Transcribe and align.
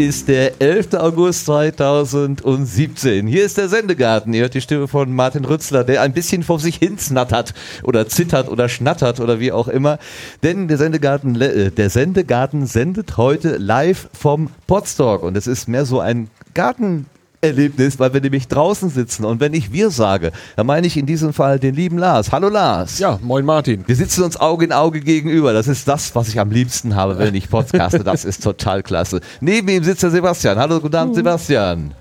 Ist 0.00 0.28
der 0.28 0.62
11. 0.62 0.94
August 0.94 1.44
2017. 1.44 3.26
Hier 3.26 3.44
ist 3.44 3.58
der 3.58 3.68
Sendegarten. 3.68 4.32
Ihr 4.32 4.40
hört 4.40 4.54
die 4.54 4.62
Stimme 4.62 4.88
von 4.88 5.14
Martin 5.14 5.44
Rützler, 5.44 5.84
der 5.84 6.00
ein 6.00 6.14
bisschen 6.14 6.42
vor 6.42 6.58
sich 6.58 6.76
hin 6.76 6.98
snattert 6.98 7.52
oder 7.82 8.08
zittert 8.08 8.48
oder 8.48 8.70
schnattert 8.70 9.20
oder 9.20 9.40
wie 9.40 9.52
auch 9.52 9.68
immer. 9.68 9.98
Denn 10.42 10.68
der 10.68 10.78
Sendegarten, 10.78 11.38
äh, 11.38 11.70
der 11.70 11.90
Sendegarten 11.90 12.64
sendet 12.64 13.18
heute 13.18 13.58
live 13.58 14.08
vom 14.14 14.48
Podstock 14.66 15.22
und 15.22 15.36
es 15.36 15.46
ist 15.46 15.68
mehr 15.68 15.84
so 15.84 16.00
ein 16.00 16.30
Garten 16.54 17.04
Erlebnis, 17.42 17.98
weil 17.98 18.12
wir 18.12 18.20
nämlich 18.20 18.48
draußen 18.48 18.90
sitzen. 18.90 19.24
Und 19.24 19.40
wenn 19.40 19.54
ich 19.54 19.72
wir 19.72 19.90
sage, 19.90 20.32
dann 20.56 20.66
meine 20.66 20.86
ich 20.86 20.96
in 20.96 21.06
diesem 21.06 21.32
Fall 21.32 21.58
den 21.58 21.74
lieben 21.74 21.96
Lars. 21.96 22.32
Hallo 22.32 22.48
Lars. 22.48 22.98
Ja, 22.98 23.18
moin 23.22 23.44
Martin. 23.44 23.84
Wir 23.86 23.96
sitzen 23.96 24.24
uns 24.24 24.38
Auge 24.38 24.66
in 24.66 24.72
Auge 24.72 25.00
gegenüber. 25.00 25.52
Das 25.52 25.66
ist 25.66 25.88
das, 25.88 26.14
was 26.14 26.28
ich 26.28 26.38
am 26.38 26.50
liebsten 26.50 26.94
habe, 26.96 27.18
wenn 27.18 27.34
ich 27.34 27.48
podcaste. 27.48 28.04
Das 28.04 28.24
ist 28.24 28.42
total 28.42 28.82
klasse. 28.82 29.20
Neben 29.40 29.68
ihm 29.68 29.84
sitzt 29.84 30.02
der 30.02 30.10
Sebastian. 30.10 30.58
Hallo, 30.58 30.80
guten 30.80 30.96
Abend, 30.96 31.14
Sebastian. 31.14 31.94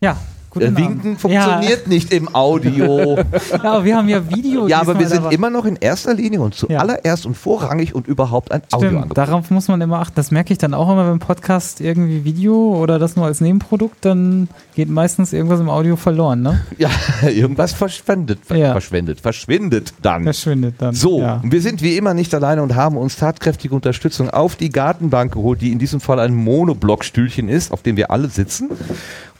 Ja, 0.00 0.16
Guten 0.54 0.76
Äh, 0.76 0.76
Winken 0.76 1.18
funktioniert 1.18 1.82
ja. 1.82 1.88
nicht 1.88 2.12
im 2.12 2.32
Audio. 2.32 3.16
ja, 3.50 3.62
aber 3.64 3.84
wir 3.84 3.96
haben 3.96 4.08
ja 4.08 4.30
Video. 4.30 4.68
Ja, 4.68 4.80
aber 4.80 4.98
wir 4.98 5.08
sind 5.08 5.32
immer 5.32 5.50
noch 5.50 5.64
in 5.64 5.74
erster 5.76 6.14
Linie 6.14 6.40
und 6.40 6.54
zuallererst 6.54 7.24
ja. 7.24 7.28
und 7.28 7.34
vorrangig 7.34 7.94
und 7.94 8.06
überhaupt 8.06 8.52
ein 8.52 8.62
Audio 8.70 9.00
Stimmt, 9.00 9.18
Darauf 9.18 9.50
muss 9.50 9.66
man 9.66 9.80
immer 9.80 9.98
achten. 9.98 10.14
Das 10.14 10.30
merke 10.30 10.52
ich 10.52 10.58
dann 10.58 10.72
auch 10.72 10.90
immer 10.90 11.04
beim 11.08 11.18
Podcast 11.18 11.80
irgendwie 11.80 12.24
Video 12.24 12.76
oder 12.80 13.00
das 13.00 13.16
nur 13.16 13.26
als 13.26 13.40
Nebenprodukt, 13.40 14.04
dann 14.04 14.48
geht 14.76 14.88
meistens 14.88 15.32
irgendwas 15.32 15.58
im 15.58 15.68
Audio 15.68 15.96
verloren, 15.96 16.42
ne? 16.42 16.60
Ja, 16.78 16.90
irgendwas 17.28 17.72
verschwendet, 17.72 18.40
ja. 18.50 18.72
verschwendet, 18.72 19.20
verschwindet 19.20 19.94
dann. 20.02 20.24
Verschwindet 20.24 20.74
dann. 20.78 20.94
So, 20.94 21.20
ja. 21.20 21.40
und 21.42 21.50
wir 21.50 21.60
sind 21.60 21.82
wie 21.82 21.96
immer 21.96 22.14
nicht 22.14 22.34
alleine 22.34 22.62
und 22.62 22.74
haben 22.74 22.96
uns 22.96 23.16
tatkräftige 23.16 23.74
Unterstützung 23.74 24.30
auf 24.30 24.56
die 24.56 24.70
Gartenbank 24.70 25.32
geholt, 25.32 25.60
die 25.60 25.72
in 25.72 25.78
diesem 25.78 26.00
Fall 26.00 26.20
ein 26.20 26.34
Monoblockstühlchen 26.34 27.48
ist, 27.48 27.72
auf 27.72 27.82
dem 27.82 27.96
wir 27.96 28.10
alle 28.10 28.28
sitzen. 28.28 28.70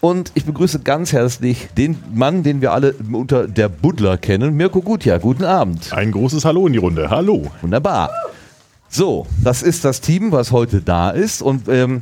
Und 0.05 0.33
ich 0.35 0.45
begrüße 0.45 0.81
ganz 0.81 1.15
herzlich 1.15 1.69
den 1.79 1.97
Mann, 2.13 2.43
den 2.43 2.61
wir 2.61 2.75
alle 2.75 2.95
unter 3.11 3.49
der 3.49 3.71
Buddler 3.71 4.19
kennen, 4.19 4.55
Mirko 4.55 4.83
Gutjahr. 4.83 5.19
Guten 5.19 5.45
Abend. 5.45 5.95
Ein 5.95 6.13
großes 6.13 6.45
Hallo 6.45 6.67
in 6.67 6.75
die 6.75 6.79
Runde. 6.79 7.09
Hallo. 7.09 7.51
Wunderbar. 7.63 8.11
So, 8.91 9.27
das 9.43 9.63
ist 9.63 9.83
das 9.83 10.03
Team, 10.03 10.31
was 10.31 10.53
heute 10.53 10.83
da 10.83 11.09
ist. 11.09 11.41
Und 11.41 11.71
ähm, 11.71 12.01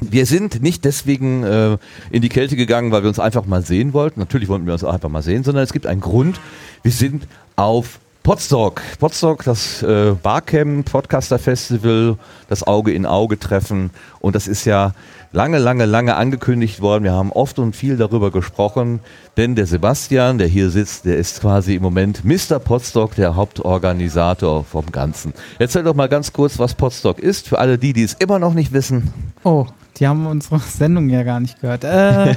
wir 0.00 0.24
sind 0.24 0.62
nicht 0.62 0.86
deswegen 0.86 1.44
äh, 1.44 1.76
in 2.10 2.22
die 2.22 2.30
Kälte 2.30 2.56
gegangen, 2.56 2.90
weil 2.90 3.02
wir 3.02 3.08
uns 3.08 3.18
einfach 3.18 3.44
mal 3.44 3.60
sehen 3.60 3.92
wollten. 3.92 4.18
Natürlich 4.18 4.48
wollten 4.48 4.64
wir 4.64 4.72
uns 4.72 4.82
auch 4.82 4.94
einfach 4.94 5.10
mal 5.10 5.20
sehen, 5.20 5.44
sondern 5.44 5.62
es 5.62 5.74
gibt 5.74 5.86
einen 5.86 6.00
Grund. 6.00 6.40
Wir 6.82 6.92
sind 6.92 7.28
auf 7.54 7.98
Podstock. 8.26 8.82
Podstock, 8.98 9.44
das 9.44 9.84
äh, 9.84 10.16
Barcamp, 10.20 10.90
Podcaster 10.90 11.38
Festival, 11.38 12.18
das 12.48 12.66
Auge 12.66 12.92
in 12.92 13.06
Auge 13.06 13.38
Treffen. 13.38 13.90
Und 14.18 14.34
das 14.34 14.48
ist 14.48 14.64
ja 14.64 14.94
lange, 15.30 15.58
lange, 15.58 15.86
lange 15.86 16.16
angekündigt 16.16 16.80
worden. 16.80 17.04
Wir 17.04 17.12
haben 17.12 17.30
oft 17.30 17.60
und 17.60 17.76
viel 17.76 17.96
darüber 17.96 18.32
gesprochen, 18.32 18.98
denn 19.36 19.54
der 19.54 19.66
Sebastian, 19.66 20.38
der 20.38 20.48
hier 20.48 20.70
sitzt, 20.70 21.04
der 21.04 21.18
ist 21.18 21.40
quasi 21.40 21.76
im 21.76 21.82
Moment 21.84 22.24
Mr. 22.24 22.58
Podstock, 22.58 23.14
der 23.14 23.36
Hauptorganisator 23.36 24.64
vom 24.64 24.90
Ganzen. 24.90 25.32
Erzähl 25.60 25.84
doch 25.84 25.94
mal 25.94 26.08
ganz 26.08 26.32
kurz, 26.32 26.58
was 26.58 26.74
Podstock 26.74 27.20
ist, 27.20 27.46
für 27.46 27.60
alle 27.60 27.78
die, 27.78 27.92
die 27.92 28.02
es 28.02 28.14
immer 28.14 28.40
noch 28.40 28.54
nicht 28.54 28.72
wissen. 28.72 29.12
Oh, 29.44 29.66
die 29.98 30.08
haben 30.08 30.26
unsere 30.26 30.58
Sendung 30.76 31.10
ja 31.10 31.22
gar 31.22 31.38
nicht 31.38 31.60
gehört. 31.60 31.84
Äh, 31.84 32.30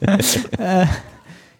äh, 0.58 0.86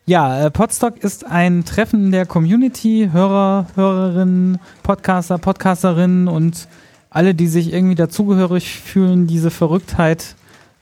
ja, 0.06 0.46
äh, 0.46 0.50
Podstock 0.50 1.02
ist 1.02 1.26
ein 1.26 1.64
Treffen 1.64 2.12
der 2.12 2.26
Community, 2.26 3.10
Hörer, 3.12 3.66
Hörerinnen, 3.74 4.58
Podcaster, 4.82 5.38
Podcasterinnen 5.38 6.28
und 6.28 6.68
alle, 7.10 7.34
die 7.34 7.48
sich 7.48 7.72
irgendwie 7.72 7.94
dazugehörig 7.94 8.80
fühlen, 8.80 9.26
diese 9.26 9.50
Verrücktheit 9.50 10.36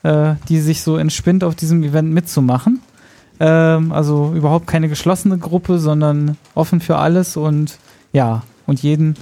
äh, 0.04 0.34
die 0.48 0.60
sich 0.60 0.82
so 0.82 0.96
entspinnt, 0.96 1.42
auf 1.42 1.56
diesem 1.56 1.82
Event 1.82 2.12
mitzumachen. 2.12 2.80
Ähm, 3.40 3.90
also 3.90 4.32
überhaupt 4.34 4.68
keine 4.68 4.88
geschlossene 4.88 5.38
Gruppe, 5.38 5.78
sondern 5.80 6.36
offen 6.54 6.80
für 6.80 6.98
alles 6.98 7.36
und 7.36 7.78
ja, 8.12 8.42
und 8.66 8.82
jeden. 8.82 9.16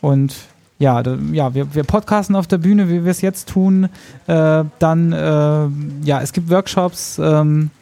Und 0.00 0.36
ja, 0.78 1.02
da, 1.02 1.16
ja, 1.32 1.54
wir, 1.54 1.74
wir 1.74 1.82
podcasten 1.84 2.36
auf 2.36 2.46
der 2.46 2.58
Bühne, 2.58 2.88
wie 2.88 3.04
wir 3.04 3.10
es 3.10 3.22
jetzt 3.22 3.48
tun. 3.48 3.88
Äh, 4.26 4.64
dann, 4.78 5.12
äh, 5.12 6.06
ja, 6.06 6.20
es 6.20 6.32
gibt 6.32 6.50
Workshops. 6.50 7.18
Ähm, 7.18 7.70
äh, 7.72 7.75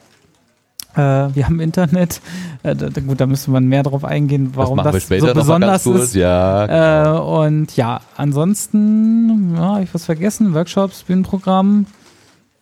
wir 0.94 1.44
haben 1.44 1.60
Internet. 1.60 2.20
Äh, 2.62 2.74
gut, 3.06 3.20
da 3.20 3.26
müsste 3.26 3.50
man 3.50 3.66
mehr 3.66 3.82
drauf 3.82 4.04
eingehen, 4.04 4.52
warum 4.54 4.78
das, 4.78 5.08
das 5.08 5.20
so 5.20 5.34
besonders 5.34 5.86
ist. 5.86 6.14
Ja, 6.14 7.16
äh, 7.16 7.20
und 7.20 7.76
ja, 7.76 8.00
ansonsten, 8.16 9.54
ja, 9.56 9.74
habe 9.74 9.82
ich 9.82 9.94
was 9.94 10.04
vergessen? 10.04 10.54
Workshops, 10.54 11.02
Bühnenprogramm. 11.02 11.86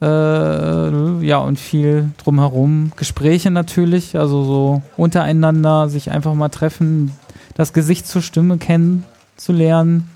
Äh, 0.00 1.24
ja, 1.24 1.38
und 1.38 1.60
viel 1.60 2.10
drumherum. 2.16 2.90
Gespräche 2.96 3.52
natürlich, 3.52 4.18
also 4.18 4.42
so 4.42 4.82
untereinander, 4.96 5.88
sich 5.88 6.10
einfach 6.10 6.34
mal 6.34 6.48
treffen, 6.48 7.12
das 7.54 7.72
Gesicht 7.72 8.08
zur 8.08 8.22
Stimme 8.22 8.58
kennenzulernen. 8.58 10.08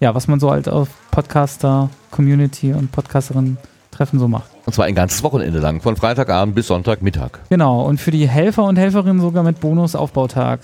Ja, 0.00 0.14
was 0.14 0.28
man 0.28 0.40
so 0.40 0.50
halt 0.50 0.68
auf 0.68 0.88
Podcaster, 1.10 1.90
Community 2.10 2.72
und 2.72 2.90
Podcasterin 2.90 3.58
Treffen 3.90 4.18
so 4.18 4.28
macht. 4.28 4.53
Und 4.66 4.72
zwar 4.72 4.86
ein 4.86 4.94
ganzes 4.94 5.22
Wochenende 5.22 5.58
lang, 5.58 5.80
von 5.80 5.96
Freitagabend 5.96 6.54
bis 6.54 6.68
Sonntagmittag. 6.68 7.30
Genau, 7.50 7.82
und 7.82 8.00
für 8.00 8.10
die 8.10 8.28
Helfer 8.28 8.64
und 8.64 8.76
Helferinnen 8.76 9.20
sogar 9.20 9.42
mit 9.42 9.60
Bonus-Aufbautag. 9.60 10.60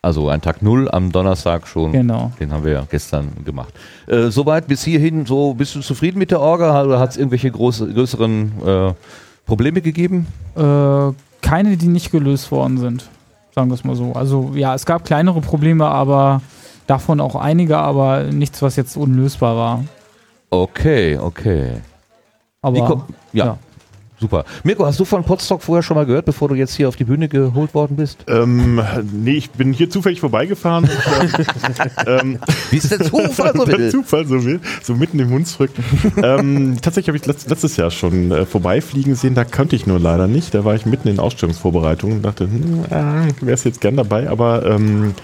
Also 0.00 0.28
ein 0.28 0.40
Tag 0.40 0.62
Null 0.62 0.88
am 0.90 1.12
Donnerstag 1.12 1.68
schon. 1.68 1.92
Genau. 1.92 2.32
Den 2.40 2.52
haben 2.52 2.64
wir 2.64 2.72
ja 2.72 2.86
gestern 2.90 3.44
gemacht. 3.44 3.72
Äh, 4.08 4.30
soweit 4.30 4.66
bis 4.66 4.82
hierhin, 4.82 5.26
so 5.26 5.54
bist 5.54 5.76
du 5.76 5.80
zufrieden 5.80 6.18
mit 6.18 6.32
der 6.32 6.40
Orga 6.40 6.82
oder 6.82 6.98
hat 6.98 7.10
es 7.10 7.16
irgendwelche 7.16 7.50
groß, 7.52 7.84
größeren 7.94 8.52
äh, 8.66 8.94
Probleme 9.46 9.80
gegeben? 9.80 10.26
Äh, 10.56 11.12
keine, 11.40 11.76
die 11.76 11.86
nicht 11.86 12.10
gelöst 12.10 12.50
worden 12.50 12.78
sind. 12.78 13.08
Sagen 13.54 13.70
wir 13.70 13.74
es 13.74 13.84
mal 13.84 13.94
so. 13.94 14.12
Also 14.12 14.52
ja, 14.54 14.74
es 14.74 14.86
gab 14.86 15.04
kleinere 15.04 15.40
Probleme, 15.40 15.86
aber 15.86 16.40
davon 16.88 17.20
auch 17.20 17.36
einige, 17.36 17.78
aber 17.78 18.24
nichts, 18.24 18.60
was 18.60 18.74
jetzt 18.76 18.96
unlösbar 18.96 19.56
war. 19.56 19.84
Okay, 20.50 21.16
okay. 21.16 21.76
Aber 22.62 23.06
ja. 23.32 23.44
ja. 23.44 23.58
Super. 24.22 24.44
Mirko, 24.62 24.86
hast 24.86 25.00
du 25.00 25.04
von 25.04 25.24
Podstock 25.24 25.62
vorher 25.62 25.82
schon 25.82 25.96
mal 25.96 26.06
gehört, 26.06 26.26
bevor 26.26 26.48
du 26.48 26.54
jetzt 26.54 26.76
hier 26.76 26.86
auf 26.86 26.94
die 26.94 27.02
Bühne 27.02 27.28
geholt 27.28 27.74
worden 27.74 27.96
bist? 27.96 28.24
Ähm, 28.28 28.80
nee, 29.12 29.32
ich 29.32 29.50
bin 29.50 29.72
hier 29.72 29.90
zufällig 29.90 30.20
vorbeigefahren. 30.20 30.88
ähm, 32.06 32.38
Wie 32.70 32.76
ist 32.76 32.92
der 32.92 33.00
Zufall 33.00 33.52
so 33.52 33.66
will? 33.66 33.76
Der 33.78 33.90
Zufall 33.90 34.24
so 34.24 34.44
will, 34.44 34.60
so 34.80 34.94
mitten 34.94 35.18
im 35.18 35.30
Hunsrück. 35.30 35.72
ähm, 36.22 36.76
tatsächlich 36.80 37.08
habe 37.08 37.16
ich 37.16 37.26
letztes 37.26 37.76
Jahr 37.76 37.90
schon 37.90 38.30
äh, 38.30 38.46
vorbeifliegen 38.46 39.16
sehen, 39.16 39.34
da 39.34 39.44
könnte 39.44 39.74
ich 39.74 39.88
nur 39.88 39.98
leider 39.98 40.28
nicht. 40.28 40.54
Da 40.54 40.64
war 40.64 40.76
ich 40.76 40.86
mitten 40.86 41.08
in 41.08 41.18
Ausstellungsvorbereitungen 41.18 42.18
und 42.18 42.22
dachte, 42.22 42.44
hm, 42.44 42.84
äh, 42.90 43.44
wäre 43.44 43.54
es 43.54 43.64
jetzt 43.64 43.80
gern 43.80 43.96
dabei, 43.96 44.30
aber 44.30 44.64
ähm, 44.66 45.16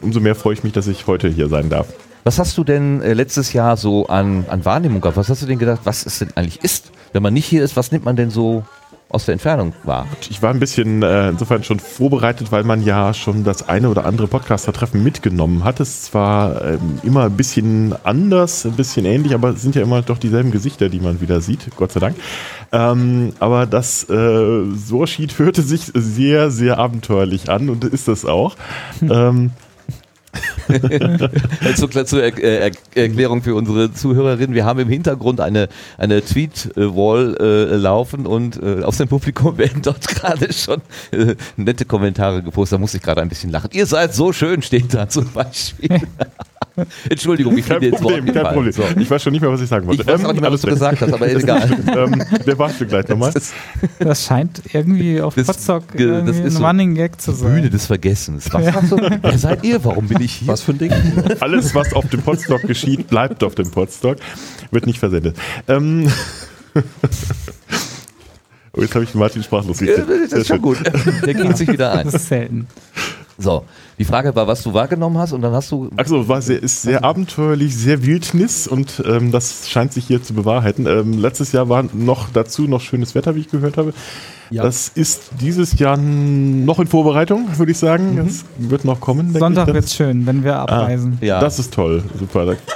umso 0.00 0.20
mehr 0.20 0.36
freue 0.36 0.54
ich 0.54 0.62
mich, 0.62 0.72
dass 0.72 0.86
ich 0.86 1.08
heute 1.08 1.28
hier 1.28 1.48
sein 1.48 1.70
darf. 1.70 1.88
Was 2.24 2.38
hast 2.38 2.58
du 2.58 2.64
denn 2.64 3.02
äh, 3.02 3.12
letztes 3.12 3.52
Jahr 3.52 3.76
so 3.76 4.06
an, 4.06 4.46
an 4.48 4.64
Wahrnehmung 4.64 5.00
gehabt? 5.00 5.16
Was 5.16 5.28
hast 5.28 5.42
du 5.42 5.46
denn 5.46 5.58
gedacht, 5.58 5.80
was 5.84 6.06
es 6.06 6.18
denn 6.18 6.30
eigentlich 6.34 6.64
ist? 6.64 6.90
wenn 7.14 7.22
man 7.22 7.32
nicht 7.32 7.46
hier 7.46 7.62
ist, 7.62 7.76
was 7.76 7.92
nimmt 7.92 8.04
man 8.04 8.16
denn 8.16 8.30
so 8.30 8.64
aus 9.08 9.24
der 9.24 9.34
Entfernung 9.34 9.72
wahr? 9.84 10.08
Ich 10.28 10.42
war 10.42 10.50
ein 10.50 10.58
bisschen 10.58 11.04
äh, 11.04 11.28
insofern 11.28 11.62
schon 11.62 11.78
vorbereitet, 11.78 12.50
weil 12.50 12.64
man 12.64 12.82
ja 12.82 13.14
schon 13.14 13.44
das 13.44 13.68
eine 13.68 13.88
oder 13.88 14.04
andere 14.04 14.26
Podcaster-Treffen 14.26 15.02
mitgenommen 15.02 15.62
hat. 15.62 15.78
Es 15.78 16.02
zwar 16.02 16.64
ähm, 16.64 16.98
immer 17.04 17.26
ein 17.26 17.36
bisschen 17.36 17.94
anders, 18.02 18.66
ein 18.66 18.72
bisschen 18.72 19.06
ähnlich, 19.06 19.32
aber 19.32 19.50
es 19.50 19.62
sind 19.62 19.76
ja 19.76 19.82
immer 19.82 20.02
doch 20.02 20.18
dieselben 20.18 20.50
Gesichter, 20.50 20.88
die 20.88 20.98
man 20.98 21.20
wieder 21.20 21.40
sieht, 21.40 21.68
Gott 21.76 21.92
sei 21.92 22.00
Dank. 22.00 22.16
Ähm, 22.72 23.32
aber 23.38 23.66
das 23.66 24.10
äh, 24.10 24.64
Sorschied 24.74 25.38
hörte 25.38 25.62
sich 25.62 25.92
sehr, 25.94 26.50
sehr 26.50 26.78
abenteuerlich 26.78 27.48
an 27.48 27.70
und 27.70 27.84
ist 27.84 28.08
es 28.08 28.24
auch. 28.24 28.56
Hm. 28.98 29.12
Ähm, 29.12 29.50
zur, 31.76 32.06
zur 32.06 32.22
er 32.22 32.38
er 32.38 32.72
Erklärung 32.94 33.42
für 33.42 33.54
unsere 33.54 33.92
Zuhörerinnen. 33.92 34.54
Wir 34.54 34.64
haben 34.64 34.78
im 34.80 34.88
Hintergrund 34.88 35.40
eine, 35.40 35.68
eine 35.98 36.24
Tweet-Wall 36.24 37.36
äh, 37.38 37.76
laufen 37.76 38.26
und 38.26 38.62
äh, 38.62 38.82
aus 38.82 38.98
dem 38.98 39.08
Publikum 39.08 39.58
werden 39.58 39.82
dort 39.82 40.06
gerade 40.06 40.52
schon 40.52 40.80
äh, 41.12 41.36
nette 41.56 41.84
Kommentare 41.84 42.42
gepostet. 42.42 42.76
Da 42.76 42.80
muss 42.80 42.94
ich 42.94 43.02
gerade 43.02 43.22
ein 43.22 43.28
bisschen 43.28 43.50
lachen. 43.50 43.70
Ihr 43.72 43.86
seid 43.86 44.14
so 44.14 44.32
schön, 44.32 44.62
steht 44.62 44.92
da 44.94 45.08
zum 45.08 45.30
Beispiel. 45.32 46.00
Entschuldigung, 47.08 47.56
ich 47.56 47.66
kein 47.66 47.80
bin 47.80 47.92
Problem, 47.92 48.26
kein 48.26 48.46
Problem. 48.46 48.72
So. 48.72 48.82
Ich 48.98 49.10
weiß 49.10 49.22
schon 49.22 49.32
nicht 49.32 49.42
mehr, 49.42 49.50
was 49.50 49.60
ich 49.60 49.68
sagen 49.68 49.86
wollte. 49.86 50.02
Ich 50.02 50.08
weiß 50.08 50.24
auch 50.24 50.32
nicht 50.32 50.40
mehr, 50.40 50.52
was 50.52 50.60
du 50.60 50.68
gesagt 50.68 51.00
hast, 51.00 51.12
aber 51.12 51.30
egal. 51.30 51.70
ähm, 51.96 52.22
der 52.46 52.58
warst 52.58 52.80
du 52.80 52.86
gleich 52.86 53.08
nochmal. 53.08 53.32
Das 53.98 54.24
scheint 54.24 54.62
irgendwie 54.72 55.20
auf 55.20 55.34
das, 55.34 55.46
Potsdok 55.46 55.84
das 55.96 56.38
ist 56.38 56.56
ein 56.56 56.64
Running 56.64 56.94
Gag 56.94 57.20
zu 57.20 57.32
sein. 57.32 57.54
Bühne 57.54 57.70
des 57.70 57.86
Vergessens. 57.86 58.52
Was 58.52 58.64
ja. 58.64 58.80
du? 58.80 58.96
Wer 59.22 59.38
seid 59.38 59.64
ihr? 59.64 59.84
Warum 59.84 60.08
bin 60.08 60.20
ich 60.20 60.34
hier? 60.34 60.48
Was 60.48 60.62
für 60.62 60.72
ein 60.72 60.78
Ding? 60.78 60.92
Alles, 61.40 61.74
was 61.74 61.92
auf 61.92 62.08
dem 62.08 62.22
Podstock 62.22 62.62
geschieht, 62.62 63.08
bleibt 63.08 63.44
auf 63.44 63.54
dem 63.54 63.70
Podstock. 63.70 64.18
Wird 64.70 64.86
nicht 64.86 64.98
versendet. 64.98 65.36
Ähm 65.68 66.08
Oh, 68.76 68.80
jetzt 68.80 68.92
habe 68.94 69.04
ich 69.04 69.14
Martin 69.14 69.40
sprachlos 69.42 69.78
gekriegt. 69.78 69.98
Ja, 69.98 70.04
das 70.04 70.32
ist 70.32 70.48
schon 70.48 70.60
gut. 70.60 70.78
Der 71.24 71.34
kriegt 71.34 71.56
sich 71.56 71.68
wieder 71.68 71.92
ein. 71.92 72.06
Das 72.06 72.14
ist 72.14 72.26
selten. 72.26 72.66
So, 73.36 73.64
die 73.98 74.04
Frage 74.04 74.34
war, 74.36 74.46
was 74.46 74.62
du 74.62 74.74
wahrgenommen 74.74 75.18
hast 75.18 75.32
und 75.32 75.42
dann 75.42 75.52
hast 75.52 75.70
du. 75.72 75.90
Also 75.96 76.28
war 76.28 76.40
sehr, 76.40 76.62
ist 76.62 76.82
sehr 76.82 77.02
abenteuerlich, 77.04 77.76
sehr 77.76 78.04
Wildnis 78.04 78.68
und 78.68 79.02
ähm, 79.06 79.32
das 79.32 79.68
scheint 79.68 79.92
sich 79.92 80.06
hier 80.06 80.22
zu 80.22 80.34
bewahrheiten. 80.34 80.86
Ähm, 80.86 81.18
letztes 81.18 81.52
Jahr 81.52 81.68
war 81.68 81.84
noch 81.92 82.28
dazu 82.32 82.62
noch 82.62 82.80
schönes 82.80 83.14
Wetter, 83.14 83.34
wie 83.34 83.40
ich 83.40 83.50
gehört 83.50 83.76
habe. 83.76 83.92
Ja. 84.50 84.62
Das 84.62 84.88
ist 84.88 85.30
dieses 85.40 85.78
Jahr 85.78 85.96
noch 85.96 86.78
in 86.78 86.86
Vorbereitung, 86.86 87.48
würde 87.58 87.72
ich 87.72 87.78
sagen. 87.78 88.16
Das 88.24 88.44
wird 88.58 88.84
noch 88.84 89.00
kommen. 89.00 89.26
denke 89.26 89.40
Sonntag 89.40 89.68
ich. 89.68 89.74
wird's 89.74 89.94
schön, 89.94 90.26
wenn 90.26 90.44
wir 90.44 90.56
abreisen. 90.56 91.18
Ja. 91.20 91.40
Das 91.40 91.58
ist 91.58 91.74
toll, 91.74 92.04
super. 92.18 92.56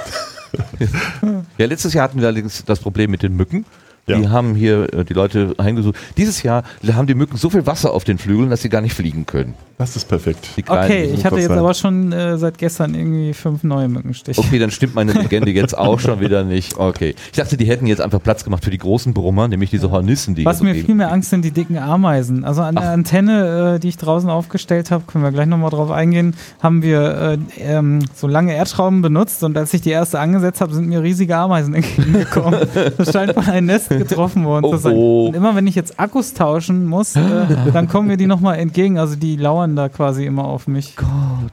Ja, 1.57 1.65
letztes 1.65 1.93
Jahr 1.93 2.05
hatten 2.05 2.19
wir 2.19 2.27
allerdings 2.27 2.63
das 2.65 2.79
Problem 2.79 3.11
mit 3.11 3.21
den 3.21 3.35
Mücken. 3.35 3.65
Ja. 4.09 4.17
Die 4.19 4.29
haben 4.29 4.55
hier 4.55 4.93
äh, 4.93 5.05
die 5.05 5.13
Leute 5.13 5.55
heimgesucht. 5.61 5.95
Dieses 6.17 6.43
Jahr 6.43 6.63
haben 6.93 7.07
die 7.07 7.15
Mücken 7.15 7.37
so 7.37 7.49
viel 7.49 7.65
Wasser 7.65 7.93
auf 7.93 8.03
den 8.03 8.17
Flügeln, 8.17 8.49
dass 8.49 8.61
sie 8.61 8.69
gar 8.69 8.81
nicht 8.81 8.93
fliegen 8.93 9.25
können. 9.25 9.53
Das 9.77 9.95
ist 9.95 10.09
perfekt. 10.09 10.49
Die 10.57 10.63
kleinen, 10.63 10.83
Okay, 10.83 11.03
ich 11.15 11.23
hatte 11.25 11.37
jetzt 11.37 11.47
sein. 11.47 11.57
aber 11.57 11.73
schon 11.73 12.11
äh, 12.11 12.37
seit 12.37 12.57
gestern 12.57 12.95
irgendwie 12.95 13.33
fünf 13.33 13.63
neue 13.63 13.87
Mückenstiche. 13.87 14.41
Okay, 14.41 14.59
dann 14.59 14.71
stimmt 14.71 14.93
meine 14.93 15.13
Legende 15.21 15.51
jetzt 15.51 15.77
auch 15.77 16.01
schon 16.01 16.19
wieder 16.19 16.43
nicht. 16.43 16.77
Okay. 16.77 17.15
Ich 17.31 17.37
dachte, 17.37 17.55
die 17.55 17.63
hätten 17.65 17.87
jetzt 17.87 18.01
einfach 18.01 18.21
Platz 18.21 18.43
gemacht 18.43 18.65
für 18.65 18.71
die 18.71 18.77
großen 18.77 19.13
Brummer, 19.13 19.47
nämlich 19.47 19.69
diese 19.69 19.89
Hornissen, 19.89 20.35
die 20.35 20.43
Was 20.43 20.61
mir 20.61 20.75
viel 20.75 20.95
mehr 20.95 21.13
Angst 21.13 21.29
sind, 21.29 21.45
die 21.45 21.51
dicken 21.51 21.77
Ameisen. 21.77 22.43
Also 22.43 22.61
an 22.61 22.75
der 22.75 22.89
Antenne, 22.89 23.75
äh, 23.75 23.79
die 23.79 23.87
ich 23.87 23.95
draußen 23.97 24.29
aufgestellt 24.29 24.91
habe, 24.91 25.05
können 25.07 25.23
wir 25.23 25.31
gleich 25.31 25.47
nochmal 25.47 25.69
drauf 25.69 25.91
eingehen, 25.91 26.35
haben 26.61 26.81
wir 26.81 27.37
äh, 27.57 27.61
ähm, 27.61 27.99
so 28.13 28.27
lange 28.27 28.53
Erdschrauben 28.55 29.01
benutzt 29.01 29.43
und 29.45 29.57
als 29.57 29.73
ich 29.73 29.79
die 29.79 29.91
erste 29.91 30.19
angesetzt 30.19 30.59
habe, 30.59 30.73
sind 30.73 30.89
mir 30.89 31.01
riesige 31.01 31.37
Ameisen 31.37 31.73
entgegengekommen. 31.75 32.59
das 32.97 33.13
scheint 33.13 33.33
von 33.33 33.45
einem 33.45 33.67
Nest 33.67 33.89
getroffen 33.99 34.45
worden 34.45 34.65
Oh, 34.65 34.75
zu 34.77 34.89
oh. 34.91 35.27
Und 35.27 35.35
immer 35.35 35.55
wenn 35.55 35.67
ich 35.67 35.75
jetzt 35.75 35.99
Akkus 35.99 36.33
tauschen 36.33 36.85
muss, 36.85 37.15
äh, 37.15 37.21
dann 37.73 37.87
kommen 37.87 38.07
mir 38.07 38.17
die 38.17 38.25
nochmal 38.27 38.57
entgegen. 38.57 38.97
Also 38.97 39.15
die 39.15 39.35
lauern 39.35 39.75
da 39.75 39.89
quasi 39.89 40.25
immer 40.25 40.45
auf 40.45 40.67
mich. 40.67 40.95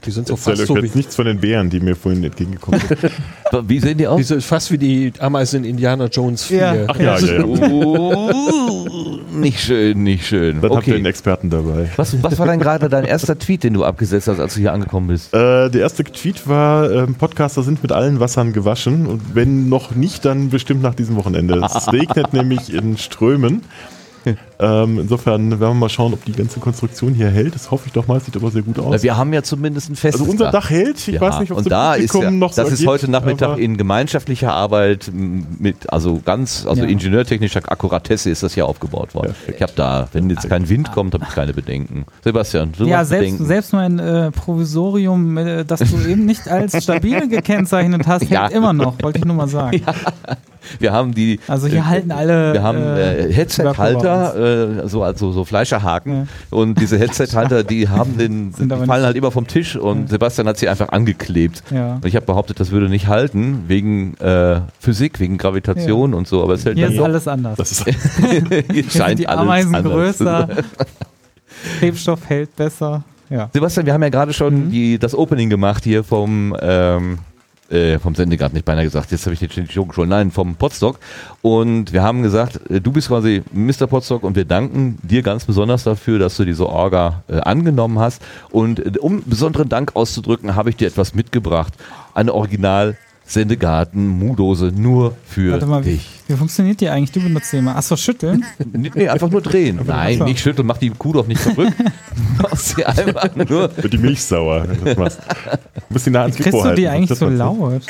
Die 0.05 0.11
sind 0.11 0.27
so 0.29 0.35
Erzähl 0.35 0.57
fast 0.57 0.67
so 0.69 0.77
wie, 0.77 0.81
jetzt 0.81 0.97
nichts 0.97 1.17
von 1.17 1.27
den 1.27 1.41
Bären, 1.41 1.69
die 1.71 1.81
mir 1.81 1.95
vorhin 1.97 2.25
entgegengekommen 2.25 2.81
sind. 2.81 3.13
Wie 3.69 3.79
sehen 3.79 3.97
die 3.99 4.07
aus? 4.09 4.17
die 4.17 4.25
sind 4.25 4.43
fast 4.43 4.73
wie 4.73 4.79
die 4.79 5.13
Ameisen 5.21 5.63
in 5.63 5.71
Indiana 5.71 6.07
Jones 6.07 6.45
4. 6.45 6.59
Ja. 6.59 6.75
Ach 6.89 6.99
ja, 6.99 7.17
ja, 7.19 7.37
ja. 7.37 7.45
Oh, 7.45 9.19
nicht 9.33 9.61
schön, 9.61 10.03
nicht 10.03 10.27
schön. 10.27 10.61
Dann 10.61 10.71
habt 10.73 10.87
ihr 10.87 10.93
Okay. 10.93 10.97
einen 10.97 11.07
Experten 11.07 11.51
dabei. 11.51 11.89
Was, 11.97 12.21
was 12.23 12.39
war 12.39 12.47
denn 12.47 12.59
gerade 12.61 12.89
dein 12.89 13.05
erster 13.05 13.39
Tweet, 13.39 13.63
den 13.65 13.75
du 13.75 13.85
abgesetzt 13.85 14.29
hast, 14.29 14.41
als 14.41 14.55
du 14.55 14.61
hier 14.61 14.73
angekommen 14.73 15.07
bist? 15.09 15.33
Äh, 15.35 15.71
der 15.71 15.81
erste 15.81 16.05
Tweet 16.05 16.49
war, 16.49 16.91
ähm, 16.91 17.15
Podcaster 17.15 17.63
sind 17.63 17.83
mit 17.83 17.93
allen 17.93 18.21
Wassern 18.21 18.53
gewaschen 18.53 19.07
und 19.07 19.35
wenn 19.35 19.69
noch 19.69 19.95
nicht, 19.95 20.25
dann 20.25 20.49
bestimmt 20.51 20.83
nach 20.83 20.95
diesem 20.95 21.17
Wochenende. 21.17 21.61
Es 21.65 21.93
regnet 21.93 22.33
nämlich 22.37 22.73
in 22.73 22.97
Strömen. 22.99 23.63
Ähm, 24.59 25.01
insofern 25.01 25.51
werden 25.51 25.61
wir 25.61 25.75
mal 25.75 25.89
schauen, 25.91 26.15
ob 26.15 26.25
die 26.25 26.33
ganze 26.33 26.61
Konstruktion 26.61 27.13
hier 27.15 27.29
hält. 27.29 27.55
Das 27.55 27.71
hoffe 27.71 27.85
ich 27.89 27.93
doch 27.93 28.07
mal, 28.07 28.21
sieht 28.21 28.37
aber 28.37 28.51
sehr 28.51 28.63
gut 28.63 28.79
aus. 28.79 29.03
wir 29.03 29.17
haben 29.17 29.33
ja 29.35 29.43
zumindest 29.43 29.91
ein 29.91 29.97
festes 29.97 30.21
Also 30.23 30.33
unser 30.33 30.51
Dach 30.51 30.71
hält, 30.71 30.97
ich 31.09 31.15
Ja, 31.15 31.21
weiß 31.21 31.41
nicht, 31.41 31.53
ob 31.53 31.59
es 31.59 31.65
da 31.67 31.95
ist 31.95 32.15
ja, 32.15 32.31
noch 32.31 32.53
so 32.55 32.63
das 32.63 32.73
ist 32.73 32.81
ergeht, 32.81 32.89
heute 32.89 33.11
Nachmittag 33.11 33.59
in 33.59 33.77
gemeinschaftlicher 33.77 34.53
Arbeit 34.53 35.11
mit, 35.13 35.93
also 35.93 36.21
ganz, 36.25 36.65
also 36.67 36.83
Ja. 36.83 36.89
ingenieurtechnischer 36.89 37.61
Akkuratesse 37.71 38.31
ist 38.31 38.43
das 38.43 38.55
hier 38.55 38.67
aufgebaut 38.67 39.15
worden. 39.15 39.35
Ich 39.55 39.61
habe 39.61 39.73
da, 39.77 40.09
wenn 40.13 40.31
jetzt 40.31 40.49
kein 40.49 40.69
Wind 40.69 40.91
kommt, 40.93 41.13
habe 41.15 41.25
ich 41.29 41.35
keine 41.35 41.53
Bedenken. 41.53 42.07
Sebastian, 42.25 42.73
du 42.79 42.87
Ja, 42.87 43.05
selbst, 43.05 43.25
Bedenken. 43.25 43.45
selbst 43.47 43.73
mein 43.75 43.99
äh, 43.99 44.31
Provisorium, 44.31 45.37
äh, 45.37 45.65
das 45.65 45.81
du 45.81 45.99
eben 46.09 46.25
nicht 46.25 46.49
als 46.49 46.83
stabil 46.83 47.29
gekennzeichnet 47.29 48.07
hast, 48.07 48.23
hält 48.23 48.31
Ja. 48.31 48.47
immer 48.49 48.73
noch, 48.73 48.95
wollte 49.03 49.19
ich 49.19 49.25
nur 49.25 49.37
mal 49.37 49.49
sagen. 49.49 49.83
Wir 50.81 50.93
haben 50.93 51.15
die, 51.15 51.39
Also 51.47 51.69
hier 51.69 51.79
äh, 51.79 51.83
halten 51.83 52.11
alle. 52.11 52.53
wir 52.53 52.63
haben 52.65 52.79
äh, 52.79 52.83
Überall. 52.83 53.33
Headset-Halter, 53.33 54.35
äh, 54.47 54.89
so 54.89 55.03
also 55.03 55.33
so 55.33 55.45
Fleischerhaken 55.45 56.29
und 56.51 56.81
diese 56.81 56.99
Headset-Halter, 56.99 57.65
die 57.65 57.89
haben 57.91 58.17
den, 58.19 58.53
die 58.53 58.69
fallen 58.69 59.05
halt 59.05 59.17
immer 59.17 59.31
vom 59.31 59.47
Tisch 59.47 59.77
und 59.77 60.09
Sebastian 60.09 60.47
hat 60.49 60.57
sie 60.59 60.69
einfach 60.69 60.91
angeklebt. 60.91 61.63
Ja. 61.71 61.95
Und 61.97 62.07
ich 62.07 62.17
habe 62.17 62.27
behauptet, 62.27 62.61
das 62.61 62.71
würde 62.71 62.89
nicht 62.89 63.07
halten 63.09 63.65
wegen 63.69 64.15
äh, 64.19 64.61
Physik, 64.81 65.21
wegen 65.21 65.39
Gravitation 65.39 66.15
und 66.15 66.27
so, 66.29 66.43
aber 66.43 66.55
es 66.55 66.65
hält 66.65 66.77
Hier 66.77 66.89
ist 66.89 66.99
doch. 66.99 67.05
alles 67.05 67.29
anders. 67.29 67.57
Das 67.57 67.73
ist 67.73 67.85
scheint 68.93 69.19
die 69.19 69.29
alles 69.29 69.41
Ameisen 69.43 69.75
anders 69.75 70.17
zu 70.17 70.25
größer. 70.25 70.49
Klebstoff 71.79 72.29
hält 72.29 72.55
besser. 72.57 73.03
Ja. 73.29 73.51
Sebastian, 73.53 73.87
wir 73.87 73.93
haben 73.93 74.03
ja 74.03 74.09
gerade 74.09 74.33
schon 74.33 74.67
Mhm. 74.67 74.71
die, 74.71 74.99
das 74.99 75.15
Opening 75.15 75.51
gemacht 75.51 75.85
hier 75.85 76.05
vom, 76.05 76.57
ähm, 76.61 77.19
äh, 77.71 77.99
vom 77.99 78.15
Sendegarten, 78.15 78.55
nicht 78.55 78.65
beinahe 78.65 78.85
gesagt, 78.85 79.11
jetzt 79.13 79.27
habe 79.27 79.35
ich 79.35 79.41
den 79.41 79.67
Joke 79.67 79.95
schon, 79.95 80.09
nein, 80.09 80.31
vom 80.31 80.57
Podstock. 80.57 80.99
Und 81.43 81.93
wir 81.93 82.03
haben 82.03 82.23
gesagt, 82.23 82.61
äh, 82.71 82.81
du 82.81 82.93
bist 82.93 83.09
quasi 83.09 83.43
Mr. 83.53 83.87
Podstock 83.87 84.23
und 84.23 84.37
wir 84.37 84.45
danken 84.45 84.99
dir 85.03 85.23
ganz 85.23 85.45
besonders 85.45 85.85
dafür, 85.85 86.19
dass 86.19 86.37
du 86.37 86.45
diese 86.45 86.69
Orga 86.69 87.23
äh, 87.29 87.39
angenommen 87.41 87.99
hast. 87.99 88.23
Und 88.51 88.79
äh, 88.79 88.99
um 88.99 89.23
besonderen 89.25 89.69
Dank 89.69 89.97
auszudrücken, 89.97 90.55
habe 90.55 90.71
ich 90.71 90.77
dir 90.77 90.89
etwas 90.89 91.15
mitgebracht. 91.15 91.75
Eine 92.15 92.35
Original 92.35 92.97
Sendegarten 93.29 94.07
Mu-Dose 94.07 94.67
nur 94.75 95.17
für 95.27 95.53
Warte 95.53 95.67
mal, 95.67 95.85
wie, 95.85 95.95
dich. 95.95 96.09
wie 96.29 96.37
funktioniert 96.37 96.81
die 96.81 96.89
eigentlich? 96.89 97.11
Du 97.11 97.21
benutzt 97.21 97.53
die 97.53 97.57
immer. 97.57 97.75
Achso, 97.77 97.97
schütteln? 97.97 98.45
Nee, 98.73 99.09
einfach 99.09 99.29
nur 99.31 99.41
drehen. 99.43 99.81
Nein, 99.85 100.21
nicht 100.21 100.41
schütteln, 100.41 100.67
mach 100.67 100.79
die 100.79 100.91
Kuh 100.91 101.13
doch 101.13 101.27
nicht 101.27 101.41
verrückt. 101.41 101.75
Machst 102.43 102.77
sie 102.77 102.85
einfach 102.85 103.35
nur. 103.35 103.77
wird 103.77 103.93
die 103.93 103.99
Milch 103.99 104.23
sauer. 104.23 104.67
das 104.85 104.97
machst. 104.97 105.19
Du 105.75 105.81
musst 105.95 106.07
die 106.07 106.11
nah 106.11 106.23
ans 106.23 106.37
Kriegst 106.37 106.53
du 106.53 106.75
die 106.75 106.89
halten, 106.89 107.05
eigentlich 107.05 107.19
so 107.19 107.29
laut? 107.29 107.83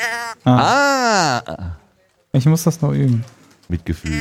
Ah, 0.43 1.41
Ah! 1.45 1.75
ich 2.31 2.45
muss 2.45 2.63
das 2.63 2.81
noch 2.81 2.91
üben. 2.93 3.23
Mitgefühl. 3.69 4.13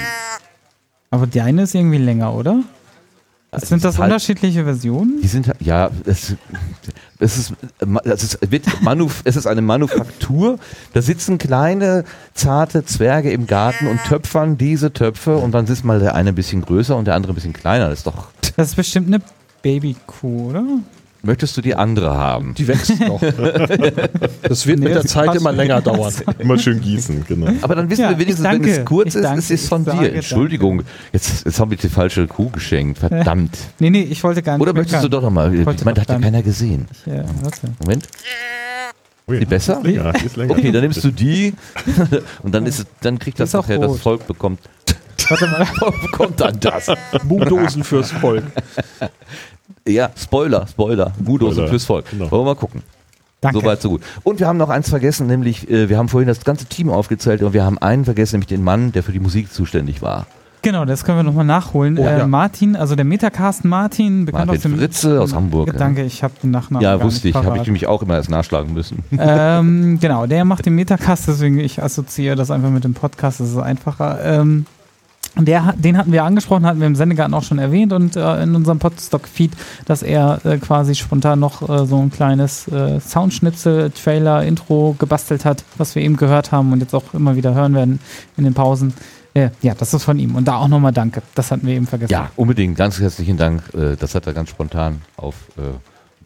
Aber 1.10 1.26
deine 1.26 1.62
ist 1.62 1.74
irgendwie 1.74 1.98
länger, 1.98 2.34
oder? 2.34 2.60
Es 3.62 3.69
Sind 3.69 3.85
das 3.85 3.99
halt- 3.99 4.08
unterschiedliche 4.11 4.64
Versionen? 4.64 5.20
Die 5.23 5.29
sind 5.29 5.50
ja, 5.61 5.91
es, 6.05 6.35
es 7.19 7.37
ist, 7.38 7.53
es 8.05 8.23
ist, 8.23 8.50
wird 8.50 8.64
Manuf, 8.82 9.23
es 9.25 9.37
ist 9.37 9.47
eine 9.47 9.62
Manufaktur. 9.62 10.58
Da 10.93 11.00
sitzen 11.03 11.38
kleine 11.38 12.05
zarte 12.35 12.85
Zwerge 12.85 13.31
im 13.31 13.47
Garten 13.47 13.87
und 13.87 14.03
töpfern 14.05 14.58
diese 14.58 14.93
Töpfe 14.93 15.37
und 15.37 15.53
dann 15.53 15.67
ist 15.67 15.85
mal 15.85 16.00
der 16.00 16.14
eine 16.14 16.31
ein 16.31 16.35
bisschen 16.35 16.62
größer 16.62 16.97
und 16.97 17.06
der 17.06 17.14
andere 17.14 17.32
ein 17.32 17.35
bisschen 17.35 17.53
kleiner. 17.55 17.88
Das 17.88 18.00
ist 18.00 18.06
doch. 18.06 18.29
Das 18.56 18.69
ist 18.69 18.76
bestimmt 18.76 19.08
eine 19.08 19.20
Babykuh, 19.62 20.50
oder? 20.50 20.64
Möchtest 21.26 21.56
du 21.56 21.61
die 21.61 21.75
andere 21.75 22.17
haben? 22.17 22.55
Die 22.55 22.67
wächst 22.69 22.99
noch. 23.00 23.20
Das 24.43 24.67
wird 24.67 24.78
Nee, 24.78 24.84
mit 24.87 24.94
der 24.94 25.02
das 25.02 25.11
Zeit 25.11 25.34
immer 25.34 25.50
länger 25.52 25.81
dauern. 25.81 26.12
Immer 26.38 26.56
schön 26.58 26.81
gießen, 26.81 27.24
genau. 27.27 27.48
Aber 27.62 27.74
dann 27.74 27.91
wissen 27.91 28.03
Ja, 28.03 28.10
wir 28.10 28.19
wenigstens, 28.19 28.44
wenn 28.44 28.65
es 28.65 28.84
kurz 28.84 29.08
Ich 29.08 29.15
ist, 29.17 29.24
danke. 29.24 29.39
es 29.41 29.50
ist 29.50 29.69
von 29.69 29.84
dir. 29.84 30.12
Entschuldigung, 30.15 30.82
jetzt, 31.12 31.44
jetzt 31.44 31.58
habe 31.58 31.74
ich 31.74 31.81
die 31.81 31.89
falsche 31.89 32.27
Kuh 32.29 32.48
geschenkt. 32.50 32.98
Verdammt. 32.98 33.56
Nee, 33.81 33.91
nee, 33.91 34.03
ich 34.03 34.22
wollte 34.22 34.43
gar 34.43 34.55
nicht. 34.56 34.62
Oder 34.62 34.72
möchtest 34.72 35.03
du 35.03 35.08
doch 35.08 35.22
nochmal? 35.22 35.53
Ich 35.55 35.84
meine, 35.84 36.00
hat 36.00 36.08
ja 36.08 36.19
keiner 36.19 36.43
gesehen. 36.43 36.86
Ich, 36.93 37.12
äh, 37.12 37.24
warte. 37.43 37.72
Moment. 37.81 38.06
Ui, 39.29 39.41
Die 39.41 39.44
besser? 39.46 39.81
Länger, 39.82 40.12
die 40.12 40.27
ist 40.27 40.36
länger. 40.36 40.53
Okay, 40.53 40.70
dann 40.70 40.82
nimmst 40.82 41.03
du 41.03 41.10
die 41.10 41.53
und 42.44 42.55
dann 42.55 42.65
ist 42.67 42.79
es, 42.79 42.86
dann 43.00 43.19
kriegt 43.19 43.41
das 43.41 43.55
auch 43.56 43.62
nachher, 43.67 43.79
das. 43.81 43.98
Volk 43.98 44.24
bekommt, 44.29 44.60
Warte 45.29 45.46
mal. 45.48 45.67
bekommt 46.03 46.41
dann 46.41 46.60
das. 46.60 46.86
Buchdosen 47.24 47.82
fürs 47.82 48.12
Volk. 48.12 48.44
Ja, 49.86 50.10
Spoiler, 50.16 50.66
Spoiler. 50.66 51.12
Mudos 51.22 51.52
Spoiler, 51.52 51.69
fürs 51.69 51.84
Volk. 51.84 52.10
genau. 52.10 52.31
Wollen 52.31 52.43
wir 52.43 52.55
mal 52.55 52.56
gucken. 52.56 52.82
Danke. 53.40 53.60
Soweit, 53.60 53.81
so 53.82 53.90
gut. 53.90 54.02
Und 54.24 54.40
wir 54.40 54.46
haben 54.48 54.56
noch 54.56 54.70
eins 54.70 54.88
vergessen, 54.88 55.26
nämlich, 55.26 55.70
äh, 55.70 55.88
wir 55.88 55.98
haben 55.98 56.08
vorhin 56.08 56.26
das 56.26 56.43
ganze 56.44 56.66
Team 56.66 56.90
aufgezählt 56.90 57.43
und 57.43 57.52
wir 57.52 57.64
haben 57.64 57.78
einen 57.78 58.05
vergessen, 58.05 58.36
nämlich 58.36 58.48
den 58.48 58.64
Mann, 58.64 58.93
der 58.93 59.02
für 59.02 59.12
die 59.12 59.20
Musik 59.20 59.52
zuständig 59.52 60.02
war. 60.02 60.26
Genau, 60.62 60.84
das 60.84 61.05
können 61.05 61.19
wir 61.19 61.22
nochmal 61.22 61.44
nachholen. 61.44 61.96
Oh, 61.96 62.02
äh, 62.02 62.19
ja. 62.19 62.26
Martin, 62.26 62.74
also 62.74 62.96
der 62.96 63.05
Metacast 63.05 63.64
Martin, 63.64 64.24
bekannt 64.24 64.46
Martin 64.46 64.56
aus 64.56 64.62
dem. 64.62 64.78
Fritze 64.78 65.20
aus 65.20 65.32
Hamburg. 65.32 65.69
ja. 65.69 65.74
Danke, 65.74 66.02
ich 66.02 66.24
habe 66.24 66.34
den 66.43 66.50
Nachnamen. 66.50 66.82
Ja, 66.82 66.96
gar 66.96 67.06
wusste 67.06 67.28
ich, 67.28 67.34
habe 67.36 67.56
ich 67.58 67.66
nämlich 67.66 67.86
auch 67.86 68.02
immer 68.02 68.14
erst 68.14 68.31
nachschlagen 68.31 68.72
müssen. 68.74 69.05
ähm, 69.19 69.98
genau, 70.00 70.26
der 70.26 70.44
macht 70.44 70.66
den 70.66 70.74
Metacast, 70.74 71.28
deswegen 71.28 71.60
ich 71.60 71.81
assoziiere 71.81 72.34
das 72.34 72.50
einfach 72.50 72.70
mit 72.70 72.82
dem 72.82 72.94
Podcast, 72.94 73.38
das 73.38 73.50
ist 73.50 73.58
einfacher. 73.58 74.19
Ähm, 74.24 74.66
der, 75.44 75.74
den 75.76 75.98
hatten 75.98 76.12
wir 76.12 76.24
angesprochen, 76.24 76.64
hatten 76.64 76.81
wir 76.81 76.86
im 76.86 76.96
Sendegarten 76.96 77.34
auch 77.34 77.43
schon 77.43 77.58
erwähnt 77.58 77.93
und 77.93 78.16
äh, 78.16 78.43
in 78.43 78.55
unserem 78.55 78.78
Podstock-Feed, 78.78 79.52
dass 79.84 80.02
er 80.02 80.40
äh, 80.44 80.56
quasi 80.56 80.94
spontan 80.94 81.40
noch 81.40 81.69
äh, 81.69 81.86
so 81.86 81.98
ein 82.00 82.10
kleines 82.10 82.66
äh, 82.69 82.98
Soundschnipsel, 83.00 83.90
Trailer, 83.90 84.44
Intro 84.44 84.96
gebastelt 84.98 85.44
hat, 85.44 85.64
was 85.76 85.94
wir 85.94 86.02
eben 86.02 86.16
gehört 86.16 86.52
haben 86.52 86.72
und 86.72 86.81
jetzt 86.81 86.94
auch 86.94 87.12
immer 87.12 87.36
wieder 87.36 87.55
hören 87.55 87.74
werden 87.74 88.00
in 88.36 88.44
den 88.44 88.55
Pausen. 88.55 88.94
Äh, 89.34 89.50
ja, 89.60 89.74
das 89.74 89.93
ist 89.93 90.05
von 90.05 90.19
ihm. 90.19 90.34
Und 90.34 90.48
da 90.48 90.56
auch 90.56 90.69
nochmal 90.69 90.93
Danke. 90.93 91.22
Das 91.34 91.50
hatten 91.50 91.66
wir 91.66 91.74
eben 91.74 91.86
vergessen. 91.86 92.12
Ja, 92.12 92.31
unbedingt. 92.36 92.76
Ganz 92.78 92.98
herzlichen 92.98 93.36
Dank. 93.36 93.62
Äh, 93.74 93.96
Das 93.96 94.14
hat 94.14 94.26
er 94.26 94.32
ganz 94.32 94.48
spontan 94.48 95.02
auf 95.16 95.34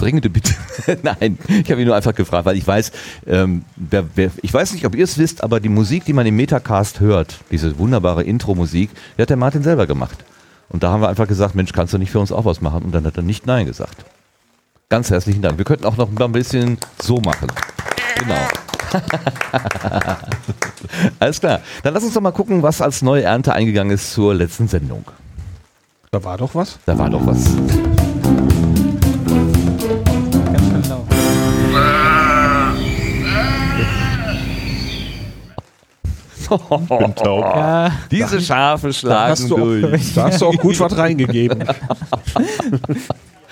dringende 0.01 0.31
Bitte. 0.31 0.55
Nein, 1.03 1.39
ich 1.49 1.71
habe 1.71 1.81
ihn 1.81 1.87
nur 1.87 1.97
einfach 1.97 2.15
gefragt, 2.15 2.47
weil 2.47 2.57
ich 2.57 2.67
weiß, 2.67 2.93
ähm, 3.27 3.65
wer, 3.77 4.05
wer, 4.15 4.31
ich 4.43 4.53
weiß 4.53 4.73
nicht, 4.73 4.87
ob 4.87 4.95
ihr 4.95 5.05
es 5.05 5.19
wisst, 5.19 5.45
aber 5.45 5.61
die 5.61 5.69
Musik, 5.69 6.05
die 6.05 6.13
man 6.13 6.27
im 6.27 6.37
Metacast 6.37 7.01
hört, 7.01 7.39
diese 7.51 7.79
wunderbare 7.79 8.23
Intro-Musik, 8.25 8.91
die 9.17 9.23
hat 9.23 9.31
der 9.31 9.37
Martin 9.37 9.63
selber 9.63 9.87
gemacht. 9.87 10.25
Und 10.69 10.83
da 10.83 10.91
haben 10.91 11.03
wir 11.03 11.09
einfach 11.09 11.29
gesagt, 11.29 11.55
Mensch, 11.55 11.73
kannst 11.73 11.93
du 11.93 11.99
nicht 11.99 12.11
für 12.11 12.21
uns 12.21 12.33
auch 12.33 12.45
was 12.45 12.61
machen? 12.61 12.83
Und 12.85 12.93
dann 12.93 13.05
hat 13.05 13.17
er 13.17 13.23
nicht 13.23 13.47
Nein 13.47 13.67
gesagt. 13.67 14.05
Ganz 14.89 15.11
herzlichen 15.11 15.43
Dank. 15.43 15.59
Wir 15.59 15.65
könnten 15.65 15.85
auch 15.85 15.97
noch 15.97 16.09
ein 16.09 16.33
bisschen 16.33 16.79
so 17.01 17.19
machen. 17.19 17.49
Genau. 18.17 18.49
Alles 21.19 21.41
klar. 21.41 21.61
Dann 21.83 21.95
lass 21.95 22.03
uns 22.03 22.15
doch 22.15 22.21
mal 22.21 22.33
gucken, 22.33 22.63
was 22.63 22.81
als 22.81 23.03
neue 23.03 23.23
Ernte 23.23 23.53
eingegangen 23.53 23.93
ist 23.93 24.13
zur 24.13 24.35
letzten 24.35 24.69
Sendung. 24.69 25.05
Da 26.11 26.23
war 26.25 26.39
doch 26.39 26.55
was. 26.55 26.79
Da 26.87 26.99
war 26.99 27.09
doch 27.09 27.25
was. 27.25 27.51
Bin 36.59 37.15
taub. 37.15 37.45
Ja, 37.45 37.93
Diese 38.11 38.41
Schafe 38.41 38.89
Da 38.89 38.93
schlagen 38.93 39.31
hast, 39.33 39.51
du 39.51 39.57
durch. 39.57 39.85
auch, 39.85 40.15
da 40.15 40.25
hast 40.25 40.41
du 40.41 40.47
auch 40.47 40.57
gut 40.57 40.79
was 40.81 40.97
reingegeben. 40.97 41.65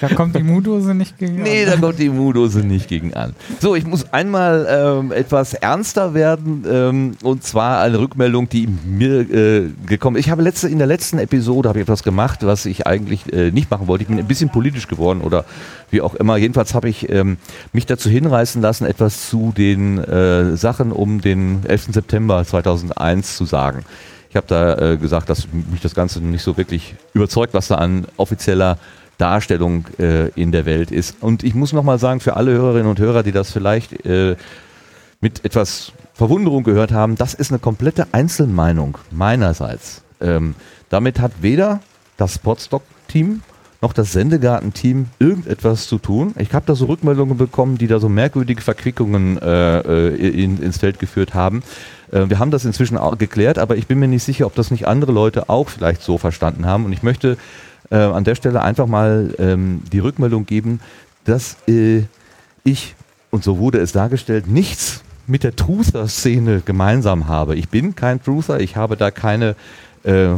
da 0.00 0.08
kommt 0.08 0.36
die 0.36 0.42
Mudose 0.42 0.94
nicht 0.94 1.18
gegen. 1.18 1.42
Nee, 1.42 1.64
da 1.64 1.76
kommt 1.76 1.98
die 1.98 2.08
Mudose 2.08 2.60
nicht 2.60 2.88
gegen 2.88 3.14
an. 3.14 3.34
So, 3.60 3.74
ich 3.74 3.86
muss 3.86 4.12
einmal 4.12 4.66
ähm, 4.70 5.12
etwas 5.12 5.54
ernster 5.54 6.14
werden 6.14 6.64
ähm, 6.70 7.16
und 7.22 7.42
zwar 7.42 7.80
eine 7.80 7.98
Rückmeldung, 7.98 8.48
die 8.48 8.68
mir 8.86 9.20
äh, 9.30 9.70
gekommen 9.86 10.16
ist. 10.16 10.26
Ich 10.26 10.30
habe 10.30 10.42
letzte, 10.42 10.68
in 10.68 10.78
der 10.78 10.86
letzten 10.86 11.18
Episode 11.18 11.68
habe 11.68 11.78
ich 11.78 11.82
etwas 11.82 12.02
gemacht, 12.02 12.40
was 12.42 12.66
ich 12.66 12.86
eigentlich 12.86 13.32
äh, 13.32 13.50
nicht 13.50 13.70
machen 13.70 13.88
wollte. 13.88 14.02
Ich 14.02 14.08
bin 14.08 14.18
ein 14.18 14.28
bisschen 14.28 14.50
politisch 14.50 14.86
geworden 14.86 15.20
oder 15.20 15.44
wie 15.90 16.00
auch 16.00 16.14
immer. 16.14 16.36
Jedenfalls 16.36 16.74
habe 16.74 16.88
ich 16.88 17.08
ähm, 17.10 17.38
mich 17.72 17.86
dazu 17.86 18.08
hinreißen 18.08 18.62
lassen, 18.62 18.86
etwas 18.86 19.28
zu 19.28 19.52
den 19.56 19.98
äh, 19.98 20.56
Sachen 20.56 20.92
um 20.92 21.20
den 21.20 21.64
11. 21.66 21.88
September 21.90 22.44
2001 22.44 23.36
zu 23.36 23.44
sagen. 23.44 23.84
Ich 24.30 24.36
habe 24.36 24.46
da 24.46 24.92
äh, 24.92 24.96
gesagt, 24.96 25.30
dass 25.30 25.48
mich 25.70 25.80
das 25.80 25.94
Ganze 25.94 26.20
nicht 26.20 26.42
so 26.42 26.56
wirklich 26.56 26.94
überzeugt, 27.14 27.54
was 27.54 27.68
da 27.68 27.76
an 27.76 28.06
offizieller 28.16 28.78
Darstellung 29.18 29.86
äh, 29.98 30.28
in 30.30 30.52
der 30.52 30.64
Welt 30.64 30.90
ist. 30.90 31.16
Und 31.20 31.42
ich 31.44 31.54
muss 31.54 31.72
nochmal 31.72 31.98
sagen, 31.98 32.20
für 32.20 32.36
alle 32.36 32.52
Hörerinnen 32.52 32.88
und 32.88 32.98
Hörer, 32.98 33.22
die 33.22 33.32
das 33.32 33.52
vielleicht 33.52 34.06
äh, 34.06 34.36
mit 35.20 35.44
etwas 35.44 35.92
Verwunderung 36.14 36.64
gehört 36.64 36.92
haben, 36.92 37.16
das 37.16 37.34
ist 37.34 37.50
eine 37.50 37.58
komplette 37.58 38.06
Einzelmeinung 38.12 38.98
meinerseits. 39.10 40.02
Ähm, 40.20 40.54
damit 40.88 41.20
hat 41.20 41.32
weder 41.42 41.80
das 42.16 42.38
Podstock-Team 42.38 43.42
noch 43.80 43.92
das 43.92 44.12
Sendegarten-Team 44.12 45.06
irgendetwas 45.20 45.86
zu 45.86 45.98
tun. 45.98 46.34
Ich 46.38 46.52
habe 46.52 46.66
da 46.66 46.74
so 46.74 46.86
Rückmeldungen 46.86 47.36
bekommen, 47.36 47.78
die 47.78 47.86
da 47.86 48.00
so 48.00 48.08
merkwürdige 48.08 48.60
Verquickungen 48.60 49.38
äh, 49.38 49.78
äh, 49.78 50.42
in, 50.42 50.60
ins 50.60 50.78
Feld 50.78 50.98
geführt 50.98 51.34
haben. 51.34 51.62
Äh, 52.10 52.28
wir 52.28 52.40
haben 52.40 52.50
das 52.50 52.64
inzwischen 52.64 52.98
auch 52.98 53.16
geklärt, 53.18 53.58
aber 53.58 53.76
ich 53.76 53.86
bin 53.86 54.00
mir 54.00 54.08
nicht 54.08 54.24
sicher, 54.24 54.46
ob 54.46 54.56
das 54.56 54.72
nicht 54.72 54.88
andere 54.88 55.12
Leute 55.12 55.48
auch 55.48 55.68
vielleicht 55.68 56.02
so 56.02 56.18
verstanden 56.18 56.66
haben. 56.66 56.84
Und 56.84 56.92
ich 56.92 57.04
möchte 57.04 57.36
äh, 57.90 57.96
an 57.96 58.24
der 58.24 58.34
Stelle 58.34 58.62
einfach 58.62 58.86
mal 58.86 59.34
ähm, 59.38 59.82
die 59.92 59.98
Rückmeldung 59.98 60.46
geben, 60.46 60.80
dass 61.24 61.56
äh, 61.68 62.04
ich, 62.64 62.94
und 63.30 63.44
so 63.44 63.58
wurde 63.58 63.78
es 63.78 63.92
dargestellt, 63.92 64.46
nichts 64.46 65.02
mit 65.26 65.44
der 65.44 65.54
Truther-Szene 65.54 66.62
gemeinsam 66.64 67.28
habe. 67.28 67.54
Ich 67.56 67.68
bin 67.68 67.94
kein 67.94 68.22
Truther, 68.22 68.60
ich 68.60 68.76
habe 68.76 68.96
da 68.96 69.10
keine 69.10 69.56
äh, 70.04 70.30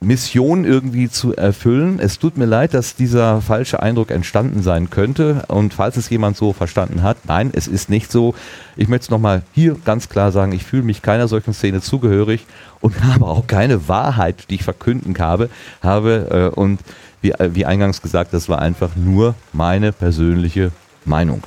Mission 0.00 0.64
irgendwie 0.64 1.08
zu 1.08 1.34
erfüllen. 1.34 1.98
Es 1.98 2.18
tut 2.18 2.36
mir 2.36 2.44
leid, 2.44 2.74
dass 2.74 2.96
dieser 2.96 3.40
falsche 3.40 3.82
Eindruck 3.82 4.10
entstanden 4.10 4.62
sein 4.62 4.90
könnte. 4.90 5.44
Und 5.48 5.72
falls 5.72 5.96
es 5.96 6.10
jemand 6.10 6.36
so 6.36 6.52
verstanden 6.52 7.02
hat, 7.02 7.16
nein, 7.24 7.50
es 7.54 7.66
ist 7.66 7.88
nicht 7.88 8.12
so. 8.12 8.34
Ich 8.76 8.88
möchte 8.88 9.04
es 9.04 9.10
nochmal 9.10 9.42
hier 9.52 9.76
ganz 9.84 10.08
klar 10.08 10.32
sagen, 10.32 10.52
ich 10.52 10.64
fühle 10.64 10.82
mich 10.82 11.00
keiner 11.00 11.28
solchen 11.28 11.54
Szene 11.54 11.80
zugehörig 11.80 12.46
und 12.80 13.02
habe 13.14 13.26
auch 13.26 13.46
keine 13.46 13.88
Wahrheit, 13.88 14.50
die 14.50 14.56
ich 14.56 14.64
verkünden 14.64 15.16
habe. 15.18 15.48
habe 15.82 16.52
äh, 16.54 16.58
und 16.58 16.80
wie, 17.22 17.30
äh, 17.32 17.54
wie 17.54 17.64
eingangs 17.64 18.02
gesagt, 18.02 18.34
das 18.34 18.48
war 18.48 18.60
einfach 18.60 18.96
nur 18.96 19.34
meine 19.52 19.92
persönliche 19.92 20.72
Meinung. 21.06 21.42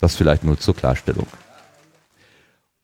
Das 0.00 0.16
vielleicht 0.16 0.44
nur 0.44 0.58
zur 0.58 0.76
Klarstellung. 0.76 1.26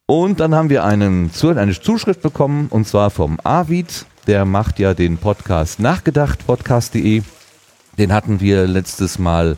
Und 0.06 0.40
dann 0.40 0.54
haben 0.56 0.70
wir 0.70 0.84
einen, 0.84 1.30
eine 1.42 1.80
Zuschrift 1.80 2.22
bekommen, 2.22 2.66
und 2.70 2.88
zwar 2.88 3.10
vom 3.10 3.38
Avid. 3.44 4.06
Der 4.30 4.44
macht 4.44 4.78
ja 4.78 4.94
den 4.94 5.18
Podcast 5.18 5.80
Nachgedacht, 5.80 6.46
podcast.de. 6.46 7.22
Den 7.98 8.12
hatten 8.12 8.38
wir 8.38 8.68
letztes 8.68 9.18
Mal 9.18 9.56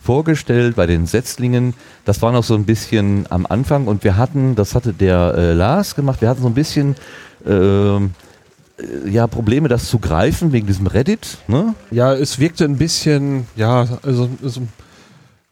vorgestellt 0.00 0.76
bei 0.76 0.86
den 0.86 1.06
Setzlingen. 1.06 1.74
Das 2.04 2.22
war 2.22 2.30
noch 2.30 2.44
so 2.44 2.54
ein 2.54 2.64
bisschen 2.64 3.26
am 3.30 3.46
Anfang 3.46 3.88
und 3.88 4.04
wir 4.04 4.16
hatten, 4.16 4.54
das 4.54 4.76
hatte 4.76 4.92
der 4.92 5.34
äh, 5.36 5.52
Lars 5.54 5.96
gemacht, 5.96 6.20
wir 6.20 6.28
hatten 6.28 6.40
so 6.40 6.46
ein 6.46 6.54
bisschen 6.54 6.94
ähm, 7.44 8.12
äh, 8.78 9.10
ja, 9.10 9.26
Probleme, 9.26 9.66
das 9.66 9.86
zu 9.86 9.98
greifen 9.98 10.52
wegen 10.52 10.68
diesem 10.68 10.86
Reddit. 10.86 11.38
Ne? 11.48 11.74
Ja, 11.90 12.14
es 12.14 12.38
wirkte 12.38 12.64
ein 12.64 12.76
bisschen, 12.76 13.48
ja, 13.56 13.88
also, 14.04 14.30
also 14.40 14.62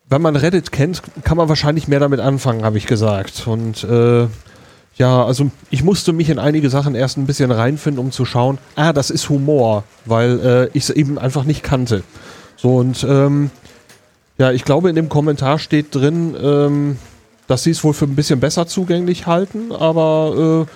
wenn 0.09 0.23
man 0.23 0.37
Reddit 0.37 0.71
kennt, 0.71 1.03
kann 1.25 1.37
man 1.37 1.49
wahrscheinlich 1.49 1.89
mehr 1.89 1.99
damit 1.99 2.21
anfangen, 2.21 2.62
habe 2.62 2.79
ich 2.79 2.87
gesagt. 2.87 3.49
Und 3.49 3.83
äh, 3.83 4.29
ja, 5.00 5.25
also 5.25 5.50
ich 5.71 5.83
musste 5.83 6.12
mich 6.12 6.28
in 6.28 6.38
einige 6.38 6.69
Sachen 6.69 6.95
erst 6.95 7.16
ein 7.16 7.25
bisschen 7.25 7.50
reinfinden, 7.50 8.04
um 8.04 8.12
zu 8.12 8.26
schauen, 8.26 8.59
ah, 8.76 8.92
das 8.92 9.09
ist 9.09 9.30
Humor, 9.30 9.85
weil 10.04 10.40
äh, 10.40 10.76
ich 10.76 10.85
es 10.85 10.90
eben 10.90 11.19
einfach 11.19 11.45
nicht 11.45 11.62
kannte. 11.62 12.02
So 12.59 12.76
und 12.76 13.02
ähm, 13.09 13.50
ja, 14.37 14.52
ich 14.52 14.62
glaube, 14.62 14.90
in 14.90 14.97
dem 14.97 15.09
Kommentar 15.09 15.59
steht 15.59 15.95
drin, 15.95 16.37
ähm, 16.38 16.99
dass 17.47 17.62
sie 17.62 17.71
es 17.71 17.83
wohl 17.83 17.95
für 17.95 18.04
ein 18.04 18.14
bisschen 18.14 18.40
besser 18.40 18.66
zugänglich 18.66 19.26
halten, 19.26 19.73
aber 19.73 20.66
äh, 20.69 20.71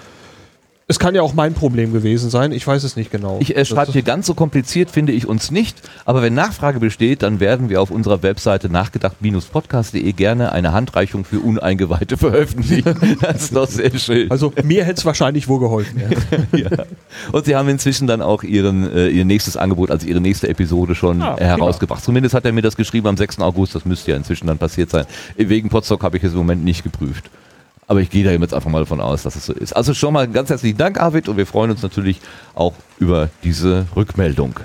es 0.86 0.98
kann 0.98 1.14
ja 1.14 1.22
auch 1.22 1.32
mein 1.32 1.54
Problem 1.54 1.94
gewesen 1.94 2.28
sein. 2.28 2.52
Ich 2.52 2.66
weiß 2.66 2.84
es 2.84 2.94
nicht 2.94 3.10
genau. 3.10 3.38
Ich 3.40 3.56
äh, 3.56 3.64
schreibe 3.64 3.92
hier 3.92 4.02
ganz 4.02 4.26
so 4.26 4.34
kompliziert, 4.34 4.90
finde 4.90 5.12
ich 5.12 5.26
uns 5.26 5.50
nicht. 5.50 5.76
Aber 6.04 6.20
wenn 6.20 6.34
Nachfrage 6.34 6.78
besteht, 6.78 7.22
dann 7.22 7.40
werden 7.40 7.70
wir 7.70 7.80
auf 7.80 7.90
unserer 7.90 8.22
Webseite 8.22 8.68
nachgedacht-podcast.de 8.68 10.12
gerne 10.12 10.52
eine 10.52 10.72
Handreichung 10.72 11.24
für 11.24 11.40
Uneingeweihte 11.40 12.18
veröffentlichen. 12.18 13.16
das 13.22 13.44
ist 13.44 13.56
doch 13.56 13.66
sehr 13.66 13.98
schön. 13.98 14.30
Also 14.30 14.52
mir 14.62 14.84
hätte 14.84 14.98
es 14.98 15.04
wahrscheinlich 15.06 15.48
wohl 15.48 15.60
geholfen. 15.60 16.02
Ja. 16.52 16.58
ja. 16.58 16.84
Und 17.32 17.46
sie 17.46 17.56
haben 17.56 17.68
inzwischen 17.70 18.06
dann 18.06 18.20
auch 18.20 18.42
ihren, 18.42 18.92
äh, 18.92 19.08
ihr 19.08 19.24
nächstes 19.24 19.56
Angebot, 19.56 19.90
also 19.90 20.06
ihre 20.06 20.20
nächste 20.20 20.48
Episode 20.48 20.94
schon 20.94 21.22
Ah, 21.22 21.36
äh, 21.38 21.44
herausgebracht. 21.44 22.04
Zumindest 22.04 22.34
hat 22.34 22.44
er 22.44 22.52
mir 22.52 22.62
das 22.62 22.76
geschrieben 22.76 23.06
am 23.06 23.16
6. 23.16 23.38
August. 23.40 23.74
Das 23.74 23.86
müsste 23.86 24.10
ja 24.10 24.18
inzwischen 24.18 24.48
dann 24.48 24.58
passiert 24.58 24.90
sein. 24.90 25.06
Wegen 25.36 25.70
Potsdok 25.70 26.02
habe 26.02 26.18
ich 26.18 26.24
es 26.24 26.32
im 26.32 26.38
Moment 26.38 26.62
nicht 26.62 26.82
geprüft. 26.82 27.30
Aber 27.86 28.00
ich 28.00 28.10
gehe 28.10 28.24
da 28.24 28.30
jetzt 28.30 28.54
einfach 28.54 28.70
mal 28.70 28.80
davon 28.80 29.00
aus, 29.00 29.22
dass 29.22 29.36
es 29.36 29.46
so 29.46 29.52
ist. 29.52 29.74
Also 29.74 29.94
schon 29.94 30.14
mal 30.14 30.26
ganz 30.28 30.50
herzlichen 30.50 30.78
Dank, 30.78 31.00
Arvid, 31.00 31.28
und 31.28 31.36
wir 31.36 31.46
freuen 31.46 31.70
uns 31.70 31.82
natürlich 31.82 32.20
auch 32.54 32.72
über 32.98 33.28
diese 33.42 33.86
Rückmeldung. 33.94 34.60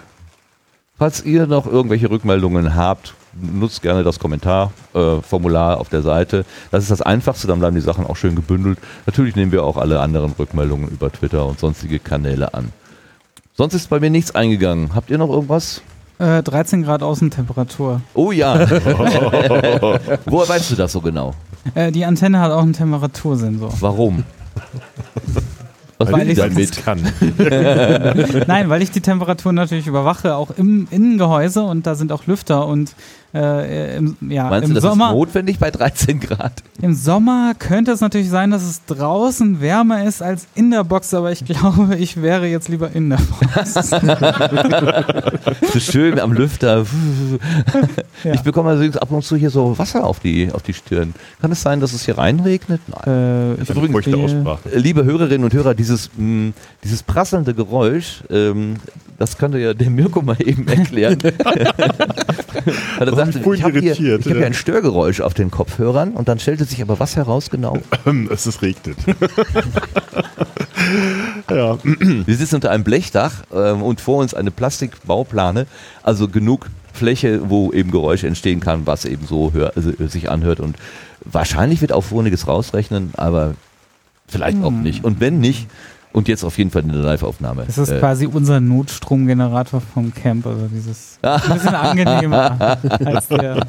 Falls 0.98 1.24
ihr 1.24 1.48
noch 1.48 1.66
irgendwelche 1.66 2.10
Rückmeldungen 2.10 2.76
habt, 2.76 3.14
nutzt 3.34 3.82
gerne 3.82 4.04
das 4.04 4.20
Kommentarformular 4.20 5.80
auf 5.80 5.90
der 5.90 6.02
Seite. 6.02 6.46
Das 6.72 6.84
ist 6.84 6.92
das 6.92 7.02
Einfachste, 7.02 7.48
dann 7.48 7.60
bleiben 7.60 7.76
die 7.76 7.82
Sachen 7.82 8.06
auch 8.06 8.18
schön 8.18 8.36
gebündelt. 8.36 8.80
Natürlich 9.06 9.36
nehmen 9.36 9.52
wir 9.52 9.64
auch 9.64 9.78
alle 9.78 10.00
anderen 10.02 10.34
Rückmeldungen 10.34 10.90
über 10.90 11.12
Twitter 11.12 11.46
und 11.46 11.60
sonstige 11.60 12.00
Kanäle 12.00 12.54
an. 12.54 12.74
Sonst 13.56 13.74
ist 13.74 13.90
bei 13.90 14.00
mir 14.00 14.10
nichts 14.10 14.36
eingegangen. 14.36 14.96
Habt 14.96 15.10
ihr 15.10 15.18
noch 15.18 15.30
irgendwas? 15.30 15.82
Äh, 16.18 16.44
13 16.44 16.84
Grad 16.84 17.02
Außentemperatur. 17.02 18.02
Oh 18.14 18.32
ja. 18.32 18.60
Woher 20.26 20.50
weißt 20.50 20.72
du 20.72 20.76
das 20.76 20.92
so 20.92 21.00
genau? 21.00 21.34
Äh, 21.76 21.92
die 21.92 22.06
Antenne 22.06 22.40
hat 22.40 22.52
auch 22.52 22.62
einen 22.62 22.74
Temperatursensor. 22.74 23.74
Warum? 23.80 24.24
Was 25.98 26.12
Weil 26.14 26.30
ich- 26.30 26.38
damit? 26.38 26.78
kann. 26.86 27.02
Nein, 28.48 28.70
weil 28.70 28.82
ich 28.82 28.90
die 28.92 29.02
Temperatur 29.02 29.52
natürlich 29.52 29.86
überwache, 29.86 30.36
auch 30.36 30.52
im 30.52 30.88
Innengehäuse 30.92 31.62
und 31.64 31.86
da 31.86 31.96
sind 31.96 32.14
auch 32.14 32.26
Lüfter 32.26 32.66
und 32.68 32.94
äh, 33.34 33.98
im, 33.98 34.16
ja, 34.30 34.50
Meinst 34.50 34.70
im, 34.70 34.74
du, 34.76 34.82
das 34.82 34.90
Sommer, 34.90 35.10
ist 35.10 35.14
notwendig 35.16 35.60
bei 35.60 35.70
13 35.72 36.20
Grad? 36.20 36.64
im 36.82 36.94
Sommer 36.96 37.54
könnte 37.58 37.92
es 37.92 38.02
natürlich 38.02 38.30
sein, 38.30 38.50
dass 38.52 38.64
es 38.64 38.84
draußen 38.86 39.62
wärmer 39.62 40.04
ist 40.06 40.22
als 40.24 40.48
in 40.56 40.72
der 40.72 40.84
Box, 40.84 41.14
aber 41.14 41.32
ich 41.32 41.46
glaube, 41.46 41.96
ich 41.98 42.22
wäre 42.22 42.48
jetzt 42.48 42.70
lieber 42.70 42.92
in 42.92 43.10
der 43.10 43.18
Box. 43.20 43.92
So 45.74 45.80
schön 45.80 46.20
am 46.20 46.34
Lüfter. 46.34 46.86
Ja. 48.26 48.34
Ich 48.34 48.42
bekomme 48.42 48.72
allerdings 48.72 48.98
ab 48.98 49.10
und 49.12 49.24
zu 49.24 49.38
hier 49.38 49.50
so 49.50 49.80
Wasser 49.80 50.04
auf 50.04 50.20
die, 50.20 50.52
auf 50.52 50.62
die 50.62 50.74
Stirn. 50.74 51.14
Kann 51.40 51.54
es 51.54 51.62
sein, 51.62 51.80
dass 51.80 51.94
es 51.94 52.04
hier 52.04 52.18
reinregnet? 52.18 52.82
Nein. 53.06 53.56
äh, 53.58 53.62
ich 53.62 54.04
gehe- 54.04 54.18
Aussprache. 54.18 54.70
Liebe 54.74 55.06
Hörerinnen 55.06 55.46
und 55.46 55.54
Hörer, 55.54 55.74
dieses, 55.74 56.10
mh, 56.18 56.52
dieses 56.84 57.02
prasselnde 57.02 57.54
Geräusch, 57.54 58.24
ähm, 58.30 58.76
das 59.18 59.38
könnte 59.38 59.58
ja 59.60 59.74
der 59.74 59.90
Mirko 59.90 60.22
mal 60.22 60.36
eben 60.46 60.68
erklären. 60.68 61.18
Weil 61.24 63.08
er 63.08 63.16
sagte, 63.26 63.40
ich 63.54 63.64
habe 63.64 63.80
hier, 63.80 63.94
ich 63.94 64.26
hab 64.26 64.36
hier 64.36 64.46
ein 64.46 64.54
Störgeräusch 64.54 65.22
auf 65.22 65.34
den 65.34 65.52
Kopfhörern 65.52 66.12
und 66.12 66.28
dann 66.28 66.40
stellte 66.40 66.66
sich 66.66 66.82
aber 66.82 67.00
was 67.00 67.16
heraus 67.16 67.50
genau? 67.50 67.78
es 68.30 68.48
ist 68.48 68.62
regnet. 68.62 68.98
ja. 71.50 71.78
Wir 71.84 72.36
sitzen 72.36 72.56
unter 72.56 72.72
einem 72.72 72.84
Blechdach 72.84 73.44
ähm, 73.54 73.84
und 73.84 74.02
vor 74.02 74.18
uns 74.18 74.34
eine 74.34 74.52
Plastikbauplane, 74.52 75.68
also 76.04 76.28
genug 76.28 76.70
Fläche, 76.94 77.50
wo 77.50 77.72
eben 77.72 77.92
Geräusche 77.92 78.28
entstehen 78.28 78.60
kann, 78.60 78.86
was 78.86 79.06
eben 79.06 79.26
so 79.26 79.52
hör, 79.54 79.74
also, 79.76 79.92
äh, 79.92 80.08
sich 80.08 80.30
anhört. 80.30 80.60
Und 80.60 80.78
wahrscheinlich 81.24 81.82
wird 81.82 81.92
auch 81.92 82.04
Phoniges 82.04 82.48
rausrechnen, 82.48 83.12
aber 83.16 83.56
vielleicht 84.28 84.64
auch 84.64 84.72
nicht. 84.72 85.04
Und 85.04 85.20
wenn 85.20 85.40
nicht, 85.40 85.68
und 86.14 86.28
jetzt 86.28 86.44
auf 86.44 86.58
jeden 86.58 86.72
Fall 86.72 86.82
in 86.84 86.90
der 86.92 87.02
Live-Aufnahme. 87.02 87.66
Das 87.66 87.78
ist 87.78 87.90
Äh, 87.90 88.00
quasi 88.00 88.26
unser 88.26 88.60
Notstromgenerator 88.60 89.82
vom 89.82 90.14
Camp, 90.14 90.46
also 90.48 90.68
dieses 90.68 91.20
ein 91.22 91.40
bisschen 91.54 91.76
angenehmer 91.76 92.78
als 93.06 93.28
der. 93.28 93.66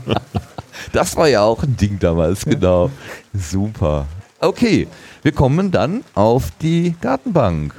das 0.93 1.17
war 1.17 1.29
ja 1.29 1.43
auch 1.43 1.63
ein 1.63 1.77
Ding 1.77 1.99
damals, 1.99 2.45
genau. 2.45 2.91
Super. 3.35 4.07
Okay, 4.41 4.89
wir 5.23 5.33
kommen 5.33 5.71
dann 5.71 6.03
auf 6.15 6.51
die 6.63 6.95
Gartenbank. 7.01 7.75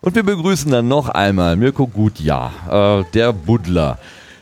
Und 0.00 0.14
wir 0.14 0.22
begrüßen 0.22 0.70
dann 0.70 0.88
noch 0.88 1.08
einmal 1.08 1.56
Mirko 1.56 1.86
Gutjahr, 1.86 2.52
äh, 3.00 3.04
der 3.12 3.32
Buddler. 3.32 3.98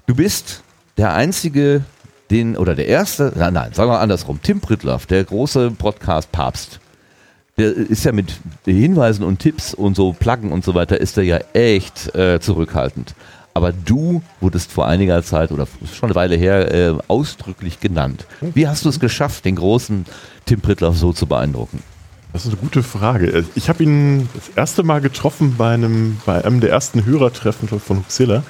Du 0.06 0.14
bist 0.14 0.63
der 0.96 1.14
einzige, 1.14 1.82
den, 2.30 2.56
oder 2.56 2.74
der 2.74 2.86
erste, 2.86 3.32
nein, 3.36 3.54
nein, 3.54 3.72
sagen 3.72 3.90
wir 3.90 4.00
andersrum, 4.00 4.40
Tim 4.42 4.60
Pritloff, 4.60 5.06
der 5.06 5.24
große 5.24 5.72
Podcast-Papst. 5.72 6.80
Der 7.56 7.72
ist 7.72 8.04
ja 8.04 8.12
mit 8.12 8.34
Hinweisen 8.64 9.24
und 9.24 9.38
Tipps 9.38 9.74
und 9.74 9.94
so 9.94 10.12
Pluggen 10.12 10.50
und 10.50 10.64
so 10.64 10.74
weiter, 10.74 11.00
ist 11.00 11.16
er 11.16 11.24
ja 11.24 11.38
echt 11.52 12.14
äh, 12.14 12.40
zurückhaltend. 12.40 13.14
Aber 13.56 13.72
du 13.72 14.22
wurdest 14.40 14.72
vor 14.72 14.88
einiger 14.88 15.22
Zeit 15.22 15.52
oder 15.52 15.68
schon 15.92 16.08
eine 16.08 16.16
Weile 16.16 16.34
her 16.34 16.74
äh, 16.74 16.94
ausdrücklich 17.06 17.78
genannt. 17.78 18.26
Wie 18.40 18.66
hast 18.66 18.84
du 18.84 18.88
es 18.88 18.98
geschafft, 18.98 19.44
den 19.44 19.54
großen 19.54 20.06
Tim 20.44 20.60
Pritloff 20.60 20.98
so 20.98 21.12
zu 21.12 21.28
beeindrucken? 21.28 21.80
Das 22.32 22.44
ist 22.44 22.48
eine 22.48 22.60
gute 22.60 22.82
Frage. 22.82 23.44
Ich 23.54 23.68
habe 23.68 23.84
ihn 23.84 24.28
das 24.34 24.48
erste 24.56 24.82
Mal 24.82 25.00
getroffen 25.00 25.54
bei 25.56 25.72
einem, 25.72 26.20
bei 26.26 26.44
einem 26.44 26.58
der 26.58 26.70
ersten 26.70 27.04
Hörertreffen 27.04 27.68
von 27.68 27.98
Huxilla 27.98 28.42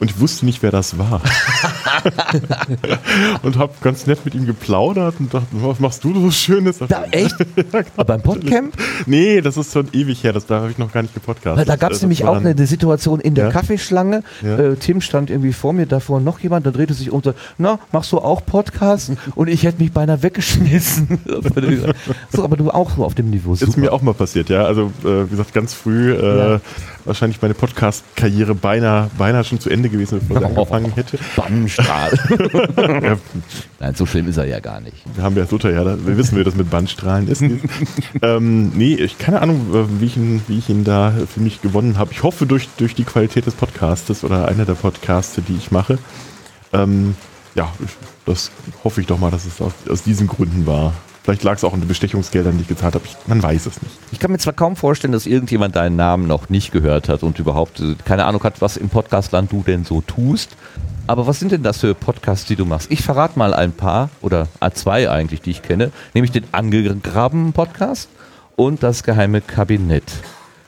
und 0.00 0.10
ich 0.10 0.20
wusste 0.20 0.44
nicht, 0.44 0.62
wer 0.62 0.70
das 0.70 0.98
war. 0.98 1.20
und 3.42 3.58
habe 3.58 3.72
ganz 3.82 4.06
nett 4.06 4.24
mit 4.24 4.34
ihm 4.34 4.46
geplaudert 4.46 5.14
und 5.18 5.32
dachte, 5.32 5.46
was 5.52 5.80
machst 5.80 6.04
du 6.04 6.14
so 6.20 6.30
Schönes? 6.30 6.78
Da, 6.88 7.04
echt? 7.10 7.34
Ja, 7.72 7.80
Aber 7.96 8.04
beim 8.04 8.22
Podcamp? 8.22 8.74
Nee, 9.06 9.40
das 9.40 9.56
ist 9.56 9.72
schon 9.72 9.88
ewig 9.92 10.22
her, 10.24 10.32
das, 10.32 10.46
da 10.46 10.60
habe 10.60 10.70
ich 10.70 10.78
noch 10.78 10.92
gar 10.92 11.02
nicht 11.02 11.14
gepodcastet. 11.14 11.56
Weil 11.56 11.64
da 11.64 11.76
gab 11.76 11.90
es 11.92 11.98
Das 11.98 12.02
nämlich 12.02 12.24
auch 12.24 12.34
dann- 12.34 12.46
eine 12.46 12.66
Situation 12.66 13.20
in 13.20 13.34
der 13.34 13.46
Ja. 13.46 13.50
Kaffeeschlange. 13.52 14.22
Ja. 14.42 14.56
Äh, 14.58 14.76
Tim 14.76 15.00
stand 15.00 15.30
irgendwie 15.30 15.52
vor 15.52 15.72
mir, 15.72 15.86
davor 15.86 16.20
noch 16.20 16.40
jemand, 16.40 16.66
da 16.66 16.70
drehte 16.70 16.94
sich 16.94 17.10
um 17.10 17.16
und 17.16 17.24
sagte, 17.24 17.40
na, 17.58 17.78
machst 17.92 18.12
du 18.12 18.18
auch 18.18 18.44
Podcast? 18.44 19.12
Und 19.34 19.48
ich 19.48 19.62
hätte 19.64 19.82
mich 19.82 19.92
beinahe 19.92 20.22
weggeschmissen. 20.22 21.18
so, 22.32 22.44
aber 22.44 22.56
du 22.56 22.70
auch 22.70 22.90
so 22.96 23.04
auf 23.04 23.14
dem 23.14 23.30
Niveau. 23.30 23.54
Ist 23.54 23.76
mir 23.76 23.92
auch 23.92 24.02
mal 24.02 24.14
passiert, 24.14 24.48
ja. 24.48 24.64
Also, 24.64 24.92
äh, 25.04 25.24
wie 25.26 25.30
gesagt, 25.30 25.52
ganz 25.54 25.74
früh 25.74 26.12
äh. 26.12 26.58
Wahrscheinlich 27.04 27.40
meine 27.42 27.54
Podcast-Karriere 27.54 28.54
beinahe, 28.54 29.10
beinahe 29.16 29.44
schon 29.44 29.60
zu 29.60 29.70
Ende 29.70 29.88
gewesen, 29.88 30.20
bevor 30.20 30.38
sie 30.38 30.44
angefangen 30.54 30.92
hätte. 30.92 31.18
Bannstrahl. 31.36 32.12
Ja, 33.04 33.16
Nein, 33.80 33.94
so 33.94 34.06
schlimm 34.06 34.28
ist 34.28 34.36
er 34.36 34.46
ja 34.46 34.60
gar 34.60 34.80
nicht. 34.80 34.96
wir 35.14 35.24
haben 35.24 35.36
ja 35.36 35.46
Luther, 35.50 35.70
ja, 35.70 35.84
da, 35.84 35.96
wir 36.04 36.16
wissen, 36.16 36.38
wie 36.38 36.44
das 36.44 36.54
mit 36.54 36.70
Bandstrahlen 36.70 37.28
ist. 37.28 37.42
ähm, 38.22 38.70
nee, 38.74 38.94
ich 38.94 39.18
keine 39.18 39.40
Ahnung, 39.40 39.74
äh, 39.74 40.00
wie 40.00 40.06
ich 40.06 40.16
ihn, 40.16 40.42
wie 40.48 40.58
ich 40.58 40.68
ihn 40.68 40.84
da 40.84 41.12
für 41.32 41.40
mich 41.40 41.60
gewonnen 41.60 41.98
habe. 41.98 42.12
Ich 42.12 42.22
hoffe 42.22 42.46
durch, 42.46 42.68
durch 42.76 42.94
die 42.94 43.04
Qualität 43.04 43.46
des 43.46 43.54
Podcastes 43.54 44.24
oder 44.24 44.48
einer 44.48 44.64
der 44.64 44.74
Podcaste, 44.74 45.42
die 45.42 45.56
ich 45.56 45.70
mache. 45.70 45.98
Ähm, 46.72 47.14
ja, 47.54 47.72
das 48.26 48.50
hoffe 48.82 49.00
ich 49.00 49.06
doch 49.06 49.18
mal, 49.18 49.30
dass 49.30 49.44
es 49.44 49.60
aus, 49.60 49.72
aus 49.88 50.02
diesen 50.02 50.26
Gründen 50.26 50.66
war. 50.66 50.92
Vielleicht 51.24 51.42
lag 51.42 51.54
es 51.54 51.64
auch 51.64 51.72
an 51.72 51.80
den 51.80 51.88
Bestechungsgeldern, 51.88 52.58
die 52.58 52.62
ich 52.62 52.68
gezahlt 52.68 52.94
habe. 52.94 53.04
Man 53.26 53.42
weiß 53.42 53.64
es 53.64 53.80
nicht. 53.80 53.96
Ich 54.12 54.18
kann 54.18 54.30
mir 54.30 54.36
zwar 54.36 54.52
kaum 54.52 54.76
vorstellen, 54.76 55.12
dass 55.12 55.24
irgendjemand 55.24 55.74
deinen 55.74 55.96
Namen 55.96 56.26
noch 56.26 56.50
nicht 56.50 56.70
gehört 56.70 57.08
hat 57.08 57.22
und 57.22 57.38
überhaupt 57.38 57.80
äh, 57.80 57.94
keine 58.04 58.26
Ahnung 58.26 58.42
hat, 58.44 58.60
was 58.60 58.76
im 58.76 58.90
Podcastland 58.90 59.50
du 59.50 59.62
denn 59.66 59.84
so 59.86 60.02
tust. 60.02 60.54
Aber 61.06 61.26
was 61.26 61.40
sind 61.40 61.50
denn 61.50 61.62
das 61.62 61.78
für 61.78 61.94
Podcasts, 61.94 62.44
die 62.44 62.56
du 62.56 62.66
machst? 62.66 62.90
Ich 62.90 63.02
verrate 63.02 63.38
mal 63.38 63.54
ein 63.54 63.72
paar 63.72 64.10
oder 64.20 64.48
zwei 64.74 65.10
eigentlich, 65.10 65.40
die 65.40 65.52
ich 65.52 65.62
kenne, 65.62 65.92
nämlich 66.12 66.30
den 66.30 66.44
Angegraben 66.52 67.54
Podcast 67.54 68.10
und 68.56 68.82
das 68.82 69.02
geheime 69.02 69.40
Kabinett. 69.40 70.04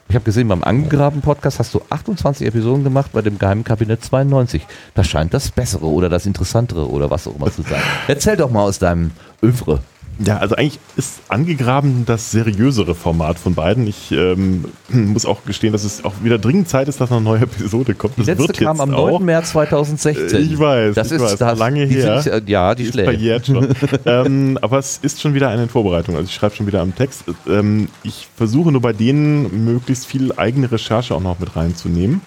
Ich 0.09 0.15
habe 0.15 0.25
gesehen, 0.25 0.49
beim 0.49 0.65
Angegraben 0.65 1.21
Podcast 1.21 1.59
hast 1.59 1.75
du 1.75 1.83
28 1.91 2.47
Episoden 2.47 2.85
gemacht, 2.85 3.11
bei 3.13 3.21
dem 3.21 3.39
geheimen 3.39 3.65
Kabinett 3.65 4.03
92. 4.03 4.67
Das 4.95 5.07
scheint 5.07 5.35
das 5.35 5.51
Bessere 5.51 5.87
oder 5.87 6.09
das 6.09 6.25
Interessantere 6.25 6.89
oder 6.89 7.11
was 7.11 7.27
auch 7.27 7.37
immer 7.37 7.53
zu 7.53 7.61
sein. 7.61 7.83
Erzähl 8.09 8.39
doch 8.39 8.51
mal 8.51 8.63
aus 8.63 8.79
deinem 8.79 9.11
Övre. 9.43 9.81
Ja, 10.19 10.39
also 10.39 10.57
eigentlich 10.57 10.79
ist 10.97 11.21
angegraben 11.29 12.05
das 12.07 12.31
seriösere 12.31 12.95
Format 12.95 13.39
von 13.39 13.55
beiden. 13.55 13.87
Ich 13.87 14.13
ähm, 14.13 14.65
muss 14.89 15.27
auch 15.27 15.45
gestehen, 15.45 15.73
dass 15.73 15.85
es 15.85 16.05
auch 16.05 16.15
wieder 16.23 16.39
dringend 16.39 16.69
Zeit 16.69 16.89
ist, 16.89 17.01
dass 17.01 17.11
noch 17.11 17.19
eine 17.19 17.25
neue 17.25 17.43
Episode 17.43 17.95
kommt. 17.95 18.17
Die 18.17 18.25
Das 18.25 18.39
letzte 18.39 18.65
kam 18.65 18.81
am 18.81 18.95
auch. 18.95 19.11
9. 19.11 19.25
März 19.25 19.51
2016. 19.51 20.43
Ich 20.43 20.59
weiß, 20.59 20.95
das 20.95 21.09
ich 21.09 21.15
ist 21.15 21.23
weiß, 21.23 21.37
das, 21.37 21.59
lange 21.59 21.87
die 21.87 21.97
her. 21.97 22.23
Sind, 22.23 22.33
äh, 22.33 22.43
ja, 22.47 22.75
die 22.75 22.85
ist 22.85 22.93
schlägt. 22.93 23.09
verjährt 23.11 23.47
schon. 23.47 23.69
ähm, 24.07 24.59
aber 24.63 24.79
es 24.79 24.99
ist 25.03 25.21
schon 25.21 25.35
wieder 25.35 25.51
eine 25.51 25.69
Vorbereitung. 25.69 26.17
Also 26.17 26.27
ich 26.27 26.35
schreibe 26.35 26.57
schon 26.57 26.67
wieder 26.67 26.81
am 26.81 26.95
Text. 26.95 27.25
Ähm, 27.49 27.89
ich 28.03 28.29
versuche 28.37 28.73
nur 28.73 28.81
bei 28.81 28.93
denen 28.93 29.65
möglichst 29.65 30.07
viel 30.07 30.33
eigene 30.37 30.71
Recherche 30.71 31.15
auch 31.15 31.21
noch 31.21 31.39
mit 31.39 31.57
reinzunehmen. 31.57 32.23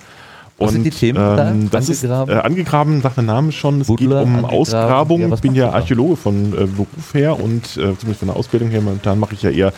Was 0.60 0.72
sind 0.74 0.84
die 0.84 0.90
Themen 0.90 1.16
da? 1.18 1.54
Das 1.72 1.90
ist 1.90 2.04
Angegraben? 2.04 2.36
äh, 2.36 2.40
angegraben, 2.42 3.02
sagt 3.02 3.18
der 3.18 3.24
Name 3.24 3.52
schon. 3.52 3.82
Es 3.82 3.88
Buddler, 3.88 4.26
geht 4.26 4.34
um. 4.34 4.46
Ausgrabung. 4.46 5.22
Ja, 5.22 5.34
ich 5.34 5.42
bin 5.42 5.56
ja? 5.56 5.72
Archäologe 5.72 6.16
von 6.16 6.54
äh, 6.54 6.66
Beruf 6.66 7.14
her 7.14 7.40
und 7.40 7.64
äh, 7.64 7.96
zumindest 7.98 8.20
von 8.20 8.28
der 8.28 8.38
Ausbildung 8.38 8.70
her. 8.70 8.82
Momentan 8.82 9.20
mache 9.20 9.34
ich 9.34 9.42
ja 9.42 9.50
eher 9.50 9.74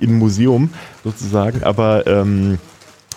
im 0.00 0.18
Museum 0.18 0.70
sozusagen. 1.04 1.62
Aber 1.62 2.06
ähm, 2.06 2.58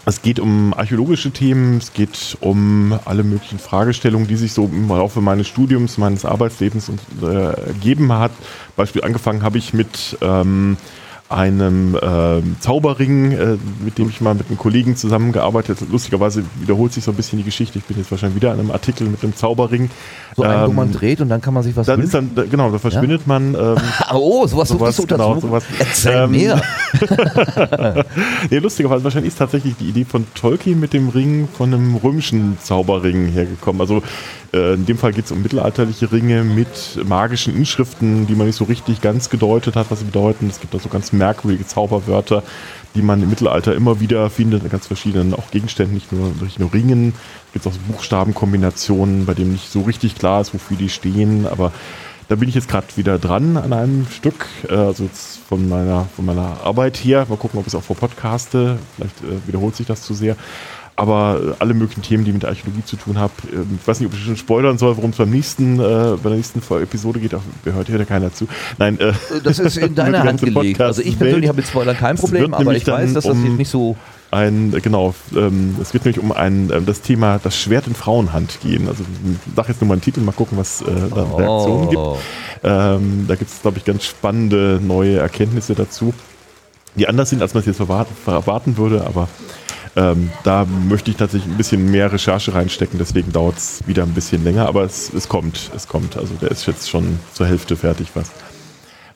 es 0.06 0.22
geht 0.22 0.40
um 0.40 0.74
archäologische 0.74 1.32
Themen, 1.32 1.78
es 1.78 1.94
geht 1.94 2.38
um 2.40 2.98
alle 3.06 3.24
möglichen 3.24 3.60
Fragestellungen, 3.60 4.28
die 4.28 4.36
sich 4.36 4.54
so 4.54 4.66
im 4.66 4.90
Laufe 4.90 5.22
meines 5.22 5.48
Studiums, 5.48 5.98
meines 5.98 6.26
Arbeitslebens 6.26 6.90
und, 6.90 7.00
äh, 7.22 7.68
ergeben 7.68 8.12
hat. 8.12 8.32
Beispiel 8.76 9.04
angefangen 9.04 9.44
habe 9.44 9.60
ich 9.60 9.74
mit 9.74 10.18
ähm, 10.22 10.78
einem 11.32 11.98
ähm, 12.02 12.56
Zauberring, 12.60 13.32
äh, 13.32 13.58
mit 13.84 13.98
dem 13.98 14.10
ich 14.10 14.22
mal 14.22 14.34
mit 14.36 14.48
einem 14.48 14.58
Kollegen 14.58 14.96
zusammengearbeitet 14.96 15.82
habe. 15.82 15.92
Lustigerweise 15.92 16.44
wiederholt 16.60 16.94
sich 16.94 17.04
so 17.04 17.12
ein 17.12 17.16
bisschen 17.16 17.40
die 17.40 17.46
Geschichte. 17.46 17.80
Ich 17.80 17.86
bin 17.86 17.98
jetzt 17.98 18.12
wahrscheinlich 18.12 18.36
wieder 18.36 18.52
an 18.52 18.60
einem 18.60 18.72
Artikel 18.72 19.08
mit 19.08 19.24
einem 19.24 19.36
Zauberring. 19.36 19.90
So 20.36 20.44
einen, 20.44 20.66
wo 20.66 20.70
Ähm, 20.70 20.76
man 20.76 20.92
dreht 20.92 21.22
und 21.22 21.30
dann 21.30 21.42
kann 21.42 21.54
man 21.54 21.64
sich 21.64 21.76
was 21.76 21.88
Dann 21.88 22.02
ist 22.02 22.14
dann, 22.14 22.32
genau, 22.50 22.70
da 22.72 22.78
verschwindet 22.80 23.28
man. 23.28 23.56
Ähm, 23.56 23.76
Oh, 24.14 24.46
sowas, 24.46 24.70
sowas, 24.70 24.96
sowas, 24.96 24.98
du 24.98 25.08
genau, 25.08 25.40
sowas. 25.40 25.64
Erzähl 25.80 26.24
Ähm, 26.24 26.32
mehr. 26.32 26.62
Nee, 28.50 28.58
lustigerweise, 28.60 29.04
wahrscheinlich 29.04 29.32
ist 29.34 29.38
tatsächlich 29.38 29.76
die 29.80 29.90
Idee 29.90 30.06
von 30.06 30.26
Tolkien 30.36 30.80
mit 30.80 30.94
dem 30.94 31.10
Ring 31.10 31.48
von 31.52 31.74
einem 31.74 31.96
römischen 31.96 32.58
Zauberring 32.62 33.28
hergekommen. 33.28 33.82
Also 33.82 33.98
äh, 33.98 34.02
in 34.54 34.86
dem 34.86 34.98
Fall 34.98 35.14
geht 35.14 35.26
es 35.26 35.32
um 35.32 35.42
mittelalterliche 35.42 36.12
Ringe 36.12 36.44
mit 36.44 37.00
magischen 37.06 37.56
Inschriften, 37.56 38.28
die 38.28 38.36
man 38.36 38.48
nicht 38.48 38.58
so 38.58 38.66
richtig 38.66 39.00
ganz 39.00 39.30
gedeutet 39.30 39.78
hat, 39.78 39.90
was 39.90 40.00
sie 40.00 40.06
bedeuten. 40.06 40.50
Es 40.50 40.60
gibt 40.60 40.74
da 40.74 40.80
so 40.80 40.90
ganz 40.90 41.14
merkwürdige 41.14 41.66
Zauberwörter, 41.66 42.44
die 42.94 43.02
man 43.02 43.24
im 43.24 43.30
Mittelalter 43.30 43.74
immer 43.74 44.02
wieder 44.02 44.30
findet, 44.30 44.64
in 44.64 44.70
ganz 44.70 44.88
verschiedenen 44.88 45.34
auch 45.34 45.52
Gegenständen, 45.52 45.94
nicht 45.94 46.12
nur, 46.12 46.34
nicht 46.42 46.60
nur 46.60 46.74
Ringen. 46.74 47.14
Es 47.48 47.54
gibt 47.54 47.68
auch 47.68 47.72
so 47.72 47.80
Buchstabenkombinationen, 47.88 49.26
bei 49.26 49.34
denen 49.34 49.54
nicht 49.54 49.72
so 49.72 49.84
richtig 49.84 50.16
klar 50.16 50.42
ist, 50.42 50.54
wofür 50.54 50.76
die 50.76 50.90
stehen, 50.90 51.48
aber 51.48 51.72
da 52.32 52.36
bin 52.38 52.48
ich 52.48 52.56
jetzt 52.56 52.70
gerade 52.70 52.88
wieder 52.96 53.20
dran 53.20 53.58
an 53.58 53.74
einem 53.74 54.08
Stück, 54.10 54.48
äh, 54.70 54.74
also 54.74 55.04
jetzt 55.04 55.40
von 55.50 55.68
meiner, 55.68 56.08
von 56.16 56.26
meiner 56.26 56.62
Arbeit 56.64 56.96
her. 56.96 57.26
Mal 57.28 57.38
gucken, 57.38 57.60
ob 57.60 57.68
ich 57.68 57.74
es 57.74 57.76
auch 57.76 57.84
vor 57.84 57.98
Podcaste, 57.98 58.80
vielleicht 58.96 59.22
äh, 59.22 59.48
wiederholt 59.48 59.76
sich 59.76 59.86
das 59.86 60.04
zu 60.04 60.14
sehr. 60.14 60.38
Aber 61.02 61.42
äh, 61.44 61.54
alle 61.58 61.74
möglichen 61.74 62.04
Themen, 62.04 62.26
die 62.26 62.32
mit 62.32 62.44
der 62.44 62.50
Archäologie 62.50 62.84
zu 62.86 62.96
tun 62.96 63.18
haben. 63.18 63.34
Ähm, 63.52 63.80
ich 63.82 63.88
weiß 63.88 64.00
nicht, 64.00 64.08
ob 64.08 64.14
ich 64.14 64.24
schon 64.24 64.38
spoilern 64.38 64.78
soll, 64.78 64.96
worum 64.98 65.10
es 65.10 65.18
beim 65.18 65.32
nächsten, 65.32 65.80
äh, 65.80 66.16
bei 66.22 66.30
der 66.30 66.36
nächsten 66.38 66.60
Episode 66.60 67.20
geht. 67.20 67.34
Auch, 67.34 67.42
wer 67.64 67.74
hört 67.74 67.88
hier 67.88 68.06
keiner 68.06 68.32
zu. 68.32 68.48
Nein, 68.78 69.00
äh, 69.00 69.12
Das 69.44 69.58
ist 69.58 69.78
in 69.78 69.96
deiner 70.02 70.24
Hand 70.24 70.42
gelegt. 70.42 70.80
Also 70.80 71.02
ich 71.02 71.18
persönlich 71.18 71.48
habe 71.50 71.58
mit 71.58 71.68
Spoilern 71.68 71.98
kein 71.98 72.18
Problem, 72.18 72.54
aber 72.54 72.76
ich 72.76 72.86
weiß, 72.86 73.14
dass 73.14 73.24
das 73.24 73.34
um- 73.34 73.44
jetzt 73.46 73.58
nicht 73.58 73.70
so. 73.72 73.96
ein, 74.30 74.74
äh, 74.76 74.80
genau, 74.80 75.16
ähm, 75.36 75.76
es 75.82 75.92
wird 75.94 76.06
nämlich 76.06 76.24
um 76.24 76.32
ein, 76.32 76.70
ähm, 76.72 76.86
das 76.86 77.02
Thema 77.02 77.40
das 77.44 77.58
Schwert 77.58 77.88
in 77.88 77.96
Frauenhand 77.96 78.60
gehen. 78.62 78.88
Also 78.88 79.04
ich 79.04 79.56
sag 79.56 79.70
jetzt 79.70 79.82
nur 79.82 79.88
mal 79.88 79.96
einen 79.96 80.02
Titel, 80.04 80.22
mal 80.22 80.34
gucken, 80.34 80.58
was 80.60 80.82
äh, 80.84 80.86
da 80.86 81.24
Reaktionen 81.36 81.90
gibt. 81.90 82.00
Oh. 82.02 82.18
Ähm, 82.64 83.26
da 83.28 83.34
gibt 83.36 83.50
es, 83.50 83.60
glaube 83.64 83.80
ich, 83.80 83.86
ganz 83.86 84.04
spannende 84.04 84.80
neue 84.84 85.18
Erkenntnisse 85.18 85.74
dazu, 85.74 86.14
die 86.96 87.08
anders 87.08 87.30
sind, 87.30 87.42
als 87.42 87.54
man 87.54 87.62
es 87.62 87.68
jetzt 87.68 87.80
erwarten, 87.80 88.14
erwarten 88.26 88.78
würde, 88.78 89.06
aber 89.06 89.28
ähm, 89.96 90.30
da 90.44 90.66
möchte 90.66 91.12
ich 91.12 91.18
tatsächlich 91.18 91.52
ein 91.52 91.58
bisschen 91.58 91.92
mehr 91.92 92.12
Recherche 92.12 92.54
reinstecken, 92.54 92.98
deswegen 92.98 93.32
dauert 93.32 93.58
es 93.58 93.86
wieder 93.88 94.04
ein 94.04 94.14
bisschen 94.14 94.44
länger, 94.44 94.68
aber 94.68 94.84
es, 94.84 95.14
es 95.14 95.28
kommt, 95.28 95.70
es 95.76 95.88
kommt. 95.88 96.16
Also 96.18 96.34
der 96.36 96.52
ist 96.52 96.66
jetzt 96.66 96.90
schon 96.90 97.20
zur 97.34 97.46
Hälfte 97.46 97.76
fertig 97.76 98.12
fast. 98.12 98.32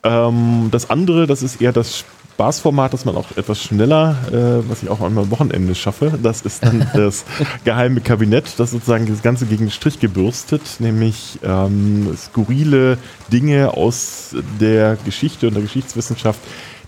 Ähm, 0.03 0.67
das 0.71 0.89
andere, 0.89 1.27
das 1.27 1.43
ist 1.43 1.61
eher 1.61 1.71
das 1.71 2.03
Spaßformat, 2.35 2.91
das 2.91 3.05
man 3.05 3.15
auch 3.15 3.37
etwas 3.37 3.61
schneller, 3.61 4.17
äh, 4.29 4.69
was 4.69 4.83
ich 4.83 4.89
auch 4.89 4.99
einmal 4.99 5.23
am 5.23 5.31
Wochenende 5.31 5.73
schaffe. 5.73 6.19
Das 6.21 6.41
ist 6.41 6.65
dann 6.65 6.85
das 6.93 7.23
geheime 7.63 8.01
Kabinett, 8.01 8.59
das 8.59 8.71
sozusagen 8.71 9.05
das 9.05 9.21
Ganze 9.21 9.45
gegen 9.45 9.65
den 9.65 9.71
Strich 9.71 10.01
gebürstet, 10.01 10.61
nämlich 10.79 11.39
ähm, 11.43 12.13
skurrile 12.17 12.97
Dinge 13.31 13.73
aus 13.73 14.35
der 14.59 14.97
Geschichte 15.05 15.47
und 15.47 15.53
der 15.53 15.63
Geschichtswissenschaft, 15.63 16.41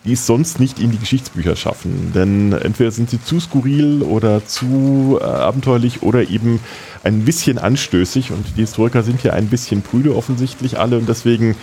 die 0.07 0.13
es 0.13 0.25
sonst 0.25 0.59
nicht 0.59 0.79
in 0.79 0.89
die 0.89 0.97
Geschichtsbücher 0.97 1.55
schaffen. 1.55 2.11
Denn 2.15 2.53
entweder 2.53 2.91
sind 2.91 3.09
sie 3.09 3.21
zu 3.21 3.39
skurril 3.39 4.01
oder 4.01 4.45
zu 4.45 5.19
äh, 5.21 5.23
abenteuerlich 5.23 6.01
oder 6.01 6.29
eben 6.29 6.59
ein 7.03 7.25
bisschen 7.25 7.57
anstößig. 7.57 8.31
Und 8.31 8.45
die 8.55 8.61
Historiker 8.61 9.03
sind 9.03 9.21
ja 9.23 9.33
ein 9.33 9.47
bisschen 9.47 9.81
prüde 9.81 10.15
offensichtlich 10.15 10.79
alle 10.79 10.97
und 10.97 11.09
deswegen 11.09 11.55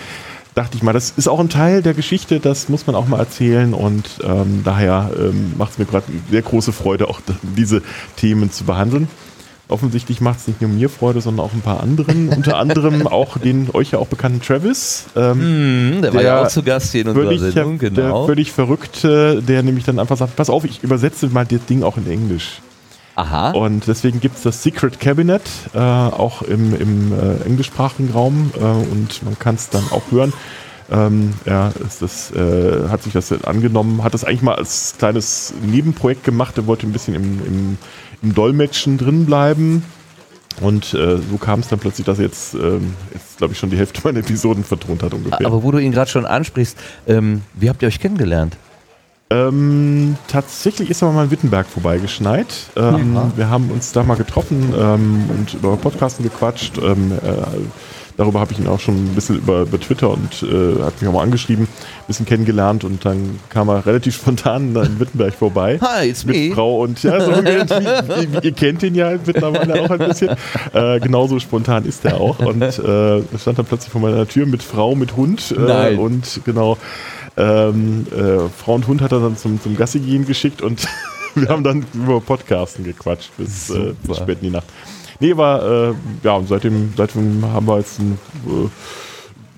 dachte 0.54 0.76
ich 0.76 0.82
mal, 0.82 0.92
das 0.92 1.14
ist 1.16 1.26
auch 1.26 1.40
ein 1.40 1.48
Teil 1.48 1.82
der 1.82 1.94
Geschichte, 1.94 2.38
das 2.38 2.68
muss 2.68 2.86
man 2.86 2.94
auch 2.94 3.08
mal 3.08 3.18
erzählen 3.18 3.74
und 3.74 4.20
ähm, 4.22 4.60
daher 4.64 5.10
ähm, 5.18 5.54
macht 5.58 5.72
es 5.72 5.78
mir 5.78 5.84
gerade 5.84 6.06
sehr 6.30 6.42
große 6.42 6.72
Freude, 6.72 7.08
auch 7.08 7.20
diese 7.56 7.82
Themen 8.16 8.52
zu 8.52 8.64
behandeln. 8.64 9.08
Offensichtlich 9.66 10.20
macht 10.20 10.40
es 10.40 10.48
nicht 10.48 10.60
nur 10.60 10.70
mir 10.70 10.90
Freude, 10.90 11.22
sondern 11.22 11.46
auch 11.46 11.54
ein 11.54 11.62
paar 11.62 11.82
anderen, 11.82 12.28
unter 12.28 12.58
anderem 12.58 13.06
auch 13.06 13.38
den 13.38 13.70
euch 13.72 13.92
ja 13.92 13.98
auch 13.98 14.08
bekannten 14.08 14.42
Travis. 14.42 15.06
Ähm, 15.16 15.40
Hm, 15.40 16.02
der, 16.02 16.12
war 16.12 16.20
Der 16.20 16.30
ja 16.30 16.42
auch 16.42 16.48
zu 16.48 16.62
Gast 16.62 16.92
hier 16.92 17.02
in 17.02 17.08
unserer 17.08 17.24
völlig, 17.24 17.40
Sendung, 17.40 17.78
der 17.78 17.90
genau. 17.90 18.26
völlig 18.26 18.52
verrückte, 18.52 19.42
der 19.42 19.62
nämlich 19.62 19.84
dann 19.84 19.98
einfach 19.98 20.18
sagt, 20.18 20.36
pass 20.36 20.50
auf, 20.50 20.64
ich 20.64 20.82
übersetze 20.82 21.28
mal 21.28 21.46
das 21.46 21.64
Ding 21.64 21.82
auch 21.82 21.96
in 21.96 22.06
Englisch. 22.10 22.60
Aha. 23.16 23.52
Und 23.52 23.86
deswegen 23.86 24.20
gibt 24.20 24.36
es 24.36 24.42
das 24.42 24.62
Secret 24.62 25.00
Cabinet 25.00 25.42
äh, 25.72 25.78
auch 25.78 26.42
im, 26.42 26.78
im 26.78 27.12
äh, 27.12 27.44
englischsprachigen 27.46 28.10
Raum 28.10 28.50
äh, 28.56 28.64
und 28.64 29.22
man 29.22 29.38
kann 29.38 29.54
es 29.54 29.70
dann 29.70 29.84
auch 29.92 30.02
hören. 30.10 30.32
Ähm, 30.90 31.32
ja, 31.46 31.72
ist 31.86 32.02
das, 32.02 32.30
äh, 32.32 32.88
hat 32.90 33.02
sich 33.02 33.14
das 33.14 33.32
angenommen, 33.44 34.04
hat 34.04 34.12
das 34.12 34.24
eigentlich 34.24 34.42
mal 34.42 34.56
als 34.56 34.96
kleines 34.98 35.54
Nebenprojekt 35.62 36.24
gemacht. 36.24 36.58
Er 36.58 36.66
wollte 36.66 36.86
ein 36.86 36.92
bisschen 36.92 37.14
im, 37.14 37.46
im, 37.46 37.78
im 38.24 38.34
Dolmetschen 38.34 38.98
drin 38.98 39.26
bleiben. 39.26 39.84
Und 40.60 40.94
äh, 40.94 41.16
so 41.16 41.36
kam 41.36 41.60
es 41.60 41.68
dann 41.68 41.78
plötzlich, 41.78 42.06
dass 42.06 42.18
er 42.18 42.26
jetzt, 42.26 42.54
ähm, 42.54 42.94
jetzt 43.12 43.38
glaube 43.38 43.52
ich, 43.52 43.58
schon 43.58 43.70
die 43.70 43.76
Hälfte 43.76 44.00
meiner 44.04 44.20
Episoden 44.20 44.64
vertont 44.64 45.02
hat 45.02 45.12
ungefähr. 45.12 45.46
Aber 45.46 45.62
wo 45.62 45.70
du 45.70 45.78
ihn 45.78 45.92
gerade 45.92 46.10
schon 46.10 46.26
ansprichst, 46.26 46.78
ähm, 47.06 47.42
wie 47.54 47.68
habt 47.68 47.82
ihr 47.82 47.88
euch 47.88 48.00
kennengelernt? 48.00 48.56
Ähm, 49.30 50.16
tatsächlich 50.28 50.90
ist 50.90 51.02
er 51.02 51.10
mal 51.10 51.24
in 51.24 51.30
Wittenberg 51.30 51.66
vorbeigeschneit. 51.66 52.46
Ähm, 52.76 53.16
wir 53.34 53.48
haben 53.48 53.70
uns 53.70 53.90
da 53.90 54.04
mal 54.04 54.16
getroffen 54.16 54.72
ähm, 54.78 55.24
und 55.30 55.54
über 55.54 55.76
Podcasten 55.76 56.22
gequatscht. 56.22 56.78
Ähm, 56.78 57.12
äh, 57.12 57.26
darüber 58.16 58.40
habe 58.40 58.52
ich 58.52 58.58
ihn 58.58 58.66
auch 58.66 58.80
schon 58.80 58.94
ein 58.94 59.14
bisschen 59.14 59.36
über, 59.36 59.62
über 59.62 59.80
Twitter 59.80 60.10
und 60.10 60.42
äh, 60.42 60.82
hat 60.82 61.00
mich 61.00 61.08
auch 61.08 61.14
mal 61.14 61.22
angeschrieben, 61.22 61.64
ein 61.64 62.06
bisschen 62.06 62.26
kennengelernt 62.26 62.84
und 62.84 63.04
dann 63.04 63.38
kam 63.50 63.68
er 63.68 63.84
relativ 63.86 64.14
spontan 64.20 64.74
in 64.74 65.00
Wittenberg 65.00 65.34
vorbei. 65.34 65.78
Hi, 65.80 66.08
it's 66.08 66.24
mit 66.24 66.36
me. 66.36 66.54
Frau 66.54 66.82
und 66.82 67.02
ja, 67.02 67.20
so 67.20 67.30
irgendwie, 67.44 68.46
ihr 68.46 68.52
kennt 68.52 68.82
ihn 68.82 68.94
ja 68.94 69.12
mittlerweile 69.24 69.82
auch 69.82 69.90
ein 69.90 69.98
bisschen. 69.98 70.36
Äh, 70.72 71.00
genauso 71.00 71.38
spontan 71.40 71.84
ist 71.84 72.04
er 72.04 72.20
auch 72.20 72.38
und 72.38 72.62
äh, 72.62 73.22
stand 73.38 73.58
dann 73.58 73.66
plötzlich 73.66 73.90
vor 73.90 74.00
meiner 74.00 74.26
Tür 74.26 74.46
mit 74.46 74.62
Frau, 74.62 74.94
mit 74.94 75.16
Hund 75.16 75.54
äh, 75.56 75.96
und 75.96 76.40
genau 76.44 76.78
ähm, 77.36 78.06
äh, 78.12 78.48
Frau 78.48 78.74
und 78.74 78.86
Hund 78.86 79.00
hat 79.00 79.12
er 79.12 79.20
dann 79.20 79.36
zum, 79.36 79.60
zum 79.60 79.76
Gassi 79.76 79.98
gehen 79.98 80.24
geschickt 80.24 80.62
und 80.62 80.86
wir 81.34 81.48
haben 81.48 81.64
dann 81.64 81.84
über 81.92 82.20
Podcasten 82.20 82.84
gequatscht 82.84 83.30
bis, 83.36 83.70
äh, 83.70 83.92
bis 84.02 84.18
spät 84.18 84.38
in 84.40 84.48
die 84.48 84.50
Nacht. 84.50 84.66
Nee, 85.24 85.34
war, 85.38 85.62
äh, 85.62 85.94
ja, 86.22 86.34
und 86.34 86.48
seitdem, 86.48 86.92
seitdem 86.94 87.42
haben 87.50 87.66
wir 87.66 87.78
jetzt 87.78 87.98
ein, 87.98 88.18
äh, 88.46 88.68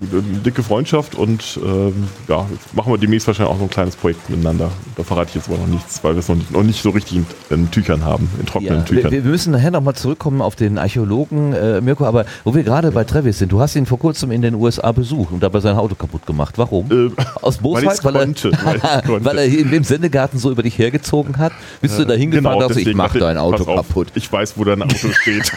eine 0.00 0.20
dicke 0.40 0.62
Freundschaft 0.62 1.14
und 1.14 1.58
ähm, 1.64 2.08
ja, 2.28 2.46
machen 2.74 2.92
wir 2.92 2.98
demnächst 2.98 3.26
wahrscheinlich 3.26 3.54
auch 3.54 3.58
so 3.58 3.64
ein 3.64 3.70
kleines 3.70 3.96
Projekt 3.96 4.28
miteinander. 4.28 4.70
Da 4.94 5.02
verrate 5.04 5.30
ich 5.30 5.34
jetzt 5.36 5.48
aber 5.48 5.56
noch 5.56 5.66
nichts, 5.66 6.04
weil 6.04 6.14
wir 6.14 6.18
es 6.20 6.28
noch 6.28 6.36
nicht, 6.36 6.50
noch 6.50 6.62
nicht 6.62 6.82
so 6.82 6.90
richtig 6.90 7.16
in, 7.16 7.26
in 7.48 7.70
Tüchern 7.70 8.04
haben, 8.04 8.28
in 8.38 8.44
trockenen 8.44 8.80
Ja, 8.80 8.84
Tüchern. 8.84 9.10
wir, 9.10 9.24
wir 9.24 9.30
müssen 9.30 9.52
nachher 9.52 9.70
nochmal 9.70 9.94
zurückkommen 9.94 10.42
auf 10.42 10.54
den 10.54 10.76
Archäologen 10.76 11.54
äh, 11.54 11.80
Mirko, 11.80 12.04
aber 12.04 12.26
wo 12.44 12.54
wir 12.54 12.62
gerade 12.62 12.90
bei 12.92 13.04
Travis 13.04 13.38
sind, 13.38 13.52
du 13.52 13.60
hast 13.60 13.74
ihn 13.74 13.86
vor 13.86 13.98
kurzem 13.98 14.30
in 14.32 14.42
den 14.42 14.54
USA 14.54 14.92
besucht 14.92 15.32
und 15.32 15.42
dabei 15.42 15.60
sein 15.60 15.76
Auto 15.76 15.94
kaputt 15.94 16.26
gemacht. 16.26 16.58
Warum? 16.58 16.90
Äh, 16.90 17.10
Aus 17.40 17.56
weil 17.56 17.62
Bosheit? 17.62 17.84
ich's 17.84 18.02
konnte, 18.02 18.52
weil 18.64 18.78
konnte. 19.06 19.24
weil 19.24 19.38
er 19.38 19.44
in 19.46 19.70
dem 19.70 19.84
Sendegarten 19.84 20.38
so 20.38 20.50
über 20.50 20.62
dich 20.62 20.76
hergezogen 20.78 21.38
hat? 21.38 21.52
Bist 21.80 21.98
du 21.98 22.04
da 22.04 22.12
hingefahren 22.12 22.58
und 22.58 22.64
hast, 22.64 22.70
ich 22.72 22.76
deswegen 22.84 22.98
mach 22.98 23.06
dachte 23.06 23.20
dein 23.20 23.38
Auto 23.38 23.64
auf, 23.64 23.88
kaputt. 23.88 24.08
Ich 24.14 24.30
weiß, 24.30 24.58
wo 24.58 24.64
dein 24.64 24.82
Auto 24.82 25.08
steht. 25.10 25.50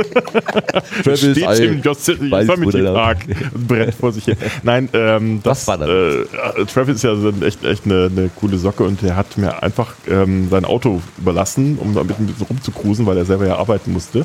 Travis, 1.02 1.18
steht 1.18 1.58
im 1.58 1.82
Yosemite 1.82 2.92
Park 2.92 3.18
und 3.86 3.86
brennt 3.86 3.94
vor 3.94 4.12
sich 4.12 4.24
hin. 4.24 4.36
Nein, 4.62 4.88
ähm, 4.92 5.40
das, 5.42 5.66
Was 5.66 5.68
war 5.68 5.78
das? 5.78 5.88
Äh, 5.88 6.60
äh, 6.62 6.66
Travis 6.66 6.96
ist 6.96 7.02
ja 7.02 7.16
so 7.16 7.28
ein- 7.28 7.42
echt, 7.42 7.64
echt 7.64 7.84
eine, 7.86 8.10
eine 8.10 8.30
coole 8.40 8.58
Socke 8.58 8.84
und 8.84 9.02
der 9.02 9.16
hat 9.16 9.36
mir 9.38 9.62
einfach 9.62 9.94
ähm, 10.08 10.48
sein 10.50 10.64
Auto 10.64 11.00
überlassen, 11.18 11.78
um 11.80 11.94
damit 11.94 12.18
ein 12.18 12.26
bisschen 12.26 12.46
rumzukruisen, 12.46 13.06
weil 13.06 13.16
er 13.16 13.24
selber 13.24 13.46
ja 13.46 13.56
arbeiten 13.56 13.92
musste. 13.92 14.24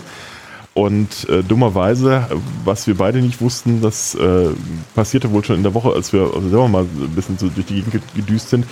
Und 0.74 1.30
äh, 1.30 1.42
dummerweise, 1.42 2.28
was 2.66 2.86
wir 2.86 2.96
beide 2.98 3.20
nicht 3.20 3.40
wussten, 3.40 3.82
das 3.82 4.14
äh, 4.16 4.50
passierte 4.94 5.32
wohl 5.32 5.42
schon 5.46 5.56
in 5.56 5.64
der 5.64 5.74
Woche, 5.74 5.94
als 5.94 6.12
wir 6.12 6.24
also 6.36 6.50
selber 6.50 6.68
mal 6.68 6.84
ein 6.84 7.12
bisschen 7.16 7.38
so 7.38 7.48
durch 7.48 7.66
die 7.66 7.76
Gegend 7.82 8.02
gedüst 8.14 8.50
sind, 8.50 8.66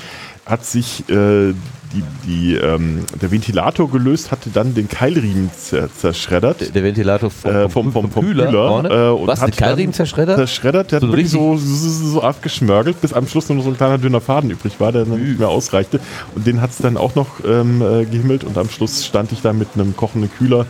hat 0.45 0.65
sich 0.65 1.07
äh, 1.09 1.53
die, 1.93 2.03
die, 2.25 2.55
ähm, 2.55 3.05
der 3.21 3.31
Ventilator 3.31 3.89
gelöst, 3.89 4.31
hatte 4.31 4.49
dann 4.49 4.73
den 4.73 4.89
Keilriemen 4.89 5.51
zer 5.55 5.89
zerschreddert. 5.93 6.73
Der 6.73 6.83
Ventilator 6.83 7.29
vom, 7.29 7.51
Äh, 7.51 7.69
vom, 7.69 7.91
vom, 7.91 8.09
vom 8.11 8.25
Kühler, 8.25 8.51
vorne. 8.51 8.89
äh, 8.89 9.09
und 9.09 9.27
Was, 9.27 9.41
hat 9.41 9.49
den 9.49 9.55
Keilriemen 9.57 9.93
zerschreddert? 9.93 10.37
Zerschreddert, 10.37 10.91
der 10.91 10.99
So 11.01 11.07
hat 11.07 11.11
wirklich 11.13 11.29
so, 11.29 11.55
so, 11.55 12.09
so 12.09 12.21
abgeschmörgelt, 12.23 12.99
bis 12.99 13.13
am 13.13 13.27
Schluss 13.27 13.47
nur 13.49 13.57
noch 13.57 13.63
so 13.63 13.69
ein 13.69 13.77
kleiner 13.77 13.99
dünner 13.99 14.21
Faden 14.21 14.49
übrig 14.49 14.79
war, 14.79 14.91
der 14.91 15.05
dann 15.05 15.23
nicht 15.23 15.39
mehr 15.39 15.49
ausreichte. 15.49 15.99
Und 16.35 16.47
den 16.47 16.61
hat 16.61 16.71
es 16.71 16.77
dann 16.79 16.97
auch 16.97 17.13
noch 17.15 17.27
ähm, 17.47 17.81
äh, 17.81 18.05
gehimmelt 18.05 18.43
und 18.43 18.57
am 18.57 18.69
Schluss 18.69 19.05
stand 19.05 19.31
ich 19.31 19.41
da 19.41 19.53
mit 19.53 19.69
einem 19.75 19.95
kochenden 19.95 20.31
Kühler 20.31 20.65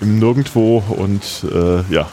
im 0.00 0.18
Nirgendwo 0.20 0.82
und 0.96 1.44
äh, 1.52 1.92
ja, 1.92 2.06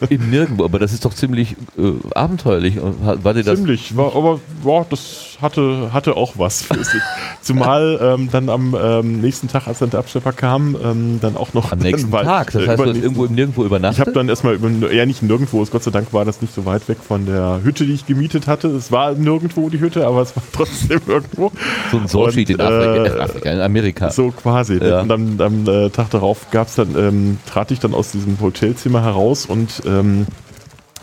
Im 0.08 0.30
Nirgendwo, 0.30 0.64
aber 0.64 0.80
das 0.80 0.92
ist 0.92 1.04
doch 1.04 1.14
ziemlich 1.14 1.52
äh, 1.78 1.92
abenteuerlich. 2.12 2.78
War 2.80 3.34
dir 3.34 3.44
das 3.44 3.56
ziemlich. 3.58 3.96
War, 3.96 4.16
aber 4.16 4.40
ja, 4.64 4.84
das 4.90 5.35
hatte, 5.40 5.90
hatte 5.92 6.16
auch 6.16 6.34
was 6.36 6.62
für 6.62 6.82
sich. 6.82 7.02
Zumal 7.40 7.98
ähm, 8.00 8.28
dann 8.30 8.48
am 8.48 8.76
ähm, 8.80 9.20
nächsten 9.20 9.48
Tag, 9.48 9.66
als 9.66 9.78
dann 9.78 9.90
der 9.90 10.00
Abschlepper 10.00 10.32
kam, 10.32 10.76
ähm, 10.82 11.18
dann 11.20 11.36
auch 11.36 11.54
noch 11.54 11.72
am 11.72 11.78
nächsten 11.78 12.10
dann, 12.12 12.24
Tag? 12.24 12.52
Das 12.52 12.62
äh, 12.62 12.68
heißt, 12.68 12.78
du 12.78 12.86
hast 12.86 12.96
irgendwo 12.96 13.26
Nirgendwo 13.26 13.62
Ich 13.62 13.66
übernachtet? 13.66 14.00
habe 14.00 14.12
dann 14.12 14.28
erstmal 14.28 14.54
über, 14.54 14.92
ja 14.92 15.06
nicht 15.06 15.22
nirgendwo, 15.22 15.64
Gott 15.64 15.82
sei 15.82 15.90
Dank 15.90 16.12
war 16.12 16.24
das 16.24 16.40
nicht 16.42 16.54
so 16.54 16.64
weit 16.64 16.88
weg 16.88 16.98
von 17.06 17.26
der 17.26 17.60
Hütte, 17.62 17.86
die 17.86 17.94
ich 17.94 18.06
gemietet 18.06 18.46
hatte. 18.46 18.68
Es 18.68 18.90
war 18.92 19.12
nirgendwo 19.12 19.68
die 19.68 19.80
Hütte, 19.80 20.06
aber 20.06 20.22
es 20.22 20.34
war 20.36 20.42
trotzdem 20.52 21.00
irgendwo. 21.06 21.52
so 21.90 21.98
ein 21.98 22.08
Soulsheet 22.08 22.50
in 22.50 22.60
Afrika, 22.60 23.04
äh, 23.04 23.20
Afrika, 23.20 23.50
in 23.50 23.60
Amerika. 23.60 24.10
So 24.10 24.30
quasi. 24.30 24.78
Ja. 24.82 25.00
Und 25.00 25.12
am, 25.12 25.40
am 25.40 25.68
äh, 25.68 25.90
Tag 25.90 26.10
darauf 26.10 26.50
gab's 26.50 26.76
dann, 26.76 26.96
ähm, 26.96 27.38
trat 27.46 27.70
ich 27.70 27.80
dann 27.80 27.94
aus 27.94 28.12
diesem 28.12 28.40
Hotelzimmer 28.40 29.02
heraus 29.02 29.46
und 29.46 29.82
ähm, 29.86 30.26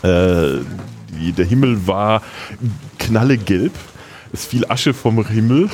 äh, 0.02 0.58
der 1.36 1.44
Himmel 1.44 1.86
war 1.86 2.22
knallegelb. 2.98 3.72
Es 4.34 4.46
fiel 4.46 4.64
Asche 4.68 4.92
vom 4.94 5.24
Himmel 5.26 5.70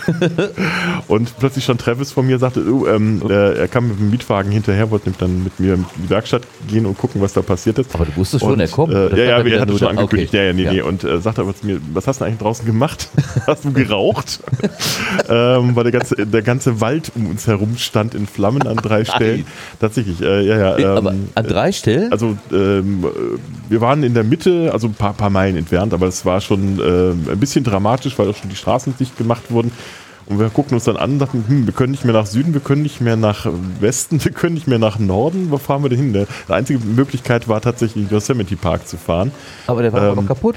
und 1.08 1.38
plötzlich 1.38 1.64
stand 1.64 1.80
Travis 1.80 2.12
vor 2.12 2.22
mir 2.22 2.34
und 2.34 2.40
sagte, 2.40 2.62
oh, 2.70 2.86
ähm, 2.86 3.22
äh, 3.28 3.54
er 3.54 3.68
kam 3.68 3.88
mit 3.88 3.98
dem 3.98 4.10
Mietwagen 4.10 4.52
hinterher, 4.52 4.90
wollte 4.90 5.10
dann 5.18 5.44
mit 5.44 5.58
mir 5.58 5.74
in 5.74 5.86
die 5.96 6.10
Werkstatt 6.10 6.42
gehen 6.68 6.84
und 6.84 6.98
gucken, 6.98 7.22
was 7.22 7.32
da 7.32 7.40
passiert 7.40 7.78
ist. 7.78 7.94
Aber 7.94 8.04
du 8.04 8.14
wusstest 8.16 8.44
schon, 8.44 8.52
Und, 8.52 8.60
er 8.60 8.68
kommt. 8.68 8.92
Äh, 8.92 9.08
ja, 9.10 9.16
ja, 9.16 9.38
er 9.38 9.44
wieder 9.46 9.54
wir 9.54 9.60
hatten 9.62 9.70
nur 9.70 9.78
schon 9.78 9.88
angekündigt. 9.88 10.34
okay. 10.34 10.36
Ja, 10.36 10.44
ja, 10.48 10.52
nee, 10.52 10.64
Ja. 10.64 10.72
nee. 10.72 10.82
Und 10.82 11.04
äh, 11.04 11.20
sagte 11.20 11.40
aber 11.40 11.56
zu 11.56 11.64
mir, 11.64 11.80
was 11.94 12.06
hast 12.06 12.20
du 12.20 12.26
eigentlich 12.26 12.38
draußen 12.38 12.66
gemacht? 12.66 13.08
hast 13.46 13.64
du 13.64 13.72
geraucht? 13.72 14.40
ähm, 15.30 15.74
weil 15.74 15.84
der 15.84 15.92
ganze, 15.92 16.26
der 16.26 16.42
ganze 16.42 16.82
Wald 16.82 17.12
um 17.14 17.30
uns 17.30 17.46
herum 17.46 17.78
stand 17.78 18.14
in 18.14 18.26
Flammen 18.26 18.66
an 18.66 18.76
drei 18.76 19.06
Stellen. 19.06 19.46
Tatsächlich, 19.80 20.20
äh, 20.20 20.46
ja, 20.46 20.58
ja. 20.58 20.78
Ähm, 20.78 20.96
aber 20.98 21.14
an 21.34 21.46
drei 21.46 21.72
Stellen? 21.72 22.12
also 22.12 22.36
ähm, 22.52 23.04
äh, 23.04 23.70
wir 23.70 23.80
waren 23.80 24.02
in 24.02 24.12
der 24.12 24.24
Mitte, 24.24 24.70
also 24.72 24.88
ein 24.88 24.94
paar, 24.94 25.14
paar 25.14 25.30
Meilen 25.30 25.56
entfernt, 25.56 25.94
aber 25.94 26.06
es 26.08 26.26
war 26.26 26.40
schon 26.40 26.78
ähm, 26.84 27.26
ein 27.30 27.38
bisschen 27.38 27.64
dramatisch, 27.64 28.18
weil 28.18 28.28
auch 28.28 28.36
schon 28.36 28.49
die 28.50 28.56
Straßen 28.56 28.94
dicht 28.98 29.16
gemacht 29.16 29.50
wurden. 29.50 29.72
Und 30.26 30.38
wir 30.38 30.48
guckten 30.48 30.76
uns 30.76 30.84
dann 30.84 30.96
an 30.96 31.12
und 31.12 31.18
dachten, 31.18 31.44
hm, 31.46 31.66
wir 31.66 31.72
können 31.72 31.90
nicht 31.90 32.04
mehr 32.04 32.14
nach 32.14 32.26
Süden, 32.26 32.54
wir 32.54 32.60
können 32.60 32.82
nicht 32.82 33.00
mehr 33.00 33.16
nach 33.16 33.46
Westen, 33.80 34.24
wir 34.24 34.32
können 34.32 34.54
nicht 34.54 34.68
mehr 34.68 34.78
nach 34.78 34.98
Norden. 34.98 35.50
Wo 35.50 35.58
fahren 35.58 35.82
wir 35.82 35.88
denn 35.88 35.98
hin? 35.98 36.26
Die 36.48 36.52
einzige 36.52 36.78
Möglichkeit 36.78 37.48
war 37.48 37.60
tatsächlich 37.60 38.04
in 38.04 38.08
den 38.08 38.14
Yosemite 38.14 38.56
Park 38.56 38.86
zu 38.86 38.96
fahren. 38.96 39.32
aber 39.66 39.82
der 39.82 39.92
war 39.92 40.02
ähm, 40.02 40.06
aber 40.06 40.22
noch 40.22 40.28
kaputt. 40.28 40.56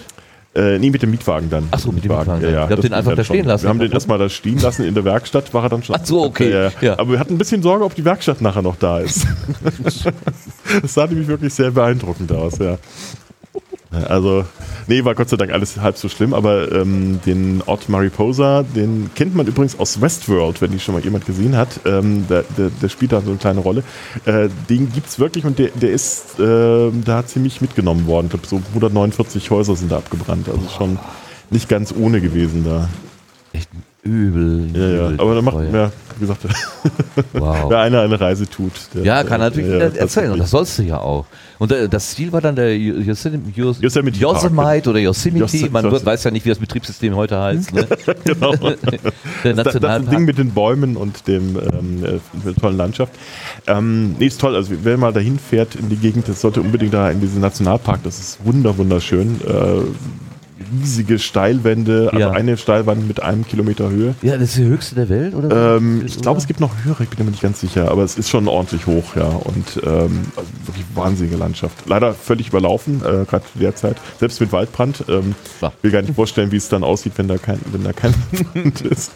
Äh, 0.55 0.77
nee, 0.77 0.91
mit 0.91 1.01
dem 1.01 1.09
Mietwagen 1.09 1.49
dann. 1.49 1.67
Ach 1.71 1.79
so, 1.79 1.91
mit 1.91 2.03
dem 2.03 2.11
Mietwagen 2.11 2.43
Ja, 2.43 2.49
ja, 2.49 2.67
das 2.67 2.81
den 2.81 2.93
einfach 2.93 3.15
da 3.15 3.23
stehen 3.23 3.47
lassen. 3.47 3.63
Wir 3.63 3.69
haben 3.69 3.79
den 3.79 3.91
erstmal 3.91 4.19
da 4.19 4.29
stehen 4.29 4.59
lassen 4.59 4.83
in 4.83 4.93
der 4.93 5.03
Werkstatt, 5.03 5.51
war 5.51 5.63
er 5.63 5.69
dann 5.69 5.81
schon. 5.81 5.95
Ach 5.99 6.05
so, 6.05 6.23
okay. 6.23 6.51
Ja. 6.51 6.71
Ja. 6.79 6.99
Aber 6.99 7.13
wir 7.13 7.19
hatten 7.19 7.33
ein 7.33 7.37
bisschen 7.39 7.63
Sorge, 7.63 7.83
ob 7.83 7.95
die 7.95 8.05
Werkstatt 8.05 8.39
nachher 8.39 8.61
noch 8.61 8.75
da 8.75 8.99
ist. 8.99 9.25
das 10.81 10.93
sah 10.93 11.07
nämlich 11.07 11.27
wirklich 11.27 11.55
sehr 11.55 11.71
beeindruckend 11.71 12.31
aus, 12.31 12.59
ja. 12.59 12.77
Also, 13.93 14.45
nee, 14.87 15.03
war 15.05 15.13
Gott 15.15 15.29
sei 15.29 15.37
Dank 15.37 15.51
alles 15.51 15.79
halb 15.79 15.97
so 15.97 16.09
schlimm, 16.09 16.33
aber 16.33 16.71
ähm, 16.71 17.19
den 17.25 17.61
Ort 17.65 17.89
Mariposa, 17.89 18.63
den 18.63 19.11
kennt 19.15 19.35
man 19.35 19.45
übrigens 19.45 19.79
aus 19.79 20.01
Westworld, 20.01 20.61
wenn 20.61 20.71
die 20.71 20.79
schon 20.79 20.95
mal 20.95 21.03
jemand 21.03 21.25
gesehen 21.25 21.55
hat. 21.55 21.79
Ähm, 21.85 22.25
der, 22.27 22.43
der, 22.57 22.69
der 22.69 22.89
spielt 22.89 23.11
da 23.11 23.21
so 23.21 23.29
eine 23.29 23.37
kleine 23.37 23.59
Rolle. 23.59 23.83
Äh, 24.25 24.49
den 24.69 24.91
gibt's 24.91 25.19
wirklich 25.19 25.45
und 25.45 25.59
der, 25.59 25.69
der 25.69 25.91
ist 25.91 26.39
äh, 26.39 26.91
da 27.05 27.25
ziemlich 27.25 27.61
mitgenommen 27.61 28.07
worden. 28.07 28.27
Ich 28.27 28.31
glaube, 28.31 28.47
so 28.47 28.61
149 28.69 29.51
Häuser 29.51 29.75
sind 29.75 29.91
da 29.91 29.97
abgebrannt. 29.97 30.49
Also 30.49 30.67
schon 30.75 30.97
nicht 31.49 31.69
ganz 31.69 31.93
ohne 31.97 32.19
gewesen 32.21 32.63
da. 32.65 32.89
Echt 33.53 33.69
übel. 34.03 34.69
Ja, 34.73 34.87
ja. 34.87 35.07
übel 35.09 35.19
Aber 35.19 35.35
da 35.35 35.41
macht, 35.41 35.57
ja, 35.71 35.91
gesagt, 36.19 36.41
Wow. 37.33 37.69
wer 37.69 37.79
einer 37.79 38.01
eine 38.01 38.19
Reise 38.19 38.49
tut. 38.49 38.71
Der, 38.93 39.03
Ja, 39.03 39.23
kann 39.23 39.39
natürlich 39.39 39.69
ja, 39.69 39.79
erzählen. 40.01 40.31
Und 40.31 40.39
das 40.39 40.49
sollst 40.51 40.79
du 40.79 40.83
ja 40.83 40.97
auch. 40.99 41.25
Und 41.59 41.71
äh, 41.71 41.87
das 41.87 42.15
Ziel 42.15 42.31
war 42.31 42.41
dann 42.41 42.55
der 42.55 42.77
Yosemite, 42.77 43.43
Yos 43.59 43.79
Yosemite 43.81 44.19
Yosemite 44.19 44.89
oder 44.89 44.99
Yosemite. 44.99 45.45
Yos- 45.45 45.71
Man 45.71 45.85
Yos- 45.85 46.05
weiß 46.05 46.23
ja 46.25 46.31
nicht, 46.31 46.43
wie 46.45 46.49
das 46.49 46.57
Betriebssystem 46.59 47.15
heute 47.15 47.39
heißt. 47.39 47.73
Ne? 47.73 47.87
genau. 48.25 48.53
der 49.43 49.53
Das, 49.53 49.73
das 49.79 50.05
Ding 50.05 50.25
mit 50.25 50.37
den 50.37 50.51
Bäumen 50.51 50.97
und 50.97 51.27
dem 51.27 51.55
ähm, 51.57 52.03
äh, 52.03 52.19
der 52.45 52.55
tollen 52.55 52.77
Landschaft. 52.77 53.13
Ähm, 53.67 54.15
nee, 54.19 54.27
ist 54.27 54.41
toll. 54.41 54.55
Also 54.55 54.73
wer 54.83 54.97
mal 54.97 55.13
dahin 55.13 55.39
fährt 55.39 55.75
in 55.75 55.89
die 55.89 55.97
Gegend, 55.97 56.27
das 56.27 56.41
sollte 56.41 56.61
unbedingt 56.61 56.93
da 56.93 57.09
in 57.09 57.21
diesen 57.21 57.39
Nationalpark. 57.41 58.01
Das 58.03 58.19
ist 58.19 58.43
wunder 58.45 58.77
wunderschön. 58.77 59.39
Äh, 59.47 60.22
riesige 60.79 61.19
Steilwände, 61.19 62.09
also 62.11 62.19
Ja. 62.19 62.31
eine 62.31 62.57
Steilwand 62.57 63.07
mit 63.07 63.21
einem 63.21 63.45
Kilometer 63.47 63.89
Höhe. 63.89 64.15
Ja, 64.21 64.33
das 64.37 64.49
ist 64.49 64.57
die 64.57 64.65
höchste 64.65 64.95
der 64.95 65.09
Welt, 65.09 65.33
oder? 65.35 65.77
Ähm, 65.77 66.03
ich 66.05 66.19
glaube, 66.21 66.39
es 66.39 66.47
gibt 66.47 66.59
noch 66.59 66.71
höhere, 66.83 67.03
ich 67.03 67.09
bin 67.09 67.25
mir 67.25 67.31
nicht 67.31 67.41
ganz 67.43 67.59
sicher, 67.59 67.89
aber 67.91 68.03
es 68.03 68.17
ist 68.17 68.29
schon 68.29 68.47
ordentlich 68.47 68.87
hoch, 68.87 69.15
ja. 69.15 69.25
Und 69.27 69.81
ähm, 69.85 70.21
also 70.35 70.49
wirklich 70.65 70.85
wahnsinnige 70.95 71.37
Landschaft. 71.37 71.87
Leider 71.87 72.13
völlig 72.13 72.49
überlaufen, 72.49 73.01
äh, 73.01 73.25
gerade 73.25 73.43
zu 73.51 73.59
der 73.59 73.75
Zeit, 73.75 73.97
selbst 74.19 74.39
mit 74.41 74.51
Waldbrand. 74.51 75.05
Ähm, 75.09 75.35
will 75.81 75.91
gar 75.91 76.01
nicht 76.01 76.15
vorstellen, 76.15 76.51
wie 76.51 76.57
es 76.57 76.69
dann 76.69 76.83
aussieht, 76.83 77.13
wenn 77.17 77.27
da 77.27 77.37
kein, 77.37 77.59
wenn 77.71 77.83
da 77.83 77.93
kein 77.93 78.13
Wald 78.53 78.81
ist. 78.81 79.11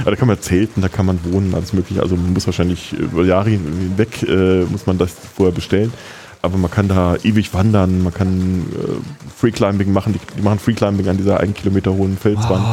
Aber 0.00 0.10
da 0.12 0.16
kann 0.16 0.28
man 0.28 0.40
zelten, 0.40 0.80
da 0.80 0.88
kann 0.88 1.06
man 1.06 1.18
wohnen, 1.24 1.54
alles 1.54 1.72
mögliche. 1.72 2.00
Also 2.02 2.14
man 2.16 2.32
muss 2.32 2.46
wahrscheinlich 2.46 2.92
über 2.92 3.24
Jahre 3.24 3.50
hinweg, 3.50 4.22
äh, 4.28 4.62
muss 4.64 4.86
man 4.86 4.96
das 4.98 5.12
vorher 5.36 5.52
bestellen. 5.54 5.92
Aber 6.40 6.56
man 6.56 6.70
kann 6.70 6.86
da 6.88 7.16
ewig 7.24 7.52
wandern, 7.52 8.02
man 8.02 8.14
kann 8.14 8.64
äh, 8.72 9.30
Freeclimbing 9.36 9.92
machen. 9.92 10.12
Die, 10.12 10.20
die 10.36 10.42
machen 10.42 10.58
Freeclimbing 10.58 11.08
an 11.08 11.16
dieser 11.16 11.40
einen 11.40 11.52
Kilometer 11.54 11.92
hohen 11.92 12.16
Felswand. 12.16 12.64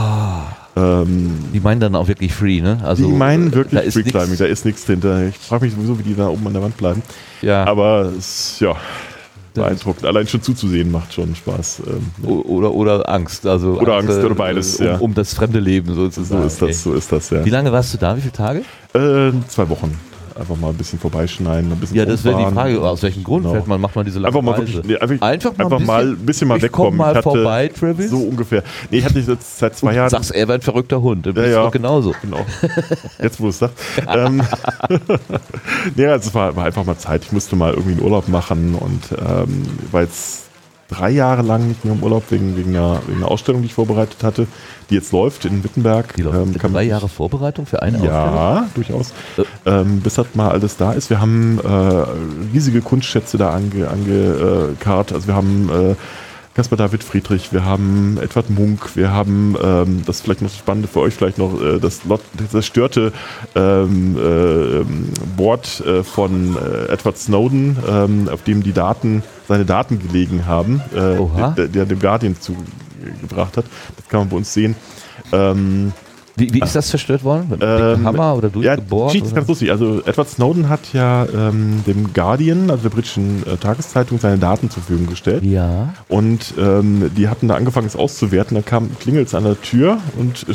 Ähm, 0.78 1.32
Die 1.54 1.60
meinen 1.60 1.80
dann 1.80 1.96
auch 1.96 2.08
wirklich 2.08 2.34
free, 2.34 2.62
ne? 2.62 2.80
Also, 2.84 3.08
die 3.08 3.12
meinen 3.14 3.48
äh, 3.48 3.56
wirklich 3.56 3.74
da 3.82 3.86
ist 3.86 3.94
Freeclimbing, 3.94 4.30
nix- 4.30 4.40
da 4.40 4.46
ist 4.46 4.66
nichts 4.66 4.86
drinter. 4.86 5.28
Ich 5.28 5.38
frage 5.38 5.66
mich 5.66 5.74
sowieso, 5.74 5.98
wie 5.98 6.04
die 6.04 6.16
da 6.16 6.28
oben 6.28 6.46
an 6.48 6.54
der 6.54 6.62
Wand 6.62 6.78
bleiben. 6.78 7.02
Ja. 7.42 7.66
Aber 7.66 8.12
es, 8.18 8.60
ja, 8.60 8.76
beeindruckend. 9.54 10.06
Allein 10.06 10.28
schon 10.28 10.42
zuzusehen 10.42 10.92
macht 10.92 11.14
schon 11.14 11.34
Spaß. 11.34 11.82
Ähm, 11.88 12.28
Oder, 12.30 12.72
oder 12.74 13.08
Angst. 13.10 13.48
Also 13.48 13.80
Oder 13.80 13.96
Angst, 13.96 14.20
oder 14.20 14.36
beides, 14.36 14.76
um, 14.82 14.86
ja. 14.86 14.98
um 14.98 15.14
das 15.14 15.34
fremde 15.34 15.60
Leben 15.60 15.88
so 15.96 16.04
sozusagen. 16.04 16.46
ist 16.46 16.62
das, 16.62 16.84
so 16.84 16.94
ist 16.94 17.12
das, 17.12 17.30
ja. 17.30 17.44
Wie 17.46 17.50
lange 17.50 17.72
warst 17.72 17.94
du 17.94 17.98
da? 17.98 18.16
Wie 18.18 18.22
viele 18.22 18.34
Tage? 18.34 18.60
Äh, 18.94 19.32
zwei 19.48 19.70
Wochen. 19.70 19.98
Einfach 20.38 20.58
mal 20.58 20.68
ein 20.70 20.76
bisschen 20.76 21.00
vorbeischneiden, 21.00 21.72
ein 21.72 21.78
bisschen 21.80 21.96
Ja, 21.96 22.06
das 22.06 22.24
wäre 22.26 22.38
die. 22.38 22.54
Frage. 22.54 22.82
Aus 22.82 23.02
welchem 23.04 23.24
Grund 23.24 23.44
Genau. 23.44 23.56
fährt 23.56 23.68
man, 23.68 23.80
macht 23.80 23.96
man 23.96 24.04
diese 24.04 24.20
lange 24.20 24.28
Einfach 24.36 24.42
mal 24.42 24.60
Reise? 24.60 24.74
wirklich, 24.74 24.86
nee, 24.86 24.98
einfach, 24.98 25.22
Einfach 25.28 25.58
mal 25.58 25.64
einfach 25.66 25.80
ein 25.80 25.86
mal 25.86 26.04
bisschen- 26.06 26.22
ein 26.22 26.26
bisschen 26.26 26.48
mal 26.50 26.58
ich 26.58 26.64
wegkommen. 26.64 26.90
komm 26.90 26.98
mal 26.98 27.16
ich 27.16 27.24
vorbei, 27.24 27.68
Travis. 27.70 28.10
So 28.12 28.18
ungefähr. 28.18 28.64
Nee, 28.92 28.98
ich 28.98 29.06
hatte 29.06 29.20
jetzt 29.20 29.58
seit 29.60 29.78
zwei 29.78 29.94
Jahren. 29.94 30.10
Sagst, 30.10 30.32
er 30.32 30.48
wäre 30.50 30.58
ein 30.58 30.62
verrückter 30.62 31.02
Hund. 31.02 31.26
Du 31.26 31.34
bist 31.34 31.48
ja. 31.48 31.64
doch 31.64 31.72
genauso. 31.72 32.14
Genau. 32.22 32.46
Jetzt, 33.22 33.40
wo 33.40 33.46
du 33.46 33.50
es 33.52 33.60
sagst. 33.60 33.78
ähm, 34.14 34.42
nee, 35.96 36.06
also 36.06 36.28
es 36.30 36.36
war, 36.36 36.56
war 36.56 36.66
einfach 36.66 36.84
mal 36.84 36.98
Zeit. 36.98 37.24
Ich 37.24 37.32
musste 37.32 37.56
mal 37.56 37.72
irgendwie 37.74 37.94
einen 37.94 38.02
Urlaub 38.02 38.28
machen 38.28 38.76
und 38.76 39.02
ähm, 39.18 39.64
war 39.92 40.02
jetzt 40.02 40.45
drei 40.98 41.12
Jahre 41.12 41.42
lang 41.42 41.68
nicht 41.68 41.84
mehr 41.86 41.94
im 41.94 42.04
Urlaub 42.04 42.24
wegen, 42.30 42.56
wegen, 42.58 42.76
einer, 42.76 43.02
wegen 43.08 43.18
einer 43.18 43.32
Ausstellung, 43.32 43.62
die 43.62 43.68
ich 43.68 43.74
vorbereitet 43.74 44.24
hatte, 44.24 44.48
die 44.90 44.96
jetzt 44.96 45.12
läuft 45.12 45.46
in 45.46 45.64
Wittenberg. 45.64 46.16
Die 46.16 46.22
Leute, 46.22 46.38
Ähm, 46.38 46.54
drei 46.54 46.84
Jahre 46.84 47.10
Vorbereitung 47.10 47.66
für 47.66 47.82
eine 47.82 47.98
Ausstellung? 47.98 48.36
Ja, 48.36 48.68
durchaus. 48.74 49.14
Äh. 49.38 49.44
Ähm, 49.66 50.02
bis 50.02 50.16
das 50.16 50.28
mal 50.34 50.50
alles 50.50 50.78
da 50.78 50.94
ist. 50.94 51.10
Wir 51.10 51.20
haben 51.20 51.60
äh, 51.64 52.54
riesige 52.54 52.82
Kunstschätze 52.82 53.38
da 53.38 53.52
angekarrt. 53.52 53.92
Ange, 53.92 55.12
äh, 55.12 55.14
also 55.14 55.28
wir 55.28 55.36
haben 55.36 55.70
äh, 55.70 55.96
Caspar 56.56 56.78
David 56.78 57.04
Friedrich, 57.04 57.52
wir 57.52 57.66
haben 57.66 58.18
Edward 58.22 58.50
Munk, 58.50 58.96
wir 58.96 59.12
haben, 59.12 59.58
ähm, 59.62 60.04
das 60.06 60.18
ist 60.18 60.22
vielleicht 60.22 60.42
noch 60.42 60.50
das 60.50 60.58
Spannende 60.58 60.88
für 60.88 61.02
euch, 61.02 61.14
vielleicht 61.14 61.38
noch 61.38 61.62
äh, 61.62 61.80
das, 61.80 62.06
Lot, 62.06 62.22
das 62.38 62.52
zerstörte 62.52 63.12
ähm, 63.56 64.16
äh, 64.18 64.80
ähm, 64.80 65.10
Board 65.36 65.82
äh, 65.86 66.02
von 66.04 66.56
äh, 66.56 66.94
Edward 66.94 67.18
Snowden, 67.18 67.76
ähm, 67.90 68.30
auf 68.32 68.44
dem 68.44 68.64
die 68.64 68.72
Daten, 68.72 69.22
seine 69.48 69.66
Daten 69.66 70.00
gelegen 70.00 70.46
haben, 70.46 70.82
äh, 70.94 71.18
der, 71.56 71.68
der 71.68 71.86
dem 71.86 72.00
Guardian 72.00 72.36
zugebracht 72.40 73.58
hat. 73.58 73.66
Das 73.98 74.08
kann 74.10 74.22
man 74.22 74.30
bei 74.30 74.38
uns 74.38 74.54
sehen. 74.54 74.76
Ähm, 75.32 75.94
Wie, 76.38 76.54
wie 76.54 76.60
ist 76.60 76.76
das 76.76 76.90
zerstört 76.90 77.24
worden? 77.24 77.48
Mit 77.50 77.62
ähm, 77.64 78.06
Hammer 78.06 78.36
oder 78.36 78.50
ja, 78.60 78.76
durchgebohrt? 78.76 79.08
Geschichte 79.08 79.28
ist 79.28 79.32
oder? 79.32 79.40
ganz 79.40 79.48
lustig. 79.48 79.72
Also 79.72 80.02
Edward 80.06 80.30
Snowden 80.30 80.68
hat 80.68 80.92
ja 80.92 81.26
ähm, 81.34 81.82
dem 81.88 82.14
Guardian, 82.14 82.70
also 82.70 82.84
der 82.84 82.90
britischen 82.90 83.48
äh, 83.48 83.56
Tageszeitung, 83.56 84.20
seine 84.20 84.38
Daten 84.38 84.70
zur 84.70 84.84
Verfügung 84.84 85.08
gestellt. 85.08 85.46
Ja. 85.46 85.94
Und 86.10 86.54
ähm, 86.60 87.10
die 87.16 87.30
hatten 87.30 87.48
da 87.48 87.56
angefangen, 87.56 87.88
es 87.88 87.96
auszuwerten. 87.96 88.56
Dann 88.56 88.66
kam 88.66 88.90
klingelt 89.00 89.28
es 89.28 89.34
an 89.34 89.46
der 89.46 89.62
Tür 89.62 90.00
und 90.18 90.46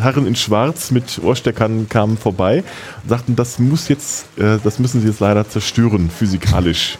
Herren 0.00 0.26
in 0.26 0.36
Schwarz 0.36 0.90
mit 0.90 1.20
Ohrsteckern 1.22 1.86
kamen 1.90 2.16
vorbei 2.16 2.64
und 3.02 3.10
sagten, 3.10 3.36
das 3.36 3.58
muss 3.58 3.88
jetzt, 3.88 4.38
äh, 4.38 4.56
das 4.64 4.78
müssen 4.78 5.02
sie 5.02 5.08
jetzt 5.08 5.20
leider 5.20 5.46
zerstören, 5.46 6.08
physikalisch. 6.08 6.96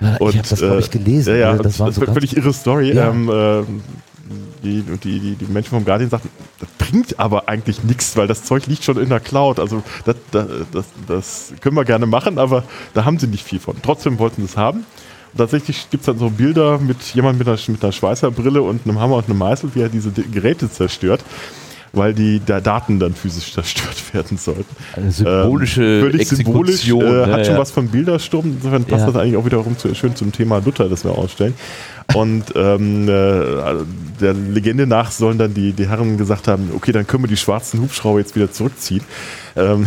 Ich 0.00 0.38
habe 0.38 0.48
das, 0.48 0.58
glaube 0.58 0.80
ich, 0.80 0.90
gelesen. 0.90 1.34
Ja, 1.34 1.54
ja, 1.54 1.56
das, 1.56 1.78
war 1.78 1.92
so 1.92 2.00
ganz 2.00 2.12
völlig 2.12 2.36
irre 2.36 2.52
Story. 2.52 2.92
Ja. 2.92 3.10
Ähm, 3.10 3.28
äh, 3.28 3.64
die, 4.62 4.84
und 4.90 5.02
die, 5.04 5.18
die, 5.18 5.34
die 5.36 5.44
Menschen 5.46 5.70
vom 5.70 5.84
Guardian 5.84 6.10
sagten, 6.10 6.28
das 6.58 6.68
bringt 6.78 7.18
aber 7.18 7.48
eigentlich 7.48 7.82
nichts, 7.82 8.16
weil 8.16 8.26
das 8.26 8.44
Zeug 8.44 8.66
liegt 8.66 8.84
schon 8.84 8.98
in 8.98 9.08
der 9.08 9.20
Cloud. 9.20 9.58
Also 9.58 9.82
das, 10.04 10.16
das, 10.30 10.46
das, 10.72 10.84
das 11.06 11.52
können 11.60 11.76
wir 11.76 11.84
gerne 11.84 12.06
machen, 12.06 12.38
aber 12.38 12.64
da 12.94 13.04
haben 13.04 13.18
sie 13.18 13.26
nicht 13.26 13.44
viel 13.44 13.60
von. 13.60 13.76
Trotzdem 13.82 14.18
wollten 14.18 14.42
sie 14.42 14.48
es 14.48 14.56
haben. 14.56 14.84
Und 15.32 15.38
tatsächlich 15.38 15.88
gibt 15.90 16.02
es 16.02 16.06
dann 16.06 16.18
so 16.18 16.30
Bilder 16.30 16.78
mit 16.78 17.02
jemand 17.14 17.38
mit 17.38 17.48
einer, 17.48 17.58
mit 17.68 17.82
einer 17.82 17.92
Schweißerbrille 17.92 18.62
und 18.62 18.86
einem 18.86 18.98
Hammer 18.98 19.16
und 19.16 19.28
einem 19.28 19.38
Meißel, 19.38 19.70
wie 19.74 19.80
er 19.80 19.88
diese 19.88 20.10
Geräte 20.10 20.70
zerstört, 20.70 21.22
weil 21.92 22.14
die 22.14 22.40
da 22.44 22.60
Daten 22.60 22.98
dann 23.00 23.14
physisch 23.14 23.52
zerstört 23.52 23.96
werden 24.14 24.38
sollten. 24.38 24.76
Eine 24.96 25.10
symbolische 25.10 25.82
Ähm, 25.82 26.00
völlig 26.00 26.28
symbolisch, 26.28 26.88
äh, 26.88 27.26
hat 27.26 27.46
schon 27.46 27.54
ja. 27.54 27.60
was 27.60 27.70
von 27.70 27.88
Bildersturm. 27.88 28.52
Insofern 28.56 28.84
passt 28.84 29.06
Ja. 29.06 29.06
das 29.12 29.16
eigentlich 29.16 29.36
auch 29.36 29.44
wiederum 29.44 29.76
zu, 29.76 29.94
schön 29.94 30.14
zum 30.14 30.32
Thema 30.32 30.58
Luther, 30.58 30.88
das 30.88 31.04
wir 31.04 31.12
ausstellen. 31.12 31.54
Und 32.14 32.44
ähm, 32.56 33.08
äh, 33.08 33.12
der 34.20 34.34
Legende 34.34 34.86
nach 34.86 35.10
sollen 35.10 35.38
dann 35.38 35.54
die, 35.54 35.72
die 35.72 35.88
Herren 35.88 36.16
gesagt 36.18 36.48
haben, 36.48 36.70
okay, 36.74 36.92
dann 36.92 37.06
können 37.06 37.24
wir 37.24 37.28
die 37.28 37.36
schwarzen 37.36 37.80
Hubschrauber 37.80 38.18
jetzt 38.18 38.34
wieder 38.34 38.50
zurückziehen. 38.50 39.02
Ähm, 39.56 39.86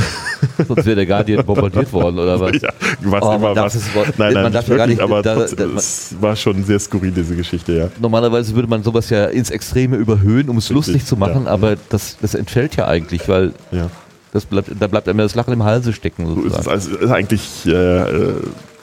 Sonst 0.68 0.86
wäre 0.86 0.96
der 0.96 1.06
Guardian 1.06 1.46
bombardiert 1.46 1.92
worden, 1.94 2.20
oder 2.20 2.40
was? 2.40 2.62
ja, 2.62 2.70
was 3.02 3.24
Oh, 3.24 3.34
immer 3.34 3.56
was. 3.56 3.76
Wort- 3.96 4.18
nein, 4.18 4.34
nein, 4.34 4.52
nicht 4.52 4.68
wirklich, 4.70 4.88
nicht- 4.88 5.02
aber 5.02 5.22
da- 5.22 5.36
trotzdem, 5.36 5.72
da- 5.74 5.78
es 5.80 6.16
war 6.20 6.36
schon 6.36 6.64
sehr 6.64 6.80
skurril, 6.80 7.12
diese 7.12 7.36
Geschichte, 7.36 7.74
ja. 7.74 7.88
Normalerweise 8.00 8.56
würde 8.56 8.68
man 8.70 8.84
sowas 8.84 9.10
ja 9.10 9.26
ins 9.26 9.50
Extreme 9.52 9.98
überhöhen, 9.98 10.50
um 10.50 10.58
es 10.58 10.66
Richtig, 10.70 10.76
lustig 10.76 11.06
zu 11.06 11.18
machen, 11.18 11.44
ja. 11.46 11.52
aber 11.52 11.76
das, 11.90 12.18
das 12.22 12.36
entfällt 12.36 12.76
ja 12.76 12.88
eigentlich, 12.88 13.28
weil 13.28 13.54
ja. 13.72 13.90
das 14.32 14.46
bleibt, 14.46 14.70
da 14.80 14.88
bleibt 14.88 15.08
einem 15.10 15.20
das 15.20 15.36
Lachen 15.36 15.54
im 15.54 15.64
Halse 15.64 15.94
stecken. 15.94 16.26
So 16.28 16.42
ist 16.42 16.58
es 16.58 16.64
Sozusagen. 16.66 16.70
also, 16.72 16.96
ist 16.98 17.12
eigentlich 17.12 17.42
äh, 17.66 17.72
äh, 17.72 18.34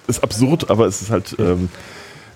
ist 0.08 0.22
absurd, 0.22 0.70
aber 0.70 0.86
es 0.86 1.02
ist 1.02 1.10
halt 1.10 1.36
ähm, 1.38 1.68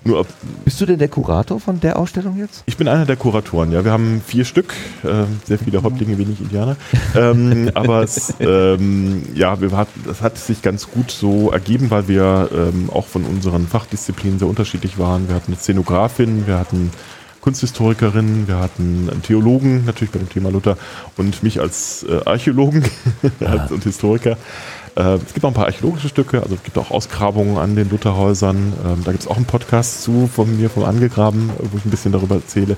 nur 0.05 0.19
ab, 0.19 0.27
Bist 0.63 0.79
du 0.79 0.85
denn 0.85 0.99
der 0.99 1.07
Kurator 1.07 1.59
von 1.59 1.79
der 1.79 1.97
Ausstellung 1.97 2.37
jetzt? 2.37 2.63
Ich 2.67 2.77
bin 2.77 2.87
einer 2.87 3.05
der 3.05 3.15
Kuratoren, 3.15 3.71
ja. 3.71 3.83
Wir 3.83 3.91
haben 3.91 4.21
vier 4.25 4.45
Stück, 4.45 4.73
äh, 5.03 5.25
sehr 5.45 5.57
viele 5.57 5.81
Häuptlinge, 5.81 6.17
wenig 6.17 6.39
Indianer. 6.39 6.77
ähm, 7.15 7.71
aber 7.73 8.03
es, 8.03 8.33
ähm, 8.39 9.23
ja, 9.33 9.59
wir 9.59 9.71
hatten, 9.71 10.03
das 10.05 10.21
hat 10.21 10.37
sich 10.37 10.61
ganz 10.61 10.91
gut 10.91 11.09
so 11.09 11.51
ergeben, 11.51 11.89
weil 11.89 12.07
wir 12.07 12.49
ähm, 12.53 12.89
auch 12.93 13.07
von 13.07 13.23
unseren 13.23 13.67
Fachdisziplinen 13.67 14.37
sehr 14.37 14.47
unterschiedlich 14.47 14.99
waren. 14.99 15.27
Wir 15.27 15.35
hatten 15.35 15.51
eine 15.51 15.57
Szenografin, 15.57 16.45
wir 16.45 16.59
hatten 16.59 16.91
Kunsthistorikerin, 17.41 18.47
wir 18.47 18.59
hatten 18.59 19.09
einen 19.11 19.21
Theologen, 19.21 19.85
natürlich 19.85 20.11
bei 20.11 20.19
dem 20.19 20.29
Thema 20.29 20.49
Luther, 20.49 20.77
und 21.17 21.43
mich 21.43 21.61
als 21.61 22.03
äh, 22.03 22.21
Archäologen 22.25 22.83
und 23.69 23.83
Historiker. 23.83 24.37
Äh, 24.95 25.15
es 25.15 25.33
gibt 25.33 25.43
auch 25.45 25.49
ein 25.49 25.53
paar 25.53 25.65
archäologische 25.65 26.09
Stücke, 26.09 26.41
also 26.41 26.55
es 26.55 26.63
gibt 26.63 26.77
auch 26.77 26.91
Ausgrabungen 26.91 27.57
an 27.57 27.75
den 27.75 27.89
Lutherhäusern. 27.89 28.73
Ähm, 28.85 29.01
da 29.03 29.11
gibt 29.11 29.23
es 29.23 29.29
auch 29.29 29.35
einen 29.37 29.45
Podcast 29.45 30.03
zu 30.03 30.27
von 30.33 30.55
mir, 30.57 30.69
vom 30.69 30.83
Angegraben, 30.83 31.49
wo 31.59 31.77
ich 31.77 31.85
ein 31.85 31.89
bisschen 31.91 32.11
darüber 32.11 32.35
erzähle. 32.35 32.77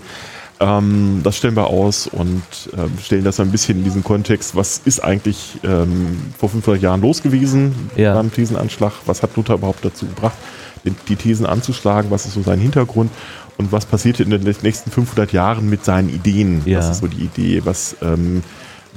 Ähm, 0.60 1.22
das 1.24 1.38
stellen 1.38 1.56
wir 1.56 1.68
aus 1.68 2.08
und 2.08 2.42
ähm, 2.76 2.92
stellen 3.04 3.24
das 3.24 3.40
ein 3.40 3.52
bisschen 3.52 3.78
in 3.78 3.84
diesen 3.84 4.04
Kontext. 4.04 4.56
Was 4.56 4.82
ist 4.86 5.04
eigentlich 5.04 5.60
ähm, 5.64 6.18
vor 6.38 6.50
500 6.50 6.82
Jahren 6.82 7.02
los 7.02 7.22
gewesen 7.22 7.92
Ja. 7.96 8.16
beim 8.16 8.32
Thesenanschlag? 8.34 8.94
Was 9.06 9.22
hat 9.22 9.36
Luther 9.36 9.54
überhaupt 9.54 9.86
dazu 9.86 10.08
gebracht, 10.08 10.36
den, 10.84 10.96
die 11.10 11.16
Thesen 11.16 11.46
anzuschlagen? 11.46 12.10
Was 12.10 12.26
ist 12.26 12.34
so 12.34 12.42
sein 12.42 12.60
Hintergrund? 12.60 13.12
Und 13.60 13.72
was 13.72 13.86
passierte 13.86 14.24
in 14.24 14.32
den 14.32 14.42
nächsten 14.64 14.90
500 14.90 15.32
Jahren 15.32 15.70
mit 15.70 15.86
seinen 15.86 16.10
Ideen? 16.10 16.64
Ja. 16.66 16.80
Was 16.80 16.90
ist 16.90 17.00
so 17.02 17.08
die 17.08 17.24
Idee? 17.26 17.62
Was, 17.64 17.96
ähm, 18.02 18.42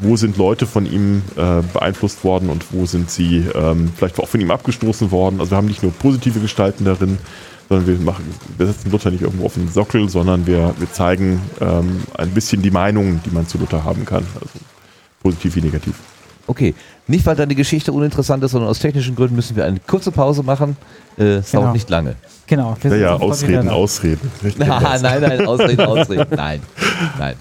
wo 0.00 0.16
sind 0.16 0.36
Leute 0.36 0.66
von 0.66 0.86
ihm 0.86 1.22
äh, 1.36 1.62
beeinflusst 1.72 2.24
worden 2.24 2.48
und 2.50 2.64
wo 2.72 2.86
sind 2.86 3.10
sie 3.10 3.44
ähm, 3.54 3.92
vielleicht 3.96 4.18
auch 4.18 4.28
von 4.28 4.40
ihm 4.40 4.50
abgestoßen 4.50 5.10
worden? 5.10 5.40
Also 5.40 5.52
wir 5.52 5.56
haben 5.58 5.66
nicht 5.66 5.82
nur 5.82 5.92
positive 5.92 6.40
Gestalten 6.40 6.84
darin, 6.84 7.18
sondern 7.68 7.86
wir 7.86 7.96
machen, 8.04 8.24
wir 8.56 8.66
setzen 8.66 8.90
Luther 8.90 9.10
nicht 9.10 9.22
irgendwo 9.22 9.46
auf 9.46 9.54
den 9.54 9.68
Sockel, 9.68 10.08
sondern 10.08 10.46
wir, 10.46 10.74
wir 10.78 10.92
zeigen 10.92 11.40
ähm, 11.60 12.02
ein 12.14 12.30
bisschen 12.30 12.62
die 12.62 12.70
Meinungen, 12.70 13.20
die 13.24 13.30
man 13.30 13.46
zu 13.46 13.58
Luther 13.58 13.84
haben 13.84 14.04
kann. 14.04 14.24
Also 14.34 14.58
positiv 15.22 15.56
wie 15.56 15.60
negativ. 15.62 15.94
Okay, 16.46 16.74
nicht 17.06 17.24
weil 17.26 17.36
deine 17.36 17.54
Geschichte 17.54 17.92
uninteressant 17.92 18.42
ist, 18.42 18.52
sondern 18.52 18.70
aus 18.70 18.80
technischen 18.80 19.14
Gründen 19.14 19.36
müssen 19.36 19.54
wir 19.54 19.64
eine 19.66 19.78
kurze 19.86 20.10
Pause 20.10 20.42
machen. 20.42 20.76
Äh, 21.16 21.24
es 21.36 21.50
Genau. 21.50 21.62
dauert 21.62 21.74
nicht 21.74 21.90
lange. 21.90 22.16
Genau. 22.48 22.76
Ja, 22.82 22.94
ja, 22.96 23.14
Ausreden. 23.14 23.68
Ausreden. 23.68 24.30
Das. 24.42 24.56
nein, 25.02 25.20
nein, 25.22 25.46
Ausreden, 25.46 25.86
Ausreden. 25.86 26.26
Nein, 26.34 26.60
nein. 27.18 27.36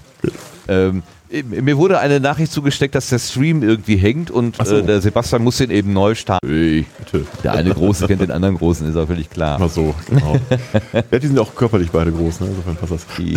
Ähm, 0.70 1.02
mir 1.44 1.76
wurde 1.76 1.98
eine 1.98 2.20
Nachricht 2.20 2.52
zugesteckt, 2.52 2.94
dass 2.94 3.08
der 3.08 3.18
Stream 3.18 3.62
irgendwie 3.62 3.96
hängt 3.96 4.30
und 4.30 4.56
Ach 4.58 4.66
so. 4.66 4.78
äh, 4.78 4.82
der 4.82 5.00
Sebastian 5.00 5.42
muss 5.42 5.58
den 5.58 5.70
eben 5.70 5.92
neu 5.92 6.14
starten. 6.14 6.46
Ui, 6.48 6.86
Bitte. 6.98 7.26
Der 7.44 7.52
eine 7.52 7.70
Große 7.70 8.06
kennt 8.06 8.20
den 8.20 8.30
anderen 8.30 8.56
Großen, 8.56 8.88
ist 8.88 8.96
auch 8.96 9.06
völlig 9.06 9.30
klar. 9.30 9.58
Mal 9.58 9.68
so, 9.68 9.94
genau. 10.08 10.36
ja, 11.10 11.18
die 11.18 11.26
sind 11.26 11.38
auch 11.38 11.54
körperlich 11.54 11.90
beide 11.90 12.12
groß, 12.12 12.40
ne? 12.40 12.48
insofern 12.48 12.76
passt 12.76 12.92
das. 12.92 13.06
Die, 13.18 13.34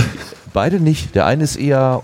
beide 0.53 0.79
nicht. 0.79 1.15
Der 1.15 1.25
eine 1.25 1.43
ist 1.43 1.55
eher 1.55 2.03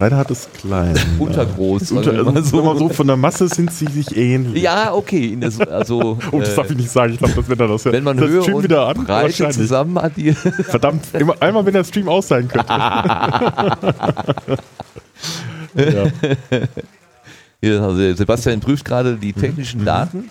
Leider 0.00 0.16
hat 0.16 0.30
es 0.30 0.48
klein. 0.52 0.98
untergroß. 1.18 1.92
Unter, 1.92 2.12
mal 2.24 2.34
also, 2.36 2.42
so. 2.62 2.78
so 2.78 2.88
von 2.94 3.06
der 3.06 3.16
Masse 3.16 3.48
sind 3.48 3.70
sie 3.70 3.84
sich 3.86 4.16
ähnlich. 4.16 4.62
Ja, 4.62 4.94
okay. 4.94 5.36
der- 5.36 5.70
Also, 5.70 6.18
Oh, 6.32 6.40
das 6.40 6.54
äh, 6.54 6.56
darf 6.56 6.70
ich 6.70 6.76
nicht 6.78 6.90
sagen. 6.90 7.12
Ich 7.12 7.18
glaube, 7.18 7.34
das 7.34 7.48
wird 7.48 7.60
dann 7.60 7.68
das 7.68 7.84
wenn 7.84 8.02
man 8.04 8.16
das 8.16 8.26
Höhe 8.28 8.42
Stream 8.42 8.56
und 8.56 8.62
wieder 8.64 8.86
an. 8.88 9.04
Breite 9.04 9.48
zusammen 9.50 9.98
addiert. 9.98 10.38
Verdammt, 10.38 11.04
immer, 11.12 11.34
einmal 11.40 11.64
wenn 11.66 11.74
der 11.74 11.84
Stream 11.84 12.08
aus 12.08 12.28
sein 12.28 12.48
könnte. 12.48 12.66
ja. 17.62 17.82
Also 17.86 18.14
Sebastian 18.14 18.60
prüft 18.60 18.84
gerade 18.86 19.16
die 19.16 19.32
technischen 19.34 19.84
Daten. 19.84 20.30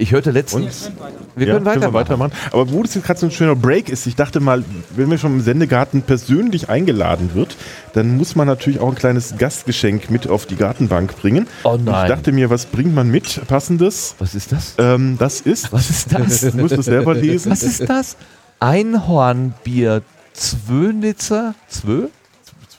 Ich 0.00 0.12
hörte 0.12 0.30
letztens. 0.30 0.90
Wir 1.36 1.46
Ja, 1.46 1.58
können 1.58 1.66
weitermachen. 1.92 2.32
Aber 2.52 2.72
wo 2.72 2.82
das 2.82 2.94
jetzt 2.94 3.04
gerade 3.04 3.20
so 3.20 3.26
ein 3.26 3.32
schöner 3.32 3.54
Break 3.54 3.90
ist, 3.90 4.06
ich 4.06 4.16
dachte 4.16 4.40
mal, 4.40 4.64
wenn 4.96 5.10
wir 5.10 5.18
schon 5.18 5.34
im 5.34 5.40
Sendegarten 5.42 6.00
persönlich 6.00 6.70
eingeladen 6.70 7.34
wird, 7.34 7.54
dann 7.92 8.16
muss 8.16 8.34
man 8.34 8.46
natürlich 8.46 8.80
auch 8.80 8.88
ein 8.88 8.94
kleines 8.94 9.36
Gastgeschenk 9.36 10.10
mit 10.10 10.26
auf 10.26 10.46
die 10.46 10.56
Gartenbank 10.56 11.20
bringen. 11.20 11.46
Oh 11.64 11.72
Und 11.72 11.84
nein. 11.84 12.06
Ich 12.06 12.14
dachte 12.16 12.32
mir, 12.32 12.48
was 12.48 12.64
bringt 12.64 12.94
man 12.94 13.10
mit? 13.10 13.46
Passendes? 13.46 14.14
Was 14.18 14.34
ist 14.34 14.52
das? 14.52 14.74
Ähm, 14.78 15.16
das 15.18 15.42
ist. 15.42 15.70
Was 15.70 15.90
ist 15.90 16.12
das? 16.12 16.40
Du 16.50 16.56
musst 16.56 16.78
es 16.78 16.86
selber 16.86 17.14
lesen. 17.14 17.52
Was 17.52 17.62
ist 17.62 17.86
das? 17.86 18.16
Einhornbier 18.58 20.00
Zwönitzer? 20.32 21.54
Zwö? 21.68 22.08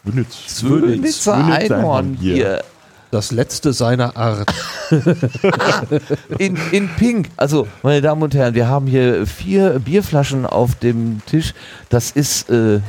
Zwönitz. 0.03 0.47
Zwönitzer 0.47 1.33
Zwönitzer 1.35 1.77
Einhornbier. 1.77 2.63
Das 3.11 3.31
letzte 3.33 3.73
seiner 3.73 4.15
Art. 4.15 4.49
In, 6.37 6.57
in 6.71 6.89
Pink. 6.95 7.29
Also, 7.35 7.67
meine 7.83 8.01
Damen 8.01 8.23
und 8.23 8.33
Herren, 8.33 8.55
wir 8.55 8.69
haben 8.69 8.87
hier 8.87 9.27
vier 9.27 9.79
Bierflaschen 9.79 10.45
auf 10.45 10.75
dem 10.75 11.21
Tisch. 11.25 11.53
Das 11.89 12.11
ist 12.11 12.49
äh, 12.49 12.79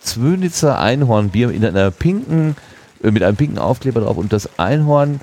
Zwönitzer 0.00 0.78
Einhornbier 0.78 1.50
in 1.50 1.64
einer 1.64 1.90
pinken, 1.90 2.56
äh, 3.02 3.10
mit 3.10 3.22
einem 3.24 3.36
pinken 3.36 3.58
Aufkleber 3.58 4.00
drauf. 4.00 4.16
Und 4.16 4.32
das 4.32 4.58
Einhorn 4.58 5.20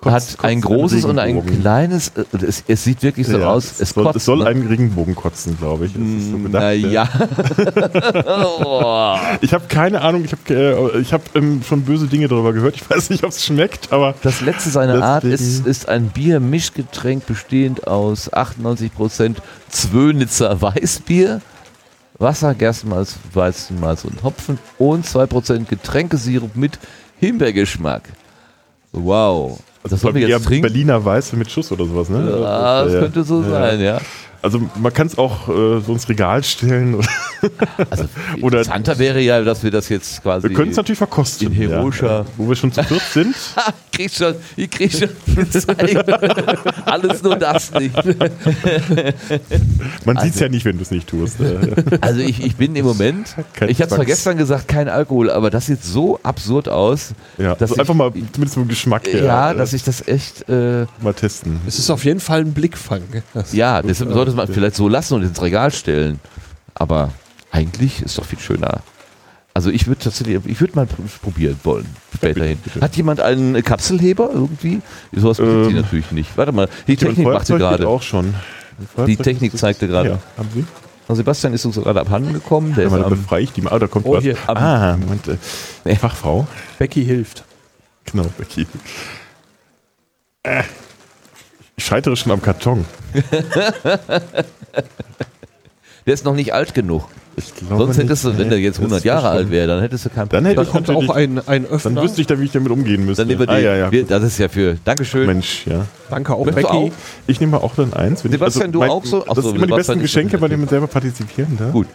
Kotzt- 0.00 0.38
hat 0.38 0.44
ein 0.44 0.60
großes 0.60 1.04
und 1.06 1.18
ein 1.18 1.44
kleines. 1.44 2.12
Äh, 2.14 2.24
es, 2.46 2.62
es 2.68 2.84
sieht 2.84 3.02
wirklich 3.02 3.26
so 3.26 3.36
Ja, 3.38 3.48
aus. 3.50 3.80
es, 3.80 3.90
soll, 3.90 4.04
kotzt, 4.04 4.16
es 4.16 4.24
soll 4.26 4.38
ne? 4.38 4.46
einen 4.46 4.66
Regenbogen 4.68 5.16
kotzen, 5.16 5.58
glaube 5.58 5.86
ich. 5.86 5.92
So 5.92 6.38
gedacht, 6.38 6.52
Naja. 6.62 7.08
oh. 8.64 9.16
Ich 9.40 9.52
habe 9.52 9.64
keine 9.68 10.00
Ahnung, 10.00 10.24
ich 10.24 10.32
habe 10.32 10.94
äh, 10.94 11.00
ich 11.00 11.12
hab, 11.12 11.34
ähm, 11.34 11.62
schon 11.66 11.82
böse 11.82 12.06
Dinge 12.06 12.28
darüber 12.28 12.52
gehört. 12.52 12.76
Ich 12.76 12.88
weiß 12.88 13.10
nicht, 13.10 13.24
ob 13.24 13.30
es 13.30 13.44
schmeckt, 13.44 13.92
aber 13.92 14.14
Das 14.22 14.40
letzte 14.40 14.70
seiner 14.70 15.02
Art 15.02 15.24
ist, 15.24 15.66
ist 15.66 15.88
ein 15.88 16.08
Bier-Mischgetränk 16.10 17.26
bestehend 17.26 17.88
aus 17.88 18.32
98% 18.32 19.36
Zwönitzer 19.68 20.62
Weißbier, 20.62 21.40
Wasser, 22.18 22.54
Gerstenmalz, 22.54 23.16
Weizenmalz 23.34 24.04
und 24.04 24.22
Hopfen 24.22 24.58
und 24.78 25.06
2% 25.06 25.64
Getränkesirup 25.64 26.54
mit 26.54 26.78
Himbeergeschmack. 27.18 28.02
Wow. 28.92 29.58
Das 29.88 30.00
sollen 30.00 30.14
wir 30.14 30.28
jetzt 30.28 30.44
trinken? 30.46 30.62
Berliner 30.62 31.04
Weiße 31.04 31.36
mit 31.36 31.50
Schuss 31.50 31.70
oder 31.72 31.84
sowas, 31.86 32.08
ne? 32.08 32.18
Ja, 32.40 32.84
das 32.84 32.92
Ja, 32.94 33.00
könnte 33.00 33.24
so 33.24 33.42
sein, 33.42 33.80
ja. 33.80 33.98
Also 34.40 34.60
man 34.80 34.92
kann 34.94 35.06
es 35.08 35.18
auch 35.18 35.48
äh, 35.48 35.80
so 35.80 35.92
ins 35.92 36.08
Regal 36.08 36.44
stellen. 36.44 36.94
Oder 36.94 37.08
Also 37.90 38.04
Oder- 38.42 38.58
interessanter 38.58 38.98
wäre 38.98 39.20
ja, 39.20 39.42
dass 39.42 39.62
wir 39.62 39.70
das 39.70 39.88
jetzt 39.88 40.22
quasi... 40.22 40.48
wir 40.48 40.54
können 40.56 40.70
es 40.70 40.76
natürlich 40.76 40.98
verkosten. 40.98 41.48
in 41.48 41.54
heroischer- 41.54 42.20
Ja. 42.20 42.24
Wo 42.36 42.48
wir 42.48 42.56
schon 42.56 42.72
zu 42.72 42.82
viert 42.84 43.02
sind. 43.12 43.34
Ha, 43.56 43.72
krieg 43.92 44.12
schon, 44.12 44.34
ich 44.56 44.70
krieg 44.70 44.92
schon 44.92 45.08
gezeigt. 45.34 46.08
Alles 46.86 47.22
nur 47.22 47.34
das 47.36 47.72
nicht. 47.72 47.94
Man 50.04 50.16
Also- 50.16 50.24
sieht 50.26 50.34
es 50.34 50.40
ja 50.40 50.48
nicht, 50.48 50.64
wenn 50.64 50.76
du 50.76 50.82
es 50.82 50.90
nicht 50.90 51.08
tust. 51.08 51.40
Äh, 51.40 51.74
Also 52.00 52.20
ich, 52.20 52.42
ich 52.44 52.56
bin 52.56 52.74
im 52.76 52.84
Moment, 52.84 53.34
Kein 53.54 53.68
ich 53.68 53.80
habe 53.80 53.92
zwar 53.94 54.04
gestern 54.04 54.36
gesagt, 54.36 54.68
kein 54.68 54.88
Alkohol, 54.88 55.30
aber 55.30 55.50
das 55.50 55.66
sieht 55.66 55.82
so 55.82 56.18
absurd 56.22 56.68
aus, 56.68 57.10
ja, 57.38 57.54
dass 57.54 57.62
also 57.70 57.74
ich, 57.74 57.80
einfach 57.80 57.94
mal 57.94 58.12
zumindest 58.12 58.54
vom 58.54 58.68
Geschmack 58.68 59.08
her 59.08 59.22
ja, 59.24 59.52
äh, 59.52 59.56
dass 59.56 59.72
ich 59.72 59.82
das 59.82 60.06
echt, 60.06 60.48
äh, 60.48 60.86
mal 61.00 61.14
testen. 61.14 61.60
Es 61.66 61.78
ist 61.78 61.90
auf 61.90 62.04
jeden 62.04 62.20
Fall 62.20 62.40
ein 62.40 62.52
Blickfang. 62.52 63.02
Das 63.34 63.52
ja, 63.52 63.82
deshalb 63.82 64.12
sollte 64.12 64.27
man 64.34 64.48
vielleicht 64.48 64.76
so 64.76 64.88
lassen 64.88 65.14
und 65.14 65.22
ins 65.22 65.40
Regal 65.42 65.70
stellen. 65.72 66.20
Aber 66.74 67.10
eigentlich 67.50 68.02
ist 68.02 68.18
doch 68.18 68.24
viel 68.24 68.38
schöner. 68.38 68.80
Also 69.54 69.70
ich 69.70 69.86
würde 69.88 70.00
tatsächlich, 70.04 70.38
ich 70.46 70.60
würde 70.60 70.74
mal 70.76 70.84
pr- 70.84 71.20
probieren 71.22 71.58
wollen, 71.64 71.86
späterhin. 72.14 72.58
bitte. 72.58 72.80
Hat 72.80 72.94
jemand 72.96 73.20
einen 73.20 73.60
Kapselheber 73.64 74.30
irgendwie? 74.32 74.80
Sowas 75.12 75.40
ähm, 75.40 75.64
sie 75.68 75.74
natürlich 75.74 76.12
nicht. 76.12 76.36
Warte 76.36 76.52
mal, 76.52 76.68
die 76.86 76.92
Ja, 76.92 76.98
Technik 77.08 77.24
Feuerzeug 77.26 77.58
geht 77.58 77.68
gerade. 77.68 77.88
auch 77.88 78.02
schon. 78.02 78.34
Die 79.06 79.16
Technik 79.16 79.56
zeigte 79.58 79.88
gerade. 79.88 80.10
Ja, 80.10 80.18
haben 80.36 80.48
Sie? 80.54 80.64
Sebastian 81.12 81.54
ist 81.54 81.64
uns 81.64 81.74
gerade 81.76 82.00
abhanden 82.00 82.34
gekommen. 82.34 82.74
Der 82.76 82.84
Ja, 82.84 82.90
ist 82.90 82.92
mal 82.96 83.04
am, 83.04 83.10
befreie 83.10 83.42
ich 83.42 83.52
die 83.52 83.62
mal. 83.62 83.72
Ah, 83.72 83.78
da 83.80 83.86
kommt 83.88 84.04
Oh, 84.06 84.12
was. 84.12 84.22
hier, 84.22 84.36
ah, 84.46 84.96
Moment. 85.00 85.26
Äh, 85.84 85.96
Fachfrau. 85.96 86.46
Becky 86.78 87.04
hilft. 87.04 87.44
Genau, 88.04 88.26
Becky. 88.36 88.66
Äh, 90.44 90.62
ich 91.76 91.84
scheitere 91.84 92.14
schon 92.14 92.30
am 92.30 92.42
Karton. 92.42 92.84
Der 96.06 96.14
ist 96.14 96.24
noch 96.24 96.34
nicht 96.34 96.52
alt 96.52 96.74
genug. 96.74 97.08
Ich 97.38 97.54
glaube 97.54 97.84
Sonst 97.84 97.98
hättest 97.98 98.24
du, 98.24 98.36
wenn 98.38 98.50
der 98.50 98.58
jetzt 98.60 98.76
Das 98.76 98.80
100 98.84 98.98
ist 98.98 99.04
Jahre 99.04 99.28
alt 99.28 99.50
wäre, 99.50 99.66
dann 99.66 99.80
hättest 99.80 100.04
du 100.04 100.10
kein 100.10 100.28
Dann 100.28 100.44
hätte 100.44 100.56
Da 100.56 100.62
ich 100.62 100.68
kommt 100.70 100.88
natürlich- 100.88 101.08
auch 101.10 101.14
ein, 101.14 101.40
ein 101.46 101.64
Öffner. 101.66 101.92
Dann 101.92 102.04
wüsste 102.04 102.20
ich 102.20 102.26
dann, 102.26 102.40
wie 102.40 102.44
ich 102.44 102.52
damit 102.52 102.70
umgehen 102.72 103.04
müsste. 103.06 103.22
Dann 103.22 103.28
nehmen 103.28 103.40
wir 103.40 103.46
die. 103.46 103.52
ah, 103.52 103.58
ja, 103.58 103.76
ja. 103.76 103.92
Wir, 103.92 104.04
das 104.04 104.22
ist 104.24 104.38
ja 104.38 104.48
für. 104.48 104.76
Dankeschön. 104.84 105.26
Mensch, 105.26 105.66
ja. 105.66 105.84
Danke 106.10 106.34
auch, 106.34 106.44
Becky. 106.46 106.64
auch? 106.66 106.90
Ich 107.26 107.38
nehme 107.40 107.62
auch 107.62 107.74
dann 107.74 107.92
eins. 107.92 108.24
wenn 108.24 108.32
Sebastian, 108.32 108.66
ich, 108.66 108.72
du 108.72 108.78
mein- 108.80 108.90
auch 108.90 109.04
so? 109.04 109.24
Das 109.26 109.44
sind 109.44 109.56
immer 109.56 109.66
die 109.66 109.74
besten 109.74 110.00
Geschenke, 110.00 110.38
bei 110.38 110.48
denen 110.48 110.60
man 110.62 110.68
selber 110.68 110.86
partizipieren 110.86 111.56
darf. 111.58 111.72
Gut. 111.72 111.86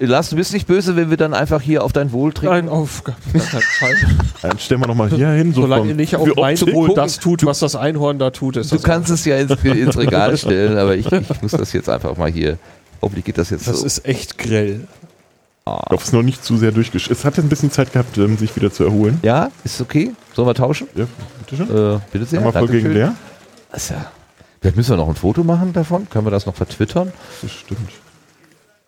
Lars, 0.00 0.30
du 0.30 0.36
bist 0.36 0.52
nicht 0.52 0.66
böse, 0.66 0.96
wenn 0.96 1.10
wir 1.10 1.16
dann 1.16 1.34
einfach 1.34 1.60
hier 1.60 1.84
auf 1.84 1.92
dein 1.92 2.10
Wohl 2.12 2.32
trinken? 2.32 2.54
Nein, 2.54 2.68
auf 2.68 3.04
gar 3.04 3.16
keinen 3.32 3.42
Fall. 3.42 3.94
Dann 4.42 4.58
stellen 4.58 4.80
wir 4.80 4.86
nochmal 4.88 5.10
hier 5.10 5.28
hin. 5.30 5.52
So 5.52 5.62
Solange 5.62 5.94
nicht 5.94 6.16
auf 6.16 6.26
mein. 6.36 6.58
Wohl 6.60 6.94
das 6.94 7.18
tut, 7.20 7.44
was 7.44 7.58
das 7.60 7.76
Einhorn 7.76 8.18
da 8.18 8.30
tut, 8.30 8.56
ist 8.56 8.72
Du 8.72 8.78
kannst 8.80 9.10
es 9.10 9.24
ja 9.24 9.36
ins, 9.36 9.52
ins 9.62 9.96
Regal 9.98 10.36
stellen, 10.36 10.76
aber 10.78 10.96
ich, 10.96 11.06
ich 11.12 11.42
muss 11.42 11.52
das 11.52 11.72
jetzt 11.72 11.88
einfach 11.88 12.16
mal 12.16 12.30
hier. 12.30 12.58
Hoffentlich 13.02 13.24
geht 13.24 13.38
das 13.38 13.50
jetzt 13.50 13.66
das 13.66 13.80
so. 13.80 13.86
ist 13.86 14.04
echt 14.04 14.38
grell. 14.38 14.86
Ich 15.66 15.72
hoffe, 15.72 15.96
es 15.96 16.04
ist 16.04 16.12
noch 16.12 16.22
nicht 16.22 16.44
zu 16.44 16.56
sehr 16.56 16.72
durchgesch... 16.72 17.10
Es 17.10 17.24
hat 17.24 17.36
jetzt 17.36 17.44
ein 17.44 17.48
bisschen 17.48 17.70
Zeit 17.70 17.92
gehabt, 17.92 18.16
ähm, 18.18 18.36
sich 18.36 18.54
wieder 18.56 18.72
zu 18.72 18.84
erholen. 18.84 19.20
ja, 19.22 19.50
ist 19.62 19.80
okay? 19.80 20.12
Sollen 20.34 20.48
wir 20.48 20.54
tauschen? 20.54 20.88
Ja, 20.94 21.06
bitte 21.38 21.56
schön. 21.56 21.94
Äh, 21.94 22.00
bitte 22.12 22.24
sehr. 22.24 22.38
Einmal 22.40 22.52
voll 22.52 22.68
gegen 22.68 22.84
Dankeschön. 22.84 22.92
leer. 22.94 23.14
Das 23.70 23.88
ja, 23.90 24.10
vielleicht 24.60 24.76
müssen 24.76 24.90
wir 24.90 24.96
noch 24.96 25.08
ein 25.08 25.14
Foto 25.14 25.44
machen 25.44 25.72
davon. 25.72 26.08
Können 26.10 26.26
wir 26.26 26.30
das 26.30 26.46
noch 26.46 26.56
vertwittern? 26.56 27.12
Das 27.42 27.52
stimmt. 27.52 27.90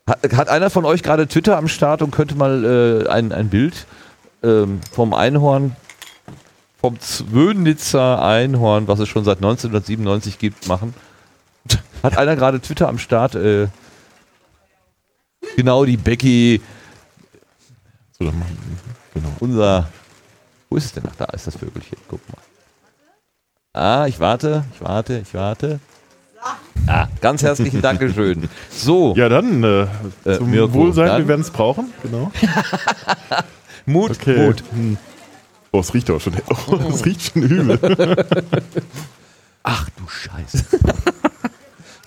Hat, 0.09 0.33
hat 0.33 0.49
einer 0.49 0.71
von 0.71 0.85
euch 0.85 1.03
gerade 1.03 1.29
Twitter 1.29 1.57
am 1.57 1.69
Start 1.69 2.03
und 2.03 2.11
könnte 2.11 2.35
mal 2.35 3.05
äh, 3.07 3.09
ein, 3.09 3.31
ein 3.33 3.49
Bild 3.49 3.87
ähm, 4.43 4.81
vom 4.91 5.15
Einhorn, 5.15 5.77
vom 6.81 6.99
Zwönitzer 6.99 8.21
Einhorn, 8.21 8.89
was 8.89 8.99
es 8.99 9.09
schon 9.09 9.25
seit 9.25 9.37
1997 9.37 10.39
gibt, 10.39 10.67
machen? 10.67 10.95
Hat 12.03 12.19
einer 12.19 12.35
gerade 12.35 12.61
Twitter 12.61 12.89
am 12.89 12.99
Start? 12.99 13.37
Äh, 13.37 13.69
genau, 15.57 15.85
die 15.85 15.97
Becky, 15.97 16.61
So, 18.19 18.25
dann 18.27 18.39
machen 18.39 18.57
wir- 19.15 19.21
genau. 19.23 19.37
unser. 19.41 19.89
Wo 20.71 20.77
ist 20.77 20.85
es 20.87 20.93
denn? 20.93 21.03
Ach, 21.11 21.17
da 21.17 21.25
ist 21.27 21.47
das 21.47 21.57
Vögelchen. 21.57 21.99
Guck 22.09 22.21
mal. 22.29 22.39
Ah, 23.75 24.07
ich 24.07 24.19
warte, 24.21 24.65
ich 24.75 24.81
warte, 24.83 25.19
ich 25.19 25.35
warte. 25.35 25.81
Ah, 26.87 27.07
ganz 27.21 27.43
herzlichen 27.43 27.81
Dankeschön. 27.83 28.49
So, 28.71 29.15
Ja, 29.17 29.29
dann 29.29 29.63
äh, 29.63 29.83
Äh, 30.25 30.39
zum 30.39 30.51
Mirko, 30.51 30.73
Wohlsein, 30.75 31.07
dann- 31.07 31.19
wir 31.23 31.29
werden 31.29 31.41
es 31.43 31.51
brauchen. 31.51 31.93
Genau. 32.03 32.31
Mut, 33.87 34.11
Okay. 34.13 34.47
Mut. 34.47 34.63
Hm. 34.73 34.97
Oh, 35.73 35.81
es 35.81 35.95
riecht 35.95 36.11
auch 36.11 36.21
schon. 36.21 36.35
Oh, 36.69 36.77
es 36.93 37.05
riecht 37.05 37.33
schon 37.33 37.43
übel. 37.43 37.79
Ach 39.63 39.89
du 39.91 40.09
Scheiße. 40.09 40.65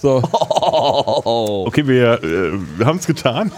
So, 0.01 0.21
Oh. 0.33 1.65
Okay, 1.67 1.87
wir, 1.87 2.23
äh, 2.23 2.51
wir 2.77 2.85
haben 2.85 2.97
es 2.99 3.05
getan. 3.07 3.51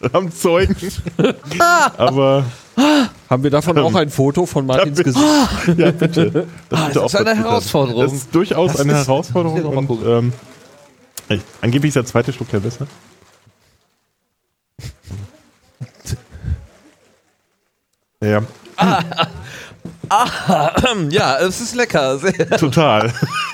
Wir 0.00 0.12
haben 0.12 0.32
Zeugen. 0.32 0.76
Aber 1.98 2.44
haben 3.28 3.42
wir 3.42 3.50
davon 3.50 3.76
auch 3.78 3.94
ein 3.94 4.08
Foto 4.08 4.46
von 4.46 4.64
Martins 4.66 4.96
bitte. 4.98 5.12
Gesicht? 5.12 5.78
ja, 5.78 5.90
bitte. 5.90 6.46
Das, 6.70 6.86
bitte 6.94 7.04
ist 7.04 7.14
eine. 7.16 7.34
Herausforderung. 7.36 8.02
Das 8.02 8.12
ist 8.12 8.34
durchaus 8.34 8.72
Das 8.72 8.80
eine 8.80 8.92
ist- 8.98 9.08
Herausforderung. 9.08 9.62
das 9.62 9.74
Und, 9.98 10.06
ähm, 10.06 10.32
ey, 11.28 11.40
angeblich 11.60 11.90
ist 11.90 11.96
der 11.96 12.06
zweite 12.06 12.32
Schluck 12.32 12.48
der 12.50 12.60
besser. 12.60 12.86
Ja, 18.22 18.42
Ja, 21.10 21.38
es 21.38 21.60
ist 21.60 21.74
lecker. 21.74 22.18
Sehr. 22.18 22.58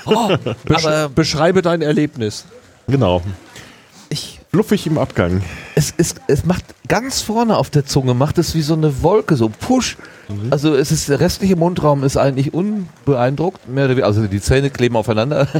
Total. 0.07 0.55
Besch 0.65 0.85
Aber- 0.85 1.09
beschreibe 1.09 1.61
dein 1.61 1.81
Erlebnis. 1.81 2.45
genau. 2.87 3.21
Ich, 4.09 4.39
Fluffig 4.51 4.87
im 4.87 4.97
Abgang. 4.97 5.41
es, 5.75 5.93
es, 5.97 6.15
es 6.27 6.45
macht 6.45 6.63
ganz 6.87 7.21
vorne 7.21 7.57
auf 7.57 7.69
der 7.69 7.85
Zunge, 7.85 8.13
macht 8.13 8.37
es 8.37 8.55
wie 8.55 8.61
so 8.61 8.73
eine 8.73 9.03
Wolke, 9.03 9.35
so 9.35 9.49
Push. 9.49 9.97
Also 10.49 10.75
es 10.75 10.91
ist, 10.93 11.09
der 11.09 11.19
restliche 11.19 11.55
Mundraum 11.57 12.03
ist 12.05 12.15
eigentlich 12.17 12.53
unbeeindruckt. 12.53 13.67
Mehr 13.67 13.83
oder 13.85 13.91
weniger, 13.91 14.07
also 14.07 14.25
die 14.27 14.39
Zähne 14.41 14.69
kleben 14.69 14.95
aufeinander. 14.95 15.47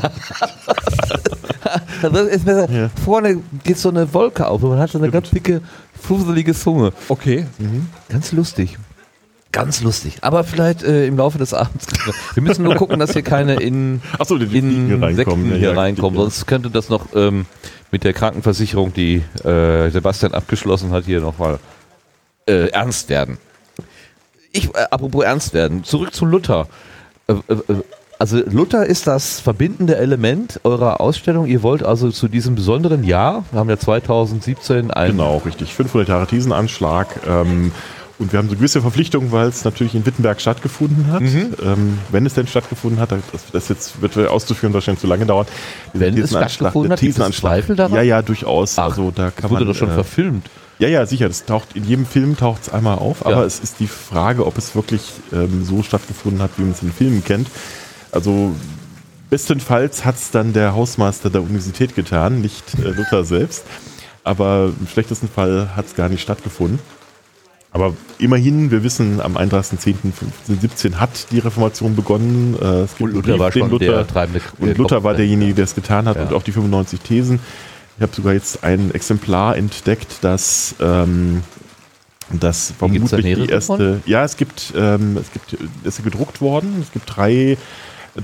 Ja. 2.02 2.90
Vorne 3.04 3.42
geht 3.64 3.78
so 3.78 3.90
eine 3.90 4.14
Wolke 4.14 4.48
auf 4.48 4.62
und 4.64 4.70
man 4.70 4.80
hat 4.80 4.92
so 4.92 4.98
eine 5.00 5.10
ganz 5.10 5.30
dicke, 5.32 5.62
fusselige 6.00 6.54
Zunge. 6.54 6.94
Okay. 7.10 7.46
Ganz 8.10 8.32
lustig. 8.32 8.78
Ganz 9.52 9.82
lustig. 9.82 10.18
Aber 10.22 10.44
vielleicht 10.44 10.84
äh, 10.84 11.08
im 11.08 11.18
Laufe 11.18 11.38
des 11.38 11.54
Abends. 11.54 11.88
Wir 12.34 12.44
müssen 12.44 12.64
nur 12.64 12.76
gucken, 12.76 13.00
dass 13.00 13.14
hier 13.14 13.22
keine 13.22 13.56
in, 13.56 14.02
Achso, 14.20 14.38
die 14.38 14.46
Fliegen 14.46 14.88
hier 14.88 15.58
Ja, 15.58 15.74
reinkommen. 15.74 16.20
Sonst 16.20 16.46
könnte 16.48 16.70
das 16.70 16.90
noch 16.90 17.16
ähm, 17.16 17.46
mit 17.92 18.04
der 18.04 18.14
Krankenversicherung, 18.14 18.94
die 18.94 19.24
äh, 19.44 19.90
Sebastian 19.90 20.34
abgeschlossen 20.34 20.92
hat, 20.92 21.06
hier 21.06 21.22
nochmal 21.22 21.60
äh, 22.48 22.68
ernst 22.70 23.10
werden. 23.10 23.38
Ich, 24.52 24.66
äh, 24.76 24.88
apropos 24.92 25.24
ernst 25.24 25.54
werden, 25.54 25.84
zurück 25.84 26.14
zu 26.14 26.26
Luther. 26.26 26.68
Äh, 27.28 27.34
äh, 27.34 27.54
äh, 27.54 27.76
also 28.20 28.38
Luther 28.50 28.86
ist 28.86 29.06
das 29.06 29.40
verbindende 29.40 29.96
Element 29.98 30.60
eurer 30.64 31.00
Ausstellung. 31.00 31.46
Ihr 31.46 31.62
wollt 31.62 31.84
also 31.84 32.10
zu 32.10 32.28
diesem 32.28 32.56
besonderen 32.56 33.04
Jahr, 33.04 33.46
wir 33.52 33.60
haben 33.60 33.70
ja 33.70 33.78
2017 33.78 34.90
ein 34.90 35.12
Genau, 35.12 35.38
richtig. 35.46 35.74
500 35.74 36.10
Jahre 36.10 36.26
Thesenanschlag. 36.28 37.08
Ähm, 37.28 37.72
und 38.20 38.32
wir 38.32 38.40
haben 38.40 38.50
so 38.50 38.56
gewisse 38.56 38.82
Verpflichtungen, 38.82 39.32
weil 39.32 39.48
es 39.48 39.64
natürlich 39.64 39.94
in 39.94 40.06
Wittenberg 40.06 40.42
stattgefunden 40.42 41.12
hat. 41.12 41.22
Mhm. 41.22 41.54
Ähm, 41.64 42.00
wenn 42.12 42.26
es 42.26 42.34
denn 42.34 42.48
stattgefunden 42.48 43.00
hat, 43.00 43.12
das, 43.12 43.22
das 43.52 43.70
jetzt 43.70 44.02
wird 44.02 44.18
auszuführen 44.18 44.74
wahrscheinlich 44.74 45.02
zu 45.02 45.08
lange 45.08 45.26
dauern. 45.26 45.46
Wenn 45.94 46.18
es 46.18 46.32
stattgefunden 46.32 46.92
hat, 46.94 47.00
gibt 47.00 47.20
es. 47.20 47.38
Zweifel 47.38 47.76
daran? 47.76 47.94
Ja, 47.94 48.02
ja, 48.02 48.22
durchaus. 48.24 48.80
Ach, 48.80 48.86
also 48.86 49.12
da 49.12 49.30
kann 49.30 49.52
wurde 49.52 49.66
man, 49.66 49.74
doch 49.74 49.80
schon 49.80 49.90
äh, 49.92 49.94
verfilmt. 49.94 50.50
Ja, 50.80 50.88
ja, 50.88 51.06
sicher. 51.06 51.28
Das 51.28 51.46
taucht 51.46 51.76
in 51.76 51.84
jedem 51.84 52.06
Film 52.06 52.38
taucht 52.38 52.64
es 52.64 52.70
einmal 52.70 52.98
auf, 52.98 53.26
aber 53.26 53.38
Ja. 53.38 53.44
es 53.44 53.60
ist 53.60 53.80
die 53.80 53.88
Frage, 53.88 54.46
ob 54.46 54.58
es 54.58 54.76
wirklich 54.76 55.02
ähm, 55.32 55.64
so 55.64 55.84
stattgefunden 55.84 56.42
hat, 56.42 56.52
wie 56.58 56.64
man 56.64 56.72
es 56.72 56.82
in 56.82 56.92
Filmen 56.92 57.24
kennt. 57.24 57.48
Also 58.12 58.56
bestenfalls 59.30 60.06
hat 60.06 60.16
es 60.16 60.32
dann 60.32 60.54
der 60.54 60.74
Hausmeister 60.74 61.30
der 61.30 61.42
Universität 61.42 61.96
getan, 61.96 62.42
nicht 62.42 62.64
äh, 62.80 62.90
Luther 62.90 63.24
selbst. 63.24 63.64
Aber 64.24 64.72
im 64.80 64.88
schlechtesten 64.88 65.30
Fall 65.30 65.70
hat 65.76 65.86
es 65.86 65.96
gar 65.96 66.10
nicht 66.10 66.22
stattgefunden. 66.22 66.80
Aber 67.78 67.94
immerhin, 68.18 68.72
wir 68.72 68.84
wissen, 68.84 69.22
am 69.22 69.38
31.10.1517 69.38 70.96
hat 70.96 71.32
die 71.32 71.38
Reformation 71.40 71.96
begonnen. 71.96 72.56
Äh, 72.60 72.88
Und 73.04 73.14
Luther 73.14 73.22
Brief, 73.22 73.40
war 73.40 73.52
schon 73.52 73.70
Luther, 73.70 73.86
der 73.86 74.08
treibende 74.08 74.42
und 74.58 74.78
Luther 74.78 75.04
war 75.04 75.14
derjenige, 75.14 75.54
der 75.54 75.66
es 75.66 75.76
getan 75.76 76.08
hat 76.08 76.16
Ja. 76.16 76.24
und 76.24 76.34
auch 76.34 76.42
die 76.44 76.52
95 76.52 77.02
Thesen. 77.02 77.40
Ich 77.98 78.02
habe 78.02 78.14
sogar 78.16 78.34
jetzt 78.34 78.64
ein 78.64 78.92
Exemplar 78.94 79.58
entdeckt, 79.58 80.18
das, 80.22 80.76
ähm, 80.80 81.44
das 82.32 82.74
vermutlich 82.78 83.36
die 83.36 83.46
erste. 83.50 84.02
Ja, 84.06 84.24
es 84.24 84.38
gibt, 84.38 84.74
ähm, 84.76 85.18
es 85.18 85.32
gibt, 85.32 85.58
es 85.84 86.00
ist 86.00 86.04
gedruckt 86.04 86.42
worden. 86.42 86.78
Es 86.82 86.92
gibt 86.92 87.16
drei 87.16 87.58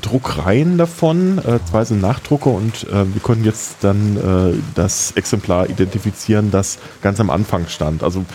Druckreihen 0.02 0.78
davon. 0.80 1.38
Äh, 1.38 1.60
zwei 1.70 1.86
sind 1.86 2.02
Nachdrucke 2.02 2.50
und 2.50 2.84
äh, 2.90 3.06
wir 3.14 3.22
konnten 3.22 3.46
jetzt 3.46 3.78
dann 3.82 4.18
äh, 4.18 4.58
das 4.74 5.12
Exemplar 5.12 5.70
identifizieren, 5.70 6.50
das 6.52 6.80
ganz 7.04 7.20
am 7.20 7.30
Anfang 7.30 7.68
stand. 7.68 8.04
Also 8.04 8.26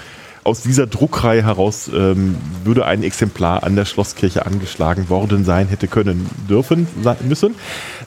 aus 0.49 0.63
dieser 0.63 0.87
Druckreihe 0.87 1.45
heraus 1.45 1.91
ähm, 1.95 2.37
würde 2.65 2.85
ein 2.87 3.03
Exemplar 3.03 3.63
an 3.63 3.77
der 3.77 3.85
Schlosskirche 3.85 4.45
angeschlagen 4.47 5.09
worden 5.09 5.45
sein, 5.45 5.69
hätte 5.69 5.87
können, 5.89 6.27
dürfen, 6.49 6.87
sein, 7.03 7.17
müssen. 7.29 7.55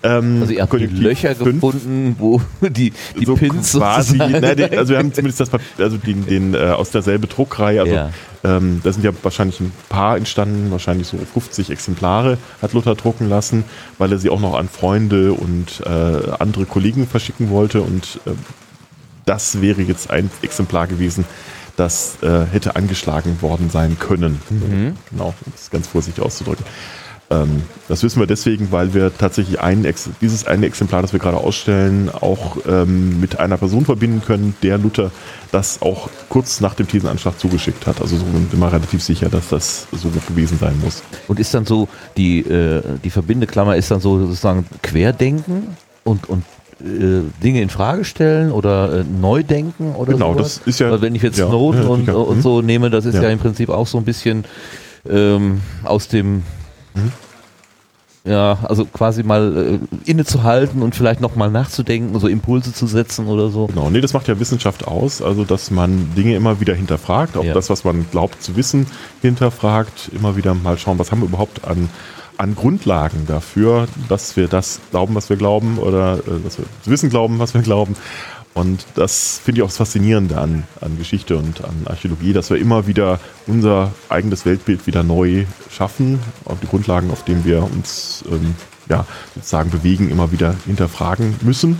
Ähm, 0.03 0.39
Also 0.41 0.53
ihr 0.53 0.61
habt 0.63 0.73
die 0.73 0.85
Löcher 0.87 1.35
fünf. 1.35 1.61
gefunden, 1.61 2.15
wo 2.19 2.41
die, 2.61 2.91
die 3.19 3.25
so 3.25 3.35
Pins 3.35 3.71
quasi, 3.73 4.17
sozusagen- 4.17 4.41
nein, 4.41 4.57
den, 4.57 4.77
also 4.77 4.91
wir 4.91 4.97
haben 4.99 5.13
zumindest 5.13 5.39
das 5.39 5.49
also 5.77 5.97
den, 5.97 6.25
den 6.25 6.53
äh, 6.53 6.57
aus 6.71 6.91
derselben 6.91 7.29
Druckreihe, 7.29 7.79
also 7.81 7.93
Ja. 7.93 8.09
ähm, 8.43 8.81
da 8.83 8.91
sind 8.91 9.03
ja 9.05 9.11
wahrscheinlich 9.23 9.59
ein 9.59 9.71
paar 9.89 10.17
entstanden, 10.17 10.71
wahrscheinlich 10.71 11.07
so 11.07 11.17
50 11.17 11.69
Exemplare 11.69 12.37
hat 12.61 12.73
Luther 12.73 12.95
drucken 12.95 13.29
lassen, 13.29 13.63
weil 13.99 14.11
er 14.11 14.17
sie 14.17 14.29
auch 14.29 14.39
noch 14.41 14.55
an 14.57 14.67
Freunde 14.69 15.33
und 15.33 15.81
äh, 15.85 16.31
andere 16.39 16.65
Kollegen 16.65 17.07
verschicken 17.07 17.49
wollte 17.51 17.81
und 17.81 18.19
äh, 18.25 18.31
das 19.25 19.61
wäre 19.61 19.81
jetzt 19.83 20.09
ein 20.09 20.31
Exemplar 20.41 20.87
gewesen, 20.87 21.25
das 21.75 22.17
äh, 22.21 22.45
hätte 22.51 22.75
angeschlagen 22.75 23.41
worden 23.41 23.69
sein 23.69 23.97
können. 23.99 24.41
Mhm. 24.49 24.95
Genau, 25.09 25.33
um 25.45 25.53
es 25.55 25.69
ganz 25.69 25.87
vorsichtig 25.87 26.23
auszudrücken. 26.23 26.65
Ähm, 27.31 27.63
das 27.87 28.03
wissen 28.03 28.19
wir 28.19 28.27
deswegen, 28.27 28.71
weil 28.71 28.93
wir 28.93 29.17
tatsächlich 29.17 29.59
ein 29.61 29.85
Ex 29.85 30.09
dieses 30.19 30.45
eine 30.45 30.65
Exemplar, 30.65 31.01
das 31.01 31.13
wir 31.13 31.19
gerade 31.19 31.37
ausstellen, 31.37 32.09
auch 32.09 32.57
ähm, 32.67 33.21
mit 33.21 33.39
einer 33.39 33.57
Person 33.57 33.85
verbinden 33.85 34.21
können, 34.21 34.55
der 34.61 34.77
Luther 34.77 35.11
das 35.51 35.81
auch 35.81 36.09
kurz 36.29 36.59
nach 36.59 36.75
dem 36.75 36.87
Thesenanschlag 36.87 37.39
zugeschickt 37.39 37.87
hat. 37.87 38.01
Also 38.01 38.17
so 38.17 38.25
sind 38.25 38.53
wir 38.53 38.73
relativ 38.73 39.01
sicher, 39.01 39.29
dass 39.29 39.49
das 39.49 39.87
so 39.91 40.09
gewesen 40.27 40.57
sein 40.59 40.77
muss. 40.81 41.03
Und 41.27 41.39
ist 41.39 41.53
dann 41.53 41.65
so, 41.65 41.87
die, 42.17 42.39
äh, 42.39 42.81
die 43.03 43.09
Verbindeklammer 43.09 43.77
ist 43.77 43.89
dann 43.91 44.01
so 44.01 44.19
sozusagen 44.19 44.65
Querdenken 44.83 45.75
und, 46.03 46.27
und 46.27 46.43
Dinge 47.43 47.61
in 47.61 47.69
Frage 47.69 48.03
stellen 48.05 48.51
oder 48.51 48.99
äh, 48.99 49.03
neu 49.03 49.43
denken 49.43 49.93
oder 49.95 50.13
Genau, 50.13 50.33
sowas? 50.33 50.59
das 50.59 50.67
ist 50.67 50.79
ja- 50.79 50.89
Weil 50.91 51.01
wenn 51.01 51.15
ich 51.15 51.21
jetzt 51.21 51.37
ja, 51.37 51.47
Snowden 51.47 51.83
ja, 51.83 51.87
und, 51.89 51.99
sicher. 52.01 52.27
und 52.27 52.37
Mhm. 52.37 52.41
so 52.41 52.61
nehme, 52.61 52.89
das 52.89 53.05
ist 53.05 53.15
ja. 53.15 53.23
Ja. 53.23 53.29
im 53.29 53.39
Prinzip 53.39 53.69
auch 53.69 53.87
so 53.87 53.97
ein 53.97 54.03
bisschen 54.05 54.45
ähm, 55.09 55.61
aus 55.83 56.07
dem 56.07 56.43
Mhm. 56.93 57.11
ja, 58.23 58.59
also 58.63 58.85
quasi 58.85 59.23
mal 59.23 59.79
äh, 60.05 60.09
innezuhalten 60.09 60.83
und 60.83 60.93
vielleicht 60.93 61.21
nochmal 61.21 61.49
nachzudenken, 61.49 62.19
so 62.19 62.27
Impulse 62.27 62.71
zu 62.73 62.85
setzen 62.85 63.25
oder 63.27 63.49
so. 63.49 63.65
Genau, 63.67 63.89
nee, 63.89 64.01
das 64.01 64.13
macht 64.13 64.27
ja 64.27 64.39
Wissenschaft 64.39 64.87
aus, 64.87 65.21
also 65.23 65.43
dass 65.43 65.71
man 65.71 66.11
Dinge 66.15 66.35
immer 66.35 66.59
wieder 66.59 66.75
hinterfragt, 66.75 67.35
auch 67.35 67.43
Ja. 67.43 67.53
das, 67.55 67.69
was 67.71 67.83
man 67.83 68.05
glaubt 68.11 68.43
zu 68.43 68.55
wissen, 68.55 68.85
hinterfragt, 69.23 70.11
immer 70.15 70.35
wieder 70.35 70.53
mal 70.53 70.77
schauen, 70.77 70.99
was 70.99 71.11
haben 71.11 71.21
wir 71.21 71.27
überhaupt 71.29 71.65
an, 71.65 71.89
an 72.41 72.55
Grundlagen 72.55 73.27
dafür, 73.27 73.87
dass 74.09 74.35
wir 74.35 74.47
das 74.47 74.81
glauben, 74.89 75.13
was 75.13 75.29
wir 75.29 75.37
glauben, 75.37 75.77
oder 75.77 76.17
äh, 76.17 76.39
dass 76.43 76.57
wir 76.57 76.65
das 76.79 76.89
Wissen 76.89 77.11
glauben, 77.11 77.37
was 77.37 77.53
wir 77.53 77.61
glauben. 77.61 77.95
Und 78.55 78.85
das 78.95 79.39
finde 79.43 79.59
ich 79.59 79.63
auch 79.63 79.67
das 79.67 79.77
Faszinierende 79.77 80.37
an, 80.37 80.63
an 80.81 80.97
Geschichte 80.97 81.37
und 81.37 81.63
an 81.63 81.83
Archäologie, 81.85 82.33
dass 82.33 82.49
wir 82.49 82.57
immer 82.57 82.87
wieder 82.87 83.19
unser 83.45 83.91
eigenes 84.09 84.45
Weltbild 84.45 84.87
wieder 84.87 85.03
neu 85.03 85.45
schaffen, 85.69 86.19
auf 86.45 86.59
die 86.59 86.67
Grundlagen, 86.67 87.11
auf 87.11 87.23
denen 87.23 87.45
wir 87.45 87.63
uns 87.63 88.25
ähm, 88.29 88.55
ja, 88.89 89.05
sozusagen 89.35 89.69
bewegen, 89.69 90.09
immer 90.09 90.31
wieder 90.31 90.55
hinterfragen 90.65 91.35
müssen. 91.43 91.79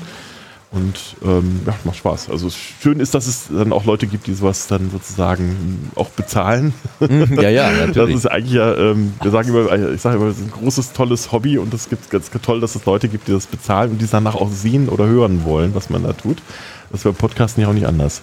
Und 0.73 1.17
ähm, 1.21 1.59
ja, 1.65 1.73
macht 1.83 1.97
Spaß. 1.97 2.29
Also 2.29 2.49
schön 2.49 3.01
ist, 3.01 3.13
dass 3.13 3.27
es 3.27 3.49
dann 3.49 3.73
auch 3.73 3.83
Leute 3.83 4.07
gibt, 4.07 4.27
die 4.27 4.33
sowas 4.33 4.67
dann 4.67 4.89
sozusagen 4.89 5.91
auch 5.95 6.07
bezahlen. 6.09 6.73
Mhm, 7.01 7.39
ja, 7.41 7.49
ja, 7.49 7.69
Das 7.77 7.87
natürlich. 7.87 8.15
ist 8.15 8.31
eigentlich 8.31 8.53
ja, 8.53 8.73
ähm, 8.77 9.13
wir 9.21 9.31
sagen 9.31 9.49
immer, 9.49 9.91
ich 9.93 10.01
sage 10.01 10.15
immer, 10.15 10.27
das 10.27 10.37
ist 10.37 10.45
ein 10.45 10.51
großes, 10.51 10.93
tolles 10.93 11.33
Hobby 11.33 11.57
und 11.57 11.73
es 11.73 11.89
gibt 11.89 12.09
ganz 12.09 12.31
toll, 12.41 12.61
dass 12.61 12.75
es 12.75 12.85
Leute 12.85 13.09
gibt, 13.09 13.27
die 13.27 13.33
das 13.33 13.47
bezahlen 13.47 13.91
und 13.91 13.97
die 13.99 14.05
es 14.05 14.11
danach 14.11 14.35
auch 14.35 14.49
sehen 14.49 14.87
oder 14.87 15.07
hören 15.07 15.43
wollen, 15.43 15.75
was 15.75 15.89
man 15.89 16.03
da 16.03 16.13
tut. 16.13 16.41
Das 16.89 17.03
wäre 17.03 17.13
beim 17.13 17.19
Podcasten 17.19 17.61
ja 17.61 17.67
auch 17.67 17.73
nicht 17.73 17.87
anders. 17.87 18.21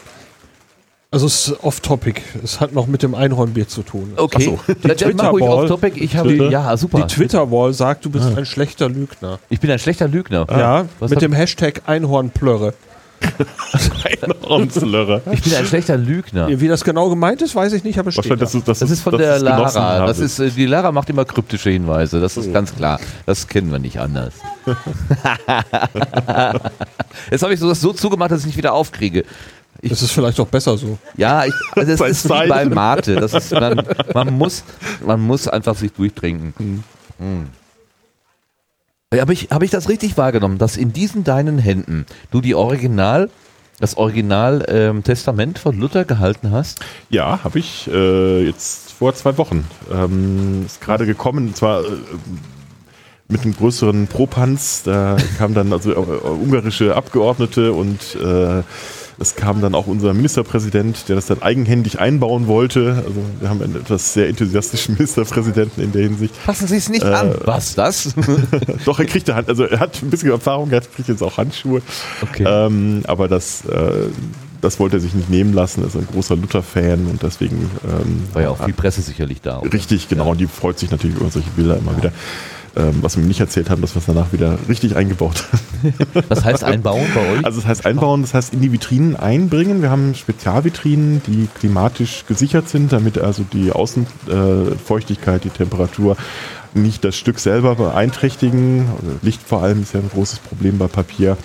Also 1.11 1.25
es 1.25 1.49
ist 1.49 1.65
off-topic. 1.65 2.21
Es 2.45 2.61
hat 2.61 2.75
noch 2.75 2.87
mit 2.87 3.03
dem 3.03 3.15
Einhornbier 3.15 3.67
zu 3.67 3.83
tun. 3.83 4.13
Okay, 4.17 4.55
Ach 4.59 4.65
so. 4.67 4.75
dann, 4.83 4.97
dann 4.97 5.17
mach 5.17 5.33
ruhig 5.33 5.43
Twitter-Wall. 5.45 5.63
auf 5.65 5.69
Topic. 5.69 5.99
Ich 6.05 6.17
habe, 6.17 6.29
Twitter. 6.29 6.51
ja, 6.51 6.77
super. 6.77 6.99
Die 7.01 7.07
Twitter-Wall 7.15 7.73
sagt, 7.73 8.05
du 8.05 8.11
bist 8.11 8.37
ein 8.37 8.45
schlechter 8.45 8.91
Lügner. 8.91 9.39
Ich 9.49 9.59
bin 9.59 9.71
ein 9.71 9.79
schlechter 9.79 10.07
Lügner. 10.07 10.47
ja, 10.51 10.85
was 11.01 11.11
mit 11.11 11.23
dem 11.23 11.33
Hashtag 11.33 11.81
Einhornplörre. 11.87 12.75
Einhornslöre. 14.23 15.23
Ich 15.33 15.43
bin 15.43 15.55
ein 15.55 15.65
schlechter 15.65 15.97
Lügner. 15.97 16.49
Wie 16.61 16.69
das 16.69 16.85
genau 16.85 17.09
gemeint 17.09 17.41
ist, 17.43 17.55
weiß 17.57 17.73
ich 17.73 17.83
nicht, 17.85 17.99
aber 17.99 18.13
steht 18.13 18.29
Wahrscheinlich, 18.29 18.39
da. 18.41 18.45
dass 18.45 18.53
du, 18.53 18.61
dass 18.61 18.79
Das 18.81 18.89
du- 18.89 18.93
ist 18.93 19.01
von 19.03 19.13
dass 19.13 19.21
der 19.21 19.39
Lara. 19.41 20.07
Das 20.07 20.19
ist, 20.19 20.39
äh, 20.39 20.51
die 20.51 20.67
Lara 20.67 20.93
macht 20.93 21.09
immer 21.11 21.25
kryptische 21.25 21.71
Hinweise. 21.71 22.21
Das 22.21 22.37
ist 22.37 22.53
ganz 22.53 22.75
klar. 22.77 23.01
Das 23.27 23.49
kennen 23.49 23.73
wir 23.73 23.79
nicht 23.79 23.99
anders. 23.99 24.35
Jetzt 27.31 27.43
habe 27.43 27.55
ich 27.55 27.61
so 27.61 27.69
das 27.69 27.81
so 27.81 27.93
zugemacht, 27.93 28.31
dass 28.31 28.41
ich 28.41 28.47
nicht 28.47 28.57
wieder 28.59 28.73
aufkriege. 28.75 29.25
Ich, 29.81 29.91
Das 29.91 30.03
ist 30.03 30.13
vielleicht 30.13 30.41
auch 30.41 30.49
besser 30.49 30.77
so. 30.77 30.99
ja, 31.17 31.45
ich, 31.45 31.55
also 31.73 31.91
das 31.91 32.01
Bei 32.01 32.09
ist 32.09 32.25
wie 32.29 32.49
bei 32.49 32.65
Mate. 32.65 33.17
Das 33.17 33.33
ist, 33.33 33.53
man, 33.53 33.81
man, 34.13 34.33
muss, 34.33 34.65
man 35.05 35.21
muss 35.21 35.47
einfach 35.47 35.77
sich 35.77 35.93
durchtrinken. 35.93 36.83
Hm. 37.19 37.47
Ja, 39.15 39.21
Habe 39.23 39.33
ich, 39.33 39.49
hab 39.51 39.63
ich 39.63 39.71
das 39.71 39.89
richtig 39.89 40.17
wahrgenommen, 40.19 40.59
dass 40.59 40.77
in 40.77 40.93
diesen 40.93 41.25
deinen 41.25 41.59
Händen 41.59 42.05
du 42.31 42.41
die 42.41 42.55
Original, 42.55 43.31
das 43.81 43.97
Original 43.97 44.67
ähm, 44.69 45.03
Testament 45.05 45.59
von 45.59 45.79
Luther 45.79 46.05
gehalten 46.05 46.51
hast? 46.51 46.81
Ja, 47.09 47.43
habe 47.43 47.59
ich 47.59 47.89
äh, 47.91 48.45
jetzt 48.45 48.93
vor 48.93 49.15
zwei 49.15 49.39
Wochen. 49.39 49.65
Ähm, 49.93 50.65
ist 50.67 50.81
gerade 50.81 51.07
gekommen, 51.07 51.49
und 51.49 51.57
zwar 51.57 51.85
äh, 51.85 51.87
mit 53.29 53.43
einem 53.43 53.55
größeren 53.57 54.09
Propanz. 54.09 54.83
Da 54.83 55.17
kamen 55.39 55.55
dann 55.55 55.73
also 55.73 55.93
äh, 55.93 55.97
ungarische 55.97 56.95
Abgeordnete 56.97 57.73
und 57.73 58.17
äh, 58.17 58.63
es 59.21 59.35
kam 59.35 59.61
dann 59.61 59.75
auch 59.75 59.87
unser 59.89 60.15
Ministerpräsident, 60.15 61.09
der 61.09 61.17
das 61.17 61.27
dann 61.27 61.43
eigenhändig 61.43 61.99
einbauen 61.99 62.47
wollte. 62.47 63.03
Also 63.05 63.21
wir 63.41 63.49
haben 63.49 63.61
einen 63.63 63.77
etwas 63.77 64.13
sehr 64.15 64.29
enthusiastischen 64.29 64.95
Ministerpräsidenten 64.99 65.83
in 65.83 65.91
der 65.93 66.03
Hinsicht. 66.03 66.37
Fassen 66.37 66.69
Sie 66.69 66.77
es 66.77 66.89
nicht 66.89 67.03
Äh, 67.05 67.09
an. 67.13 67.35
Was, 67.45 67.75
das? 67.75 68.15
Doch, 68.85 68.99
er 69.01 69.07
kriegte 69.07 69.35
Hand, 69.35 69.49
also 69.49 69.65
er 69.65 69.81
hat 69.81 70.01
ein 70.03 70.11
bisschen 70.11 70.31
Erfahrung, 70.31 70.71
er 70.71 70.81
kriegt 70.83 71.09
jetzt 71.09 71.23
auch 71.23 71.37
Handschuhe. 71.37 71.83
Okay. 72.23 72.45
Ähm, 72.47 73.03
aber 73.09 73.27
das, 73.29 73.65
äh, 73.65 74.07
das 74.61 74.79
wollte 74.79 74.97
er 74.99 75.01
sich 75.01 75.15
nicht 75.15 75.31
nehmen 75.31 75.53
lassen. 75.53 75.83
Er 75.83 75.89
ist 75.89 75.97
ein 75.97 76.07
großer 76.13 76.37
Luther-Fan 76.37 77.07
und 77.07 77.23
deswegen 77.23 77.71
ähm, 77.85 78.23
War 78.33 78.43
ja 78.43 78.51
auch 78.51 78.65
viel 78.65 78.75
Presse 78.75 79.03
sicherlich 79.03 79.41
da. 79.41 79.61
oder? 79.61 79.73
Richtig, 79.73 80.09
genau. 80.09 80.31
Und 80.31 80.39
die 80.41 80.47
freut 80.47 80.79
sich 80.79 80.91
natürlich 80.91 81.17
über 81.17 81.31
solche 81.31 81.51
Bilder 81.51 81.77
immer 81.79 81.97
wieder. 81.97 82.13
Ähm, 82.79 82.99
was 83.01 83.17
wir 83.17 83.23
mir 83.23 83.29
nicht 83.29 83.41
erzählt 83.41 83.71
haben, 83.71 83.83
dass 83.83 83.97
wir 83.97 84.01
es 84.01 84.07
danach 84.07 84.33
wieder 84.33 84.57
richtig 84.69 84.95
eingebaut 84.95 85.43
haben. 85.51 85.95
Was 86.29 86.45
heißt 86.45 86.63
einbauen 86.63 87.07
bei 87.13 87.21
euch? 87.33 87.45
Also 87.45 87.61
das 87.61 87.69
heißt 87.69 87.87
einbauen, 87.87 88.23
das 88.23 88.35
heißt 88.35 88.55
in 88.55 88.61
die 88.61 88.71
Vitrinen 88.71 89.17
einbringen. 89.17 89.83
Wir 89.83 89.91
haben 89.91 90.15
Spezialvitrinen, 90.15 91.21
die 91.27 91.49
klimatisch 91.59 92.25
gesichert 92.29 92.69
sind, 92.69 92.93
damit 92.93 93.19
also 93.19 93.45
die 93.53 93.73
Außenfeuchtigkeit, 93.73 95.43
die 95.43 95.51
Temperatur 95.51 96.17
nicht 96.75 97.05
das 97.05 97.17
Stück 97.17 97.41
selber 97.41 97.75
beeinträchtigen. 97.75 98.87
Licht 99.23 99.43
vor 99.43 99.63
allem 99.63 99.83
ist 99.83 99.95
ja 99.95 100.01
ein 100.01 100.11
großes 100.11 100.39
Problem 100.39 100.79
bei 100.79 100.87
Papier. 100.87 101.37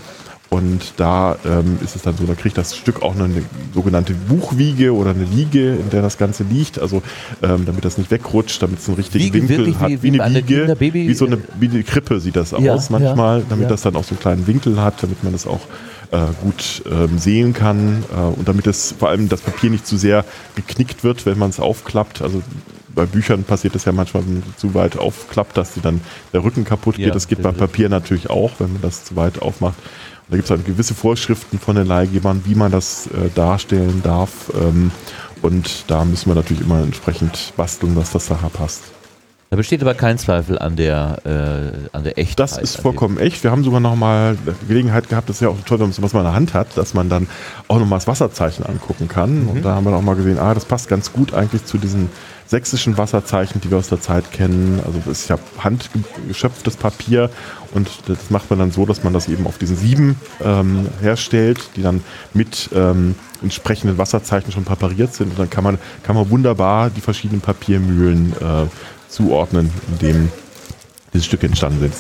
Und 0.54 0.94
da 0.98 1.36
ähm, 1.46 1.80
ist 1.84 1.96
es 1.96 2.04
dann 2.04 2.16
so, 2.16 2.26
da 2.26 2.36
kriegt 2.36 2.58
das 2.60 2.76
Stück 2.78 3.02
auch 3.02 3.16
noch 3.16 3.26
eine 3.26 3.42
sogenannte 3.74 4.14
Buchwiege 4.14 4.94
oder 4.94 5.10
eine 5.10 5.24
Liege, 5.24 5.74
in 5.76 5.90
der 5.90 6.04
das 6.04 6.20
Ganze 6.20 6.44
liegt. 6.44 6.78
Also 6.78 7.02
ähm, 7.42 7.66
damit 7.66 7.84
das 7.86 7.98
nicht 7.98 8.12
wegrutscht, 8.12 8.62
damit 8.62 8.78
es 8.80 8.88
einen 8.88 8.98
richtigen 8.98 9.24
Wiege, 9.26 9.34
Winkel 9.42 9.58
wirklich 9.58 9.80
hat. 9.80 9.90
wie- 9.90 10.04
Wie, 10.04 10.22
eine 10.22 10.36
Wiege, 10.36 10.66
Kinderbaby- 10.66 10.94
wie 11.08 11.14
so 11.16 11.26
eine, 11.26 11.40
wie 11.60 11.70
eine 11.70 11.82
Krippe 11.84 12.20
sieht 12.20 12.36
das 12.36 12.52
Ja, 12.52 12.76
aus 12.76 12.92
manchmal, 12.92 13.40
ja, 13.40 13.46
damit 13.50 13.64
ja. 13.64 13.70
das 13.70 13.82
dann 13.82 13.96
auch 13.96 14.04
so 14.04 14.12
einen 14.12 14.20
kleinen 14.20 14.46
Winkel 14.46 14.80
hat, 14.80 15.02
damit 15.02 15.24
man 15.24 15.34
das 15.34 15.48
auch 15.48 15.62
äh, 16.12 16.20
gut 16.44 16.84
ähm, 16.92 17.18
sehen 17.18 17.54
kann 17.54 18.04
äh, 18.16 18.20
und 18.38 18.48
damit 18.48 18.68
es 18.68 18.94
vor 19.00 19.10
allem 19.10 19.30
das 19.30 19.42
Papier 19.42 19.72
nicht 19.72 19.88
zu 19.88 19.98
sehr 19.98 20.24
geknickt 20.56 21.04
wird, 21.04 21.26
wenn 21.26 21.40
man 21.40 21.50
es 21.50 21.60
aufklappt. 21.60 22.22
Also 22.22 22.44
bei 22.94 23.08
Büchern 23.08 23.44
passiert 23.44 23.74
es 23.76 23.86
ja 23.86 23.92
manchmal, 23.92 24.24
wenn 24.28 24.34
man 24.36 24.44
zu 24.58 24.76
weit 24.76 25.00
aufklappt, 25.00 25.58
dass 25.58 25.74
die 25.74 25.82
dann 25.82 26.00
der 26.32 26.44
Rücken 26.44 26.64
kaputt 26.64 26.98
geht. 26.98 27.08
Ja, 27.08 27.12
das 27.14 27.28
geht 27.28 27.42
bei 27.42 27.50
ja. 27.50 27.56
Papier 27.56 27.90
natürlich 27.90 28.30
auch, 28.30 28.52
wenn 28.60 28.72
man 28.74 28.84
das 28.84 29.04
zu 29.06 29.16
weit 29.16 29.42
aufmacht. 29.42 29.74
Da 30.30 30.36
gibt 30.36 30.46
es 30.46 30.52
halt 30.52 30.66
gewisse 30.66 30.94
Vorschriften 30.94 31.60
von 31.60 31.76
den 31.76 31.88
Leihgebern, 31.88 32.44
wie 32.46 32.56
man 32.56 32.72
das 32.72 33.08
äh, 33.08 33.30
darstellen 33.36 34.02
darf. 34.04 34.52
Ähm, 34.60 34.92
und 35.42 35.86
da 35.88 36.06
müssen 36.06 36.30
wir 36.30 36.36
natürlich 36.36 36.64
immer 36.64 36.82
entsprechend 36.82 37.54
basteln, 37.58 37.96
dass 37.96 38.12
das 38.12 38.30
nachher 38.30 38.50
passt. 38.50 38.84
Da 39.54 39.58
besteht 39.58 39.84
aber 39.84 39.94
kein 39.94 40.18
Zweifel 40.18 40.58
an 40.58 40.76
der, 40.76 41.20
äh, 41.26 41.96
an 41.96 42.04
der 42.04 42.18
Echtheit. 42.18 42.40
Das 42.40 42.58
ist 42.58 42.78
vollkommen 42.78 43.20
echt. 43.20 43.44
Wir 43.44 43.52
haben 43.52 43.64
sogar 43.64 43.80
noch 43.80 43.96
mal 43.96 44.36
Gelegenheit 44.68 45.10
gehabt, 45.10 45.30
das 45.30 45.36
ist 45.36 45.42
ja 45.42 45.50
auch 45.50 45.58
toll, 45.64 45.78
wenn 45.78 45.86
man 45.86 45.94
sowas 45.94 46.14
mal 46.14 46.22
in 46.22 46.26
der 46.26 46.34
Hand 46.34 46.56
hat, 46.56 46.76
dass 46.76 46.96
man 46.96 47.08
dann 47.08 47.28
auch 47.68 47.78
noch 47.78 47.86
mal 47.86 47.98
das 47.98 48.08
Wasserzeichen 48.08 48.66
angucken 48.66 49.08
kann. 49.08 49.48
Und 49.48 49.64
da 49.64 49.76
haben 49.76 49.86
wir 49.86 49.96
auch 49.96 50.02
mal 50.02 50.16
gesehen, 50.16 50.40
ah, 50.40 50.56
das 50.56 50.66
passt 50.66 50.90
ganz 50.90 51.14
gut 51.14 51.36
eigentlich 51.36 51.66
zu 51.66 51.78
diesen 51.78 52.10
sächsischen 52.54 53.00
Wasserzeichen, 53.00 53.62
die 53.62 53.72
wir 53.72 53.80
aus 53.80 53.90
der 53.90 54.00
Zeit 54.00 54.32
kennen. 54.32 54.80
Also 54.86 55.00
das 55.00 55.22
ist 55.22 55.28
ja 55.28 55.40
handgeschöpftes 55.58 56.78
Papier 56.78 57.32
und 57.74 57.90
das 58.06 58.30
macht 58.30 58.52
man 58.52 58.60
dann 58.60 58.70
so, 58.70 58.86
dass 58.86 59.04
man 59.04 59.12
das 59.12 59.28
eben 59.28 59.48
auf 59.48 59.58
diesen 59.58 59.76
sieben 59.76 60.18
ähm, 60.40 60.88
herstellt, 61.02 61.72
die 61.76 61.82
dann 61.82 62.04
mit 62.36 62.70
ähm, 62.76 63.16
entsprechenden 63.42 63.98
Wasserzeichen 63.98 64.52
schon 64.52 64.66
präpariert 64.66 65.16
sind. 65.16 65.32
Und 65.32 65.40
dann 65.40 65.50
kann 65.50 65.64
man, 65.64 65.80
kann 66.04 66.16
man 66.16 66.30
wunderbar 66.30 66.92
die 66.92 67.02
verschiedenen 67.02 67.42
Papiermühlen 67.42 68.34
äh, 68.34 68.68
zuordnen, 69.10 69.72
in 69.92 69.98
dem 69.98 70.32
diese 71.12 71.24
Stücke 71.24 71.48
entstanden 71.48 71.80
sind. 71.80 71.94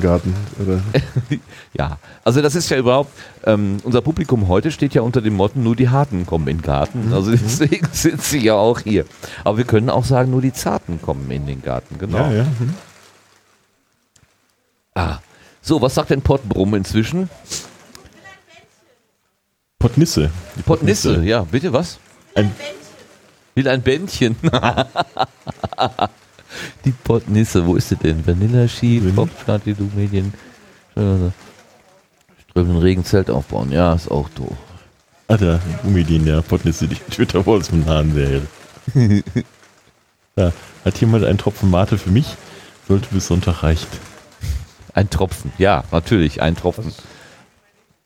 Garten. 0.00 0.34
Oder? 0.60 0.80
Ja, 1.72 1.98
also 2.24 2.42
das 2.42 2.56
ist 2.56 2.68
ja 2.68 2.76
überhaupt, 2.76 3.12
ähm, 3.44 3.78
unser 3.84 4.00
Publikum 4.00 4.48
heute 4.48 4.72
steht 4.72 4.92
ja 4.92 5.02
unter 5.02 5.22
dem 5.22 5.34
Motto, 5.34 5.58
nur 5.58 5.76
die 5.76 5.88
Harten 5.88 6.26
kommen 6.26 6.48
in 6.48 6.58
den 6.58 6.62
Garten. 6.62 7.06
Mhm. 7.06 7.14
Also 7.14 7.30
deswegen 7.30 7.88
sind 7.92 8.20
sie 8.22 8.38
ja 8.38 8.54
auch 8.54 8.80
hier. 8.80 9.04
Aber 9.44 9.58
wir 9.58 9.64
können 9.64 9.88
auch 9.88 10.04
sagen, 10.04 10.32
nur 10.32 10.42
die 10.42 10.52
Zarten 10.52 11.00
kommen 11.00 11.30
in 11.30 11.46
den 11.46 11.62
Garten, 11.62 11.98
genau. 11.98 12.18
Ja, 12.18 12.32
ja. 12.32 12.44
Mhm. 12.44 12.74
Ah. 14.94 15.18
So, 15.62 15.80
was 15.80 15.94
sagt 15.94 16.10
denn 16.10 16.22
Pottbrumm 16.22 16.74
inzwischen? 16.74 17.30
Pottnisse. 19.78 20.30
Die 20.56 20.62
Pottnisse, 20.62 21.22
ja, 21.22 21.42
bitte 21.42 21.72
was? 21.72 21.98
Ein, 22.34 22.52
Will 23.54 23.68
ein 23.68 23.82
Bändchen. 23.82 24.36
die 26.84 26.92
Pottnisse, 26.92 27.66
wo 27.66 27.76
ist 27.76 27.88
sie 27.90 27.96
denn? 27.96 28.26
Vanilla 28.26 28.66
Ski. 28.68 29.00
Popstadt, 29.14 29.62
du 29.66 29.90
Medien. 29.94 30.32
Strömen 32.50 32.78
Regenzelt 32.78 33.30
aufbauen, 33.30 33.70
ja, 33.72 33.92
ist 33.94 34.10
auch 34.10 34.28
doof. 34.30 34.56
Alter, 35.28 35.60
Gummidien, 35.82 36.26
ja, 36.26 36.40
Pottnisse, 36.42 36.88
die 36.88 36.96
Twitter 36.96 37.46
Walls 37.46 37.70
mit 37.70 37.86
Haaren 37.86 38.16
wäre. 38.16 38.42
da 40.34 40.52
hat 40.84 41.00
jemand 41.00 41.24
einen 41.24 41.38
Tropfen 41.38 41.70
Mate 41.70 41.98
für 41.98 42.10
mich? 42.10 42.36
Sollte 42.88 43.06
bis 43.12 43.28
Sonntag 43.28 43.62
reichen. 43.62 43.86
Ein 44.92 45.08
Tropfen, 45.08 45.52
ja, 45.58 45.84
natürlich, 45.92 46.42
ein 46.42 46.56
Tropfen. 46.56 46.92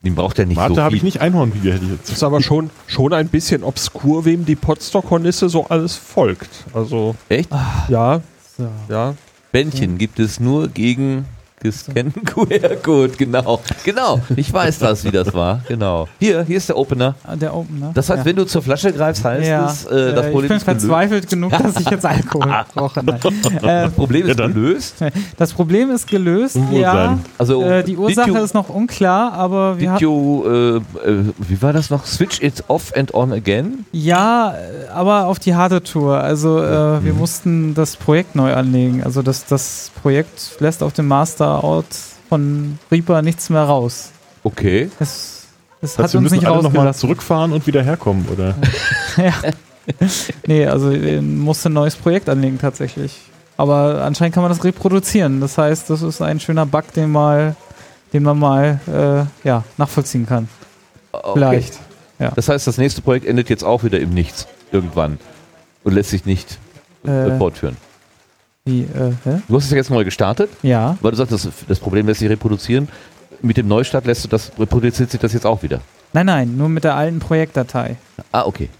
Den 0.02 0.14
braucht 0.14 0.38
er 0.38 0.44
nicht 0.44 0.58
Mate 0.58 0.74
so 0.74 0.82
habe 0.82 0.94
ich 0.96 1.02
nicht, 1.02 1.22
Einhornwiege 1.22 1.72
hätte 1.72 1.84
ich 1.86 1.90
Das 1.92 1.98
jetzt. 2.00 2.10
ist 2.10 2.22
aber 2.22 2.42
schon, 2.42 2.68
schon 2.86 3.14
ein 3.14 3.28
bisschen 3.28 3.64
obskur, 3.64 4.26
wem 4.26 4.44
die 4.44 4.56
Potsdok-Hornisse 4.56 5.48
so 5.48 5.64
alles 5.68 5.96
folgt. 5.96 6.50
Also, 6.74 7.16
Echt? 7.30 7.48
ja, 7.88 8.20
So. 8.56 8.68
ja. 8.88 9.14
Bändchen 9.52 9.98
gibt 9.98 10.18
es 10.18 10.40
nur 10.40 10.68
gegen 10.68 11.26
gescannten 11.64 12.22
QR-Code, 12.24 13.14
genau. 13.18 13.60
Genau, 13.84 14.20
ich 14.36 14.52
weiß 14.52 14.78
das, 14.78 15.02
wie 15.04 15.10
das 15.10 15.32
war, 15.34 15.60
genau. 15.66 16.06
Hier, 16.20 16.42
hier 16.44 16.58
ist 16.58 16.68
der 16.68 16.76
Opener. 16.76 17.14
Ah, 17.24 17.34
Der 17.36 17.56
Opener. 17.56 17.90
Das 17.94 18.10
heißt, 18.10 18.18
ja. 18.20 18.24
wenn 18.26 18.36
du 18.36 18.44
zur 18.44 18.62
Flasche 18.62 18.92
greifst, 18.92 19.24
heißt 19.24 19.48
ja. 19.48 19.66
es, 19.66 19.86
äh, 19.86 20.14
das 20.14 20.26
Äh, 20.26 20.28
ich 20.28 20.32
Problem 20.32 20.48
bin 20.48 20.56
ist 20.58 20.66
gelöst. 20.66 20.82
verzweifelt 20.84 21.28
genug, 21.28 21.50
dass 21.52 21.80
ich 21.80 21.88
jetzt 21.90 22.04
Alkohol 22.06 22.54
brauche. 22.74 23.02
Nein. 23.02 23.18
Äh, 23.62 23.84
Das 23.84 23.92
Problem 23.92 24.24
Ja, 24.26 24.30
ist 24.32 24.40
dann. 24.40 24.52
gelöst. 24.54 24.94
das 25.38 25.52
Problem 25.54 25.90
ist 25.90 26.06
gelöst. 26.06 26.58
Ja, 26.70 27.18
Also, 27.38 27.62
äh, 27.62 27.82
die 27.82 27.96
Ursache 27.96 28.28
you, 28.28 28.36
ist 28.36 28.54
noch 28.54 28.68
unklar, 28.68 29.32
aber 29.32 29.78
wir 29.80 29.96
you, 29.98 30.44
äh, 30.46 30.76
äh, 30.76 30.82
wie 31.48 31.62
war 31.62 31.72
das 31.72 31.88
noch? 31.90 32.04
Switch 32.04 32.42
it 32.42 32.62
off 32.68 32.92
and 32.94 33.14
on 33.14 33.32
again? 33.32 33.86
Ja, 33.92 34.54
aber 34.94 35.26
auf 35.26 35.38
die 35.38 35.54
harte 35.54 35.82
Tour. 35.82 36.18
Also 36.18 36.58
äh, 36.62 37.02
wir 37.04 37.14
mussten 37.14 37.74
das 37.74 37.96
Projekt 37.96 38.34
neu 38.36 38.52
anlegen. 38.52 39.02
Also 39.02 39.22
das, 39.22 39.46
das 39.46 39.90
Projekt 40.02 40.56
lässt 40.60 40.82
auf 40.82 40.92
dem 40.92 41.06
Master-Out 41.54 41.86
von 42.28 42.78
Reaper 42.90 43.22
nichts 43.22 43.50
mehr 43.50 43.62
raus. 43.62 44.10
Okay. 44.42 44.90
Es, 44.98 45.46
es 45.80 45.94
Das 45.96 45.98
hat 46.04 46.12
wir 46.12 46.18
uns 46.18 46.24
müssen 46.30 46.40
nicht 46.40 46.46
alle 46.46 46.62
nochmal 46.62 46.94
zurückfahren 46.94 47.52
und 47.52 47.66
wieder 47.66 47.82
herkommen, 47.82 48.26
oder? 48.32 48.54
Nee, 50.46 50.64
also 50.64 50.90
wir 50.90 51.20
mussten 51.20 51.68
ein 51.68 51.74
neues 51.74 51.94
Projekt 51.94 52.30
anlegen 52.30 52.58
tatsächlich. 52.58 53.20
Aber 53.58 54.02
anscheinend 54.02 54.34
kann 54.34 54.42
man 54.42 54.50
das 54.50 54.64
reproduzieren. 54.64 55.42
Das 55.42 55.58
heißt, 55.58 55.90
das 55.90 56.00
ist 56.00 56.22
ein 56.22 56.40
schöner 56.40 56.64
Bug, 56.64 56.90
den, 56.94 57.12
mal, 57.12 57.54
den 58.14 58.22
man 58.22 58.38
mal 58.38 58.80
äh, 58.86 59.46
ja, 59.46 59.62
nachvollziehen 59.76 60.24
kann. 60.24 60.48
okay. 61.12 61.32
Vielleicht. 61.34 61.78
Das 62.34 62.48
heißt, 62.48 62.66
das 62.66 62.78
nächste 62.78 63.02
Projekt 63.02 63.26
endet 63.26 63.50
jetzt 63.50 63.62
auch 63.62 63.84
wieder 63.84 64.00
im 64.00 64.14
Nichts. 64.14 64.46
Irgendwann. 64.72 65.18
Und 65.82 65.92
lässt 65.92 66.08
sich 66.10 66.24
nicht 66.24 66.58
äh, 67.06 67.28
Äh. 67.28 67.36
fortführen. 67.36 67.76
Wie, 68.66 68.80
äh, 68.80 69.12
hä? 69.24 69.42
Du 69.46 69.56
hast 69.56 69.64
es 69.66 69.70
ja 69.72 69.76
jetzt 69.76 69.90
neu 69.90 70.04
gestartet, 70.04 70.48
Ja. 70.62 70.96
weil 71.02 71.10
du 71.10 71.18
sagst, 71.18 71.32
das, 71.34 71.46
das 71.68 71.78
Problem 71.78 72.06
lässt 72.06 72.20
sich 72.20 72.30
reproduzieren. 72.30 72.88
Mit 73.42 73.58
dem 73.58 73.68
Neustart 73.68 74.06
lässt 74.06 74.24
du 74.24 74.28
das, 74.28 74.52
reproduziert 74.58 75.10
sich 75.10 75.20
das 75.20 75.34
jetzt 75.34 75.44
auch 75.44 75.62
wieder. 75.62 75.82
Nein, 76.14 76.24
nein, 76.24 76.56
nur 76.56 76.70
mit 76.70 76.82
der 76.82 76.94
alten 76.96 77.18
Projektdatei. 77.18 77.96
Ah, 78.32 78.44
okay. 78.46 78.70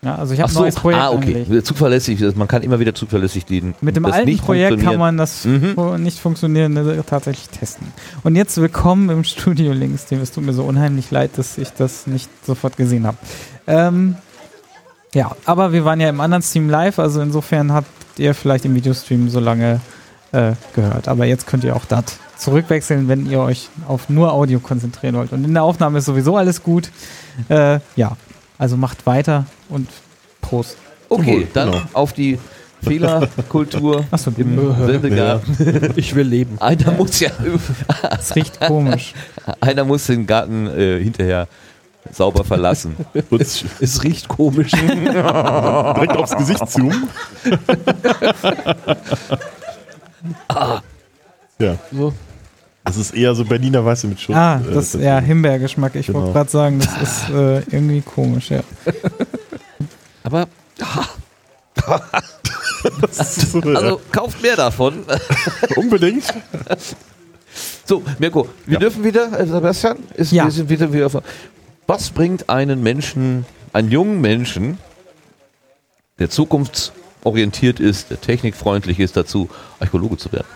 Ja, 0.00 0.14
also 0.14 0.32
ich 0.32 0.40
habe 0.40 0.50
ein 0.50 0.54
so, 0.54 0.60
neues 0.60 0.76
Projekt 0.76 1.02
ah, 1.02 1.10
okay. 1.10 1.36
angelegt. 1.44 1.66
Zuverlässig, 1.66 2.18
das- 2.18 2.34
man 2.34 2.48
kann 2.48 2.62
immer 2.62 2.80
wieder 2.80 2.94
zuverlässig 2.94 3.44
den. 3.44 3.74
Mit 3.82 3.96
dem 3.96 4.06
alten 4.06 4.38
Projekt 4.38 4.82
kann 4.82 4.96
man 4.98 5.18
das 5.18 5.44
Mhm. 5.44 5.74
nicht 5.98 6.18
funktionierende 6.18 7.04
tatsächlich 7.06 7.50
testen. 7.50 7.88
Und 8.22 8.36
jetzt 8.36 8.56
willkommen 8.56 9.10
im 9.10 9.22
Studio 9.22 9.72
Links, 9.74 10.06
dem 10.06 10.22
es 10.22 10.32
tut 10.32 10.46
mir 10.46 10.54
so 10.54 10.62
unheimlich 10.64 11.10
leid, 11.10 11.32
dass 11.36 11.58
ich 11.58 11.68
das 11.74 12.06
nicht 12.06 12.30
sofort 12.46 12.78
gesehen 12.78 13.06
habe. 13.06 13.18
Ähm, 13.66 14.16
ja, 15.12 15.32
aber 15.44 15.74
wir 15.74 15.84
waren 15.84 16.00
ja 16.00 16.08
im 16.08 16.22
anderen 16.22 16.42
Stream 16.42 16.70
live, 16.70 16.98
also 16.98 17.20
insofern 17.20 17.70
habt 18.16 18.20
ihr 18.20 18.34
vielleicht 18.34 18.64
im 18.64 18.74
Videostream 18.74 19.28
so 19.28 19.40
lange 19.40 19.78
äh, 20.32 20.52
gehört. 20.74 21.06
Aber 21.06 21.26
jetzt 21.26 21.46
könnt 21.46 21.64
ihr 21.64 21.76
auch 21.76 21.84
das 21.84 22.04
zurückwechseln, 22.38 23.08
wenn 23.08 23.30
ihr 23.30 23.40
euch 23.40 23.68
auf 23.86 24.08
nur 24.08 24.32
Audio 24.32 24.58
konzentrieren 24.58 25.16
wollt. 25.16 25.32
Und 25.32 25.44
in 25.44 25.52
der 25.52 25.62
Aufnahme 25.62 25.98
ist 25.98 26.06
sowieso 26.06 26.34
alles 26.34 26.62
gut. 26.62 26.90
Äh, 27.50 27.80
ja, 27.94 28.16
also 28.56 28.78
macht 28.78 29.04
weiter 29.04 29.44
und 29.68 29.90
Prost. 30.40 30.78
Okay, 31.10 31.40
Cool, 31.40 31.48
dann 31.52 31.72
genau. 31.72 31.84
auf 31.92 32.14
die 32.14 32.38
Fehlerkultur 32.82 34.06
Achso, 34.10 34.32
im 34.34 34.86
Sendegarten. 34.86 35.92
Ich 35.96 36.14
will 36.14 36.26
leben. 36.26 36.58
Einer 36.58 36.92
muss 36.92 37.20
ja, 37.20 37.30
das 38.00 38.34
riecht 38.34 38.60
komisch. 38.60 39.12
einer 39.60 39.84
muss 39.84 40.06
den 40.06 40.26
Garten 40.26 40.66
äh, 40.68 41.02
hinterher 41.02 41.48
sauber 42.12 42.44
verlassen. 42.44 42.96
Kurz 43.28 43.64
Es 43.80 44.02
riecht 44.02 44.28
komisch. 44.28 44.70
direkt 44.72 46.16
aufs 46.16 46.36
Gesicht 46.36 46.68
zoomen. 46.70 47.08
Ja. 51.58 51.78
So. 51.92 52.12
Das 52.84 52.96
ist 52.96 53.14
eher 53.14 53.34
so 53.34 53.44
Berliner 53.44 53.84
Weiße 53.84 54.06
mit 54.06 54.20
Schutz. 54.20 54.36
Ah, 54.36 54.60
äh, 54.68 54.72
das 54.72 54.92
ja 54.94 55.18
Himbeergeschmack. 55.18 55.96
Ich 55.96 56.08
wollte 56.12 56.20
Genau. 56.20 56.32
gerade 56.32 56.50
sagen, 56.50 56.78
das 56.78 57.02
ist 57.02 57.30
äh, 57.34 57.56
irgendwie 57.70 58.00
komisch, 58.00 58.50
ja. 58.50 58.60
Aber 60.22 60.46
das 63.00 63.38
ist 63.38 63.52
so, 63.52 63.60
also 63.74 64.00
kauft 64.12 64.40
mehr 64.42 64.56
davon. 64.56 65.04
unbedingt. 65.76 66.24
So, 67.84 68.02
Mirko, 68.18 68.48
wir 68.66 68.74
Ja. 68.74 68.80
dürfen 68.80 69.02
wieder, 69.02 69.38
äh, 69.38 69.46
Sebastian, 69.46 69.98
ist, 70.14 70.30
Ja. 70.32 70.44
wir 70.44 70.50
sind 70.52 70.68
wieder, 70.68 70.92
wieder 70.92 71.06
auf, 71.06 71.16
was 71.86 72.10
bringt 72.10 72.48
einen 72.48 72.82
Menschen, 72.82 73.46
einen 73.72 73.90
jungen 73.90 74.20
Menschen, 74.20 74.78
der 76.18 76.30
zukunftsorientiert 76.30 77.80
ist, 77.80 78.10
der 78.10 78.20
technikfreundlich 78.20 79.00
ist, 79.00 79.16
dazu, 79.16 79.48
Archäologe 79.80 80.16
zu 80.16 80.32
werden? 80.32 80.46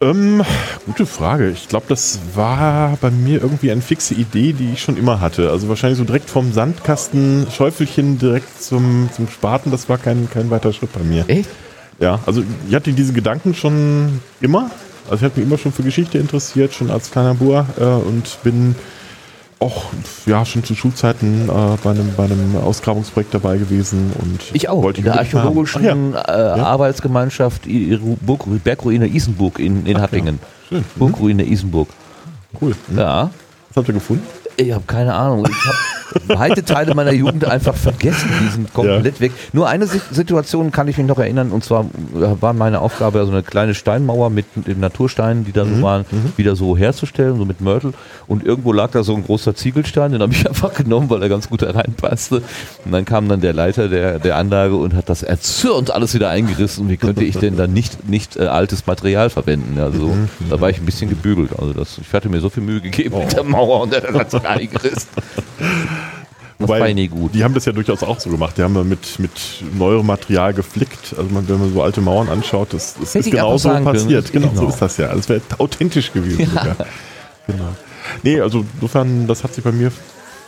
Ähm, 0.00 0.42
gute 0.86 1.06
Frage. 1.06 1.50
Ich 1.50 1.68
glaube, 1.68 1.86
das 1.88 2.18
war 2.34 2.98
bei 3.00 3.10
mir 3.10 3.40
irgendwie 3.40 3.70
eine 3.70 3.80
fixe 3.80 4.14
Idee, 4.14 4.52
die 4.52 4.72
ich 4.72 4.82
schon 4.82 4.96
immer 4.96 5.20
hatte. 5.20 5.50
Also 5.50 5.68
wahrscheinlich 5.68 5.98
so 5.98 6.04
direkt 6.04 6.28
vom 6.28 6.52
Sandkasten, 6.52 7.46
Schäufelchen 7.50 8.18
direkt 8.18 8.62
zum, 8.62 9.08
zum 9.14 9.28
Spaten, 9.28 9.70
das 9.70 9.88
war 9.88 9.98
kein, 9.98 10.28
kein 10.28 10.50
weiter 10.50 10.72
Schritt 10.72 10.92
bei 10.92 11.00
mir. 11.00 11.24
Echt? 11.28 11.48
Ja, 12.00 12.20
also 12.26 12.42
ich 12.68 12.74
hatte 12.74 12.92
diese 12.92 13.12
Gedanken 13.12 13.54
schon 13.54 14.20
immer 14.40 14.70
Also 15.04 15.16
ich 15.16 15.22
habe 15.22 15.40
mich 15.40 15.46
immer 15.46 15.58
schon 15.58 15.72
für 15.72 15.84
Geschichte 15.84 16.18
interessiert, 16.18 16.74
schon 16.74 16.90
als 16.90 17.10
kleiner 17.10 17.34
Bur 17.34 17.66
äh, 17.78 17.84
und 17.84 18.42
bin 18.42 18.74
auch 19.60 19.84
ja 20.26 20.44
schon 20.44 20.62
zu 20.64 20.74
Schulzeiten 20.74 21.48
äh, 21.48 21.52
bei, 21.82 21.90
einem, 21.90 22.12
bei 22.16 22.24
einem 22.24 22.56
Ausgrabungsprojekt 22.56 23.32
dabei 23.34 23.56
gewesen 23.56 24.12
und 24.20 24.40
Ich 24.52 24.68
auch. 24.68 24.82
wollte 24.82 24.98
in 24.98 25.04
der 25.04 25.18
archäologischen 25.18 26.14
Ach 26.16 26.28
ja. 26.28 26.56
äh, 26.56 26.60
Arbeitsgemeinschaft 26.60 27.66
I- 27.66 27.94
Ru- 27.94 28.16
Burg, 28.20 28.44
Bergruine 28.62 29.06
Isenburg 29.06 29.58
in, 29.58 29.86
in 29.86 30.00
Hattingen. 30.00 30.38
Schön. 30.68 30.78
Mhm. 30.80 30.84
Burgruine 30.96 31.44
Isenburg. 31.46 31.88
Cool. 32.60 32.74
Mhm. 32.88 32.98
Ja. 32.98 33.30
Was 33.68 33.76
habt 33.76 33.88
ihr 33.88 33.94
gefunden? 33.94 34.22
Ich 34.56 34.72
habe 34.72 34.84
keine 34.86 35.14
Ahnung. 35.14 35.46
Ich 35.50 35.66
habe 35.66 35.76
weite 36.38 36.64
Teile 36.64 36.94
meiner 36.94 37.12
Jugend 37.12 37.44
einfach 37.44 37.74
vergessen. 37.74 38.30
Die 38.40 38.48
sind 38.52 38.72
komplett 38.72 39.20
weg. 39.20 39.32
Nur 39.52 39.68
eine 39.68 39.86
Si- 39.88 40.00
Situation 40.12 40.70
kann 40.70 40.86
ich 40.86 40.96
mich 40.96 41.06
noch 41.08 41.18
erinnern. 41.18 41.50
Und 41.50 41.64
zwar 41.64 41.82
äh, 42.14 42.40
war 42.40 42.52
meine 42.52 42.80
Aufgabe, 42.80 43.24
so 43.26 43.32
eine 43.32 43.42
kleine 43.42 43.74
Steinmauer 43.74 44.30
mit 44.30 44.46
den 44.54 44.78
Natursteinen, 44.78 45.44
die 45.44 45.50
da 45.50 45.64
Mhm. 45.64 45.76
so 45.76 45.82
waren, 45.82 46.04
wieder 46.36 46.54
so 46.54 46.76
herzustellen, 46.76 47.36
so 47.36 47.44
mit 47.44 47.60
Mörtel. 47.60 47.94
Und 48.28 48.44
irgendwo 48.46 48.72
lag 48.72 48.92
da 48.92 49.02
so 49.02 49.16
ein 49.16 49.24
großer 49.24 49.56
Ziegelstein. 49.56 50.12
Den 50.12 50.22
habe 50.22 50.32
ich 50.32 50.46
einfach 50.48 50.72
genommen, 50.74 51.10
weil 51.10 51.20
er 51.22 51.28
ganz 51.28 51.48
gut 51.48 51.62
da 51.62 51.70
reinpasste. 51.70 52.42
Und 52.84 52.92
dann 52.92 53.04
kam 53.04 53.28
dann 53.28 53.40
der 53.40 53.52
Leiter 53.54 53.88
der, 53.88 54.20
der 54.20 54.36
Anlage 54.36 54.76
und 54.76 54.94
hat 54.94 55.08
das 55.08 55.24
erzürnt 55.24 55.90
alles 55.90 56.14
wieder 56.14 56.28
eingerissen. 56.28 56.88
Wie 56.88 56.96
könnte 56.96 57.24
ich 57.24 57.36
denn 57.38 57.56
dann 57.56 57.72
nicht, 57.72 58.08
nicht 58.08 58.36
äh, 58.36 58.46
altes 58.46 58.86
Material 58.86 59.30
verwenden? 59.30 59.80
Also 59.80 60.04
Mhm. 60.04 60.28
da 60.48 60.60
war 60.60 60.70
ich 60.70 60.78
ein 60.78 60.86
bisschen 60.86 61.10
gebügelt. 61.10 61.50
Also 61.58 61.72
das, 61.72 61.98
ich 61.98 62.12
hatte 62.12 62.28
mir 62.28 62.38
so 62.40 62.50
viel 62.50 62.62
Mühe 62.62 62.80
gegeben 62.80 63.18
mit 63.18 63.32
der 63.32 63.42
Mauer 63.42 63.80
und 63.80 63.92
der 63.92 64.02
das 64.44 64.58
eingerissen. 64.58 65.08
Das 66.56 66.68
Wobei, 66.68 66.80
war 66.80 66.88
nie 66.94 67.08
gut. 67.08 67.34
Die 67.34 67.42
haben 67.42 67.52
das 67.52 67.64
ja 67.64 67.72
durchaus 67.72 68.04
auch 68.04 68.20
so 68.20 68.30
gemacht. 68.30 68.56
Die 68.56 68.62
haben 68.62 68.76
ja 68.76 68.84
mit, 68.84 69.18
mit 69.18 69.30
neuem 69.76 70.06
Material 70.06 70.54
geflickt. 70.54 71.12
Also 71.18 71.28
man, 71.30 71.48
wenn 71.48 71.58
man 71.58 71.74
so 71.74 71.82
alte 71.82 72.00
Mauern 72.00 72.28
anschaut, 72.28 72.72
das, 72.72 72.94
das 72.94 73.16
ist 73.16 73.28
genau 73.28 73.58
so 73.58 73.70
passiert. 73.70 74.30
Genau, 74.32 74.46
so 74.54 74.60
Genau. 74.60 74.68
ist 74.68 74.78
das 74.80 74.96
ja. 74.96 75.12
Das 75.12 75.28
wäre 75.28 75.40
authentisch 75.58 76.12
gewesen 76.12 76.46
sogar. 76.46 76.76
Genau. 77.48 77.68
Nee, 78.22 78.40
also 78.40 78.64
insofern, 78.76 79.26
das 79.26 79.42
hat 79.42 79.52
sich 79.52 79.64
bei 79.64 79.72
mir 79.72 79.90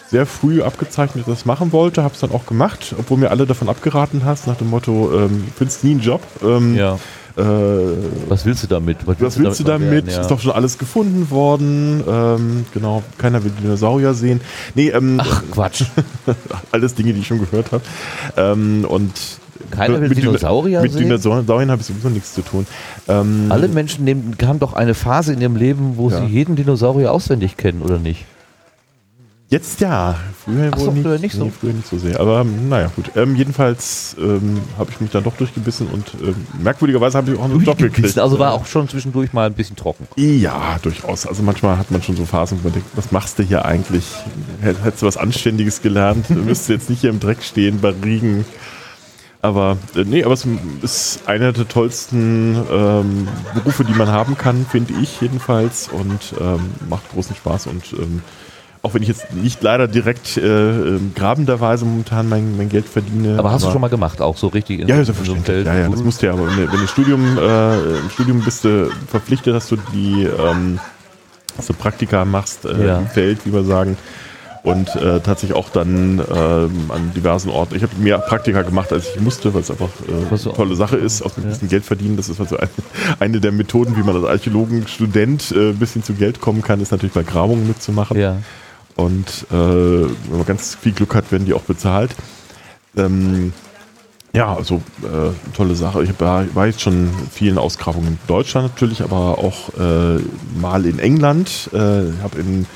sehr 0.09 0.27
früh 0.27 0.63
abgezeichnet, 0.63 1.25
dass 1.27 1.33
ich 1.33 1.39
das 1.41 1.45
machen 1.45 1.73
wollte, 1.73 2.05
habe 2.05 2.15
es 2.15 2.21
dann 2.21 2.31
auch 2.31 2.47
gemacht, 2.47 2.95
obwohl 2.97 3.19
mir 3.19 3.31
alle 3.31 3.45
davon 3.45 3.69
abgeraten 3.69 4.25
hast, 4.25 4.47
nach 4.47 4.57
dem 4.57 4.71
Motto, 4.71 5.11
ähm, 5.13 5.49
findest 5.57 5.83
nie 5.83 5.91
einen 5.91 6.01
Job. 6.01 6.23
Ähm, 6.43 6.77
Ja. 6.77 6.99
Äh, 7.37 7.43
Was 8.29 8.45
willst 8.47 8.63
du 8.63 8.67
damit? 8.67 8.99
was 9.07 9.39
willst 9.39 9.61
du 9.61 9.65
damit? 9.65 10.11
Ja. 10.11 10.21
Ist 10.21 10.31
doch 10.31 10.41
schon 10.41 10.53
alles 10.53 10.79
gefunden 10.79 11.31
worden. 11.31 12.03
Ähm, 12.09 12.65
genau, 12.73 13.03
keiner 13.19 13.43
will 13.45 13.51
Dinosaurier 13.63 14.15
sehen. 14.15 14.41
Nee, 14.75 14.89
ähm, 14.89 15.19
Ach, 15.23 15.43
Quatsch. 15.51 15.85
alles 16.73 16.95
Dinge, 16.95 17.13
die 17.13 17.21
ich 17.21 17.27
schon 17.27 17.39
gehört 17.41 17.73
habe. 17.73 17.83
Ähm, 18.37 18.85
und 18.89 19.13
Keiner 19.71 20.01
will 20.01 20.09
mit 20.09 20.19
Dino- 20.19 20.31
Dinosaurier 20.31 20.81
Mit 20.81 20.93
sehen? 20.93 21.03
Dinosauriern 21.09 21.71
habe 21.71 21.81
ich 21.81 21.87
sowieso 21.87 22.09
nichts 22.09 22.35
zu 22.35 22.43
tun. 22.43 22.67
Ähm, 23.09 23.47
Alle 23.49 23.69
Menschen 23.69 24.05
nehmen, 24.05 24.37
haben 24.45 24.59
doch 24.61 24.75
eine 24.75 24.95
Phase 24.95 25.33
in 25.33 25.41
ihrem 25.41 25.57
Leben, 25.57 25.97
wo 25.97 26.09
Ja. 26.11 26.21
sie 26.21 26.27
jeden 26.27 26.57
Dinosaurier 26.57 27.11
auswendig 27.13 27.57
kennen, 27.57 27.83
oder 27.83 27.99
nicht? 27.99 28.25
Jetzt 29.49 29.81
ja. 29.81 30.17
Früher, 30.45 30.71
Ach 30.73 30.79
wohl 30.79 30.85
so, 30.87 30.91
nicht, 30.91 31.03
früher 31.05 31.19
nicht 31.21 31.35
so? 31.37 31.45
Nee, 31.45 31.53
früher 31.61 31.73
nicht 31.73 31.87
so 31.87 31.99
sehr. 31.99 32.19
Aber 32.19 32.41
ähm, 32.41 32.69
naja, 32.69 32.91
gut. 32.97 33.13
Ähm, 33.15 33.37
jedenfalls 33.37 34.17
ähm, 34.19 34.61
habe 34.77 34.91
ich 34.91 35.01
mich 35.01 35.11
dann 35.13 35.23
doch 35.23 35.37
durchgebissen 35.37 35.87
und 35.87 36.15
ähm, 36.21 36.35
merkwürdigerweise 36.61 37.17
habe 37.19 37.33
ich 37.33 37.39
auch 37.39 37.45
einen 37.45 37.61
Job 37.63 37.79
gekriegt. 37.79 38.19
Also 38.19 38.41
war 38.41 38.55
auch 38.55 38.67
schon 38.67 38.89
zwischendurch 38.89 39.33
mal 39.33 39.47
ein 39.47 39.55
bisschen 39.55 39.77
trocken. 39.77 40.09
Ja, 40.17 40.79
durchaus. 40.83 41.29
Also 41.29 41.45
manchmal 41.45 41.79
hat 41.79 41.93
man 41.93 42.03
schon 42.03 42.17
so 42.17 42.25
Phasen, 42.27 42.59
wo 42.61 42.65
man 42.65 42.73
denkt, 42.73 42.89
was 42.97 43.13
machst 43.13 43.39
du 43.39 43.45
hier 43.45 43.65
eigentlich? 43.65 44.05
Hätt- 44.63 44.83
Hättest 44.83 45.03
du 45.03 45.07
was 45.07 45.17
Anständiges 45.17 45.81
gelernt? 45.81 46.27
Du 46.29 46.35
müsstest 46.35 46.69
jetzt 46.71 46.91
nicht 46.91 47.03
hier 47.03 47.11
im 47.11 47.21
Dreck 47.21 47.45
stehen 47.45 47.81
bei 47.81 47.91
Regen. 48.03 48.45
Aber 49.43 49.77
äh, 49.95 50.03
nee, 50.03 50.25
aber 50.25 50.35
es 50.35 50.45
ist 50.83 51.21
einer 51.29 51.53
der 51.53 51.69
tollsten 51.69 52.57
ähm, 52.69 53.29
Berufe, 53.55 53.85
die 53.85 53.93
man 53.95 54.09
haben 54.09 54.37
kann, 54.37 54.67
finde 54.69 54.95
ich 55.01 55.21
jedenfalls. 55.21 55.87
Und 55.89 56.35
ähm, 56.41 56.59
macht 56.91 57.09
großen 57.13 57.37
Spaß. 57.37 57.69
Und 57.69 57.93
ähm, 57.93 58.23
auch 58.87 58.95
wenn 58.95 59.03
ich 59.03 59.09
jetzt 59.09 59.35
nicht 59.35 59.63
leider 59.63 59.89
direkt 59.89 60.37
äh, 60.37 60.41
ähm, 60.47 61.13
grabenderweise 61.15 61.85
momentan 61.85 62.29
mein, 62.29 62.57
mein 62.57 62.69
Geld 62.69 62.87
verdiene. 62.89 63.39
Aber 63.39 63.51
hast 63.51 63.65
du 63.67 63.71
schon 63.73 63.81
mal 63.81 63.89
gemacht, 63.89 64.23
auch 64.23 64.37
so 64.37 64.47
richtig 64.47 64.81
in, 64.81 64.89
ja, 64.89 64.97
in 64.97 65.05
selbstverständlich. 65.05 65.67
Ja, 65.67 65.75
ja, 65.75 65.89
das 65.89 66.03
musst 66.03 66.23
du 66.23 66.27
ja. 66.27 66.33
Aber 66.33 66.47
wenn, 66.47 66.57
du- 66.71 66.87
Studium, 66.87 67.37
äh, 67.37 67.77
im 67.99 68.11
Studium 68.11 68.41
bist 68.43 68.65
du 68.65 68.89
verpflichtet, 69.09 69.55
dass 69.55 69.69
du 69.69 69.77
die 69.93 70.25
ähm, 70.25 70.79
dass 71.57 71.67
du 71.67 71.73
Praktika 71.75 72.25
machst 72.25 72.65
äh, 72.65 72.87
Ja. 72.87 72.99
im 72.99 73.07
Feld, 73.09 73.45
wie 73.45 73.53
wir 73.53 73.65
sagen. 73.65 73.97
Und 74.63 74.89
äh, 74.97 75.21
tatsächlich 75.21 75.55
auch 75.57 75.69
dann 75.71 76.19
ähm, 76.19 76.91
an 76.91 77.13
diversen 77.15 77.51
Orten. 77.51 77.77
Ich 77.77 77.85
habe 77.85 77.93
mehr 77.99 78.19
Praktika 78.19 78.63
gemacht, 78.63 78.93
als 78.93 79.07
ich 79.15 79.21
musste, 79.21 79.55
weil 79.55 79.61
es 79.61 79.71
einfach 79.71 79.91
äh, 80.09 80.37
so- 80.37 80.49
eine 80.51 80.57
tolle 80.57 80.75
Sache 80.75 80.97
ist, 80.97 81.23
aus 81.23 81.37
ein 81.39 81.45
bisschen 81.45 81.69
Geld 81.69 81.85
verdienen. 81.85 82.17
Das 82.17 82.29
ist 82.29 82.41
also 82.41 82.57
eine, 82.57 82.69
eine 83.21 83.41
der 83.41 83.53
Methoden, 83.53 83.97
wie 83.97 84.03
man 84.03 84.17
als 84.17 84.25
Archäologen-Student 84.25 85.53
äh, 85.53 85.69
ein 85.71 85.77
bisschen 85.77 86.03
zu 86.03 86.15
Geld 86.15 86.41
kommen 86.41 86.63
kann, 86.63 86.81
ist 86.81 86.91
natürlich 86.91 87.15
bei 87.15 87.23
Grabungen 87.23 87.69
mitzumachen. 87.69 88.19
Ja. 88.19 88.39
Und 88.97 89.47
äh, 89.51 89.55
wenn 89.55 90.37
man 90.39 90.47
ganz 90.47 90.75
viel 90.75 90.93
Glück 90.93 91.15
hat, 91.15 91.31
werden 91.31 91.45
die 91.45 91.53
auch 91.53 91.63
bezahlt. 91.63 92.15
Ähm, 92.97 93.53
ja, 94.33 94.55
also 94.55 94.83
äh, 95.03 95.55
tolle 95.55 95.75
Sache. 95.75 96.03
Ich 96.03 96.19
war, 96.21 96.45
war 96.55 96.67
jetzt 96.67 96.81
schon 96.81 96.95
in 96.95 97.11
vielen 97.31 97.59
Ausgrabungen 97.59 98.09
in 98.09 98.19
Deutschland 98.27 98.69
natürlich, 98.69 99.03
aber 99.03 99.39
auch 99.39 99.71
äh, 99.79 100.21
mal 100.59 100.85
in 100.85 100.99
England. 100.99 101.71
Äh, 101.73 102.11
ich 102.11 102.23
habe 102.23 102.39
in 102.41 102.67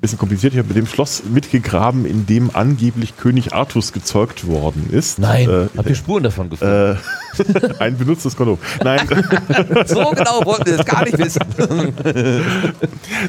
bisschen 0.00 0.18
kompliziert, 0.18 0.54
ich 0.54 0.58
habe 0.58 0.68
mit 0.68 0.76
dem 0.76 0.86
Schloss 0.86 1.22
mitgegraben, 1.30 2.06
in 2.06 2.24
dem 2.26 2.50
angeblich 2.54 3.16
König 3.16 3.52
Artus 3.52 3.92
gezeugt 3.92 4.46
worden 4.46 4.88
ist. 4.90 5.18
Nein, 5.18 5.48
Äh, 5.48 5.66
habt 5.76 5.88
ihr 5.88 5.94
Spuren 5.94 6.22
davon 6.22 6.48
gefunden? 6.48 6.96
äh, 7.38 7.74
ein 7.78 7.98
benutztes 7.98 8.34
Kondom. 8.36 8.58
Nein, 8.82 9.00
so 9.86 10.10
genau 10.10 10.44
wollten 10.44 10.66
wir 10.66 10.76
das 10.78 10.86
gar 10.86 11.04
nicht 11.04 11.18
wissen. 11.18 11.42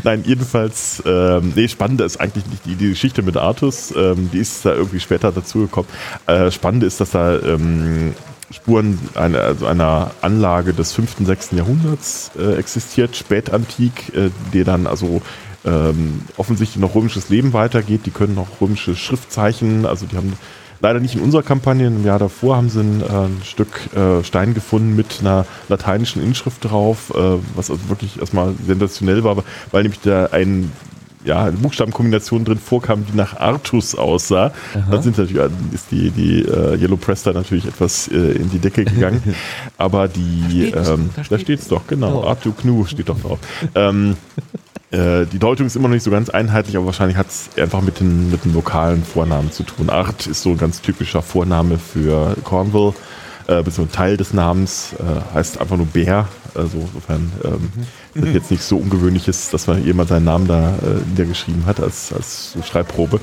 Nein, 0.04 0.24
jedenfalls, 0.26 1.04
ähm, 1.06 1.54
nee, 1.56 1.68
spannender 1.68 2.06
ist 2.06 2.20
eigentlich 2.20 2.46
nicht 2.48 2.66
die, 2.66 2.76
die 2.76 2.90
Geschichte 2.90 3.22
mit 3.22 3.38
Artus, 3.38 3.94
ähm, 3.96 4.30
die 4.32 4.40
ist 4.40 4.66
da 4.66 4.74
irgendwie 4.74 5.00
später 5.00 5.32
dazugekommen. 5.32 5.90
Äh, 6.28 6.52
spannende 6.52 6.86
ist, 6.86 7.02
dass 7.02 7.12
da 7.12 7.38
ähm, 7.38 8.14
Spuren 8.52 9.00
einer, 9.16 9.40
also 9.40 9.66
einer 9.66 10.12
Anlage 10.22 10.74
des 10.74 10.94
5., 10.94 11.18
6. 11.26 11.52
Jahrhunderts 11.52 12.32
äh, 12.38 12.56
existiert, 12.56 13.16
spätantik, 13.16 14.14
äh, 14.16 14.30
die 14.54 14.64
dann 14.64 14.88
also 14.88 15.22
ähm, 15.66 16.22
offensichtlich 16.38 16.82
noch 16.82 16.96
römisches 16.96 17.30
Leben 17.30 17.54
weitergeht. 17.54 18.06
Die 18.06 18.12
können 18.12 18.36
noch 18.36 18.62
römische 18.62 18.96
Schriftzeichen, 18.96 19.86
also 19.86 20.06
die 20.06 20.18
haben 20.18 20.34
leider 20.82 21.00
nicht 21.00 21.16
in 21.16 21.22
unserer 21.22 21.44
Kampagne, 21.44 21.88
im 21.88 22.06
Jahr 22.06 22.20
davor 22.20 22.58
haben 22.58 22.70
sie 22.70 22.82
ein, 22.82 23.02
äh, 23.02 23.06
ein 23.06 23.42
Stück 23.44 23.96
äh, 23.96 24.24
Stein 24.24 24.54
gefunden 24.54 24.96
mit 24.96 25.20
einer 25.22 25.46
lateinischen 25.70 26.24
Inschrift 26.24 26.66
drauf, 26.66 27.14
äh, 27.16 27.38
was 27.56 27.70
also 27.70 27.90
wirklich 27.90 28.20
erstmal 28.20 28.54
sensationell 28.66 29.24
war, 29.24 29.44
weil 29.72 29.84
nämlich 29.84 30.02
da 30.02 30.28
ein 30.32 30.72
ja, 31.24 31.44
eine 31.44 31.58
Buchstabenkombination 31.58 32.46
drin 32.46 32.58
vorkam, 32.58 33.06
die 33.06 33.16
nach 33.16 33.40
Artus 33.40 33.96
aussah. 33.96 34.52
Dann 34.90 35.04
sind 35.04 35.18
natürlich, 35.18 35.52
ist 35.72 35.92
die, 35.92 36.10
die 36.10 36.42
äh, 36.42 36.76
Yellow 36.82 36.98
Press 36.98 37.24
da 37.24 37.32
natürlich 37.32 37.66
etwas 37.68 38.08
äh, 38.08 38.16
in 38.16 38.50
die 38.50 38.60
Decke 38.60 38.86
gegangen. 38.86 39.22
Aber 39.78 40.08
die, 40.08 40.72
Da 40.72 40.84
steht's, 40.84 40.90
ähm, 40.90 41.10
da 41.16 41.22
da 41.30 41.40
steht's. 41.40 41.68
doch, 41.68 41.86
genau. 41.88 42.24
Oh. 42.24 42.28
Artu 42.28 42.54
Gnu 42.54 42.86
steht 42.86 43.10
doch 43.10 43.20
drauf. 43.20 43.40
ähm, 43.76 44.16
äh, 44.92 45.26
die 45.26 45.40
Deutung 45.40 45.68
ist 45.68 45.76
immer 45.76 45.88
noch 45.88 45.96
nicht 45.96 46.04
so 46.04 46.12
ganz 46.12 46.30
einheitlich, 46.30 46.76
aber 46.76 46.86
wahrscheinlich 46.86 47.18
hat 47.18 47.28
es 47.28 47.50
einfach 47.58 47.82
mit 47.82 48.00
den, 48.02 48.30
mit 48.30 48.44
den 48.44 48.54
lokalen 48.54 49.04
Vornamen 49.04 49.52
zu 49.52 49.64
tun. 49.64 49.90
Art 49.90 50.28
ist 50.28 50.42
so 50.42 50.50
ein 50.50 50.58
ganz 50.58 50.82
typischer 50.82 51.22
Vorname 51.22 51.78
für 51.78 52.36
Cornwall, 52.44 52.94
äh, 53.48 53.64
beziehungsweise 53.64 53.98
Teil 53.98 54.18
des 54.18 54.34
Namens, 54.34 54.94
äh, 55.00 55.34
heißt 55.34 55.62
einfach 55.62 55.78
nur 55.78 55.86
Bär. 55.86 56.28
Also 56.54 56.80
insofern 56.80 57.32
ähm, 57.46 57.72
das 58.14 58.34
jetzt 58.34 58.52
nicht 58.52 58.64
so 58.64 58.78
ungewöhnlich 58.78 59.30
ist, 59.30 59.54
dass 59.54 59.68
man 59.68 59.82
jemand 59.86 60.10
seinen 60.10 60.26
Namen 60.26 60.48
da 60.48 60.72
äh, 60.72 61.10
niedergeschrieben 61.10 61.66
hat 61.66 61.80
als, 61.80 62.12
als 62.12 62.52
so 62.52 62.62
Schreibprobe. 62.62 63.22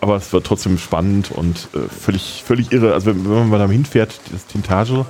Aber 0.00 0.16
es 0.16 0.32
wird 0.32 0.46
trotzdem 0.46 0.78
spannend 0.78 1.30
und 1.30 1.68
äh, 1.74 1.88
völlig, 1.88 2.42
völlig 2.46 2.72
irre. 2.72 2.94
Also 2.94 3.08
wenn, 3.08 3.24
wenn 3.24 3.32
man 3.32 3.48
mal 3.50 3.58
da 3.58 3.68
hinfährt, 3.68 4.18
das 4.32 4.46
Tintagel, 4.46 5.04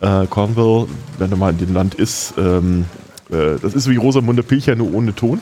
äh, 0.00 0.26
Cornwall, 0.28 0.86
wenn 1.18 1.30
man 1.30 1.38
mal 1.40 1.50
in 1.50 1.58
dem 1.58 1.74
Land 1.74 1.96
ist, 1.96 2.34
ähm, 2.38 2.84
äh, 3.32 3.58
das 3.60 3.74
ist 3.74 3.88
wie 3.88 3.96
Rosamunde 3.96 4.42
Pilcher, 4.42 4.76
nur 4.76 4.92
ohne 4.94 5.14
Ton. 5.14 5.40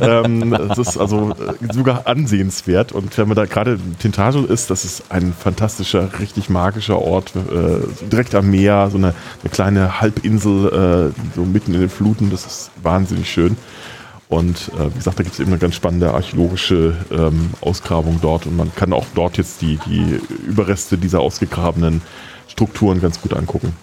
ähm, 0.00 0.50
das 0.50 0.78
ist 0.78 0.96
also 0.98 1.30
äh, 1.30 1.72
sogar 1.72 2.06
ansehenswert. 2.06 2.92
Und 2.92 3.16
wenn 3.18 3.28
man 3.28 3.36
da 3.36 3.46
gerade 3.46 3.72
in 3.72 3.98
Tintagel 3.98 4.44
ist, 4.44 4.70
das 4.70 4.84
ist 4.84 5.04
ein 5.10 5.32
fantastischer, 5.32 6.08
richtig 6.20 6.50
magischer 6.50 7.00
Ort, 7.00 7.32
äh, 7.36 8.06
direkt 8.06 8.34
am 8.34 8.50
Meer, 8.50 8.88
so 8.90 8.98
eine, 8.98 9.14
eine 9.42 9.50
kleine 9.50 10.00
Halbinsel, 10.00 11.12
äh, 11.12 11.34
so 11.34 11.44
mitten 11.44 11.74
in 11.74 11.80
den 11.80 11.90
Fluten. 11.90 12.30
Das 12.30 12.46
ist 12.46 12.70
wahnsinnig 12.82 13.30
schön. 13.30 13.56
Und 14.28 14.70
äh, 14.78 14.86
wie 14.94 14.98
gesagt, 14.98 15.18
da 15.18 15.24
gibt 15.24 15.34
es 15.34 15.40
eben 15.40 15.50
eine 15.50 15.58
ganz 15.58 15.74
spannende 15.74 16.14
archäologische 16.14 16.94
ähm, 17.10 17.50
Ausgrabung 17.60 18.20
dort. 18.22 18.46
Und 18.46 18.56
man 18.56 18.72
kann 18.74 18.92
auch 18.92 19.06
dort 19.14 19.36
jetzt 19.38 19.60
die, 19.60 19.78
die 19.86 20.20
Überreste 20.46 20.96
dieser 20.96 21.20
ausgegrabenen 21.20 22.00
Strukturen 22.46 23.00
ganz 23.00 23.20
gut 23.20 23.34
angucken. 23.34 23.74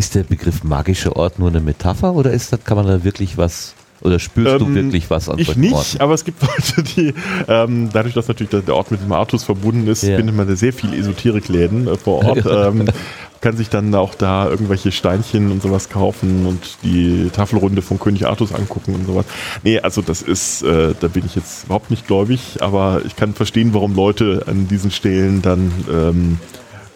Ist 0.00 0.14
der 0.14 0.22
Begriff 0.22 0.64
magischer 0.64 1.14
Ort 1.16 1.38
nur 1.38 1.50
eine 1.50 1.60
Metapher 1.60 2.14
oder 2.14 2.30
ist 2.32 2.54
das, 2.54 2.64
kann 2.64 2.78
man 2.78 2.86
da 2.86 3.04
wirklich 3.04 3.36
was 3.36 3.74
Oder 4.00 4.18
spürst 4.18 4.62
du 4.62 4.64
Ähm, 4.64 4.74
wirklich 4.76 5.10
was 5.10 5.28
an 5.28 5.38
Ich 5.38 5.56
nicht, 5.56 5.74
Orten? 5.74 6.00
aber 6.00 6.14
es 6.14 6.24
gibt 6.24 6.40
Leute, 6.76 6.82
die, 6.82 7.12
ähm, 7.48 7.90
dadurch, 7.92 8.14
dass 8.14 8.26
natürlich 8.28 8.48
der 8.48 8.62
der 8.62 8.74
Ort 8.76 8.90
mit 8.90 9.02
dem 9.02 9.12
Artus 9.12 9.44
verbunden 9.44 9.86
ist, 9.88 10.02
Ja. 10.02 10.16
findet 10.16 10.34
man 10.34 10.48
da 10.48 10.56
sehr 10.56 10.72
viel 10.72 10.94
Esoterikläden 10.94 11.86
äh, 11.86 11.96
vor 11.98 12.24
Ort. 12.24 12.46
ähm, 12.50 12.86
kann 13.42 13.58
sich 13.58 13.68
dann 13.68 13.94
auch 13.94 14.14
da 14.14 14.48
irgendwelche 14.48 14.90
Steinchen 14.90 15.50
und 15.52 15.60
sowas 15.62 15.90
kaufen 15.90 16.46
und 16.46 16.62
die 16.82 17.28
Tafelrunde 17.30 17.82
von 17.82 17.98
König 17.98 18.26
Artus 18.26 18.54
angucken 18.54 18.94
und 18.94 19.06
sowas. 19.06 19.26
Nee, 19.64 19.80
also 19.80 20.00
das 20.00 20.22
ist, 20.22 20.62
äh, 20.62 20.94
da 20.98 21.08
bin 21.08 21.24
ich 21.26 21.36
jetzt 21.36 21.64
überhaupt 21.64 21.90
nicht 21.90 22.06
gläubig, 22.06 22.40
aber 22.60 23.02
ich 23.06 23.16
kann 23.16 23.34
verstehen, 23.34 23.74
warum 23.74 23.94
Leute 23.94 24.44
an 24.46 24.66
diesen 24.68 24.90
Stellen 24.90 25.40
dann 25.42 25.72
ähm, 25.92 26.38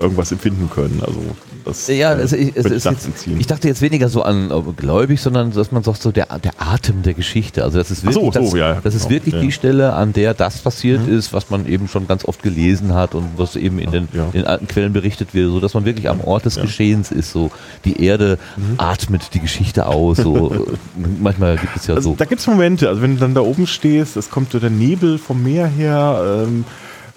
irgendwas 0.00 0.32
empfinden 0.32 0.68
können. 0.74 1.02
Also 1.07 1.20
das 1.64 1.86
Ja, 1.88 2.12
äh, 2.12 2.20
also 2.20 2.36
ich, 2.36 2.48
es, 2.56 2.64
würde 2.64 2.74
es, 2.76 2.84
ich 2.86 2.90
jetzt, 2.92 3.26
ich 3.26 3.46
dachte 3.46 3.68
jetzt 3.68 3.82
weniger 3.82 4.08
so 4.08 4.22
an 4.22 4.50
äh, 4.50 4.72
gläubig, 4.76 5.20
sondern 5.20 5.52
dass 5.52 5.70
man 5.72 5.82
sagt 5.82 6.02
so 6.02 6.10
der, 6.12 6.26
der 6.38 6.52
Atem 6.58 7.02
der 7.02 7.14
Geschichte. 7.14 7.62
Also 7.62 7.78
das 7.78 7.90
ist 7.90 8.00
so, 8.02 8.06
wirklich, 8.06 8.34
so, 8.34 8.40
das, 8.40 8.52
ja, 8.54 8.80
das 8.82 8.94
ist 8.94 9.02
genau, 9.08 9.10
wirklich 9.10 9.34
ja. 9.34 9.40
die 9.40 9.52
Stelle, 9.52 9.92
an 9.92 10.12
der 10.12 10.34
das 10.34 10.58
passiert 10.58 11.06
ist, 11.06 11.32
was 11.32 11.50
man 11.50 11.66
eben 11.66 11.88
schon 11.88 12.08
ganz 12.08 12.24
oft 12.24 12.42
gelesen 12.42 12.94
hat 12.94 13.14
und 13.14 13.26
was 13.36 13.54
eben 13.56 13.78
in 13.78 13.90
den, 13.90 14.08
Ja. 14.12 14.24
in 14.26 14.32
den 14.32 14.46
alten 14.46 14.66
Quellen 14.66 14.92
berichtet 14.92 15.34
wird, 15.34 15.50
so 15.50 15.60
dass 15.60 15.74
man 15.74 15.84
wirklich 15.84 16.08
am 16.08 16.20
Ort 16.20 16.44
des. 16.46 16.54
Geschehens 16.64 17.10
ist. 17.10 17.32
So 17.32 17.50
die 17.84 18.02
Erde 18.02 18.38
Mhm. 18.56 18.74
atmet 18.78 19.34
die 19.34 19.40
Geschichte 19.40 19.86
aus. 19.86 20.16
So 20.18 20.66
manchmal 21.20 21.56
gibt 21.56 21.76
es 21.76 21.86
ja 21.86 21.94
Also, 21.94 22.10
so. 22.10 22.16
Da 22.16 22.24
gibt 22.24 22.40
es 22.40 22.46
Momente, 22.46 22.88
also 22.88 23.02
wenn 23.02 23.14
du 23.14 23.20
dann 23.20 23.34
da 23.34 23.40
oben 23.42 23.66
stehst, 23.66 24.16
es 24.16 24.30
kommt 24.30 24.52
so 24.52 24.58
der 24.58 24.70
Nebel 24.70 25.18
vom 25.18 25.42
Meer 25.42 25.66
her, 25.66 26.44
ähm, 26.46 26.64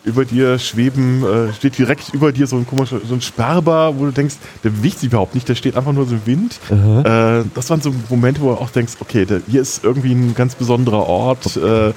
über 0.07 0.25
dir 0.25 0.57
schweben, 0.57 1.23
äh, 1.23 1.53
steht 1.53 1.77
direkt 1.77 2.13
über 2.13 2.31
dir 2.31 2.47
so 2.47 2.55
ein 2.55 2.65
komischer, 2.65 2.99
so 3.05 3.13
ein 3.13 3.21
Sperber, 3.21 3.93
wo 3.97 4.05
du 4.05 4.11
denkst, 4.11 4.35
der 4.63 4.69
bewegt 4.69 4.99
sich 4.99 5.09
überhaupt 5.09 5.35
nicht, 5.35 5.47
der 5.47 5.55
steht 5.55 5.75
einfach 5.75 5.91
nur 5.91 6.05
so 6.05 6.15
im 6.15 6.25
Wind. 6.25 6.59
Äh, 6.71 7.43
das 7.53 7.69
waren 7.69 7.81
so 7.81 7.93
Momente, 8.09 8.41
wo 8.41 8.49
du 8.49 8.55
auch 8.55 8.69
denkst, 8.69 8.93
okay, 8.99 9.25
der, 9.25 9.41
hier 9.47 9.61
ist 9.61 9.83
irgendwie 9.83 10.13
ein 10.13 10.33
ganz 10.33 10.55
besonderer 10.55 11.05
Ort, 11.07 11.57
äh, 11.57 11.93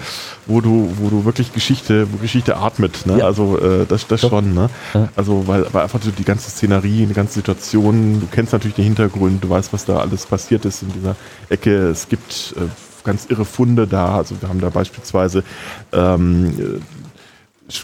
wo 0.46 0.60
du, 0.60 0.92
wo 0.98 1.08
du 1.08 1.24
wirklich 1.24 1.52
Geschichte, 1.52 2.08
wo 2.12 2.16
Geschichte 2.16 2.56
atmet. 2.56 3.06
Ne? 3.06 3.18
Ja. 3.18 3.26
Also 3.26 3.58
äh, 3.58 3.86
das, 3.88 4.06
das 4.06 4.22
Doch. 4.22 4.30
schon. 4.30 4.54
Ne? 4.54 4.68
Ja. 4.94 5.08
Also 5.16 5.46
weil, 5.46 5.66
weil 5.72 5.82
einfach 5.82 6.02
so 6.02 6.10
die 6.10 6.24
ganze 6.24 6.50
Szenerie, 6.50 7.06
die 7.06 7.14
ganze 7.14 7.34
Situation, 7.34 8.20
du 8.20 8.26
kennst 8.30 8.52
natürlich 8.52 8.74
den 8.74 8.84
Hintergrund, 8.84 9.44
du 9.44 9.48
weißt, 9.48 9.72
was 9.72 9.84
da 9.84 9.98
alles 9.98 10.26
passiert 10.26 10.64
ist 10.64 10.82
in 10.82 10.92
dieser 10.92 11.14
Ecke. 11.48 11.88
Es 11.88 12.08
gibt 12.08 12.54
äh, 12.56 12.62
ganz 13.04 13.26
irre 13.28 13.44
Funde 13.44 13.86
da. 13.86 14.16
Also 14.16 14.40
wir 14.40 14.48
haben 14.48 14.60
da 14.60 14.70
beispielsweise 14.70 15.44
ähm, 15.92 16.54
äh, 16.58 16.80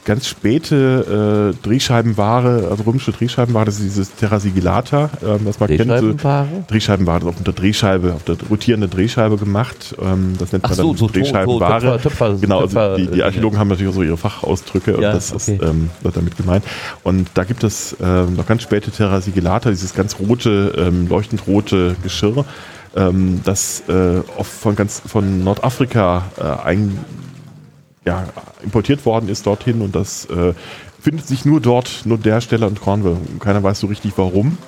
ganz 0.04 0.26
späte 0.26 1.54
äh, 1.54 1.66
Drehscheibenware, 1.66 2.68
also 2.70 2.82
römische 2.84 3.12
Drehscheibenware, 3.12 3.66
das 3.66 3.76
ist 3.76 3.84
dieses 3.84 4.14
Terra 4.14 4.40
Sigillata, 4.40 5.10
ähm, 5.24 5.44
das 5.44 5.60
man 5.60 5.68
kennt. 5.68 5.90
So? 5.98 6.14
Drehscheibenware, 6.68 7.20
das 7.20 7.30
ist 7.30 7.36
auf 7.38 7.44
der 7.44 7.52
Drehscheibe, 7.54 8.14
auf 8.14 8.24
der 8.24 8.36
rotierende 8.50 8.88
Drehscheibe 8.88 9.36
gemacht. 9.36 9.94
Ähm, 10.00 10.34
das 10.38 10.52
nennt 10.52 10.64
Ach 10.64 10.70
man 10.70 10.76
so, 10.76 10.82
dann 10.82 10.96
so, 10.96 11.06
so, 11.06 11.06
so 11.06 11.12
Drehscheibenware. 11.12 11.80
Töpfer, 11.80 12.02
Töpfer, 12.02 12.36
Genau, 12.40 12.60
also 12.60 12.74
Töpfer, 12.74 12.96
die, 12.96 13.06
die 13.08 13.20
äh, 13.20 13.22
Archäologen 13.22 13.58
haben 13.58 13.68
natürlich 13.68 13.90
auch 13.90 13.96
so 13.96 14.02
ihre 14.02 14.16
Fachausdrücke 14.16 14.92
Ja, 14.92 14.96
und 14.96 15.02
das 15.02 15.32
okay. 15.32 15.54
ist 15.54 15.62
ähm, 15.62 15.90
wird 16.02 16.16
damit 16.16 16.36
gemeint. 16.36 16.64
Und 17.02 17.28
da 17.34 17.44
gibt 17.44 17.64
es 17.64 17.96
ähm, 18.00 18.34
noch 18.34 18.46
ganz 18.46 18.62
späte 18.62 18.90
Terra 18.90 19.20
Sigillata, 19.20 19.70
dieses 19.70 19.94
ganz 19.94 20.18
rote, 20.18 20.74
ähm, 20.76 21.08
leuchtend 21.08 21.46
rote 21.46 21.96
Geschirr, 22.02 22.44
ähm, 22.96 23.40
das 23.44 23.82
äh, 23.88 24.20
oft 24.36 24.50
von 24.50 24.74
ganz 24.74 25.02
von 25.06 25.44
Nordafrika 25.44 26.24
äh, 26.38 26.66
ein, 26.66 26.98
ja, 28.06 28.24
importiert 28.62 29.04
worden 29.04 29.28
ist 29.28 29.46
dorthin 29.46 29.82
und 29.82 29.94
das 29.94 30.26
äh, 30.26 30.54
findet 31.00 31.26
sich 31.26 31.44
nur 31.44 31.60
dort, 31.60 32.02
nur 32.04 32.18
der 32.18 32.40
Stelle 32.40 32.66
in 32.66 32.76
Cornwall. 32.76 33.16
Keiner 33.40 33.62
weiß 33.62 33.80
so 33.80 33.88
richtig 33.88 34.12
warum. 34.16 34.58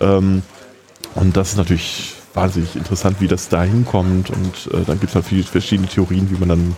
Ähm, 0.00 0.42
und 1.14 1.36
das 1.36 1.50
ist 1.50 1.56
natürlich 1.56 2.14
wahnsinnig 2.34 2.76
interessant, 2.76 3.20
wie 3.20 3.28
das 3.28 3.48
da 3.48 3.62
hinkommt. 3.62 4.30
Und 4.30 4.72
äh, 4.72 4.84
dann 4.84 4.98
gibt 4.98 5.10
es 5.10 5.14
halt 5.14 5.24
viele 5.24 5.44
verschiedene 5.44 5.88
Theorien, 5.88 6.28
wie 6.30 6.44
man 6.44 6.48
dann 6.48 6.76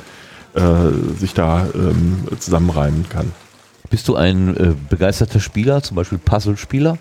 äh, 0.55 1.19
sich 1.19 1.35
da 1.35 1.67
ähm, 1.75 2.25
zusammenreimen 2.39 3.09
kann. 3.09 3.33
Bist 3.89 4.09
du 4.09 4.17
ein 4.17 4.57
äh, 4.57 4.75
begeisterter 4.89 5.41
Spieler, 5.41 5.83
zum 5.83 5.97
Beispiel 5.97 6.19
Puzzle-Spieler? 6.19 6.99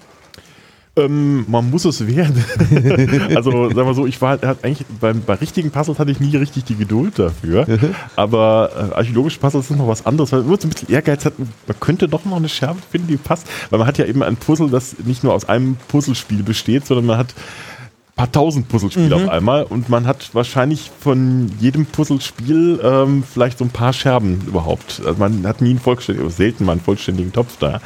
Ähm, 0.97 1.45
man 1.49 1.69
muss 1.69 1.83
es 1.83 2.07
werden. 2.07 2.43
also 3.35 3.69
sagen 3.69 3.87
wir 3.87 3.93
so, 3.93 4.05
ich 4.05 4.21
war 4.21 4.39
hat 4.41 4.63
eigentlich 4.63 4.85
beim, 5.01 5.21
bei 5.21 5.33
richtigen 5.33 5.71
Puzzles 5.71 5.99
hatte 5.99 6.11
ich 6.11 6.21
nie 6.21 6.35
richtig 6.37 6.63
die 6.63 6.75
Geduld 6.75 7.19
dafür. 7.19 7.67
Aber 8.15 8.71
äh, 8.73 8.95
archäologische 8.95 9.39
Puzzles 9.39 9.67
sind 9.67 9.77
noch 9.77 9.89
was 9.89 10.05
anderes, 10.05 10.31
weil 10.31 10.43
man 10.43 10.59
so 10.59 10.67
ein 10.67 10.71
bisschen 10.71 10.89
Ehrgeiz 10.89 11.25
hat. 11.25 11.33
Man 11.37 11.79
könnte 11.81 12.07
doch 12.07 12.23
noch 12.23 12.37
eine 12.37 12.47
Scherbe 12.47 12.79
finden, 12.89 13.07
die 13.07 13.17
passt. 13.17 13.47
Weil 13.69 13.79
man 13.79 13.87
hat 13.87 13.97
ja 13.97 14.05
eben 14.05 14.23
ein 14.23 14.37
Puzzle, 14.37 14.69
das 14.69 14.95
nicht 15.03 15.23
nur 15.23 15.33
aus 15.33 15.49
einem 15.49 15.75
Puzzlespiel 15.89 16.43
besteht, 16.43 16.85
sondern 16.85 17.05
man 17.05 17.17
hat 17.17 17.33
ein 17.33 18.15
paar 18.15 18.31
tausend 18.31 18.69
Puzzlespiele 18.69 19.17
auf 19.17 19.27
einmal 19.27 19.63
und 19.63 19.89
man 19.89 20.07
hat 20.07 20.29
wahrscheinlich 20.33 20.91
von 21.01 21.51
jedem 21.59 21.85
Puzzlespiel 21.85 22.79
ähm, 22.81 23.23
vielleicht 23.29 23.57
so 23.57 23.65
ein 23.65 23.69
paar 23.69 23.91
Scherben 23.91 24.41
überhaupt. 24.47 25.01
Also 25.05 25.19
man 25.19 25.45
hat 25.45 25.61
nie 25.61 25.71
einen 25.71 25.79
vollständigen, 25.79 26.29
selten 26.29 26.63
mal 26.63 26.73
einen 26.73 26.81
vollständigen 26.81 27.33
Topf 27.33 27.57
da. 27.59 27.81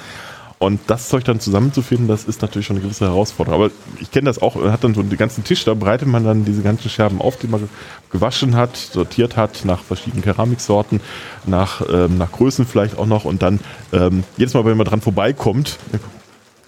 Und 0.59 0.81
das 0.87 1.07
Zeug 1.07 1.23
dann 1.23 1.39
zusammenzufinden, 1.39 2.09
das 2.09 2.25
ist 2.25 2.41
natürlich 2.41 2.67
schon 2.67 2.75
eine 2.75 2.83
gewisse 2.83 3.05
Herausforderung. 3.05 3.61
Aber 3.61 3.71
ich 4.01 4.11
kenne 4.11 4.25
das 4.25 4.41
auch, 4.41 4.55
man 4.55 4.73
hat 4.73 4.83
dann 4.83 4.93
so 4.93 5.01
den 5.01 5.17
ganzen 5.17 5.45
Tisch, 5.45 5.63
da 5.63 5.73
breitet 5.73 6.09
man 6.09 6.25
dann 6.25 6.43
diese 6.43 6.61
ganzen 6.61 6.89
Scherben 6.89 7.21
auf, 7.21 7.37
die 7.37 7.47
man 7.47 7.69
gewaschen 8.11 8.57
hat, 8.57 8.75
sortiert 8.75 9.37
hat, 9.37 9.63
nach 9.63 9.81
verschiedenen 9.81 10.21
Keramiksorten, 10.21 10.99
nach, 11.45 11.81
ähm, 11.89 12.17
nach 12.17 12.33
Größen 12.33 12.65
vielleicht 12.65 12.97
auch 12.97 13.05
noch. 13.05 13.23
Und 13.23 13.41
dann 13.41 13.61
ähm, 13.93 14.25
jedes 14.35 14.53
Mal, 14.53 14.65
wenn 14.65 14.75
man 14.75 14.85
dran 14.85 14.99
vorbeikommt, 14.99 15.79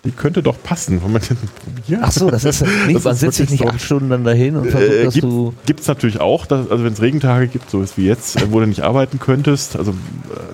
die 0.04 0.12
könnte 0.12 0.42
doch 0.42 0.56
passen, 0.64 1.00
wenn 1.04 1.12
man 1.12 1.22
den 1.22 1.38
probiert. 1.38 2.02
Ach 2.04 2.12
so, 2.12 2.32
das 2.32 2.44
ist 2.44 2.62
nicht, 2.88 3.04
man 3.04 3.14
ist 3.14 3.20
setzt 3.20 3.38
sich 3.38 3.50
nicht 3.52 3.62
so. 3.62 3.68
acht 3.70 3.82
Stunden 3.82 4.10
dann 4.10 4.24
dahin 4.24 4.56
und 4.56 4.72
versucht, 4.72 4.92
Äh, 4.92 5.04
dass 5.06 5.14
gibt, 5.14 5.24
du. 5.26 5.54
gibt's 5.68 5.88
natürlich 5.88 6.20
auch, 6.20 6.48
dass, 6.48 6.72
also 6.72 6.84
wenn 6.84 6.94
es 6.94 7.02
Regentage 7.02 7.48
gibt, 7.48 7.70
so 7.70 7.84
ist 7.84 7.98
wie 7.98 8.06
jetzt, 8.08 8.42
äh, 8.42 8.52
wo 8.52 8.60
du 8.60 8.66
nicht 8.66 8.82
arbeiten 8.82 9.20
könntest. 9.20 9.76
Also 9.76 9.92
äh, 9.92 9.94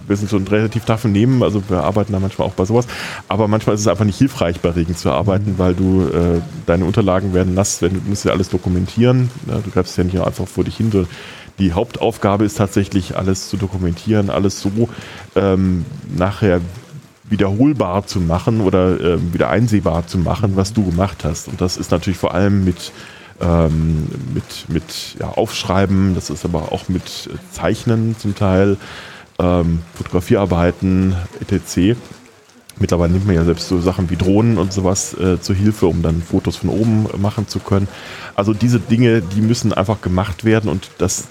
wir 0.05 0.17
sind 0.17 0.29
so 0.29 0.35
ein 0.35 0.45
relativ 0.47 0.83
taffe 0.83 1.07
Nehmen, 1.07 1.43
also 1.43 1.63
wir 1.69 1.83
arbeiten 1.83 2.11
da 2.11 2.19
manchmal 2.19 2.47
auch 2.47 2.53
bei 2.53 2.65
sowas. 2.65 2.87
Aber 3.29 3.47
manchmal 3.47 3.75
ist 3.75 3.81
es 3.81 3.87
einfach 3.87 4.03
nicht 4.05 4.17
hilfreich, 4.17 4.59
bei 4.59 4.71
Regen 4.71 4.97
zu 4.97 5.11
arbeiten, 5.11 5.55
weil 5.57 5.73
du 5.75 6.07
äh, 6.09 6.41
deine 6.65 6.83
Unterlagen 6.83 7.33
werden 7.33 7.53
nass, 7.53 7.81
wenn 7.81 7.93
du 7.93 8.01
musst 8.05 8.25
ja 8.25 8.33
alles 8.33 8.49
dokumentieren. 8.49 9.29
Ja, 9.47 9.59
du 9.59 9.71
greifst 9.71 9.97
ja 9.97 10.03
nicht 10.03 10.19
einfach 10.19 10.47
vor 10.47 10.65
dich 10.65 10.75
hin. 10.75 10.91
sondern 10.91 11.09
Die 11.59 11.71
Hauptaufgabe 11.71 12.43
ist 12.43 12.57
tatsächlich, 12.57 13.15
alles 13.15 13.49
zu 13.49 13.55
dokumentieren, 13.57 14.29
alles 14.29 14.59
so 14.59 14.89
ähm, 15.35 15.85
nachher 16.15 16.59
wiederholbar 17.30 18.05
zu 18.07 18.19
machen 18.19 18.61
oder 18.61 18.99
ähm, 18.99 19.34
wieder 19.34 19.49
einsehbar 19.49 20.07
zu 20.07 20.17
machen, 20.17 20.55
was 20.55 20.73
du 20.73 20.86
gemacht 20.86 21.23
hast. 21.23 21.47
Und 21.47 21.61
das 21.61 21.78
ist 21.78 21.91
natürlich 21.91 22.17
vor 22.17 22.34
allem 22.34 22.63
mit, 22.63 22.91
ähm, 23.41 24.07
mit, 24.34 24.69
mit 24.69 25.15
ja, 25.19 25.30
Aufschreiben, 25.30 26.15
das 26.15 26.30
ist 26.30 26.45
aber 26.45 26.71
auch 26.71 26.89
mit 26.89 27.30
äh, 27.32 27.38
Zeichnen 27.51 28.15
zum 28.17 28.36
Teil, 28.36 28.78
ähm, 29.39 29.80
Fotografiearbeiten, 29.95 31.15
etc. 31.41 31.97
Mittlerweile 32.80 33.13
nimmt 33.13 33.25
man 33.25 33.36
ja 33.36 33.43
selbst 33.43 33.67
so 33.67 33.80
Sachen 33.82 34.09
wie 34.09 34.17
Drohnen 34.17 34.57
und 34.57 34.71
sowas 34.71 35.13
äh, 35.15 35.41
zur 35.41 35.55
Hilfe, 35.55 35.88
um 35.88 36.01
dann 36.01 36.21
Fotos 36.21 36.57
von 36.57 36.69
oben 36.69 37.07
äh, 37.11 37.17
machen 37.17 37.47
zu 37.47 37.59
können. 37.59 37.88
Also 38.36 38.53
diese 38.53 38.80
Dinge, 38.80 39.21
die 39.21 39.41
müssen 39.41 39.73
einfach 39.73 40.01
gemacht 40.01 40.45
werden 40.45 40.69
und 40.69 40.91
das 40.99 41.25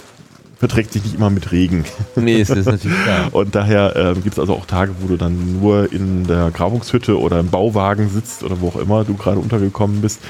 verträgt 0.59 0.92
sich 0.92 1.04
nicht 1.04 1.14
immer 1.16 1.30
mit 1.30 1.52
Regen. 1.52 1.84
Nee, 2.16 2.40
ist 2.40 2.54
natürlich 2.54 3.02
klar. 3.04 3.28
Und 3.32 3.54
daher 3.54 3.94
äh, 3.96 4.14
gibt 4.14 4.32
es 4.34 4.38
also 4.38 4.54
auch 4.54 4.66
Tage, 4.66 4.92
wo 5.00 5.07
du 5.09 5.16
dann 5.16 5.61
nur 5.61 5.92
in 5.92 6.26
der 6.26 6.50
Grabungshütte 6.50 7.18
oder 7.18 7.40
im 7.40 7.48
Bauwagen 7.48 8.09
sitzt 8.09 8.42
oder 8.42 8.61
wo 8.61 8.68
auch 8.68 8.76
immer 8.76 9.04
du 9.04 9.14
gerade 9.14 9.38
untergekommen 9.38 10.00
bist 10.00 10.20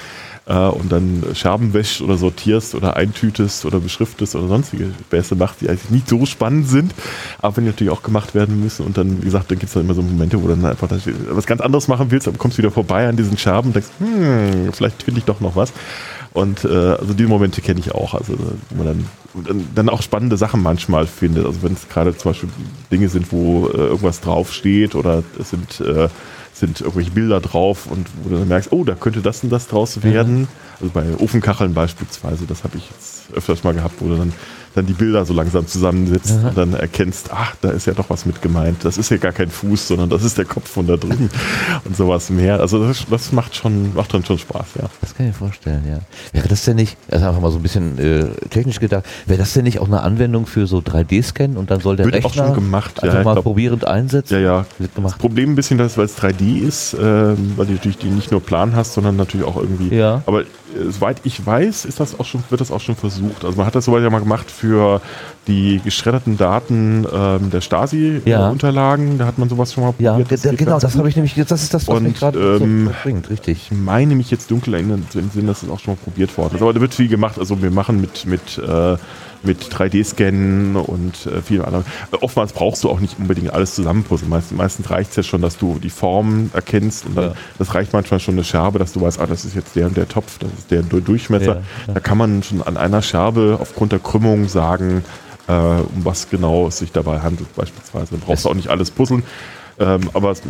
äh, 0.46 0.54
und 0.56 0.90
dann 0.90 1.22
Scherben 1.34 1.74
wäschst 1.74 2.02
oder 2.02 2.16
sortierst 2.16 2.74
oder 2.74 2.96
eintütest 2.96 3.64
oder 3.66 3.78
beschriftest 3.78 4.34
oder 4.34 4.48
sonstige 4.48 4.86
Späße 5.06 5.36
machst, 5.36 5.60
die 5.60 5.68
eigentlich 5.68 5.90
nicht 5.90 6.08
so 6.08 6.26
spannend 6.26 6.68
sind, 6.68 6.92
aber 7.38 7.56
wenn 7.56 7.64
die 7.64 7.70
natürlich 7.70 7.92
auch 7.92 8.02
gemacht 8.02 8.34
werden 8.34 8.60
müssen. 8.60 8.84
Und 8.84 8.98
dann, 8.98 9.20
wie 9.20 9.26
gesagt, 9.26 9.50
dann 9.50 9.58
gibt 9.58 9.68
es 9.70 9.74
dann 9.74 9.84
immer 9.84 9.94
so 9.94 10.02
Momente, 10.02 10.42
wo 10.42 10.48
du 10.48 10.54
dann 10.56 10.64
einfach 10.66 10.88
das- 10.88 11.02
was 11.30 11.46
ganz 11.46 11.60
anderes 11.60 11.86
machen 11.88 12.10
willst, 12.10 12.26
aber 12.26 12.36
kommst 12.38 12.58
wieder 12.58 12.70
vorbei 12.72 13.08
an 13.08 13.16
diesen 13.16 13.38
Scherben 13.38 13.68
und 13.68 13.74
denkst, 13.76 13.90
hm, 14.00 14.72
vielleicht 14.72 15.04
finde 15.04 15.20
ich 15.20 15.24
doch 15.24 15.40
noch 15.40 15.54
was. 15.54 15.72
Und 16.32 16.64
äh, 16.64 16.68
also 16.68 17.14
diese 17.14 17.28
Momente 17.28 17.60
kenne 17.62 17.80
ich 17.80 17.92
auch, 17.92 18.14
also 18.14 18.34
wo 18.70 18.82
man 18.82 19.04
dann, 19.44 19.66
dann, 19.74 19.88
auch 19.88 20.02
spannende 20.02 20.36
Sachen 20.36 20.62
manchmal 20.62 21.06
findet. 21.06 21.46
Also 21.46 21.62
wenn 21.62 21.72
es 21.72 21.88
gerade 21.88 22.16
zum 22.16 22.30
Beispiel 22.30 22.48
Dinge 22.90 23.08
sind, 23.08 23.32
wo 23.32 23.68
äh, 23.68 23.76
irgendwas 23.76 24.20
draufsteht 24.20 24.94
oder 24.94 25.22
es 25.38 25.50
sind, 25.50 25.80
äh, 25.80 26.08
sind 26.52 26.80
irgendwelche 26.80 27.10
Bilder 27.10 27.40
drauf 27.40 27.86
und 27.86 28.08
wo 28.22 28.30
du 28.30 28.38
dann 28.38 28.48
merkst, 28.48 28.72
oh, 28.72 28.84
da 28.84 28.94
könnte 28.94 29.20
das 29.20 29.42
und 29.44 29.50
das 29.50 29.68
draus 29.68 30.02
werden. 30.02 30.48
Also 30.80 30.92
bei 30.92 31.04
Ofenkacheln 31.18 31.74
beispielsweise, 31.74 32.46
das 32.46 32.64
habe 32.64 32.78
ich 32.78 32.90
jetzt 32.90 33.34
öfters 33.34 33.64
mal 33.64 33.74
gehabt, 33.74 33.96
wo 34.00 34.08
du 34.08 34.16
dann 34.16 34.32
dann 34.76 34.86
die 34.86 34.92
Bilder 34.92 35.24
so 35.24 35.32
langsam 35.32 35.66
zusammensitzt 35.66 36.32
und 36.44 36.56
dann 36.56 36.74
erkennst, 36.74 37.30
ach, 37.32 37.54
da 37.62 37.70
ist 37.70 37.86
ja 37.86 37.94
doch 37.94 38.10
was 38.10 38.26
mit 38.26 38.42
gemeint. 38.42 38.84
Das 38.84 38.98
ist 38.98 39.10
ja 39.10 39.16
gar 39.16 39.32
kein 39.32 39.48
Fuß, 39.48 39.88
sondern 39.88 40.10
das 40.10 40.22
ist 40.22 40.36
der 40.36 40.44
Kopf 40.44 40.68
von 40.68 40.86
da 40.86 40.96
drüben 40.96 41.30
und 41.84 41.96
sowas 41.96 42.28
mehr. 42.30 42.60
Also 42.60 42.86
das, 42.86 43.06
das 43.10 43.32
macht 43.32 43.56
schon, 43.56 43.94
macht 43.94 44.12
dann 44.12 44.24
schon 44.24 44.38
Spaß, 44.38 44.66
ja. 44.78 44.88
Das 45.00 45.14
kann 45.14 45.26
ich 45.26 45.32
mir 45.32 45.38
vorstellen, 45.38 45.82
ja. 45.88 45.98
Wäre 46.32 46.48
das 46.48 46.64
denn 46.64 46.76
nicht, 46.76 46.96
also 47.10 47.26
einfach 47.26 47.40
mal 47.40 47.50
so 47.50 47.58
ein 47.58 47.62
bisschen 47.62 47.98
äh, 47.98 48.26
technisch 48.50 48.78
gedacht, 48.78 49.04
wäre 49.24 49.38
das 49.38 49.54
denn 49.54 49.64
nicht 49.64 49.78
auch 49.78 49.86
eine 49.86 50.02
Anwendung 50.02 50.46
für 50.46 50.66
so 50.66 50.78
3D-Scan 50.78 51.56
und 51.56 51.70
dann 51.70 51.80
soll 51.80 51.96
der 51.96 52.04
Wird 52.04 52.22
auch 52.24 52.30
Rechner 52.30 52.46
schon 52.48 52.54
gemacht, 52.54 52.96
ja, 52.98 53.04
einfach 53.04 53.18
ich 53.20 53.24
mal 53.24 53.32
glaub- 53.32 53.44
probierend 53.44 53.86
einsetzen? 53.86 54.34
Ja, 54.34 54.40
ja. 54.40 54.66
Das. 54.94 55.14
Problem 55.18 55.52
ein 55.52 55.54
bisschen, 55.54 55.78
dass, 55.78 55.96
weil 55.96 56.04
es 56.04 56.18
3D 56.18 56.66
ist, 56.66 56.94
ähm, 57.00 57.54
weil 57.56 57.66
du 57.66 57.72
natürlich 57.72 57.98
die 57.98 58.08
nicht 58.08 58.30
nur 58.30 58.40
Plan 58.40 58.76
hast, 58.76 58.94
sondern 58.94 59.16
natürlich 59.16 59.46
auch 59.46 59.56
irgendwie. 59.56 59.94
Ja. 59.94 60.22
Aber 60.26 60.42
äh, 60.42 60.44
soweit 60.90 61.18
ich 61.24 61.44
weiß, 61.44 61.84
ist 61.84 62.00
das 62.00 62.18
auch 62.18 62.24
schon, 62.26 62.42
wird 62.50 62.60
das 62.60 62.70
auch 62.70 62.80
schon 62.80 62.96
versucht. 62.96 63.44
Also 63.44 63.56
man 63.56 63.66
hat 63.66 63.74
das 63.74 63.84
soweit 63.86 64.02
ja 64.02 64.10
mal 64.10 64.18
gemacht 64.20 64.50
für 64.50 64.65
die 65.46 65.80
geschredderten 65.84 66.36
Daten 66.36 67.06
ähm, 67.12 67.50
der 67.50 67.58
Ja. 67.58 67.60
Stasi-Unterlagen. 67.60 69.18
da 69.18 69.26
hat 69.26 69.38
man 69.38 69.48
sowas 69.48 69.72
schon 69.72 69.84
mal 69.84 69.94
Ja, 69.98 70.14
probiert. 70.14 70.42
geht 70.42 70.58
genau, 70.58 70.78
das 70.80 70.96
habe 70.96 71.08
ich 71.08 71.14
nämlich, 71.16 71.34
das 71.34 71.62
ist 71.62 71.72
das, 71.72 71.86
was 71.86 71.96
Und, 71.96 72.02
mich 72.04 72.18
gerade 72.18 72.38
ähm, 72.60 72.86
so 72.86 72.92
bringt, 73.02 73.30
richtig. 73.30 73.70
Ich 73.70 73.76
meine 73.76 74.14
mich 74.16 74.30
jetzt 74.30 74.50
dunkel 74.50 74.74
erinnern 74.74 75.06
zu 75.10 75.20
Sinn, 75.32 75.46
dass 75.46 75.62
es 75.62 75.68
auch 75.70 75.78
schon 75.78 75.94
mal 75.94 75.98
probiert 76.02 76.36
worden 76.36 76.56
ist. 76.56 76.62
Aber 76.62 76.72
da 76.72 76.80
wird 76.80 76.94
viel 76.94 77.08
gemacht. 77.08 77.38
Also 77.38 77.62
wir 77.62 77.70
machen 77.70 78.00
mit, 78.00 78.26
mit, 78.26 78.58
äh, 78.58 78.96
mit 79.46 79.62
3D-Scannen 79.72 80.76
und 80.76 81.26
äh, 81.26 81.40
vielen 81.42 81.64
anderen. 81.64 81.84
Äh, 82.12 82.16
Oftmals 82.20 82.52
brauchst 82.52 82.84
du 82.84 82.90
auch 82.90 83.00
nicht 83.00 83.18
unbedingt 83.18 83.52
alles 83.52 83.74
zusammenpuzzeln. 83.74 84.28
Meistens, 84.30 84.56
meistens 84.58 84.90
reicht 84.90 85.10
es 85.10 85.16
ja 85.16 85.22
schon, 85.22 85.40
dass 85.42 85.56
du 85.56 85.78
die 85.82 85.90
Form 85.90 86.50
erkennst 86.52 87.06
und 87.06 87.16
dann, 87.16 87.24
Ja. 87.30 87.34
das 87.58 87.74
reicht 87.74 87.92
manchmal 87.92 88.20
schon 88.20 88.34
eine 88.34 88.44
Scherbe, 88.44 88.78
dass 88.78 88.92
du 88.92 89.00
weißt, 89.00 89.20
ah, 89.20 89.26
das 89.26 89.44
ist 89.44 89.54
jetzt 89.54 89.74
der 89.76 89.86
und 89.86 89.96
der 89.96 90.08
Topf, 90.08 90.38
das 90.38 90.50
ist 90.58 90.70
der 90.70 90.82
Du- 90.82 91.00
Durchmesser. 91.00 91.62
Ja. 91.86 91.94
Da 91.94 92.00
kann 92.00 92.18
man 92.18 92.42
schon 92.42 92.62
an 92.62 92.76
einer 92.76 93.00
Scherbe 93.02 93.58
aufgrund 93.60 93.92
der 93.92 93.98
Krümmung 94.00 94.48
sagen, 94.48 95.04
äh, 95.48 95.52
um 95.52 96.04
was 96.04 96.28
genau 96.28 96.66
es 96.68 96.78
sich 96.78 96.92
dabei 96.92 97.20
handelt 97.20 97.54
beispielsweise. 97.54 98.08
Dann 98.10 98.20
brauchst 98.20 98.44
du 98.44 98.50
auch 98.50 98.54
nicht 98.54 98.68
alles 98.68 98.90
puzzeln. 98.90 99.22
Ähm, 99.78 100.10
aber 100.14 100.30
es, 100.32 100.42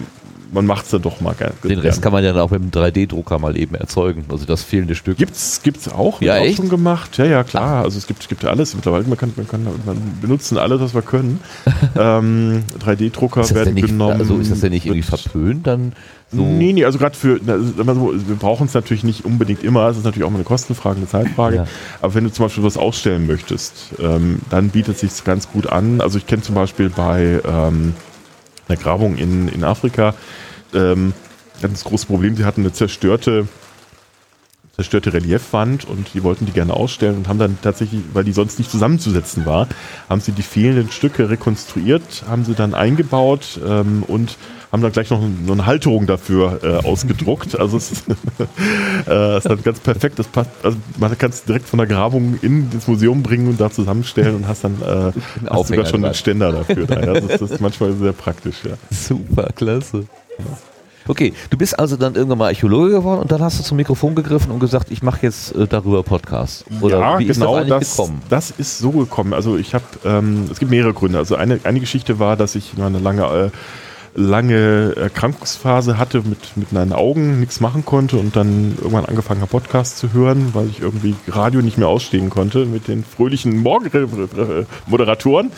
man 0.52 0.66
macht 0.66 0.84
es 0.84 0.90
dann 0.90 1.02
doch 1.02 1.20
mal 1.20 1.34
gerne. 1.34 1.54
Den 1.64 1.78
Rest 1.80 2.02
kann 2.02 2.12
man 2.12 2.22
ja 2.24 2.32
dann 2.32 2.42
auch 2.42 2.50
mit 2.50 2.62
einem 2.62 2.70
3D-Drucker 2.70 3.38
mal 3.38 3.56
eben 3.56 3.74
erzeugen, 3.74 4.24
also 4.30 4.44
das 4.46 4.62
fehlende 4.62 4.94
Stück. 4.94 5.18
Gibt's, 5.18 5.60
gibt's 5.62 5.88
auch, 5.88 6.20
Ja, 6.20 6.38
auch 6.38 6.54
schon 6.54 6.68
gemacht. 6.68 7.18
Ja, 7.18 7.24
ja, 7.24 7.44
klar. 7.44 7.82
Also 7.84 7.98
es 7.98 8.06
gibt, 8.06 8.22
es 8.22 8.28
gibt 8.28 8.42
ja 8.42 8.50
alles 8.50 8.74
mittlerweile. 8.74 9.04
Man 9.04 9.18
kann, 9.18 9.32
man 9.36 9.48
kann, 9.48 9.64
man 9.64 10.18
benutzen 10.20 10.58
alles, 10.58 10.80
was 10.80 10.94
wir 10.94 11.02
können. 11.02 11.40
ähm, 11.98 12.62
3D-Drucker 12.84 13.40
Ist 13.40 13.50
das, 13.50 13.54
denn 13.54 13.64
werden 13.66 13.74
nicht, 13.74 13.86
genommen. 13.88 14.20
also 14.20 14.36
ist 14.38 14.50
das 14.50 14.60
denn 14.60 14.72
nicht 14.72 14.86
irgendwie 14.86 15.02
verpönt 15.02 15.66
dann? 15.66 15.92
So? 16.32 16.42
Nee, 16.42 16.72
nee, 16.72 16.84
also 16.84 16.98
gerade 16.98 17.16
für, 17.16 17.40
also 17.46 17.78
wir 17.78 18.34
brauchen 18.34 18.66
es 18.66 18.74
natürlich 18.74 19.04
nicht 19.04 19.24
unbedingt 19.24 19.62
immer, 19.62 19.88
es 19.88 19.96
ist 19.96 20.04
natürlich 20.04 20.24
auch 20.24 20.30
mal 20.30 20.38
eine 20.38 20.44
Kostenfrage, 20.44 20.96
eine 20.96 21.06
Zeitfrage, 21.06 21.56
Ja. 21.56 21.66
aber 22.02 22.14
wenn 22.14 22.24
du 22.24 22.32
zum 22.32 22.46
Beispiel 22.46 22.64
was 22.64 22.76
ausstellen 22.76 23.28
möchtest, 23.28 23.90
ähm, 24.00 24.40
dann 24.50 24.70
bietet 24.70 24.98
sich 24.98 25.22
ganz 25.24 25.48
gut 25.50 25.68
an. 25.68 26.00
Also 26.00 26.18
ich 26.18 26.26
kenne 26.26 26.42
zum 26.42 26.56
Beispiel 26.56 26.90
bei 26.90 27.40
ähm, 27.46 27.94
einer 28.68 28.78
Grabung 28.78 29.16
in, 29.16 29.48
in 29.48 29.64
Afrika, 29.64 30.14
ähm, 30.74 31.14
hatten 31.62 31.72
das 31.72 31.84
große 31.84 32.06
Problem, 32.06 32.36
sie 32.36 32.44
hatten 32.44 32.62
eine 32.62 32.72
zerstörte 32.72 33.48
zerstörte 34.76 35.14
Reliefwand 35.14 35.86
und 35.86 36.12
die 36.12 36.22
wollten 36.22 36.44
die 36.44 36.52
gerne 36.52 36.74
ausstellen 36.74 37.16
und 37.16 37.28
haben 37.28 37.38
dann 37.38 37.56
tatsächlich, 37.62 38.02
weil 38.12 38.24
die 38.24 38.32
sonst 38.32 38.58
nicht 38.58 38.70
zusammenzusetzen 38.70 39.46
war, 39.46 39.68
haben 40.10 40.20
sie 40.20 40.32
die 40.32 40.42
fehlenden 40.42 40.90
Stücke 40.90 41.30
rekonstruiert, 41.30 42.24
haben 42.28 42.44
sie 42.44 42.54
dann 42.54 42.74
eingebaut 42.74 43.58
ähm, 43.66 44.04
und 44.06 44.36
haben 44.72 44.82
dann 44.82 44.92
gleich 44.92 45.10
noch 45.10 45.22
so 45.46 45.52
eine 45.52 45.66
Halterung 45.66 46.06
dafür 46.06 46.60
äh, 46.62 46.86
ausgedruckt. 46.86 47.58
Also 47.58 47.76
es 47.76 47.92
ist, 47.92 48.04
äh, 49.08 49.38
ist 49.38 49.46
dann 49.46 49.62
ganz 49.62 49.80
perfekt. 49.80 50.18
Das 50.18 50.26
passt, 50.26 50.50
also 50.62 50.76
man 50.98 51.16
kann 51.16 51.30
es 51.30 51.44
direkt 51.44 51.68
von 51.68 51.78
der 51.78 51.86
Grabung 51.86 52.38
in 52.42 52.68
das 52.70 52.86
Museum 52.86 53.22
bringen 53.22 53.48
und 53.48 53.60
da 53.60 53.70
zusammenstellen 53.70 54.36
und 54.36 54.48
hast 54.48 54.64
dann 54.64 54.80
äh, 54.82 55.12
hast 55.48 55.68
sogar 55.68 55.86
schon 55.86 56.04
einen 56.04 56.14
Ständer 56.14 56.52
dafür. 56.52 56.86
Da, 56.86 57.00
ja. 57.00 57.14
das, 57.14 57.24
ist, 57.24 57.42
das 57.42 57.50
ist 57.52 57.60
manchmal 57.60 57.92
sehr 57.94 58.12
praktisch. 58.12 58.56
Ja. 58.64 58.72
Super, 58.90 59.50
klasse. 59.54 60.06
Okay, 61.08 61.32
du 61.50 61.56
bist 61.56 61.78
also 61.78 61.96
dann 61.96 62.14
irgendwann 62.16 62.38
mal 62.38 62.46
Archäologe 62.48 62.90
geworden 62.90 63.20
und 63.20 63.30
dann 63.30 63.40
hast 63.40 63.58
du 63.60 63.62
zum 63.62 63.76
Mikrofon 63.76 64.14
gegriffen 64.14 64.50
und 64.50 64.58
gesagt, 64.58 64.90
ich 64.90 65.02
mache 65.02 65.20
jetzt 65.22 65.54
äh, 65.54 65.66
darüber 65.68 66.02
Podcast. 66.02 66.64
Oder 66.80 66.98
ja, 66.98 67.18
wie 67.18 67.26
ist 67.26 67.38
genau, 67.38 67.54
das 67.54 67.62
eigentlich 67.62 67.78
das, 67.78 67.96
gekommen? 67.96 68.22
das 68.28 68.50
ist 68.50 68.78
so 68.78 68.90
gekommen. 68.90 69.32
Also 69.32 69.56
ich 69.56 69.74
habe, 69.74 69.84
ähm, 70.04 70.48
es 70.50 70.58
gibt 70.58 70.70
mehrere 70.70 70.92
Gründe. 70.92 71.18
Also 71.18 71.36
eine, 71.36 71.60
eine 71.62 71.78
Geschichte 71.78 72.18
war, 72.18 72.36
dass 72.36 72.56
ich 72.56 72.76
mal 72.76 72.86
eine 72.86 72.98
lange, 72.98 73.22
äh, 73.22 73.50
lange 74.16 74.94
Erkrankungsphase 74.96 75.98
hatte 75.98 76.22
mit, 76.22 76.56
mit 76.56 76.72
meinen 76.72 76.92
Augen, 76.92 77.38
nichts 77.38 77.60
machen 77.60 77.84
konnte 77.84 78.16
und 78.16 78.34
dann 78.34 78.74
irgendwann 78.78 79.04
angefangen 79.04 79.42
habe, 79.42 79.50
Podcasts 79.50 79.98
zu 79.98 80.14
hören, 80.14 80.54
weil 80.54 80.68
ich 80.68 80.80
irgendwie 80.80 81.14
Radio 81.28 81.60
nicht 81.60 81.76
mehr 81.76 81.88
ausstehen 81.88 82.30
konnte 82.30 82.64
mit 82.64 82.88
den 82.88 83.04
fröhlichen 83.04 83.58
Morgenmoderatoren. 83.58 85.52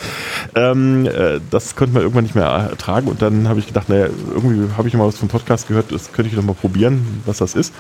Ähm, 0.57 1.07
äh, 1.07 1.41
das 1.51 1.77
konnte 1.77 1.95
man 1.95 2.03
irgendwann 2.03 2.25
nicht 2.25 2.35
mehr 2.35 2.47
ertragen 2.47 3.07
und 3.07 3.23
dann 3.23 3.49
habe 3.49 3.61
ich 3.61 3.69
gedacht, 3.69 3.89
naja, 3.89 4.09
irgendwie 4.35 4.69
habe 4.77 4.89
ich 4.89 4.95
mal 4.95 5.07
was 5.07 5.19
vom 5.19 5.29
Podcast 5.29 5.69
gehört, 5.69 5.93
das 5.93 6.13
könnte 6.13 6.29
ich 6.29 6.37
doch 6.37 6.43
mal 6.43 6.55
probieren, 6.55 7.23
was 7.27 7.39
das 7.39 7.55
ist. 7.55 7.73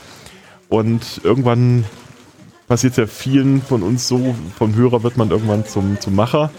Und 0.68 1.20
irgendwann 1.24 1.85
passiert 2.68 2.97
ja 2.97 3.07
vielen 3.07 3.62
von 3.62 3.83
uns 3.83 4.07
so, 4.07 4.35
vom 4.57 4.76
Hörer 4.76 5.03
wird 5.03 5.16
man 5.16 5.31
irgendwann 5.31 5.66
zum, 5.66 5.99
zum 6.01 6.14
Macher. 6.14 6.51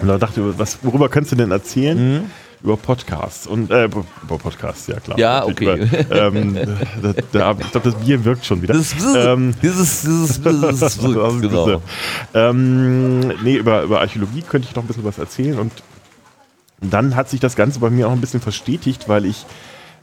Und 0.00 0.08
da 0.08 0.18
dachte 0.18 0.40
ich, 0.40 0.58
was, 0.58 0.78
worüber 0.82 1.08
kannst 1.08 1.32
du 1.32 1.36
denn 1.36 1.50
erzählen? 1.50 2.30
Über 2.62 2.76
Podcasts. 2.76 3.46
Und, 3.46 3.70
äh, 3.70 3.84
über 3.84 4.04
Podcasts, 4.28 4.86
ja 4.86 5.00
klar. 5.00 5.18
Ja, 5.18 5.44
okay. 5.44 5.88
Über, 5.88 6.22
ähm, 6.26 6.54
da, 7.02 7.12
da, 7.32 7.56
ich 7.58 7.70
glaube, 7.70 7.90
das 7.90 7.94
Bier 8.04 8.24
wirkt 8.24 8.44
schon 8.44 8.60
wieder. 8.60 8.74
Das 8.74 8.92
ist, 8.92 9.14
Ähm, 9.16 9.54
dieses, 9.62 10.02
dieses, 10.02 10.42
dieses, 10.42 10.80
das 10.80 10.98
genau. 10.98 11.80
Ähm, 12.34 13.20
nee, 13.42 13.56
über, 13.56 13.82
über 13.82 14.00
Archäologie 14.00 14.42
könnte 14.42 14.68
ich 14.68 14.76
noch 14.76 14.84
ein 14.84 14.86
bisschen 14.86 15.04
was 15.04 15.18
erzählen 15.18 15.58
und 15.58 15.72
dann 16.82 17.16
hat 17.16 17.28
sich 17.28 17.40
das 17.40 17.56
Ganze 17.56 17.80
bei 17.80 17.90
mir 17.90 18.08
auch 18.08 18.12
ein 18.12 18.20
bisschen 18.20 18.40
verstetigt, 18.40 19.08
weil 19.08 19.24
ich 19.24 19.44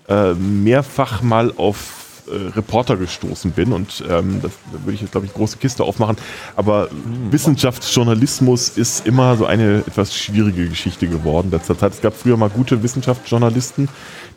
äh, 0.07 0.33
mehrfach 0.33 1.21
mal 1.21 1.53
auf 1.57 2.06
äh, 2.27 2.49
Reporter 2.55 2.97
gestoßen 2.97 3.51
bin 3.51 3.71
und 3.73 4.03
ähm, 4.09 4.39
das 4.41 4.51
da 4.71 4.79
würde 4.83 4.93
ich 4.93 5.01
jetzt, 5.01 5.11
glaube 5.11 5.25
ich, 5.25 5.33
große 5.33 5.57
Kiste 5.57 5.83
aufmachen. 5.83 6.17
Aber 6.55 6.89
Wissenschaftsjournalismus 7.31 8.69
ist 8.69 9.05
immer 9.05 9.35
so 9.37 9.45
eine 9.45 9.83
etwas 9.87 10.15
schwierige 10.15 10.67
Geschichte 10.67 11.07
geworden. 11.07 11.51
Letzter 11.51 11.77
Zeit. 11.77 11.93
Es 11.93 12.01
gab 12.01 12.13
früher 12.13 12.37
mal 12.37 12.49
gute 12.49 12.83
Wissenschaftsjournalisten, 12.83 13.89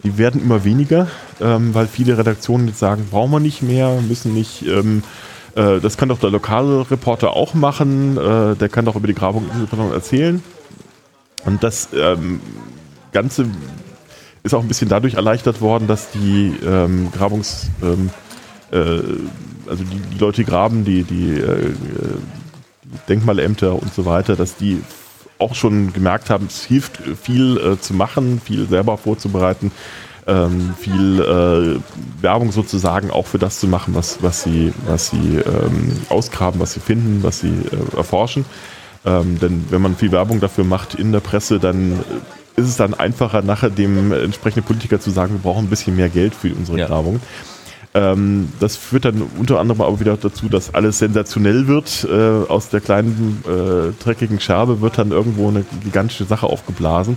die 0.02 0.18
werden 0.18 0.42
immer 0.42 0.64
weniger, 0.64 1.08
ähm, 1.40 1.74
weil 1.74 1.86
viele 1.86 2.16
Redaktionen 2.16 2.68
jetzt 2.68 2.78
sagen, 2.78 3.08
brauchen 3.10 3.32
wir 3.32 3.40
nicht 3.40 3.62
mehr, 3.62 4.00
müssen 4.00 4.34
nicht. 4.34 4.62
Ähm, 4.66 5.02
äh, 5.54 5.80
das 5.80 5.96
kann 5.96 6.08
doch 6.08 6.18
der 6.18 6.30
lokale 6.30 6.90
Reporter 6.90 7.34
auch 7.34 7.54
machen, 7.54 8.16
äh, 8.16 8.56
der 8.56 8.68
kann 8.68 8.84
doch 8.84 8.96
über 8.96 9.06
die 9.06 9.14
Grabung 9.14 9.44
erzählen. 9.92 10.42
Und 11.44 11.62
das 11.62 11.88
ähm, 11.94 12.40
Ganze 13.12 13.46
ist 14.42 14.54
auch 14.54 14.62
ein 14.62 14.68
bisschen 14.68 14.88
dadurch 14.88 15.14
erleichtert 15.14 15.60
worden, 15.60 15.86
dass 15.86 16.10
die 16.10 16.54
ähm, 16.64 17.10
Grabungs... 17.12 17.70
Ähm, 17.82 18.10
äh, 18.72 19.02
also 19.68 19.84
die, 19.84 20.00
die 20.12 20.18
Leute, 20.18 20.42
die 20.42 20.50
graben, 20.50 20.84
die, 20.84 21.04
die, 21.04 21.30
äh, 21.30 21.72
die 22.84 22.98
Denkmalämter 23.08 23.80
und 23.80 23.94
so 23.94 24.04
weiter, 24.04 24.34
dass 24.36 24.56
die 24.56 24.82
auch 25.38 25.54
schon 25.54 25.92
gemerkt 25.92 26.28
haben, 26.28 26.46
es 26.46 26.64
hilft 26.64 26.98
viel 27.22 27.56
äh, 27.58 27.80
zu 27.80 27.94
machen, 27.94 28.40
viel 28.44 28.68
selber 28.68 28.98
vorzubereiten, 28.98 29.70
ähm, 30.26 30.74
viel 30.78 31.20
äh, 31.20 32.22
Werbung 32.22 32.52
sozusagen 32.52 33.10
auch 33.10 33.26
für 33.26 33.38
das 33.38 33.60
zu 33.60 33.68
machen, 33.68 33.94
was, 33.94 34.22
was 34.22 34.42
sie, 34.42 34.72
was 34.86 35.10
sie 35.10 35.36
ähm, 35.38 35.92
ausgraben, 36.08 36.60
was 36.60 36.74
sie 36.74 36.80
finden, 36.80 37.22
was 37.22 37.40
sie 37.40 37.48
äh, 37.48 37.96
erforschen. 37.96 38.44
Ähm, 39.06 39.38
denn 39.38 39.64
wenn 39.70 39.80
man 39.80 39.96
viel 39.96 40.12
Werbung 40.12 40.40
dafür 40.40 40.64
macht 40.64 40.94
in 40.94 41.10
der 41.12 41.20
Presse, 41.20 41.58
dann 41.58 41.92
äh, 41.92 41.94
ist 42.60 42.68
es 42.68 42.76
dann 42.76 42.94
einfacher, 42.94 43.42
nachher 43.42 43.70
dem 43.70 44.12
entsprechenden 44.12 44.64
Politiker 44.64 45.00
zu 45.00 45.10
sagen, 45.10 45.34
wir 45.34 45.40
brauchen 45.40 45.64
ein 45.66 45.70
bisschen 45.70 45.96
mehr 45.96 46.08
Geld 46.08 46.34
für 46.34 46.52
unsere 46.54 46.78
Ja. 46.78 46.86
Grabungen. 46.86 47.20
Ähm, 47.92 48.52
das 48.60 48.76
führt 48.76 49.04
dann 49.04 49.22
unter 49.36 49.58
anderem 49.58 49.80
aber 49.80 49.98
wieder 49.98 50.16
dazu, 50.16 50.48
dass 50.48 50.72
alles 50.74 50.98
sensationell 50.98 51.66
wird. 51.66 52.06
Äh, 52.08 52.48
aus 52.48 52.68
der 52.68 52.80
kleinen 52.80 53.42
äh, 53.46 53.92
dreckigen 54.02 54.38
Scherbe 54.38 54.80
wird 54.80 54.98
dann 54.98 55.10
irgendwo 55.10 55.48
eine 55.48 55.64
gigantische 55.82 56.24
Sache 56.24 56.46
aufgeblasen. 56.46 57.16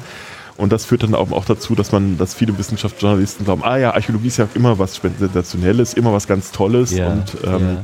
Und 0.58 0.72
das 0.72 0.86
führt 0.86 1.04
dann 1.04 1.16
auch, 1.16 1.32
auch 1.32 1.46
dazu, 1.46 1.76
dass 1.76 1.92
man, 1.92 2.18
dass 2.18 2.34
viele 2.34 2.58
Wissenschaftsjournalisten 2.58 3.46
glauben, 3.46 3.64
ah 3.64 3.78
ja, 3.78 3.94
Archäologie 3.94 4.28
ist 4.28 4.38
ja 4.38 4.48
immer 4.54 4.78
was 4.80 4.96
Sensationelles, 4.96 5.94
immer 5.94 6.14
was 6.14 6.28
ganz 6.28 6.52
Tolles 6.52 6.92
Ja, 6.92 7.08
und 7.08 7.38
ähm, 7.44 7.78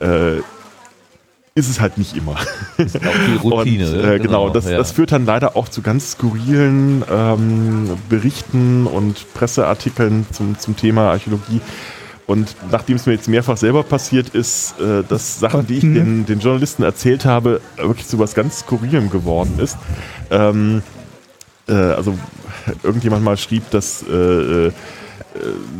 äh, 0.00 0.40
ist 1.56 1.70
es 1.70 1.80
halt 1.80 1.96
nicht 1.96 2.14
immer. 2.14 2.36
Ist 2.76 2.96
auch 2.96 3.12
viel 3.12 3.36
Routine. 3.42 3.90
Und, 3.90 3.96
ne? 4.02 4.14
äh, 4.14 4.18
genau, 4.18 4.50
das, 4.50 4.68
ja. 4.68 4.76
das 4.76 4.92
führt 4.92 5.10
dann 5.10 5.24
leider 5.24 5.56
auch 5.56 5.68
zu 5.68 5.80
ganz 5.80 6.12
skurrilen 6.12 7.02
ähm, 7.10 7.96
Berichten 8.10 8.86
und 8.86 9.32
Presseartikeln 9.32 10.26
zum, 10.30 10.58
zum 10.58 10.76
Thema 10.76 11.10
Archäologie. 11.12 11.62
Und 12.26 12.54
nachdem 12.70 12.96
es 12.96 13.06
mir 13.06 13.14
jetzt 13.14 13.28
mehrfach 13.28 13.56
selber 13.56 13.84
passiert 13.84 14.28
ist, 14.28 14.78
äh, 14.80 15.02
dass 15.08 15.40
Sachen, 15.40 15.66
die 15.66 15.74
ich 15.74 15.80
den, 15.80 16.26
den 16.26 16.40
Journalisten 16.40 16.82
erzählt 16.82 17.24
habe, 17.24 17.62
wirklich 17.76 18.06
zu 18.06 18.18
was 18.18 18.34
ganz 18.34 18.60
Skurrilem 18.60 19.10
geworden 19.10 19.58
ist. 19.58 19.78
Ähm, 20.30 20.82
äh, 21.68 21.72
also 21.72 22.18
irgendjemand 22.82 23.24
mal 23.24 23.38
schrieb, 23.38 23.70
dass 23.70 24.04
äh, 24.06 24.12
äh, 24.12 24.72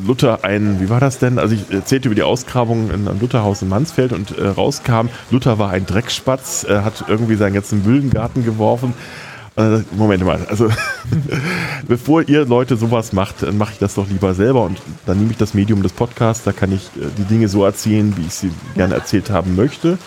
Luther 0.06 0.44
ein, 0.44 0.80
wie 0.80 0.88
war 0.88 1.00
das 1.00 1.18
denn? 1.18 1.38
Also 1.38 1.54
ich 1.54 1.70
erzählte 1.70 2.08
über 2.08 2.14
die 2.14 2.22
Ausgrabung 2.22 2.90
in 2.90 3.08
einem 3.08 3.20
Lutherhaus 3.20 3.62
in 3.62 3.68
Mansfeld 3.68 4.12
und 4.12 4.36
äh, 4.36 4.48
rauskam, 4.48 5.08
Luther 5.30 5.58
war 5.58 5.70
ein 5.70 5.86
Dreckspatz, 5.86 6.64
er 6.64 6.84
hat 6.84 7.04
irgendwie 7.08 7.36
seinen 7.36 7.54
ganzen 7.54 7.84
Müllengarten 7.84 8.44
geworfen. 8.44 8.94
Äh, 9.56 9.78
Moment 9.92 10.22
mal, 10.24 10.46
also 10.50 10.68
bevor 11.88 12.28
ihr 12.28 12.44
Leute 12.44 12.76
sowas 12.76 13.12
macht, 13.12 13.42
dann 13.42 13.56
mache 13.56 13.72
ich 13.72 13.78
das 13.78 13.94
doch 13.94 14.06
lieber 14.06 14.34
selber 14.34 14.64
und 14.64 14.80
dann 15.06 15.18
nehme 15.18 15.30
ich 15.30 15.38
das 15.38 15.54
Medium 15.54 15.82
des 15.82 15.92
Podcasts, 15.92 16.44
da 16.44 16.52
kann 16.52 16.72
ich 16.72 16.88
äh, 16.96 17.06
die 17.16 17.24
Dinge 17.24 17.48
so 17.48 17.64
erzählen, 17.64 18.14
wie 18.16 18.26
ich 18.26 18.34
sie 18.34 18.50
gerne 18.74 18.94
erzählt 18.94 19.30
haben 19.30 19.56
möchte. 19.56 19.98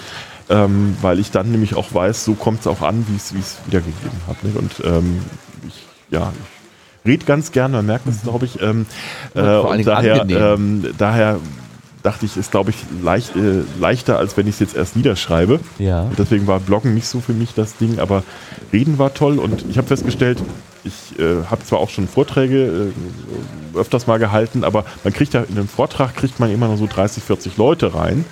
Ähm, 0.51 0.97
weil 1.01 1.19
ich 1.19 1.29
dann 1.29 1.51
nämlich 1.51 1.75
auch 1.75 1.93
weiß, 1.93 2.25
so 2.25 2.33
kommt 2.33 2.61
es 2.61 2.67
auch 2.67 2.81
an, 2.81 3.05
wie 3.07 3.15
es 3.15 3.57
wiedergegeben 3.67 4.19
habe. 4.27 4.47
Ne? 4.47 4.53
Und 4.57 4.81
ähm, 4.83 5.19
ich, 5.67 5.85
ja, 6.09 6.33
ich 6.33 6.58
rede 7.05 7.25
ganz 7.25 7.51
gerne, 7.51 7.77
man 7.77 7.85
merkt 7.85 8.07
das, 8.07 8.21
glaube 8.21 8.45
ich. 8.45 8.61
Ähm, 8.61 8.85
äh, 9.35 9.41
und 9.41 9.85
daher, 9.85 10.25
ähm, 10.29 10.85
daher 10.97 11.39
dachte 12.03 12.25
ich, 12.25 12.37
ist, 12.37 12.51
glaube 12.51 12.69
ich, 12.69 12.77
leicht, 13.03 13.35
äh, 13.35 13.63
leichter, 13.79 14.17
als 14.17 14.37
wenn 14.37 14.47
ich 14.47 14.55
es 14.55 14.59
jetzt 14.59 14.75
erst 14.75 14.95
niederschreibe. 14.95 15.59
Ja. 15.77 16.03
Und 16.03 16.17
deswegen 16.17 16.47
war 16.47 16.59
Bloggen 16.59 16.93
nicht 16.93 17.07
so 17.07 17.19
für 17.19 17.33
mich 17.33 17.53
das 17.53 17.77
Ding, 17.77 17.99
aber 17.99 18.23
Reden 18.71 18.97
war 18.97 19.13
toll 19.13 19.39
und 19.39 19.65
ich 19.69 19.77
habe 19.77 19.87
festgestellt, 19.87 20.41
ich 20.83 21.19
äh, 21.19 21.43
habe 21.49 21.63
zwar 21.63 21.79
auch 21.79 21.89
schon 21.89 22.07
Vorträge 22.07 22.91
äh, 23.75 23.77
öfters 23.77 24.07
mal 24.07 24.17
gehalten, 24.17 24.63
aber 24.63 24.85
man 25.03 25.13
kriegt 25.13 25.33
ja 25.33 25.41
in 25.41 25.57
einem 25.57 25.67
Vortrag 25.67 26.15
kriegt 26.15 26.39
man 26.39 26.51
immer 26.51 26.67
nur 26.67 26.77
so 26.77 26.87
30, 26.87 27.23
40 27.23 27.57
Leute 27.57 27.93
rein, 27.93 28.23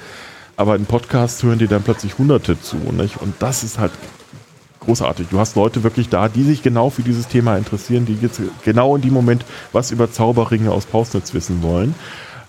aber 0.56 0.76
in 0.76 0.86
Podcast 0.86 1.44
hören 1.44 1.60
die 1.60 1.68
dann 1.68 1.84
plötzlich 1.84 2.18
Hunderte 2.18 2.60
zu, 2.60 2.78
nicht? 2.78 3.22
Und 3.22 3.36
das 3.40 3.64
ist 3.64 3.80
halt 3.80 3.92
großartig. 4.88 5.28
Du 5.30 5.38
hast 5.38 5.56
Leute 5.56 5.84
wirklich 5.84 6.08
da, 6.08 6.30
die 6.30 6.44
sich 6.44 6.64
genau 6.64 6.90
für 6.90 7.04
dieses 7.04 7.28
Thema 7.28 7.58
interessieren, 7.58 8.06
die 8.06 8.18
jetzt 8.22 8.42
genau 8.64 8.96
in 8.96 9.02
dem 9.02 9.14
Moment 9.14 9.46
was 9.74 9.92
über 9.92 10.12
Zauberringe 10.12 10.72
aus 10.72 10.86
Pausnitz 10.86 11.34
wissen 11.34 11.62
wollen 11.62 11.94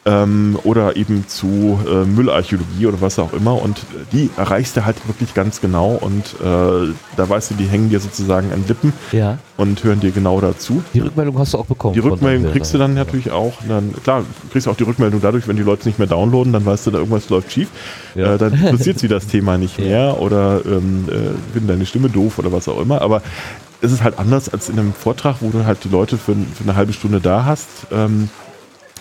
ähm, 0.08 0.58
oder 0.64 0.96
eben 0.96 1.26
zu 1.28 1.78
äh, 1.86 2.04
Müllarchäologie 2.06 2.86
oder 2.86 3.00
was 3.00 3.18
auch 3.18 3.32
immer. 3.34 3.60
Und 3.60 3.80
die 4.12 4.30
erreichst 4.36 4.76
du 4.76 4.84
halt 4.86 4.96
wirklich 5.06 5.34
ganz 5.34 5.60
genau 5.60 5.90
und 6.00 6.24
äh, 6.40 6.92
da 7.16 7.28
weißt 7.28 7.50
du, 7.50 7.54
die 7.54 7.66
hängen 7.66 7.90
dir 7.90 8.00
sozusagen 8.00 8.50
an 8.52 8.64
Lippen 8.66 8.92
Ja. 9.12 9.38
und 9.58 9.84
hören 9.84 10.00
dir 10.00 10.10
genau 10.10 10.40
dazu. 10.40 10.82
Die 10.94 11.00
Rückmeldung 11.00 11.38
hast 11.38 11.52
du 11.54 11.58
auch 11.58 11.66
bekommen. 11.66 11.92
Die 11.94 12.00
Rückmeldung 12.00 12.50
kriegst 12.52 12.72
du 12.72 12.78
dann 12.78 12.94
natürlich 12.94 13.30
auch. 13.30 13.54
Dann, 13.68 13.92
klar, 14.02 14.20
du 14.20 14.48
kriegst 14.52 14.66
auch 14.66 14.76
die 14.76 14.84
Rückmeldung 14.84 15.20
dadurch, 15.20 15.46
wenn 15.46 15.56
die 15.56 15.62
Leute 15.62 15.86
nicht 15.86 15.98
mehr 15.98 16.08
downloaden, 16.08 16.52
dann 16.52 16.64
weißt 16.64 16.86
du, 16.86 16.90
da 16.90 16.98
irgendwas 16.98 17.28
läuft 17.28 17.52
schief. 17.52 17.68
Ja. 18.14 18.34
Äh, 18.34 18.38
dann 18.38 18.54
interessiert 18.54 18.98
sie 18.98 19.08
das 19.08 19.26
Thema 19.26 19.58
nicht 19.58 19.78
mehr 19.78 20.20
oder 20.20 20.62
ähm, 20.64 21.04
äh, 21.08 21.52
finden 21.52 21.68
deine 21.68 21.84
Stimme 21.84 22.08
doof 22.08 22.38
oder 22.38 22.50
was 22.52 22.66
auch 22.68 22.80
immer. 22.80 23.02
Aber 23.02 23.20
es 23.80 23.92
ist 23.92 24.02
halt 24.02 24.18
anders 24.18 24.48
als 24.48 24.68
in 24.70 24.78
einem 24.78 24.92
Vortrag, 24.94 25.36
wo 25.40 25.50
du 25.50 25.64
halt 25.66 25.84
die 25.84 25.88
Leute 25.88 26.16
für, 26.16 26.32
für 26.34 26.64
eine 26.64 26.76
halbe 26.76 26.92
Stunde 26.92 27.20
da 27.20 27.44
hast. 27.44 27.68
Ähm, 27.92 28.30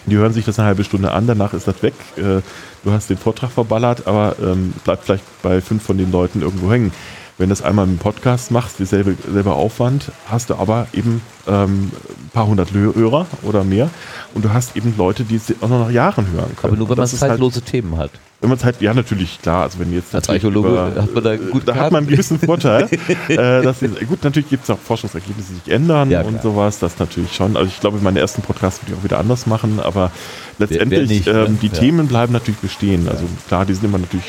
die 0.08 0.18
hören 0.18 0.34
sich 0.34 0.45
das 0.45 0.58
eine 0.58 0.70
halbe 0.70 0.84
Stunde 0.84 1.12
an, 1.12 1.28
danach 1.28 1.53
ist 1.53 1.68
das 1.68 1.84
weg. 1.84 1.93
Äh, 2.16 2.41
du 2.84 2.91
hast 2.91 3.10
den 3.10 3.18
Vortrag 3.18 3.51
verballert, 3.51 4.08
aber 4.08 4.36
ähm, 4.41 4.74
bleibt 4.84 5.05
vielleicht 5.05 5.24
bei 5.41 5.62
fünf 5.62 5.84
von 5.84 5.97
den 5.97 6.12
Leuten 6.12 6.41
irgendwo 6.41 6.72
hängen. 6.72 6.91
Wenn 7.38 7.49
du 7.49 7.51
das 7.51 7.61
einmal 7.61 7.85
im 7.85 7.99
Podcast 7.99 8.49
machst, 8.49 8.79
dieselbe 8.79 9.15
selber 9.31 9.55
Aufwand, 9.55 10.11
hast 10.27 10.49
du 10.49 10.55
aber 10.55 10.88
eben 10.91 11.21
ähm, 11.47 11.91
ein 11.91 12.29
paar 12.33 12.47
hundert 12.47 12.73
Hörer 12.73 13.27
oder 13.43 13.63
mehr 13.63 13.91
und 14.33 14.43
du 14.43 14.53
hast 14.53 14.75
eben 14.75 14.95
Leute, 14.97 15.23
die 15.23 15.35
es 15.35 15.53
auch 15.61 15.69
noch 15.69 15.85
nach 15.85 15.91
Jahren 15.91 16.31
hören 16.31 16.55
können. 16.55 16.73
Aber 16.73 16.77
nur 16.77 16.89
wenn 16.89 16.97
man 16.97 17.07
halt, 17.07 17.19
zeitlose 17.19 17.61
Themen 17.61 17.95
hat. 17.95 18.09
wenn 18.41 18.49
man 18.49 18.57
Zeit, 18.57 18.81
ja 18.81 18.91
natürlich, 18.91 19.39
klar, 19.39 19.63
also 19.63 19.77
wenn 19.77 19.93
jetzt 19.93 20.15
Als 20.15 20.27
Archäologe 20.29 20.93
hat 20.95 21.13
man 21.13 21.23
da 21.23 21.33
äh, 21.33 21.38
gut 21.38 21.67
da 21.67 21.75
hat 21.75 21.91
man 21.91 22.05
einen 22.05 22.07
gewissen 22.07 22.39
Vorteil. 22.39 22.89
äh, 23.27 23.35
dass 23.35 23.81
gut, 23.81 24.23
natürlich 24.23 24.49
gibt 24.49 24.63
es 24.63 24.71
auch 24.71 24.79
Forschungsergebnisse, 24.79 25.49
die 25.53 25.59
sich 25.65 25.73
ändern 25.73 26.09
Ja, 26.09 26.21
und 26.23 26.41
sowas, 26.41 26.79
das 26.79 26.97
natürlich 26.97 27.35
schon. 27.35 27.55
Also 27.55 27.67
ich 27.67 27.79
glaube, 27.79 27.99
meine 28.01 28.19
ersten 28.19 28.41
Podcasts 28.41 28.81
würde 28.81 28.93
ich 28.93 28.99
auch 28.99 29.03
wieder 29.03 29.19
anders 29.19 29.45
machen, 29.45 29.79
aber 29.79 30.11
letztendlich, 30.57 31.07
nicht, 31.07 31.27
ne? 31.27 31.45
ähm, 31.47 31.59
die 31.61 31.67
Ja. 31.67 31.73
Themen 31.73 32.07
bleiben 32.07 32.33
natürlich 32.33 32.61
bestehen. 32.61 33.07
Also 33.07 33.25
klar, 33.47 33.63
die 33.67 33.75
sind 33.75 33.83
immer 33.83 33.99
natürlich 33.99 34.25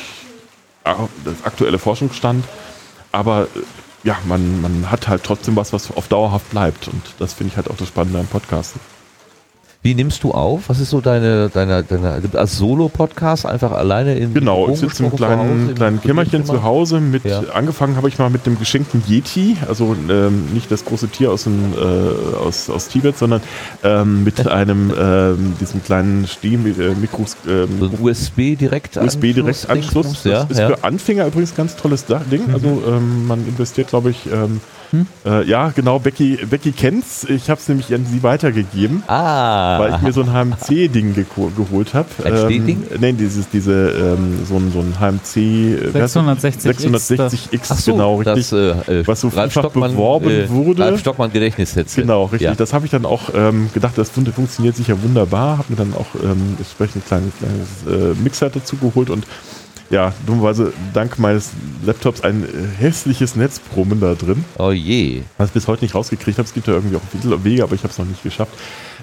auch 0.84 1.08
das 1.24 1.44
aktuelle 1.44 1.78
Forschungsstand, 1.78 2.44
aber 3.18 3.44
äh, 3.44 3.60
ja, 4.04 4.16
man, 4.26 4.62
man 4.62 4.90
hat 4.90 5.08
halt 5.08 5.24
trotzdem 5.24 5.56
was, 5.56 5.72
was 5.72 5.90
auf 5.90 6.08
dauerhaft 6.08 6.50
bleibt 6.50 6.88
und 6.88 7.02
das 7.18 7.34
finde 7.34 7.50
ich 7.50 7.56
halt 7.56 7.68
auch 7.68 7.76
das 7.76 7.88
Spannende 7.88 8.20
am 8.20 8.26
Podcasten. 8.26 8.80
Wie 9.80 9.94
nimmst 9.94 10.24
du 10.24 10.32
auf? 10.32 10.68
Was 10.68 10.80
ist 10.80 10.90
so 10.90 11.00
deine, 11.00 11.50
deine, 11.50 11.84
deine 11.84 12.20
als 12.34 12.58
Solo-Podcast 12.58 13.46
einfach 13.46 13.70
alleine 13.70 14.16
in 14.16 14.34
Genau, 14.34 14.68
ich 14.68 14.80
sitze 14.80 15.04
im 15.04 15.16
zu 15.16 15.24
Hause, 15.24 15.34
kleinen, 15.36 15.74
kleinen 15.76 16.02
Kämmerchen 16.02 16.44
zu 16.44 16.64
Hause. 16.64 16.98
Mit, 16.98 17.24
Ja. 17.24 17.42
Angefangen 17.54 17.94
habe 17.94 18.08
ich 18.08 18.18
mal 18.18 18.28
mit 18.28 18.44
dem 18.44 18.58
geschenkten 18.58 19.04
Yeti, 19.06 19.56
also 19.68 19.94
ähm, 20.10 20.46
nicht 20.52 20.72
das 20.72 20.84
große 20.84 21.08
Tier 21.08 21.30
aus, 21.30 21.44
dem, 21.44 21.74
äh, 21.74 22.36
aus, 22.38 22.68
aus 22.68 22.88
Tibet, 22.88 23.16
sondern 23.16 23.40
ähm, 23.84 24.24
mit 24.24 24.44
einem 24.48 24.92
ähm, 24.98 25.54
diesem 25.60 25.82
kleinen 25.84 26.26
Stehmikros. 26.26 27.36
Ähm, 27.46 27.68
So 27.78 27.90
USB 28.04 28.58
direkt 28.58 28.96
USB 28.96 29.32
direkt 29.32 29.70
Anschluss. 29.70 30.24
Ja, 30.24 30.42
das 30.42 30.50
ist 30.50 30.58
ja. 30.58 30.68
für 30.68 30.82
Anfänger 30.82 31.26
übrigens 31.26 31.52
ein 31.52 31.56
ganz 31.56 31.76
tolles 31.76 32.04
Ding. 32.04 32.52
Also 32.52 32.82
ähm, 32.84 33.28
man 33.28 33.46
investiert, 33.46 33.88
glaube 33.88 34.10
ich, 34.10 34.26
ähm, 34.26 34.60
äh, 35.26 35.44
ja 35.48 35.70
genau, 35.74 35.98
Becky, 35.98 36.38
Becky 36.48 36.72
kennt's. 36.72 37.24
Ich 37.28 37.50
habe 37.50 37.60
es 37.60 37.68
nämlich 37.68 37.92
an 37.94 38.06
sie 38.06 38.22
weitergegeben. 38.22 39.02
Ah, 39.06 39.78
Weil 39.78 39.94
ich 39.96 40.00
mir 40.02 40.12
so 40.12 40.22
ein 40.22 40.32
HMC-Ding 40.32 41.14
geko- 41.14 41.50
geholt 41.54 41.94
habe. 41.94 42.08
Stehding? 42.20 42.84
Nein, 43.00 43.16
dieses, 43.16 43.48
diese, 43.50 43.72
ähm, 43.90 44.38
so 44.48 44.56
ein, 44.56 44.72
so 44.72 44.80
ein 44.80 44.94
HMC. 44.98 45.36
äh, 45.36 45.94
wer 45.94 46.02
heißt 46.02 46.16
das? 46.16 46.24
660X, 46.44 46.88
660X, 47.16 47.60
Ach 47.70 47.78
so, 47.78 47.92
genau, 47.92 48.16
richtig. 48.16 48.48
das, 48.50 48.52
äh, 48.88 49.00
äh, 49.00 49.06
Was 49.06 49.20
so 49.20 49.28
Ralf 49.28 49.52
vielfach 49.52 49.70
Stockmann, 49.70 49.92
beworben 49.92 50.30
äh, 50.30 50.48
wurde. 50.48 50.82
Ralf 50.82 51.00
Stockmann 51.00 51.32
Gedächtnisheadset. 51.32 52.02
Genau, 52.02 52.24
richtig. 52.24 52.42
Ja. 52.42 52.54
Das 52.54 52.72
habe 52.72 52.84
ich 52.86 52.90
dann 52.90 53.04
auch 53.04 53.30
ähm, 53.34 53.70
gedacht, 53.74 53.96
das 53.96 54.10
fun 54.10 54.26
funktioniert 54.26 54.76
sicher 54.76 55.02
wunderbar. 55.02 55.58
Habe 55.58 55.64
mir 55.70 55.76
dann 55.76 55.94
auch 55.94 56.06
ähm, 56.22 56.56
entsprechend 56.58 57.04
ein 57.04 57.06
kleines, 57.06 57.32
kleines 57.38 58.14
äh, 58.16 58.22
Mixer 58.22 58.50
dazu 58.50 58.76
geholt 58.76 59.10
und 59.10 59.26
ja, 59.90 60.12
dummerweise 60.26 60.72
dank 60.92 61.18
meines 61.18 61.50
Laptops 61.84 62.20
ein 62.22 62.44
äh, 62.44 62.48
hässliches 62.82 63.36
Netzbrummen 63.36 64.00
da 64.00 64.14
drin, 64.14 64.44
Oh 64.58 64.70
je. 64.70 65.22
was 65.38 65.48
ich 65.48 65.54
bis 65.54 65.66
heute 65.68 65.84
nicht 65.84 65.94
rausgekriegt 65.94 66.38
habe. 66.38 66.46
Es 66.46 66.54
gibt 66.54 66.66
ja 66.66 66.74
irgendwie 66.74 66.96
auch 66.96 67.00
viele 67.20 67.42
Wege, 67.44 67.62
aber 67.62 67.74
ich 67.74 67.82
habe 67.82 67.92
es 67.92 67.98
noch 67.98 68.04
nicht 68.06 68.22
geschafft. 68.22 68.52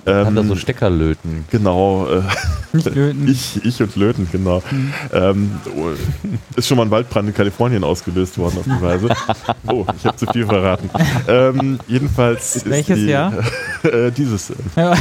Kann 0.05 0.27
Ähm, 0.27 0.35
da 0.35 0.43
so 0.43 0.55
Stecker 0.55 0.89
löten. 0.91 1.45
Genau, 1.49 2.07
äh, 2.07 2.21
Nicht 2.73 2.93
löten. 2.93 3.27
ich, 3.31 3.65
ich 3.65 3.81
und 3.81 3.95
Löten, 3.95 4.27
genau. 4.31 4.61
Ähm, 5.11 5.51
oh, 5.75 5.87
ist 6.55 6.67
schon 6.67 6.77
mal 6.77 6.83
ein 6.83 6.91
Waldbrand 6.91 7.29
in 7.29 7.33
Kalifornien 7.33 7.83
ausgelöst 7.83 8.37
worden 8.37 8.59
auf 8.59 8.65
die 8.65 8.81
Weise. 8.81 9.09
Oh, 9.67 9.83
ich 9.97 10.05
habe 10.05 10.15
zu 10.15 10.27
viel 10.27 10.45
verraten. 10.45 10.91
Ähm, 11.27 11.79
jedenfalls. 11.87 12.57
ist 12.57 12.69
Welches 12.69 12.99
die, 12.99 13.05
Jahr? 13.07 13.33
Äh, 13.81 14.11
dieses. 14.11 14.51
äh, 14.51 14.53
Ja, 14.75 14.93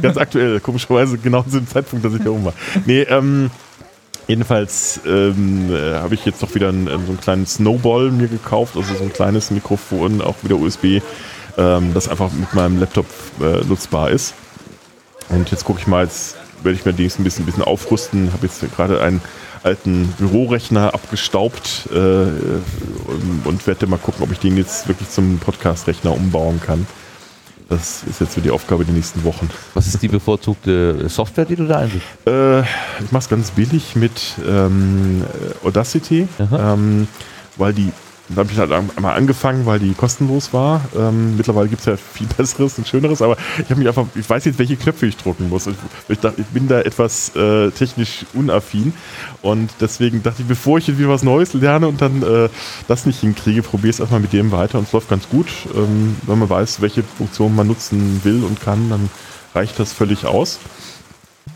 Ganz 0.00 0.16
aktuell, 0.16 0.60
komischerweise 0.60 1.18
genau 1.18 1.42
zu 1.42 1.50
dem 1.58 1.66
Zeitpunkt, 1.68 2.04
dass 2.04 2.14
ich 2.14 2.22
da 2.22 2.30
oben 2.30 2.44
war. 2.46 2.52
Nee, 2.86 3.02
ähm, 3.02 3.50
jedenfalls 4.26 5.00
ähm, 5.06 5.70
äh, 5.72 5.94
habe 5.94 6.14
ich 6.14 6.24
jetzt 6.24 6.42
doch 6.42 6.54
wieder 6.54 6.68
einen, 6.68 6.86
so 6.86 6.92
einen 6.92 7.20
kleinen 7.20 7.46
Snowball 7.46 8.10
mir 8.10 8.28
gekauft, 8.28 8.76
also 8.76 8.94
so 8.94 9.04
ein 9.04 9.12
kleines 9.12 9.50
Mikrofon, 9.50 10.20
auch 10.20 10.36
wieder 10.42 10.56
USB, 10.56 11.00
ähm, 11.56 11.92
das 11.94 12.08
einfach 12.08 12.30
mit 12.32 12.52
meinem 12.54 12.78
Laptop 12.80 13.06
äh, 13.40 13.64
nutzbar 13.64 14.10
ist. 14.10 14.34
Und 15.28 15.50
jetzt 15.50 15.64
gucke 15.64 15.80
ich 15.80 15.86
mal, 15.86 16.04
jetzt 16.04 16.36
werde 16.62 16.78
ich 16.78 16.84
mir 16.84 16.92
demnächst 16.92 17.18
ein 17.18 17.24
bisschen, 17.24 17.42
ein 17.42 17.46
bisschen 17.46 17.64
aufrüsten. 17.64 18.32
Habe 18.32 18.46
jetzt 18.46 18.60
gerade 18.76 19.00
einen 19.00 19.20
alten 19.62 20.08
Bürorechner 20.18 20.94
abgestaubt 20.94 21.88
äh, 21.92 21.96
und, 21.96 23.42
und 23.44 23.66
werde 23.66 23.86
mal 23.86 23.98
gucken, 23.98 24.22
ob 24.22 24.32
ich 24.32 24.38
den 24.38 24.56
jetzt 24.56 24.88
wirklich 24.88 25.08
zum 25.10 25.38
Podcast-Rechner 25.38 26.12
umbauen 26.12 26.60
kann. 26.64 26.86
Das 27.72 28.02
ist 28.02 28.20
jetzt 28.20 28.34
so 28.34 28.42
die 28.42 28.50
Aufgabe 28.50 28.84
die 28.84 28.92
nächsten 28.92 29.24
Wochen. 29.24 29.48
Was 29.72 29.86
ist 29.86 30.02
die 30.02 30.08
bevorzugte 30.08 31.08
Software, 31.08 31.46
die 31.46 31.56
du 31.56 31.66
da 31.66 31.78
einsetzt? 31.78 32.04
Äh, 32.26 32.60
ich 32.60 33.10
mache 33.10 33.22
es 33.22 33.28
ganz 33.30 33.50
billig 33.50 33.96
mit 33.96 34.34
ähm, 34.46 35.24
Audacity, 35.64 36.28
ähm, 36.38 37.08
weil 37.56 37.72
die, 37.72 37.90
da 38.34 38.40
habe 38.40 38.52
ich 38.52 38.58
halt 38.58 38.72
einmal 38.72 39.16
angefangen, 39.16 39.66
weil 39.66 39.78
die 39.78 39.94
kostenlos 39.94 40.52
war. 40.52 40.82
Ähm, 40.96 41.36
mittlerweile 41.36 41.68
gibt 41.68 41.80
es 41.80 41.86
ja 41.86 41.96
viel 41.96 42.26
besseres 42.36 42.78
und 42.78 42.86
schöneres, 42.86 43.22
aber 43.22 43.36
ich 43.58 43.70
habe 43.70 43.76
mich 43.76 43.88
einfach, 43.88 44.06
ich 44.14 44.28
weiß 44.28 44.44
jetzt, 44.44 44.58
welche 44.58 44.76
Knöpfe 44.76 45.06
ich 45.06 45.16
drücken 45.16 45.48
muss. 45.48 45.66
Ich, 45.66 45.76
ich, 46.08 46.18
dachte, 46.18 46.40
ich 46.40 46.46
bin 46.48 46.68
da 46.68 46.80
etwas 46.80 47.34
äh, 47.36 47.70
technisch 47.70 48.24
unaffin 48.34 48.92
und 49.42 49.70
deswegen 49.80 50.22
dachte 50.22 50.42
ich, 50.42 50.48
bevor 50.48 50.78
ich 50.78 50.98
wieder 50.98 51.08
was 51.08 51.22
Neues 51.22 51.54
lerne 51.54 51.88
und 51.88 52.00
dann 52.00 52.22
äh, 52.22 52.48
das 52.88 53.06
nicht 53.06 53.20
hinkriege, 53.20 53.62
probiere 53.62 53.90
es 53.90 54.00
erstmal 54.00 54.20
mit 54.20 54.32
dem 54.32 54.52
weiter 54.52 54.78
und 54.78 54.86
es 54.86 54.92
läuft 54.92 55.08
ganz 55.08 55.28
gut. 55.28 55.46
Ähm, 55.74 56.16
wenn 56.26 56.38
man 56.38 56.50
weiß, 56.50 56.80
welche 56.80 57.02
Funktion 57.02 57.54
man 57.54 57.66
nutzen 57.66 58.20
will 58.24 58.44
und 58.44 58.60
kann, 58.60 58.90
dann 58.90 59.10
reicht 59.54 59.78
das 59.78 59.92
völlig 59.92 60.26
aus. 60.26 60.58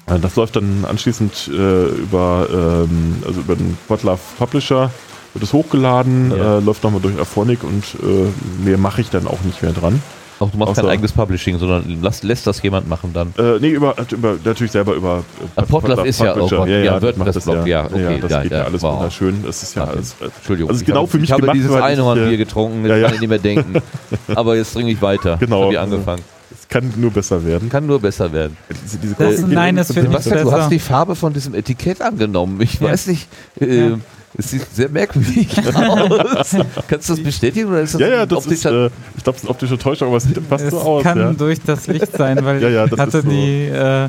Äh, 0.07 0.18
Das 0.18 0.37
läuft 0.37 0.57
dann 0.57 0.85
anschließend 0.85 1.49
äh, 1.49 1.87
über, 1.87 2.47
ähm, 2.51 3.22
also 3.27 3.41
über 3.41 3.57
den 3.57 3.77
Podlove 3.89 4.20
Publisher, 4.39 4.91
wird 5.37 5.45
es 5.45 5.53
hochgeladen, 5.53 6.32
Ja. 6.37 6.59
äh, 6.59 6.61
läuft 6.61 6.82
nochmal 6.82 7.01
durch 7.01 7.18
Aphonic 7.20 7.62
und 7.64 7.84
äh, 8.03 8.64
mehr 8.64 8.78
mache 8.78 9.01
ich 9.01 9.11
dann 9.11 9.26
auch 9.26 9.41
nicht 9.45 9.62
mehr 9.62 9.72
dran. 9.72 10.03
Auch 10.39 10.51
du 10.51 10.59
machst 10.59 10.74
kein 10.74 10.84
Außer- 10.84 10.89
eigenes 10.91 11.12
Publishing, 11.12 11.59
sondern 11.59 11.99
lass, 12.03 12.22
lässt 12.22 12.47
das 12.47 12.61
jemand 12.62 12.87
machen 12.87 13.12
dann. 13.14 13.32
Äh, 13.39 13.59
nee, 13.59 13.70
über, 13.70 13.95
über, 14.12 14.37
natürlich 14.45 14.70
selber 14.70 14.93
über 14.95 15.24
Ah, 15.57 15.62
Podlove 15.62 16.07
ist 16.07 16.20
ja- 16.20 16.32
oh 16.37 16.41
Publisher. 16.41 16.57
Gott, 16.59 16.68
ja, 16.68 16.82
das 16.82 17.03
WordPress 17.03 17.16
macht 17.16 17.37
das 17.37 17.45
Blog, 17.45 17.66
ja, 17.66 17.84
okay, 17.87 18.18
das 18.20 18.30
ja, 18.30 18.43
geht 18.43 18.53
ja, 18.53 18.59
ja 18.59 18.64
alles 18.64 18.82
wow. 18.82 18.97
wunderschön. 18.97 19.43
Das 19.47 19.62
ist 19.62 19.74
ja 19.76 19.82
Wahnsinn. 19.82 19.97
alles. 19.97 20.16
äh, 20.20 20.24
Entschuldigung. 20.37 20.68
Also 20.70 20.80
ich 20.82 20.87
genau 20.87 20.99
habe, 21.01 21.09
für 21.09 21.16
mich 21.18 21.24
Ich 21.24 21.32
habe 21.32 21.41
gemacht, 21.41 21.57
dieses 21.57 21.70
weil 21.70 21.78
ich, 21.78 21.84
Einhornbier 21.84 22.32
äh, 22.32 22.37
getrunken, 22.37 22.80
jetzt 22.82 22.91
ja, 22.91 22.97
ja. 22.99 23.05
kann 23.07 23.14
ich 23.14 23.20
nicht 23.20 23.28
mehr 23.30 23.39
denken. 23.39 23.74
Aber 24.34 24.57
jetzt 24.57 24.74
trinke 24.74 24.93
ich 24.93 25.01
weiter. 25.01 25.39
Genau. 25.41 25.70
Ich 25.70 25.78
angefangen. 25.78 26.20
Es 26.53 26.68
kann 26.68 26.93
nur 26.97 27.11
besser 27.12 27.43
werden. 27.45 27.70
Kann 27.70 27.87
nur 27.87 27.99
besser 28.01 28.30
werden. 28.30 28.59
Diese, 28.84 28.99
diese 28.99 29.14
Das- 29.14 29.41
nein, 29.41 29.78
es 29.78 29.89
wird 29.95 30.07
nicht 30.09 30.22
Sebastian, 30.22 30.39
du 30.39 30.45
besser. 30.51 30.62
hast 30.64 30.70
die 30.70 30.78
Farbe 30.78 31.14
von 31.16 31.32
diesem 31.32 31.55
Etikett 31.55 32.03
angenommen. 32.03 32.61
Ich 32.61 32.78
Ja. 32.78 32.89
weiß 32.91 33.07
nicht, 33.07 33.26
äh, 33.59 33.89
Ja. 33.89 33.99
Es 34.39 34.51
sieht 34.51 34.66
sehr 34.74 34.89
merkwürdig 34.89 35.49
aus. 35.74 36.57
Kannst 36.89 37.09
du 37.09 37.14
das 37.14 37.22
bestätigen 37.22 37.68
oder 37.68 37.80
ist 37.82 37.95
das 37.95 38.01
Ja, 38.01 38.09
ja, 38.09 38.26
das 38.26 38.47
ist, 38.47 38.66
optischer- 38.66 38.87
äh, 38.87 38.91
ich 39.16 39.24
glaube, 39.24 39.37
das 39.39 39.43
ist 39.45 39.49
optische 39.51 39.78
Täuschung, 39.78 40.09
aber 40.09 40.18
es 40.18 40.24
sieht 40.24 40.39
fast 40.49 40.64
Es 40.64 40.70
so 40.70 40.78
aus. 40.80 41.03
kann 41.03 41.18
Ja. 41.18 41.32
durch 41.32 41.61
das 41.64 41.87
Licht 41.87 42.16
sein, 42.16 42.45
weil 42.45 42.62
Ja, 42.62 42.68
ja, 42.68 42.84
ich 42.84 42.91
das 42.91 43.01
hatte 43.01 43.18
ist 43.18 43.24
so. 43.24 43.30
die, 43.30 43.66
äh, 43.66 44.09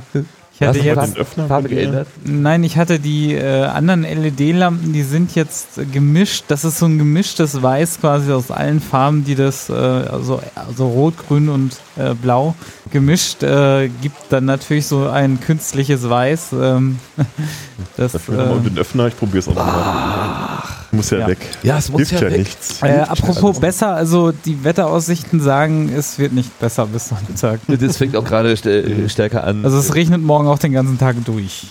ich 0.60 0.62
Hast 0.62 0.70
hatte 0.70 0.80
du 0.80 0.86
jetzt, 0.86 1.16
den 1.16 1.22
Öffner 1.22 1.48
Farbe 1.48 1.70
geändert? 1.70 2.08
nein, 2.26 2.64
ich 2.64 2.78
hatte 2.78 3.00
die 3.00 3.36
äh, 3.36 3.66
anderen 3.66 4.02
LED-Lampen, 4.02 4.92
die 4.92 5.04
sind 5.04 5.36
jetzt 5.36 5.80
gemischt. 5.94 6.46
Das 6.48 6.66
ist 6.66 6.80
so 6.80 6.88
ein 6.88 6.98
gemischtes 6.98 7.62
Weiß 7.62 8.00
quasi 8.02 8.32
aus 8.32 8.50
allen 8.50 8.82
Farben, 8.82 9.24
die 9.24 9.36
das, 9.36 9.70
äh, 9.70 9.74
also, 9.74 10.42
also 10.56 10.88
Rot, 10.88 11.14
Grün 11.28 11.50
und 11.50 11.78
äh, 11.98 12.14
Blau 12.14 12.56
gemischt, 12.92 13.44
äh, 13.44 13.90
gibt 14.02 14.18
dann 14.30 14.46
natürlich 14.46 14.88
so 14.88 15.08
ein 15.10 15.40
künstliches 15.40 16.10
Weiß. 16.10 16.54
Ähm, 16.54 17.00
das, 17.98 18.14
Dafür 18.14 18.38
nochmal 18.38 18.58
äh, 18.60 18.70
den 18.70 18.78
Öffner, 18.78 19.08
ich 19.08 19.18
probiere 19.18 19.40
es 19.40 19.48
auch 19.48 19.56
nochmal. 19.56 20.64
Muss 20.92 21.10
ja, 21.10 21.20
Ja. 21.20 21.28
weg. 21.28 21.40
Ja, 21.64 21.78
es 21.78 21.90
muss 21.90 22.00
Hilft 22.00 22.14
ja 22.14 22.22
ja, 22.22 22.32
weg. 22.32 22.40
nichts. 22.40 22.82
äh, 22.82 23.00
apropos 23.02 23.60
besser, 23.60 23.94
also 23.96 24.32
die 24.32 24.64
Wetteraussichten 24.64 25.42
sagen, 25.42 25.92
es 25.94 26.18
wird 26.18 26.34
nicht 26.34 26.58
besser 26.60 26.86
bis 26.88 27.10
Sonntag. 27.10 27.60
Das 27.68 27.98
fängt 27.98 28.16
auch 28.16 28.24
gerade 28.24 28.56
st 28.56 28.66
äh, 28.68 29.10
stärker 29.10 29.44
an. 29.44 29.66
Also 29.66 29.78
es 29.78 29.94
regnet 29.96 30.22
morgen 30.22 30.48
auch 30.48 30.60
den 30.60 30.72
ganzen 30.72 30.98
Tag 30.98 31.18
durch. 31.26 31.68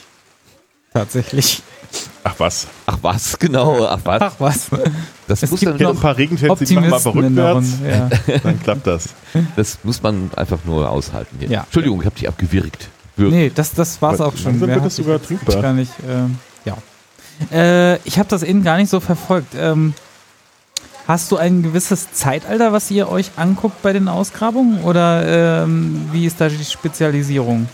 Tatsächlich. 0.92 1.62
Ach 2.28 2.34
was. 2.38 2.66
Ach 2.86 2.98
was, 3.02 3.38
genau. 3.38 3.86
Ach 3.86 4.00
was. 4.02 4.20
Ach 4.20 4.34
was. 4.40 4.66
Das, 5.28 5.44
es 5.44 5.50
muss 5.50 5.60
gibt 5.60 5.72
dann, 5.72 5.80
noch 5.80 5.94
ein 5.94 6.00
paar 6.00 6.16
Regentänze, 6.16 6.64
die 6.64 6.74
machen 6.74 6.90
der 7.36 7.54
rückwärts. 7.54 7.68
Ja. 7.88 8.38
Dann 8.42 8.60
klappt 8.60 8.86
das. 8.86 9.10
das 9.54 9.78
muss 9.84 10.02
man 10.02 10.30
einfach 10.34 10.58
nur 10.64 10.90
aushalten. 10.90 11.36
Hier. 11.38 11.48
Ja. 11.48 11.60
Entschuldigung, 11.62 12.00
ich 12.00 12.06
habe 12.06 12.16
dich 12.16 12.28
abgewirkt. 12.28 12.88
Wirkt. 13.14 13.32
Nee, 13.32 13.52
das, 13.54 13.72
das 13.74 14.02
war's 14.02 14.20
auch 14.20 14.36
schon. 14.36 14.58
Mehr 14.58 14.68
wird 14.68 14.76
hab 14.78 14.84
das 14.84 14.96
sogar 14.96 15.22
trinkbar. 15.22 15.62
Gar 15.62 15.72
nicht, 15.74 15.92
ähm, 16.08 16.38
ja. 16.64 16.76
Äh, 17.52 17.98
ich 18.04 18.18
habe 18.18 18.28
das 18.28 18.42
eben 18.42 18.64
gar 18.64 18.76
nicht 18.76 18.90
so 18.90 18.98
verfolgt. 18.98 19.54
Ähm, 19.56 19.94
hast 21.06 21.30
du 21.30 21.36
ein 21.36 21.62
gewisses 21.62 22.10
Zeitalter, 22.10 22.72
was 22.72 22.90
ihr 22.90 23.08
euch 23.08 23.30
anguckt 23.36 23.82
bei 23.82 23.92
den 23.92 24.08
Ausgrabungen? 24.08 24.82
Oder 24.82 25.62
ähm, 25.62 26.08
wie 26.10 26.26
ist 26.26 26.40
da 26.40 26.48
die 26.48 26.64
Spezialisierung? 26.64 27.68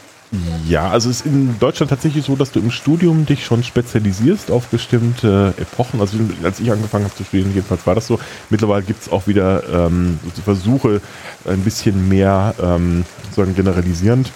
Ja, 0.67 0.89
also 0.89 1.11
es 1.11 1.21
ist 1.21 1.27
in 1.27 1.59
Deutschland 1.59 1.91
tatsächlich 1.91 2.25
so, 2.25 2.37
dass 2.37 2.53
du 2.53 2.61
im 2.61 2.71
Studium 2.71 3.27
dich 3.27 3.45
schon 3.45 3.63
spezialisierst 3.63 4.51
auf 4.51 4.67
bestimmte 4.69 5.53
Epochen. 5.59 6.01
Also 6.01 6.17
als 6.43 6.59
ich 6.59 6.73
angefangen 6.73 7.05
habe 7.05 7.15
zu 7.15 7.25
studieren, 7.25 7.53
jedenfalls 7.55 7.87
war 7.87 7.95
das 7.95 8.07
so. 8.07 8.19
Mittlerweile 8.49 8.83
gibt 8.83 9.03
es 9.03 9.13
auch 9.13 9.27
wieder 9.27 9.63
ähm, 9.87 10.19
Versuche, 10.43 11.03
ein 11.45 11.61
bisschen 11.61 12.09
mehr 12.09 12.55
ähm, 12.63 13.05
sozusagen 13.25 13.55
generalisierend 13.55 14.33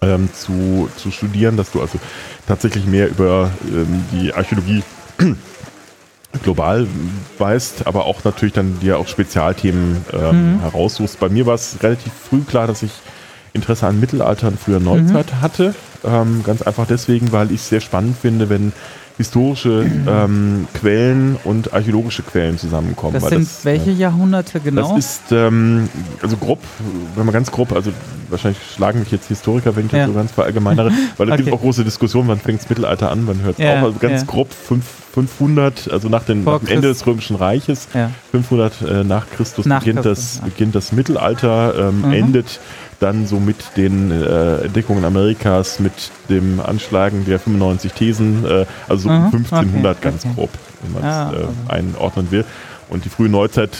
ähm, 0.00 0.30
zu, 0.32 0.88
zu 0.96 1.10
studieren, 1.10 1.58
dass 1.58 1.70
du 1.72 1.82
also 1.82 1.98
tatsächlich 2.46 2.86
mehr 2.86 3.08
über 3.10 3.50
ähm, 3.68 4.02
die 4.12 4.32
Archäologie 4.32 4.82
global 6.42 6.86
weißt, 7.38 7.86
aber 7.86 8.06
auch 8.06 8.24
natürlich 8.24 8.54
dann 8.54 8.78
dir 8.80 8.98
auch 8.98 9.08
Spezialthemen 9.08 10.04
ähm, 10.12 10.54
Mhm. 10.54 10.60
heraussuchst. 10.60 11.18
Bei 11.20 11.28
mir 11.28 11.44
war 11.44 11.54
es 11.54 11.76
relativ 11.82 12.12
früh 12.14 12.40
klar, 12.42 12.66
dass 12.66 12.82
ich 12.82 12.92
Interesse 13.56 13.86
an 13.86 13.98
Mittelalter 13.98 14.48
und 14.48 14.60
früher 14.60 14.78
Neuzeit 14.80 15.40
hatte. 15.40 15.74
Ähm, 16.04 16.42
ganz 16.44 16.62
einfach 16.62 16.86
deswegen, 16.86 17.32
weil 17.32 17.50
ich 17.50 17.56
es 17.62 17.68
sehr 17.68 17.80
spannend 17.80 18.16
finde, 18.20 18.48
wenn 18.48 18.72
historische 19.18 19.86
ähm, 20.06 20.68
Quellen 20.74 21.36
und 21.42 21.72
archäologische 21.72 22.22
Quellen 22.22 22.58
zusammenkommen. 22.58 23.14
Das 23.14 23.24
sind 23.30 23.44
das, 23.46 23.64
welche 23.64 23.90
äh, 23.90 23.94
Jahrhunderte 23.94 24.60
genau? 24.60 24.94
das 24.94 25.06
ist, 25.06 25.22
ähm, 25.32 25.88
also 26.22 26.36
grob, 26.36 26.58
wenn 27.14 27.24
man 27.24 27.32
ganz 27.32 27.50
grob, 27.50 27.72
also 27.72 27.92
wahrscheinlich 28.28 28.60
schlagen 28.74 29.00
mich 29.00 29.10
jetzt 29.10 29.28
Historiker, 29.28 29.74
wenn 29.74 29.86
ich 29.86 29.92
das 29.92 30.00
Ja. 30.00 30.06
so 30.08 30.12
ganz 30.12 30.32
verallgemeinere, 30.32 30.90
weil 31.16 31.30
es 31.30 31.36
gibt 31.36 31.48
Okay. 31.48 31.56
auch 31.56 31.62
große 31.62 31.82
Diskussionen, 31.82 32.28
wann 32.28 32.38
fängt 32.40 32.60
das 32.60 32.68
Mittelalter 32.68 33.10
an, 33.10 33.22
wann 33.26 33.40
hört 33.40 33.58
es 33.58 33.64
Ja, 33.64 33.78
auf. 33.78 33.84
Also 33.86 33.98
ganz 33.98 34.20
ja. 34.20 34.26
grob 34.26 34.52
fünf, 34.52 34.84
500, 35.14 35.90
also 35.90 36.10
nach, 36.10 36.24
den, 36.24 36.44
nach 36.44 36.58
dem 36.58 36.68
Ende 36.68 36.88
des 36.88 37.06
Römischen 37.06 37.36
Reiches, 37.36 37.88
ja. 37.94 38.10
500 38.32 38.82
äh, 38.82 39.02
nach 39.02 39.24
Christus 39.34 39.64
Nach 39.64 39.78
beginnt, 39.78 40.02
Christus, 40.02 40.40
das, 40.42 40.50
beginnt 40.50 40.74
das 40.74 40.92
Mittelalter, 40.92 41.88
ähm, 41.88 42.02
Mhm. 42.02 42.12
endet 42.12 42.60
dann 43.00 43.26
so 43.26 43.38
mit 43.40 43.56
den 43.76 44.10
äh, 44.10 44.58
Entdeckungen 44.64 45.04
Amerikas, 45.04 45.80
mit 45.80 45.92
dem 46.28 46.60
Anschlagen 46.60 47.24
der 47.26 47.38
95 47.38 47.92
Thesen, 47.92 48.44
äh, 48.44 48.66
also 48.88 49.04
so 49.04 49.08
um 49.10 49.16
Mhm, 49.18 49.24
1500 49.34 49.96
okay, 49.98 50.08
ganz 50.10 50.24
okay. 50.24 50.34
grob, 50.34 50.50
wenn 50.82 50.92
man 50.92 51.02
es 51.02 51.08
Ah, 51.16 51.32
äh, 51.32 51.36
okay. 51.44 51.48
einordnen 51.68 52.30
will. 52.30 52.44
Und 52.88 53.04
die 53.04 53.08
frühe 53.08 53.28
Neuzeit 53.28 53.76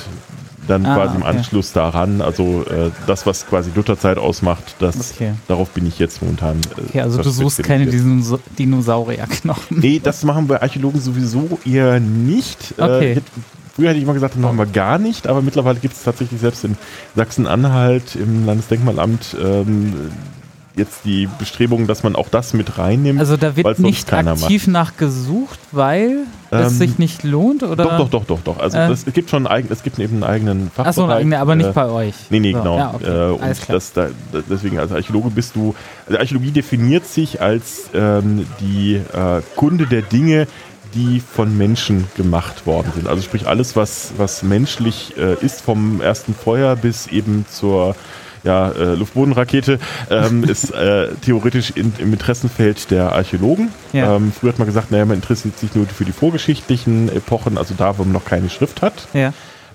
dann 0.68 0.84
Ah, 0.84 0.96
quasi 0.96 1.14
im. 1.16 1.22
Anschluss 1.22 1.72
daran, 1.72 2.20
also 2.20 2.64
äh, 2.68 2.90
das, 3.06 3.24
was 3.24 3.46
quasi 3.46 3.70
Lutherzeit 3.72 4.18
ausmacht, 4.18 4.74
das, 4.80 5.14
darauf 5.46 5.68
bin 5.70 5.86
ich 5.86 6.00
jetzt 6.00 6.20
momentan. 6.22 6.56
Äh, 6.76 6.80
Okay, 6.88 7.00
also 7.02 7.22
du 7.22 7.30
suchst 7.30 7.62
keine 7.62 7.84
Dinosa- 7.86 8.40
Dinosaurierknochen. 8.58 9.78
Nee, 9.78 10.00
das 10.02 10.24
machen 10.24 10.48
wir 10.48 10.62
Archäologen 10.62 11.00
sowieso 11.00 11.60
eher 11.64 12.00
nicht. 12.00 12.74
Okay. 12.78 13.22
Früher 13.76 13.88
hätte 13.90 13.98
ich 13.98 14.04
immer 14.04 14.14
gesagt, 14.14 14.34
das 14.34 14.40
machen 14.40 14.56
wir 14.56 14.66
gar 14.66 14.98
nicht, 14.98 15.26
aber 15.28 15.42
mittlerweile 15.42 15.78
gibt 15.78 15.94
es 15.94 16.02
tatsächlich 16.02 16.40
selbst 16.40 16.64
in 16.64 16.76
Sachsen-Anhalt 17.14 18.16
im 18.16 18.46
Landesdenkmalamt 18.46 19.36
ähm, 19.38 19.92
jetzt 20.76 21.04
die 21.04 21.28
Bestrebungen, 21.38 21.86
dass 21.86 22.02
man 22.02 22.16
auch 22.16 22.28
das 22.28 22.52
mit 22.54 22.76
reinnimmt. 22.78 23.18
Also 23.20 23.36
da 23.38 23.56
wird 23.56 23.78
nicht 23.78 24.12
aktiv 24.12 24.66
nachgesucht, 24.66 25.58
weil 25.72 26.24
es 26.50 26.72
Ähm, 26.72 26.78
sich 26.78 26.98
nicht 26.98 27.22
lohnt? 27.22 27.62
Oder? 27.62 27.84
doch, 27.84 27.98
doch, 27.98 28.08
doch, 28.10 28.24
doch, 28.24 28.40
doch. 28.44 28.58
Also 28.60 28.76
Äh. 28.78 28.88
das, 28.88 29.06
es 29.06 29.12
gibt 29.14 29.30
schon 29.30 29.46
eigen, 29.46 29.68
es 29.70 29.82
gibt 29.82 29.98
eben 29.98 30.16
einen 30.16 30.24
eigenen 30.24 30.70
Fachbereich. 30.70 31.24
Achso, 31.26 31.36
aber 31.36 31.54
nicht 31.54 31.68
äh, 31.70 31.72
bei 31.72 31.86
euch. 31.88 32.14
Nee, 32.30 32.40
nee, 32.40 32.52
So, 32.52 32.58
genau. 32.58 32.78
Ja, 32.78 32.94
okay. 32.94 33.04
äh, 33.06 33.30
und 33.32 33.68
das, 33.68 33.92
da, 33.94 34.08
da- 34.32 34.40
deswegen, 34.48 34.78
als 34.78 34.92
Archäologe 34.92 35.30
bist 35.30 35.56
du, 35.56 35.74
also 36.06 36.18
Archäologie 36.18 36.50
definiert 36.50 37.06
sich 37.06 37.40
als 37.42 37.88
ähm, 37.94 38.46
die 38.60 38.96
äh, 38.96 39.40
Kunde 39.56 39.86
der 39.86 40.02
Dinge, 40.02 40.46
die 40.94 41.20
von 41.20 41.56
Menschen 41.56 42.06
gemacht 42.16 42.66
worden 42.66 42.92
sind. 42.94 43.08
Also 43.08 43.22
sprich 43.22 43.46
alles, 43.46 43.76
was, 43.76 44.12
was 44.16 44.42
menschlich 44.42 45.14
äh, 45.16 45.34
ist, 45.44 45.60
vom 45.60 46.00
ersten 46.00 46.34
Feuer 46.34 46.76
bis 46.76 47.06
eben 47.06 47.46
zur 47.50 47.94
ja, 48.44 48.70
äh, 48.70 48.94
Luftbodenrakete, 48.94 49.78
ähm, 50.10 50.44
ist 50.48 50.72
äh, 50.72 51.08
theoretisch 51.20 51.70
in, 51.70 51.92
im 51.98 52.12
Interessenfeld 52.12 52.90
der 52.90 53.12
Archäologen. 53.12 53.70
Ja. 53.92 54.16
Ähm, 54.16 54.32
früher 54.32 54.52
hat 54.52 54.58
man 54.58 54.66
gesagt, 54.66 54.90
naja, 54.90 55.04
man 55.04 55.16
interessiert 55.16 55.58
sich 55.58 55.74
nur 55.74 55.86
für 55.86 56.04
die 56.04 56.12
vorgeschichtlichen 56.12 57.08
Epochen, 57.08 57.58
also 57.58 57.74
da, 57.76 57.98
wo 57.98 58.04
man 58.04 58.12
noch 58.12 58.24
keine 58.24 58.48
Schrift 58.48 58.82
hat. 58.82 59.08
ja, 59.12 59.32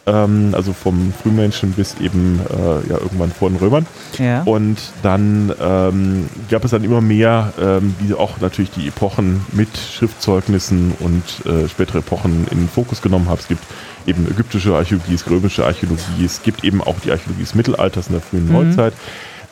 Ähm, 0.07 0.53
also 0.55 0.73
vom 0.73 1.13
Frühmenschen 1.21 1.73
bis 1.73 1.95
eben 2.01 2.39
äh, 2.49 2.89
ja, 2.89 2.97
irgendwann 2.97 3.31
vor 3.31 3.49
den 3.49 3.57
Römern. 3.59 3.85
ja. 4.17 4.41
Und 4.43 4.79
dann 5.03 5.53
ähm, 5.61 6.25
gab 6.49 6.65
es 6.65 6.71
dann 6.71 6.83
immer 6.83 7.01
mehr, 7.01 7.53
ähm, 7.61 7.95
die 8.01 8.15
auch 8.15 8.39
natürlich 8.39 8.71
die 8.71 8.87
Epochen 8.87 9.45
mit 9.51 9.69
Schriftzeugnissen 9.77 10.93
und 10.99 11.23
äh, 11.45 11.67
spätere 11.69 11.99
Epochen 11.99 12.47
in 12.49 12.57
den 12.59 12.69
Fokus 12.69 13.01
genommen 13.03 13.29
haben. 13.29 13.39
Es 13.39 13.47
gibt 13.47 13.63
eben 14.07 14.25
ägyptische 14.29 14.73
Archäologie, 14.75 15.13
es 15.13 15.29
römische 15.29 15.65
Archäologie, 15.65 16.25
es 16.25 16.41
gibt 16.41 16.63
eben 16.63 16.81
auch 16.81 16.99
die 17.03 17.11
Archäologie 17.11 17.41
des 17.43 17.53
Mittelalters 17.55 18.07
in 18.07 18.13
der 18.13 18.21
frühen 18.21 18.47
Mhm. 18.47 18.53
Neuzeit. 18.53 18.93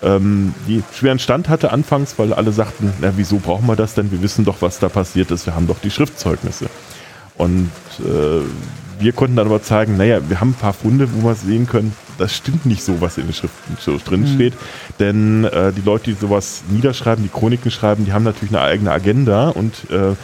Ähm, 0.01 0.55
die 0.67 0.81
schweren 0.97 1.19
Stand 1.19 1.49
hatte 1.49 1.71
anfangs, 1.71 2.15
weil 2.17 2.33
alle 2.33 2.51
sagten, 2.51 2.91
na 3.01 3.11
wieso 3.17 3.37
brauchen 3.37 3.67
wir 3.67 3.75
das 3.75 3.93
denn? 3.93 4.11
Wir 4.11 4.21
wissen 4.23 4.45
doch, 4.45 4.61
was 4.61 4.79
da 4.79 4.89
passiert 4.89 5.29
ist, 5.29 5.45
wir 5.45 5.53
haben 5.55 5.67
doch 5.67 5.79
die 5.83 5.91
Schriftzeugnisse. 5.91 6.69
Und 7.37 7.69
äh, 7.99 8.41
wir 8.99 9.13
konnten 9.13 9.35
dann 9.37 9.47
aber 9.47 9.61
zeigen, 9.61 9.97
naja, 9.97 10.19
wir 10.27 10.39
haben 10.41 10.49
ein 10.51 10.53
paar 10.61 10.73
Funde, 10.73 11.07
wo 11.13 11.27
wir 11.27 11.35
sehen 11.35 11.67
können, 11.67 11.93
das 12.17 12.35
stimmt 12.35 12.65
nicht 12.65 12.83
so, 12.83 12.99
was 13.01 13.17
in 13.17 13.25
den 13.27 13.33
Schriften 13.33 13.77
drin 14.05 14.21
Mhm. 14.21 14.35
steht. 14.35 14.53
Denn 14.99 15.45
äh, 15.45 15.71
die 15.71 15.81
Leute, 15.81 16.11
die 16.11 16.17
sowas 16.19 16.63
niederschreiben, 16.69 17.23
die 17.23 17.29
Chroniken 17.29 17.71
schreiben, 17.71 18.05
die 18.05 18.11
haben 18.13 18.23
natürlich 18.23 18.53
eine 18.53 18.61
eigene 18.63 18.91
Agenda. 18.91 19.49
Und 19.49 19.89
äh, 19.89 20.15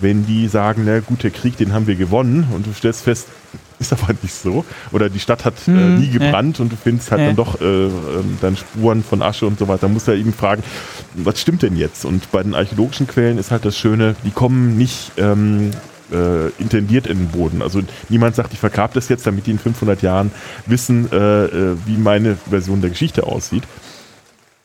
wenn 0.00 0.26
die 0.26 0.48
sagen, 0.48 0.82
na 0.84 0.98
gut, 1.00 1.22
der 1.22 1.30
Krieg, 1.30 1.56
den 1.56 1.72
haben 1.72 1.86
wir 1.86 1.94
gewonnen, 1.94 2.48
und 2.52 2.66
du 2.66 2.72
stellst 2.72 3.02
fest, 3.02 3.28
ist 3.78 3.92
aber 3.92 4.08
nicht 4.22 4.34
so. 4.34 4.64
Oder 4.90 5.08
die 5.08 5.20
Stadt 5.20 5.44
hat 5.44 5.54
äh, 5.68 5.70
Mhm, 5.70 5.98
nie 5.98 6.06
ja. 6.06 6.12
gebrannt 6.18 6.58
und 6.58 6.72
du 6.72 6.76
findest 6.76 7.12
halt 7.12 7.28
dann 7.28 7.36
doch 7.36 7.60
äh, 7.60 7.64
ähm, 7.64 8.38
dann 8.40 8.56
Spuren 8.56 9.04
von 9.04 9.22
Asche 9.22 9.46
und 9.46 9.58
so 9.58 9.68
weiter. 9.68 9.82
Da 9.82 9.88
musst 9.88 10.08
du 10.08 10.12
ja 10.12 10.18
eben 10.18 10.32
fragen, 10.32 10.64
was 11.14 11.40
stimmt 11.40 11.62
denn 11.62 11.76
jetzt? 11.76 12.04
Und 12.04 12.30
bei 12.32 12.42
den 12.42 12.54
archäologischen 12.56 13.06
Quellen 13.06 13.38
ist 13.38 13.52
halt 13.52 13.64
das 13.64 13.78
Schöne, 13.78 14.16
die 14.24 14.30
kommen 14.32 14.76
nicht 14.76 15.12
ähm, 15.16 15.70
äh, 16.12 16.48
intendiert 16.60 17.06
in 17.06 17.18
den 17.18 17.28
Boden. 17.28 17.62
Also 17.62 17.80
niemand 18.08 18.34
sagt, 18.36 18.52
ich 18.52 18.58
vergrab 18.58 18.94
das 18.94 19.08
jetzt, 19.08 19.26
damit 19.26 19.46
die 19.46 19.50
in 19.52 19.58
500 19.58 20.02
Jahren 20.02 20.30
wissen, 20.66 21.10
äh, 21.12 21.16
äh, 21.46 21.76
wie 21.86 21.96
meine 21.96 22.36
Version 22.48 22.80
der 22.80 22.90
Geschichte 22.90 23.24
aussieht. 23.24 23.64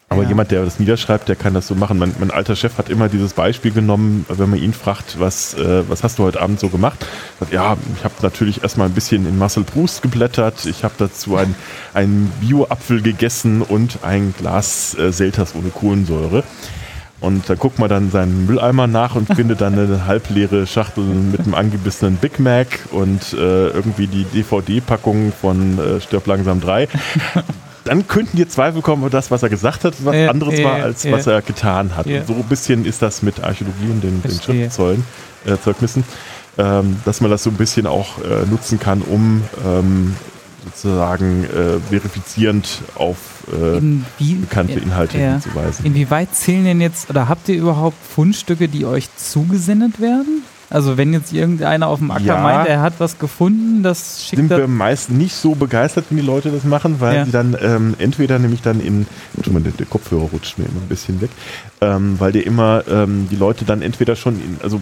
Aber 0.09 0.23
Ja. 0.23 0.27
jemand, 0.29 0.51
der 0.51 0.65
das 0.65 0.77
niederschreibt, 0.77 1.29
der 1.29 1.37
kann 1.37 1.53
das 1.53 1.67
so 1.67 1.73
machen. 1.73 1.97
Mein, 1.97 2.13
mein 2.19 2.31
alter 2.31 2.57
Chef 2.57 2.77
hat 2.77 2.89
immer 2.89 3.07
dieses 3.07 3.31
Beispiel 3.31 3.71
genommen, 3.71 4.25
wenn 4.27 4.49
man 4.49 4.59
ihn 4.59 4.73
fragt, 4.73 5.21
was, 5.21 5.53
äh, 5.53 5.83
was 5.87 6.03
hast 6.03 6.19
du 6.19 6.23
heute 6.23 6.41
Abend 6.41 6.59
so 6.59 6.67
gemacht? 6.67 7.05
Sagt, 7.39 7.53
ja, 7.53 7.77
ich 7.97 8.03
habe 8.03 8.15
natürlich 8.21 8.61
erstmal 8.61 8.87
ein 8.89 8.93
bisschen 8.93 9.25
in 9.25 9.37
Marcel 9.37 9.63
Proust 9.63 10.01
geblättert. 10.01 10.65
Ich 10.65 10.83
habe 10.83 10.95
dazu 10.97 11.37
ein- 11.37 11.55
einen 11.93 12.29
Bio-Apfel 12.41 13.01
gegessen 13.01 13.61
und 13.61 13.99
ein 14.03 14.33
Glas 14.37 14.97
äh, 14.99 15.13
Selters 15.13 15.55
ohne 15.55 15.69
Kohlensäure. 15.69 16.43
Und 17.21 17.47
da 17.47 17.53
guckt 17.53 17.77
man 17.77 17.87
dann 17.87 18.09
seinen 18.09 18.47
Mülleimer 18.47 18.87
nach 18.87 19.15
und 19.15 19.27
findet 19.33 19.61
dann 19.61 19.77
eine 19.77 20.05
halbleere 20.07 20.65
Schachtel 20.65 21.03
mit 21.03 21.41
einem 21.41 21.53
angebissenen 21.53 22.15
Big 22.15 22.39
Mac 22.39 22.67
und 22.91 23.33
äh, 23.33 23.67
irgendwie 23.67 24.07
die 24.07 24.25
DVD-Packung 24.25 25.31
von 25.39 25.77
äh, 25.77 26.01
Stirb 26.01 26.25
langsam 26.25 26.59
3. 26.61 26.87
dann 27.83 28.07
könnten 28.07 28.37
dir 28.37 28.49
Zweifel 28.49 28.81
kommen, 28.81 29.03
ob 29.03 29.11
das, 29.11 29.29
was 29.29 29.43
er 29.43 29.49
gesagt 29.49 29.83
hat, 29.85 29.93
was 30.03 30.15
Ja, 30.15 30.29
anderes 30.31 30.63
war, 30.63 30.75
als 30.75 31.09
was 31.11 31.27
er 31.27 31.41
getan 31.43 31.95
hat. 31.95 32.07
So 32.27 32.33
ein 32.33 32.43
bisschen 32.43 32.85
ist 32.85 33.01
das 33.03 33.21
mit 33.21 33.43
Archäologie 33.43 33.91
und 33.91 34.03
den, 34.03 34.21
den. 34.23 34.39
Schriftzeugen, 34.39 35.05
äh, 35.45 35.57
Zeugnissen, 35.63 36.03
ähm, 36.57 36.97
dass 37.05 37.21
man 37.21 37.29
das 37.29 37.43
so 37.43 37.51
ein 37.51 37.55
bisschen 37.55 37.85
auch 37.85 38.17
äh, 38.19 38.49
nutzen 38.49 38.79
kann, 38.79 39.01
um 39.01 39.43
ähm, 39.65 40.15
sozusagen 40.63 41.43
äh, 41.45 41.79
verifizierend 41.89 42.81
auf 42.95 43.17
äh, 43.51 43.77
Inwie 43.77 44.35
bekannte 44.35 44.79
Inhalte 44.79 45.17
ja. 45.17 45.31
hinzuweisen. 45.33 45.85
Inwieweit 45.85 46.33
zählen 46.35 46.63
denn 46.65 46.81
jetzt, 46.81 47.09
oder 47.09 47.27
habt 47.27 47.49
ihr 47.49 47.55
überhaupt 47.55 47.97
Fundstücke, 48.05 48.67
die 48.67 48.85
euch 48.85 49.07
zugesendet 49.15 49.99
werden? 49.99 50.43
Also 50.69 50.95
wenn 50.95 51.11
jetzt 51.11 51.33
irgendeiner 51.33 51.87
auf 51.87 51.99
dem 51.99 52.11
Acker 52.11 52.23
Ja. 52.23 52.41
meint, 52.41 52.69
er 52.69 52.79
hat 52.81 52.93
was 52.99 53.19
gefunden, 53.19 53.83
das 53.83 54.23
schickt 54.25 54.37
sind 54.39 54.49
wir 54.49 54.67
meist 54.69 55.11
nicht 55.11 55.35
so 55.35 55.53
begeistert, 55.53 56.05
wenn 56.09 56.17
die 56.17 56.23
Leute 56.23 56.49
das 56.49 56.63
machen, 56.63 57.01
weil 57.01 57.15
Ja. 57.15 57.25
sie 57.25 57.31
dann 57.31 57.57
ähm, 57.61 57.95
entweder 57.97 58.39
nämlich 58.39 58.61
dann 58.61 58.79
in, 58.79 59.05
Entschuldigung, 59.35 59.63
der, 59.63 59.73
der 59.73 59.85
Kopfhörer 59.85 60.29
rutscht 60.31 60.57
mir 60.57 60.65
immer 60.65 60.79
ein 60.81 60.87
bisschen 60.87 61.19
weg, 61.19 61.29
ähm, 61.81 62.15
weil 62.19 62.31
der 62.31 62.45
immer 62.45 62.83
ähm, 62.89 63.27
die 63.29 63.35
Leute 63.35 63.65
dann 63.65 63.81
entweder 63.81 64.15
schon 64.15 64.35
in, 64.35 64.57
also 64.63 64.79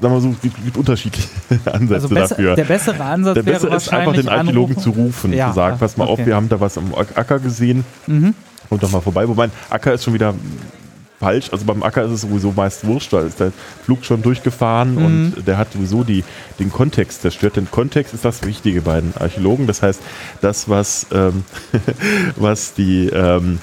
sagen 0.00 0.14
wir 0.14 0.20
so, 0.20 0.30
es 0.30 0.40
gibt, 0.40 0.64
gibt 0.64 0.76
unterschiedliche 0.76 1.28
Ansätze 1.72 1.94
Also 1.94 2.08
besser, 2.08 2.28
dafür. 2.36 2.56
der 2.56 2.64
bessere 2.64 3.04
Ansatz 3.04 3.34
Der 3.34 3.42
bessere 3.42 3.66
wäre 3.68 3.76
ist 3.76 3.92
einfach 3.92 4.12
den 4.14 4.28
Archäologen 4.28 4.76
anrufen. 4.76 4.94
zu 4.94 5.00
rufen, 5.00 5.32
Ja, 5.32 5.48
zu 5.50 5.54
sagen, 5.56 5.78
pass 5.78 5.96
mal 5.96 6.04
auf, 6.04 6.12
okay. 6.18 6.26
wir 6.26 6.34
haben 6.36 6.48
da 6.48 6.60
was 6.60 6.78
am 6.78 6.94
Acker 6.94 7.38
gesehen, 7.38 7.84
Mhm. 8.06 8.34
kommt 8.68 8.82
doch 8.82 8.90
mal 8.90 9.00
vorbei. 9.00 9.28
Wobei 9.28 9.50
Acker 9.68 9.92
ist 9.94 10.04
schon 10.04 10.14
wieder 10.14 10.34
falsch. 11.18 11.50
Also 11.52 11.66
beim 11.66 11.82
Acker 11.82 12.04
ist 12.04 12.12
es 12.12 12.20
sowieso 12.22 12.50
meist 12.56 12.86
wurscht, 12.86 13.12
da 13.12 13.20
ist 13.20 13.40
der 13.40 13.52
Flug 13.84 14.06
schon 14.06 14.22
durchgefahren 14.22 14.94
Mhm. 14.94 15.04
und 15.36 15.46
der 15.46 15.58
hat 15.58 15.72
sowieso 15.74 16.02
die, 16.02 16.24
den 16.58 16.72
Kontext 16.72 17.20
zerstört. 17.20 17.56
Denn 17.56 17.70
Kontext 17.70 18.14
ist 18.14 18.24
das 18.24 18.42
Wichtige 18.46 18.80
bei 18.80 19.00
den 19.02 19.12
Archäologen. 19.20 19.66
Das 19.66 19.82
heißt, 19.82 20.00
das, 20.40 20.68
was, 20.70 21.06
ähm, 21.12 21.44
was 22.36 22.72
die 22.72 23.08
ähm. 23.08 23.58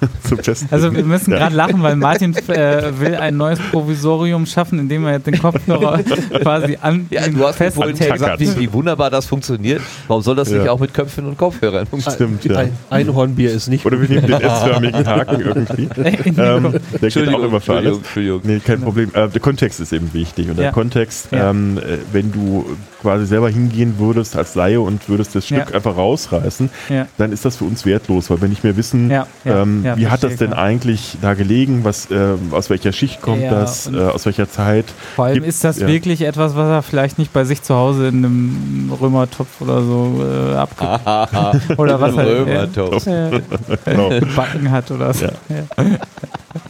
Also 0.70 0.94
wir 0.94 1.04
müssen 1.04 1.32
Ja. 1.32 1.38
gerade 1.38 1.56
lachen, 1.56 1.82
weil 1.82 1.96
Martin 1.96 2.34
äh, 2.48 2.98
will 2.98 3.14
ein 3.16 3.36
neues 3.36 3.58
Provisorium 3.70 4.46
schaffen, 4.46 4.78
indem 4.78 5.04
er 5.06 5.12
jetzt 5.14 5.26
den 5.26 5.38
Kopfhörer 5.38 5.98
quasi 6.42 6.78
an 6.80 7.06
Ja, 7.10 7.22
den 7.24 7.36
du 7.36 7.46
hast 7.46 7.56
festtaped. 7.56 7.98
gesagt, 8.12 8.40
wie, 8.40 8.56
wie 8.58 8.72
wunderbar 8.72 9.10
das 9.10 9.26
funktioniert. 9.26 9.82
Warum 10.08 10.22
soll 10.22 10.36
das 10.36 10.50
nicht 10.50 10.64
Ja. 10.64 10.72
auch 10.72 10.78
mit 10.80 10.94
Köpfen 10.94 11.26
und 11.26 11.36
Kopfhörern 11.36 11.86
funktionieren? 11.86 12.38
Stimmt, 12.40 12.52
ja. 12.54 12.60
Ein 12.60 12.72
Einhornbier 12.90 13.52
ist 13.52 13.68
nicht. 13.68 13.84
Oder 13.84 14.00
wir 14.00 14.08
nehmen 14.08 14.26
den 14.26 14.40
S-förmigen 14.40 15.06
Haken 15.06 15.40
irgendwie. 15.40 15.88
Ähm, 16.40 16.74
der 17.00 17.10
geht 17.10 17.28
auch 17.34 17.42
immer 17.42 17.60
für 17.60 17.74
alles. 17.76 17.98
Entschuldigung. 17.98 18.40
Nee, 18.44 18.60
kein 18.60 18.80
Problem. 18.80 19.10
Äh, 19.14 19.28
der 19.28 19.40
Kontext 19.40 19.80
ist 19.80 19.92
eben 19.92 20.12
wichtig. 20.14 20.48
Und 20.48 20.58
der. 20.58 20.72
Kontext, 20.72 21.28
Ja. 21.32 21.50
ähm, 21.50 21.78
äh, 21.78 21.98
wenn 22.12 22.32
du 22.32 22.64
quasi 23.00 23.26
selber 23.26 23.48
hingehen 23.48 23.94
würdest 23.98 24.36
als 24.36 24.54
Laie 24.54 24.80
und 24.80 25.08
würdest 25.08 25.34
das 25.34 25.46
Stück 25.46 25.68
Ja. 25.70 25.74
einfach 25.74 25.96
rausreißen, 25.96 26.70
Ja. 26.88 27.06
dann 27.18 27.32
ist 27.32 27.44
das 27.44 27.56
für 27.56 27.64
uns 27.64 27.84
wertlos, 27.86 28.30
weil 28.30 28.40
wir 28.40 28.48
nicht 28.48 28.62
mehr 28.64 28.76
wissen, 28.76 29.10
Ja, 29.10 29.26
ja, 29.44 29.62
ähm, 29.62 29.84
ja, 29.84 29.96
wie 29.96 30.08
hat 30.08 30.22
das 30.22 30.36
denn 30.36 30.52
eigentlich 30.52 31.16
da 31.22 31.34
gelegen, 31.34 31.84
was, 31.84 32.08
ähm, 32.10 32.52
aus 32.52 32.70
welcher 32.70 32.92
Schicht 32.92 33.20
kommt 33.22 33.42
Ja, 33.42 33.50
das, 33.50 33.86
äh, 33.90 33.96
aus 33.98 34.26
welcher 34.26 34.50
Zeit. 34.50 34.86
Vor 35.16 35.24
allem 35.26 35.34
Gibt- 35.34 35.46
ist 35.46 35.64
das 35.64 35.78
ja. 35.80 35.86
wirklich 35.86 36.22
etwas, 36.22 36.54
was 36.56 36.68
er 36.68 36.82
vielleicht 36.82 37.18
nicht 37.18 37.32
bei 37.32 37.44
sich 37.44 37.62
zu 37.62 37.74
Hause 37.74 38.08
in 38.08 38.16
einem 38.24 38.92
Römertopf 39.00 39.60
oder 39.60 39.82
so 39.82 40.22
äh, 40.22 40.54
abge 40.56 41.74
oder 41.78 42.00
was 42.00 42.14
er 42.16 42.26
Römertopf. 42.26 43.06
äh, 43.06 43.40
Genau. 43.84 44.10
äh, 44.10 44.20
gebacken 44.20 44.70
hat 44.70 44.90
oder 44.90 45.12
so. 45.14 45.26
Ja. 45.26 45.32
Ja. 45.48 45.84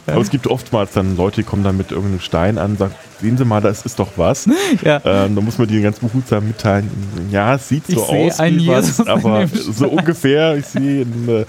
Aber 0.07 0.21
es 0.21 0.29
gibt 0.29 0.47
oftmals 0.47 0.91
dann 0.93 1.15
Leute, 1.17 1.37
die 1.37 1.43
kommen 1.43 1.63
dann 1.63 1.77
mit 1.77 1.91
irgendeinem 1.91 2.19
Stein 2.19 2.57
an 2.57 2.71
und 2.71 2.79
sagen, 2.79 2.93
sehen 3.21 3.37
Sie 3.37 3.45
mal, 3.45 3.61
das 3.61 3.85
ist 3.85 3.99
doch 3.99 4.09
was. 4.17 4.47
Ja. 4.83 5.01
Ähm, 5.03 5.35
da 5.35 5.41
muss 5.41 5.57
man 5.57 5.67
die 5.67 5.81
ganz 5.81 5.99
behutsam 5.99 6.47
mitteilen. 6.47 6.89
Ja, 7.29 7.55
es 7.55 7.67
sieht 7.67 7.83
Ich 7.87 7.95
so 7.95 8.05
aus 8.05 8.39
einen 8.39 8.59
wie 8.59 8.67
was, 8.67 8.87
Jesus 8.87 9.07
aber 9.07 9.47
so 9.47 9.89
ungefähr, 9.89 10.55
ich 10.57 10.65
sehe 10.65 11.05
eine 11.05 11.45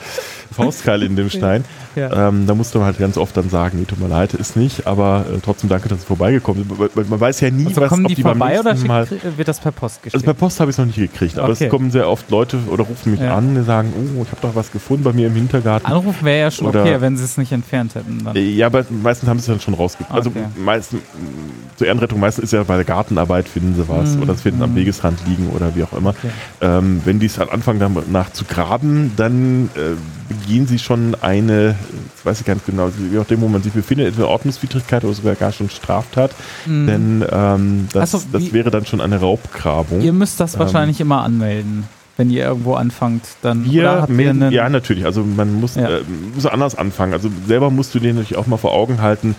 Faustkeil 0.53 1.03
in 1.03 1.17
dem 1.17 1.31
Stein. 1.31 1.65
Ja. 1.97 2.29
Ähm, 2.29 2.47
da 2.47 2.55
musst 2.55 2.75
du 2.75 2.83
halt 2.83 2.99
ganz 2.99 3.17
oft 3.17 3.37
dann 3.37 3.51
sagen, 3.51 3.79
nee, 3.79 3.85
tut 3.85 4.01
mir 4.01 4.09
leid, 4.09 4.35
ist 4.35 4.57
nicht, 4.57 4.87
aber 4.87 5.25
äh, 5.33 5.39
trotzdem 5.45 5.69
danke, 5.69 5.89
dass 5.89 6.01
Sie 6.01 6.07
vorbeigekommen 6.07 6.65
sind. 6.67 6.97
Man, 6.97 7.09
man 7.09 7.21
weiß 7.21 7.41
ja 7.41 7.51
nie, 7.51 7.67
Also 7.67 7.81
was 7.81 7.89
kommen 7.91 8.05
ob 8.05 8.09
die, 8.09 8.15
die 8.15 8.23
vorbei 8.23 8.59
oder 8.59 8.75
Mal... 8.75 9.07
wird 9.37 9.49
das 9.49 9.61
per 9.61 9.73
Post 9.73 9.97
Also 9.97 10.05
geschickt? 10.05 10.25
per 10.25 10.35
Post 10.35 10.61
habe 10.61 10.71
ich 10.71 10.75
es 10.75 10.79
noch 10.79 10.87
nicht 10.87 10.97
gekriegt, 10.97 11.39
aber 11.39 11.53
Okay. 11.53 11.65
es 11.65 11.71
kommen 11.71 11.91
sehr 11.91 12.09
oft 12.09 12.31
Leute 12.31 12.59
oder 12.69 12.85
rufen 12.85 13.13
mich 13.13 13.21
Ja. 13.21 13.37
an 13.37 13.57
und 13.57 13.65
sagen, 13.65 13.93
oh, 13.97 14.23
ich 14.23 14.29
habe 14.31 14.41
doch 14.43 14.55
was 14.55 14.73
gefunden 14.73 15.05
bei 15.05 15.13
mir 15.13 15.27
im 15.29 15.35
Hintergarten. 15.35 15.87
Anrufen 15.87 16.25
wäre 16.25 16.41
ja 16.41 16.51
schon 16.51 16.67
Oder- 16.69 16.83
okay, 16.83 17.01
wenn 17.01 17.17
sie 17.17 17.25
es 17.25 17.37
nicht 17.37 17.53
entfernt 17.53 17.95
hätten. 17.95 18.23
Dann. 18.25 18.37
Äh, 18.37 18.41
Ja, 18.51 18.67
aber 18.67 18.85
meistens 19.03 19.29
haben 19.29 19.39
sie 19.39 19.43
es 19.43 19.47
dann 19.49 19.61
schon 19.61 19.75
rausgekriegt. 19.75 20.11
Also 20.15 20.31
Okay. 20.31 20.45
meistens, 20.65 21.01
zur 21.77 21.87
Ehrenrettung, 21.87 22.21
meistens 22.21 22.45
ist 22.45 22.53
ja 22.53 22.63
bei 22.63 22.77
der 22.77 22.85
Gartenarbeit 22.85 23.49
finden 23.49 23.75
sie 23.75 23.89
was 23.89 24.15
Mhm. 24.17 24.23
oder 24.23 24.33
es 24.35 24.43
finden 24.43 24.63
am 24.63 24.71
Mhm. 24.73 24.77
Wegesrand 24.77 25.19
liegen 25.27 25.49
oder 25.55 25.75
wie 25.75 25.83
auch 25.85 25.93
immer. 25.93 26.11
Okay. 26.11 26.31
Ähm, 26.61 27.01
wenn 27.05 27.19
die 27.19 27.27
es 27.27 27.39
halt 27.39 27.51
anfangen 27.51 27.81
danach 27.81 28.33
zu 28.33 28.45
graben, 28.45 29.13
dann 29.17 29.71
äh, 29.75 29.81
begehen 30.29 30.67
sie 30.67 30.79
schon 30.79 31.15
eine, 31.21 31.75
äh, 31.83 31.93
das 32.17 32.25
weiß 32.27 32.41
ich 32.41 32.47
ganz 32.47 32.65
genau, 32.65 32.89
je 32.89 33.19
nachdem, 33.19 33.41
wo 33.41 33.49
man 33.49 33.63
sich 33.63 33.73
befindet, 33.73 34.09
entweder 34.09 34.29
Ordnungswidrigkeit 34.29 35.05
oder 35.05 35.15
sogar 35.15 35.35
gar 35.35 35.53
schon 35.53 35.71
Straftat. 35.71 36.33
Mhm. 36.67 36.87
Denn 36.87 37.25
ähm, 37.31 37.89
das, 37.93 38.15
Ach 38.15 38.21
so, 38.21 38.27
das 38.33 38.53
wäre 38.53 38.71
dann 38.71 38.87
schon 38.87 39.01
eine 39.01 39.21
Raubgrabung. 39.21 40.01
Ihr 40.01 40.13
müsst 40.13 40.41
das 40.41 40.55
Ähm, 40.55 40.61
wahrscheinlich 40.61 41.01
immer 41.01 41.23
anmelden, 41.23 41.85
wenn 42.17 42.31
ihr 42.31 42.45
irgendwo 42.45 42.75
anfangt. 42.75 43.25
Dann, 43.43 43.65
Wir, 43.65 44.07
melden- 44.09 44.51
ja, 44.53 44.69
natürlich. 44.69 45.05
Also 45.05 45.23
man 45.25 45.53
muss, 45.55 45.75
Ja. 45.77 45.89
äh, 45.89 46.03
muss 46.35 46.47
anders 46.47 46.75
anfangen. 46.75 47.13
Also 47.13 47.31
selber 47.47 47.71
musst 47.71 47.95
du 47.95 47.99
dir 48.01 48.13
natürlich 48.13 48.37
auch 48.37 48.47
mal 48.47 48.57
vor 48.59 48.73
Augen 48.73 49.01
halten, 49.01 49.35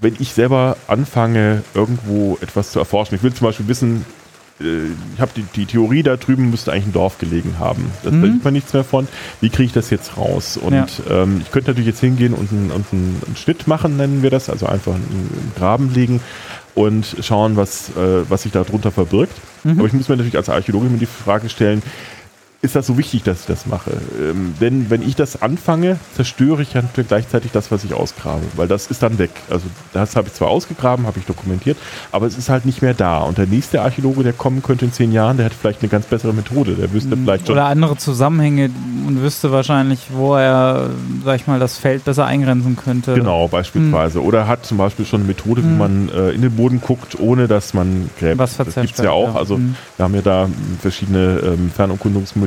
wenn 0.00 0.16
ich 0.18 0.32
selber 0.32 0.76
anfange, 0.86 1.62
irgendwo 1.74 2.36
etwas 2.42 2.72
zu 2.72 2.78
erforschen. 2.78 3.14
Ich 3.16 3.22
will 3.22 3.32
zum 3.32 3.46
Beispiel 3.46 3.66
wissen, 3.68 4.04
äh, 4.04 4.23
ich 4.60 5.20
habe 5.20 5.32
die, 5.36 5.42
die 5.56 5.66
Theorie, 5.66 6.02
da 6.04 6.16
drüben 6.16 6.50
müsste 6.50 6.72
eigentlich 6.72 6.86
ein 6.86 6.92
Dorf 6.92 7.18
gelegen 7.18 7.56
haben. 7.58 7.90
Das, 8.02 8.12
Da 8.12 8.18
Mhm. 8.18 8.32
sieht 8.34 8.44
man 8.44 8.52
nichts 8.54 8.72
mehr 8.72 8.84
von. 8.84 9.08
Wie 9.40 9.50
kriege 9.50 9.64
ich 9.66 9.72
das 9.72 9.90
jetzt 9.90 10.16
raus? 10.16 10.56
Und 10.56 10.72
Ja. 10.74 10.86
ähm, 11.10 11.40
ich 11.42 11.50
könnte 11.50 11.70
natürlich 11.70 11.88
jetzt 11.88 12.00
hingehen 12.00 12.34
und 12.34 12.52
einen, 12.52 12.70
und 12.70 12.86
einen, 12.92 13.20
Schnitt 13.36 13.66
machen, 13.66 13.96
nennen 13.96 14.22
wir 14.22 14.30
das, 14.30 14.48
also 14.48 14.66
einfach 14.66 14.94
einen, 14.94 15.04
einen 15.10 15.52
Graben 15.56 15.92
legen 15.92 16.20
und 16.76 17.16
schauen, 17.20 17.56
was, 17.56 17.90
äh, 17.96 18.28
was 18.28 18.42
sich 18.42 18.52
da 18.52 18.62
drunter 18.62 18.92
verbirgt. 18.92 19.34
Mhm. 19.64 19.78
Aber 19.78 19.86
ich 19.88 19.92
muss 19.92 20.08
mir 20.08 20.16
natürlich 20.16 20.36
als 20.36 20.48
Archäologe 20.48 20.86
mir 20.88 20.98
die 20.98 21.06
Frage 21.06 21.48
stellen, 21.48 21.82
ist 22.64 22.74
das 22.74 22.86
so 22.86 22.98
wichtig, 22.98 23.22
dass 23.22 23.40
ich 23.40 23.46
das 23.46 23.66
mache? 23.66 23.92
Ähm, 24.20 24.54
denn 24.60 24.90
wenn 24.90 25.02
ich 25.02 25.14
das 25.14 25.40
anfange, 25.42 25.98
zerstöre 26.16 26.62
ich 26.62 26.72
ja 26.74 26.82
gleichzeitig 27.08 27.52
das, 27.52 27.70
was 27.70 27.84
ich 27.84 27.94
ausgrabe, 27.94 28.42
weil 28.56 28.66
das 28.66 28.86
ist 28.88 29.02
dann 29.02 29.18
weg. 29.18 29.30
Also 29.50 29.66
das 29.92 30.16
habe 30.16 30.28
ich 30.28 30.34
zwar 30.34 30.48
ausgegraben, 30.48 31.06
habe 31.06 31.18
ich 31.18 31.26
dokumentiert, 31.26 31.76
aber 32.10 32.26
es 32.26 32.36
ist 32.36 32.48
halt 32.48 32.64
nicht 32.66 32.82
mehr 32.82 32.94
da. 32.94 33.18
Und 33.18 33.38
der 33.38 33.46
nächste 33.46 33.82
Archäologe, 33.82 34.22
der 34.24 34.32
kommen 34.32 34.62
könnte 34.62 34.84
in 34.86 34.92
zehn 34.92 35.12
Jahren, 35.12 35.36
der 35.36 35.46
hat 35.46 35.52
vielleicht 35.54 35.82
eine 35.82 35.88
ganz 35.90 36.06
bessere 36.06 36.32
Methode. 36.34 36.72
Der 36.74 36.92
wüsste 36.92 37.16
vielleicht 37.16 37.46
schon, 37.46 37.54
oder 37.56 37.66
andere 37.66 37.96
Zusammenhänge 37.96 38.70
und 39.06 39.20
wüsste 39.22 39.52
wahrscheinlich, 39.52 40.00
wo 40.10 40.34
er, 40.34 40.90
sag 41.24 41.36
ich 41.36 41.46
mal, 41.46 41.60
das 41.60 41.78
Feld 41.78 42.04
besser 42.04 42.26
eingrenzen 42.26 42.76
könnte. 42.76 43.14
Genau, 43.14 43.46
beispielsweise. 43.48 44.22
Oder 44.22 44.48
hat 44.48 44.64
zum 44.66 44.78
Beispiel 44.78 45.04
schon 45.04 45.20
eine 45.20 45.28
Methode, 45.28 45.62
wie 45.62 45.66
Mhm. 45.68 45.78
man 45.78 46.08
äh, 46.08 46.30
in 46.30 46.42
den 46.42 46.52
Boden 46.56 46.80
guckt, 46.80 47.18
ohne 47.20 47.46
dass 47.46 47.74
man 47.74 48.10
gräbt. 48.18 48.38
Was 48.38 48.56
das 48.56 48.74
gibt 48.74 48.98
es 48.98 49.04
ja 49.04 49.10
auch. 49.10 49.34
ja. 49.34 49.38
Also 49.40 49.58
Mhm. 49.58 49.76
wir 49.96 50.04
haben 50.04 50.14
ja 50.14 50.22
da 50.22 50.48
verschiedene 50.80 51.40
ähm, 51.44 51.70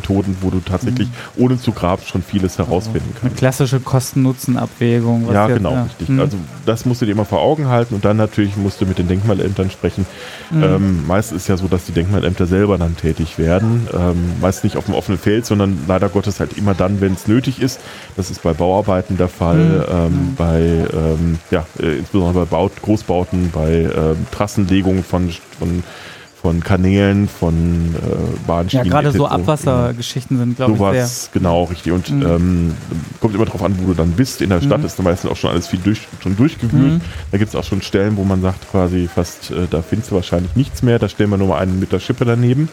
Fernerkundungsmethoden, 0.08 0.38
wo 0.42 0.50
du 0.50 0.60
tatsächlich 0.60 1.08
ohne 1.38 1.60
zu 1.60 1.72
graben 1.72 2.02
schon 2.06 2.24
vieles 2.24 2.58
herausfinden 2.58 3.10
Eine 3.12 3.20
kannst. 3.22 3.38
klassische 3.38 3.80
Kosten-Nutzen-Abwägung. 3.80 5.28
was 5.28 5.34
Ja, 5.34 5.48
genau, 5.48 5.84
richtig. 5.84 6.10
Mhm. 6.10 6.20
Also 6.20 6.38
das 6.66 6.86
musst 6.86 7.02
du 7.02 7.06
dir 7.06 7.12
immer 7.12 7.26
vor 7.26 7.42
Augen 7.42 7.68
halten 7.68 7.96
und 7.96 8.06
dann 8.06 8.18
natürlich 8.18 8.58
musst 8.58 8.82
du 8.82 8.86
mit 8.86 8.98
den 8.98 9.08
Denkmalämtern 9.08 9.70
sprechen. 9.70 10.06
Mhm. 10.52 10.64
Ähm, 10.64 11.08
meist 11.08 11.32
ist 11.32 11.48
ja 11.48 11.58
so, 11.58 11.68
dass 11.68 11.86
die 11.86 11.92
Denkmalämter 11.92 12.46
selber 12.46 12.78
dann 12.78 12.96
tätig 12.96 13.38
werden. 13.38 13.88
Ähm, 13.94 14.32
meist 14.42 14.64
nicht 14.64 14.78
auf 14.78 14.86
dem 14.86 14.94
offenen 14.96 15.20
Feld, 15.20 15.46
sondern 15.46 15.78
leider 15.88 16.10
Gottes 16.10 16.40
halt 16.40 16.58
immer 16.58 16.74
dann, 16.74 17.02
wenn 17.02 17.14
es 17.14 17.28
nötig 17.28 17.62
ist. 17.62 17.80
Das 18.16 18.32
ist 18.32 18.44
bei 18.44 18.54
Bauarbeiten 18.54 19.18
der 19.18 19.28
Fall, 19.30 19.58
Mhm. 19.58 19.84
ähm, 19.90 20.08
Mhm. 20.08 20.36
bei 20.36 20.60
ähm, 20.94 21.40
ja, 21.52 21.66
äh, 21.80 21.98
insbesondere 21.98 22.46
bei 22.46 22.50
Baut 22.58 22.82
Großbauten, 22.82 23.52
bei 23.52 23.90
ähm, 23.96 24.26
Trassenlegungen 24.32 25.04
von, 25.04 25.30
von, 25.60 25.84
von 26.48 26.64
Kanälen, 26.64 27.28
von 27.28 27.54
äh, 27.94 28.10
ja, 28.10 28.40
Bahnschienen. 28.48 28.90
gerade 28.90 29.12
so. 29.12 29.28
Abwassergeschichten 29.28 30.38
sind, 30.38 30.56
glaube 30.56 30.72
ich. 30.72 30.78
Sowas, 30.78 31.30
genau, 31.34 31.66
richtig. 31.66 31.92
Und 31.92 32.10
Mhm. 32.10 32.22
ähm, 32.26 32.74
kommt 33.20 33.36
immer 33.36 33.44
darauf 33.44 33.64
an, 33.64 33.76
wo 33.82 33.88
du 33.88 33.94
dann 33.94 34.12
bist. 34.12 34.42
In 34.42 34.50
der 34.50 34.62
Stadt 34.62 34.80
Mhm. 34.80 34.86
ist 34.86 34.98
dann 34.98 35.04
meistens 35.04 35.30
auch 35.30 35.36
schon 35.36 35.50
alles 35.50 35.68
viel 35.68 35.80
durch, 35.84 36.08
schon 36.24 36.38
durchgewühlt. 36.38 36.94
Mhm. 36.94 37.02
Da 37.32 37.38
gibt 37.38 37.50
es 37.50 37.56
auch 37.58 37.66
schon 37.66 37.82
Stellen, 37.82 38.16
wo 38.16 38.24
man 38.24 38.42
sagt, 38.42 38.72
quasi 38.72 39.10
fast, 39.14 39.52
äh, 39.52 39.68
da 39.70 39.82
findest 39.82 40.12
du 40.12 40.16
wahrscheinlich 40.16 40.56
nichts 40.56 40.84
mehr. 40.84 41.00
Da 41.00 41.10
stellen 41.10 41.30
wir 41.32 41.38
nur 41.38 41.50
mal 41.50 41.58
einen 41.60 41.82
mit 41.82 41.92
der 41.92 42.00
Schippe 42.00 42.24
daneben. 42.24 42.70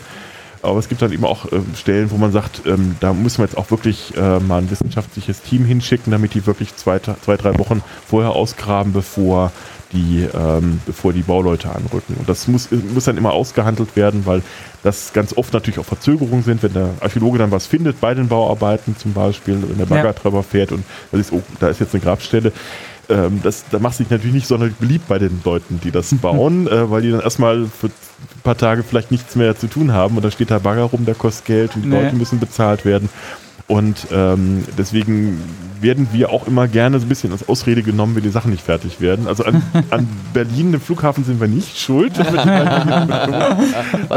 Aber 0.63 0.79
es 0.79 0.89
gibt 0.89 1.03
dann 1.03 1.11
eben 1.13 1.25
auch 1.25 1.51
ähm, 1.53 1.67
Stellen, 1.77 2.11
wo 2.13 2.17
man 2.17 2.31
sagt, 2.31 2.63
ähm, 2.65 2.95
da 3.01 3.13
müssen 3.13 3.39
wir 3.39 3.45
jetzt 3.45 3.59
auch 3.59 3.71
wirklich 3.73 4.15
äh, 4.17 4.39
mal 4.39 4.59
ein 4.63 4.71
wissenschaftliches 4.71 5.43
Team 5.43 5.65
hinschicken, 5.65 6.13
damit 6.13 6.33
die 6.35 6.47
wirklich 6.47 6.75
zwei, 6.77 7.01
zwei 7.01 7.37
drei 7.37 7.59
Wochen 7.59 7.83
vorher 8.09 8.31
ausgraben, 8.31 8.93
bevor 8.93 9.51
die, 9.95 10.27
ähm, 10.35 10.81
bevor 10.85 11.13
die 11.13 11.23
Bauleute 11.23 11.69
anrücken. 11.71 12.17
Und 12.19 12.29
das 12.29 12.49
muss, 12.49 12.69
muss 12.93 13.05
dann 13.05 13.17
immer 13.17 13.33
ausgehandelt 13.33 13.97
werden, 13.97 14.27
weil 14.27 14.43
das 14.83 15.13
ganz 15.13 15.35
oft 15.37 15.53
natürlich 15.55 15.79
auch 15.79 15.85
Verzögerungen 15.87 16.43
sind, 16.45 16.63
wenn 16.63 16.73
der 16.75 16.91
Archäologe 17.01 17.39
dann 17.39 17.51
was 17.51 17.67
findet 17.67 18.01
bei 18.01 18.13
den 18.15 18.29
Bauarbeiten 18.29 18.97
zum 18.97 19.13
Beispiel, 19.15 19.63
wenn 19.67 19.79
der 19.79 19.87
Ja. 19.87 20.03
Baggertreiber 20.03 20.43
fährt 20.43 20.73
und 20.73 20.85
da 21.13 21.19
ist, 21.19 21.33
oh, 21.33 21.43
da 21.61 21.69
ist 21.69 21.81
jetzt 21.81 21.95
eine 21.95 22.03
Grabstelle. 22.03 22.53
Ähm, 23.09 23.41
das, 23.43 23.65
da 23.71 23.79
macht 23.79 23.97
sich 23.97 24.09
natürlich 24.11 24.35
nicht 24.35 24.47
sonderlich 24.47 24.77
beliebt 24.77 25.09
bei 25.09 25.19
den 25.19 25.41
Leuten, 25.45 25.81
die 25.83 25.91
das 25.91 26.15
bauen, 26.21 26.67
äh, 26.67 26.91
weil 26.91 27.03
die 27.03 27.11
dann 27.11 27.21
erstmal 27.21 27.67
für 27.67 27.89
ein 27.89 27.93
paar 28.43 28.57
Tage 28.57 28.83
vielleicht 28.83 29.11
nichts 29.11 29.37
mehr 29.37 29.57
zu 29.57 29.67
tun 29.67 29.93
haben 29.93 30.17
und 30.17 30.23
dann 30.23 30.33
steht 30.33 30.51
da 30.51 30.59
Bagger 30.59 30.85
rum, 30.85 31.05
der 31.05 31.15
kostet 31.15 31.45
Geld 31.47 31.77
und 31.77 31.83
die 31.83 31.89
Nee. 31.89 32.03
Leute 32.03 32.17
müssen 32.17 32.41
bezahlt 32.41 32.85
werden. 32.85 33.09
Und 33.67 34.09
ähm, 34.13 34.65
deswegen 34.77 35.41
werden 35.81 36.09
wir 36.13 36.31
auch 36.31 36.47
immer 36.47 36.69
gerne 36.69 36.99
so 36.99 37.07
ein 37.07 37.09
bisschen 37.09 37.33
als 37.33 37.49
Ausrede 37.49 37.83
genommen, 37.83 38.17
wenn 38.17 38.23
die 38.23 38.31
Sachen 38.31 38.51
nicht 38.51 38.65
fertig 38.65 39.01
werden. 39.01 39.27
Also 39.27 39.45
an, 39.45 39.63
an 39.91 40.09
Berlin, 40.33 40.73
dem 40.73 40.81
Flughafen, 40.81 41.25
sind 41.25 41.41
wir 41.41 41.49
nicht 41.49 41.79
schuld. 41.79 42.19
Was 42.19 42.29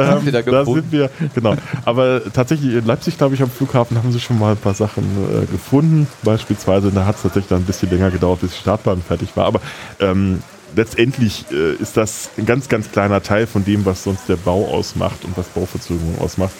haben 0.07 0.26
Sie 0.26 0.32
da 0.32 0.41
da 0.41 0.60
gefunden? 0.60 0.82
sind 0.82 0.91
wir, 0.91 1.10
genau. 1.34 1.56
Aber 1.86 2.22
tatsächlich 2.34 2.74
in 2.74 2.86
Leipzig, 2.86 3.18
glaube 3.18 3.36
ich, 3.36 3.41
am 3.41 3.49
Flughafen 3.49 3.98
haben 3.98 4.11
sie 4.11 4.19
schon 4.19 4.38
mal 4.40 4.52
ein 4.52 4.57
paar 4.57 4.74
Sachen 4.74 5.03
äh, 5.03 5.45
gefunden. 5.45 6.07
Beispielsweise, 6.24 6.91
da 6.91 7.06
hat 7.06 7.15
es 7.15 7.22
tatsächlich 7.22 7.49
dann 7.49 7.61
ein 7.61 7.65
bisschen 7.65 7.90
länger 7.90 8.11
gedauert, 8.11 8.41
bis 8.41 8.52
die 8.52 8.60
Startbahn 8.60 9.02
fertig 9.02 9.30
war. 9.36 9.45
Aber 9.45 9.61
ähm, 9.99 10.41
letztendlich 10.76 11.45
äh, 11.52 11.74
ist 11.76 11.98
das 11.98 12.30
ein 12.38 12.45
ganz, 12.45 12.68
ganz 12.69 12.91
kleiner 12.91 13.24
Teil 13.24 13.48
von 13.48 13.64
dem, 13.64 13.86
was 13.86 14.03
sonst 14.03 14.28
der 14.28 14.36
Bau 14.38 14.68
ausmacht 14.68 15.24
und 15.24 15.38
was 15.38 15.48
Bauverzögerung 15.48 16.19
ausmacht. 16.19 16.53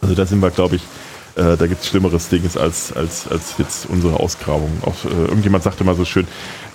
Also 0.00 0.14
da 0.14 0.26
sind 0.26 0.40
wir, 0.40 0.50
glaube 0.50 0.76
ich, 0.76 0.82
äh, 1.36 1.56
da 1.56 1.66
gibt 1.66 1.82
es 1.82 1.88
schlimmeres 1.88 2.28
Dinges 2.28 2.56
als, 2.56 2.92
als, 2.94 3.28
als 3.28 3.54
jetzt 3.58 3.86
unsere 3.88 4.18
Ausgrabung. 4.18 4.70
Auch, 4.82 5.04
äh, 5.04 5.08
irgendjemand 5.28 5.62
sagte 5.64 5.84
mal 5.84 5.94
so 5.94 6.04
schön, 6.04 6.26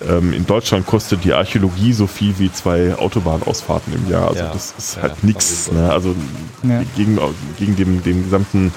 ähm, 0.07 0.33
in 0.33 0.45
Deutschland 0.45 0.85
kostet 0.85 1.23
die 1.23 1.33
Archäologie 1.33 1.93
so 1.93 2.07
viel 2.07 2.37
wie 2.37 2.51
zwei 2.51 2.95
Autobahnausfahrten 2.95 3.93
im 3.93 4.09
Jahr. 4.09 4.29
Also 4.29 4.43
Ja. 4.43 4.51
das 4.53 4.73
ist 4.77 4.95
Ja, 4.97 5.01
halt 5.03 5.23
nichts. 5.23 5.71
Ne? 5.71 5.91
Also 5.91 6.15
Ja. 6.63 6.81
gegen, 6.95 7.19
gegen 7.57 7.75
dem, 7.75 8.03
den 8.03 8.23
gesamten 8.23 8.71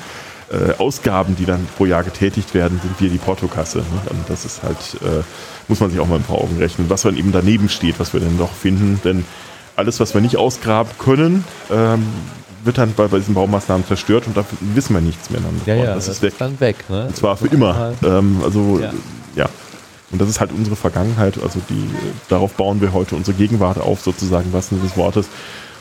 äh, 0.50 0.72
Ausgaben, 0.78 1.36
die 1.36 1.46
dann 1.46 1.66
pro 1.76 1.86
Jahr 1.86 2.02
getätigt 2.04 2.54
werden, 2.54 2.78
sind 2.82 3.00
wir 3.00 3.08
die 3.10 3.18
Portokasse. 3.18 3.78
Ne? 3.78 3.84
Und 4.10 4.28
das 4.28 4.44
ist 4.44 4.62
halt, 4.62 4.76
äh, 5.02 5.22
muss 5.68 5.80
man 5.80 5.90
sich 5.90 5.98
auch 6.00 6.06
mal 6.06 6.20
vor 6.20 6.42
Augen 6.42 6.56
rechnen, 6.58 6.88
was 6.90 7.02
dann 7.02 7.16
eben 7.16 7.32
daneben 7.32 7.68
steht, 7.68 7.98
was 7.98 8.12
wir 8.12 8.20
denn 8.20 8.36
doch 8.38 8.52
finden. 8.52 9.00
Denn 9.04 9.24
alles, 9.76 10.00
was 10.00 10.14
wir 10.14 10.20
nicht 10.20 10.36
ausgraben 10.36 10.92
können, 10.98 11.44
ähm, 11.70 12.06
wird 12.64 12.78
dann 12.78 12.92
bei, 12.94 13.06
bei 13.08 13.18
diesen 13.18 13.34
Baumaßnahmen 13.34 13.86
zerstört 13.86 14.26
und 14.26 14.36
da 14.36 14.44
wissen 14.60 14.94
wir 14.94 15.00
nichts 15.00 15.30
mehr 15.30 15.40
dann 15.40 15.60
Ja, 15.66 15.74
ja, 15.82 15.94
das 15.94 16.08
ist 16.08 16.22
weg. 16.22 16.34
dann 16.38 16.58
weg. 16.60 16.76
Ne? 16.88 17.06
Und 17.06 17.16
zwar 17.16 17.36
für 17.36 17.48
immer. 17.48 17.92
Ähm, 18.02 18.40
also 18.44 18.80
Ja. 18.80 18.92
ja. 19.36 19.48
Und 20.10 20.20
das 20.20 20.28
ist 20.28 20.40
halt 20.40 20.52
unsere 20.52 20.76
Vergangenheit. 20.76 21.42
Also 21.42 21.60
die, 21.68 21.90
darauf 22.28 22.52
bauen 22.52 22.80
wir 22.80 22.92
heute 22.92 23.16
unsere 23.16 23.36
Gegenwart 23.36 23.78
auf, 23.80 24.00
sozusagen, 24.00 24.52
was 24.52 24.68
des 24.68 24.96
Wortes. 24.96 25.26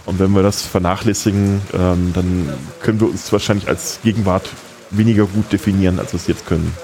Und 0.06 0.20
wenn 0.20 0.32
wir 0.32 0.44
das 0.44 0.64
vernachlässigen, 0.64 1.62
ähm, 1.74 2.12
dann 2.14 2.50
können 2.82 3.00
wir 3.00 3.10
uns 3.10 3.32
wahrscheinlich 3.32 3.68
als 3.68 4.00
Gegenwart 4.04 4.50
weniger 4.90 5.26
gut 5.26 5.52
definieren, 5.52 6.00
als 6.00 6.14
wir 6.14 6.20
es 6.20 6.28
jetzt 6.28 6.46
können. 6.46 6.76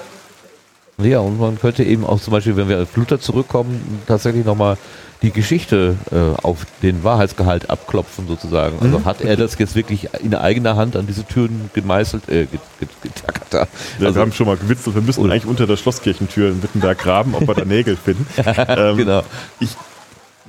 Ja, 0.98 1.20
und 1.20 1.38
man 1.38 1.58
könnte 1.58 1.82
eben 1.82 2.04
auch 2.04 2.20
zum 2.20 2.32
Beispiel, 2.32 2.56
wenn 2.56 2.68
wir 2.68 2.82
auf 2.82 2.96
Luther 2.96 3.20
zurückkommen, 3.20 4.00
tatsächlich 4.06 4.44
nochmal 4.44 4.76
die 5.22 5.30
Geschichte 5.32 5.96
äh, 6.10 6.16
auf 6.42 6.66
den 6.82 7.04
Wahrheitsgehalt 7.04 7.68
abklopfen 7.68 8.26
sozusagen. 8.26 8.78
Also 8.80 9.00
Mhm. 9.00 9.04
hat 9.04 9.20
er 9.20 9.36
das 9.36 9.58
jetzt 9.58 9.74
wirklich 9.74 10.08
in 10.22 10.34
eigener 10.34 10.76
Hand 10.76 10.96
an 10.96 11.06
diese 11.06 11.24
Türen 11.24 11.70
gemeißelt, 11.74 12.28
äh, 12.28 12.46
get- 12.46 12.60
get- 12.80 13.02
getackert? 13.02 13.46
da? 13.50 13.58
Ja, 13.98 14.06
Also, 14.06 14.14
wir 14.14 14.22
haben 14.22 14.32
schon 14.32 14.46
mal 14.46 14.56
gewitzelt, 14.56 14.94
wir 14.94 15.02
müssten 15.02 15.22
Und- 15.22 15.30
eigentlich 15.30 15.44
unter 15.46 15.66
der 15.66 15.76
Schlosskirchentür 15.76 16.48
in 16.50 16.62
Wittenberg 16.62 16.98
graben, 16.98 17.34
ob 17.34 17.46
wir 17.46 17.54
da 17.54 17.64
Nägel 17.66 17.96
finden. 17.96 18.26
ähm, 18.68 18.96
genau. 18.96 19.22
Ich 19.60 19.70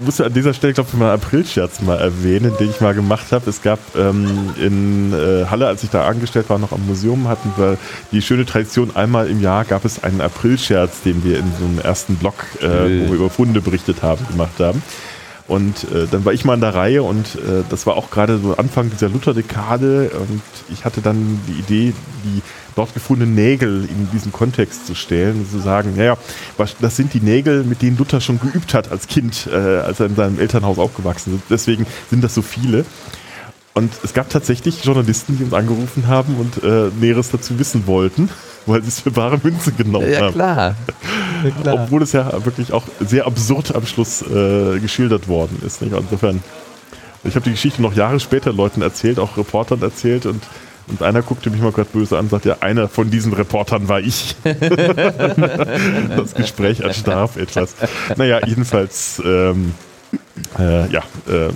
muss 0.01 0.19
an 0.19 0.33
dieser 0.33 0.53
Stelle, 0.53 0.73
glaube 0.73 0.89
ich, 0.91 0.97
mal 0.97 1.11
einen 1.11 1.21
Aprilscherz 1.21 1.81
mal 1.81 1.97
erwähnen, 1.97 2.53
den 2.59 2.69
ich 2.69 2.81
mal 2.81 2.93
gemacht 2.93 3.31
habe. 3.31 3.49
Es 3.49 3.61
gab 3.61 3.79
ähm, 3.95 4.53
in 4.59 5.13
äh, 5.13 5.45
Halle, 5.45 5.67
als 5.67 5.83
ich 5.83 5.89
da 5.89 6.07
angestellt 6.07 6.49
war, 6.49 6.59
noch 6.59 6.71
am 6.71 6.85
Museum, 6.87 7.27
hatten 7.27 7.53
wir 7.55 7.77
die 8.11 8.21
schöne 8.21 8.45
Tradition, 8.45 8.95
einmal 8.95 9.29
im 9.29 9.41
Jahr 9.41 9.65
gab 9.65 9.85
es 9.85 10.03
einen 10.03 10.21
Aprilscherz, 10.21 11.01
den 11.03 11.23
wir 11.23 11.39
in 11.39 11.51
so 11.59 11.65
einem 11.65 11.79
ersten 11.79 12.15
Blog, 12.15 12.35
äh, 12.61 12.65
wo 12.65 13.11
wir 13.11 13.13
über 13.13 13.29
Funde 13.29 13.61
berichtet 13.61 14.01
haben, 14.01 14.25
gemacht 14.27 14.59
haben. 14.59 14.81
Und 15.47 15.83
äh, 15.91 16.07
dann 16.09 16.23
war 16.23 16.31
ich 16.31 16.45
mal 16.45 16.53
in 16.53 16.61
der 16.61 16.73
Reihe 16.73 17.03
und 17.03 17.35
äh, 17.35 17.63
das 17.69 17.85
war 17.85 17.97
auch 17.97 18.09
gerade 18.09 18.37
so 18.37 18.55
Anfang 18.55 18.89
dieser 18.89 19.09
Lutherdekade 19.09 20.11
und 20.11 20.41
ich 20.71 20.85
hatte 20.85 21.01
dann 21.01 21.41
die 21.47 21.59
Idee, 21.59 21.93
die 22.23 22.41
dort 22.75 22.93
gefundenen 22.93 23.35
Nägel 23.35 23.83
in 23.85 24.09
diesen 24.11 24.31
Kontext 24.31 24.87
zu 24.87 24.95
stellen 24.95 25.39
und 25.41 25.51
zu 25.51 25.59
sagen, 25.59 25.93
naja, 25.95 26.17
das 26.79 26.95
sind 26.95 27.13
die 27.13 27.19
Nägel, 27.19 27.63
mit 27.63 27.81
denen 27.81 27.97
Luther 27.97 28.21
schon 28.21 28.39
geübt 28.39 28.73
hat 28.73 28.91
als 28.91 29.07
Kind, 29.07 29.47
äh, 29.51 29.55
als 29.55 29.99
er 29.99 30.05
in 30.07 30.15
seinem 30.15 30.39
Elternhaus 30.39 30.77
aufgewachsen 30.79 31.35
ist. 31.35 31.43
Deswegen 31.49 31.85
sind 32.09 32.23
das 32.23 32.33
so 32.33 32.41
viele. 32.41 32.85
Und 33.73 33.91
es 34.03 34.13
gab 34.13 34.29
tatsächlich 34.29 34.83
Journalisten, 34.83 35.37
die 35.37 35.45
uns 35.45 35.53
angerufen 35.53 36.07
haben 36.07 36.35
und 36.35 36.61
äh, 36.63 36.89
Näheres 36.99 37.31
dazu 37.31 37.57
wissen 37.57 37.87
wollten, 37.87 38.29
weil 38.65 38.81
sie 38.81 38.89
es 38.89 38.99
für 38.99 39.15
wahre 39.15 39.39
Münze 39.41 39.71
genommen 39.71 40.11
Ja, 40.11 40.21
haben. 40.21 40.33
klar. 40.33 40.75
Ja, 41.43 41.49
klar. 41.49 41.73
Obwohl 41.85 42.03
es 42.03 42.11
ja 42.11 42.45
wirklich 42.45 42.71
auch 42.71 42.83
sehr 42.99 43.25
absurd 43.25 43.73
am 43.73 43.87
Schluss 43.87 44.21
äh, 44.21 44.79
geschildert 44.79 45.27
worden 45.27 45.59
ist. 45.65 45.81
Nicht? 45.81 45.91
Insofern, 45.97 46.43
ich 47.23 47.33
habe 47.33 47.45
die 47.45 47.49
Geschichte 47.51 47.81
noch 47.81 47.95
Jahre 47.95 48.19
später 48.19 48.53
Leuten 48.53 48.83
erzählt, 48.83 49.17
auch 49.17 49.37
Reportern 49.37 49.81
erzählt 49.81 50.27
und, 50.27 50.43
und 50.87 51.01
einer 51.01 51.21
guckte 51.21 51.49
mich 51.49 51.61
mal 51.61 51.71
gerade 51.71 51.89
böse 51.91 52.17
an 52.17 52.25
und 52.25 52.29
sagt, 52.29 52.45
ja, 52.45 52.57
einer 52.61 52.87
von 52.87 53.09
diesen 53.09 53.33
Reportern 53.33 53.87
war 53.87 53.99
ich. 53.99 54.35
das 54.43 56.33
Gespräch 56.35 56.81
erstarb 56.81 57.37
etwas. 57.37 57.75
Naja, 58.17 58.45
jedenfalls, 58.45 59.21
ähm, 59.25 59.73
äh, 60.59 60.91
ja, 60.91 61.03
ähm, 61.29 61.53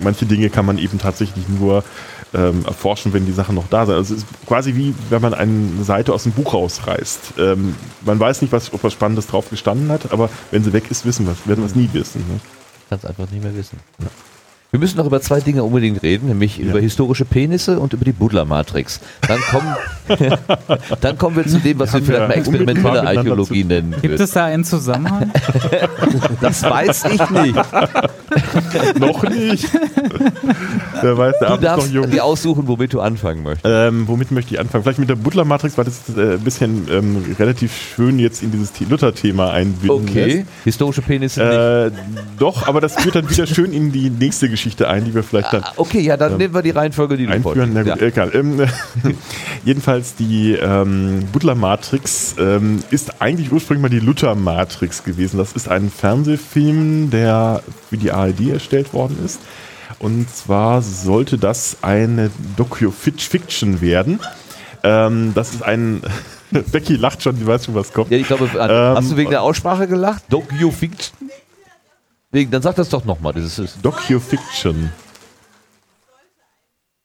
manche 0.00 0.26
Dinge 0.26 0.50
kann 0.50 0.66
man 0.66 0.78
eben 0.78 0.98
tatsächlich 0.98 1.48
nur 1.48 1.84
ähm, 2.32 2.64
erforschen, 2.64 3.12
wenn 3.12 3.26
die 3.26 3.32
Sachen 3.32 3.54
noch 3.54 3.68
da 3.68 3.86
sind. 3.86 3.96
Also 3.96 4.14
es 4.14 4.22
ist 4.22 4.46
quasi 4.46 4.74
wie, 4.74 4.94
wenn 5.08 5.20
man 5.20 5.34
eine 5.34 5.84
Seite 5.84 6.12
aus 6.12 6.24
dem 6.24 6.32
Buch 6.32 6.54
rausreißt. 6.54 7.34
Ähm, 7.38 7.74
man 8.04 8.20
weiß 8.20 8.42
nicht, 8.42 8.52
was, 8.52 8.72
ob 8.72 8.84
was 8.84 8.92
Spannendes 8.92 9.26
drauf 9.26 9.50
gestanden 9.50 9.90
hat, 9.90 10.12
aber 10.12 10.30
wenn 10.50 10.62
sie 10.64 10.72
weg 10.72 10.84
ist, 10.90 11.04
wissen 11.04 11.26
wir 11.26 11.36
werden 11.44 11.62
wir 11.62 11.66
es 11.66 11.74
nie 11.74 11.90
wissen. 11.92 12.20
Ne? 12.28 12.40
Kannst 12.88 13.06
einfach 13.06 13.30
nicht 13.30 13.42
mehr 13.42 13.54
wissen. 13.54 13.78
Wir 14.72 14.78
müssen 14.78 14.98
noch 14.98 15.06
über 15.06 15.20
zwei 15.20 15.40
Dinge 15.40 15.64
unbedingt 15.64 16.00
reden, 16.02 16.28
nämlich 16.28 16.58
Ja. 16.58 16.66
über 16.66 16.78
historische 16.80 17.24
Penisse 17.24 17.80
und 17.80 17.92
über 17.92 18.04
die 18.04 18.12
Buddler-Matrix. 18.12 19.00
Dann 19.26 19.40
kommen, 19.40 19.74
dann 21.00 21.18
kommen 21.18 21.34
wir 21.36 21.46
zu 21.46 21.58
dem, 21.58 21.78
was 21.80 21.92
wir 21.92 22.02
vielleicht 22.02 22.28
mal 22.28 22.34
experimentelle 22.34 23.04
Archäologie 23.04 23.64
nennen 23.64 23.90
Gibt 23.92 24.04
würden. 24.04 24.22
es 24.22 24.30
da 24.30 24.44
einen 24.44 24.64
Zusammenhang? 24.64 25.32
Das 26.40 26.62
weiß 26.62 27.04
ich 27.06 27.30
nicht. 27.30 27.56
noch 28.98 29.22
nicht. 29.28 29.68
Wer 31.02 31.18
weiß, 31.18 31.34
der 31.40 31.48
Du 31.48 31.52
Abend 31.54 31.62
noch 31.62 31.76
darfst 31.76 31.90
jung. 31.92 32.10
dir 32.10 32.24
aussuchen, 32.24 32.68
womit 32.68 32.92
du 32.92 33.00
anfangen 33.00 33.42
möchtest. 33.42 33.66
Ähm, 33.68 34.06
womit 34.06 34.30
möchte 34.30 34.54
ich 34.54 34.60
anfangen? 34.60 34.84
Vielleicht 34.84 35.00
mit 35.00 35.08
der 35.08 35.16
Butler-Matrix, 35.16 35.76
weil 35.78 35.84
das 35.84 35.98
äh, 36.16 36.34
ein 36.34 36.40
bisschen 36.40 36.86
ähm, 36.90 37.24
relativ 37.38 37.72
schön 37.96 38.18
jetzt 38.20 38.42
in 38.42 38.52
dieses 38.52 38.70
The- 38.78 38.84
Luther-Thema 38.88 39.50
einbinden 39.52 40.06
lässt. 40.06 40.10
Okay. 40.36 40.46
Historische 40.64 41.02
Penisse 41.02 41.40
nicht. 41.40 41.98
Äh, 41.98 42.02
doch, 42.38 42.68
aber 42.68 42.80
das 42.80 42.94
führt 42.94 43.16
dann 43.16 43.28
wieder 43.28 43.46
schön 43.46 43.72
in 43.72 43.90
die 43.92 44.10
nächste 44.10 44.48
Geschichte 44.48 44.59
ein, 44.88 45.04
die 45.04 45.14
wir 45.14 45.22
vielleicht 45.22 45.52
dann 45.52 45.62
Ah, 45.62 45.72
okay, 45.76 46.00
ja, 46.00 46.16
dann 46.16 46.36
nehmen 46.36 46.54
wir 46.54 46.62
die 46.62 46.70
Reihenfolge, 46.70 47.16
die 47.16 47.26
du 47.26 47.32
einführen. 47.32 47.70
Na 47.74 47.82
gut, 47.82 48.00
egal. 48.02 48.30
Ähm, 48.34 48.60
jedenfalls 49.64 50.14
die 50.14 50.52
ähm, 50.54 51.26
Butler-Matrix 51.32 52.36
ähm, 52.38 52.82
ist 52.90 53.20
eigentlich 53.20 53.52
ursprünglich 53.52 53.82
mal 53.82 53.88
die 53.88 54.04
Luther-Matrix 54.04 55.04
gewesen. 55.04 55.38
Das 55.38 55.52
ist 55.52 55.68
ein 55.68 55.90
Fernsehfilm, 55.90 57.10
der 57.10 57.62
für 57.88 57.96
die 57.96 58.12
ARD 58.12 58.50
erstellt 58.52 58.92
worden 58.92 59.18
ist. 59.24 59.40
Und 59.98 60.34
zwar 60.34 60.82
sollte 60.82 61.36
das 61.38 61.78
eine 61.82 62.30
Docu-Fiction 62.56 63.80
werden. 63.80 64.20
Ähm, 64.82 65.32
das 65.34 65.54
ist 65.54 65.62
ein... 65.62 66.02
Becky 66.72 66.96
lacht 66.96 67.22
schon, 67.22 67.36
die 67.36 67.46
weiß 67.46 67.66
schon, 67.66 67.76
was 67.76 67.92
kommt. 67.92 68.10
Ja, 68.10 68.18
ich 68.18 68.26
glaube, 68.26 68.50
Ähm, 68.54 68.96
hast 68.96 69.12
du 69.12 69.16
wegen 69.16 69.30
der 69.30 69.42
Aussprache 69.42 69.86
gelacht? 69.86 70.24
Docu-Fiction? 70.30 71.29
Wegen, 72.32 72.50
dann 72.50 72.62
sag 72.62 72.76
das 72.76 72.88
doch 72.88 73.04
nochmal. 73.04 73.32
Das 73.32 73.58
ist, 73.58 73.78
Docu-Fiction. 73.82 74.90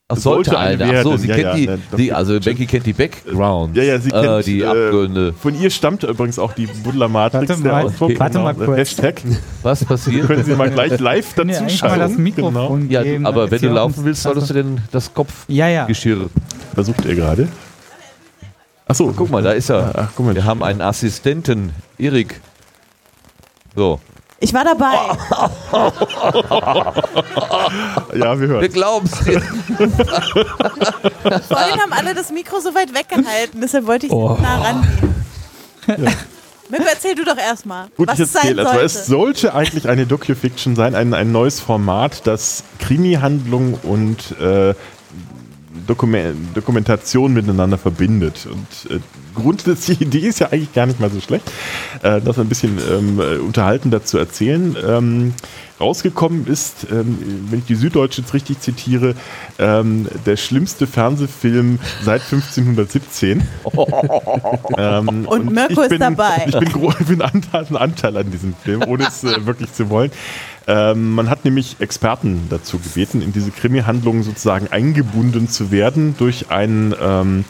ach, 0.08 0.18
sollte, 0.18 0.52
sollte 0.52 0.60
eine. 0.60 1.00
Ach 1.00 1.04
so, 1.04 1.18
sie 1.18 1.28
Ja, 1.28 1.36
kennt 1.36 1.46
ja, 1.48 1.56
die, 1.56 1.68
ne, 1.68 1.80
die, 1.98 2.14
also 2.14 2.40
Becky 2.40 2.68
kennt 2.68 2.86
die 2.86 2.94
Background. 2.94 3.76
Ja, 3.76 3.84
ja, 3.84 4.00
sie 4.00 4.10
äh, 4.10 4.22
kennt 4.22 4.46
die 4.46 4.62
äh, 4.62 4.66
Abgründe. 4.66 5.34
Von 5.34 5.60
ihr 5.60 5.72
stammt 5.72 6.04
übrigens 6.04 6.38
auch 6.38 6.54
die 6.54 6.68
Buddler 6.68 7.08
Matrix. 7.08 7.50
Warte 7.50 7.64
mal, 7.64 7.86
okay, 8.00 8.20
warte 8.20 8.40
mal 8.40 8.54
Genau, 8.54 8.66
kurz. 8.66 8.78
Hashtag. 8.78 9.22
Was 9.64 9.84
passiert? 9.84 10.28
Können 10.28 10.44
Sie 10.44 10.56
mal 10.56 10.70
gleich 10.70 11.00
live 11.00 11.34
eigentlich 11.40 11.58
mal 11.60 11.64
dazuschalten. 11.66 12.00
das 12.00 12.18
Mikrofon 12.18 12.90
ja, 12.92 13.02
geben? 13.02 13.26
aber 13.26 13.50
wenn 13.50 13.62
du 13.62 13.70
laufen 13.70 14.06
willst, 14.06 14.22
solltest 14.22 14.52
du 14.52 14.54
denn 14.54 14.82
das 14.92 15.12
Ja, 15.48 15.68
ja. 15.70 15.80
Kopfgeschirr. 15.86 16.16
Genau. 16.18 16.30
Versucht 16.76 17.04
er 17.06 17.16
gerade. 17.16 17.48
Achso, 18.88 19.12
Guck 19.16 19.32
mal, 19.32 19.42
da 19.42 19.54
ist 19.54 19.70
er. 19.72 19.92
Ach, 19.96 20.10
guck 20.16 20.28
mal. 20.28 20.36
Wir 20.36 20.46
haben 20.46 20.62
einen 20.62 20.82
Assistenten, 20.82 21.72
Erik. 21.98 22.40
So, 23.76 24.00
Ich 24.46 24.54
war 24.54 24.64
dabei. 24.64 24.94
Ja, 28.16 28.40
wir 28.40 28.42
wir 28.42 28.48
hören. 28.48 28.72
glauben 28.72 29.10
es 29.12 29.20
dir. 29.26 29.42
Vorhin 29.42 29.98
haben 31.82 31.92
alle 31.92 32.14
das 32.14 32.30
Mikro 32.32 32.60
so 32.60 32.76
weit 32.76 32.94
weggehalten, 32.94 33.60
deshalb 33.60 33.88
wollte 33.88 34.06
ich 34.06 34.12
Oh. 34.12 34.38
nah 34.40 34.62
rangehen. 34.62 35.16
Mirko, 36.70 36.86
erzähl 36.92 37.16
du 37.16 37.26
doch 37.26 37.38
erstmal, 37.38 37.88
Gut, 37.98 38.08
was 38.08 38.20
ich 38.20 38.34
erzähle. 38.36 38.62
Also, 38.62 38.74
sollte. 38.74 38.86
es 38.86 39.06
sollte 39.08 39.54
eigentlich 39.56 39.90
eine 39.90 40.06
Docu-Fiction 40.06 40.76
sein, 40.76 40.94
ein, 40.96 41.14
ein 41.16 41.32
neues 41.32 41.60
Format, 41.60 42.28
das 42.28 42.64
Krimi-Handlung 42.80 43.74
und 43.84 44.40
äh, 44.40 44.74
Dokumen 45.88 46.50
Dokumentation 46.54 47.34
miteinander 47.34 47.78
verbindet. 47.78 48.48
Und 48.52 48.92
äh, 48.92 49.00
grundsätzlich, 49.34 49.98
die 50.00 50.06
Idee 50.06 50.28
ist 50.28 50.40
ja 50.40 50.48
eigentlich 50.48 50.74
gar 50.74 50.86
nicht 50.86 51.00
mal 51.00 51.10
so 51.10 51.22
schlecht, 51.22 51.50
äh, 52.02 52.22
das 52.22 52.40
ein 52.40 52.50
bisschen 52.50 52.80
ähm, 52.92 53.20
äh, 53.20 53.38
unterhaltender 53.38 54.04
zu 54.04 54.18
erzählen. 54.18 54.76
Ähm, 54.86 55.34
rausgekommen 55.80 56.48
ist, 56.48 56.88
ähm, 56.90 57.46
wenn 57.50 57.60
ich 57.60 57.66
die 57.66 57.76
Süddeutsche 57.76 58.22
jetzt 58.22 58.34
richtig 58.34 58.62
zitiere, 58.62 59.16
ähm, 59.60 60.08
der 60.26 60.38
schlimmste 60.38 60.88
Fernsehfilm 60.88 61.80
seit 62.04 62.22
1517. 62.22 63.42
ähm, 64.78 65.26
Und 65.26 65.52
Mirko 65.52 65.74
ich 65.74 65.80
ist 65.80 65.90
bin, 65.90 66.00
dabei. 66.00 66.46
Ich 66.48 66.58
bin, 66.58 66.70
ich 67.00 67.06
bin 67.08 67.22
Anteil, 67.22 67.66
ein 67.70 67.78
Anteil 67.78 68.18
an 68.18 68.32
diesem 68.32 68.54
Film, 68.56 68.84
ohne 68.88 69.08
es 69.08 69.24
äh, 69.24 69.46
wirklich 69.46 69.74
zu 69.74 69.90
wollen. 69.90 70.12
Ähm, 70.68 71.12
man 71.14 71.30
hat 71.30 71.46
nämlich 71.46 71.78
Experten 71.80 72.48
dazu 72.50 72.80
gebeten, 72.80 73.22
in 73.22 73.32
diese 73.32 73.52
Krimi-Handlung 73.52 74.24
sozusagen 74.24 74.68
eingebunden 74.68 75.48
zu 75.48 75.72
werden 75.72 76.16
durch 76.18 76.50
ein, 76.50 76.96
ähm, 77.00 77.46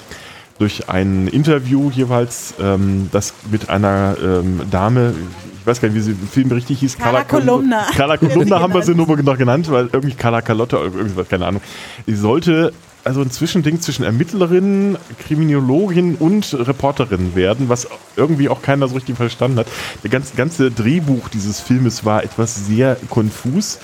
durch 0.60 0.90
ein 0.90 1.28
Interview 1.28 1.90
jeweils, 1.92 2.56
ähm, 2.60 3.10
das 3.12 3.34
mit 3.50 3.70
einer 3.70 4.18
ähm, 4.22 4.62
Dame, 4.70 5.14
ich 5.60 5.66
weiß 5.66 5.82
gar 5.82 5.88
nicht, 5.88 5.98
wie 5.98 6.02
sie 6.02 6.12
im 6.12 6.28
Film 6.28 6.52
richtig 6.52 6.80
hieß. 6.80 6.98
Carla 6.98 7.24
Kolumna. 7.24 7.88
Carla 7.96 8.18
Kolumna 8.18 8.60
haben 8.62 8.74
wir 8.74 8.84
sie 8.84 8.94
nur 8.94 9.08
noch 9.08 9.38
genannt, 9.38 9.72
weil 9.72 9.90
irgendwie 9.92 10.16
Carla 10.16 10.42
Carlotta 10.42 10.78
oder 10.78 10.94
irgendwas, 10.94 11.30
keine 11.30 11.48
Ahnung. 11.48 11.62
Die 12.06 12.16
sollte 12.16 12.74
also 13.06 13.22
ein 13.22 13.30
Zwischending 13.30 13.80
zwischen 13.82 14.04
Ermittlerin, 14.04 14.98
Kriminologin 15.20 16.16
und 16.16 16.54
Reporterin 16.54 17.36
werden, 17.36 17.70
was 17.70 17.88
irgendwie 18.18 18.50
auch 18.50 18.62
keiner 18.62 18.88
so 18.88 18.96
richtig 18.96 19.16
verstanden 19.16 19.60
hat. 19.60 19.68
Der 20.04 20.10
ganze, 20.10 20.36
ganze 20.36 20.72
Drehbuch 20.72 21.30
dieses 21.30 21.62
Filmes 21.62 22.04
war 22.04 22.24
etwas 22.24 22.66
sehr 22.66 22.98
konfus. 23.10 23.80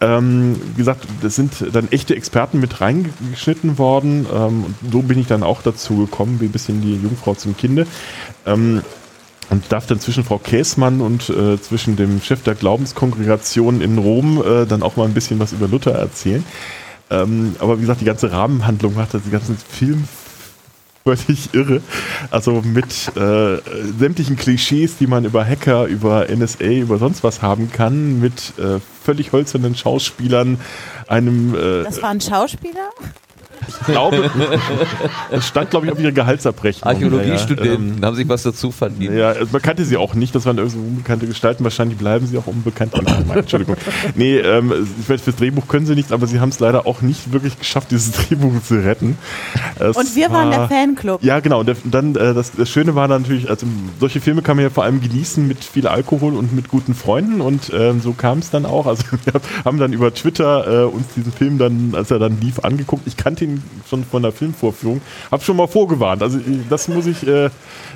Ähm, 0.00 0.60
wie 0.74 0.78
gesagt, 0.78 1.06
das 1.22 1.36
sind 1.36 1.64
dann 1.72 1.90
echte 1.92 2.16
Experten 2.16 2.58
mit 2.58 2.80
reingeschnitten 2.80 3.78
worden. 3.78 4.26
Ähm, 4.34 4.64
und 4.64 4.92
so 4.92 5.02
bin 5.02 5.20
ich 5.20 5.28
dann 5.28 5.44
auch 5.44 5.62
dazu 5.62 5.98
gekommen, 5.98 6.40
wie 6.40 6.46
ein 6.46 6.52
bisschen 6.52 6.82
die 6.82 6.96
Jungfrau 6.96 7.34
zum 7.34 7.56
Kinde. 7.56 7.86
Ähm, 8.44 8.82
und 9.50 9.70
darf 9.70 9.86
dann 9.86 10.00
zwischen 10.00 10.24
Frau 10.24 10.38
Käßmann 10.38 11.00
und 11.00 11.28
äh, 11.28 11.60
zwischen 11.60 11.96
dem 11.96 12.20
Chef 12.20 12.42
der 12.42 12.54
Glaubenskongregation 12.54 13.82
in 13.82 13.98
Rom 13.98 14.42
äh, 14.44 14.66
dann 14.66 14.82
auch 14.82 14.96
mal 14.96 15.04
ein 15.04 15.14
bisschen 15.14 15.38
was 15.38 15.52
über 15.52 15.68
Luther 15.68 15.92
erzählen. 15.92 16.44
Ähm, 17.22 17.56
aber 17.58 17.76
wie 17.76 17.82
gesagt, 17.82 18.00
die 18.00 18.06
ganze 18.06 18.32
Rahmenhandlung 18.32 18.94
macht 18.94 19.14
das 19.14 19.22
den 19.22 19.32
ganzen 19.32 19.56
Film 19.56 20.04
völlig 21.04 21.52
irre. 21.52 21.82
Also 22.30 22.62
mit 22.62 23.14
äh, 23.16 23.58
sämtlichen 23.98 24.36
Klischees, 24.36 24.96
die 24.96 25.06
man 25.06 25.24
über 25.24 25.44
Hacker, 25.44 25.84
über 25.84 26.26
NSA, 26.34 26.64
über 26.64 26.98
sonst 26.98 27.22
was 27.22 27.42
haben 27.42 27.70
kann, 27.70 28.20
mit 28.20 28.58
äh, 28.58 28.80
völlig 29.02 29.32
hölzernen 29.32 29.74
Schauspielern, 29.74 30.58
einem 31.06 31.54
äh, 31.54 31.84
Das 31.84 32.00
war 32.02 32.08
ein 32.08 32.20
Schauspieler? 32.20 32.90
Ich 33.68 33.86
glaube, 33.86 34.30
es 35.30 35.46
stand, 35.46 35.70
glaube 35.70 35.86
ich, 35.86 35.92
auf 35.92 35.98
ihre 35.98 36.12
Gehaltsabrechnung. 36.12 36.88
Archäologiestudenten 36.88 37.98
Ja, 38.00 38.06
haben 38.06 38.16
sich 38.16 38.28
was 38.28 38.42
dazu 38.42 38.70
verdient. 38.70 39.14
ja, 39.16 39.28
also 39.28 39.46
man 39.52 39.62
kannte 39.62 39.84
sie 39.84 39.96
auch 39.96 40.14
nicht, 40.14 40.34
das 40.34 40.46
waren 40.46 40.58
irgendwie 40.58 40.78
unbekannte 40.78 41.26
Gestalten, 41.26 41.64
wahrscheinlich 41.64 41.98
bleiben 41.98 42.26
sie 42.26 42.38
auch 42.38 42.46
unbekannt. 42.46 42.94
Nein, 43.02 43.38
Entschuldigung. 43.38 43.76
Nee, 44.14 44.38
ähm, 44.38 44.72
ich 45.00 45.08
weiß, 45.08 45.22
fürs 45.22 45.36
Drehbuch 45.36 45.68
können 45.68 45.86
sie 45.86 45.94
nichts, 45.94 46.12
aber 46.12 46.26
sie 46.26 46.40
haben 46.40 46.50
es 46.50 46.60
leider 46.60 46.86
auch 46.86 47.02
nicht 47.02 47.32
wirklich 47.32 47.58
geschafft, 47.58 47.90
dieses 47.90 48.12
Drehbuch 48.12 48.62
zu 48.62 48.74
retten. 48.76 49.16
Es 49.78 49.96
Und 49.96 50.14
wir 50.14 50.30
waren 50.30 50.50
der 50.50 50.68
Fanclub. 50.68 51.22
Ja, 51.22 51.40
genau. 51.40 51.60
Und 51.60 51.74
dann 51.84 52.14
äh, 52.14 52.34
das, 52.34 52.52
das 52.52 52.68
Schöne 52.70 52.94
war 52.94 53.08
dann 53.08 53.22
natürlich, 53.22 53.48
also 53.50 53.66
solche 54.00 54.20
Filme 54.20 54.42
kann 54.42 54.56
man 54.56 54.64
ja 54.64 54.70
vor 54.70 54.84
allem 54.84 55.00
genießen 55.00 55.46
mit 55.46 55.64
viel 55.64 55.86
Alkohol 55.86 56.34
und 56.34 56.52
mit 56.54 56.68
guten 56.68 56.94
Freunden 56.94 57.40
und 57.40 57.72
ähm, 57.74 58.00
so 58.00 58.12
kam 58.12 58.38
es 58.38 58.50
dann 58.50 58.66
auch. 58.66 58.86
Also 58.86 59.04
wir 59.24 59.40
haben 59.64 59.78
dann 59.78 59.92
über 59.92 60.12
Twitter 60.14 60.82
äh, 60.82 60.84
uns 60.86 61.06
diesen 61.14 61.32
Film 61.32 61.58
dann, 61.58 61.94
als 61.94 62.10
er 62.10 62.18
dann 62.18 62.40
lief, 62.40 62.60
angeguckt. 62.60 63.06
Ich 63.06 63.16
kannte 63.16 63.44
ihn 63.44 63.53
schon 63.88 64.04
von 64.04 64.22
der 64.22 64.32
Filmvorführung, 64.32 65.00
habe 65.30 65.42
schon 65.44 65.56
mal 65.56 65.66
vorgewarnt. 65.68 66.22
Also 66.22 66.38
ich- 66.38 66.44
das 66.68 66.88
muss 66.88 67.06
ich 67.06 67.26
äh, 67.26 67.50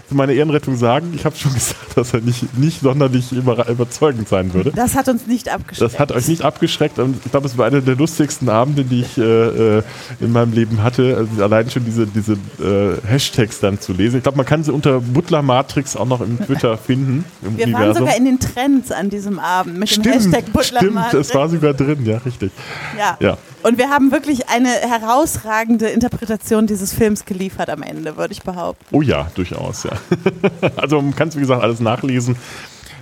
zu 0.09 0.14
meiner 0.14 0.32
Ehrenrettung 0.32 0.76
sagen. 0.76 1.12
Ich 1.14 1.24
habe 1.24 1.36
schon 1.36 1.52
gesagt, 1.55 1.97
dass 1.97 2.14
er 2.14 2.20
nicht, 2.20 2.56
nicht 2.59 2.80
sonderlich 2.80 3.32
über, 3.32 3.68
überzeugend 3.68 4.28
sein 4.28 4.52
würde. 4.55 4.72
Das 4.74 4.94
hat 4.94 5.09
uns 5.09 5.26
nicht 5.26 5.48
abgeschreckt. 5.48 5.93
Das 5.93 5.98
hat 6.01 6.12
euch 6.12 6.28
nicht 6.28 6.43
abgeschreckt 6.43 6.98
und 6.98 7.16
ich 7.24 7.30
glaube, 7.30 7.47
es 7.47 7.59
war 7.59 7.66
einer 7.66 7.80
der 7.80 7.97
lustigsten 7.97 8.48
Abende, 8.48 8.85
die 8.85 9.01
ich 9.02 9.18
äh, 9.18 9.78
äh, 9.78 9.82
in 10.20 10.32
meinem 10.32 10.52
Leben 10.52 10.82
hatte. 10.82 11.16
Also 11.16 11.43
allein 11.43 11.68
schon 11.70 11.85
diese, 11.85 12.06
diese 12.06 12.32
äh, 12.62 12.97
Hashtags 13.06 13.60
dann 13.60 13.80
zu 13.80 13.93
lesen. 13.93 14.16
Ich 14.18 14.22
glaube, 14.22 14.36
man 14.39 14.47
kann 14.47 14.62
sie 14.64 14.72
unter 14.72 15.01
Butler 15.01 15.43
Matrix 15.43 15.97
auch 15.97 16.06
noch 16.06 16.20
im 16.20 16.39
Twitter 16.44 16.76
finden. 16.78 17.24
Im 17.43 17.56
Wir 17.56 17.72
waren 17.72 17.94
sogar 17.94 18.16
in 18.16 18.24
den 18.24 18.39
Trends 18.40 18.90
an 18.93 19.10
diesem 19.10 19.39
Abend 19.39 19.78
mit 19.78 19.94
dem 19.97 20.12
Hashtag 20.12 20.52
Butler 20.52 20.78
stimmt, 20.80 20.94
Matrix. 20.94 21.28
es 21.28 21.35
war 21.35 21.48
sogar 21.48 21.74
drin, 21.74 22.05
ja, 22.05 22.18
richtig. 22.18 22.51
ja. 22.98 23.16
Ja. 23.20 23.36
Und 23.62 23.78
wir 23.78 23.90
haben 23.90 24.12
wirklich 24.12 24.48
eine 24.48 24.68
herausragende 24.68 25.89
Interpretation 25.89 26.66
dieses 26.66 26.93
Films 26.93 27.24
geliefert 27.24 27.70
am 27.70 27.82
Ende, 27.82 28.16
würde 28.16 28.32
ich 28.32 28.43
behaupten. 28.43 28.85
Oh 28.94 29.02
ja, 29.02 29.30
durchaus, 29.35 29.85
ja. 29.85 29.93
also 30.76 31.01
man 31.01 31.14
kann 31.14 31.28
es, 31.28 31.36
wie 31.36 31.40
gesagt, 31.40 31.62
alles 31.62 31.80
nachlesen. 31.80 32.36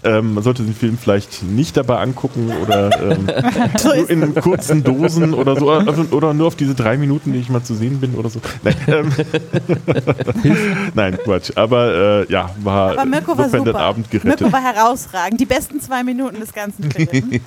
Ähm, 0.05 0.35
man 0.35 0.45
sollte 0.45 0.63
den 0.63 0.75
Film 0.75 0.99
vielleicht 0.99 1.43
nicht 1.43 1.77
dabei 1.77 1.99
angucken 1.99 2.53
oder 2.63 2.91
ähm, 3.01 3.27
nur 3.85 4.11
in 4.11 4.35
kurzen 4.37 4.85
Dosen 4.85 5.35
oder 5.35 5.59
so. 5.59 5.73
Oder, 5.73 6.13
oder 6.13 6.35
nur 6.35 6.47
auf 6.47 6.55
diese 6.55 6.75
drei 6.75 6.97
Minuten, 6.97 7.33
die 7.33 7.41
ich 7.41 7.49
mal 7.49 7.63
zu 7.63 7.75
sehen 7.75 7.99
bin 7.99 8.15
oder 8.15 8.29
so. 8.29 8.41
Nein, 8.63 8.77
ähm, 8.87 9.13
Nein 10.95 11.19
Quatsch. 11.25 11.51
Aber 11.57 12.25
äh, 12.29 12.33
ja, 12.33 12.51
war 12.63 12.93
Aber 12.93 13.05
Mirko 13.05 13.37
war 13.37 13.49
super. 13.49 13.75
Abend 13.75 14.11
gerettet. 14.11 14.41
Mirko 14.41 14.53
war 14.53 14.63
herausragend. 14.63 15.41
Die 15.41 15.47
besten 15.47 15.81
zwei 15.81 16.05
Minuten 16.05 16.39
des 16.39 16.53
ganzen 16.53 16.91
Films. 16.91 17.41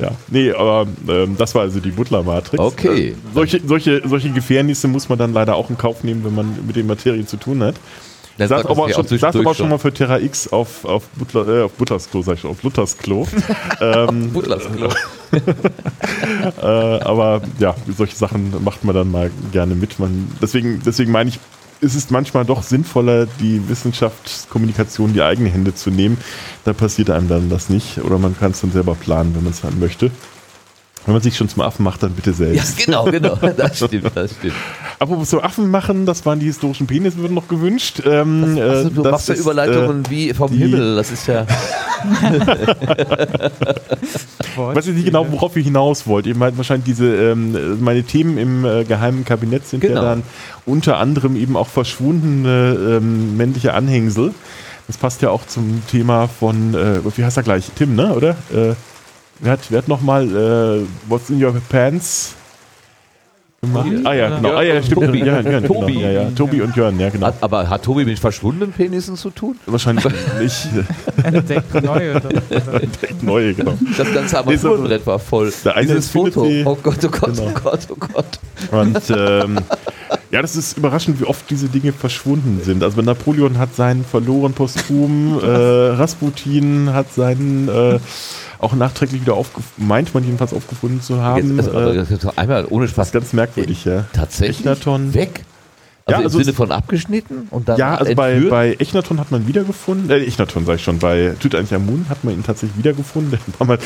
Ja, 0.00 0.12
nee, 0.28 0.52
aber 0.52 0.86
ähm, 1.08 1.36
das 1.36 1.54
war 1.56 1.62
also 1.62 1.80
die 1.80 1.90
Butler-Matrix. 1.90 2.62
Okay. 2.62 3.08
Äh, 3.08 3.14
solche, 3.34 3.60
solche, 3.66 4.02
solche 4.06 4.30
Gefährnisse 4.30 4.86
muss 4.86 5.08
man 5.08 5.18
dann 5.18 5.32
leider 5.32 5.56
auch 5.56 5.70
in 5.70 5.76
Kauf 5.76 6.04
nehmen, 6.04 6.24
wenn 6.24 6.34
man 6.34 6.66
mit 6.66 6.76
den 6.76 6.86
Materien 6.86 7.26
zu 7.26 7.36
tun 7.36 7.62
hat. 7.62 7.74
Das 8.38 8.50
Saß 8.50 8.66
aber, 8.66 8.88
schon, 8.92 9.04
saß 9.04 9.34
aber 9.34 9.52
schon 9.52 9.68
mal 9.68 9.78
für 9.78 9.92
Terra 9.92 10.20
X 10.20 10.46
auf, 10.52 10.84
auf, 10.84 11.08
Butler, 11.08 11.48
äh, 11.48 11.62
auf 11.62 11.72
Butlers 11.72 12.08
Klo, 12.08 12.22
sag 12.22 12.34
ich 12.34 12.40
schon, 12.40 12.52
auf 12.52 12.62
Luthers 12.62 12.96
Klo. 12.96 13.26
ähm, 13.80 14.32
Butlers 14.32 14.62
Klo. 14.70 14.88
äh, 16.62 16.64
aber 16.64 17.42
ja, 17.58 17.74
solche 17.96 18.14
Sachen 18.14 18.54
macht 18.62 18.84
man 18.84 18.94
dann 18.94 19.10
mal 19.10 19.32
gerne 19.50 19.74
mit. 19.74 19.98
Man, 19.98 20.30
deswegen, 20.40 20.80
deswegen 20.86 21.10
meine 21.10 21.30
ich, 21.30 21.40
es 21.80 21.94
ist 21.94 22.10
manchmal 22.10 22.44
doch 22.44 22.62
sinnvoller, 22.62 23.26
die 23.40 23.68
Wissenschaftskommunikation 23.68 25.08
in 25.08 25.14
die 25.14 25.22
eigenen 25.22 25.52
Hände 25.52 25.74
zu 25.74 25.90
nehmen. 25.90 26.18
Da 26.64 26.72
passiert 26.72 27.10
einem 27.10 27.28
dann 27.28 27.50
das 27.50 27.68
nicht. 27.68 27.98
Oder 27.98 28.18
man 28.18 28.36
kann 28.36 28.50
es 28.50 28.60
dann 28.60 28.72
selber 28.72 28.94
planen, 28.94 29.34
wenn 29.34 29.44
man 29.44 29.52
es 29.52 29.60
dann 29.60 29.78
möchte. 29.78 30.10
Wenn 31.06 31.14
man 31.14 31.22
sich 31.22 31.36
schon 31.36 31.48
zum 31.48 31.62
Affen 31.62 31.84
macht, 31.84 32.02
dann 32.02 32.12
bitte 32.12 32.30
Ja, 32.30 32.36
selbst. 32.36 32.84
genau, 32.84 33.04
genau. 33.06 33.36
Das 33.56 33.76
stimmt, 33.78 34.10
das 34.14 34.32
stimmt. 34.32 34.52
Apropos 34.98 35.30
zum 35.30 35.40
Affen 35.40 35.70
machen, 35.70 36.04
das 36.06 36.26
waren 36.26 36.38
die 36.40 36.46
historischen 36.46 36.86
Penisse, 36.86 37.16
würden 37.18 37.34
noch 37.34 37.48
gewünscht. 37.48 38.02
Ähm, 38.04 38.58
Also, 38.60 38.88
äh, 38.88 38.90
du 38.92 39.02
das 39.02 39.12
machst 39.12 39.28
ja 39.28 39.34
Überleitungen 39.36 40.04
wie 40.10 40.34
vom 40.34 40.50
Himmel. 40.52 40.96
Das 40.96 41.10
ist 41.10 41.26
ja. 41.26 41.46
Ich 44.40 44.56
weiß 44.74 44.86
jetzt 44.86 44.96
nicht 44.96 45.04
genau, 45.06 45.26
worauf 45.30 45.56
ihr 45.56 45.62
hinaus 45.62 46.06
wollt. 46.06 46.26
Ihr 46.26 46.36
meint 46.36 46.56
wahrscheinlich 46.56 46.84
diese, 46.86 47.06
ähm, 47.06 47.80
meine 47.82 48.02
Themen 48.02 48.38
im 48.38 48.64
äh, 48.64 48.84
geheimen 48.84 49.24
Kabinett 49.24 49.66
sind 49.68 49.80
Genau. 49.80 50.02
ja 50.02 50.08
dann 50.10 50.22
unter 50.66 50.98
anderem 50.98 51.36
eben 51.36 51.56
auch 51.56 51.68
verschwundene 51.68 52.76
ähm, 52.98 53.36
männliche 53.36 53.74
Anhängsel. 53.74 54.34
Das 54.88 54.96
passt 54.96 55.22
ja 55.22 55.30
auch 55.30 55.46
zum 55.46 55.82
Thema 55.90 56.28
von, 56.28 56.74
äh, 56.74 57.00
wie 57.16 57.24
heißt 57.24 57.36
er 57.36 57.42
gleich? 57.42 57.70
Tim, 57.76 57.94
ne, 57.94 58.14
oder? 58.14 58.30
Äh, 58.52 58.74
wer 59.40 59.52
hat, 59.52 59.60
wer 59.70 59.78
hat 59.78 59.88
nochmal 59.88 60.24
äh, 60.28 60.86
What's 61.08 61.30
in 61.30 61.42
Your 61.42 61.54
Pants 61.68 62.34
gemacht? 63.60 63.86
Tobi, 63.86 64.06
ah 64.06 64.14
ja, 64.14 64.36
genau. 64.36 64.54
Ah 64.54 64.62
ja, 64.62 64.82
stimmt. 64.82 65.06
Tobi. 65.06 65.18
Jörn, 65.18 65.44
Jörn, 65.44 65.64
Tobi. 65.64 65.92
Genau. 65.94 66.06
Ja, 66.06 66.10
ja. 66.10 66.30
Tobi 66.30 66.60
und 66.62 66.76
Jörn, 66.76 67.00
ja, 67.00 67.08
genau. 67.10 67.26
Hat, 67.26 67.34
aber 67.40 67.68
hat 67.68 67.82
Tobi 67.84 68.04
mit 68.04 68.18
verschwundenen 68.18 68.72
Penissen 68.72 69.16
zu 69.16 69.30
tun? 69.30 69.58
Wahrscheinlich 69.66 70.04
nicht. 70.40 70.68
Eine 71.24 71.42
Deck 71.42 71.62
neue. 71.82 72.16
Oder, 72.16 72.28
oder. 72.50 72.80
Neue, 73.22 73.54
genau. 73.54 73.76
Das 73.96 74.12
ganze 74.12 74.38
Armaturenbrett 74.38 75.06
war 75.06 75.18
voll. 75.18 75.52
Der 75.64 75.76
eine 75.76 75.86
Dieses 75.86 76.10
Foto. 76.10 76.46
Oh 76.64 76.76
Gott, 76.82 76.98
oh 77.04 77.08
Gott, 77.08 77.36
Genau. 77.36 77.48
oh 77.48 77.60
Gott, 77.62 77.80
oh 77.90 77.96
Gott. 77.96 78.38
Und 78.70 79.02
ähm, 79.10 79.58
ja, 80.30 80.42
das 80.42 80.56
ist 80.56 80.76
überraschend, 80.76 81.20
wie 81.20 81.24
oft 81.24 81.48
diese 81.50 81.68
Dinge 81.68 81.92
verschwunden 81.92 82.60
sind. 82.62 82.82
Also 82.82 83.00
Napoleon 83.00 83.58
hat 83.58 83.74
seinen 83.74 84.04
verloren 84.04 84.52
posthum, 84.52 85.38
äh, 85.42 85.46
Rasputin 85.46 86.92
hat 86.92 87.12
seinen 87.14 87.68
äh, 87.68 87.98
auch 88.58 88.74
nachträglich 88.74 89.22
wieder 89.22 89.34
aufgefunden, 89.34 89.86
meint 89.86 90.12
man 90.14 90.24
jedenfalls 90.24 90.52
aufgefunden 90.52 91.00
zu 91.00 91.22
haben. 91.22 91.56
Jetzt, 91.56 91.68
also, 91.68 91.90
äh, 91.90 91.94
das 91.94 92.10
ist 92.10 92.38
einmal 92.38 92.66
ohne 92.68 92.88
Spaß. 92.88 93.12
ganz 93.12 93.32
merkwürdig, 93.32 93.84
ja. 93.84 94.04
Tatsächlich 94.12 94.60
Echnaton. 94.60 95.14
weg. 95.14 95.44
Ja, 96.10 96.16
Also, 96.16 96.24
also 96.26 96.38
im 96.38 96.44
Sinne 96.44 96.50
es- 96.52 96.56
von 96.56 96.72
abgeschnitten 96.72 97.48
und 97.50 97.68
dann 97.68 97.78
Ja, 97.78 97.94
also 97.96 98.14
bei, 98.14 98.40
bei 98.48 98.74
Echnaton 98.78 99.20
hat 99.20 99.30
man 99.30 99.46
wiedergefunden, 99.46 100.10
äh, 100.10 100.18
Echnaton 100.24 100.64
sage 100.64 100.76
ich 100.76 100.82
schon, 100.84 100.98
bei 100.98 101.34
Tutanchamun 101.38 102.06
hat 102.08 102.24
man 102.24 102.34
ihn 102.34 102.42
tatsächlich 102.42 102.78
wiedergefunden. 102.78 103.30
Der 103.46 103.60
war 103.60 103.66
mal 103.66 103.78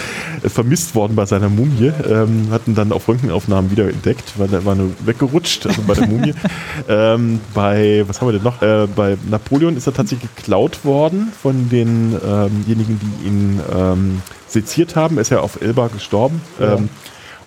äh, 0.42 0.48
vermisst 0.48 0.94
worden 0.94 1.14
bei 1.16 1.26
seiner 1.26 1.48
Mumie, 1.48 1.92
ähm, 2.08 2.48
hatten 2.50 2.74
dann 2.74 2.92
auf 2.92 3.08
Röntgenaufnahmen 3.08 3.70
wieder 3.70 3.88
entdeckt, 3.88 4.34
weil 4.38 4.48
der 4.48 4.64
war 4.64 4.74
nur 4.74 4.90
weggerutscht, 5.04 5.66
also 5.66 5.82
bei 5.82 5.94
der 5.94 6.06
Mumie. 6.08 6.34
ähm, 6.88 7.40
bei, 7.54 8.04
was 8.06 8.20
haben 8.20 8.28
wir 8.28 8.32
denn 8.34 8.42
noch? 8.44 8.62
Äh, 8.62 8.86
bei 8.94 9.16
Napoleon 9.28 9.76
ist 9.76 9.86
er 9.86 9.94
tatsächlich 9.94 10.34
geklaut 10.36 10.84
worden 10.84 11.32
von 11.42 11.68
denjenigen, 11.68 13.00
die 13.00 13.26
ihn 13.26 13.60
ähm, 13.74 14.22
seziert 14.46 14.96
haben. 14.96 15.16
Er 15.16 15.22
ist 15.22 15.30
ja 15.30 15.40
auf 15.40 15.60
Elba 15.60 15.88
gestorben. 15.88 16.40
Ja. 16.60 16.74
Ähm, 16.74 16.88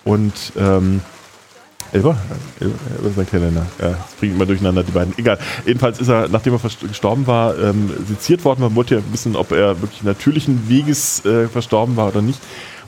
und 0.03 0.33
ähm, 0.57 1.01
Elber? 1.95 2.17
Elber, 2.59 2.75
ist 3.09 3.17
ein 3.19 3.27
Engländer. 3.39 3.65
Ja, 3.81 3.89
das 3.91 4.13
bringt 4.19 4.35
immer 4.35 4.45
durcheinander 4.45 4.83
die 4.83 4.91
beiden. 4.91 5.13
Egal. 5.17 5.39
Jedenfalls 5.65 5.99
ist 5.99 6.09
er, 6.09 6.27
nachdem 6.27 6.53
er 6.53 6.59
gestorben 6.87 7.25
war, 7.25 7.57
ähm, 7.57 7.89
seziert 8.07 8.43
worden. 8.43 8.61
Man 8.61 8.75
wollte 8.75 8.95
ja 8.95 9.01
wissen, 9.11 9.35
ob 9.35 9.51
er 9.51 9.81
wirklich 9.81 10.03
natürlichen 10.03 10.67
Weges 10.69 11.23
äh, 11.25 11.47
verstorben 11.47 11.95
war 11.95 12.07
oder 12.09 12.21
nicht. 12.21 12.39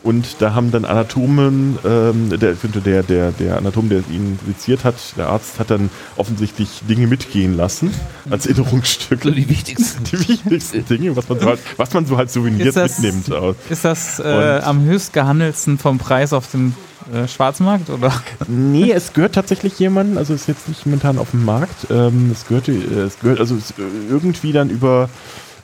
Und 0.04 0.42
da 0.42 0.54
haben 0.54 0.72
dann 0.72 0.86
Anatomen, 0.86 1.80
ähm, 1.84 2.30
der, 2.30 2.54
der, 2.54 3.04
der, 3.04 3.32
der 3.32 3.58
Anatom, 3.58 3.90
der 3.90 4.00
ihn 4.12 4.38
seziert 4.46 4.84
hat, 4.84 4.96
der 5.18 5.28
Arzt 5.28 5.60
hat 5.60 5.72
dann 5.72 5.90
offensichtlich 6.18 6.82
Dinge 6.88 7.08
mitgehen 7.08 7.58
lassen 7.58 7.92
als 8.30 8.46
Erinnerungsstück. 8.46 9.24
So 9.24 9.32
die 9.32 9.50
wichtigsten. 9.50 10.04
Die 10.04 10.20
wichtigsten 10.30 10.86
Dinge, 10.86 11.16
was 11.16 11.28
man 11.28 11.40
so 11.40 11.46
halt, 11.48 11.60
was 11.78 11.94
man 11.94 12.06
so 12.06 12.16
halt 12.18 12.30
Souvenirs 12.30 12.68
Ist 12.68 12.78
das- 12.78 13.00
mitnimmt. 13.00 13.56
Ist 13.70 13.86
das 13.86 14.20
äh, 14.20 14.62
am 14.64 14.84
höchst 14.86 15.14
gehandelsten 15.14 15.78
vom 15.78 15.98
Preis 15.98 16.32
auf 16.32 16.52
dem 16.52 16.74
äh, 17.14 17.28
Schwarzmarkt? 17.28 17.90
Oder? 17.90 18.14
Nee, 18.48 18.92
es 18.92 19.14
gehört 19.14 19.36
tatsächlich 19.36 19.78
jemandem, 19.80 20.18
also 20.18 20.34
ist 20.34 20.48
jetzt 20.48 20.68
nicht 20.68 20.86
momentan 20.86 21.18
auf 21.18 21.32
dem 21.32 21.46
Markt. 21.46 21.88
Ähm, 21.90 22.30
es 22.32 22.48
gehörte, 22.48 22.72
äh, 22.72 23.02
es 23.02 23.20
gehört 23.20 23.40
also 23.40 23.56
es, 23.56 23.72
äh, 23.72 23.84
irgendwie 24.10 24.52
dann 24.52 24.70
über 24.70 25.10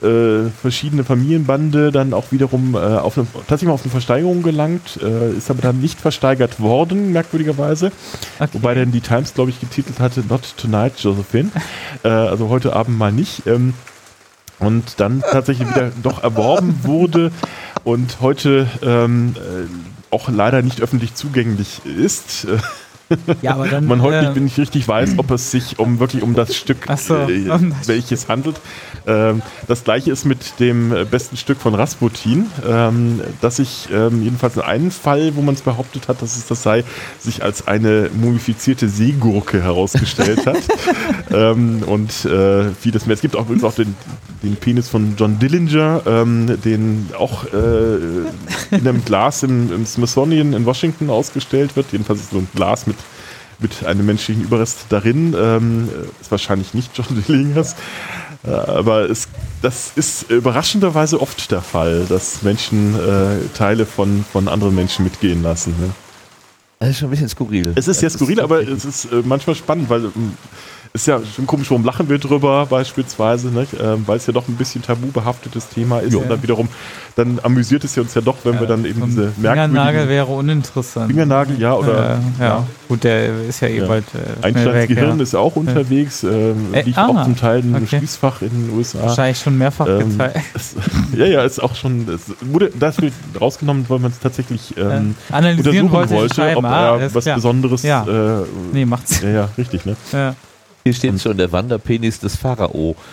äh, 0.02 0.50
verschiedene 0.50 1.04
Familienbande 1.04 1.92
dann 1.92 2.14
auch 2.14 2.32
wiederum 2.32 2.76
äh, 2.76 2.78
auf 2.78 3.18
eine, 3.18 3.26
tatsächlich 3.34 3.68
mal 3.68 3.74
auf 3.74 3.84
eine 3.84 3.92
Versteigerung 3.92 4.44
gelangt, 4.44 5.00
äh, 5.02 5.32
ist 5.32 5.50
aber 5.50 5.62
dann 5.62 5.80
nicht 5.80 6.00
versteigert 6.00 6.60
worden, 6.60 7.14
merkwürdigerweise. 7.14 7.92
Okay. 8.40 8.50
Wobei 8.54 8.76
dann 8.76 8.92
die 8.92 9.02
Times, 9.02 9.34
glaube 9.34 9.52
ich, 9.52 9.60
getitelt 9.60 10.00
hatte, 10.00 10.24
Not 10.28 10.56
Tonight, 10.58 11.00
Josephine. 11.00 11.52
äh, 12.04 12.10
also 12.10 12.50
heute 12.50 12.76
Abend 12.76 12.98
mal 12.98 13.12
nicht. 13.12 13.48
Ähm, 13.48 13.74
und 14.60 15.00
dann 15.00 15.22
tatsächlich 15.22 15.68
wieder 15.70 15.92
doch 16.04 16.24
erworben 16.24 16.80
wurde 16.84 17.32
und 17.84 18.18
heute 18.22 18.68
ähm, 18.82 19.36
äh, 19.36 19.68
auch 20.14 20.30
leider 20.30 20.62
nicht 20.62 20.82
öffentlich 20.82 21.16
zugänglich 21.16 21.86
ist. 21.86 22.48
Ja, 23.42 23.54
aber 23.56 23.68
dann. 23.68 23.86
man 23.86 24.02
heute 24.02 24.34
äh, 24.36 24.40
nicht 24.40 24.58
richtig 24.58 24.88
weiß, 24.88 25.14
ob 25.18 25.32
es 25.32 25.52
sich 25.52 25.80
um 25.80 26.00
wirklich 26.00 26.24
um 26.24 26.34
das 26.36 26.56
Stück, 26.56 26.86
so, 26.98 27.16
äh, 27.16 27.50
um 27.50 27.72
das- 27.72 27.88
welches 27.88 28.28
handelt. 28.28 28.60
Ähm, 29.06 29.42
das 29.68 29.84
gleiche 29.84 30.12
ist 30.12 30.26
mit 30.26 30.60
dem 30.60 30.94
äh, 30.96 31.04
besten 31.06 31.36
Stück 31.38 31.60
von 31.60 31.76
Rasputin, 31.76 32.46
ähm, 32.68 33.20
das 33.42 33.58
sich 33.58 33.90
ähm, 33.94 34.24
jedenfalls 34.24 34.56
in 34.56 34.62
einem 34.62 34.92
Fall, 34.92 35.36
wo 35.36 35.42
man 35.42 35.56
es 35.56 35.62
behauptet 35.62 36.08
hat, 36.08 36.22
dass 36.22 36.38
es 36.38 36.48
das 36.48 36.64
sei, 36.64 36.84
sich 37.20 37.44
als 37.44 37.68
eine 37.68 38.10
mumifizierte 38.14 38.88
Seegurke 38.88 39.62
herausgestellt 39.62 40.46
hat. 40.46 40.58
ähm, 41.32 41.84
und 41.86 42.26
äh, 42.26 42.70
vieles 42.80 43.06
mehr. 43.06 43.16
Es 43.16 43.22
gibt 43.22 43.36
auch 43.36 43.42
übrigens 43.42 43.64
auch 43.66 43.74
den, 43.76 43.96
den 44.42 44.56
Penis 44.56 44.88
von 44.88 45.16
John 45.18 45.38
Dillinger, 45.40 46.02
ähm, 46.06 46.62
den 46.64 47.10
auch 47.18 47.44
äh, 47.46 47.96
in 48.72 48.88
einem 48.88 49.04
Glas 49.04 49.44
im, 49.44 49.72
im 49.74 49.86
Smithsonian 49.86 50.54
in 50.54 50.66
Washington 50.66 51.10
ausgestellt 51.10 51.76
wird. 51.76 51.88
Jedenfalls 51.92 52.22
ist 52.22 52.32
so 52.32 52.38
ein 52.38 52.48
Glas 52.56 52.88
mit 52.88 52.96
mit 53.60 53.86
einem 53.86 54.06
menschlichen 54.06 54.44
Überrest 54.44 54.86
darin. 54.90 55.36
Ähm, 55.38 55.90
ist 56.22 56.32
wahrscheinlich 56.32 56.74
nicht 56.74 56.92
John 56.98 57.24
Dillingers. 57.28 57.76
Äh, 58.46 58.52
aber 58.52 59.10
es, 59.10 59.28
das 59.62 59.94
ist 59.96 60.30
überraschenderweise 60.30 61.22
oft 61.22 61.52
der 61.52 61.62
Fall, 61.62 62.06
dass 62.08 62.42
Menschen 62.42 62.96
äh, 62.96 63.38
Teile 63.58 63.86
von, 63.86 64.26
von 64.32 64.48
anderen 64.48 64.76
Menschen 64.76 65.04
mitgehen 65.04 65.44
lassen. 65.44 65.76
Ne? 65.80 65.92
Das 66.80 66.90
ist 66.90 67.00
schon 67.00 67.08
ein 67.08 67.12
bisschen 67.12 67.30
skurril. 67.30 67.72
Es 67.76 67.88
ist 67.88 68.00
sehr 68.00 68.10
skurril, 68.10 68.42
aber 68.42 68.62
es 68.62 68.84
ist 68.84 69.06
äh, 69.06 69.22
manchmal 69.24 69.56
spannend, 69.56 69.90
weil 69.90 70.04
ähm, 70.04 70.34
ist 70.96 71.08
ja 71.08 71.20
schon 71.26 71.48
komisch, 71.48 71.72
warum 71.72 71.84
lachen 71.84 72.08
wir 72.08 72.20
drüber 72.20 72.68
beispielsweise? 72.68 73.48
Ähm, 73.82 74.04
weil 74.06 74.18
es 74.18 74.28
ja 74.28 74.34
doch 74.34 74.48
ein 74.48 74.56
bisschen 74.56 74.84
tabu 74.84 75.08
behaftetes 75.08 75.68
Thema 75.70 76.00
ist 76.00 76.14
und 76.16 76.30
dann 76.30 76.44
wiederum, 76.44 76.70
dann 77.16 77.40
amüsiert 77.42 77.84
es 77.84 77.96
ja 77.96 78.04
uns 78.04 78.14
ja 78.14 78.22
doch, 78.22 78.38
wenn 78.44 78.60
wir 78.60 78.68
dann 78.68 78.86
eben 78.86 79.04
diese 79.06 79.32
Fingernagel 79.32 79.70
merkwürdigen 79.74 80.10
wäre 80.10 80.28
uninteressant. 80.28 81.08
Fingernagel, 81.08 81.60
ja, 81.60 81.74
oder 81.74 82.20
äh, 82.40 82.44
ja. 82.44 82.68
gut, 82.88 83.04
der 83.04 83.42
ist 83.50 83.60
ja 83.62 83.70
eh 83.70 83.80
Ja. 83.80 83.88
bald 83.88 84.06
äh, 84.14 84.46
Einsteins 84.46 84.90
Ja. 84.92 85.14
ist 85.16 85.34
ja 85.34 85.40
auch 85.40 85.56
unterwegs, 85.56 86.22
ähm, 86.24 86.74
Äh, 86.74 86.84
liegt 86.84 86.98
ah, 87.00 87.08
auch 87.08 87.24
zum 87.24 87.36
Teil 87.38 87.62
in 87.62 87.74
einem 87.76 87.86
okay. 87.86 87.98
Schließfach 87.98 88.44
in 88.44 88.50
den 88.50 88.78
USA. 88.78 89.02
Wahrscheinlich 89.02 89.40
schon 89.40 89.58
mehrfach 89.58 89.88
Ähm, 89.88 90.10
gezeigt. 90.12 90.38
es, 90.54 90.76
ja, 91.18 91.26
ja, 91.26 91.44
ist 91.44 91.62
auch 91.62 91.74
schon, 91.76 92.08
es 92.08 92.22
wurde 92.42 92.70
das 92.80 93.02
wird 93.02 93.14
rausgenommen, 93.42 93.86
weil 93.88 93.98
man 93.98 94.12
es 94.12 94.20
tatsächlich 94.20 94.76
ähm, 94.78 95.16
Äh, 95.30 95.34
analysieren 95.34 95.86
untersuchen 95.88 95.92
wollte, 95.92 96.14
wollte, 96.14 96.58
ob 96.58 96.66
Ah, 96.66 96.98
er 97.00 97.16
was 97.16 97.24
klar. 97.24 97.36
Besonderes. 97.36 97.82
Ja. 97.82 98.06
Äh, 98.06 98.46
Nee, 98.74 98.86
macht's. 98.86 99.22
ja, 99.22 99.30
ja, 99.30 99.50
richtig, 99.58 99.86
ne? 99.88 99.96
Ja. 100.12 100.36
Hier 100.84 100.94
steht 100.94 101.22
schon 101.22 101.38
der 101.38 101.52
Wanderpenis 101.52 102.20
des 102.20 102.36
Pharao. 102.36 102.96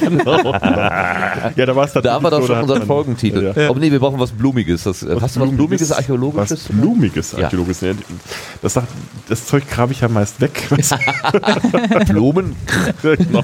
Genau. 0.00 0.52
ja, 0.52 1.66
da 1.66 1.76
war 1.76 1.84
es 1.84 1.92
Da 1.92 2.12
haben 2.12 2.24
wir 2.24 2.30
doch 2.30 2.46
schon 2.46 2.60
unseren 2.60 2.86
Folgentitel. 2.86 3.52
Ja. 3.54 3.68
Aber 3.68 3.78
nee, 3.78 3.90
wir 3.90 3.98
brauchen 4.00 4.18
was 4.18 4.30
Blumiges. 4.30 4.84
Das, 4.84 5.02
äh, 5.02 5.16
hast 5.20 5.36
du 5.36 5.40
was 5.40 5.50
Blumiges, 5.50 5.90
Was 5.90 5.98
Archäologisches? 5.98 6.68
Blumiges 6.68 7.32
Ja. 7.32 7.44
Archäologisches. 7.44 7.80
Ja. 7.82 7.92
Das, 8.62 8.74
sagt, 8.74 8.88
das 9.28 9.46
Zeug 9.46 9.68
grabe 9.68 9.92
ich 9.92 10.00
ja 10.00 10.08
meist 10.08 10.40
weg. 10.40 10.68
Blumen? 12.08 12.56
genau. 13.02 13.42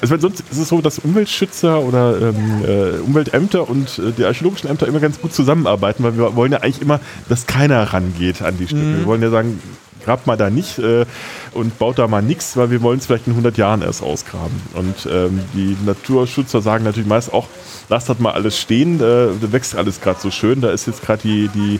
Also 0.00 0.14
weil 0.14 0.20
sonst 0.20 0.40
ist 0.50 0.58
es 0.58 0.68
so, 0.68 0.80
dass 0.80 0.98
Umweltschützer 0.98 1.80
oder 1.80 2.20
ähm, 2.20 2.64
äh, 2.64 2.98
Umweltämter 3.00 3.68
und 3.68 3.98
äh, 3.98 4.12
die 4.16 4.24
archäologischen 4.24 4.70
Ämter 4.70 4.86
immer 4.88 5.00
ganz 5.00 5.20
gut 5.20 5.34
zusammenarbeiten, 5.34 6.02
weil 6.02 6.16
wir 6.16 6.34
wollen 6.36 6.52
ja 6.52 6.58
eigentlich 6.58 6.82
immer, 6.82 7.00
dass 7.28 7.46
keiner 7.46 7.82
rangeht 7.92 8.42
an 8.42 8.56
die 8.58 8.66
Stücke. 8.66 8.82
Mhm. 8.82 8.98
Wir 8.98 9.06
wollen 9.06 9.22
ja 9.22 9.30
sagen, 9.30 9.60
grabt 10.00 10.26
mal 10.26 10.36
da 10.36 10.50
nicht 10.50 10.78
äh, 10.78 11.06
und 11.52 11.78
baut 11.78 11.98
da 11.98 12.08
mal 12.08 12.22
nichts, 12.22 12.56
weil 12.56 12.70
wir 12.70 12.82
wollen 12.82 12.98
es 12.98 13.06
vielleicht 13.06 13.26
in 13.26 13.32
100 13.32 13.56
Jahren 13.56 13.82
erst 13.82 14.02
ausgraben. 14.02 14.60
Und 14.74 15.08
ähm, 15.10 15.40
die 15.54 15.76
Naturschützer 15.84 16.60
sagen 16.60 16.84
natürlich 16.84 17.08
meist 17.08 17.32
auch, 17.32 17.48
lasst 17.88 18.08
das 18.08 18.18
mal 18.18 18.32
alles 18.32 18.58
stehen, 18.58 18.96
äh, 18.96 19.28
da 19.40 19.52
wächst 19.52 19.76
alles 19.76 20.00
gerade 20.00 20.20
so 20.20 20.30
schön, 20.30 20.60
da 20.60 20.70
ist 20.70 20.86
jetzt 20.86 21.02
gerade 21.02 21.22
die, 21.22 21.48
die 21.48 21.78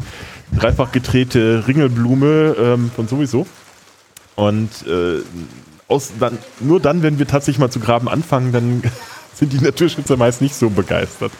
dreifach 0.57 0.93
gedrehte 0.93 1.65
Ringelblume 1.67 2.57
ähm, 2.59 2.91
von 2.95 3.09
sowieso. 3.09 3.47
Und 4.37 4.71
äh, 4.87 5.21
aus, 5.89 6.13
dann, 6.19 6.39
nur 6.61 6.81
dann, 6.81 7.03
wenn 7.03 7.19
wir 7.19 7.27
tatsächlich 7.27 7.59
mal 7.59 7.71
zu 7.71 7.81
graben 7.81 8.09
anfangen, 8.09 8.53
dann 8.53 8.83
sind 9.35 9.52
die 9.52 9.59
Naturschützer 9.59 10.16
meist 10.16 10.43
nicht 10.43 10.55
so 10.55 10.70
begeistert, 10.70 11.32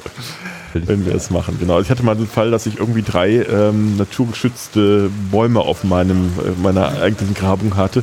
wenn 0.73 1.05
wir 1.05 1.15
es 1.15 1.31
machen. 1.31 1.59
Genau. 1.59 1.75
Also 1.75 1.85
ich 1.85 1.91
hatte 1.91 2.03
mal 2.03 2.17
den 2.17 2.27
Fall, 2.27 2.51
dass 2.51 2.67
ich 2.67 2.79
irgendwie 2.79 3.03
drei 3.03 3.45
ähm, 3.45 3.97
naturgeschützte 3.97 5.11
Bäume 5.31 5.61
auf 5.61 5.85
meinem, 5.85 6.33
äh, 6.39 6.61
meiner 6.63 7.01
eigentlichen 7.01 7.35
Grabung 7.35 7.77
hatte. 7.77 8.03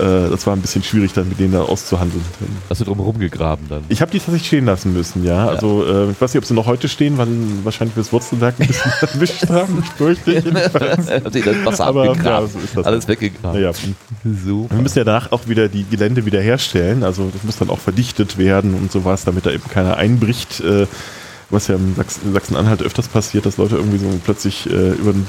Äh, 0.00 0.30
das 0.30 0.46
war 0.46 0.54
ein 0.54 0.60
bisschen 0.60 0.82
schwierig, 0.82 1.12
dann 1.12 1.28
mit 1.28 1.38
denen 1.38 1.52
dann 1.52 1.62
auszuhandeln. 1.62 2.24
Hast 2.68 2.80
du 2.80 2.84
drum 2.84 3.00
rumgegraben 3.00 3.68
dann? 3.68 3.84
Ich 3.88 4.00
habe 4.00 4.10
die 4.10 4.18
tatsächlich 4.18 4.46
stehen 4.46 4.64
lassen 4.66 4.92
müssen, 4.92 5.24
ja. 5.24 5.46
Also 5.46 5.84
äh, 5.84 6.10
ich 6.10 6.20
weiß 6.20 6.34
nicht, 6.34 6.38
ob 6.42 6.44
sie 6.46 6.54
noch 6.54 6.66
heute 6.66 6.88
stehen, 6.88 7.18
weil 7.18 7.28
wahrscheinlich 7.64 7.96
wir 7.96 8.02
das 8.02 8.12
Wurzelwerk 8.12 8.54
ein 8.58 8.66
bisschen 8.66 8.92
erwischt 9.00 9.48
haben. 9.48 9.82
Ich 9.82 9.90
fürchte 9.90 10.32
jedenfalls. 10.32 11.06
Das 11.50 11.64
Wasser 11.64 11.86
Aber, 11.86 12.10
abgegraben. 12.10 12.46
ja, 12.46 12.52
so 12.52 12.58
ist 12.58 12.76
das. 12.76 12.86
Alles 12.86 13.08
weggegraben. 13.08 13.60
Naja, 13.60 13.72
Super. 14.24 14.74
wir 14.74 14.82
müssen 14.82 14.98
ja 14.98 15.04
danach 15.04 15.32
auch 15.32 15.48
wieder 15.48 15.68
die 15.68 15.84
Gelände 15.84 16.24
wieder 16.26 16.40
herstellen. 16.40 17.02
Also 17.02 17.30
das 17.32 17.42
muss 17.44 17.58
dann 17.58 17.70
auch 17.70 17.78
verdichtet 17.78 18.38
werden 18.38 18.74
und 18.74 18.92
sowas, 18.92 19.24
damit 19.24 19.46
da 19.46 19.50
eben 19.50 19.68
keiner 19.68 19.96
einbricht. 19.96 20.60
Äh, 20.60 20.86
was 21.50 21.66
ja 21.66 21.74
in 21.74 21.96
Sachsen-Anhalt 22.32 22.82
öfters 22.82 23.08
passiert, 23.08 23.44
dass 23.44 23.56
Leute 23.56 23.76
irgendwie 23.76 23.98
so 23.98 24.06
plötzlich 24.24 24.66
äh, 24.70 24.90
über 24.90 25.12
den 25.12 25.26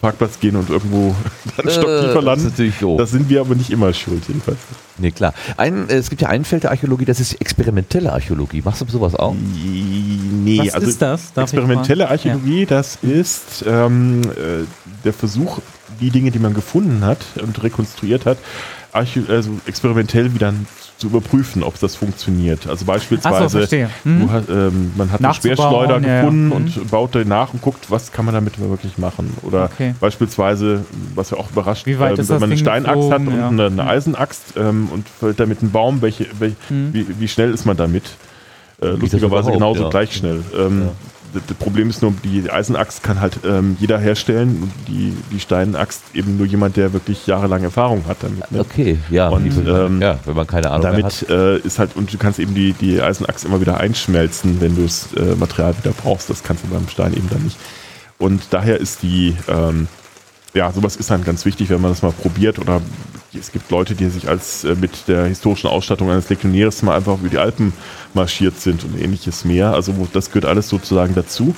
Parkplatz 0.00 0.38
gehen 0.40 0.56
und 0.56 0.68
irgendwo 0.70 1.14
dann 1.56 1.70
stocktiefer 1.70 1.80
Äh, 1.92 2.02
das 2.06 2.16
ist 2.16 2.24
landen. 2.24 2.44
natürlich 2.44 2.74
doof. 2.78 2.98
Das 2.98 3.10
sind 3.10 3.28
wir 3.28 3.40
aber 3.40 3.54
nicht 3.54 3.70
immer 3.70 3.92
schuld, 3.92 4.22
jedenfalls. 4.28 4.58
Nee, 4.98 5.10
klar. 5.10 5.34
Ein, 5.56 5.88
äh, 5.88 5.94
es 5.94 6.10
gibt 6.10 6.22
ja 6.22 6.28
ein 6.28 6.44
Feld 6.44 6.62
der 6.64 6.70
Archäologie, 6.70 7.04
das 7.04 7.20
ist 7.20 7.40
experimentelle 7.40 8.12
Archäologie. 8.12 8.62
Machst 8.64 8.80
du 8.82 8.86
sowas 8.88 9.14
auch? 9.14 9.34
Nee, 9.34 10.70
Was 10.72 10.82
ist 10.82 11.02
das? 11.02 11.32
Darf 11.32 11.44
experimentelle 11.52 12.08
Archäologie, 12.08 12.66
das 12.66 12.96
ist 13.02 13.64
ähm, 13.66 14.22
äh, 14.22 14.64
der 15.04 15.12
Versuch, 15.12 15.60
die 16.00 16.10
Dinge, 16.10 16.30
die 16.30 16.38
man 16.38 16.54
gefunden 16.54 17.04
hat 17.04 17.18
und 17.42 17.62
rekonstruiert 17.62 18.26
hat, 18.26 18.38
also 18.92 19.50
experimentell 19.66 20.34
wieder 20.34 20.52
zu 20.98 21.08
überprüfen, 21.08 21.62
ob 21.62 21.78
das 21.78 21.94
funktioniert. 21.94 22.66
Also 22.66 22.84
beispielsweise, 22.86 23.66
so. 23.66 23.76
Mhm. 24.08 24.20
du 24.20 24.30
hast, 24.30 24.48
ähm, 24.48 24.92
man 24.96 25.12
hat 25.12 25.20
einen 25.20 25.28
Nachzubauen, 25.28 25.56
Speerschleuder 25.56 26.00
ja, 26.00 26.08
ja. 26.08 26.20
gefunden 26.22 26.46
Mhm. 26.46 26.52
und 26.52 26.90
baut 26.90 27.14
den 27.14 27.28
nach 27.28 27.52
und 27.52 27.60
guckt, 27.60 27.90
was 27.90 28.12
kann 28.12 28.24
man 28.24 28.34
damit 28.34 28.58
wirklich 28.58 28.96
machen. 28.96 29.36
Oder 29.42 29.64
Okay. 29.64 29.94
beispielsweise, 30.00 30.84
was 31.14 31.30
ja 31.30 31.36
auch 31.36 31.50
überrascht, 31.50 31.84
Wie 31.86 31.98
weit 31.98 32.14
ähm, 32.14 32.20
ist 32.20 32.28
wenn 32.30 32.40
man 32.40 32.50
eine 32.50 32.58
Steinaxt 32.58 33.10
hat 33.10 33.20
und 33.20 33.36
Ja. 33.36 33.48
eine, 33.48 33.66
eine 33.66 33.86
Eisenaxt 33.86 34.54
ähm, 34.56 34.88
und 34.90 35.06
fällt 35.08 35.38
damit 35.38 35.60
einen 35.60 35.70
Baum, 35.70 36.00
welche, 36.00 36.26
welche, 36.38 36.56
Mhm. 36.70 36.94
wie, 36.94 37.06
wie 37.20 37.28
schnell 37.28 37.52
ist 37.52 37.66
man 37.66 37.76
damit? 37.76 38.04
Äh, 38.80 38.88
lustigerweise 38.88 39.52
genauso 39.52 39.84
ja. 39.84 39.88
gleich 39.90 40.14
schnell. 40.14 40.42
Das, 41.46 41.56
Problem 41.56 41.90
ist 41.90 42.02
nur, 42.02 42.12
die 42.24 42.50
Eisenaxt 42.50 43.02
kann 43.02 43.20
halt 43.20 43.40
ähm, 43.44 43.76
jeder 43.80 43.98
herstellen 43.98 44.62
und 44.62 44.72
die, 44.88 45.16
die 45.30 45.40
Steinaxt 45.40 46.02
eben 46.14 46.36
nur 46.36 46.46
jemand, 46.46 46.76
der 46.76 46.92
wirklich 46.92 47.26
jahrelang 47.26 47.62
Erfahrung 47.62 48.04
hat 48.06 48.18
damit. 48.20 48.50
Ne? 48.50 48.60
Okay, 48.60 48.98
ja. 49.10 49.28
Und, 49.28 49.52
ähm, 49.66 50.00
ja, 50.00 50.18
wenn 50.24 50.36
man 50.36 50.46
keine 50.46 50.70
Ahnung 50.70 50.92
mehr 50.92 51.04
hat. 51.04 51.24
Damit 51.28 51.62
äh, 51.62 51.66
ist 51.66 51.78
halt, 51.78 51.96
und 51.96 52.12
du 52.12 52.18
kannst 52.18 52.38
eben 52.38 52.54
die, 52.54 52.72
die 52.72 53.00
Eisenaxt 53.00 53.44
immer 53.44 53.60
wieder 53.60 53.78
einschmelzen, 53.78 54.60
wenn 54.60 54.76
du 54.76 54.82
das 54.82 55.08
äh, 55.14 55.34
Material 55.34 55.76
wieder 55.78 55.92
brauchst. 55.92 56.30
Das 56.30 56.42
kannst 56.42 56.64
du 56.64 56.68
beim 56.68 56.88
Stein 56.88 57.14
eben 57.14 57.28
dann 57.30 57.42
nicht. 57.42 57.58
Und 58.18 58.48
daher 58.50 58.80
ist 58.80 59.02
die, 59.02 59.36
ähm, 59.48 59.88
ja, 60.56 60.72
sowas 60.72 60.96
ist 60.96 61.10
dann 61.10 61.22
ganz 61.22 61.44
wichtig, 61.44 61.68
wenn 61.68 61.80
man 61.80 61.90
das 61.90 62.02
mal 62.02 62.12
probiert. 62.12 62.58
Oder 62.58 62.80
es 63.38 63.52
gibt 63.52 63.70
Leute, 63.70 63.94
die 63.94 64.08
sich 64.08 64.28
als 64.28 64.64
äh, 64.64 64.74
mit 64.74 65.06
der 65.06 65.26
historischen 65.26 65.68
Ausstattung 65.68 66.10
eines 66.10 66.28
Legionärs 66.28 66.82
mal 66.82 66.96
einfach 66.96 67.18
über 67.18 67.28
die 67.28 67.38
Alpen 67.38 67.72
marschiert 68.14 68.58
sind 68.58 68.82
und 68.82 68.98
ähnliches 68.98 69.44
mehr. 69.44 69.74
Also 69.74 69.92
das 70.12 70.30
gehört 70.30 70.46
alles 70.46 70.68
sozusagen 70.68 71.14
dazu. 71.14 71.54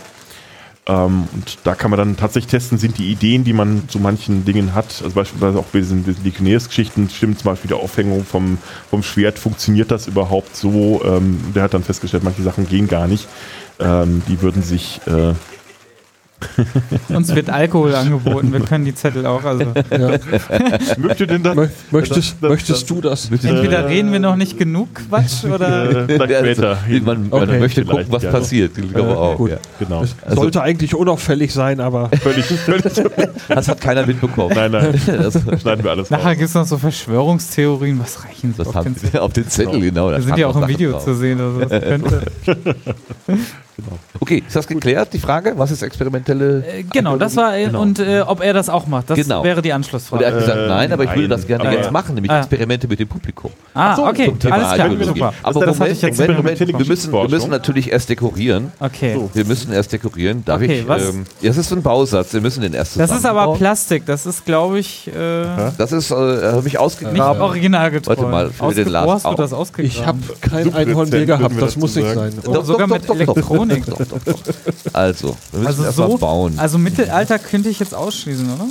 Ähm, 0.88 1.28
und 1.32 1.58
da 1.62 1.74
kann 1.76 1.90
man 1.90 1.98
dann 1.98 2.16
tatsächlich 2.16 2.50
testen, 2.50 2.78
sind 2.78 2.98
die 2.98 3.12
Ideen, 3.12 3.44
die 3.44 3.52
man 3.52 3.88
zu 3.88 4.00
manchen 4.00 4.44
Dingen 4.44 4.74
hat, 4.74 5.02
also 5.02 5.14
beispielsweise 5.14 5.58
auch 5.58 5.66
bei 5.66 5.80
diesen 5.80 6.04
Legionärsgeschichten, 6.24 7.10
stimmt 7.10 7.38
zum 7.38 7.52
Beispiel 7.52 7.68
die 7.68 7.74
Aufhängung 7.74 8.24
vom, 8.24 8.58
vom 8.90 9.02
Schwert, 9.02 9.38
funktioniert 9.38 9.90
das 9.90 10.08
überhaupt 10.08 10.56
so? 10.56 11.02
Ähm, 11.04 11.38
der 11.54 11.64
hat 11.64 11.74
dann 11.74 11.84
festgestellt, 11.84 12.24
manche 12.24 12.42
Sachen 12.42 12.66
gehen 12.66 12.88
gar 12.88 13.06
nicht. 13.06 13.28
Ähm, 13.78 14.22
die 14.28 14.40
würden 14.40 14.62
sich 14.62 15.00
äh, 15.06 15.34
Uns 17.08 17.34
wird 17.34 17.50
Alkohol 17.50 17.94
angeboten, 17.94 18.52
wir 18.52 18.60
können 18.60 18.84
die 18.84 18.94
Zettel 18.94 19.26
auch. 19.26 19.44
Also. 19.44 19.64
Mögt 20.98 21.20
ihr 21.20 21.26
denn 21.26 21.42
das? 21.42 21.56
Mö- 21.56 21.68
Möchtest, 21.90 22.18
Das- 22.18 22.40
das- 22.40 22.50
möchtest 22.50 22.90
du 22.90 23.00
das? 23.00 23.30
Entweder 23.30 23.88
reden 23.88 24.12
wir 24.12 24.20
noch 24.20 24.36
nicht 24.36 24.56
genug 24.58 24.88
Quatsch 24.94 25.44
oder. 25.44 25.90
Äh, 25.90 26.04
vielleicht 26.06 26.30
Ja, 26.30 26.38
später. 26.40 26.78
also, 26.88 27.04
man, 27.04 27.28
man 27.28 27.42
Okay. 27.42 27.58
möchte 27.58 27.84
gucken, 27.84 28.06
was 28.10 28.22
ja. 28.22 28.30
passiert. 28.30 28.78
Ich 28.78 28.92
glaube 28.92 29.10
Äh, 29.10 29.14
auch. 29.14 29.36
gut. 29.36 29.50
Ja. 29.50 29.56
Genau. 29.78 30.00
Also- 30.00 30.14
Sollte 30.42 30.62
eigentlich 30.62 30.94
unauffällig 30.94 31.52
sein, 31.52 31.80
aber 31.80 32.10
Völlig, 32.22 32.44
völlig. 32.44 32.84
Das 33.48 33.68
hat 33.68 33.80
keiner 33.80 34.06
mitbekommen. 34.06 34.52
Nein, 34.54 34.70
nein. 34.72 35.00
Das, 35.06 35.38
Schneiden 35.60 35.82
wir 35.84 35.90
alles 35.90 36.10
Nachher 36.10 36.36
gibt 36.36 36.48
es 36.48 36.54
noch 36.54 36.66
so 36.66 36.78
Verschwörungstheorien. 36.78 37.98
Was 37.98 38.24
reichen 38.24 38.54
so 38.56 38.58
das 38.62 38.68
auf 38.68 38.74
haben 38.76 38.84
den 38.94 38.96
Zettel? 38.96 39.12
wir 39.12 39.22
auf 39.22 39.32
den 39.32 39.48
Zettel, 39.48 39.80
genau. 39.80 40.10
da 40.10 40.16
Da 40.16 40.22
sind 40.22 40.38
ja 40.38 40.46
auch 40.46 40.56
im 40.56 40.68
Video 40.68 40.92
Sachen 40.92 41.04
zu 41.04 41.10
drauf. 41.10 41.18
sehen. 41.20 41.40
Also 41.40 41.60
das 41.60 41.82
könnte. 41.82 42.22
Okay, 44.20 44.42
ist 44.46 44.56
das 44.56 44.66
geklärt, 44.66 45.12
die 45.12 45.18
Frage? 45.18 45.52
Was 45.56 45.70
ist 45.70 45.82
experimentelle? 45.82 46.64
Äh, 46.66 46.82
genau, 46.82 47.16
das 47.16 47.36
war. 47.36 47.56
äh, 47.56 47.66
Genau. 47.66 47.82
Und 47.82 47.98
äh, 48.00 48.22
ob 48.26 48.42
er 48.42 48.52
das 48.52 48.68
auch 48.68 48.86
macht, 48.86 49.10
das 49.10 49.18
Genau. 49.18 49.44
wäre 49.44 49.62
die 49.62 49.68
Und 49.68 49.72
er 49.72 49.76
Anschlussfrage. 49.76 50.26
hat 50.26 50.34
gesagt, 50.34 50.58
Äh, 50.58 50.66
nein, 50.68 50.92
aber 50.92 51.04
ich 51.04 51.14
würde 51.14 51.28
das 51.28 51.46
gerne 51.46 51.64
aber- 51.68 51.72
jetzt 51.76 51.92
machen, 51.92 52.14
nämlich 52.14 52.30
Ah. 52.32 52.38
Experimente 52.40 52.88
mit 52.88 52.98
dem 52.98 53.08
Publikum. 53.08 53.50
Ah, 53.74 53.94
so, 53.94 54.06
okay, 54.06 54.26
Zum 54.26 54.38
Thema 54.40 54.54
alles 54.56 54.74
klar. 54.74 54.90
Super. 55.04 55.34
Aber 55.42 55.60
das 55.60 55.68
hatte 55.68 55.78
Moment, 55.78 55.96
ich 55.96 56.02
jetzt. 56.02 56.18
Moment, 56.28 56.60
wir 56.78 56.86
müssen, 56.86 57.12
wir 57.12 57.28
müssen 57.28 57.50
natürlich 57.50 57.92
erst 57.92 58.08
dekorieren. 58.08 58.72
Okay. 58.80 59.14
So. 59.14 59.30
Wir 59.32 59.44
müssen 59.44 59.72
erst 59.72 59.92
dekorieren. 59.92 60.44
Darf 60.44 60.60
Okay, 60.62 60.80
ich? 60.80 60.88
was? 60.88 61.10
Ähm, 61.10 61.24
ja, 61.40 61.48
das 61.48 61.58
ist 61.58 61.68
so 61.68 61.76
ein 61.76 61.82
Bausatz. 61.82 62.32
Wir 62.32 62.40
müssen 62.40 62.60
den 62.62 62.74
erst 62.74 62.98
Das 62.98 63.10
ist 63.12 63.24
aber. 63.24 63.54
Plastik. 63.54 64.04
Das 64.06 64.26
ist, 64.26 64.44
glaube 64.44 64.78
ich, 64.80 65.06
äh, 65.08 65.12
Das 65.78 65.92
ist, 65.92 66.10
äh, 66.10 66.14
habe 66.14 66.58
ich 66.58 66.64
nicht 66.64 66.78
ausgegraben. 66.78 67.40
originalgetreu. 67.42 68.10
Warte 68.16 68.22
mal, 68.30 68.50
für 68.50 68.74
den 68.74 68.92
Wo 68.92 69.12
hast 69.12 69.24
du 69.26 69.34
das 69.34 69.52
ausgegraben? 69.52 69.90
ich 69.90 70.06
habe 70.06 70.18
kein 70.40 70.64
Subpräzent, 70.64 70.74
Einhorn 70.88 71.06
je 71.06 71.12
würden 71.12 71.26
gehabt. 71.26 71.62
Das 71.62 71.76
muss 71.76 71.94
nicht 71.94 72.08
sagen. 72.14 72.32
sein. 72.42 72.64
Sogar 72.64 72.86
mit 72.88 73.06
Elektronik. 73.70 74.08
Doch, 74.10 74.18
doch, 74.24 74.42
doch. 74.42 74.94
Also, 74.94 75.36
wir 75.52 75.58
müssen 75.60 75.66
Also 75.66 75.84
erst 75.84 75.98
was 75.98 76.10
so, 76.12 76.18
bauen. 76.18 76.54
also 76.58 76.78
Mittelalter 76.78 77.38
könnte 77.38 77.68
ich 77.68 77.78
jetzt 77.80 77.94
ausschließen, 77.94 78.46
oder? 78.52 78.66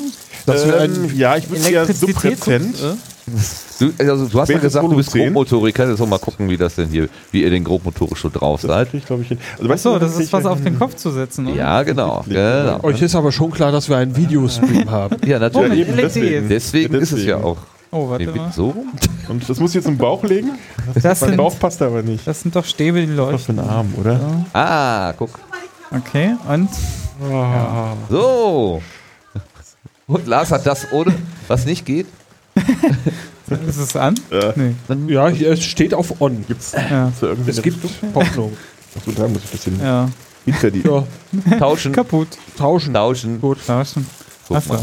Das 0.46 0.66
wäre 0.68 0.80
ein 0.82 0.94
Ähm, 0.96 1.18
ja, 1.18 1.36
ich 1.38 1.50
würde 1.50 1.70
eher 1.70 1.86
subpräzent. 1.94 2.76
äh? 2.82 2.94
Du, 3.80 3.92
also, 4.00 4.26
du 4.28 4.40
hast 4.40 4.48
ja 4.50 4.58
gesagt, 4.58 4.86
du 4.90 4.96
bist? 4.96 5.12
Grobmotoriker. 5.12 5.90
Jetzt 5.90 6.00
mal 6.08 6.18
gucken, 6.18 6.50
wie 6.50 6.56
das 6.56 6.76
denn 6.76 6.88
hier, 6.88 7.10
wie 7.32 7.44
ihr 7.44 7.50
den 7.50 7.64
grobmotorisch 7.66 8.22
so 8.22 8.30
drauf 8.30 8.62
seid. 8.62 8.94
ich, 8.94 9.06
glaube 9.06 9.24
ich. 9.24 9.32
Also, 9.32 9.70
weißt 9.70 9.86
Achso, 9.86 10.00
du, 10.00 10.06
das 10.06 10.18
ist 10.18 10.32
was 10.32 10.46
auf 10.46 10.64
den 10.64 10.80
Kopf 10.80 10.96
zu 10.96 11.12
setzen, 11.12 11.48
oder? 11.48 11.56
Ja, 11.56 11.84
genau. 11.84 12.24
genau. 12.30 12.82
Euch 12.84 13.02
ist 13.02 13.16
aber 13.16 13.32
schon 13.34 13.52
klar, 13.52 13.72
dass 13.74 13.90
wir 13.90 13.98
einen 13.98 14.16
Videostream 14.16 14.90
haben. 14.90 15.18
Ja, 15.28 15.38
Oh, 15.38 15.40
natürlich. 15.42 15.70
mit 15.80 15.88
eben, 15.90 15.96
LEDs. 15.98 16.14
deswegen. 16.14 16.50
Deswegen 16.50 16.94
ist 16.96 17.02
es 17.04 17.10
Deswegen. 17.10 17.30
ja 17.30 17.38
auch. 17.38 17.58
Oh, 17.92 18.10
warte 18.10 18.26
Nee, 18.26 18.38
mal. 18.38 18.52
so 18.52 18.70
rum? 18.72 18.92
Und 19.30 19.48
das 19.50 19.60
muss 19.60 19.72
ich 19.72 19.76
jetzt 19.76 19.88
im 19.88 19.98
Bauch 19.98 20.24
legen? 20.24 20.52
Das 20.94 21.04
Mein 21.04 21.16
sind, 21.16 21.38
Bauch 21.38 21.58
passt 21.60 21.82
aber 21.82 22.02
nicht. 22.02 22.26
das 22.28 22.42
sind 22.42 22.56
doch 22.56 22.66
Stäbe, 22.66 23.02
die 23.02 23.08
Was 23.18 23.44
für 23.44 23.54
leuchten. 23.54 23.60
ein 23.60 23.70
Arm, 23.70 23.94
oder? 23.98 24.46
Ah, 24.54 25.14
guck. 25.18 25.32
Okay, 25.92 26.36
und? 26.50 26.70
So. 28.10 28.82
Und 30.08 30.28
Lars 30.28 30.52
hat 30.52 30.66
das 30.66 30.92
ohne, 30.92 31.14
was 31.48 31.66
nicht 31.66 31.86
geht. 31.86 32.08
Ist 33.68 33.78
es 33.78 33.96
an? 33.96 34.16
Äh, 34.32 34.52
Nee. 34.56 35.14
Ja, 35.14 35.28
hier 35.30 35.52
es 35.52 35.64
steht 35.64 35.94
auf 35.94 36.20
On. 36.22 36.46
Gibt's 36.48 36.74
Ja. 36.74 37.12
so 37.20 37.28
irgendwie 37.28 37.52
Es 37.52 37.62
gibt 37.62 37.82
Hoffnung. 38.14 38.56
Achso, 38.98 39.12
da 39.12 39.28
muss 39.28 39.38
ich 39.44 39.46
ein 39.46 39.52
bisschen 39.52 39.80
ja. 39.82 40.10
hinter 40.46 40.72
die. 40.72 40.82
Ja, 40.82 41.04
Tauschen. 41.58 41.92
Kaputt. 41.94 42.28
tauschen. 42.58 42.94
Tauschen. 42.94 43.40
Gut, 43.40 43.60
tauschen. 43.66 44.06
Guck 44.48 44.68
mal. 44.68 44.78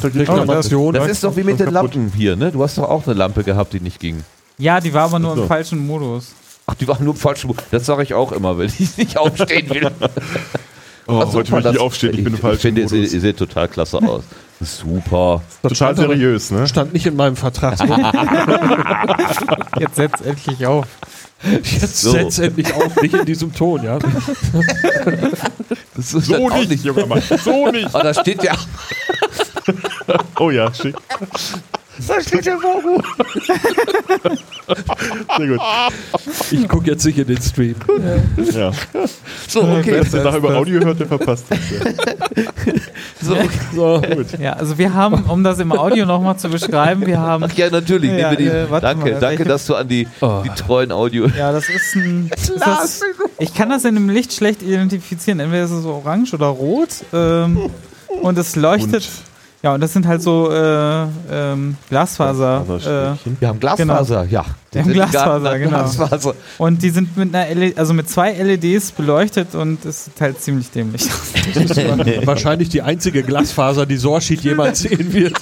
Das 0.92 1.08
ist 1.08 1.24
doch 1.24 1.36
wie 1.36 1.42
mit 1.44 1.60
den. 1.60 1.70
Lampen 1.70 2.12
hier, 2.16 2.36
ne? 2.36 2.50
Du 2.52 2.62
hast 2.62 2.78
doch 2.78 2.88
auch 2.88 3.06
eine 3.06 3.14
Lampe 3.14 3.44
gehabt, 3.44 3.72
die 3.72 3.80
nicht 3.80 4.00
ging. 4.00 4.22
Ja, 4.58 4.80
die 4.80 4.92
war 4.94 5.04
aber 5.04 5.18
nur 5.18 5.32
im 5.32 5.38
So. 5.40 5.46
falschen 5.46 5.84
Modus. 5.86 6.32
Ach, 6.66 6.74
die 6.74 6.88
war 6.88 7.00
nur 7.00 7.14
im 7.14 7.20
falschen. 7.20 7.48
Mo- 7.48 7.56
Das 7.70 7.86
sage 7.86 8.02
ich 8.02 8.14
auch 8.14 8.32
immer, 8.32 8.58
wenn 8.58 8.66
ich 8.78 8.80
nicht 8.96 9.16
aufstehen 9.18 9.68
will. 9.70 9.90
Oh, 11.06 11.20
Ach, 11.22 11.26
heute 11.34 11.48
super, 11.48 11.56
möchte 11.56 11.70
ich 11.72 11.78
aufstehen, 11.80 12.10
ich 12.14 12.18
bin 12.18 12.26
im 12.28 12.34
Ich 12.34 12.40
falschen 12.40 12.60
finde, 12.62 12.80
ihr, 12.82 12.90
Modus. 12.90 13.12
ihr 13.12 13.20
seht 13.20 13.36
total 13.36 13.68
klasse 13.68 13.98
aus. 13.98 14.22
Super. 14.60 15.42
Das 15.62 15.72
Total 15.72 15.96
seriös, 15.96 16.50
ne? 16.50 16.66
Stand 16.66 16.94
nicht 16.94 17.04
in 17.06 17.16
meinem 17.16 17.36
Vertrag. 17.36 17.78
Jetzt 19.78 19.96
setzt 19.96 20.24
endlich 20.24 20.66
auf. 20.66 20.86
Jetzt 21.62 22.00
So. 22.00 22.12
setz 22.12 22.38
endlich 22.38 22.72
auf, 22.72 22.96
nicht 23.02 23.14
in 23.14 23.26
diesem 23.26 23.52
Ton, 23.52 23.82
ja. 23.82 23.98
Das 25.94 26.14
ist 26.14 26.26
So 26.26 26.36
auch 26.36 26.64
nicht, 26.66 26.84
junger 26.84 27.06
Mann. 27.06 27.22
So 27.44 27.70
nicht. 27.70 27.94
Aber 27.94 28.04
da 28.04 28.14
steht 28.14 28.42
ja. 28.42 28.54
Oh 30.38 30.50
ja, 30.50 30.72
schick. 30.72 30.96
Da 32.08 32.20
steht 32.20 32.44
ja 32.46 32.56
warum. 32.60 33.00
Sehr 35.36 35.46
gut. 35.46 35.60
Ich 36.50 36.68
gucke 36.68 36.90
jetzt 36.90 37.04
nicht 37.06 37.18
in 37.18 37.26
den 37.28 37.40
Stream. 37.40 37.76
Ja. 38.52 38.72
So, 39.46 39.62
Wer 39.62 39.78
okay. 39.78 39.98
es 39.98 40.12
nachher 40.12 40.38
über 40.38 40.56
Audio 40.56 40.80
hört, 40.80 40.98
der 40.98 41.06
verpasst 41.06 41.44
das. 41.48 41.58
Ja. 41.70 41.78
So, 43.22 43.34
okay. 43.34 43.48
So. 43.74 44.02
Gut. 44.16 44.38
Ja, 44.40 44.54
also 44.54 44.76
wir 44.76 44.92
haben, 44.92 45.22
um 45.24 45.44
das 45.44 45.60
im 45.60 45.70
Audio 45.70 46.04
nochmal 46.04 46.36
zu 46.36 46.48
beschreiben, 46.48 47.06
wir 47.06 47.20
haben. 47.20 47.44
Ach 47.44 47.52
ja, 47.52 47.70
natürlich. 47.70 48.10
Ja, 48.10 48.30
nehmen 48.32 48.50
wir 48.50 48.66
die, 48.66 48.74
äh, 48.74 48.80
danke, 48.80 49.12
mal, 49.12 49.20
danke, 49.20 49.44
dass 49.44 49.66
du 49.66 49.76
an 49.76 49.86
die, 49.86 50.08
die 50.20 50.48
treuen 50.50 50.90
Audio. 50.90 51.26
Ja, 51.28 51.52
das 51.52 51.68
ist 51.68 51.94
ein. 51.94 52.28
Ist 52.34 52.52
das, 52.58 53.02
ich 53.38 53.54
kann 53.54 53.70
das 53.70 53.84
in 53.84 53.94
dem 53.94 54.08
Licht 54.08 54.32
schlecht 54.32 54.62
identifizieren. 54.62 55.38
Entweder 55.38 55.64
ist 55.64 55.70
es 55.70 55.84
so 55.84 55.90
orange 55.90 56.34
oder 56.34 56.46
rot. 56.46 56.88
Ähm, 57.12 57.70
und 58.20 58.36
es 58.36 58.56
leuchtet. 58.56 59.04
Und 59.04 59.33
ja, 59.64 59.72
und 59.72 59.80
das 59.80 59.94
sind 59.94 60.06
halt 60.06 60.20
so 60.20 60.52
äh, 60.52 61.06
ähm, 61.32 61.78
Glasfaser. 61.88 62.66
Äh. 62.68 63.30
Wir 63.40 63.48
haben 63.48 63.58
Glasfaser, 63.58 64.24
ja. 64.24 64.44
Wir 64.70 64.82
haben 64.82 64.92
Glasfaser, 64.92 65.58
genau. 65.58 65.70
Glasfaser. 65.70 66.34
und 66.58 66.82
die 66.82 66.90
sind 66.90 67.16
mit 67.16 67.34
einer 67.34 67.54
LED, 67.54 67.78
also 67.78 67.94
mit 67.94 68.06
zwei 68.10 68.34
LEDs 68.34 68.92
beleuchtet 68.92 69.54
und 69.54 69.82
es 69.86 70.04
sieht 70.04 70.20
halt 70.20 70.38
ziemlich 70.42 70.70
dämlich 70.70 71.04
aus. 71.04 71.32
Wahrscheinlich 72.26 72.68
die 72.68 72.82
einzige 72.82 73.22
Glasfaser, 73.22 73.86
die 73.86 73.96
Sorschied 73.96 74.42
jemals 74.42 74.80
sehen 74.80 75.10
wird. 75.14 75.32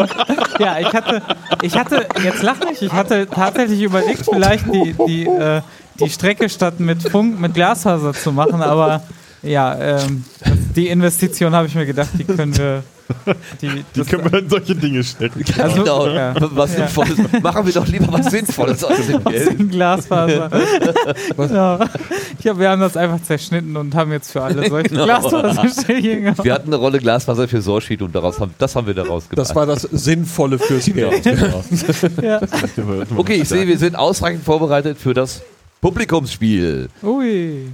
ja, 0.58 0.78
ich 0.78 0.94
hatte, 0.94 1.22
ich 1.60 1.76
hatte, 1.76 2.06
jetzt 2.24 2.42
lach 2.42 2.60
nicht, 2.60 2.80
ich 2.80 2.92
hatte 2.92 3.28
tatsächlich 3.28 3.82
überlegt, 3.82 4.24
vielleicht 4.24 4.72
die, 4.72 4.94
die, 5.06 5.26
äh, 5.26 5.60
die 6.00 6.08
Strecke 6.08 6.48
statt 6.48 6.80
mit 6.80 7.02
Funk 7.02 7.38
mit 7.38 7.52
Glasfaser 7.52 8.14
zu 8.14 8.32
machen, 8.32 8.62
aber 8.62 9.02
ja, 9.42 9.76
ähm, 9.78 10.24
die 10.74 10.88
Investition 10.88 11.54
habe 11.54 11.66
ich 11.66 11.74
mir 11.74 11.84
gedacht, 11.84 12.08
die 12.18 12.24
können 12.24 12.56
wir. 12.56 12.82
Die, 13.62 13.84
Die 13.94 14.00
können 14.02 14.30
wir 14.32 14.38
in 14.40 14.48
solche 14.48 14.74
Dinge 14.74 15.02
stecken. 15.04 15.44
also, 15.60 15.76
genau. 15.82 16.08
ja. 16.08 16.34
Was 16.38 16.72
Ja. 16.76 16.86
Sinnvolles. 16.88 17.42
Machen 17.42 17.66
wir 17.66 17.72
doch 17.72 17.86
lieber 17.86 18.12
was 18.12 18.26
Sinnvolles 18.30 18.82
aus 18.84 19.06
dem 19.06 19.22
Geld. 19.24 19.60
in 19.60 19.68
Glasfaser. 19.70 20.50
ja. 21.38 21.78
Ich 22.36 22.38
glaub, 22.42 22.58
wir 22.58 22.70
haben 22.70 22.80
das 22.80 22.96
einfach 22.96 23.22
zerschnitten 23.22 23.76
und 23.76 23.94
haben 23.94 24.10
jetzt 24.12 24.32
für 24.32 24.42
alle 24.42 24.68
solche 24.68 24.88
Genau. 24.90 25.04
Glasfaserstellen 25.04 26.22
gehabt. 26.24 26.44
Wir 26.44 26.52
hatten 26.54 26.68
eine 26.68 26.76
Rolle 26.76 26.98
Glasfaser 26.98 27.46
für 27.48 27.60
Sorsheet 27.62 28.02
und 28.02 28.14
daraus 28.14 28.40
haben, 28.40 28.54
das 28.58 28.74
haben 28.76 28.86
wir 28.86 28.94
daraus 28.94 29.28
gemacht. 29.28 29.48
Das 29.48 29.54
war 29.54 29.66
das 29.66 29.82
Sinnvolle 29.82 30.58
fürs 30.58 30.86
Geld. 30.86 31.24
Ja. 32.22 32.40
okay, 33.16 33.34
ich 33.42 33.48
sehe, 33.48 33.66
wir 33.66 33.78
sind 33.78 33.96
ausreichend 33.96 34.44
vorbereitet 34.44 34.98
für 34.98 35.14
das 35.14 35.42
Publikumsspiel. 35.80 36.88
Ui. 37.02 37.70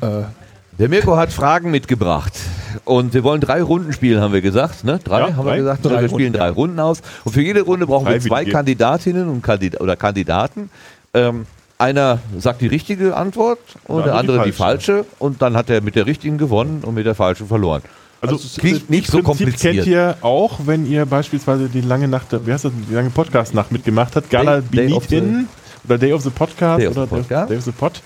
Der 0.79 0.89
Mirko 0.89 1.17
hat 1.17 1.33
Fragen 1.33 1.71
mitgebracht. 1.71 2.33
Und 2.85 3.15
wir 3.15 3.25
wollen 3.25 3.41
drei 3.41 3.63
Runden 3.63 3.93
spielen, 3.93 4.21
haben 4.21 4.33
wir 4.33 4.41
gesagt. 4.41 4.85
Ne? 4.85 5.01
Drei, 5.03 5.21
Ja, 5.21 5.27
haben 5.37 5.45
wir 5.45 5.53
drei. 5.53 5.57
gesagt. 5.59 5.85
Drei 5.85 5.91
wir 5.91 5.97
Runden, 5.99 6.15
spielen 6.15 6.33
drei 6.33 6.51
Runden 6.51 6.81
aus. 6.81 7.03
Und 7.25 7.33
für 7.33 7.43
jede 7.43 7.63
Runde 7.63 7.87
brauchen 7.87 8.09
wir 8.09 8.21
zwei. 8.21 8.45
Kandidatinnen 8.45 9.29
und 9.29 9.43
Kandid 9.43 9.81
oder 9.81 9.97
Kandidaten. 9.97 10.71
Ähm, 11.15 11.47
einer 11.79 12.21
sagt 12.39 12.61
die 12.61 12.67
richtige 12.69 13.17
Antwort 13.17 13.59
und 13.87 13.99
Ja, 13.99 14.05
der 14.05 14.13
die 14.13 14.19
andere 14.19 14.45
die 14.45 14.53
falsche. 14.53 14.93
falsche. 14.99 15.07
Und 15.19 15.43
dann 15.43 15.57
hat 15.57 15.69
er 15.71 15.81
mit 15.81 15.95
der 15.97 16.07
richtigen 16.07 16.39
gewonnen 16.39 16.83
und 16.85 16.95
mit 16.95 17.07
der 17.07 17.15
falschen 17.15 17.47
verloren. 17.49 17.83
Also, 18.21 18.39
klingt 18.61 18.89
nicht 18.89 19.09
so 19.11 19.21
kompliziert. 19.21 19.75
kennt 19.75 19.87
ihr 19.89 20.15
auch, 20.21 20.61
wenn 20.67 20.87
ihr 20.87 21.07
beispielsweise 21.07 21.69
die 21.69 21.81
lange 21.81 22.07
Nacht, 22.07 22.29
wie 22.47 22.53
heißt 22.53 22.65
das, 22.67 22.73
die 22.89 22.95
lange 22.95 23.11
Podcast-Nacht 23.11 23.73
mitgemacht 23.73 24.15
habt, 24.15 24.31
Gala 24.31 24.61
Day- 24.61 24.87
Day 24.87 24.93
of 24.93 25.09
Binitin 25.09 25.49
oder 25.85 25.99
Day 25.99 26.13
of 26.13 26.23
the 26.23 26.31
Podcast 26.31 26.81
Day 26.81 26.87
of 26.87 26.97
oder 26.97 27.07
the 27.07 27.15
Podcast. 27.17 27.51
Day 27.51 27.57
of 27.59 27.65
the 27.65 27.73
Pod. 27.73 28.01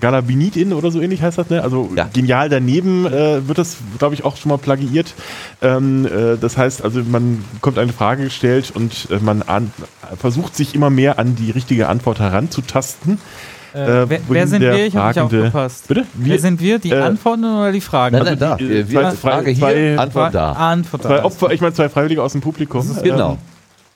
Gala 0.00 0.20
Binitin 0.20 0.72
oder 0.72 0.90
so 0.90 1.00
ähnlich 1.00 1.22
heißt 1.22 1.38
das, 1.38 1.48
ne? 1.50 1.62
Also 1.62 1.90
Ja. 1.96 2.08
genial 2.12 2.48
daneben 2.48 3.06
äh, 3.06 3.46
wird 3.46 3.58
das, 3.58 3.76
glaube 3.98 4.14
ich, 4.14 4.24
auch 4.24 4.36
schon 4.36 4.48
mal 4.50 4.58
plagiiert. 4.58 5.14
Ähm, 5.60 6.06
äh, 6.06 6.36
das 6.40 6.56
heißt, 6.56 6.82
also 6.84 7.00
man 7.04 7.44
bekommt 7.54 7.78
eine 7.78 7.92
Frage 7.92 8.24
gestellt 8.24 8.72
und 8.74 9.08
äh, 9.10 9.18
man 9.20 9.42
an, 9.42 9.72
versucht 10.18 10.56
sich 10.56 10.74
immer 10.74 10.90
mehr 10.90 11.18
an 11.18 11.36
die 11.36 11.50
richtige 11.50 11.88
Antwort 11.88 12.18
heranzutasten. 12.20 13.18
Äh, 13.74 13.78
Äh, 14.02 14.08
wer, 14.10 14.20
wer 14.28 14.46
sind 14.48 14.60
wir? 14.60 14.74
Ich 14.86 14.94
habe 14.96 15.08
nicht 15.08 15.18
aufgepasst. 15.20 15.88
Bitte? 15.88 16.04
wer 16.12 16.38
sind 16.38 16.60
wir? 16.60 16.78
Die 16.78 16.90
äh, 16.90 17.00
Antworten 17.00 17.44
oder 17.44 17.72
die 17.72 17.80
Fragen? 17.80 18.16
Nein, 18.16 18.24
nein, 18.26 18.38
da. 18.38 18.56
die- 18.56 18.68
Wir, 18.68 18.86
zwei- 18.86 19.02
wir 19.02 19.10
Frage 19.12 19.50
hier, 19.50 19.60
zwei- 19.60 19.98
Antwort 19.98 20.34
da. 20.34 20.52
Antwort 20.52 21.02
Zwei 21.04 21.16
da. 21.16 21.24
Opfer, 21.24 21.52
ich 21.52 21.60
meine 21.62 21.72
zwei 21.72 21.88
Freiwillige 21.88 22.22
aus 22.22 22.32
dem 22.32 22.42
Publikum. 22.42 22.86
Genau. 23.02 23.32
Ähm, 23.32 23.38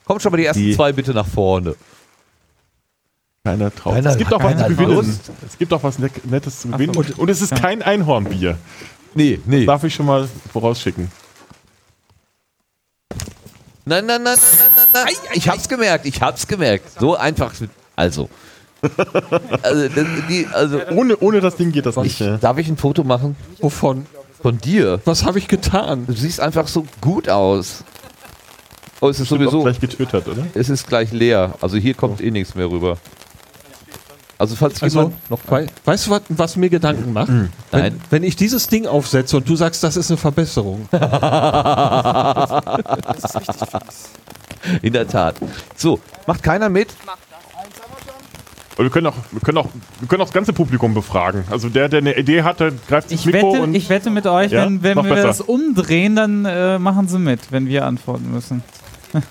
Kommt 0.07 0.23
schon 0.23 0.33
mal 0.33 0.39
die 0.39 0.47
ersten 0.47 0.63
die- 0.63 0.75
zwei 0.75 0.93
bitte 0.93 1.13
nach 1.13 1.27
vorne. 1.27 1.75
Keiner 3.47 3.75
traut. 3.75 3.95
Keiner- 3.95 4.11
es 4.11 4.19
gibt 4.19 4.33
auch 4.35 4.43
was 4.43 4.57
zu 4.59 4.69
gewinnen. 4.69 4.93
Lust. 4.95 5.31
Es 5.47 5.57
gibt 5.59 5.73
auch 5.73 5.83
was 5.83 5.99
Net- 6.01 6.25
Nettes 6.29 6.61
zu 6.61 6.69
so. 6.69 6.73
gewinnen. 6.73 6.97
Und, 6.97 7.19
und 7.19 7.29
es 7.31 7.41
ist 7.41 7.51
Ja. 7.53 7.59
kein 7.59 7.81
Einhornbier. 7.83 8.59
Nee, 9.15 9.41
nee. 9.47 9.65
Darf 9.65 9.85
ich 9.85 9.95
schon 9.95 10.07
mal 10.07 10.29
vorausschicken. 10.53 11.11
Nein, 13.85 14.05
nein, 14.07 14.23
nein, 14.23 14.37
nein, 14.37 14.69
nein, 14.77 14.87
nein. 15.05 15.15
Ich 15.35 15.49
hab's 15.49 15.69
gemerkt, 15.69 16.07
ich 16.07 16.21
hab's 16.21 16.47
gemerkt. 16.49 16.99
So 17.01 17.17
einfach. 17.17 17.53
Also. 17.95 18.29
Also, 19.63 19.89
das, 19.89 20.07
die, 20.29 20.47
also 20.53 20.81
Ohne, 20.91 21.17
ohne 21.19 21.41
das 21.41 21.57
Ding 21.57 21.73
geht 21.73 21.87
das 21.87 21.97
nicht. 21.97 22.21
ich, 22.21 22.27
Ja. 22.27 22.37
darf 22.37 22.59
ich 22.59 22.69
ein 22.69 22.77
Foto 22.77 23.05
machen 23.05 23.37
Wovon? 23.61 24.07
von 24.43 24.59
dir? 24.59 25.01
Was 25.05 25.25
habe 25.25 25.39
ich 25.39 25.49
getan? 25.49 26.05
Du 26.07 26.13
siehst 26.13 26.41
einfach 26.41 26.69
so 26.69 26.85
gut 27.01 27.29
aus. 27.29 27.85
Oh, 29.01 29.09
es 29.09 29.21
ist 29.21 29.29
Sowieso 29.29 29.51
sowieso, 29.51 29.63
gleich 29.65 29.81
getwittert, 29.81 30.27
oder? 30.29 30.47
es 30.55 30.69
ist 30.69 30.87
gleich 30.89 31.13
leer. 31.13 31.55
Also 31.61 31.77
hier 31.77 31.95
kommt 31.95 32.21
eh 32.21 32.31
nichts 32.31 32.55
mehr 32.55 32.69
rüber. 32.71 32.99
Also 34.39 34.55
falls 34.55 34.83
Also, 34.83 34.99
jemand 35.01 35.31
noch 35.31 35.39
wei 35.49 35.67
weißt 35.85 36.07
du, 36.07 36.11
was, 36.11 36.23
was 36.29 36.57
mir 36.57 36.69
Gedanken 36.69 37.13
macht? 37.15 37.29
Wenn, 37.29 37.49
Nein. 37.73 38.01
wenn 38.11 38.23
ich 38.23 38.37
dieses 38.37 38.69
Ding 38.69 38.87
aufsetze 38.87 39.39
und 39.39 39.49
du 39.49 39.57
sagst, 39.57 39.83
das 39.83 39.97
ist 39.97 40.11
eine 40.11 40.19
Verbesserung. 40.19 40.89
in 44.83 44.93
der 44.93 45.09
Tat. 45.09 45.37
So, 45.77 46.01
macht 46.27 46.43
keiner 46.43 46.69
mit? 46.69 46.89
Und 48.79 48.85
wir 48.85 48.91
können 48.91 49.07
auch, 49.07 49.15
wir 49.31 49.41
können 49.41 49.57
auch, 49.59 49.69
wir 50.01 50.09
können 50.09 50.21
auch 50.21 50.27
das 50.27 50.35
ganze 50.35 50.53
Publikum 50.53 50.93
befragen. 50.93 51.45
Also 51.51 51.71
der, 51.71 51.89
der 51.89 52.01
eine 52.01 52.15
Idee 52.19 52.43
hat, 52.43 52.61
der 52.61 52.73
greift 52.89 53.11
ins 53.11 53.21
Ich 53.23 53.27
Mikro 53.33 53.53
wette, 53.55 53.63
und 53.63 53.75
ich 53.75 53.89
wette 53.89 54.11
mit 54.11 54.27
euch, 54.27 54.53
Ja, 54.53 54.67
wenn, 54.67 54.83
wenn 54.83 54.97
wir 54.97 55.03
besser. 55.15 55.29
das 55.29 55.41
umdrehen, 55.41 56.15
dann 56.15 56.45
äh, 56.45 56.79
machen 56.79 57.09
sie 57.09 57.19
mit, 57.19 57.41
wenn 57.53 57.69
wir 57.69 57.87
antworten 57.87 58.31
müssen. 58.31 58.63
können 59.13 59.25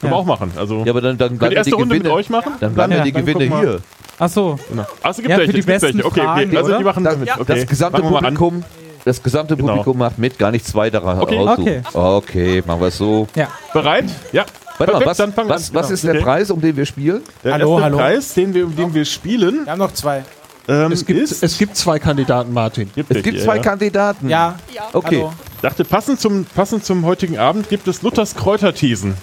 wir 0.00 0.08
Ja. 0.10 0.14
auch 0.16 0.24
machen. 0.24 0.50
Also 0.56 0.82
Ja, 0.84 0.90
aber 0.90 1.02
dann, 1.02 1.16
dann 1.18 1.38
bleiben 1.38 1.50
die 1.52 1.56
erste 1.56 1.70
die 1.70 1.74
Runde 1.76 1.94
mit 1.94 2.02
Gewinne. 2.02 2.18
euch 2.18 2.30
machen? 2.30 2.54
Dann 2.58 2.74
bleiben 2.74 2.90
Ja, 2.92 2.98
ja, 2.98 3.04
die 3.04 3.12
dann 3.12 3.24
Gewinne 3.24 3.60
hier. 3.60 3.80
Ach 4.18 4.28
so. 4.28 4.58
Genau. 4.68 4.86
Achso, 5.02 5.22
gibt 5.22 5.30
Ja, 5.30 5.38
welche, 5.38 5.52
für 5.52 5.52
die 5.54 5.60
es 5.60 5.66
gibt 5.66 5.82
welche. 5.82 5.86
besten 5.98 6.02
Okay, 6.06 6.20
Fragen, 6.20 6.48
okay. 6.48 6.56
also 6.56 6.68
oder? 6.68 6.78
die 6.78 6.84
machen 6.84 7.04
Das, 7.04 7.16
mit. 7.18 7.28
das 7.28 7.38
Okay. 7.40 7.64
gesamte 7.66 8.02
mal 8.02 8.08
an. 8.08 8.34
Publikum, 8.34 8.64
das 9.04 9.22
gesamte 9.22 9.56
Genau. 9.56 9.68
Publikum 9.68 9.98
macht 9.98 10.18
mit, 10.18 10.38
gar 10.38 10.50
nicht 10.50 10.66
zwei 10.66 10.90
daran 10.90 11.20
Okay. 11.20 11.38
aussuchen. 11.38 11.84
Okay, 11.92 12.62
machen 12.66 12.80
wir 12.80 12.88
es 12.88 12.96
so. 12.98 13.26
Ja. 13.34 13.48
Bereit? 13.72 14.04
Ja. 14.32 14.44
Warte 14.78 14.92
mal, 14.92 14.98
Perfekt, 14.98 15.06
was, 15.10 15.16
dann 15.18 15.32
fangen 15.32 15.48
was, 15.48 15.68
an. 15.70 15.74
was 15.76 15.86
Genau. 15.86 15.94
ist 15.94 16.04
der 16.04 16.14
Okay. 16.14 16.22
Preis, 16.22 16.50
um 16.50 16.60
den 16.60 16.76
wir 16.76 16.86
spielen? 16.86 17.22
Der 17.44 17.52
Hallo, 17.54 17.72
erste 17.74 17.84
hallo. 17.84 17.96
Preis, 17.98 18.34
den 18.34 18.54
wir, 18.54 18.64
um 18.66 18.74
den 18.76 18.94
wir 18.94 19.04
spielen, 19.04 19.64
Wir 19.64 19.72
haben 19.72 19.78
noch 19.78 19.92
zwei. 19.92 20.24
ähm, 20.68 20.90
Es 20.92 21.04
gibt, 21.04 21.20
es 21.42 21.58
gibt 21.58 21.76
zwei 21.76 21.98
Kandidaten, 21.98 22.52
Martin. 22.52 22.90
gibt 22.94 23.10
Es 23.10 23.22
gibt 23.22 23.36
hier, 23.36 23.44
zwei 23.44 23.56
ja. 23.56 23.62
Kandidaten. 23.62 24.28
Ja. 24.28 24.56
Okay. 24.92 25.18
Hallo. 25.18 25.32
dachte, 25.62 25.84
passend 25.84 26.20
zum, 26.20 26.44
passend 26.44 26.84
zum 26.84 27.04
heutigen 27.04 27.38
Abend 27.38 27.68
gibt 27.68 27.86
es 27.88 28.02
Luthers 28.02 28.34
Kräuterthesen 28.34 29.14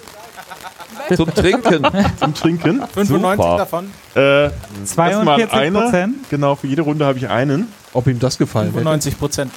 Zum 1.16 1.34
Trinken. 1.34 1.86
zum 2.20 2.34
Trinken. 2.34 2.82
95 2.94 3.08
Super. 3.08 3.58
davon. 3.58 3.92
Äh, 4.16 4.44
erstmal 4.80 5.12
42 5.14 5.54
einer. 5.54 5.82
Prozent? 5.82 6.30
Genau, 6.30 6.56
für 6.56 6.68
jede 6.68 6.82
Runde 6.84 7.06
habe 7.06 7.18
ich 7.18 7.28
einen. 7.30 7.68
Ob 7.94 8.08
ihm 8.08 8.20
das 8.20 8.38
gefallen 8.38 8.68
hätte. 8.68 8.78
95 8.80 9.20
Prozent. 9.20 9.52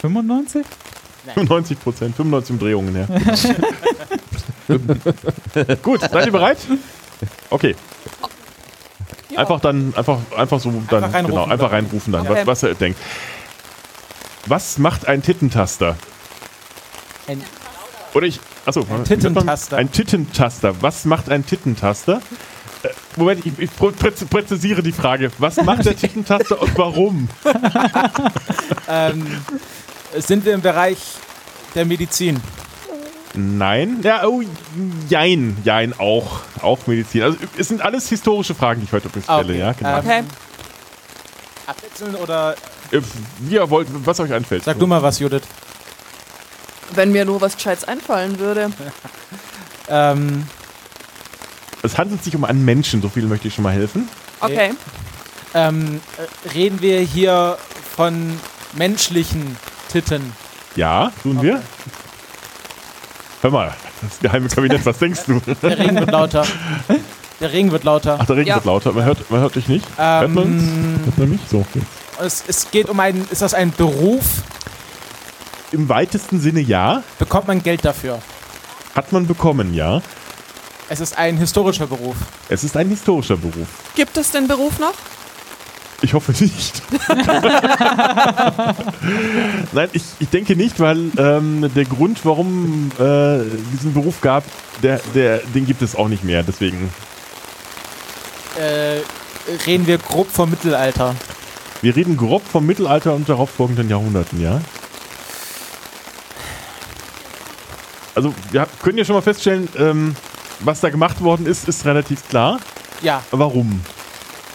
95? 0.00 0.66
95 1.34 1.80
Prozent, 1.80 2.16
95 2.16 2.50
Umdrehungen, 2.52 2.96
ja. 2.96 3.06
Gut, 5.82 6.00
seid 6.00 6.26
ihr 6.26 6.32
bereit? 6.32 6.58
Okay. 7.50 7.76
Einfach 9.36 9.60
dann, 9.60 9.92
einfach, 9.96 10.18
einfach 10.36 10.58
so 10.60 10.70
dann, 10.90 11.04
reinrufen 11.04 11.26
genau, 11.26 11.44
einfach 11.44 11.70
dann. 11.70 11.84
reinrufen 11.84 12.12
dann, 12.12 12.26
Okay. 12.26 12.40
was, 12.40 12.46
was 12.46 12.62
er 12.64 12.74
denkt. 12.74 12.98
Was 14.46 14.78
macht 14.78 15.06
ein 15.06 15.22
Tittentaster? 15.22 15.96
Ein- 17.28 17.42
Oder 18.14 18.26
ich, 18.26 18.40
achso. 18.78 18.86
Ein 18.94 19.04
Tittentaster. 19.04 19.76
Ein 19.76 19.92
Tittentaster. 19.92 20.74
Was 20.82 21.04
macht 21.04 21.28
ein 21.28 21.44
Tittentaster? 21.44 22.20
Äh, 22.82 22.88
Moment, 23.16 23.44
ich, 23.44 23.58
ich 23.58 23.70
präz- 23.78 24.24
präzisiere 24.24 24.82
die 24.82 24.92
Frage. 24.92 25.30
Was 25.38 25.56
macht 25.62 25.84
der 25.84 25.96
Tittentaster 25.96 26.60
und 26.60 26.76
warum? 26.78 27.28
Ähm, 28.88 29.24
sind 30.18 30.44
wir 30.44 30.54
im 30.54 30.62
Bereich 30.62 30.98
der 31.76 31.84
Medizin? 31.84 32.40
Nein. 33.34 34.00
Ja, 34.02 34.24
oh, 34.26 34.42
jein, 35.08 35.56
jein, 35.62 35.94
auch. 35.98 36.40
Auch 36.60 36.86
Medizin. 36.88 37.22
Also 37.22 37.38
es 37.56 37.68
sind 37.68 37.82
alles 37.82 38.08
historische 38.08 38.54
Fragen, 38.56 38.80
die 38.80 38.86
ich 38.86 38.92
heute 38.92 39.08
Ah, 39.28 39.40
stelle, 39.42 39.52
okay. 39.52 39.58
ja, 39.58 39.72
genau. 39.72 39.90
Ähm, 39.90 39.98
Okay. 40.04 40.22
Abwechseln 41.66 42.14
oder 42.16 42.56
Äh, 42.90 43.00
Wie 43.40 43.54
ihr 43.54 43.70
wollt, 43.70 43.86
was 44.04 44.18
euch 44.18 44.32
einfällt. 44.32 44.64
sag 44.64 44.78
du 44.80 44.86
mal 44.88 45.00
was, 45.02 45.20
Judith. 45.20 45.42
Wenn 46.94 47.12
mir 47.12 47.24
nur 47.24 47.40
was 47.40 47.56
Gescheites 47.56 47.84
einfallen 47.84 48.38
würde. 48.38 48.70
Ähm, 49.92 50.46
Es 51.82 51.98
handelt 51.98 52.22
sich 52.22 52.36
um 52.36 52.44
einen 52.44 52.64
Menschen, 52.64 53.02
so 53.02 53.08
viel 53.08 53.24
möchte 53.26 53.48
ich 53.48 53.54
schon 53.54 53.64
mal 53.64 53.72
helfen. 53.72 54.08
Okay. 54.38 54.70
ähm, 55.52 56.00
äh, 56.16 56.48
reden 56.50 56.80
wir 56.80 57.00
hier 57.00 57.58
von 57.96 58.38
menschlichen 58.74 59.56
Titten? 59.90 60.32
Ja, 60.76 61.10
tun 61.24 61.42
wir. 61.42 61.60
Hör 63.42 63.50
mal, 63.50 63.74
das 64.00 64.20
geheime 64.20 64.48
Kabinett, 64.48 64.86
was 64.86 64.98
denkst 64.98 65.22
du? 65.26 65.40
Der 65.62 65.76
Regen 65.76 65.96
wird 65.98 66.12
lauter. 66.12 66.46
Der 67.40 67.52
Regen 67.52 67.72
wird 67.72 67.82
lauter. 67.82 68.18
Ach, 68.20 68.26
der 68.26 68.36
Regen 68.36 68.48
Ja. 68.48 68.54
wird 68.56 68.66
lauter, 68.66 68.92
man 68.92 69.04
hört, 69.04 69.28
man 69.28 69.40
hört 69.40 69.56
dich 69.56 69.66
nicht. 69.66 69.84
Hört 69.96 70.30
man 70.30 70.44
uns? 70.44 70.62
Ähm, 70.62 71.00
Hört 71.04 71.18
man 71.18 71.30
mich? 71.30 71.40
So. 71.50 71.66
es, 72.22 72.44
es 72.46 72.70
geht 72.70 72.88
um 72.88 73.00
einen, 73.00 73.26
ist 73.30 73.42
das 73.42 73.54
ein 73.54 73.72
Beruf? 73.72 74.24
Im 75.72 75.88
weitesten 75.88 76.40
Sinne 76.40 76.60
ja. 76.60 77.02
Bekommt 77.18 77.48
man 77.48 77.62
Geld 77.62 77.84
dafür? 77.84 78.20
Hat 78.94 79.12
man 79.12 79.26
bekommen, 79.26 79.72
ja. 79.74 80.02
Es 80.88 80.98
ist 81.00 81.16
ein 81.16 81.36
historischer 81.36 81.86
Beruf. 81.86 82.16
Es 82.48 82.64
ist 82.64 82.76
ein 82.76 82.88
historischer 82.88 83.36
Beruf. 83.36 83.68
Gibt 83.94 84.16
es 84.16 84.32
den 84.32 84.48
Beruf 84.48 84.78
noch? 84.80 84.94
Ich 86.02 86.14
hoffe 86.14 86.32
nicht. 86.32 86.82
Nein, 89.72 89.88
ich, 89.92 90.02
ich 90.18 90.28
denke 90.28 90.56
nicht, 90.56 90.80
weil 90.80 91.10
ähm, 91.18 91.70
der 91.74 91.84
Grund, 91.84 92.24
warum 92.24 92.90
äh, 92.98 93.38
diesen 93.72 93.92
Beruf 93.94 94.20
gab, 94.20 94.44
der, 94.82 95.00
der, 95.14 95.38
den 95.54 95.66
gibt 95.66 95.82
es 95.82 95.94
auch 95.94 96.08
nicht 96.08 96.24
mehr. 96.24 96.42
Deswegen, 96.42 96.90
Äh, 98.58 99.00
reden 99.66 99.86
wir 99.86 99.98
grob 99.98 100.28
vom 100.30 100.50
Mittelalter. 100.50 101.14
wir 101.82 101.94
reden 101.94 102.16
grob 102.16 102.42
vom 102.46 102.66
Mittelalter 102.66 103.14
und 103.14 103.28
darauf 103.28 103.50
folgenden 103.50 103.88
Jahrhunderten, 103.88 104.40
ja. 104.40 104.60
Also 108.14 108.34
wir 108.50 108.66
können 108.82 108.98
ja 108.98 109.04
schon 109.04 109.14
mal 109.14 109.22
feststellen, 109.22 109.68
ähm, 109.78 110.16
was 110.60 110.80
da 110.80 110.90
gemacht 110.90 111.20
worden 111.22 111.46
ist, 111.46 111.68
ist 111.68 111.84
relativ 111.84 112.28
klar. 112.28 112.58
Ja. 113.02 113.22
Warum? 113.30 113.80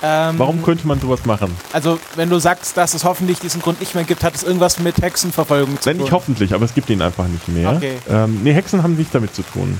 Ähm, 0.03 0.37
Warum 0.37 0.61
könnte 0.61 0.85
man 0.85 0.99
sowas 0.99 1.25
machen? 1.25 1.55
Also, 1.73 1.99
wenn 2.15 2.29
du 2.29 2.37
sagst, 2.37 2.75
dass 2.77 2.93
es 2.93 3.03
hoffentlich 3.05 3.39
diesen 3.39 3.61
Grund 3.61 3.79
nicht 3.79 3.95
mehr 3.95 4.03
gibt, 4.03 4.23
hat 4.23 4.35
es 4.35 4.43
irgendwas 4.43 4.77
mit 4.79 5.01
Hexenverfolgung 5.01 5.79
zu 5.81 5.89
Nein, 5.89 5.97
tun? 5.97 6.03
nicht 6.03 6.11
hoffentlich, 6.13 6.53
aber 6.53 6.65
es 6.65 6.73
gibt 6.73 6.89
ihn 6.89 7.01
einfach 7.01 7.25
nicht 7.27 7.47
mehr. 7.47 7.71
Okay. 7.71 7.97
Ähm, 8.09 8.41
nee, 8.43 8.53
Hexen 8.53 8.83
haben 8.83 8.95
nichts 8.97 9.13
damit 9.13 9.33
zu 9.33 9.41
tun. 9.41 9.79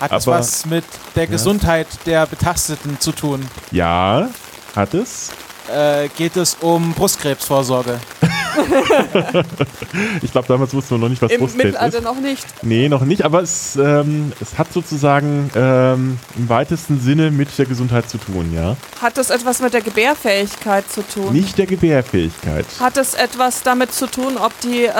Hat 0.00 0.12
es 0.12 0.26
aber- 0.26 0.38
was 0.38 0.64
mit 0.66 0.84
der 1.14 1.26
Gesundheit 1.26 1.86
der 2.06 2.26
Betasteten 2.26 2.98
zu 2.98 3.12
tun? 3.12 3.44
Ja, 3.70 4.28
hat 4.74 4.94
es. 4.94 5.30
Äh, 5.72 6.08
geht 6.16 6.36
es 6.36 6.56
um 6.60 6.94
Brustkrebsvorsorge? 6.94 8.00
Ich 10.22 10.32
glaube, 10.32 10.48
damals 10.48 10.74
wussten 10.74 10.90
wir 10.92 10.98
noch 10.98 11.08
nicht, 11.08 11.22
was 11.22 11.32
Im 11.32 11.40
Brustkrebs 11.40 11.64
Mittelalter 11.72 11.98
ist. 11.98 12.04
noch 12.04 12.20
nicht. 12.20 12.44
Nee, 12.62 12.88
noch 12.88 13.02
nicht, 13.02 13.24
aber 13.24 13.42
es, 13.42 13.76
ähm, 13.76 14.32
es 14.40 14.58
hat 14.58 14.72
sozusagen 14.72 15.50
ähm, 15.54 16.18
im 16.36 16.48
weitesten 16.48 17.00
Sinne 17.00 17.30
mit 17.30 17.56
der 17.58 17.66
Gesundheit 17.66 18.08
zu 18.10 18.18
tun, 18.18 18.52
ja. 18.54 18.76
Hat 19.00 19.18
es 19.18 19.30
etwas 19.30 19.60
mit 19.60 19.74
der 19.74 19.80
Gebärfähigkeit 19.80 20.90
zu 20.90 21.02
tun? 21.02 21.32
Nicht 21.32 21.58
der 21.58 21.66
Gebärfähigkeit. 21.66 22.66
Hat 22.80 22.96
es 22.96 23.14
etwas 23.14 23.62
damit 23.62 23.92
zu 23.92 24.06
tun, 24.06 24.36
ob 24.36 24.58
die 24.60 24.84
äh, 24.84 24.92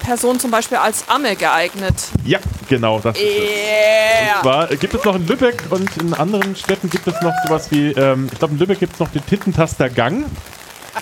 Person 0.00 0.40
zum 0.40 0.50
Beispiel 0.50 0.78
als 0.78 1.08
Amme 1.08 1.36
geeignet? 1.36 1.94
Ja, 2.24 2.38
genau, 2.68 2.98
das 3.00 3.16
ist 3.16 3.22
es. 3.22 3.28
Yeah. 3.28 4.42
Zwar 4.42 4.66
gibt 4.68 4.94
es 4.94 5.04
noch 5.04 5.14
in 5.16 5.26
Lübeck 5.26 5.62
und 5.70 5.96
in 5.98 6.14
anderen 6.14 6.56
Städten 6.56 6.90
gibt 6.90 7.06
es 7.06 7.20
noch 7.22 7.32
sowas 7.46 7.70
wie, 7.70 7.92
ähm, 7.92 8.28
ich 8.32 8.38
glaube 8.38 8.54
in 8.54 8.60
Lübeck 8.60 8.80
gibt 8.80 8.94
es 8.94 9.00
noch 9.00 9.10
den 9.10 9.24
Tittentaster-Gang. 9.26 10.24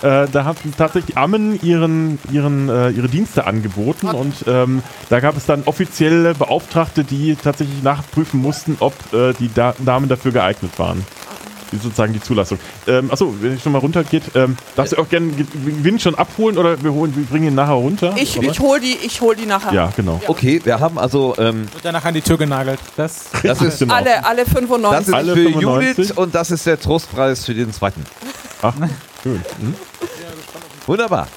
Äh, 0.01 0.27
da 0.31 0.43
haben 0.43 0.57
tatsächlich 0.77 1.17
Ammen 1.17 1.59
ihren, 1.61 2.19
ihren, 2.31 2.67
äh, 2.69 2.89
ihre 2.89 3.07
Dienste 3.09 3.45
angeboten 3.45 4.07
und 4.07 4.33
ähm, 4.47 4.81
da 5.09 5.19
gab 5.19 5.37
es 5.37 5.45
dann 5.45 5.63
offizielle 5.65 6.33
Beauftragte, 6.33 7.03
die 7.03 7.35
tatsächlich 7.35 7.83
nachprüfen 7.83 8.41
mussten, 8.41 8.75
ob 8.79 8.93
äh, 9.13 9.33
die 9.33 9.53
da 9.53 9.75
Damen 9.79 10.09
dafür 10.09 10.31
geeignet 10.31 10.77
waren. 10.77 11.05
Die 11.71 11.77
sozusagen 11.77 12.13
die 12.13 12.21
Zulassung. 12.21 12.59
Ähm, 12.85 13.09
achso, 13.11 13.33
wenn 13.41 13.55
ich 13.55 13.63
schon 13.63 13.71
mal 13.71 13.79
runtergeht, 13.79 14.23
ähm, 14.35 14.55
darfst 14.75 14.93
du 14.93 14.97
auch 14.97 15.09
gerne 15.09 15.27
Ge- 15.29 15.45
Gewinn 15.65 15.99
schon 15.99 16.13
abholen 16.13 16.57
oder 16.59 16.81
wir, 16.83 16.93
holen, 16.93 17.15
wir 17.15 17.23
bringen 17.25 17.47
ihn 17.47 17.55
nachher 17.55 17.73
runter? 17.73 18.13
Ich, 18.15 18.37
Oder? 18.37 18.49
ich 18.51 18.59
hol 18.59 18.79
die, 18.79 18.95
ich 19.03 19.21
hol 19.21 19.35
die 19.35 19.47
nachher. 19.47 19.73
Ja, 19.73 19.91
genau. 19.95 20.21
Okay, 20.27 20.61
wir 20.63 20.79
haben 20.79 20.99
also, 20.99 21.33
ähm, 21.39 21.61
Wird 21.73 21.83
danach 21.85 22.05
an 22.05 22.13
die 22.13 22.21
Tür 22.21 22.37
genagelt. 22.37 22.77
Das, 22.95 23.25
das 23.43 23.59
ist, 23.61 23.79
Genau. 23.79 23.93
Alle, 23.95 24.23
alle 24.23 24.43
das 24.43 24.53
95. 24.53 25.07
ist 25.07 25.13
Alle 25.15 25.33
für 25.33 25.49
95. 25.49 25.97
Judith 25.97 26.11
und 26.17 26.35
das 26.35 26.51
ist 26.51 26.65
der 26.67 26.79
Trostpreis 26.79 27.45
für 27.45 27.55
den 27.55 27.73
zweiten. 27.73 28.03
Ach, 28.61 28.73
schön. 29.23 29.41
Hm? 29.59 29.75
Wunderbar. 30.85 31.27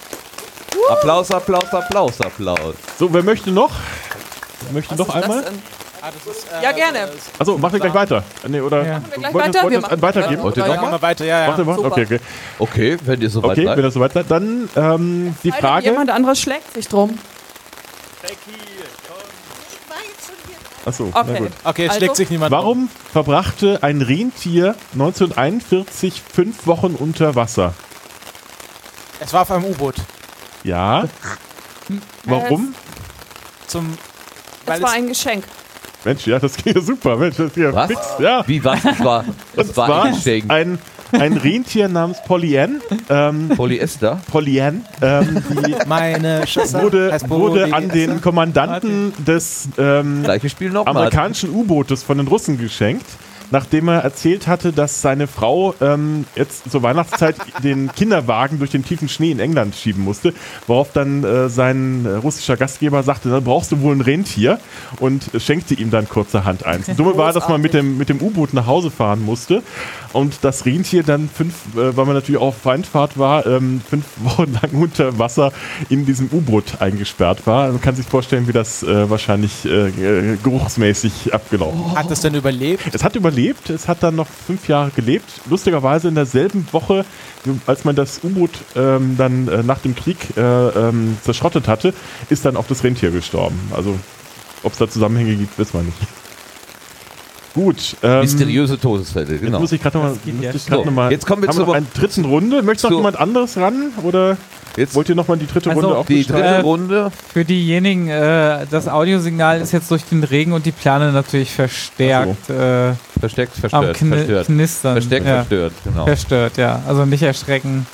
Applaus, 0.91 1.31
Applaus, 1.31 1.73
Applaus, 1.73 2.21
Applaus. 2.21 2.75
So, 2.99 3.13
wer 3.13 3.23
möchte 3.23 3.51
noch? 3.51 3.71
Wer 4.63 4.73
möchte 4.73 4.91
Was 4.99 5.07
noch 5.07 5.15
einmal? 5.15 5.45
Ah, 6.03 6.09
ist, 6.11 6.47
äh, 6.53 6.63
Ja, 6.63 6.73
gerne. 6.73 6.99
äh, 6.99 7.09
Achso, 7.39 7.57
macht 7.59 7.73
ihr 7.75 7.81
gleich 7.81 7.95
weiter? 7.95 8.23
Nee, 8.47 8.61
oder 8.61 8.85
Ja. 8.87 8.93
Machen 9.01 9.11
wir 9.11 9.19
gleich 9.19 9.35
wollt 9.35 9.45
ihr- 9.47 9.55
weiter? 9.55 9.63
Wir 9.65 9.73
ihr 9.73 9.81
machen 9.81 10.03
weitergeben? 10.03 10.43
Wollt 10.43 10.57
ihr 10.57 10.67
Machen 10.67 10.77
noch 10.77 10.93
wir 10.93 11.03
weiter, 11.03 11.25
ja, 11.25 11.41
ja. 11.41 11.47
Macht 11.49 11.59
ihr. 11.59 11.69
Okay, 11.87 12.03
okay. 12.05 12.21
Okay, 12.59 12.97
wenn 13.05 13.21
ihr 13.23 13.31
soweit 13.31 13.53
Okay, 13.53 13.65
seid. 13.65 13.77
wenn 13.77 13.85
das 13.85 13.95
soweit 13.95 14.13
seid, 14.13 14.31
dann 14.31 14.69
ähm, 14.77 15.37
die 15.43 15.53
Frage. 15.53 15.87
Jemand 15.87 16.11
anderes 16.11 16.39
schlägt 16.41 16.73
sich 16.75 16.87
drum. 16.87 17.19
Achso, 20.87 21.11
na 21.13 21.21
Okay. 21.21 21.39
gut. 21.41 21.51
Okay, 21.65 21.83
es 21.85 21.89
Also- 21.91 21.99
schlägt 21.99 22.17
sich 22.17 22.31
niemand. 22.31 22.53
um. 22.53 22.59
Warum 22.59 22.89
verbrachte 23.13 23.83
ein 23.83 24.01
Rentier 24.01 24.75
1941 24.95 26.23
fünf 26.33 26.67
Wochen 26.67 26.95
unter 26.95 27.35
Wasser? 27.35 27.75
Es 29.21 29.33
war 29.35 29.43
auf 29.43 29.51
einem 29.51 29.65
U-Boot. 29.65 29.97
Ja. 30.65 31.05
Warum? 32.25 32.75
Zum. 33.67 33.97
Das 34.65 34.75
Weil 34.77 34.83
war 34.83 34.91
es, 34.91 34.95
ein 34.97 35.07
Geschenk. 35.09 35.45
Mensch, 36.05 36.27
ja, 36.27 36.39
das 36.39 36.57
ging 36.57 36.75
ja 36.75 36.81
super. 36.81 37.17
Mensch, 37.17 37.37
das 37.37 37.53
ging 37.53 37.65
ja 37.65 37.73
Was? 37.73 37.89
fix. 37.89 38.01
Ja. 38.21 38.47
Wie 38.47 38.63
was? 38.65 38.83
Das 38.83 39.01
war, 39.05 39.25
das 39.57 39.69
Und 39.69 39.77
war 39.77 40.05
ein 40.05 40.15
Geschenk. 40.15 40.51
ein, 40.51 40.79
ein 41.13 41.37
Rentier 41.37 41.89
namens 41.89 42.19
Pollyann, 42.25 42.81
ähm, 43.09 43.49
Polyester. 43.57 44.21
Pollyann, 44.31 44.85
ähm, 45.03 45.43
die 45.51 45.75
meine 45.87 46.47
Schwester 46.47 46.83
wurde, 46.83 47.19
wurde 47.29 47.75
an 47.75 47.89
den 47.89 48.21
Kommandanten 48.21 49.13
des 49.27 49.69
ähm, 49.79 50.23
Gleiches 50.23 50.53
Spiel 50.53 50.71
nochmal. 50.71 50.97
amerikanischen 50.97 51.51
U-Bootes 51.51 52.03
von 52.03 52.19
den 52.19 52.29
Russen 52.29 52.59
geschenkt, 52.59 53.07
nachdem 53.51 53.89
er 53.89 54.01
erzählt 54.01 54.47
hatte, 54.47 54.73
dass 54.73 55.03
seine 55.03 55.27
Frau 55.27 55.75
ähm, 55.81 56.25
jetzt 56.35 56.71
zur 56.71 56.83
Weihnachtszeit 56.83 57.37
den 57.63 57.91
Kinderwagen 57.93 58.59
durch 58.59 58.71
den 58.71 58.85
tiefen 58.85 59.09
Schnee 59.09 59.31
in 59.31 59.41
England 59.41 59.75
schieben 59.77 60.03
musste, 60.03 60.35
worauf 60.67 60.93
dann 60.93 61.25
äh, 61.25 61.49
sein 61.49 62.07
äh, 62.07 62.11
russischer 62.11 62.57
Gastgeber 62.57 63.03
sagte, 63.03 63.31
dann 63.31 63.45
brauchst 63.45 63.73
du 63.73 63.81
wohl 63.81 63.95
ein 63.95 64.01
Rentier 64.01 64.59
und 65.01 65.35
äh, 65.35 65.41
schenkte 65.41 65.75
ihm 65.75 65.91
dann 65.91 66.09
kurzerhand 66.09 66.67
eins. 66.67 66.87
Das 66.87 66.97
Dumme 66.97 67.17
war, 67.17 67.33
dass 67.33 67.49
man 67.49 67.61
mit 67.61 67.75
dem, 67.75 67.99
mit 67.99 68.09
dem 68.09 68.21
U-Boot 68.21 68.55
nach 68.55 68.67
Hause 68.67 68.91
fahren 68.91 69.23
musste 69.25 69.63
und 70.17 70.39
das 70.43 70.65
Rentier 70.65 71.03
dann 71.03 71.29
fünf, 71.29 71.55
äh, 71.77 71.97
weil 71.97 72.07
man 72.07 72.15
natürlich 72.15 72.41
auch 72.41 72.47
auf 72.49 72.57
Feindfahrt 72.57 73.19
war, 73.19 73.47
ähm, 73.47 73.81
fünf 73.89 74.05
Wochen 74.23 74.53
lang 74.53 74.83
unter 74.83 75.19
Wasser 75.19 75.53
in 75.91 76.07
diesem 76.07 76.29
U-Boot 76.33 76.81
eingesperrt 76.81 77.47
war. 77.47 77.71
Man 77.71 77.81
kann 77.81 77.95
sich 77.95 78.07
vorstellen, 78.07 78.49
wie 78.49 78.53
das 78.53 78.83
äh, 78.83 79.11
wahrscheinlich 79.11 79.65
äh, 79.67 79.89
äh, 79.89 80.37
geruchsmäßig 80.43 81.35
abgelaufen 81.35 81.93
ist. 81.93 81.97
Hat 81.97 82.11
es 82.11 82.21
denn 82.21 82.35
überlebt? 82.35 82.83
Es 82.95 83.05
hat 83.05 83.15
überlebt, 83.15 83.69
es 83.71 83.89
hat 83.89 84.03
dann 84.03 84.17
noch 84.17 84.27
fünf 84.27 84.69
Jahre 84.69 84.91
gelebt. 84.91 85.29
Lustigerweise 85.51 86.09
in 86.09 86.15
derselben 86.15 86.67
Woche, 86.73 87.05
als 87.67 87.85
man 87.85 87.95
das 87.95 88.25
U-Boot 88.25 88.53
ähm, 88.75 89.17
dann 89.19 89.49
äh, 89.49 89.63
nach 89.63 89.79
dem 89.81 89.95
Krieg 89.95 90.17
äh, 90.37 90.41
ähm, 90.41 91.19
zerschrottet 91.23 91.69
hatte, 91.69 91.93
ist 92.31 92.45
dann 92.45 92.57
auch 92.57 92.67
das 92.67 92.83
Rentier 92.83 93.11
gestorben. 93.11 93.59
Also, 93.75 93.99
ob 94.63 94.73
es 94.73 94.79
da 94.79 94.89
Zusammenhänge 94.89 95.37
gibt, 95.37 95.59
wissen 95.59 95.75
wir 95.75 95.83
nicht. 95.83 96.16
Gut. 97.57 97.97
Ähm, 98.03 98.21
Mysteriöse 98.21 98.79
Todesfälle, 98.79 99.33
Jetzt 99.33 99.41
genau. 99.41 99.61
muss 99.61 99.73
ich 99.73 99.83
gerade 99.83 99.97
nochmal. 99.99 100.13
jetzt. 100.41 100.69
So, 100.69 101.11
jetzt 101.11 101.27
kommen 101.27 101.43
wir 101.43 101.49
zur- 101.51 101.67
noch 101.67 101.81
dritten 101.95 102.27
Runde. 102.27 102.63
Möchte 102.63 102.87
noch 102.89 102.97
jemand 102.99 103.19
anderes 103.19 103.57
ran? 103.57 103.93
Oder 104.03 104.37
Jetzt 104.77 104.95
wollt 104.95 105.09
ihr 105.09 105.15
nochmal 105.15 105.39
die 105.39 105.47
dritte 105.47 105.71
Also, 105.71 105.81
Runde 105.81 105.95
die 105.95 106.01
aufgestalten? 106.19 106.43
dritte 106.45 106.59
Äh, 106.59 106.61
Runde. 106.61 107.13
Für 107.33 107.45
diejenigen, 107.47 108.09
äh, 108.09 108.67
das 108.71 108.89
Audiosignal 108.89 109.63
ist 109.63 109.73
jetzt 109.73 109.91
durch 109.91 110.05
den 110.05 110.23
Regen 110.23 110.53
und 110.53 110.67
die 110.67 110.71
Plane 110.73 111.13
natürlich 111.13 111.51
verstärkt 111.51 112.51
äh, 112.51 112.93
Versteckt, 113.19 113.53
am 113.57 113.61
verstört, 113.71 113.97
Kni 113.97 114.17
verstört. 114.17 114.47
Knistern. 114.47 114.93
Versteckt, 114.93 115.27
ja. 115.27 115.35
verstört, 115.37 115.73
genau. 115.83 116.05
Verstört, 116.05 116.57
ja. 116.59 116.83
Also 116.87 117.07
nicht 117.07 117.23
erschrecken. 117.23 117.87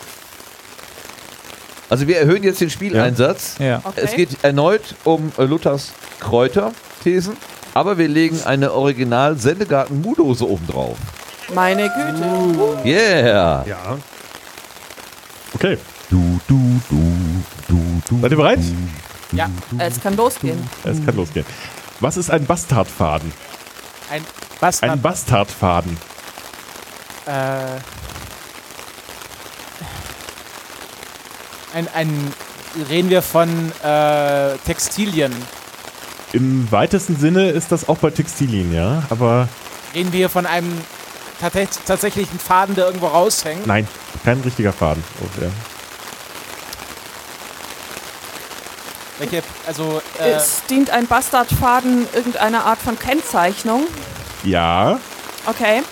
Also 1.88 2.08
wir 2.08 2.18
erhöhen 2.18 2.42
jetzt 2.42 2.60
den 2.60 2.70
Spieleinsatz. 2.70 3.56
Ja. 3.60 3.80
Okay. 3.84 4.00
Es 4.02 4.14
geht 4.16 4.30
erneut 4.42 4.96
um 5.04 5.30
äh, 5.38 5.44
Luthers 5.44 5.92
Kräuterthesen, 6.18 7.36
aber 7.74 7.98
wir 7.98 8.08
legen 8.08 8.42
eine 8.44 8.72
Original-Sendegarten-Mudose 8.72 10.48
obendrauf. 10.48 10.96
Meine 11.54 11.88
Güte. 11.88 12.78
Yeah! 12.84 13.64
Ja. 13.66 13.98
Okay. 15.54 15.78
Du, 16.10 16.40
du, 16.48 16.80
du, 16.88 17.02
du, 17.68 18.02
du. 18.08 18.20
Seid 18.20 18.30
ihr 18.30 18.36
bereit? 18.36 18.60
Ja. 19.32 19.48
Es 19.78 20.00
kann 20.00 20.16
losgehen. 20.16 20.58
Es 20.84 21.04
kann 21.04 21.16
losgehen. 21.16 21.46
Was 22.00 22.16
ist 22.16 22.30
ein 22.30 22.44
Bastardfaden? 22.46 23.32
Ein 24.10 24.24
Bastard. 24.60 24.90
Ein 24.90 25.00
Bastardfaden. 25.00 25.96
äh, 27.26 27.30
ein, 31.74 31.88
ein. 31.94 32.34
Reden 32.88 33.10
wir 33.10 33.20
von 33.22 33.48
äh, 33.84 34.56
Textilien? 34.66 35.32
Im 36.32 36.70
weitesten 36.72 37.16
Sinne 37.18 37.50
ist 37.50 37.72
das 37.72 37.88
auch 37.88 37.98
bei 37.98 38.10
Textilien, 38.10 38.72
ja. 38.74 39.02
Aber 39.10 39.48
Reden 39.94 40.12
wir 40.12 40.28
von 40.30 40.46
einem 40.46 40.80
tatsächlichen 41.84 42.38
Faden, 42.38 42.74
der 42.74 42.86
irgendwo 42.86 43.08
raushängt? 43.08 43.66
nein, 43.66 43.86
kein 44.24 44.40
richtiger 44.40 44.72
Faden. 44.72 45.02
Oh, 45.20 45.42
ja. 45.42 45.48
Welche, 49.18 49.42
also, 49.66 50.00
äh, 50.18 50.30
Es 50.30 50.62
dient 50.68 50.90
ein 50.90 51.06
Bastardfaden 51.06 52.06
irgendeiner 52.14 52.64
Art 52.64 52.78
von 52.80 52.98
Kennzeichnung. 52.98 53.86
Ja, 54.44 54.98
Okay. 55.46 55.82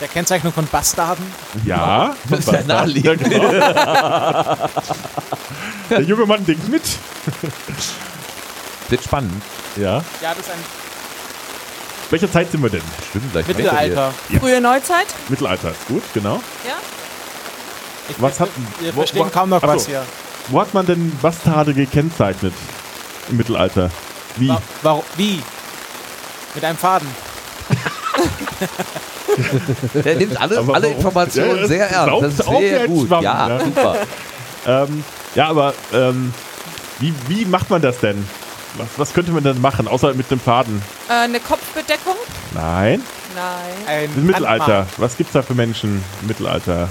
der 0.00 0.08
Kennzeichnung 0.08 0.52
von 0.52 0.66
Bastarden? 0.66 1.24
ja. 1.64 2.14
Das 2.30 2.40
ist 2.40 2.52
ja 2.52 2.62
naheliegend. 2.64 3.22
Ja, 3.22 3.28
genau. 3.28 4.68
Der 5.90 6.02
junge 6.02 6.26
Mann 6.26 6.44
denkt 6.44 6.68
mit. 6.68 6.82
Wird 8.88 9.02
spannend. 9.04 9.42
Ja. 9.76 10.02
Ja, 10.22 10.34
das 10.34 10.38
ist 10.46 10.50
ein 10.50 10.58
Welche 12.10 12.30
Zeit 12.30 12.50
sind 12.50 12.62
wir 12.62 12.70
denn? 12.70 12.82
Stimmt, 13.10 13.32
gleich 13.32 13.46
Mittelalter. 13.46 14.14
Ja. 14.30 14.40
Frühe 14.40 14.60
Neuzeit. 14.60 15.06
Mittelalter 15.28 15.70
ist 15.70 15.86
gut, 15.86 16.02
genau. 16.14 16.36
Ja. 16.66 16.74
Ich, 18.08 18.20
Was 18.20 18.40
hat- 18.40 18.48
wir 18.80 18.94
wo- 18.94 19.00
verstehen 19.00 19.26
wo- 19.26 19.30
kaum 19.30 19.50
noch 19.50 19.62
Ach 19.62 19.68
so. 19.68 19.74
was 19.74 19.86
hier. 19.86 20.02
Wo 20.48 20.60
hat 20.60 20.72
man 20.72 20.86
denn 20.86 21.12
Bastarde 21.20 21.74
gekennzeichnet 21.74 22.54
im 23.28 23.36
Mittelalter? 23.36 23.90
Wie? 24.36 24.48
Wa 24.48 24.62
warum, 24.82 25.02
wie? 25.16 25.42
Mit 26.54 26.64
einem 26.64 26.78
Faden. 26.78 27.08
Der 30.04 30.16
nimmt 30.16 30.40
alle, 30.40 30.58
Aber 30.58 30.74
alle 30.74 30.84
warum? 30.86 30.96
Informationen 30.96 31.60
Ja, 31.60 31.66
sehr 31.66 31.90
ernst. 31.90 32.22
Das 32.22 32.32
ist 32.46 32.58
sehr 32.58 32.86
gut. 32.88 33.08
Schwamm, 33.08 33.22
ja, 33.24 33.48
ja. 33.48 33.60
super. 33.64 33.96
Ähm, 34.66 35.04
ja, 35.34 35.48
aber 35.48 35.74
ähm, 35.92 36.32
wie, 36.98 37.14
wie 37.28 37.44
macht 37.44 37.70
man 37.70 37.82
das 37.82 37.98
denn? 38.00 38.26
Was, 38.76 38.86
was 38.96 39.12
könnte 39.14 39.32
man 39.32 39.42
denn 39.42 39.60
machen, 39.60 39.88
außer 39.88 40.14
mit 40.14 40.30
dem 40.30 40.38
Faden? 40.40 40.80
Äh, 41.08 41.12
eine 41.24 41.40
Kopfbedeckung. 41.40 42.14
Nein, 42.54 43.02
Nein. 43.34 43.86
Ein 43.86 44.04
im 44.16 44.26
Mittelalter. 44.26 44.64
Handmark, 44.66 44.86
Was 44.98 45.16
gibt's 45.16 45.32
da 45.32 45.42
für 45.42 45.54
Menschen 45.54 46.02
im 46.22 46.26
Mittelalter? 46.28 46.88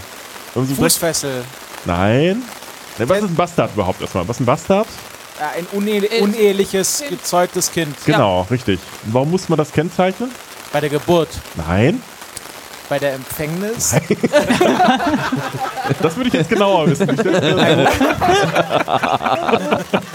Direkt- 0.56 0.76
Fußfessel. 0.76 1.44
Nein. 1.86 2.42
Ne, 2.98 3.08
was 3.10 3.20
ist 3.20 3.24
ein 3.26 3.36
Bastard 3.36 3.74
überhaupt 3.74 4.02
erstmal? 4.02 4.28
Was 4.28 4.38
ist 4.38 4.42
ein 4.42 4.46
Bastard? 4.46 4.88
Äh, 5.40 5.60
ein 5.60 5.68
unehe 5.72 6.02
uneheliches, 6.22 7.00
Kind. 7.00 7.12
gezeugtes 7.22 7.72
Kind. 7.72 7.96
Genau, 8.06 8.48
richtig. 8.50 8.80
Und 9.06 9.14
warum 9.14 9.30
muss 9.32 9.48
man 9.50 9.58
das 9.58 9.72
kennzeichnen? 9.72 10.32
Bei 10.74 10.80
der 10.82 10.90
Geburt. 10.90 11.30
Nein. 11.68 12.02
Bei 12.90 12.98
der 13.00 13.14
Empfängnis. 13.16 13.96
Das 16.02 16.18
würde 16.18 16.28
ich 16.28 16.34
jetzt 16.34 16.50
genauer 16.50 16.86
wissen. 16.90 17.10
Ich 17.10 17.16
denke, 17.16 17.88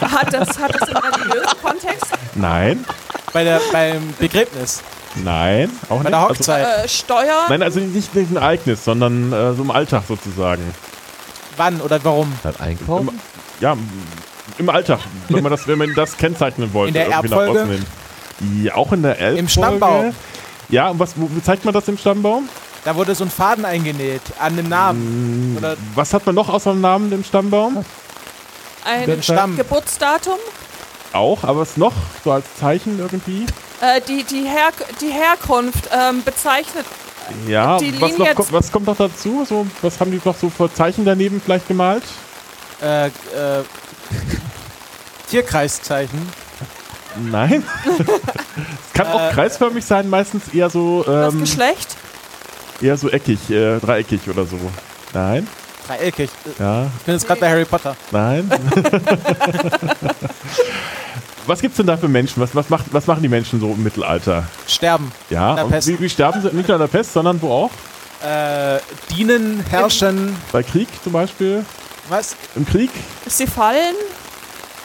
Hat 0.00 0.32
das, 0.32 0.58
hat 0.58 0.74
das 0.78 0.88
religiösen 0.88 1.00
Kontext? 1.00 1.31
Nein. 2.34 2.84
bei 3.32 3.44
der, 3.44 3.60
beim 3.72 4.14
Begräbnis. 4.18 4.82
Nein. 5.16 5.70
Auch 5.88 5.88
Bei 5.88 5.96
nicht. 5.98 6.08
der 6.10 6.18
Also, 6.18 6.30
Hochzeit. 6.34 6.84
Äh, 6.84 6.88
Steuer. 6.88 7.46
nein, 7.48 7.62
also 7.62 7.80
nicht 7.80 8.14
ein 8.14 8.36
Ereignis, 8.36 8.84
sondern 8.84 9.32
äh, 9.32 9.52
so 9.54 9.62
im 9.62 9.70
Alltag 9.70 10.04
sozusagen. 10.08 10.62
Wann 11.58 11.80
oder 11.82 12.02
warum? 12.04 12.32
Dann 12.42 12.56
einkaufen? 12.56 13.20
Ja, 13.60 13.72
m- 13.72 13.88
im 14.58 14.68
Alltag, 14.70 15.00
wenn 15.28 15.42
man 15.42 15.52
das, 15.52 15.66
wenn 15.68 15.78
man 15.78 15.94
das 15.94 16.16
kennzeichnen 16.16 16.72
wollte. 16.72 16.88
In 16.88 16.94
der 16.94 17.10
Erbfolge? 17.10 17.78
Ja, 18.62 18.74
auch 18.74 18.92
in 18.92 19.02
der 19.02 19.12
Erbfolge. 19.18 19.38
Im 19.38 19.48
Stammbaum. 19.48 20.14
Ja, 20.70 20.88
und 20.88 20.98
was, 20.98 21.12
wo 21.16 21.28
wo 21.30 21.40
zeigt 21.40 21.64
man 21.66 21.74
das 21.74 21.86
im 21.88 21.98
Stammbaum? 21.98 22.48
Da 22.84 22.96
wurde 22.96 23.14
so 23.14 23.24
ein 23.24 23.30
Faden 23.30 23.64
eingenäht 23.66 24.22
an 24.40 24.56
den 24.56 24.68
Namen. 24.70 25.56
Oder 25.58 25.76
Was 25.94 26.12
hat 26.14 26.24
man 26.26 26.34
noch 26.34 26.48
außer 26.48 26.72
dem 26.72 26.80
Namen 26.80 27.12
im 27.12 27.22
Stammbaum? 27.22 27.84
Ein 28.84 29.22
Stamm. 29.22 29.56
Geburtsdatum. 29.56 30.38
Auch, 31.12 31.44
aber 31.44 31.60
was 31.60 31.76
noch? 31.76 31.92
So 32.24 32.32
als 32.32 32.46
Zeichen 32.58 32.98
irgendwie? 32.98 33.46
Äh, 33.80 34.00
die, 34.08 34.24
die, 34.24 34.44
Her 34.44 34.70
die 35.00 35.10
Herkunft 35.10 35.88
ähm, 35.92 36.22
bezeichnet. 36.24 36.86
Ja, 37.46 37.78
Die 37.78 37.92
was, 38.00 38.12
noch, 38.12 38.18
Linie- 38.18 38.34
kommt- 38.34 38.52
was 38.52 38.72
kommt 38.72 38.86
noch 38.86 38.96
dazu? 38.96 39.44
So, 39.48 39.66
was 39.82 40.00
haben 40.00 40.10
die 40.10 40.20
noch 40.24 40.36
so 40.36 40.50
für 40.50 40.72
Zeichen 40.72 41.04
daneben 41.04 41.40
vielleicht 41.44 41.68
gemalt? 41.68 42.02
äh, 42.80 43.06
äh, 43.06 43.10
Tierkreiszeichen. 45.30 46.18
Nein. 47.30 47.62
es 47.98 48.92
kann 48.92 49.06
auch 49.08 49.30
Äh, 49.30 49.32
kreisförmig 49.32 49.84
sein, 49.84 50.08
meistens 50.10 50.48
eher 50.52 50.70
so, 50.70 51.02
Das 51.04 51.32
ähm, 51.34 51.40
Geschlecht. 51.40 51.94
eher 52.80 52.96
so 52.96 53.08
eckig, 53.10 53.50
äh, 53.50 53.78
dreieckig 53.78 54.28
oder 54.28 54.46
so. 54.46 54.58
Nein, 55.12 55.46
Dreieckig. 55.86 56.30
Ich 56.44 56.58
ja, 56.58 56.86
bin 57.04 57.14
jetzt 57.14 57.26
gerade 57.26 57.40
bei 57.40 57.50
Harry 57.50 57.64
Potter. 57.64 57.96
nein. 58.10 58.50
Was 61.46 61.60
gibt's 61.60 61.76
denn 61.76 61.86
da 61.86 61.96
für 61.96 62.06
Menschen? 62.08 62.40
Was, 62.40 62.54
was, 62.54 62.68
macht, 62.70 62.86
was 62.92 63.06
machen 63.08 63.22
die 63.22 63.28
Menschen 63.28 63.58
so 63.58 63.72
im 63.72 63.82
Mittelalter? 63.82 64.44
Sterben. 64.68 65.10
Ja, 65.28 65.56
Der 65.56 65.64
und 65.64 65.72
Pest. 65.72 65.88
wie, 65.88 65.98
wie 65.98 66.08
sterben 66.08 66.40
sie? 66.40 66.54
Nicht 66.54 66.68
nur 66.68 66.76
an 66.76 66.80
der 66.80 66.86
Pest, 66.88 67.12
sondern 67.12 67.42
wo 67.42 67.50
auch? 67.50 67.70
Äh, 68.24 68.78
dienen, 69.10 69.64
herrschen. 69.68 70.36
Bei 70.52 70.62
Krieg 70.62 70.86
zum 71.02 71.12
Beispiel? 71.12 71.64
Was? 72.08 72.36
Im 72.54 72.64
Krieg? 72.64 72.90
Sie 73.26 73.48
fallen? 73.48 73.96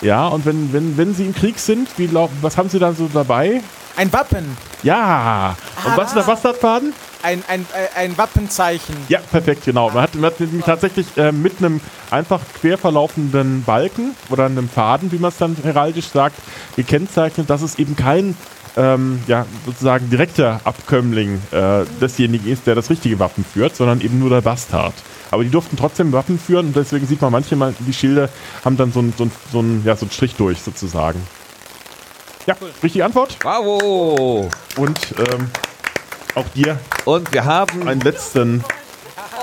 Ja, 0.02 0.28
und 0.28 0.46
wenn, 0.46 0.74
wenn, 0.74 0.98
wenn 0.98 1.14
sie 1.14 1.26
im 1.26 1.36
Krieg 1.36 1.60
sind, 1.60 1.90
wie, 1.98 2.10
was 2.42 2.58
haben 2.58 2.70
sie 2.70 2.80
dann 2.80 2.96
so 2.96 3.08
dabei? 3.12 3.62
Ein 3.98 4.14
Wappen. 4.14 4.56
Ja! 4.84 5.56
Und 5.84 5.98
was 5.98 6.10
ist 6.10 6.16
der 6.16 6.22
Bastardfaden? 6.22 6.94
Ein, 7.24 7.44
ein, 7.48 7.66
ein 7.96 8.16
Wappenzeichen. 8.16 8.96
Ja, 9.10 9.20
perfekt, 9.20 9.66
genau. 9.66 9.90
Man 9.90 10.04
hat, 10.04 10.14
man 10.14 10.26
hat 10.26 10.40
nämlich 10.40 10.64
tatsächlich 10.64 11.08
äh, 11.18 11.32
mit 11.32 11.58
einem 11.58 11.82
einfach 12.12 12.40
quer 12.62 12.78
verlaufenden 12.78 13.64
Balken 13.64 14.16
oder 14.30 14.46
einem 14.46 14.70
Faden, 14.70 15.12
wie 15.12 15.18
man 15.18 15.30
es 15.30 15.38
dann 15.38 15.58
heraldisch 15.64 16.10
sagt, 16.10 16.36
gekennzeichnet, 16.76 17.50
dass 17.50 17.64
es 17.64 17.80
eben 17.80 17.96
kein 17.96 18.38
ähm, 18.78 19.20
ja, 19.26 19.48
sozusagen 19.66 20.12
direkter 20.12 20.62
Abkömmling 20.64 21.42
äh, 21.52 21.86
desjenigen 22.00 22.48
ist, 22.48 22.68
der 22.68 22.76
das 22.76 22.92
richtige 22.92 23.18
Wappen 23.18 23.44
führt, 23.44 23.76
sondern 23.76 24.00
eben 24.02 24.20
nur 24.20 24.30
der 24.30 24.42
Bastard. 24.42 24.94
Aber 25.32 25.44
die 25.44 25.50
durften 25.50 25.76
trotzdem 25.76 26.12
Wappen 26.12 26.38
führen 26.38 26.68
und 26.68 26.76
deswegen 26.76 27.08
sieht 27.08 27.22
man 27.22 27.32
manchmal, 27.32 27.74
die 27.80 27.94
Schilde 27.94 28.30
haben 28.64 28.78
dann 28.78 28.92
so 28.92 29.00
einen 29.00 29.14
so 29.18 29.26
ein, 29.26 29.32
so 29.52 29.60
ein, 29.60 29.82
ja, 29.84 29.96
so 29.96 30.06
einen 30.06 30.12
Strich 30.12 30.36
durch 30.36 30.62
sozusagen. 30.62 31.20
Ja, 32.48 32.56
richtige 32.82 33.04
Antwort. 33.04 33.38
Bravo! 33.40 34.50
Und 34.78 35.00
ähm, 35.18 35.50
auch 36.34 36.48
dir 36.56 36.80
Und 37.04 37.34
wir 37.34 37.44
haben. 37.44 37.86
einen 37.86 38.00
letzten. 38.00 38.64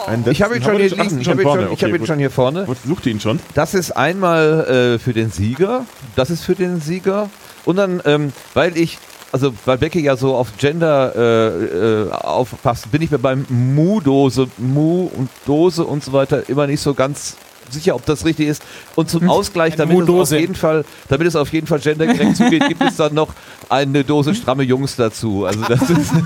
Einen 0.06 0.24
letzten 0.24 0.30
Ich 0.30 0.40
habe 0.42 0.56
ihn 0.56 0.62
schon 0.62 0.76
hier 0.76 0.88
liegen. 0.88 1.20
Ich 1.20 1.28
habe 1.28 1.42
ihn, 1.42 1.48
schon, 1.48 1.68
Okay, 1.68 1.92
hab 1.92 2.00
ihn 2.00 2.06
schon 2.06 2.18
hier 2.18 2.30
vorne. 2.30 2.64
Gut, 2.64 2.78
Sucht 2.82 3.04
ihr 3.04 3.12
ihn 3.12 3.20
schon? 3.20 3.40
Das 3.52 3.74
ist 3.74 3.90
einmal 3.92 4.94
äh, 4.94 4.98
für 4.98 5.12
den 5.12 5.30
Sieger. 5.30 5.84
Das 6.16 6.30
ist 6.30 6.44
für 6.44 6.54
den 6.54 6.80
Sieger. 6.80 7.28
Und 7.66 7.76
dann, 7.76 8.00
ähm, 8.06 8.32
weil 8.54 8.78
ich, 8.78 8.96
also 9.32 9.52
weil 9.66 9.76
Becky 9.76 10.00
ja 10.00 10.16
so 10.16 10.34
auf 10.34 10.56
Gender 10.56 11.12
äh, 11.14 12.04
äh, 12.06 12.10
aufpasst, 12.10 12.90
bin 12.90 13.02
ich 13.02 13.10
mir 13.10 13.18
beim 13.18 13.44
Mu-Dose, 13.50 14.48
Mu 14.56 15.10
und 15.14 15.28
Dose 15.44 15.84
und 15.84 16.02
so 16.02 16.14
weiter 16.14 16.48
immer 16.48 16.66
nicht 16.66 16.80
so 16.80 16.94
ganz 16.94 17.36
sicher, 17.70 17.94
ob 17.94 18.06
das 18.06 18.24
richtig 18.24 18.48
ist. 18.48 18.62
Und 18.94 19.10
zum 19.10 19.28
Ausgleich, 19.28 19.74
Eine 19.74 19.86
damit 19.94 20.08
es, 20.08 20.32
auf 20.32 20.40
jeden 20.40 20.54
Fall, 20.54 20.84
damit 21.08 21.26
es 21.26 21.36
auf 21.36 21.52
jeden 21.52 21.66
Fall 21.66 21.80
gendergerecht 21.80 22.36
zugeht, 22.36 22.66
gibt 22.68 22.82
es 22.82 22.96
dann 22.96 23.14
noch 23.14 23.28
eine 23.68 24.04
Dose 24.04 24.34
stramme 24.34 24.62
Jungs 24.62 24.96
dazu. 24.96 25.44
Also 25.44 25.60
das 25.62 25.80
ist 25.90 26.12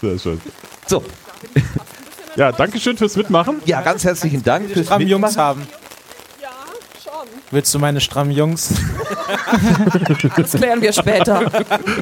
Sehr 0.00 0.18
schön. 0.18 0.40
so. 0.86 1.02
Ja, 2.36 2.50
danke 2.52 2.80
schön 2.80 2.96
fürs 2.96 3.16
Mitmachen. 3.16 3.56
Ja, 3.66 3.82
ganz 3.82 4.04
herzlichen 4.04 4.42
Dank 4.42 4.70
fürs 4.70 4.86
Strammen 4.86 5.06
Jungs 5.06 5.30
Mitmachen. 5.30 5.46
haben. 5.60 5.66
Ja, 6.40 6.48
schon. 7.04 7.28
Willst 7.50 7.74
du 7.74 7.78
meine 7.78 8.00
strammen 8.00 8.32
Jungs? 8.32 8.70
Das 10.36 10.52
klären 10.52 10.80
wir 10.80 10.92
später. 10.92 11.42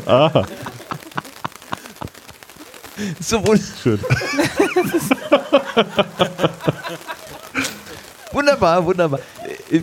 So 0.07 0.45
wun- 3.45 3.61
Schön. 3.83 3.99
Wunderbar, 8.33 8.85
wunderbar. 8.87 9.19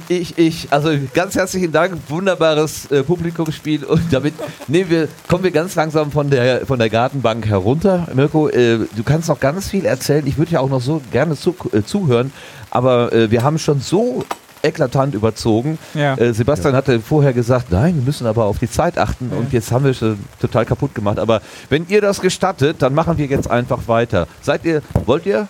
Ich, 0.07 0.37
ich, 0.37 0.67
also 0.71 0.89
ganz 1.13 1.35
herzlichen 1.35 1.69
Dank, 1.73 1.97
wunderbares 2.07 2.89
äh, 2.89 3.03
Publikumsspiel 3.03 3.83
und 3.83 4.01
damit 4.11 4.35
nehmen 4.69 4.89
wir, 4.89 5.09
kommen 5.27 5.43
wir 5.43 5.51
ganz 5.51 5.75
langsam 5.75 6.11
von 6.11 6.29
der, 6.29 6.65
von 6.65 6.79
der 6.79 6.89
Gartenbank 6.89 7.45
herunter. 7.45 8.07
Mirko, 8.13 8.47
äh, 8.47 8.77
du 8.95 9.03
kannst 9.03 9.27
noch 9.27 9.41
ganz 9.41 9.67
viel 9.69 9.85
erzählen. 9.85 10.25
Ich 10.25 10.37
würde 10.37 10.51
ja 10.53 10.61
auch 10.61 10.69
noch 10.69 10.79
so 10.81 11.01
gerne 11.11 11.35
zu, 11.35 11.55
äh, 11.73 11.81
zuhören, 11.83 12.31
aber 12.71 13.11
äh, 13.11 13.29
wir 13.31 13.43
haben 13.43 13.59
schon 13.59 13.81
so 13.81 14.23
eklatant 14.67 15.15
überzogen. 15.15 15.77
Ja. 15.93 16.15
Äh, 16.15 16.33
Sebastian 16.33 16.75
hatte 16.75 16.99
vorher 16.99 17.33
gesagt, 17.33 17.71
nein, 17.71 17.95
wir 17.95 18.03
müssen 18.03 18.27
aber 18.27 18.45
auf 18.45 18.59
die 18.59 18.69
Zeit 18.69 18.97
achten 18.97 19.29
und 19.29 19.53
jetzt 19.53 19.71
haben 19.71 19.85
wir 19.85 19.93
schon 19.93 20.19
total 20.39 20.65
kaputt 20.65 20.93
gemacht. 20.93 21.19
Aber 21.19 21.41
wenn 21.69 21.87
ihr 21.87 22.01
das 22.01 22.21
gestattet, 22.21 22.77
dann 22.81 22.93
machen 22.93 23.17
wir 23.17 23.25
jetzt 23.25 23.49
einfach 23.49 23.87
weiter. 23.87 24.27
Seid 24.41 24.65
ihr, 24.65 24.81
wollt 25.05 25.25
ihr? 25.25 25.47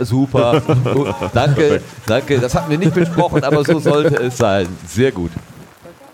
Super. 0.00 0.62
Danke, 1.34 1.82
danke. 2.06 2.38
Das 2.38 2.54
hatten 2.54 2.70
wir 2.70 2.78
nicht 2.78 2.94
besprochen, 2.94 3.44
aber 3.44 3.64
so 3.64 3.78
sollte 3.80 4.16
es 4.16 4.38
sein. 4.38 4.66
Sehr 4.86 5.12
gut. 5.12 5.30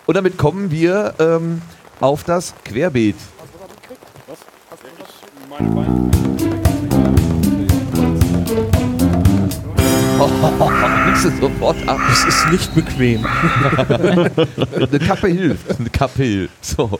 Und 0.06 0.16
damit 0.16 0.38
kommen 0.38 0.70
wir 0.70 1.14
ähm, 1.18 1.62
auf 2.00 2.24
das 2.24 2.54
Querbeet. 2.64 3.16
Oh, 10.18 10.28
nimmst 11.06 11.24
du 11.24 11.30
sofort 11.40 11.76
ab. 11.88 12.00
Es 12.10 12.24
ist 12.24 12.50
nicht 12.50 12.74
bequem. 12.74 13.26
Eine 13.88 14.98
Kappe 15.06 15.28
hilft. 15.28 15.78
Eine 15.78 15.90
Kappe 15.90 16.22
hilft. 16.22 16.64
So. 16.64 16.98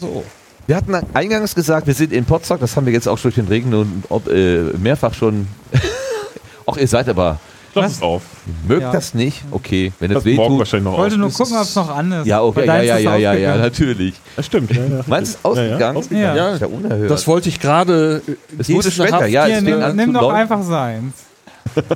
So. 0.00 0.24
Wir 0.66 0.76
hatten 0.76 0.94
eingangs 1.12 1.54
gesagt, 1.54 1.86
wir 1.86 1.94
sind 1.94 2.12
in 2.12 2.24
Potsdam. 2.24 2.58
Das 2.60 2.76
haben 2.76 2.86
wir 2.86 2.92
jetzt 2.92 3.08
auch 3.08 3.18
durch 3.18 3.34
den 3.34 3.48
Regen 3.48 3.74
und 3.74 4.04
ob, 4.08 4.28
äh, 4.28 4.60
mehrfach 4.78 5.12
schon. 5.12 5.46
Ach, 6.66 6.76
ihr 6.76 6.88
seid 6.88 7.08
aber. 7.08 7.38
Lass 7.74 7.92
es 7.92 8.02
auf. 8.02 8.22
Mögt 8.68 8.82
Ja. 8.82 8.92
das 8.92 9.14
nicht? 9.14 9.42
Okay, 9.50 9.92
wenn 9.98 10.12
es 10.12 10.24
weh 10.26 10.34
morgen 10.34 10.50
tut. 10.50 10.58
wahrscheinlich 10.60 10.84
noch 10.84 10.92
Ich 10.92 10.98
wollte 10.98 11.16
nur 11.18 11.30
gucken, 11.32 11.56
ob 11.56 11.62
es 11.62 11.74
noch 11.74 11.88
an 11.96 12.12
ist. 12.12 12.26
Ja, 12.26 12.42
okay, 12.42 12.66
ja, 12.66 12.82
ja, 12.82 12.96
ist 12.96 13.04
ja, 13.04 13.16
ja, 13.16 13.32
ja, 13.32 13.56
natürlich. 13.56 14.14
Das 14.36 14.44
stimmt. 14.46 14.70
Ja, 14.74 14.84
ja. 14.84 15.00
Meinst 15.06 15.34
du, 15.34 15.38
ist 15.38 15.44
ausgegangen? 15.44 15.96
ausgegangen. 15.96 16.36
Ja. 16.36 16.44
Das 16.46 16.54
ist 16.56 16.60
ja 16.60 16.66
unerhört. 16.66 17.10
Das 17.10 17.26
wollte 17.26 17.48
ich 17.48 17.60
gerade. 17.60 18.22
äh, 18.28 18.32
es 18.58 18.68
wurde 18.68 18.90
schwächer, 18.90 19.26
ja, 19.26 19.46
es 19.48 19.62
nimm, 19.62 19.96
nimm 19.96 20.12
doch 20.12 20.32
einfach 20.32 20.62
seins. 20.62 21.14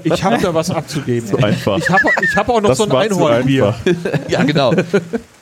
Ich 0.05 0.23
habe 0.23 0.39
da 0.39 0.55
was 0.55 0.71
abzugeben. 0.71 1.29
So 1.37 1.39
einfach. 1.39 1.79
Ich 1.79 1.89
habe 1.89 2.03
ich 2.23 2.37
hab 2.37 2.49
auch 2.49 2.61
noch 2.61 2.69
Das 2.69 2.79
so 2.79 2.85
ein 2.85 2.93
Einhornbier. 2.93 3.75
Ja, 4.29 4.45
genau. 4.45 4.73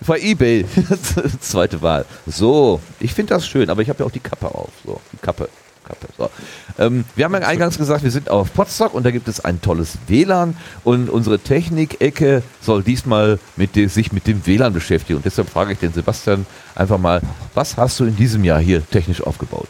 Bei 0.06 0.18
Ebay. 0.18 0.64
Zweite 1.40 1.82
Wahl. 1.82 2.04
So, 2.26 2.80
ich 3.00 3.12
finde 3.12 3.34
das 3.34 3.46
schön, 3.46 3.70
aber 3.70 3.82
ich 3.82 3.88
habe 3.88 4.00
ja 4.00 4.06
auch 4.06 4.10
die 4.10 4.20
Kappe 4.20 4.46
auf. 4.46 4.70
So, 4.84 5.00
die 5.12 5.16
Kappe. 5.18 5.48
Kappe. 5.84 6.06
So. 6.16 6.30
Ähm, 6.78 7.04
wir 7.14 7.26
haben 7.26 7.34
ja 7.34 7.40
eingangs 7.40 7.76
gesagt, 7.76 8.02
wir 8.02 8.10
sind 8.10 8.30
auf 8.30 8.54
Potsdok 8.54 8.94
und 8.94 9.04
da 9.04 9.10
gibt 9.10 9.28
es 9.28 9.44
ein 9.44 9.60
tolles 9.60 9.98
WLAN 10.06 10.56
und 10.82 11.10
unsere 11.10 11.38
Technik-Ecke 11.38 12.42
soll 12.60 12.82
diesmal 12.82 13.38
mit 13.56 13.76
de, 13.76 13.86
sich 13.88 14.12
mit 14.12 14.26
dem 14.26 14.46
WLAN 14.46 14.72
beschäftigen. 14.72 15.18
Und 15.18 15.26
deshalb 15.26 15.50
frage 15.50 15.72
ich 15.72 15.78
den 15.78 15.92
Sebastian 15.92 16.46
einfach 16.74 16.98
mal, 16.98 17.20
was 17.52 17.76
hast 17.76 18.00
du 18.00 18.04
in 18.04 18.16
diesem 18.16 18.44
Jahr 18.44 18.60
hier 18.60 18.82
technisch 18.88 19.22
aufgebaut? 19.22 19.68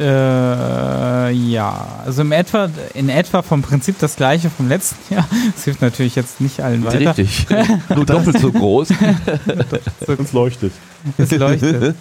Äh, 0.00 1.30
ja, 1.32 1.86
also 2.06 2.22
im 2.22 2.30
etwa, 2.32 2.68
in 2.94 3.08
etwa 3.08 3.42
vom 3.42 3.62
Prinzip 3.62 3.98
das 3.98 4.14
gleiche 4.16 4.48
vom 4.48 4.68
letzten 4.68 5.14
Jahr. 5.14 5.26
Das 5.54 5.64
hilft 5.64 5.82
natürlich 5.82 6.14
jetzt 6.14 6.40
nicht 6.40 6.60
allen 6.60 6.84
weiter. 6.84 7.16
Richtig. 7.16 7.46
Nur 7.94 8.06
doppelt 8.06 8.38
so 8.38 8.52
groß. 8.52 8.90
Uns 10.18 10.32
leuchtet. 10.32 10.72
Es 11.16 11.30
leuchtet. 11.32 11.96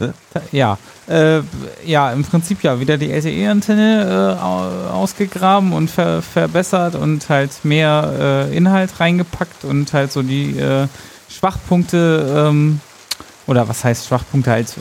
ja. 0.51 0.77
Äh, 1.07 1.41
ja, 1.85 2.11
im 2.11 2.23
Prinzip 2.23 2.61
ja 2.63 2.79
wieder 2.79 2.97
die 2.97 3.09
LTE-Antenne 3.11 4.35
äh, 4.39 4.43
au- 4.43 4.93
ausgegraben 5.01 5.71
und 5.73 5.89
ver 5.89 6.21
verbessert 6.21 6.95
und 6.95 7.27
halt 7.29 7.51
mehr 7.63 8.47
äh, 8.51 8.55
Inhalt 8.57 8.99
reingepackt 8.99 9.63
und 9.63 9.91
halt 9.93 10.11
so 10.11 10.21
die 10.21 10.57
Schwachpunkte 11.29 12.47
ähm, 12.49 12.79
oder 13.47 13.67
was 13.69 13.83
heißt 13.85 14.07
Schwachpunkte 14.07 14.51
halt 14.51 14.73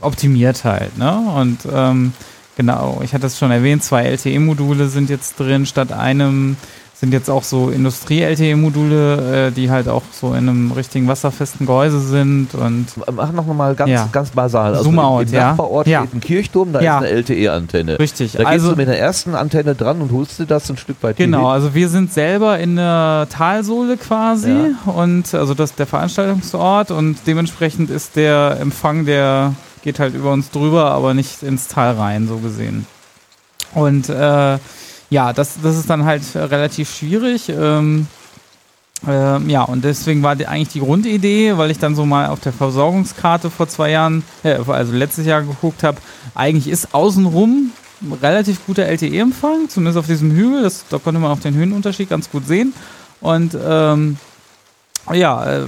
optimiert 0.00 0.64
halt, 0.64 0.96
ne? 0.96 1.18
Und 1.36 1.58
ähm, 1.70 2.12
genau, 2.56 3.00
ich 3.04 3.14
hatte 3.14 3.26
es 3.26 3.38
schon 3.38 3.50
erwähnt, 3.50 3.82
zwei 3.84 4.04
LTE-Module 4.04 4.88
sind 4.88 5.10
jetzt 5.10 5.38
drin 5.38 5.66
statt 5.66 5.92
einem 5.92 6.56
sind 6.94 7.14
jetzt 7.14 7.30
auch 7.30 7.44
so 7.44 7.70
Industrie-LTE-Module, 7.70 9.46
äh, 9.48 9.50
die 9.52 9.70
halt 9.70 9.88
auch 9.88 10.02
so 10.12 10.34
in 10.34 10.48
einem 10.50 10.70
richtigen 10.72 11.08
wasserfesten 11.08 11.64
Gehäuse 11.66 11.98
sind 12.00 12.54
und 12.54 12.86
Mach 13.12 13.32
noch 13.32 13.46
mal 13.46 13.74
ganz, 13.74 13.90
Ja. 13.90 14.06
ganz 14.12 14.28
basal. 14.30 14.72
Also 14.72 14.84
Zoom 14.84 14.94
im- 14.94 14.98
out, 15.00 15.28
Im 15.28 15.32
ja. 15.34 15.48
Nachbarort 15.50 15.86
Ja. 15.86 16.00
steht 16.02 16.14
ein 16.14 16.20
Kirchturm, 16.20 16.74
da 16.74 16.80
Ja. 16.82 16.98
ist 16.98 17.04
eine 17.06 17.16
LTE-Antenne. 17.16 17.98
richtig. 17.98 18.32
Da 18.32 18.38
gehst 18.40 18.48
also 18.50 18.70
du 18.72 18.76
mit 18.76 18.88
der 18.88 18.98
ersten 18.98 19.34
Antenne 19.34 19.74
dran 19.74 20.02
und 20.02 20.12
holst 20.12 20.38
dir 20.40 20.44
das 20.46 20.68
ein 20.70 20.76
Stück 20.76 20.96
weit 21.02 21.16
Genau, 21.16 21.40
hier 21.40 21.48
also 21.48 21.74
wir 21.74 21.88
sind 21.88 22.12
selber 22.12 22.58
in 22.58 22.76
der 22.76 23.28
Talsohle 23.30 23.96
quasi 23.96 24.54
und 24.84 25.32
also 25.34 25.54
das 25.54 25.70
ist 25.70 25.78
der 25.78 25.86
Veranstaltungsort 25.86 26.90
und 26.90 27.16
dementsprechend 27.26 27.88
ist 27.88 28.16
der 28.16 28.58
Empfang, 28.60 29.06
der 29.06 29.54
geht 29.82 29.98
halt 29.98 30.14
über 30.14 30.32
uns 30.32 30.50
drüber, 30.50 30.90
aber 30.92 31.14
nicht 31.14 31.42
ins 31.42 31.68
Tal 31.68 31.94
rein, 31.94 32.28
so 32.28 32.38
gesehen. 32.38 32.86
Und 33.74 34.08
äh, 34.08 34.58
ja, 35.10 35.32
das, 35.32 35.60
das 35.62 35.76
ist 35.76 35.90
dann 35.90 36.04
halt 36.04 36.22
relativ 36.34 36.94
schwierig. 36.94 37.48
Ähm, 37.48 38.06
ähm, 39.06 39.48
ja, 39.48 39.62
und 39.62 39.84
deswegen 39.84 40.22
war 40.22 40.36
die, 40.36 40.46
eigentlich 40.46 40.68
die 40.68 40.80
Grundidee, 40.80 41.56
weil 41.56 41.70
ich 41.70 41.78
dann 41.78 41.94
so 41.94 42.04
mal 42.04 42.28
auf 42.28 42.40
der 42.40 42.52
Versorgungskarte 42.52 43.50
vor 43.50 43.68
zwei 43.68 43.90
Jahren, 43.90 44.22
äh, 44.42 44.58
also 44.66 44.92
letztes 44.92 45.26
Jahr 45.26 45.42
geguckt 45.42 45.82
habe, 45.82 45.98
eigentlich 46.34 46.68
ist 46.68 46.94
außenrum 46.94 47.72
relativ 48.22 48.64
guter 48.66 48.86
LTE-Empfang, 48.86 49.68
zumindest 49.68 49.98
auf 49.98 50.06
diesem 50.06 50.32
Hügel. 50.32 50.62
Das, 50.62 50.84
da 50.88 50.98
konnte 50.98 51.20
man 51.20 51.30
auch 51.30 51.40
den 51.40 51.54
Höhenunterschied 51.54 52.08
ganz 52.08 52.30
gut 52.30 52.46
sehen. 52.46 52.72
Und 53.20 53.56
ähm, 53.62 54.16
ja, 55.12 55.60
äh, 55.60 55.66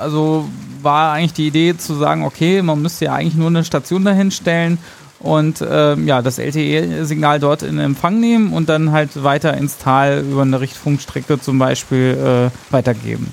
also 0.00 0.48
war 0.82 1.12
eigentlich 1.12 1.34
die 1.34 1.46
Idee 1.46 1.76
zu 1.76 1.94
sagen, 1.94 2.24
okay, 2.24 2.62
man 2.62 2.80
müsste 2.80 3.06
ja 3.06 3.14
eigentlich 3.14 3.34
nur 3.34 3.48
eine 3.48 3.64
Station 3.64 4.04
dahin 4.04 4.30
stellen 4.30 4.78
und 5.20 5.62
ähm, 5.68 6.06
ja, 6.06 6.22
das 6.22 6.38
LTE-Signal 6.38 7.40
dort 7.40 7.62
in 7.62 7.78
Empfang 7.78 8.18
nehmen 8.20 8.52
und 8.52 8.68
dann 8.68 8.90
halt 8.90 9.22
weiter 9.22 9.54
ins 9.56 9.76
Tal 9.76 10.24
über 10.28 10.42
eine 10.42 10.60
Richtfunkstrecke 10.60 11.38
zum 11.38 11.58
Beispiel 11.58 12.50
äh, 12.50 12.72
weitergeben. 12.72 13.32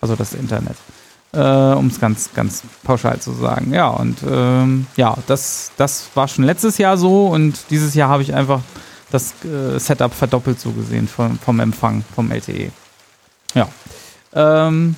Also 0.00 0.16
das 0.16 0.34
Internet. 0.34 0.76
Äh, 1.32 1.38
um 1.38 1.86
es 1.86 2.00
ganz, 2.00 2.30
ganz 2.34 2.62
pauschal 2.82 3.20
zu 3.20 3.30
sagen. 3.32 3.72
Ja, 3.72 3.86
und 3.86 4.18
ähm, 4.28 4.88
ja, 4.96 5.16
das, 5.28 5.70
das 5.76 6.08
war 6.14 6.26
schon 6.26 6.44
letztes 6.44 6.78
Jahr 6.78 6.96
so 6.96 7.28
und 7.28 7.56
dieses 7.70 7.94
Jahr 7.94 8.08
habe 8.08 8.24
ich 8.24 8.34
einfach 8.34 8.60
das 9.12 9.34
äh, 9.44 9.78
Setup 9.78 10.12
verdoppelt 10.12 10.58
so 10.58 10.72
gesehen 10.72 11.06
vom, 11.06 11.38
vom 11.38 11.60
Empfang, 11.60 12.02
vom 12.16 12.32
LTE. 12.32 12.72
Ja. 13.54 13.68
Ähm, 14.32 14.96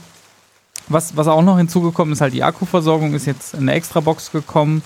was, 0.89 1.17
was 1.17 1.29
auch 1.29 1.43
noch 1.43 1.59
hinzugekommen 1.59 2.13
ist, 2.13 2.21
halt 2.21 2.35
die 2.35 2.43
Akkuversorgung 2.43 3.15
ist 3.15 3.27
jetzt 3.27 3.55
in 3.55 3.61
eine 3.61 3.73
Extra-Box 3.73 4.33
gekommen, 4.33 4.83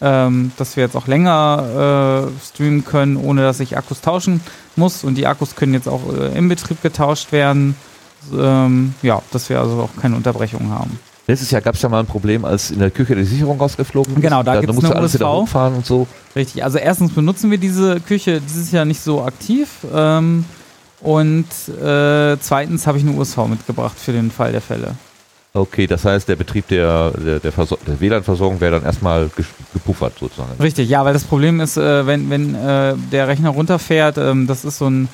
ähm, 0.00 0.52
dass 0.56 0.76
wir 0.76 0.84
jetzt 0.84 0.96
auch 0.96 1.06
länger 1.06 2.28
äh, 2.28 2.46
streamen 2.46 2.84
können, 2.84 3.16
ohne 3.16 3.42
dass 3.42 3.60
ich 3.60 3.76
Akkus 3.76 4.00
tauschen 4.00 4.40
muss. 4.76 5.04
Und 5.04 5.16
die 5.16 5.26
Akkus 5.26 5.56
können 5.56 5.74
jetzt 5.74 5.88
auch 5.88 6.00
äh, 6.12 6.36
im 6.36 6.48
Betrieb 6.48 6.82
getauscht 6.82 7.32
werden. 7.32 7.76
Ähm, 8.36 8.94
ja, 9.02 9.22
dass 9.30 9.48
wir 9.48 9.60
also 9.60 9.80
auch 9.82 10.00
keine 10.00 10.16
Unterbrechungen 10.16 10.70
haben. 10.70 10.98
Letztes 11.26 11.50
Jahr 11.50 11.60
gab 11.60 11.74
es 11.74 11.82
ja 11.82 11.88
mal 11.88 12.00
ein 12.00 12.06
Problem, 12.06 12.44
als 12.44 12.70
in 12.70 12.80
der 12.80 12.90
Küche 12.90 13.14
die 13.14 13.24
Sicherung 13.24 13.58
rausgeflogen 13.58 14.16
ist. 14.16 14.20
Genau, 14.20 14.42
da 14.42 14.54
da 14.54 14.60
gibt's 14.60 14.74
musste 14.74 14.90
eine 14.90 15.00
alles 15.00 15.14
wieder 15.14 15.30
USV. 15.30 15.42
hochfahren 15.42 15.74
und 15.74 15.86
so. 15.86 16.06
Richtig, 16.34 16.64
also 16.64 16.78
erstens 16.78 17.12
benutzen 17.12 17.50
wir 17.50 17.58
diese 17.58 18.00
Küche 18.00 18.40
dieses 18.40 18.72
Jahr 18.72 18.84
nicht 18.84 19.00
so 19.00 19.22
aktiv. 19.22 19.68
Ähm, 19.94 20.44
und 21.00 21.46
äh, 21.68 22.36
zweitens 22.40 22.86
habe 22.86 22.98
ich 22.98 23.04
eine 23.04 23.16
USV 23.16 23.46
mitgebracht 23.48 23.96
für 23.98 24.12
den 24.12 24.30
Fall 24.30 24.52
der 24.52 24.60
Fälle. 24.60 24.96
Okay, 25.52 25.88
das 25.88 26.04
heißt, 26.04 26.28
der 26.28 26.36
Betrieb 26.36 26.68
der, 26.68 27.10
der, 27.10 27.40
der, 27.40 27.50
der 27.50 28.00
WLAN-Versorgung 28.00 28.60
wäre 28.60 28.76
dann 28.76 28.84
erstmal 28.84 29.28
gepuffert 29.72 30.12
sozusagen. 30.18 30.52
Richtig, 30.60 30.88
ja, 30.88 31.04
weil 31.04 31.12
das 31.12 31.24
Problem 31.24 31.60
ist, 31.60 31.76
äh, 31.76 32.06
wenn, 32.06 32.30
wenn 32.30 32.54
äh, 32.54 32.94
der 33.10 33.26
Rechner 33.26 33.50
runterfährt, 33.50 34.16
ähm, 34.16 34.46
das 34.46 34.64
ist 34.64 34.78
so 34.78 34.88
ein, 34.88 35.08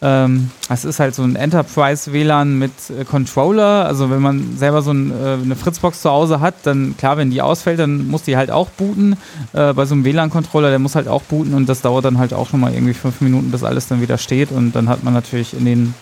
ähm, 0.00 0.52
das 0.68 0.84
ist 0.84 1.00
halt 1.00 1.16
so 1.16 1.24
ein 1.24 1.34
Enterprise-WLAN 1.34 2.56
mit 2.56 2.70
äh, 2.90 3.04
Controller. 3.04 3.86
Also 3.86 4.08
wenn 4.08 4.22
man 4.22 4.56
selber 4.56 4.82
so 4.82 4.92
ein, 4.92 5.10
äh, 5.10 5.42
eine 5.42 5.56
Fritzbox 5.56 6.00
zu 6.00 6.10
Hause 6.10 6.38
hat, 6.38 6.54
dann 6.62 6.96
klar, 6.96 7.16
wenn 7.16 7.32
die 7.32 7.42
ausfällt, 7.42 7.80
dann 7.80 8.06
muss 8.06 8.22
die 8.22 8.36
halt 8.36 8.52
auch 8.52 8.70
booten. 8.70 9.16
Äh, 9.52 9.72
bei 9.72 9.84
so 9.84 9.94
einem 9.94 10.04
WLAN-Controller, 10.04 10.70
der 10.70 10.78
muss 10.78 10.94
halt 10.94 11.08
auch 11.08 11.22
booten 11.22 11.54
und 11.54 11.68
das 11.68 11.80
dauert 11.80 12.04
dann 12.04 12.18
halt 12.18 12.34
auch 12.34 12.48
schon 12.48 12.60
mal 12.60 12.72
irgendwie 12.72 12.94
fünf 12.94 13.20
Minuten, 13.20 13.50
bis 13.50 13.64
alles 13.64 13.88
dann 13.88 14.00
wieder 14.00 14.18
steht 14.18 14.52
und 14.52 14.76
dann 14.76 14.88
hat 14.88 15.02
man 15.02 15.12
natürlich 15.12 15.54
in 15.54 15.64
den 15.64 15.94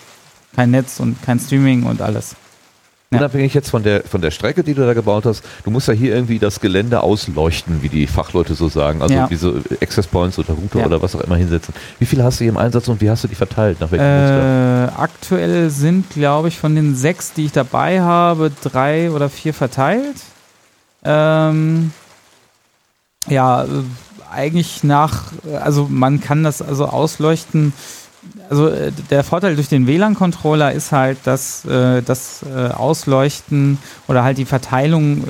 kein 0.55 0.69
Netz 0.69 0.99
und 0.99 1.19
kein 1.23 1.39
Streaming 1.39 1.83
und 1.83 2.01
alles. 2.03 2.35
Ja. 3.13 3.19
Unabhängig 3.19 3.53
jetzt 3.53 3.69
von 3.69 3.83
der, 3.83 4.03
von 4.03 4.21
der 4.21 4.31
Strecke, 4.31 4.63
die 4.63 4.73
du 4.73 4.85
da 4.85 4.93
gebaut 4.93 5.25
hast, 5.25 5.43
du 5.65 5.69
musst 5.69 5.89
ja 5.89 5.93
hier 5.93 6.15
irgendwie 6.15 6.39
das 6.39 6.61
Gelände 6.61 7.01
ausleuchten, 7.03 7.81
wie 7.83 7.89
die 7.89 8.07
Fachleute 8.07 8.53
so 8.53 8.69
sagen. 8.69 9.01
Also 9.01 9.13
Ja. 9.13 9.27
diese 9.27 9.61
Access 9.81 10.07
Points 10.07 10.39
oder 10.39 10.53
Router 10.53 10.79
Ja. 10.79 10.85
oder 10.85 11.01
was 11.01 11.13
auch 11.15 11.19
immer 11.19 11.35
hinsetzen. 11.35 11.73
Wie 11.99 12.05
viele 12.05 12.23
hast 12.23 12.39
du 12.39 12.45
hier 12.45 12.51
im 12.53 12.57
Einsatz 12.57 12.87
und 12.87 13.01
wie 13.01 13.09
hast 13.09 13.23
du 13.25 13.27
die 13.27 13.35
verteilt? 13.35 13.81
Nach 13.81 13.91
welchem 13.91 14.05
Muster? 14.05 14.85
Äh, 14.97 15.01
aktuell 15.01 15.69
sind, 15.69 16.09
glaube 16.11 16.47
ich, 16.47 16.57
von 16.57 16.73
den 16.73 16.95
sechs, 16.95 17.33
die 17.33 17.45
ich 17.47 17.51
dabei 17.51 17.99
habe, 17.99 18.49
drei 18.63 19.11
oder 19.11 19.27
vier 19.29 19.53
verteilt. 19.53 20.15
Ähm, 21.03 21.91
ja, 23.27 23.63
äh, 23.65 23.67
eigentlich 24.33 24.85
nach, 24.85 25.23
also 25.61 25.87
man 25.89 26.21
kann 26.21 26.43
das 26.45 26.61
also 26.61 26.85
ausleuchten. 26.85 27.73
Also 28.49 28.67
äh, 28.67 28.91
der 29.09 29.23
Vorteil 29.23 29.55
durch 29.55 29.67
den 29.67 29.87
WLAN-Controller 29.87 30.71
ist 30.73 30.91
halt, 30.91 31.17
dass 31.23 31.65
äh, 31.65 32.03
das 32.03 32.43
äh, 32.43 32.67
Ausleuchten 32.67 33.79
oder 34.07 34.23
halt 34.23 34.37
die 34.37 34.45
Verteilung 34.45 35.23
äh, 35.23 35.25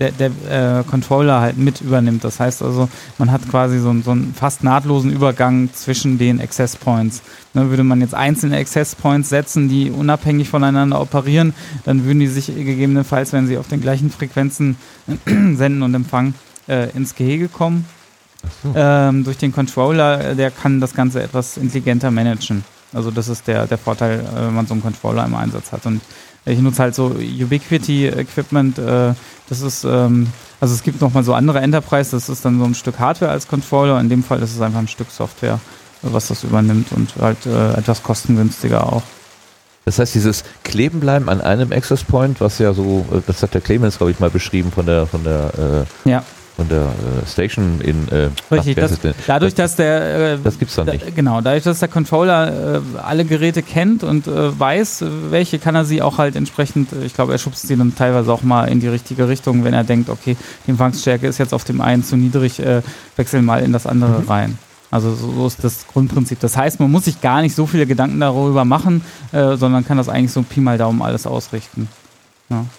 der, 0.00 0.10
der 0.12 0.80
äh, 0.80 0.84
Controller 0.84 1.40
halt 1.40 1.58
mit 1.58 1.80
übernimmt. 1.80 2.24
Das 2.24 2.40
heißt 2.40 2.62
also, 2.62 2.88
man 3.18 3.30
hat 3.30 3.48
quasi 3.48 3.78
so, 3.78 3.90
einen- 3.90 4.02
so 4.02 4.10
einen 4.10 4.34
fast 4.34 4.64
nahtlosen 4.64 5.12
Übergang 5.12 5.68
zwischen 5.72 6.18
den 6.18 6.40
Access 6.40 6.74
Points. 6.76 7.22
Ne, 7.54 7.70
würde 7.70 7.84
man 7.84 8.00
jetzt 8.00 8.14
einzelne 8.14 8.56
Access 8.58 8.94
Points 8.96 9.28
setzen, 9.28 9.68
die 9.68 9.90
unabhängig 9.90 10.48
voneinander 10.48 11.00
operieren, 11.00 11.54
dann 11.84 12.04
würden 12.04 12.18
die 12.20 12.26
sich 12.26 12.46
gegebenenfalls, 12.46 13.32
wenn 13.32 13.46
sie 13.46 13.58
auf 13.58 13.68
den 13.68 13.80
gleichen 13.80 14.10
Frequenzen 14.10 14.76
senden 15.26 15.82
und 15.82 15.94
empfangen, 15.94 16.34
äh, 16.68 16.90
ins 16.96 17.14
Gehege 17.14 17.48
kommen. 17.48 17.84
Ähm, 18.74 19.24
durch 19.24 19.36
den 19.36 19.52
Controller, 19.52 20.30
äh, 20.30 20.36
der 20.36 20.50
kann 20.50 20.80
das 20.80 20.94
Ganze 20.94 21.22
etwas 21.22 21.56
intelligenter 21.56 22.10
managen. 22.10 22.64
Also 22.92 23.10
das 23.10 23.28
ist 23.28 23.46
der, 23.46 23.66
der 23.66 23.78
Vorteil, 23.78 24.20
äh, 24.20 24.46
wenn 24.46 24.54
man 24.54 24.66
so 24.66 24.74
einen 24.74 24.82
Controller 24.82 25.24
im 25.24 25.34
Einsatz 25.34 25.72
hat. 25.72 25.86
Und 25.86 26.00
ich 26.44 26.58
nutze 26.58 26.82
halt 26.82 26.94
so 26.94 27.06
Ubiquity-Equipment. 27.16 28.78
Äh, 28.78 29.14
das 29.48 29.60
ist, 29.60 29.84
ähm, 29.84 30.28
also 30.60 30.74
es 30.74 30.82
gibt 30.82 31.00
nochmal 31.00 31.24
so 31.24 31.34
andere 31.34 31.60
Enterprise, 31.60 32.10
das 32.10 32.28
ist 32.28 32.44
dann 32.44 32.58
so 32.58 32.64
ein 32.64 32.74
Stück 32.74 32.98
Hardware 32.98 33.30
als 33.30 33.48
Controller. 33.48 34.00
In 34.00 34.08
dem 34.08 34.22
Fall 34.22 34.40
ist 34.42 34.54
es 34.54 34.60
einfach 34.60 34.78
ein 34.80 34.88
Stück 34.88 35.10
Software, 35.10 35.60
was 36.02 36.28
das 36.28 36.44
übernimmt 36.44 36.92
und 36.92 37.14
halt 37.20 37.44
äh, 37.46 37.74
etwas 37.74 38.02
kostengünstiger 38.02 38.86
auch. 38.92 39.02
Das 39.84 39.98
heißt, 39.98 40.14
dieses 40.14 40.44
Klebenbleiben 40.64 41.30
an 41.30 41.40
einem 41.40 41.72
Access 41.72 42.04
Point, 42.04 42.40
was 42.40 42.58
ja 42.58 42.74
so, 42.74 43.06
äh, 43.12 43.20
das 43.26 43.42
hat 43.42 43.54
der 43.54 43.60
Clemens, 43.60 43.98
glaube 43.98 44.10
ich, 44.10 44.20
mal 44.20 44.30
beschrieben 44.30 44.70
von 44.70 44.86
der, 44.86 45.06
von 45.06 45.24
der, 45.24 45.86
äh, 46.04 46.10
Ja, 46.10 46.22
von 46.58 46.68
der 46.68 46.82
äh, 46.82 47.26
Station 47.26 47.80
in, 47.80 48.08
äh, 48.08 48.30
richtig. 48.50 48.74
Das, 48.74 48.98
denn? 48.98 49.14
dadurch, 49.28 49.54
dass 49.54 49.76
der 49.76 50.32
äh, 50.34 50.38
Das 50.42 50.58
gibt's 50.58 50.74
doch 50.74 50.84
Da, 50.84 50.92
nicht. 50.92 51.14
genau, 51.14 51.40
dadurch, 51.40 51.62
dass 51.62 51.78
der 51.78 51.86
Controller 51.88 52.78
äh, 52.78 52.80
alle 53.00 53.24
Geräte 53.24 53.62
kennt 53.62 54.02
und 54.02 54.26
äh, 54.26 54.58
weiß, 54.58 55.04
welche, 55.30 55.60
kann 55.60 55.76
er 55.76 55.84
sie 55.84 56.02
auch 56.02 56.18
halt 56.18 56.34
entsprechend, 56.34 56.92
äh, 56.92 57.04
ich 57.04 57.14
glaube, 57.14 57.30
er 57.30 57.38
schubst 57.38 57.68
sie 57.68 57.76
dann 57.76 57.94
teilweise 57.94 58.32
auch 58.32 58.42
mal 58.42 58.64
in 58.64 58.80
die 58.80 58.88
richtige 58.88 59.28
Richtung, 59.28 59.62
wenn 59.62 59.72
er 59.72 59.84
denkt, 59.84 60.10
okay, 60.10 60.36
die 60.66 60.72
Empfangsstärke 60.72 61.28
ist 61.28 61.38
jetzt 61.38 61.54
auf 61.54 61.62
dem 61.62 61.80
einen 61.80 62.02
zu 62.02 62.16
niedrig, 62.16 62.58
äh, 62.58 62.82
wechsel 63.14 63.40
mal 63.40 63.62
in 63.62 63.72
das 63.72 63.86
andere 63.86 64.20
Mhm. 64.22 64.28
rein. 64.28 64.58
Also 64.90 65.14
so, 65.14 65.30
so 65.30 65.46
ist 65.46 65.62
das 65.62 65.86
Grundprinzip. 65.86 66.40
Das 66.40 66.56
heißt, 66.56 66.80
man 66.80 66.90
muss 66.90 67.04
sich 67.04 67.20
gar 67.20 67.40
nicht 67.40 67.54
so 67.54 67.66
viele 67.66 67.86
Gedanken 67.86 68.18
darüber 68.18 68.64
machen, 68.64 69.02
äh, 69.30 69.54
sondern 69.56 69.86
kann 69.86 69.96
das 69.96 70.08
eigentlich 70.08 70.32
so 70.32 70.42
Pi 70.42 70.58
mal 70.60 70.76
Daumen 70.76 71.02
alles 71.02 71.24
ausrichten. 71.24 71.86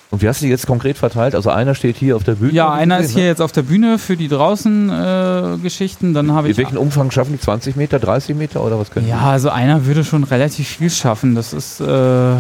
Und 0.09 0.21
wie 0.21 0.27
hast 0.27 0.41
du 0.41 0.45
die 0.45 0.51
jetzt 0.51 0.65
konkret 0.65 0.97
verteilt? 0.97 1.35
Also 1.35 1.51
einer 1.51 1.75
steht 1.75 1.95
hier 1.95 2.15
auf 2.15 2.23
der 2.23 2.35
Bühne. 2.35 2.53
Ja, 2.53 2.71
einer 2.71 2.97
ist 2.97 3.09
gesehen, 3.09 3.17
hier 3.17 3.27
jetzt 3.27 3.41
auf 3.41 3.51
der 3.51 3.61
Bühne 3.61 3.99
für 3.99 4.17
die 4.17 4.27
draußen 4.27 4.89
äh, 4.89 5.57
Geschichten. 5.61 6.13
Dann 6.13 6.31
habe 6.31 6.47
ne? 6.47 6.51
ich 6.51 6.57
In 6.57 6.63
welchen 6.63 6.77
Umfang 6.77 7.11
schaffen 7.11 7.33
die? 7.33 7.39
20 7.39 7.75
Meter, 7.75 7.99
30 7.99 8.35
Meter 8.35 8.63
oder 8.63 8.79
was 8.79 8.89
können 8.89 9.07
Ja, 9.07 9.19
also 9.19 9.49
einer 9.49 9.85
würde 9.85 10.03
schon 10.03 10.23
relativ 10.23 10.67
viel 10.67 10.89
schaffen. 10.89 11.35
Das 11.35 11.53
ist, 11.53 11.79
äh, 11.81 12.33
äh, 12.33 12.37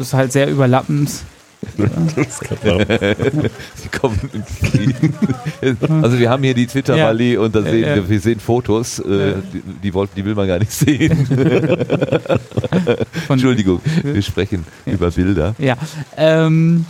ist 0.00 0.14
halt 0.14 0.32
sehr 0.32 0.48
überlappend. 0.48 1.10
Also 6.02 6.18
wir 6.18 6.30
haben 6.30 6.42
hier 6.42 6.54
die 6.54 6.66
Twitter-Rallye 6.66 7.36
und 7.38 7.54
da 7.54 7.60
Ja, 7.60 7.70
sehen 7.70 7.82
ja. 7.82 7.94
wir, 7.96 8.08
wir 8.08 8.20
sehen 8.20 8.40
Fotos, 8.40 8.98
äh, 8.98 9.30
Ja. 9.30 9.34
die, 9.52 9.62
die, 9.90 9.92
die 10.16 10.24
will 10.24 10.34
man 10.34 10.46
gar 10.48 10.58
nicht 10.58 10.72
sehen. 10.72 11.26
Entschuldigung, 13.28 13.80
wir 14.02 14.22
sprechen 14.22 14.64
Ja. 14.86 14.92
über 14.94 15.10
Bilder. 15.10 15.54
Ja, 15.58 15.76
ähm, 16.16 16.84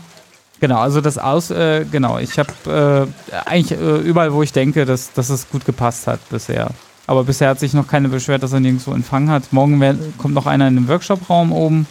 genau, 0.60 0.78
also 0.78 1.00
das 1.00 1.18
Aus, 1.18 1.50
äh, 1.50 1.84
genau, 1.90 2.18
ich 2.18 2.38
habe 2.38 3.08
äh, 3.30 3.34
eigentlich 3.48 3.78
äh, 3.78 3.98
überall, 3.98 4.32
wo 4.32 4.42
ich 4.42 4.52
denke, 4.52 4.84
dass, 4.84 5.12
dass 5.12 5.30
es 5.30 5.48
gut 5.50 5.64
gepasst 5.64 6.06
hat 6.06 6.20
bisher. 6.30 6.70
Aber 7.06 7.24
bisher 7.24 7.48
hat 7.50 7.60
sich 7.60 7.74
noch 7.74 7.88
keine 7.88 8.08
beschwert, 8.08 8.42
dass 8.42 8.52
er 8.52 8.60
nirgendwo 8.60 8.92
empfangen 8.94 9.28
hat. 9.28 9.52
Morgen 9.52 9.80
wär, 9.80 9.96
kommt 10.18 10.34
noch 10.34 10.46
einer 10.46 10.68
in 10.68 10.76
den 10.76 10.88
Workshop-Raum 10.88 11.52
oben 11.52 11.86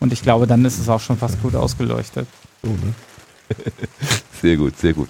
und 0.00 0.12
ich 0.12 0.22
glaube, 0.22 0.46
dann 0.46 0.64
ist 0.64 0.78
es 0.78 0.88
auch 0.88 1.00
schon 1.00 1.16
fast 1.18 1.40
gut 1.42 1.54
ausgeleuchtet. 1.54 2.26
Sehr 4.42 4.56
gut, 4.56 4.76
sehr 4.78 4.92
gut. 4.92 5.08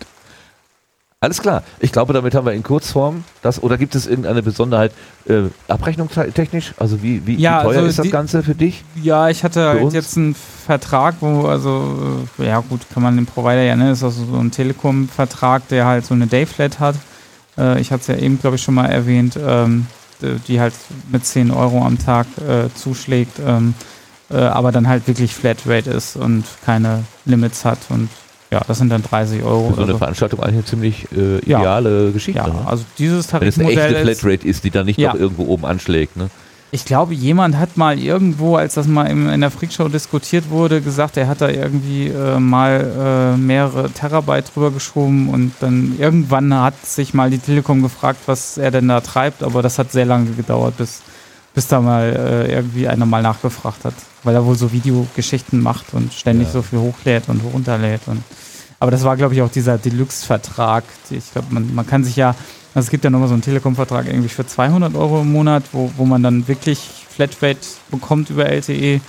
Alles 1.20 1.40
klar. 1.40 1.62
Ich 1.80 1.90
glaube, 1.92 2.12
damit 2.12 2.34
haben 2.34 2.44
wir 2.44 2.52
in 2.52 2.62
Kurzform 2.62 3.24
das, 3.42 3.62
oder 3.62 3.78
gibt 3.78 3.94
es 3.94 4.06
irgendeine 4.06 4.42
Besonderheit 4.42 4.92
äh, 5.26 5.44
abrechnungstechnisch? 5.66 6.74
Also 6.76 7.02
wie, 7.02 7.26
wie, 7.26 7.36
Ja, 7.36 7.60
wie 7.60 7.64
teuer 7.64 7.76
also 7.78 7.86
ist 7.88 7.98
das 7.98 8.04
die- 8.04 8.10
Ganze 8.12 8.42
für 8.42 8.54
dich? 8.54 8.84
Ja, 9.02 9.28
ich 9.30 9.42
hatte 9.42 9.66
halt 9.66 9.92
jetzt 9.94 10.16
einen 10.18 10.34
Vertrag, 10.34 11.14
wo, 11.20 11.46
also, 11.46 12.26
äh, 12.38 12.46
ja 12.46 12.60
gut, 12.60 12.82
kann 12.92 13.02
man 13.02 13.16
den 13.16 13.24
Provider 13.26 13.62
ja 13.62 13.74
nennen, 13.74 13.88
das 13.90 13.98
ist 13.98 14.04
also 14.04 14.26
so 14.26 14.36
ein 14.38 14.50
Telekom-Vertrag, 14.50 15.66
der 15.68 15.86
halt 15.86 16.04
so 16.04 16.12
eine 16.12 16.26
Dayflat 16.26 16.78
hat. 16.78 16.96
Äh, 17.56 17.80
ich 17.80 17.90
hatte 17.90 18.02
es 18.02 18.06
ja 18.08 18.16
eben, 18.16 18.38
glaube 18.38 18.56
ich, 18.56 18.62
schon 18.62 18.74
mal 18.74 18.86
erwähnt, 18.86 19.38
ähm, 19.42 19.86
die 20.46 20.60
halt 20.60 20.74
mit 21.10 21.24
10 21.24 21.50
Euro 21.50 21.82
am 21.84 21.98
Tag 21.98 22.26
äh, 22.46 22.68
zuschlägt, 22.74 23.38
ähm, 23.44 23.74
äh, 24.30 24.36
aber 24.38 24.72
dann 24.72 24.88
halt 24.88 25.06
wirklich 25.06 25.34
Flatrate 25.34 25.90
ist 25.90 26.16
und 26.16 26.44
keine 26.64 27.04
Limits 27.24 27.64
hat 27.64 27.78
und 27.88 28.08
ja, 28.50 28.60
das 28.68 28.78
sind 28.78 28.90
dann 28.90 29.02
30 29.02 29.42
Euro. 29.42 29.70
Für 29.70 29.74
so 29.76 29.82
eine 29.82 29.92
so. 29.92 29.98
Veranstaltung 29.98 30.40
eigentlich 30.40 30.54
eine 30.54 30.64
ziemlich 30.64 31.08
äh, 31.12 31.48
Ja. 31.50 31.58
ideale 31.58 32.12
Geschichte. 32.12 32.38
Ja, 32.40 32.46
ne? 32.46 32.60
also 32.64 32.84
dieses 32.96 33.32
Wenn 33.32 33.42
es 33.48 33.58
eine 33.58 33.64
Tarifmodell 33.74 33.94
echte 33.96 34.16
Flatrate 34.16 34.48
ist, 34.48 34.62
die 34.64 34.70
dann 34.70 34.86
nicht 34.86 34.98
Ja. 34.98 35.12
noch 35.12 35.18
irgendwo 35.20 35.46
oben 35.46 35.64
anschlägt. 35.66 36.16
Ne? 36.16 36.30
Ich 36.70 36.84
glaube, 36.84 37.14
jemand 37.14 37.56
hat 37.58 37.76
mal 37.76 37.98
irgendwo, 37.98 38.56
als 38.56 38.74
das 38.74 38.86
mal 38.86 39.04
in 39.06 39.40
der 39.40 39.50
Freakshow 39.50 39.88
diskutiert 39.88 40.50
wurde, 40.50 40.80
gesagt, 40.80 41.16
er 41.16 41.26
hat 41.26 41.40
da 41.40 41.48
irgendwie 41.48 42.08
äh, 42.08 42.38
mal 42.38 43.34
äh, 43.34 43.36
mehrere 43.36 43.90
Terabyte 43.90 44.52
drüber 44.54 44.70
geschoben 44.70 45.28
und 45.28 45.52
dann 45.60 45.96
irgendwann 45.98 46.52
hat 46.54 46.84
sich 46.84 47.14
mal 47.14 47.30
die 47.30 47.38
Telekom 47.38 47.82
gefragt, 47.82 48.18
was 48.26 48.58
er 48.58 48.70
denn 48.70 48.88
da 48.88 49.00
treibt, 49.00 49.42
aber 49.42 49.62
das 49.62 49.78
hat 49.78 49.90
sehr 49.92 50.06
lange 50.06 50.30
gedauert, 50.32 50.76
bis, 50.76 51.02
bis 51.54 51.66
da 51.68 51.80
mal 51.80 52.14
äh, 52.48 52.52
irgendwie 52.52 52.88
einer 52.88 53.06
mal 53.06 53.22
nachgefragt 53.22 53.84
hat, 53.84 53.94
weil 54.26 54.34
er 54.34 54.44
wohl 54.44 54.56
so 54.56 54.72
Videogeschichten 54.72 55.62
macht 55.62 55.94
und 55.94 56.12
ständig 56.12 56.48
Ja. 56.48 56.52
so 56.54 56.62
viel 56.62 56.80
hochlädt 56.80 57.28
und 57.28 57.40
runterlädt 57.40 58.02
und 58.06 58.22
Aber 58.78 58.90
das 58.90 59.04
war, 59.04 59.16
glaube 59.16 59.32
ich, 59.32 59.40
auch 59.40 59.50
dieser 59.50 59.78
Deluxe-Vertrag. 59.78 60.84
Ich 61.08 61.32
glaube, 61.32 61.46
man, 61.50 61.74
man 61.74 61.86
kann 61.86 62.04
sich 62.04 62.14
ja, 62.16 62.34
also 62.74 62.84
es 62.84 62.90
gibt 62.90 63.04
ja 63.04 63.10
nochmal 63.10 63.28
so 63.28 63.32
einen 63.32 63.40
Telekom-Vertrag 63.42 64.06
irgendwie 64.06 64.28
für 64.28 64.46
200 64.46 64.94
Euro 64.94 65.22
im 65.22 65.32
Monat, 65.32 65.62
wo, 65.72 65.90
wo 65.96 66.04
man 66.04 66.22
dann 66.22 66.46
wirklich 66.46 66.78
Flatrate 67.08 67.60
bekommt 67.90 68.28
über 68.28 68.44
LTE. 68.44 69.00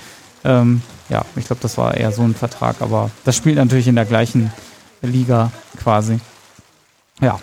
Ähm, 0.46 0.82
ja, 1.10 1.26
ich 1.36 1.48
glaube, 1.48 1.62
das 1.62 1.78
war 1.78 1.96
eher 1.96 2.14
so 2.14 2.22
ein 2.22 2.34
Vertrag, 2.34 2.78
aber 2.80 3.12
das 3.26 3.36
spielt 3.36 3.58
natürlich 3.58 3.90
in 3.90 3.96
der 3.96 4.06
gleichen 4.06 4.54
Liga 5.02 5.52
quasi. 5.78 6.20
Ja. 7.20 7.38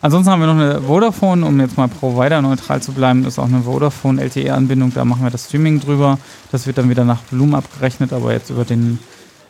Ansonsten 0.00 0.30
haben 0.30 0.40
wir 0.40 0.46
noch 0.46 0.54
eine 0.54 0.80
Vodafone, 0.82 1.44
um 1.44 1.58
jetzt 1.60 1.76
mal 1.76 1.88
provider-neutral 1.88 2.80
zu 2.80 2.92
bleiben, 2.92 3.24
ist 3.26 3.38
auch 3.38 3.46
eine 3.46 3.62
Vodafone 3.62 4.22
LTE-Anbindung, 4.22 4.94
da 4.94 5.04
machen 5.04 5.24
wir 5.24 5.30
das 5.30 5.46
Streaming 5.46 5.80
drüber. 5.80 6.18
Das 6.52 6.66
wird 6.66 6.78
dann 6.78 6.88
wieder 6.88 7.04
nach 7.04 7.20
Volumen 7.30 7.56
abgerechnet, 7.56 8.12
aber 8.12 8.32
jetzt 8.32 8.50
über 8.50 8.64
den 8.64 9.00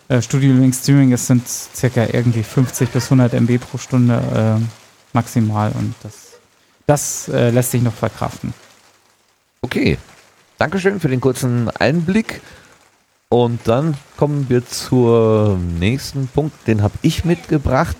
äh, 0.08 0.22
Studio 0.22 0.54
Link 0.54 0.74
Streaming, 0.74 1.12
es 1.12 1.26
sind 1.26 1.46
circa 1.46 2.06
irgendwie 2.10 2.42
50 2.42 2.90
bis 2.90 3.04
100 3.04 3.34
MB 3.34 3.58
pro 3.58 3.76
Stunde 3.76 4.58
äh, 4.58 4.64
maximal 5.12 5.70
und 5.72 5.94
das, 6.02 6.38
das 6.86 7.28
äh, 7.28 7.50
lässt 7.50 7.72
sich 7.72 7.82
noch 7.82 7.92
verkraften. 7.94 8.54
Okay. 9.60 9.98
Dankeschön 10.58 10.98
für 10.98 11.08
den 11.08 11.20
kurzen 11.20 11.70
Einblick. 11.70 12.40
Und 13.28 13.60
dann 13.68 13.94
kommen 14.16 14.46
wir 14.48 14.66
zum 14.66 15.78
nächsten 15.78 16.26
Punkt, 16.26 16.66
den 16.66 16.82
habe 16.82 16.94
ich 17.02 17.24
mitgebracht. 17.24 17.96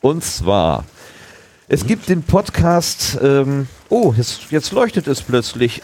Und 0.00 0.22
zwar, 0.24 0.84
es 1.72 1.86
gibt 1.86 2.08
den 2.08 2.22
Podcast, 2.22 3.18
ähm, 3.22 3.66
oh, 3.88 4.12
jetzt, 4.16 4.50
jetzt 4.50 4.72
leuchtet 4.72 5.06
es 5.08 5.22
plötzlich. 5.22 5.82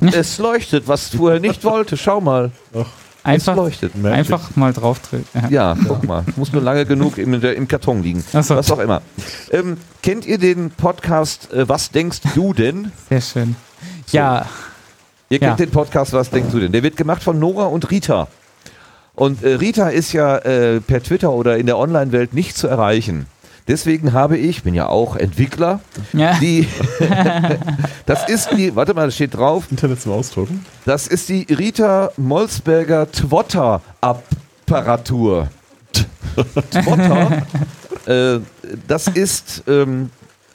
Es 0.00 0.38
leuchtet, 0.38 0.88
was 0.88 1.08
vorher 1.08 1.40
nicht 1.40 1.64
wollte. 1.64 1.96
Schau 1.96 2.20
mal. 2.20 2.50
Es 2.74 2.84
Einfach, 3.24 3.56
leuchtet. 3.56 3.92
einfach 4.04 4.54
mal 4.56 4.72
drauf. 4.72 5.00
Ja. 5.34 5.48
Ja, 5.48 5.76
guck 5.86 6.04
mal. 6.04 6.24
Muss 6.36 6.52
nur 6.52 6.62
lange 6.62 6.84
genug 6.86 7.18
im, 7.18 7.34
im 7.42 7.66
Karton 7.68 8.02
liegen. 8.02 8.24
Ach 8.32 8.44
so. 8.44 8.54
Was 8.56 8.70
auch 8.70 8.78
immer. 8.78 9.00
Ähm, 9.50 9.78
kennt 10.02 10.26
ihr 10.26 10.38
den 10.38 10.70
Podcast 10.70 11.52
äh, 11.52 11.68
Was 11.68 11.90
denkst 11.90 12.18
du 12.34 12.52
denn? 12.52 12.92
Sehr 13.08 13.20
schön. 13.20 13.56
Ja, 14.12 14.46
Ihr 15.28 15.38
kennt 15.40 15.58
Ja. 15.58 15.66
den 15.66 15.70
Podcast 15.72 16.12
Was 16.12 16.30
denkst 16.30 16.52
du 16.52 16.60
denn? 16.60 16.70
Der 16.72 16.82
wird 16.84 16.96
gemacht 16.96 17.22
von 17.22 17.38
Nora 17.38 17.64
und 17.66 17.90
Rita. 17.90 18.28
Und 19.14 19.42
äh, 19.42 19.54
Rita 19.54 19.88
ist 19.88 20.12
ja 20.12 20.36
äh, 20.38 20.80
per 20.80 21.02
Twitter 21.02 21.30
oder 21.32 21.56
in 21.56 21.66
der 21.66 21.78
Online-Welt 21.78 22.34
nicht 22.34 22.56
zu 22.56 22.68
erreichen. 22.68 23.26
Deswegen 23.68 24.12
habe 24.12 24.38
ich, 24.38 24.62
bin 24.62 24.74
ja 24.74 24.86
auch 24.86 25.16
Entwickler, 25.16 25.80
ja. 26.12 26.38
die, 26.38 26.68
das 28.06 28.28
ist 28.28 28.50
die, 28.56 28.76
warte 28.76 28.94
mal, 28.94 29.06
das 29.06 29.16
steht 29.16 29.34
drauf, 29.34 29.66
Internet 29.70 30.00
zum 30.00 30.12
Ausdrucken. 30.12 30.64
das 30.84 31.08
ist 31.08 31.28
die 31.28 31.48
Rita 31.50 32.12
Molsberger 32.16 33.10
Twotter-Apparatur. 33.10 35.48
Twotter, 36.70 37.44
äh, 38.06 38.38
das 38.86 39.08
ist, 39.08 39.64
ähm, 39.66 40.10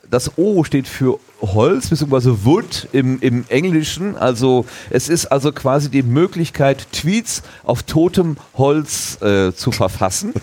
das 0.09 0.37
O 0.37 0.63
steht 0.63 0.87
für 0.87 1.19
Holz 1.41 1.89
bzw. 1.89 2.37
Wood 2.43 2.87
im, 2.91 3.19
im 3.19 3.45
Englischen. 3.49 4.15
Also 4.15 4.65
es 4.89 5.09
ist 5.09 5.25
also 5.25 5.51
quasi 5.51 5.89
die 5.89 6.03
Möglichkeit, 6.03 6.87
Tweets 6.91 7.41
auf 7.63 7.83
totem 7.83 8.37
Holz 8.55 9.21
äh, 9.21 9.53
zu 9.53 9.71
verfassen. 9.71 10.33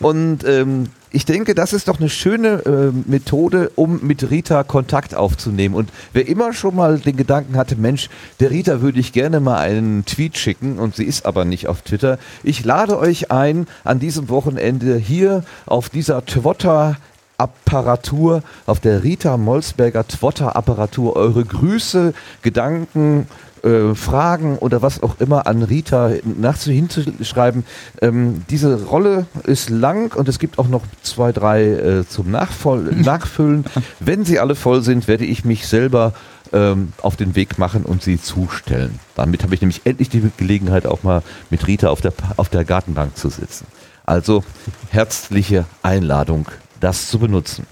Und 0.00 0.44
ähm, 0.44 0.90
ich 1.10 1.24
denke, 1.24 1.54
das 1.54 1.72
ist 1.72 1.88
doch 1.88 1.98
eine 1.98 2.10
schöne 2.10 2.64
äh, 2.66 3.10
Methode, 3.10 3.70
um 3.76 4.00
mit 4.02 4.30
Rita 4.30 4.62
Kontakt 4.62 5.14
aufzunehmen. 5.14 5.74
Und 5.74 5.90
wer 6.12 6.28
immer 6.28 6.52
schon 6.52 6.76
mal 6.76 6.98
den 6.98 7.16
Gedanken 7.16 7.56
hatte, 7.56 7.76
Mensch, 7.76 8.10
der 8.40 8.50
Rita 8.50 8.80
würde 8.82 9.00
ich 9.00 9.12
gerne 9.12 9.40
mal 9.40 9.58
einen 9.58 10.04
Tweet 10.04 10.36
schicken 10.36 10.78
und 10.78 10.96
sie 10.96 11.04
ist 11.04 11.24
aber 11.24 11.44
nicht 11.44 11.66
auf 11.66 11.82
Twitter. 11.82 12.18
Ich 12.42 12.64
lade 12.64 12.98
euch 12.98 13.30
ein, 13.30 13.66
an 13.84 14.00
diesem 14.00 14.28
Wochenende 14.28 14.96
hier 14.96 15.44
auf 15.66 15.88
dieser 15.88 16.24
Twitter 16.26 16.96
Apparatur, 17.38 18.42
auf 18.66 18.80
der 18.80 19.04
Rita 19.04 19.36
Molsberger 19.36 20.06
Twotter-Apparatur 20.06 21.14
eure 21.14 21.44
Grüße, 21.44 22.12
Gedanken, 22.42 23.28
äh, 23.64 23.94
Fragen 23.94 24.58
oder 24.58 24.82
was 24.82 25.02
auch 25.02 25.20
immer 25.20 25.46
an 25.46 25.62
Rita 25.62 26.10
nach 26.24 26.58
hinzuschreiben. 26.58 27.64
Ähm, 28.02 28.42
diese 28.50 28.84
Rolle 28.84 29.26
ist 29.44 29.70
lang 29.70 30.14
und 30.14 30.28
es 30.28 30.38
gibt 30.38 30.58
auch 30.58 30.68
noch 30.68 30.82
zwei, 31.02 31.32
drei 31.32 31.64
äh, 31.64 32.08
zum 32.08 32.30
Nachvoll 32.30 32.92
Nachfüllen. 32.96 33.64
Wenn 34.00 34.24
sie 34.24 34.38
alle 34.38 34.54
voll 34.54 34.82
sind, 34.82 35.08
werde 35.08 35.24
ich 35.24 35.44
mich 35.44 35.66
selber 35.66 36.12
ähm, 36.52 36.92
auf 37.02 37.16
den 37.16 37.34
Weg 37.36 37.58
machen 37.58 37.84
und 37.84 38.02
sie 38.02 38.20
zustellen. 38.20 38.98
Damit 39.14 39.42
habe 39.42 39.54
ich 39.54 39.60
nämlich 39.60 39.82
endlich 39.84 40.08
die 40.08 40.30
Gelegenheit, 40.36 40.86
auch 40.86 41.02
mal 41.02 41.22
mit 41.50 41.66
Rita 41.66 41.88
auf 41.88 42.00
der, 42.00 42.12
auf 42.36 42.48
der 42.48 42.64
Gartenbank 42.64 43.16
zu 43.16 43.28
sitzen. 43.28 43.66
Also 44.06 44.42
herzliche 44.90 45.66
Einladung, 45.82 46.46
das 46.80 47.08
zu 47.08 47.18
benutzen. 47.18 47.66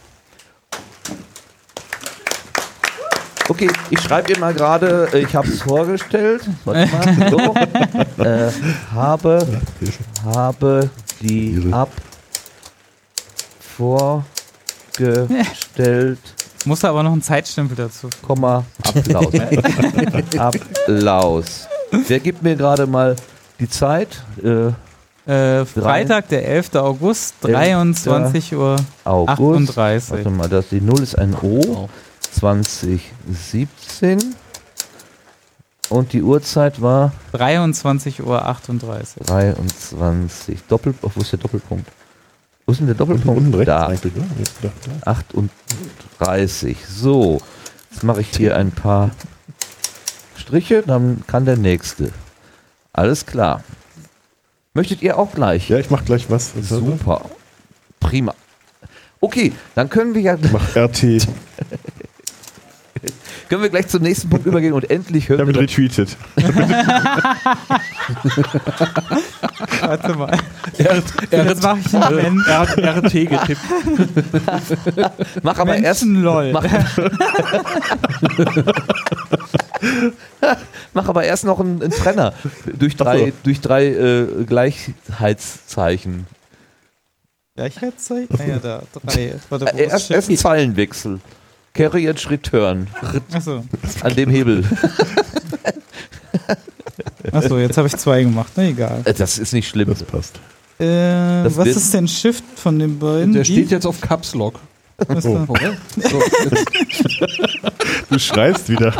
Okay, 3.49 3.71
ich 3.91 4.01
schreibe 4.01 4.33
ihr 4.33 4.39
mal 4.41 4.53
gerade, 4.53 5.09
äh, 5.13 5.21
ich 5.21 5.35
habe 5.37 5.47
es 5.49 5.63
vorgestellt. 5.63 6.43
Warte 6.65 6.91
mal. 6.93 7.31
So. 7.31 7.39
Äh, 8.25 8.51
habe, 8.95 9.47
habe 10.25 10.91
die 11.21 11.71
App 11.71 11.91
vorgestellt, 13.77 16.19
Muss 16.65 16.85
aber 16.85 17.03
noch 17.03 17.13
ein 17.13 17.21
Zeitstempel 17.23 17.77
dazu. 17.77 18.09
Komma, 18.27 18.65
Applaus. 18.83 19.33
Applaus. 20.39 21.69
Wer 22.09 22.21
gibt 22.21 22.43
mir 22.43 22.57
gerade 22.57 22.87
mal 22.87 23.15
die 23.61 23.69
Zeit? 23.69 24.23
Äh, 24.43 24.69
Äh, 25.31 25.65
Freitag, 25.67 26.29
der 26.29 26.47
11. 26.49 26.75
August, 26.77 27.35
23 27.43 28.55
Uhr 28.55 28.77
August. 29.05 29.71
38. 29.77 30.11
Warte 30.11 30.31
mal, 30.31 30.49
das, 30.49 30.69
die 30.69 30.81
0 30.81 31.03
ist 31.03 31.19
ein 31.19 31.35
O. 31.43 31.89
2017. 32.37 34.35
Und 35.89 36.13
die 36.13 36.23
Uhrzeit 36.23 36.83
war 36.83 37.13
23 37.33 38.23
Uhr 38.25 38.45
38. 38.45 39.23
23. 39.25 40.63
Doppel, 40.69 40.95
oh, 41.03 41.11
wo 41.15 41.21
ist 41.21 41.33
der 41.33 41.39
Doppelpunkt? 41.39 41.89
Wo 42.67 42.73
ist 42.73 42.79
denn 42.79 42.87
der 42.87 42.97
Doppelpunkt? 42.97 43.39
Unten 43.39 43.55
rechts 43.55 43.67
da. 43.67 43.87
eigentlich, 43.87 44.15
ne? 44.15 44.27
Jetzt 44.39 44.57
da, 44.61 44.71
da. 45.05 45.13
38. 45.13 46.77
So, 46.87 47.41
jetzt 47.91 48.03
mache 48.03 48.21
ich 48.21 48.37
hier 48.37 48.57
ein 48.57 48.73
paar 48.73 49.13
Striche, 50.37 50.83
dann 50.83 51.23
kann 51.27 51.45
der 51.45 51.57
nächste. 51.57 52.11
Alles 52.93 53.25
klar. 53.25 53.63
Möchtet 54.75 55.03
ihr 55.03 55.17
auch 55.19 55.33
gleich? 55.33 55.69
Ja, 55.69 55.79
ich 55.79 55.91
mach 55.91 56.05
gleich 56.05 56.29
was. 56.29 56.53
Super. 56.61 57.31
Prima. 58.01 58.35
Okay, 59.21 59.53
dann 59.75 59.89
können 59.89 60.15
wir 60.15 60.21
ja 60.21 60.37
Mach 60.53 60.77
RT. 60.77 61.03
können 63.49 63.63
wir 63.63 63.69
gleich 63.71 63.89
zum 63.89 64.03
nächsten 64.03 64.29
Punkt 64.29 64.47
übergehen 64.47 64.73
und 64.73 64.91
endlich 64.91 65.29
hören 65.29 65.39
Damit 65.39 65.57
wir 65.57 65.63
retweetet. 65.63 66.17
Warte 69.81 70.15
mal. 70.15 70.39
Er, 70.79 71.03
er, 71.31 71.47
Jetzt 71.47 71.63
mache 71.63 71.79
ich 71.81 71.95
einen 71.95 72.45
er 72.47 72.59
hat 72.59 72.77
RT 72.79 73.13
getippt. 73.13 73.61
Mach 75.43 75.59
aber 75.59 75.77
erst 75.77 76.05
lol. 76.05 76.53
mach, 76.53 76.65
mach 80.95 81.09
aber 81.09 81.25
erst 81.25 81.45
noch 81.45 81.61
einen, 81.61 81.83
einen 81.83 81.91
Trenner 81.91 82.33
durch 82.79 82.97
drei, 82.97 83.27
so. 83.27 83.33
durch 83.45 83.61
drei 83.61 83.87
äh, 83.87 84.45
Gleichheitszeichen. 84.47 86.27
Gleichheitszeichen? 87.57 88.39
Ah 88.39 88.45
ja, 88.45 88.59
da. 88.59 88.83
Drei. 89.05 89.35
Warte, 89.49 89.67
Äh, 89.67 89.87
ist 89.87 89.93
erst, 89.93 90.11
erst 90.11 90.47
einen 90.47 90.75
Shift? 90.75 91.21
Carriage 91.77 92.31
Return 92.31 92.87
Achso. 93.33 93.65
an 94.03 94.17
dem 94.17 94.31
Hebel. 94.31 94.65
Achso, 97.33 97.59
jetzt 97.59 97.77
habe 97.77 97.89
ich 97.89 97.97
zwei 97.97 98.23
gemacht. 98.23 98.53
Na 98.57 98.65
egal. 98.65 99.03
Äh, 99.05 99.13
Das 99.15 99.39
ist 99.39 99.53
nicht 99.53 99.69
schlimm. 99.69 99.89
Das 99.89 100.03
passt. 100.03 100.37
Äh, 100.79 100.85
Das 101.45 101.57
was 101.57 101.69
ist 101.69 101.93
denn 101.95 102.09
Shift 102.09 102.45
von 102.57 102.79
den 102.79 102.99
beiden? 102.99 103.33
Der 103.35 103.45
steht 103.45 103.71
jetzt 103.71 103.87
auf 103.87 104.01
Caps 104.01 104.35
Lock. 104.35 104.59
Da? 104.97 105.21
So, 105.21 105.47
Du 108.09 108.19
schreist 108.19 108.71
wieder. 108.71 108.95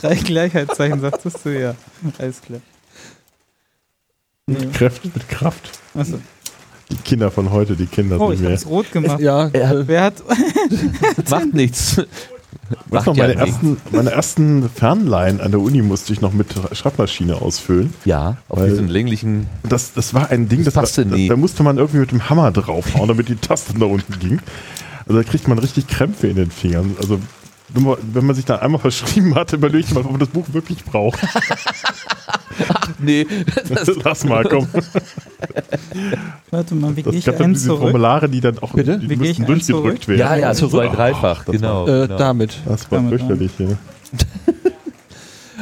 Drei 0.00 0.14
Gleichheitszeichen, 0.14 1.00
sagtest 1.00 1.38
du 1.44 1.58
ja. 1.58 1.74
Alles 2.18 2.40
klar. 2.40 2.60
Mit 4.46 4.72
Kraft, 4.72 5.04
mit 5.04 5.28
Kraft. 5.28 5.78
Achso. 5.94 6.18
Die 6.90 6.96
Kinder 6.96 7.30
von 7.30 7.50
heute, 7.50 7.76
die 7.76 7.86
Kinder 7.86 8.20
Oh, 8.20 8.28
sind 8.28 8.36
ich 8.36 8.40
mehr. 8.42 8.50
hab's 8.52 8.66
rot 8.66 8.90
gemacht. 8.92 9.20
ja, 9.20 9.48
Er 9.52 9.68
hat- 9.68 9.88
Wer 9.88 10.02
hat. 10.04 10.14
Macht 11.30 11.54
nichts. 11.54 12.00
Was 12.90 13.04
Macht 13.04 13.06
noch, 13.08 13.16
ja 13.16 13.22
meine, 13.28 13.34
nichts. 13.36 13.50
ersten, 13.56 13.76
meine 13.92 14.10
ersten 14.10 14.70
Fernleihen 14.70 15.40
an 15.40 15.50
der 15.50 15.60
Uni 15.60 15.80
musste 15.82 16.12
ich 16.12 16.20
noch 16.20 16.32
mit 16.32 16.48
Schreibmaschine 16.72 17.36
ausfüllen. 17.40 17.92
Ja, 18.04 18.36
auf 18.48 18.62
diesen 18.64 18.88
länglichen. 18.88 19.46
Das, 19.68 19.92
das 19.94 20.12
war 20.14 20.30
ein 20.30 20.48
Ding, 20.48 20.64
Das 20.64 20.74
das, 20.74 20.96
nie. 20.98 21.28
Da, 21.28 21.34
da 21.34 21.40
musste 21.40 21.62
man 21.62 21.78
irgendwie 21.78 21.98
mit 21.98 22.10
dem 22.10 22.28
Hammer 22.28 22.50
draufhauen, 22.52 23.08
damit 23.08 23.28
die 23.28 23.36
Taste 23.36 23.78
nach 23.78 23.86
unten 23.86 24.18
ging. 24.18 24.40
Also 25.06 25.22
da 25.22 25.28
kriegt 25.28 25.48
man 25.48 25.58
richtig 25.58 25.86
Krämpfe 25.88 26.26
in 26.26 26.36
den 26.36 26.50
Fingern. 26.50 26.94
Also 27.00 27.18
wenn 27.70 28.26
man, 28.26 28.34
sich 28.34 28.44
da 28.44 28.56
einmal 28.56 28.80
verschrieben 28.80 29.34
hat, 29.34 29.52
überlegt 29.52 29.92
man, 29.92 30.04
ob 30.04 30.10
man 30.12 30.20
das 30.20 30.28
Buch 30.28 30.46
wirklich 30.52 30.84
braucht. 30.84 31.18
Nee, 32.98 33.26
das, 33.68 33.88
Lass 34.04 34.24
mal, 34.24 34.42
komm. 34.42 34.66
Warte 36.50 36.74
mal, 36.74 36.96
wie 36.96 37.02
gehe 37.02 37.12
Das 37.12 37.14
ich 37.14 37.24
gab 37.24 37.36
dann 37.36 37.50
ein 37.50 37.54
diese 37.54 37.66
zurück? 37.66 37.82
Formulare, 37.82 38.28
die 38.28 38.40
dann 38.40 38.58
auch 38.58 38.72
Bitte? 38.72 38.98
die 38.98 39.08
Wie 39.08 39.14
ein 39.14 39.18
durchgedrückt 39.20 39.64
zurück? 39.64 40.08
werden. 40.08 40.18
ja, 40.18 40.36
ja, 40.36 40.54
zurück. 40.54 40.72
zwei, 40.72 40.88
dreifach, 40.88 41.44
das 41.44 41.54
genau. 41.54 41.86
Äh, 41.86 42.06
genau. 42.06 42.18
Damit. 42.18 42.58
Das 42.64 42.90
war 42.90 42.98
Damit, 42.98 43.20
fürchterlich. 43.20 43.52
Ja. 43.58 43.66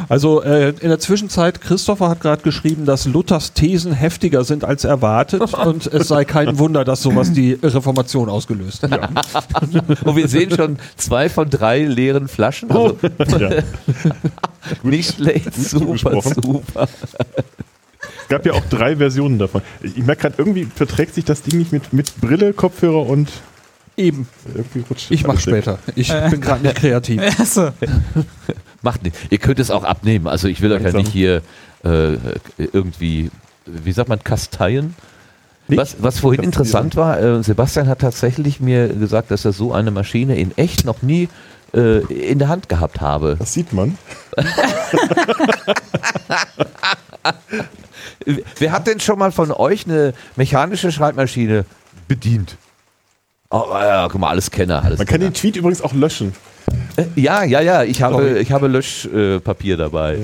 Also 0.08 0.42
äh, 0.42 0.70
in 0.80 0.88
der 0.88 0.98
Zwischenzeit, 0.98 1.60
Christopher 1.60 2.08
hat 2.08 2.20
gerade 2.20 2.42
geschrieben, 2.42 2.84
dass 2.86 3.06
Luthers 3.06 3.52
Thesen 3.52 3.92
heftiger 3.92 4.44
sind 4.44 4.64
als 4.64 4.84
erwartet 4.84 5.54
und 5.66 5.86
es 5.86 6.08
sei 6.08 6.24
kein 6.24 6.58
Wunder, 6.58 6.84
dass 6.84 7.02
sowas 7.02 7.32
die 7.32 7.54
Reformation 7.54 8.28
ausgelöst 8.28 8.82
hat. 8.84 9.10
Und 10.04 10.16
wir 10.16 10.28
sehen 10.28 10.50
schon 10.50 10.78
zwei 10.96 11.28
von 11.28 11.50
drei 11.50 11.84
leeren 11.84 12.28
Flaschen. 12.28 12.70
Also 12.70 12.96
Ja. 13.38 13.50
nicht 14.82 15.16
schlecht, 15.16 15.54
super, 15.54 16.20
super. 16.22 16.88
Es 18.22 18.28
gab 18.28 18.44
ja 18.46 18.52
auch 18.52 18.64
drei 18.68 18.96
Versionen 18.96 19.38
davon. 19.38 19.62
Ich 19.82 19.96
merke 19.98 20.22
gerade, 20.22 20.34
irgendwie 20.38 20.64
verträgt 20.64 21.14
sich 21.14 21.24
das 21.24 21.42
Ding 21.42 21.58
nicht 21.58 21.72
mit, 21.72 21.92
mit 21.92 22.20
Brille, 22.20 22.52
Kopfhörer 22.52 23.06
und 23.06 23.28
Eben, 23.98 24.28
irgendwie 24.54 24.84
rutscht 24.90 25.10
ich 25.10 25.26
mach 25.26 25.40
später. 25.40 25.78
Ich 25.94 26.12
bin 26.12 26.42
gerade 26.42 26.62
nicht 26.62 26.76
kreativ. 26.76 27.22
Achso. 27.40 27.70
Macht 28.86 29.02
nicht. 29.02 29.16
Ihr 29.30 29.38
könnt 29.38 29.58
es 29.58 29.72
auch 29.72 29.82
abnehmen. 29.82 30.28
Also 30.28 30.46
ich 30.46 30.60
will 30.60 30.70
euch 30.70 30.84
ja 30.84 30.92
nicht 30.92 31.10
hier 31.10 31.42
äh, 31.82 32.18
irgendwie, 32.56 33.32
wie 33.66 33.90
sagt 33.90 34.08
man, 34.08 34.22
kasteien. 34.22 34.94
Was, 35.66 35.96
was 35.98 36.20
vorhin 36.20 36.44
interessant 36.44 36.94
war, 36.94 37.20
äh, 37.20 37.42
Sebastian 37.42 37.88
hat 37.88 37.98
tatsächlich 37.98 38.60
mir 38.60 38.86
gesagt, 38.86 39.32
dass 39.32 39.44
er 39.44 39.52
so 39.52 39.72
eine 39.72 39.90
Maschine 39.90 40.38
in 40.38 40.56
echt 40.56 40.84
noch 40.84 41.02
nie 41.02 41.28
äh, 41.74 41.98
in 42.04 42.38
der 42.38 42.46
Hand 42.46 42.68
gehabt 42.68 43.00
habe. 43.00 43.34
Das 43.40 43.54
sieht 43.54 43.72
man. 43.72 43.98
Wer 48.60 48.70
hat 48.70 48.86
denn 48.86 49.00
schon 49.00 49.18
mal 49.18 49.32
von 49.32 49.50
euch 49.50 49.86
eine 49.86 50.14
mechanische 50.36 50.92
Schreibmaschine 50.92 51.64
bedient? 52.06 52.56
Oh, 53.50 53.64
ja, 53.72 54.08
guck 54.10 54.20
mal, 54.20 54.30
alles 54.30 54.50
Kenner. 54.50 54.82
Alles 54.84 54.98
Man 54.98 55.06
kann 55.06 55.18
Kenner. 55.20 55.30
den 55.30 55.34
Tweet 55.34 55.56
übrigens 55.56 55.80
auch 55.82 55.92
löschen. 55.92 56.32
Äh, 56.96 57.04
Ja, 57.14 57.44
ja, 57.44 57.60
ja, 57.60 57.82
ich 57.84 58.02
habe, 58.02 58.14
Sorry. 58.14 58.38
ich 58.38 58.50
habe 58.52 58.66
Löschpapier 58.68 59.74
äh, 59.74 59.78
dabei. 59.78 60.18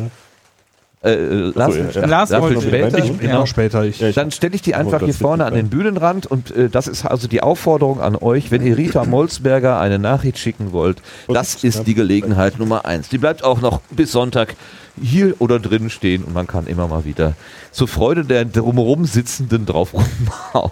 Äh, 1.05 1.11
äh, 1.15 1.53
Lars, 1.55 1.75
ja, 1.77 2.01
ja. 2.01 2.07
Lars 2.07 2.29
dafür 2.31 2.55
wollte- 2.57 2.63
später. 2.69 2.99
Ich- 2.99 3.07
Ja, 3.11 3.13
genau. 3.17 3.47
später. 3.47 3.85
Ich, 3.85 3.99
Ja, 4.01 4.13
Dann 4.13 4.31
stelle 4.31 4.55
ich 4.55 4.63
die 4.63 4.75
einfach 4.77 5.01
das 5.01 5.05
hier 5.05 5.15
vorne 5.15 5.45
an 5.45 5.55
den 5.55 5.69
Bühnenrand 5.69 6.27
und 6.27 6.51
äh, 6.57 6.69
das 6.69 6.87
ist 6.87 7.05
also 7.05 7.27
die 7.27 7.43
Aufforderung 7.43 8.01
an 8.01 8.15
euch, 8.17 8.51
wenn 8.53 8.65
ihr 8.65 8.77
Rita 8.77 9.05
Molzberger 9.05 9.81
eine 9.81 9.99
Nachricht 9.99 10.39
schicken 10.39 10.71
wollt, 10.73 11.03
das 11.29 11.63
ist 11.65 11.89
die 11.89 11.95
Gelegenheit 11.95 12.59
Nummer 12.61 12.85
eins. 12.85 13.09
Die 13.09 13.19
bleibt 13.19 13.43
auch 13.43 13.61
noch 13.61 13.81
bis 13.91 14.13
Sonntag 14.13 14.55
hier 15.01 15.35
oder 15.41 15.59
drin 15.59 15.91
stehen 15.91 16.23
und 16.23 16.35
man 16.35 16.47
kann 16.47 16.67
immer 16.69 16.87
mal 16.87 17.05
wieder 17.05 17.35
zur 17.73 17.89
Freude 17.89 18.25
der 18.25 18.45
drumherum 18.45 19.05
Sitzenden 19.05 19.67
drauf 19.67 19.95
rumhauen. 19.95 20.71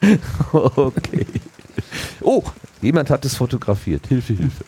okay. 0.52 1.26
Oh, 2.20 2.42
jemand 2.82 3.10
hat 3.10 3.24
es 3.24 3.36
fotografiert. 3.36 4.06
Hilfe, 4.06 4.34
Hilfe. 4.34 4.64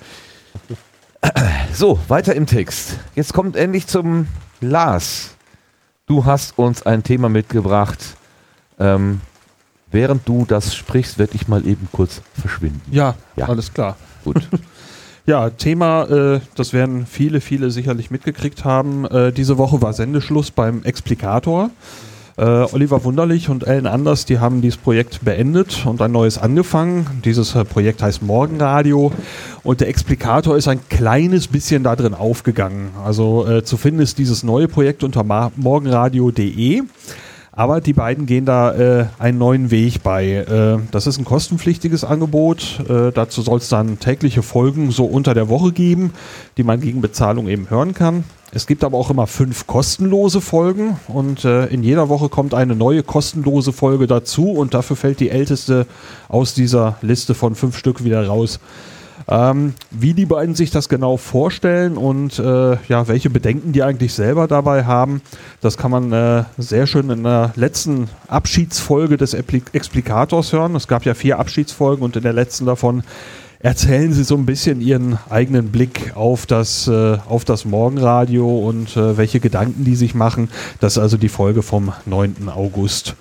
So, 1.74 1.98
weiter 2.09 2.34
im 2.34 2.46
Text. 2.46 2.98
Jetzt 3.14 3.32
kommt 3.32 3.56
endlich 3.56 3.86
zum 3.86 4.26
Lars. 4.60 5.34
Du 6.06 6.24
hast 6.24 6.59
uns 6.59 6.84
ein 6.84 7.02
Thema 7.02 7.28
mitgebracht. 7.28 7.98
Ähm, 8.78 9.20
während 9.90 10.26
du 10.28 10.44
das 10.46 10.74
sprichst, 10.74 11.18
werde 11.18 11.34
ich 11.34 11.48
mal 11.48 11.66
eben 11.66 11.88
kurz 11.92 12.22
verschwinden. 12.38 12.80
ja, 12.90 13.14
Ja. 13.36 13.48
alles 13.48 13.72
klar. 13.72 13.96
Gut. 14.24 14.48
Ja, 15.26 15.50
Thema, 15.50 16.05
äh, 16.05 16.40
das 16.55 16.72
werden 16.72 17.05
viele, 17.05 17.42
viele 17.42 17.70
sicherlich 17.70 18.10
mitgekriegt 18.10 18.64
haben. 18.64 19.05
Äh, 19.05 19.30
diese 19.30 19.59
Woche 19.59 19.82
war 19.82 19.92
Sendeschluss 19.92 20.50
beim 20.50 20.82
Explikator. 20.84 21.68
Äh, 22.39 22.66
Oliver 22.73 23.02
Wunderlich 23.02 23.48
und 23.48 23.66
Ellen 23.66 23.89
Anders, 23.89 24.24
die 24.24 24.39
haben 24.39 24.62
dieses 24.62 24.78
Projekt 24.78 25.24
beendet 25.24 25.85
und 25.86 26.01
ein 26.01 26.12
neues 26.12 26.39
angefangen. 26.39 27.05
Dieses 27.24 27.56
äh, 27.56 27.65
Projekt 27.65 28.01
heißt 28.01 28.23
Morgenradio 28.23 29.10
und 29.65 29.81
der 29.81 29.89
Explikator 29.89 30.56
ist 30.56 30.69
ein 30.69 30.78
kleines 30.89 31.48
bisschen 31.48 31.82
da 31.82 31.97
drin 31.97 32.15
aufgegangen. 32.15 32.90
Also 33.05 33.44
äh, 33.44 33.65
zu 33.65 33.77
finden 33.77 34.01
ist 34.01 34.19
dieses 34.19 34.44
neue 34.44 34.69
Projekt 34.69 35.02
unter 35.02 35.24
morgenradio.de. 35.56 36.82
Aber 37.59 37.80
die 37.80 37.93
beiden 37.93 38.26
gehen 38.26 38.44
da 38.44 38.72
äh, 38.72 39.06
einen 39.18 39.39
neuen 39.39 39.72
Weg 39.72 40.05
bei. 40.05 40.28
Äh, 40.28 40.78
das 40.93 41.09
ist 41.09 41.18
ein 41.18 41.24
kostenpflichtiges 41.24 42.05
Angebot. 42.05 42.78
Äh, 42.89 43.10
dazu 43.10 43.43
soll 43.43 43.59
es 43.59 43.68
dann 43.68 43.98
tägliche 43.98 44.43
Folgen 44.43 44.93
so 44.93 45.06
unter 45.06 45.35
der 45.35 45.48
Woche 45.48 45.72
geben, 45.72 46.12
die 46.56 46.62
man 46.62 46.80
gegen 46.80 47.01
Bezahlung 47.01 47.48
eben 47.48 47.68
hören 47.68 47.94
kann. 47.94 48.22
Es 48.52 48.68
gibt 48.68 48.85
aber 48.85 48.97
auch 48.97 49.10
immer 49.10 49.26
fünf 49.26 49.66
kostenlose 49.66 50.40
Folgen 50.40 51.01
und 51.09 51.44
äh, 51.44 51.66
in 51.66 51.82
jeder 51.82 52.09
Woche 52.09 52.28
kommt 52.28 52.55
eine 52.55 52.76
neue 52.76 53.02
kostenlose 53.02 53.72
Folge 53.72 54.06
dazu 54.06 54.52
und 54.52 54.72
dafür 54.72 54.94
fällt 54.94 55.18
die 55.18 55.30
älteste 55.30 55.89
aus 56.28 56.55
dieser 56.55 56.98
Liste 57.02 57.35
von 57.35 57.56
fünf 57.56 57.76
Stück 57.76 58.05
wieder 58.05 58.24
raus. 58.24 58.60
Ähm, 59.30 59.74
wie 59.90 60.14
die 60.14 60.24
beiden 60.24 60.55
sich 60.55 60.70
das 60.70 60.88
genau 60.88 61.18
vorstellen 61.18 61.98
und 61.98 62.38
äh, 62.38 62.78
ja, 62.88 63.09
welche 63.09 63.28
Bedenken 63.28 63.72
die 63.72 63.82
eigentlich 63.82 64.14
selber 64.14 64.48
dabei 64.48 64.84
haben, 64.84 65.20
das 65.60 65.76
kann 65.76 65.90
man 65.90 66.12
äh, 66.12 66.44
sehr 66.56 66.86
schön 66.86 67.10
in 67.10 67.24
der 67.24 67.52
letzten 67.55 68.09
Abschiedsfolge 68.28 69.18
des 69.18 69.34
Explikators 69.34 70.55
hören. 70.55 70.74
Es 70.76 70.88
gab 70.88 71.05
ja 71.05 71.12
vier 71.12 71.38
Abschiedsfolgen 71.38 72.02
und 72.02 72.16
in 72.16 72.22
der 72.22 72.32
letzten 72.32 72.64
davon 72.64 73.02
erzählen 73.60 74.12
sie 74.12 74.24
so 74.24 74.34
ein 74.34 74.46
bisschen 74.46 74.80
ihren 74.80 75.18
eigenen 75.28 75.70
Blick 75.72 76.12
auf 76.14 76.46
das, 76.46 76.88
äh, 76.88 77.18
auf 77.28 77.44
das 77.44 77.66
Morgenradio 77.66 78.66
und 78.66 78.96
äh, 78.96 79.18
welche 79.18 79.40
Gedanken 79.40 79.84
die 79.84 79.96
sich 79.96 80.14
machen. 80.14 80.48
Das 80.80 80.92
ist 80.92 81.02
also 81.02 81.18
die 81.18 81.28
Folge 81.28 81.62
vom 81.62 81.92
9. 82.06 82.48
August. 82.48 83.14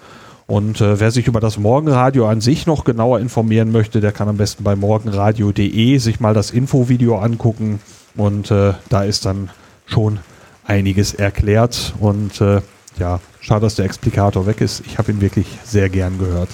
Und 0.47 0.79
äh, 0.79 0.99
wer 0.99 1.11
sich 1.11 1.27
über 1.27 1.41
das 1.41 1.57
Morgenradio 1.57 2.27
an 2.27 2.39
sich 2.39 2.65
noch 2.65 2.85
genauer 2.85 3.19
informieren 3.19 3.71
möchte, 3.71 3.99
der 3.99 4.13
kann 4.13 4.29
am 4.29 4.37
besten 4.37 4.63
bei 4.63 4.77
morgenradio.de 4.77 5.97
sich 5.97 6.21
mal 6.21 6.33
das 6.33 6.51
Infovideo 6.51 7.17
angucken. 7.19 7.81
Und 8.15 8.49
äh, 8.49 8.73
da 8.87 9.03
ist 9.03 9.25
dann 9.25 9.49
schon 9.85 10.19
einiges 10.65 11.13
erklärt. 11.13 11.93
Und 11.99 12.39
äh, 12.39 12.61
ja, 12.97 13.19
schade, 13.41 13.61
dass 13.61 13.75
der 13.75 13.85
Explikator 13.85 14.45
weg 14.45 14.61
ist. 14.61 14.83
Ich 14.85 14.97
habe 14.97 15.11
ihn 15.11 15.19
wirklich 15.19 15.47
sehr 15.65 15.89
gern 15.89 16.17
gehört. 16.17 16.49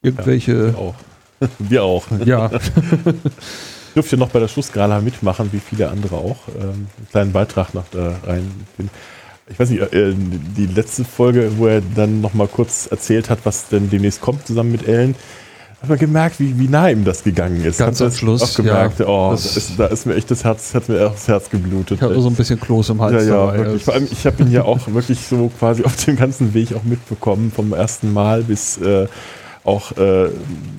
Irgendwelche, 0.00 0.74
Auch. 0.76 0.94
Wir 1.58 1.84
auch. 1.84 2.06
ja, 2.24 2.50
dürfte 3.94 4.16
noch 4.16 4.30
bei 4.30 4.40
der 4.40 4.48
Schlussgala 4.48 5.00
mitmachen, 5.00 5.52
wie 5.52 5.60
viele 5.60 5.90
andere 5.90 6.16
auch. 6.16 6.36
Ähm, 6.48 6.62
einen 6.62 7.08
kleinen 7.10 7.32
Beitrag 7.32 7.74
noch 7.74 7.84
da 7.90 8.16
rein. 8.24 8.50
Ich 9.48 9.58
weiß 9.58 9.70
nicht, 9.70 9.82
äh, 9.92 10.14
die 10.56 10.66
letzte 10.66 11.04
Folge, 11.04 11.52
wo 11.58 11.66
er 11.66 11.82
dann 11.94 12.20
noch 12.20 12.32
mal 12.34 12.46
kurz 12.48 12.86
erzählt 12.90 13.28
hat, 13.28 13.40
was 13.44 13.68
denn 13.68 13.90
demnächst 13.90 14.20
kommt, 14.20 14.46
zusammen 14.46 14.72
mit 14.72 14.86
Ellen, 14.86 15.14
hat 15.82 15.88
man 15.88 15.98
gemerkt, 15.98 16.38
wie, 16.38 16.56
wie 16.60 16.68
nah 16.68 16.88
ihm 16.88 17.04
das 17.04 17.24
gegangen 17.24 17.64
ist. 17.64 17.78
Ganz 17.78 17.98
Hat 18.00 18.06
am 18.06 18.12
Schluss, 18.12 18.42
Auch 18.42 18.54
gemerkt, 18.54 19.00
ja. 19.00 19.06
oh, 19.08 19.32
Das- 19.32 19.56
ist, 19.56 19.72
da 19.78 19.86
ist 19.86 20.06
mir 20.06 20.14
echt 20.14 20.30
das 20.30 20.44
Herz, 20.44 20.72
hat 20.74 20.88
mir 20.88 21.08
auch 21.08 21.12
das 21.12 21.26
Herz 21.26 21.50
geblutet. 21.50 21.98
ich 21.98 22.02
habe 22.02 22.20
so 22.20 22.28
ein 22.28 22.36
bisschen 22.36 22.60
Kloß 22.60 22.90
im 22.90 22.98
ja, 22.98 23.02
Hals 23.04 23.26
ja, 23.26 23.46
dabei. 23.46 23.58
wirklich. 23.58 23.84
Vor 23.84 23.94
allem, 23.94 24.06
ich 24.10 24.24
habe 24.24 24.42
ihn 24.44 24.52
ja 24.52 24.62
auch 24.62 24.78
wirklich 24.86 25.18
so 25.26 25.50
quasi 25.58 25.82
auf 25.82 25.96
dem 26.04 26.14
ganzen 26.16 26.54
Weg 26.54 26.72
auch 26.76 26.84
mitbekommen, 26.84 27.50
vom 27.54 27.72
ersten 27.72 28.12
Mal 28.12 28.44
bis 28.44 28.78
äh, 28.78 29.08
auch, 29.64 29.96
äh, 29.96 30.28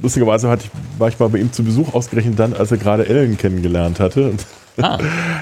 lustigerweise 0.01 0.49
hatte 0.49 0.65
ich, 0.65 0.99
war 0.99 1.09
ich 1.09 1.19
mal 1.19 1.27
bei 1.29 1.39
ihm 1.39 1.51
zu 1.51 1.63
Besuch 1.63 1.93
ausgerechnet 1.93 2.39
dann, 2.39 2.53
als 2.53 2.71
er 2.71 2.77
gerade 2.77 3.07
Ellen 3.07 3.37
kennengelernt 3.37 3.99
hatte. 3.99 4.29
Und 4.29 4.45
Ah. 4.81 4.97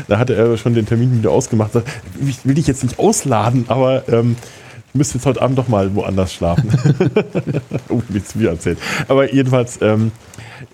da 0.07 0.19
hatte 0.19 0.35
er 0.35 0.57
schon 0.57 0.73
den 0.73 0.85
Termin 0.85 1.17
wieder 1.17 1.31
ausgemacht. 1.31 1.71
Ich 2.27 2.45
will 2.45 2.55
dich 2.55 2.67
jetzt 2.67 2.83
nicht 2.83 2.99
ausladen, 2.99 3.65
aber 3.67 4.07
ähm, 4.09 4.35
ich 4.89 4.95
müsste 4.95 5.17
jetzt 5.17 5.25
heute 5.25 5.41
Abend 5.41 5.57
doch 5.57 5.69
mal 5.69 5.95
woanders 5.95 6.33
schlafen. 6.33 6.69
oh, 7.89 8.01
nichts 8.09 8.35
mir 8.35 8.49
erzählt. 8.49 8.77
Aber 9.07 9.33
jedenfalls, 9.33 9.79
ähm, 9.81 10.11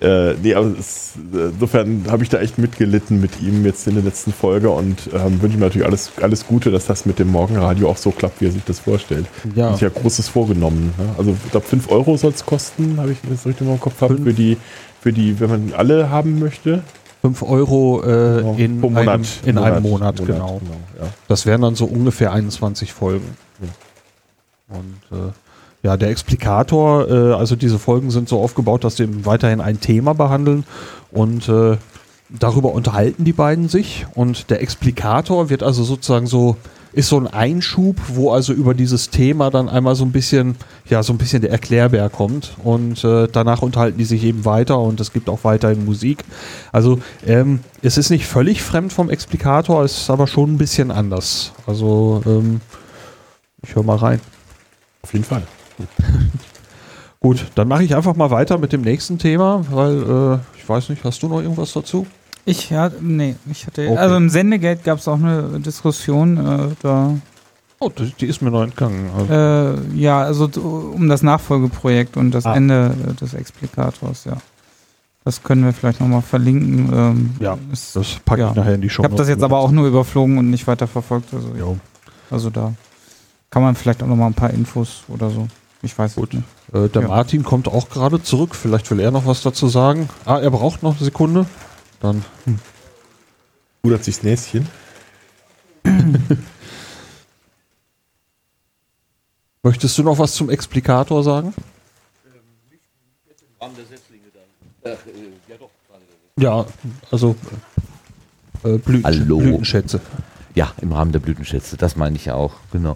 äh, 0.01 0.34
nee, 0.34 0.55
aber 0.55 0.73
es, 0.79 1.13
äh, 1.35 1.49
insofern 1.53 2.05
habe 2.09 2.23
ich 2.23 2.29
da 2.29 2.39
echt 2.39 2.57
mitgelitten 2.57 3.21
mit 3.21 3.39
ihm 3.41 3.63
jetzt 3.63 3.85
in 3.85 3.93
der 3.93 4.03
letzten 4.03 4.34
Folge 4.34 4.71
und 4.71 5.09
ähm, 5.13 5.39
wünsche 5.39 5.57
ihm 5.57 5.61
natürlich 5.61 5.85
alles, 5.85 6.11
alles 6.19 6.47
Gute, 6.47 6.71
dass 6.71 6.88
das 6.88 7.05
mit 7.05 7.19
dem 7.19 7.27
Morgenradio 7.27 7.89
auch 7.89 7.97
so 7.97 8.09
klappt, 8.09 8.41
wie 8.41 8.45
er 8.45 8.51
sich 8.51 8.63
das 8.63 8.79
vorstellt. 8.79 9.27
Ja. 9.53 9.73
Sich 9.73 9.81
ja 9.81 9.89
Großes 9.89 10.29
vorgenommen. 10.29 10.95
Ne? 10.97 11.09
Also 11.19 11.38
ich 11.45 11.51
glaube 11.51 11.67
5 11.67 11.91
Euro 11.91 12.17
soll 12.17 12.31
es 12.31 12.43
kosten, 12.43 12.97
habe 12.97 13.11
ich 13.11 13.19
das 13.29 13.45
richtig 13.45 13.67
im 13.67 13.79
Kopf 13.79 13.99
Fünf. 13.99 14.23
für 14.23 14.34
die, 14.34 14.57
für 14.99 15.13
die, 15.13 15.39
wenn 15.39 15.51
man 15.51 15.73
alle 15.77 16.09
haben 16.09 16.39
möchte. 16.39 16.81
5 17.35 17.43
Euro 17.43 18.01
äh, 18.03 18.41
Genau. 18.55 18.55
in, 18.57 18.97
einem, 18.97 19.23
in 19.45 19.57
einem 19.57 19.83
Monat, 19.83 20.17
genau. 20.25 20.61
ja. 20.99 21.07
Das 21.27 21.45
wären 21.45 21.61
dann 21.61 21.75
so 21.75 21.85
ungefähr 21.85 22.31
21 22.31 22.93
Folgen. 22.93 23.37
Und 24.69 25.17
äh, 25.17 25.31
ja, 25.83 25.95
der 25.95 26.09
Explikator, 26.09 27.09
äh, 27.09 27.33
also 27.33 27.55
diese 27.55 27.79
Folgen 27.79 28.11
sind 28.11 28.27
so 28.27 28.41
aufgebaut, 28.41 28.83
dass 28.83 28.97
sie 28.97 29.03
eben 29.03 29.25
weiterhin 29.25 29.61
ein 29.61 29.79
Thema 29.79 30.13
behandeln 30.13 30.65
und 31.11 31.47
äh, 31.47 31.77
darüber 32.29 32.73
unterhalten 32.73 33.23
die 33.23 33.33
beiden 33.33 33.69
sich. 33.69 34.05
Und 34.13 34.49
der 34.49 34.61
Explikator 34.61 35.49
wird 35.49 35.63
also 35.63 35.83
sozusagen 35.83 36.27
so 36.27 36.57
ist 36.93 37.09
so 37.09 37.19
ein 37.19 37.27
Einschub, 37.27 37.97
wo 38.07 38.31
also 38.31 38.53
über 38.53 38.73
dieses 38.73 39.09
Thema 39.09 39.49
dann 39.49 39.69
einmal 39.69 39.95
so 39.95 40.05
ein 40.05 40.11
bisschen, 40.11 40.55
ja, 40.89 41.03
so 41.03 41.14
ein 41.14 41.18
bisschen 41.18 41.41
der 41.41 41.51
Erklärbär 41.51 42.09
kommt 42.09 42.55
und 42.64 43.03
äh, 43.03 43.27
danach 43.31 43.61
unterhalten 43.61 43.97
die 43.97 44.05
sich 44.05 44.23
eben 44.23 44.45
weiter 44.45 44.80
und 44.80 44.99
es 44.99 45.14
gibt 45.14 45.30
auch 45.30 45.43
weiterhin 45.43 45.85
Musik. 45.85 46.23
Also 46.72 46.99
ähm, 47.26 47.59
es 47.81 47.97
ist 47.97 48.09
nicht 48.09 48.26
völlig 48.26 48.61
fremd 48.61 48.93
vom 48.93 49.09
Explikator, 49.09 49.84
es 49.84 49.97
ist 49.97 50.09
aber 50.09 50.27
schon 50.27 50.53
ein 50.53 50.57
bisschen 50.57 50.91
anders. 50.91 51.51
Also 51.65 52.22
ähm, 52.26 52.61
ich 53.61 53.76
höre 53.76 53.84
mal 53.84 53.97
rein. 53.97 54.22
Auf 55.01 55.14
jeden 55.14 55.26
Fall. 55.26 55.43
Gut, 57.19 57.45
dann 57.55 57.68
mache 57.68 57.84
ich 57.84 57.95
einfach 57.95 58.15
mal 58.15 58.31
weiter 58.31 58.57
mit 58.57 58.73
dem 58.73 58.81
nächsten 58.81 59.18
Thema, 59.18 59.65
weil 59.72 60.03
äh, 60.03 60.57
ich 60.57 60.68
weiß 60.68 60.89
nicht, 60.89 61.03
hast 61.03 61.22
du 61.23 61.27
noch 61.27 61.41
irgendwas 61.41 61.73
dazu? 61.73 62.05
Ich 62.47 62.69
ja, 62.69 62.89
nee, 63.01 63.35
ich 63.51 63.67
hatte. 63.67 63.87
Okay. 63.89 63.97
Also 63.97 64.15
im 64.15 64.29
Sendegate 64.29 64.81
gab 64.83 64.99
es 64.99 65.07
auch 65.07 65.17
eine 65.19 65.59
Diskussion 65.59 66.37
äh, 66.37 66.75
da. 66.81 67.13
Oh, 67.79 67.89
die, 67.89 68.11
die 68.19 68.25
ist 68.25 68.41
mir 68.41 68.49
noch 68.51 68.63
entgangen. 68.63 69.09
Also, 69.15 69.33
Äh, 69.33 69.95
ja, 69.99 70.21
also 70.21 70.49
um 70.95 71.09
das 71.09 71.21
Nachfolgeprojekt 71.23 72.15
und 72.17 72.31
das 72.31 72.45
Ah. 72.45 72.55
Ende 72.55 72.95
äh, 73.09 73.13
des 73.13 73.33
Explikators, 73.33 74.25
ja. 74.25 74.37
Das 75.25 75.43
können 75.43 75.65
wir 75.65 75.73
vielleicht 75.73 75.99
nochmal 75.99 76.21
verlinken. 76.21 76.89
Ähm, 76.93 77.29
Ja, 77.39 77.57
es- 77.73 77.91
das 77.93 78.17
packe 78.23 78.41
ja. 78.43 78.49
ich 78.51 78.55
nachher 78.55 78.75
in 78.75 78.81
die 78.81 78.89
Show. 78.89 79.03
ich 79.03 79.05
habe 79.05 79.15
das 79.17 79.27
jetzt 79.27 79.43
aber 79.43 79.57
auch 79.59 79.71
nur 79.71 79.85
überflogen 79.85 80.37
und 80.37 80.49
nicht 80.49 80.65
weiter 80.67 80.87
verfolgt. 80.87 81.33
Also, 81.33 81.49
Jo. 81.53 81.77
also 82.31 82.49
da 82.49 82.73
kann 83.49 83.61
man 83.61 83.75
vielleicht 83.75 84.01
auch 84.01 84.07
nochmal 84.07 84.27
ein 84.29 84.33
paar 84.35 84.51
Infos 84.51 85.03
oder 85.09 85.29
so. 85.29 85.47
Ich 85.81 85.95
weiß 85.99 86.15
Gut. 86.15 86.33
nicht. 86.33 86.45
Äh, 86.73 86.87
der 86.87 87.01
Ja. 87.03 87.07
Martin 87.09 87.43
kommt 87.43 87.67
auch 87.67 87.89
gerade 87.89 88.23
zurück. 88.23 88.55
Vielleicht 88.55 88.89
will 88.89 89.01
er 89.01 89.11
noch 89.11 89.25
was 89.25 89.41
dazu 89.43 89.67
sagen. 89.67 90.09
Ah, 90.25 90.39
er 90.39 90.49
braucht 90.49 90.81
noch 90.81 90.95
eine 90.95 91.03
Sekunde. 91.05 91.45
Dann 91.99 92.23
Rudert 93.83 94.03
sich's 94.03 94.23
Näschen. 94.23 94.67
möchtest 99.63 99.97
du 99.97 100.03
noch 100.03 100.17
was 100.17 100.33
zum 100.33 100.49
Explikator 100.49 101.23
sagen? 101.23 101.53
Ja, 106.39 106.65
also 107.11 107.35
äh, 108.63 108.77
Blüten, 108.77 109.03
Hallo. 109.03 109.37
Blütenschätze. 109.39 109.99
Ja, 110.55 110.71
im 110.81 110.91
Rahmen 110.91 111.11
der 111.11 111.19
Blütenschätze, 111.19 111.77
das 111.77 111.95
meine 111.95 112.15
ich 112.15 112.25
ja 112.25 112.35
auch, 112.35 112.53
genau. 112.71 112.91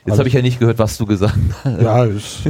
Jetzt 0.00 0.12
Also- 0.12 0.18
habe 0.20 0.28
ich 0.28 0.34
ja 0.34 0.42
nicht 0.42 0.58
gehört, 0.60 0.78
was 0.78 0.96
du 0.96 1.06
gesagt 1.06 1.36
hast. 1.64 1.80
Ja, 1.82 2.04
ist, 2.04 2.46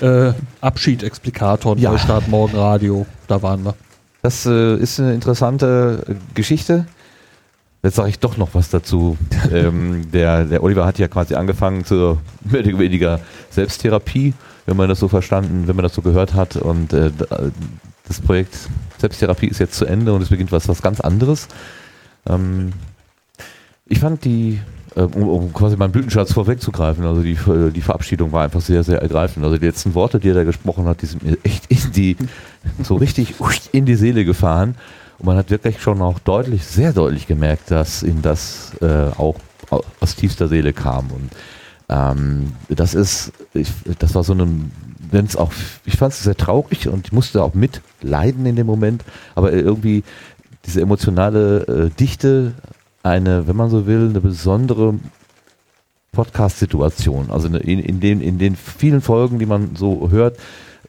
äh, 0.00 0.32
Abschied, 0.60 1.02
Explikator, 1.02 1.76
Ja. 1.76 1.90
Neustart, 1.90 2.28
Morgenradio. 2.28 3.06
Da 3.26 3.42
waren 3.42 3.64
wir. 3.64 3.74
Das 4.24 4.46
äh, 4.46 4.76
ist 4.76 4.98
eine 5.00 5.12
interessante 5.12 6.02
äh, 6.08 6.14
Geschichte. 6.32 6.86
Jetzt 7.82 7.96
sage 7.96 8.08
ich 8.08 8.18
doch 8.20 8.38
noch 8.38 8.54
was 8.54 8.70
dazu. 8.70 9.18
ähm, 9.52 10.10
der, 10.12 10.46
der 10.46 10.62
Oliver 10.62 10.86
hat 10.86 10.98
ja 10.98 11.08
quasi 11.08 11.34
angefangen 11.34 11.84
zur 11.84 12.22
mehr 12.42 12.60
oder 12.66 12.78
weniger 12.78 13.20
Selbsttherapie, 13.50 14.32
wenn 14.64 14.78
man 14.78 14.88
das 14.88 15.00
so 15.00 15.08
verstanden, 15.08 15.64
wenn 15.66 15.76
man 15.76 15.82
das 15.82 15.94
so 15.94 16.00
gehört 16.00 16.32
hat. 16.32 16.56
Und 16.56 16.94
äh, 16.94 17.10
da- 17.14 17.50
das 18.08 18.18
Projekt 18.22 18.56
Selbsttherapie 18.96 19.48
ist 19.48 19.58
jetzt 19.60 19.74
zu 19.74 19.84
Ende 19.84 20.14
und 20.14 20.22
es 20.22 20.30
beginnt 20.30 20.52
was, 20.52 20.68
was 20.68 20.80
ganz 20.80 21.02
anderes. 21.02 21.46
Ähm, 22.26 22.72
ich 23.84 23.98
fand 23.98 24.24
die, 24.24 24.58
um, 24.94 25.28
um 25.28 25.52
quasi 25.52 25.76
meinen 25.76 25.92
Blütenschatz 25.92 26.32
vorwegzugreifen, 26.32 27.04
also 27.04 27.22
die, 27.22 27.32
äh, 27.32 27.70
die 27.70 27.80
Verabschiedung 27.80 28.32
war 28.32 28.44
einfach 28.44 28.60
sehr, 28.60 28.84
sehr 28.84 29.02
ergreifend. 29.02 29.44
Also 29.44 29.58
die 29.58 29.66
letzten 29.66 29.94
Worte, 29.94 30.20
die 30.20 30.28
er 30.28 30.34
da 30.34 30.44
gesprochen 30.44 30.86
hat, 30.86 31.02
die 31.02 31.06
sind 31.06 31.22
mir 31.22 31.36
echt 31.42 31.66
in 31.68 31.92
die, 31.92 32.16
so 32.82 32.96
richtig 32.96 33.34
in 33.72 33.86
die 33.86 33.96
Seele 33.96 34.24
gefahren. 34.24 34.76
Und 35.18 35.26
man 35.26 35.36
hat 35.36 35.50
wirklich 35.50 35.80
schon 35.80 36.00
auch 36.02 36.18
deutlich, 36.18 36.64
sehr 36.64 36.92
deutlich 36.92 37.26
gemerkt, 37.26 37.70
dass 37.70 38.02
ihm 38.02 38.22
das 38.22 38.72
äh, 38.80 39.10
auch 39.16 39.36
au- 39.70 39.84
aus 40.00 40.16
tiefster 40.16 40.48
Seele 40.48 40.72
kam. 40.72 41.10
Und 41.10 41.30
ähm, 41.88 42.52
das 42.68 42.94
ist, 42.94 43.32
ich, 43.52 43.68
das 43.98 44.14
war 44.14 44.24
so 44.24 44.32
ein, 44.32 44.72
wenn 45.10 45.26
es 45.26 45.36
auch, 45.36 45.52
ich 45.84 45.96
fand 45.96 46.12
es 46.12 46.22
sehr 46.22 46.36
traurig 46.36 46.88
und 46.88 47.06
ich 47.06 47.12
musste 47.12 47.42
auch 47.42 47.54
mitleiden 47.54 48.46
in 48.46 48.56
dem 48.56 48.66
Moment, 48.66 49.04
aber 49.34 49.52
irgendwie 49.52 50.02
diese 50.66 50.80
emotionale 50.80 51.60
äh, 51.66 51.90
Dichte, 51.90 52.52
eine, 53.04 53.46
wenn 53.46 53.56
man 53.56 53.70
so 53.70 53.86
will, 53.86 54.08
eine 54.08 54.20
besondere 54.20 54.94
Podcast-Situation. 56.12 57.30
Also 57.30 57.48
in, 57.48 57.78
in, 57.80 58.00
den, 58.00 58.20
in 58.20 58.38
den 58.38 58.56
vielen 58.56 59.00
Folgen, 59.00 59.38
die 59.38 59.46
man 59.46 59.76
so 59.76 60.10
hört, 60.10 60.38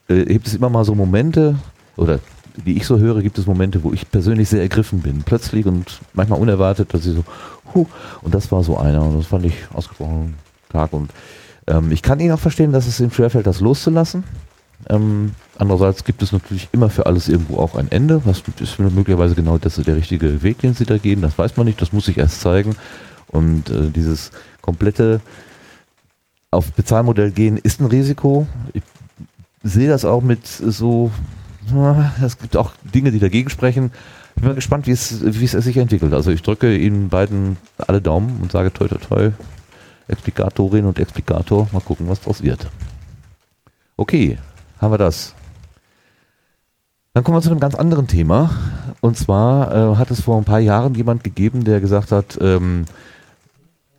äh, 0.08 0.24
gibt 0.24 0.46
es 0.46 0.54
immer 0.54 0.70
mal 0.70 0.84
so 0.84 0.94
Momente, 0.94 1.56
oder 1.96 2.20
die 2.64 2.76
ich 2.76 2.86
so 2.86 2.98
höre, 2.98 3.20
gibt 3.22 3.38
es 3.38 3.46
Momente, 3.46 3.84
wo 3.84 3.92
ich 3.92 4.10
persönlich 4.10 4.48
sehr 4.48 4.62
ergriffen 4.62 5.00
bin. 5.00 5.22
Plötzlich 5.24 5.66
und 5.66 6.00
manchmal 6.14 6.40
unerwartet, 6.40 6.94
dass 6.94 7.04
ich 7.04 7.14
so, 7.14 7.24
huh, 7.74 7.86
und 8.22 8.34
das 8.34 8.50
war 8.50 8.64
so 8.64 8.78
einer 8.78 9.02
und 9.02 9.18
das 9.18 9.26
fand 9.26 9.44
ich 9.44 9.54
ausgesprochen 9.74 10.34
stark. 10.68 10.92
Und 10.92 11.10
ähm, 11.66 11.92
ich 11.92 12.02
kann 12.02 12.20
ihn 12.20 12.32
auch 12.32 12.38
verstehen, 12.38 12.72
dass 12.72 12.86
es 12.86 13.00
ihm 13.00 13.10
schwerfällt, 13.10 13.46
das 13.46 13.60
loszulassen. 13.60 14.24
Ähm, 14.88 15.32
andererseits 15.58 16.04
gibt 16.04 16.22
es 16.22 16.32
natürlich 16.32 16.68
immer 16.72 16.90
für 16.90 17.06
alles 17.06 17.28
irgendwo 17.28 17.58
auch 17.58 17.74
ein 17.74 17.90
Ende. 17.90 18.22
Was 18.24 18.42
ist 18.60 18.78
möglicherweise 18.78 19.34
genau 19.34 19.58
das 19.58 19.76
der 19.76 19.96
richtige 19.96 20.42
Weg, 20.42 20.58
den 20.58 20.74
sie 20.74 20.84
da 20.84 20.98
gehen? 20.98 21.22
Das 21.22 21.38
weiß 21.38 21.56
man 21.56 21.66
nicht, 21.66 21.80
das 21.80 21.92
muss 21.92 22.06
sich 22.06 22.18
erst 22.18 22.40
zeigen. 22.40 22.76
Und 23.28 23.70
äh, 23.70 23.90
dieses 23.90 24.30
komplette 24.60 25.20
auf 26.50 26.72
Bezahlmodell 26.72 27.30
gehen 27.30 27.56
ist 27.56 27.80
ein 27.80 27.86
Risiko. 27.86 28.46
Ich 28.72 28.82
sehe 29.62 29.88
das 29.88 30.04
auch 30.04 30.22
mit 30.22 30.46
so, 30.46 31.10
es 32.22 32.38
gibt 32.38 32.56
auch 32.56 32.72
Dinge, 32.94 33.10
die 33.10 33.18
dagegen 33.18 33.50
sprechen. 33.50 33.90
Ich 34.30 34.42
bin 34.42 34.50
mal 34.50 34.54
gespannt, 34.54 34.86
wie 34.86 34.92
es, 34.92 35.22
wie 35.24 35.44
es 35.44 35.52
sich 35.52 35.76
entwickelt. 35.76 36.12
Also 36.12 36.30
ich 36.30 36.42
drücke 36.42 36.76
Ihnen 36.76 37.08
beiden 37.08 37.56
alle 37.78 38.00
Daumen 38.00 38.38
und 38.40 38.52
sage 38.52 38.72
toi 38.72 38.86
toi 38.86 38.98
toi, 38.98 39.30
Explikatorin 40.08 40.84
und 40.84 40.98
Explikator, 40.98 41.68
mal 41.72 41.80
gucken, 41.80 42.08
was 42.08 42.20
draus 42.20 42.42
wird. 42.42 42.68
Okay, 43.96 44.38
haben 44.78 44.92
wir 44.92 44.98
das. 44.98 45.34
Dann 47.16 47.24
kommen 47.24 47.38
wir 47.38 47.40
zu 47.40 47.50
einem 47.50 47.60
ganz 47.60 47.74
anderen 47.74 48.08
Thema. 48.08 48.50
Und 49.00 49.16
zwar 49.16 49.74
äh, 49.74 49.96
hat 49.96 50.10
es 50.10 50.20
vor 50.20 50.36
ein 50.36 50.44
paar 50.44 50.60
Jahren 50.60 50.94
jemand 50.94 51.24
gegeben, 51.24 51.64
der 51.64 51.80
gesagt 51.80 52.12
hat, 52.12 52.36
ähm, 52.42 52.84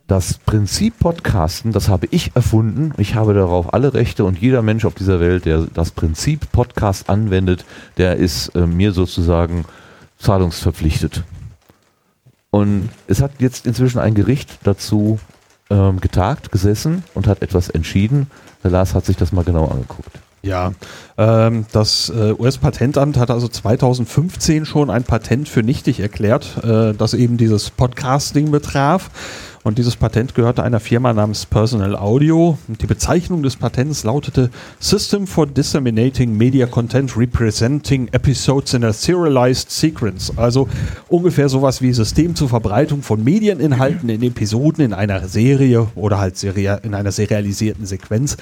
das 0.06 0.38
Prinzip 0.38 1.00
Podcasten, 1.00 1.72
das 1.72 1.88
habe 1.88 2.06
ich 2.12 2.36
erfunden. 2.36 2.92
Ich 2.96 3.16
habe 3.16 3.34
darauf 3.34 3.74
alle 3.74 3.92
Rechte 3.92 4.24
und 4.24 4.38
jeder 4.38 4.62
Mensch 4.62 4.84
auf 4.84 4.94
dieser 4.94 5.18
Welt, 5.18 5.46
der 5.46 5.66
das 5.74 5.90
Prinzip 5.90 6.52
Podcast 6.52 7.10
anwendet, 7.10 7.64
der 7.96 8.14
ist 8.14 8.54
äh, 8.54 8.68
mir 8.68 8.92
sozusagen 8.92 9.64
zahlungsverpflichtet. 10.20 11.24
Und 12.50 12.88
es 13.08 13.20
hat 13.20 13.32
jetzt 13.40 13.66
inzwischen 13.66 13.98
ein 13.98 14.14
Gericht 14.14 14.60
dazu 14.62 15.18
ähm, 15.70 16.00
getagt, 16.00 16.52
gesessen 16.52 17.02
und 17.14 17.26
hat 17.26 17.42
etwas 17.42 17.68
entschieden. 17.68 18.30
Der 18.62 18.70
Lars 18.70 18.94
hat 18.94 19.06
sich 19.06 19.16
das 19.16 19.32
mal 19.32 19.42
genau 19.42 19.66
angeguckt. 19.66 20.20
Ja, 20.42 20.72
ähm, 21.16 21.66
das 21.72 22.10
äh, 22.10 22.32
US-Patentamt 22.38 23.16
hat 23.16 23.30
also 23.30 23.48
2015 23.48 24.66
schon 24.66 24.88
ein 24.88 25.02
Patent 25.02 25.48
für 25.48 25.62
nichtig 25.62 25.98
erklärt, 25.98 26.62
äh, 26.62 26.94
das 26.94 27.14
eben 27.14 27.36
dieses 27.36 27.70
Podcasting 27.70 28.50
betraf. 28.50 29.10
Und 29.64 29.76
dieses 29.76 29.96
Patent 29.96 30.34
gehörte 30.34 30.62
einer 30.62 30.80
Firma 30.80 31.12
namens 31.12 31.44
Personal 31.44 31.96
Audio. 31.96 32.56
Und 32.68 32.80
die 32.80 32.86
Bezeichnung 32.86 33.42
des 33.42 33.56
Patents 33.56 34.04
lautete 34.04 34.50
System 34.78 35.26
for 35.26 35.46
Disseminating 35.46 36.36
Media 36.36 36.66
Content 36.66 37.16
Representing 37.16 38.08
Episodes 38.12 38.72
in 38.74 38.84
a 38.84 38.92
Serialized 38.92 39.70
Sequence. 39.70 40.32
Also 40.36 40.68
ungefähr 41.08 41.48
sowas 41.48 41.82
wie 41.82 41.92
System 41.92 42.34
zur 42.36 42.48
Verbreitung 42.48 43.02
von 43.02 43.22
Medieninhalten 43.22 44.08
in 44.08 44.22
Episoden 44.22 44.84
in 44.84 44.94
einer 44.94 45.26
Serie 45.28 45.88
oder 45.96 46.18
halt 46.18 46.42
in 46.42 46.94
einer 46.94 47.12
serialisierten 47.12 47.84
Sequenz. 47.84 48.36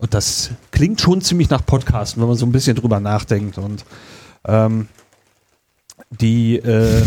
Und 0.00 0.14
das 0.14 0.50
klingt 0.70 1.00
schon 1.00 1.20
ziemlich 1.20 1.50
nach 1.50 1.64
Podcasten, 1.64 2.22
wenn 2.22 2.28
man 2.28 2.36
so 2.36 2.46
ein 2.46 2.52
bisschen 2.52 2.74
drüber 2.74 3.00
nachdenkt. 3.00 3.58
Und 3.58 3.84
ähm, 4.46 4.88
die 6.10 6.56
äh, 6.56 7.02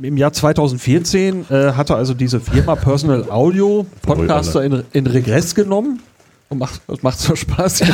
im 0.00 0.16
Jahr 0.16 0.32
2014 0.32 1.46
äh, 1.50 1.72
hatte 1.72 1.96
also 1.96 2.14
diese 2.14 2.40
Firma 2.40 2.76
Personal 2.76 3.30
Audio 3.30 3.86
Podcaster 4.02 4.62
in, 4.62 4.84
in 4.92 5.06
Regress 5.06 5.54
genommen. 5.54 6.00
Und 6.50 6.58
macht, 6.60 6.80
das 6.86 7.02
macht 7.02 7.18
so 7.18 7.36
Spaß. 7.36 7.82
ähm, 7.86 7.88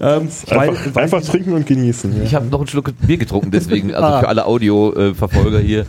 weil, 0.00 0.68
Einfach, 0.68 0.94
weil, 0.94 1.04
einfach 1.04 1.22
trinken 1.22 1.54
und 1.54 1.66
genießen. 1.66 2.16
Ja. 2.18 2.22
Ich 2.22 2.34
habe 2.36 2.46
noch 2.46 2.60
einen 2.60 2.68
Schluck 2.68 2.92
Bier 3.00 3.16
getrunken, 3.16 3.50
deswegen, 3.50 3.92
also 3.92 4.06
Ah. 4.06 4.20
für 4.20 4.28
alle 4.28 4.46
Audio-Verfolger 4.46 5.58
hier, 5.58 5.86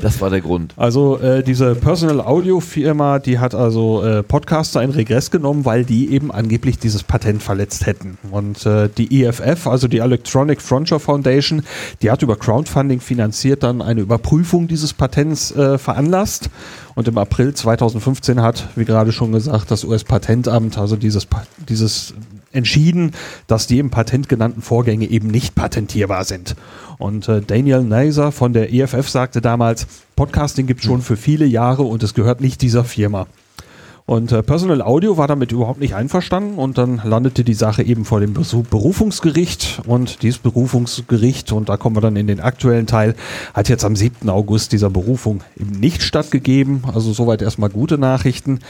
das 0.00 0.20
war 0.22 0.30
der 0.30 0.40
Grund. 0.40 0.72
Also 0.76 1.18
äh, 1.18 1.42
diese 1.42 1.74
Personal 1.74 2.20
Audio 2.22 2.60
Firma, 2.60 3.18
die 3.18 3.38
hat 3.38 3.54
also 3.54 4.02
äh, 4.02 4.22
Podcaster 4.22 4.82
in 4.82 4.90
Regress 4.92 5.30
genommen, 5.30 5.64
weil 5.66 5.84
die 5.84 6.10
eben 6.10 6.30
angeblich 6.32 6.78
dieses 6.78 7.02
Patent 7.02 7.42
verletzt 7.42 7.84
hätten. 7.86 8.16
Und 8.30 8.64
äh, 8.64 8.88
die 8.96 9.24
EFF, 9.24 9.66
also 9.66 9.88
die 9.88 9.98
Electronic 9.98 10.62
Frontier 10.62 11.00
Foundation, 11.00 11.62
die 12.00 12.10
hat 12.10 12.22
über 12.22 12.36
Crowdfunding 12.36 13.00
finanziert 13.00 13.62
dann 13.62 13.82
eine 13.82 14.00
Überprüfung 14.00 14.68
dieses 14.68 14.94
Patents 14.94 15.50
äh, 15.54 15.76
veranlasst. 15.76 16.48
Und 16.94 17.08
im 17.08 17.18
April 17.18 17.54
2015 17.54 18.40
hat, 18.40 18.68
wie 18.76 18.84
gerade 18.84 19.12
schon 19.12 19.32
gesagt, 19.32 19.70
das 19.70 19.84
US-Patentamt, 19.84 20.78
also 20.78 20.96
dieses, 20.96 21.26
dieses 21.68 22.14
entschieden, 22.52 23.12
dass 23.46 23.66
die 23.66 23.78
im 23.78 23.90
Patent 23.90 24.28
genannten 24.28 24.62
Vorgänge 24.62 25.06
eben 25.06 25.28
nicht 25.28 25.54
patentierbar 25.54 26.24
sind. 26.24 26.54
Und 26.98 27.28
äh, 27.28 27.42
Daniel 27.42 27.82
Naser 27.82 28.30
von 28.30 28.52
der 28.52 28.72
EFF 28.72 29.08
sagte 29.08 29.40
damals, 29.40 29.86
Podcasting 30.14 30.66
gibt 30.66 30.84
schon 30.84 31.02
für 31.02 31.16
viele 31.16 31.44
Jahre 31.44 31.82
und 31.82 32.02
es 32.02 32.14
gehört 32.14 32.40
nicht 32.40 32.62
dieser 32.62 32.84
Firma. 32.84 33.26
Und 34.06 34.32
äh, 34.32 34.42
Personal 34.42 34.82
Audio 34.82 35.16
war 35.16 35.28
damit 35.28 35.50
überhaupt 35.50 35.80
nicht 35.80 35.94
einverstanden 35.94 36.58
und 36.58 36.76
dann 36.76 37.00
landete 37.04 37.42
die 37.42 37.54
Sache 37.54 37.82
eben 37.82 38.04
vor 38.04 38.20
dem 38.20 38.34
Berufungsgericht 38.34 39.80
und 39.86 40.22
dieses 40.22 40.38
Berufungsgericht, 40.40 41.52
und 41.52 41.70
da 41.70 41.78
kommen 41.78 41.96
wir 41.96 42.02
dann 42.02 42.16
in 42.16 42.26
den 42.26 42.40
aktuellen 42.40 42.86
Teil, 42.86 43.14
hat 43.54 43.70
jetzt 43.70 43.82
am 43.82 43.96
7. 43.96 44.28
August 44.28 44.72
dieser 44.72 44.90
Berufung 44.90 45.42
eben 45.58 45.70
nicht 45.70 46.02
stattgegeben. 46.02 46.82
Also 46.92 47.14
soweit 47.14 47.40
erstmal 47.40 47.70
gute 47.70 47.96
Nachrichten. 47.96 48.60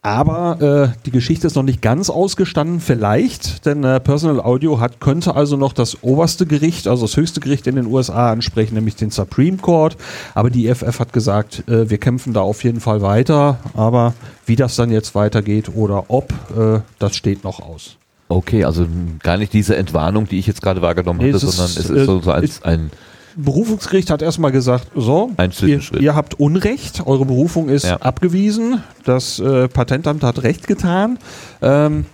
Aber 0.00 0.92
äh, 0.94 0.98
die 1.06 1.10
Geschichte 1.10 1.48
ist 1.48 1.56
noch 1.56 1.64
nicht 1.64 1.82
ganz 1.82 2.08
ausgestanden, 2.08 2.78
vielleicht, 2.80 3.66
denn 3.66 3.82
äh, 3.82 3.98
Personal 3.98 4.40
Audio 4.40 4.78
hat, 4.78 5.00
könnte 5.00 5.34
also 5.34 5.56
noch 5.56 5.72
das 5.72 6.02
oberste 6.04 6.46
Gericht, 6.46 6.86
also 6.86 7.02
das 7.06 7.16
höchste 7.16 7.40
Gericht 7.40 7.66
in 7.66 7.74
den 7.74 7.86
USA 7.86 8.30
ansprechen, 8.30 8.74
nämlich 8.76 8.94
den 8.94 9.10
Supreme 9.10 9.56
Court. 9.56 9.96
Aber 10.34 10.50
die 10.50 10.68
EFF 10.68 11.00
hat 11.00 11.12
gesagt, 11.12 11.64
äh, 11.68 11.90
wir 11.90 11.98
kämpfen 11.98 12.32
da 12.32 12.40
auf 12.42 12.62
jeden 12.62 12.80
Fall 12.80 13.02
weiter, 13.02 13.58
aber 13.74 14.14
wie 14.46 14.54
das 14.56 14.76
dann 14.76 14.92
jetzt 14.92 15.16
weitergeht 15.16 15.70
oder 15.74 16.04
ob, 16.08 16.32
äh, 16.56 16.80
das 17.00 17.16
steht 17.16 17.42
noch 17.42 17.60
aus. 17.60 17.96
Okay, 18.28 18.64
also 18.64 18.86
gar 19.22 19.36
nicht 19.36 19.52
diese 19.52 19.74
Entwarnung, 19.76 20.28
die 20.28 20.38
ich 20.38 20.46
jetzt 20.46 20.62
gerade 20.62 20.80
wahrgenommen 20.80 21.18
Nee, 21.18 21.28
hatte, 21.32 21.38
es 21.38 21.42
ist, 21.42 21.56
sondern 21.56 21.76
es 21.84 21.90
äh, 21.90 22.00
ist 22.00 22.06
so, 22.06 22.20
so 22.20 22.30
als 22.30 22.44
ist- 22.44 22.64
ein 22.64 22.90
Berufungsgericht 23.38 24.10
hat 24.10 24.20
erstmal 24.20 24.52
gesagt, 24.52 24.88
so, 24.94 25.30
ihr, 25.62 25.80
ihr 26.00 26.14
habt 26.14 26.34
Unrecht, 26.40 27.06
eure 27.06 27.24
Berufung 27.24 27.68
ist 27.68 27.84
Ja. 27.84 27.96
abgewiesen, 27.98 28.82
das 29.04 29.38
äh, 29.38 29.68
Patentamt 29.68 30.22
hat 30.24 30.42
Recht 30.42 30.66
getan. 30.66 31.18
Ähm, 31.62 32.06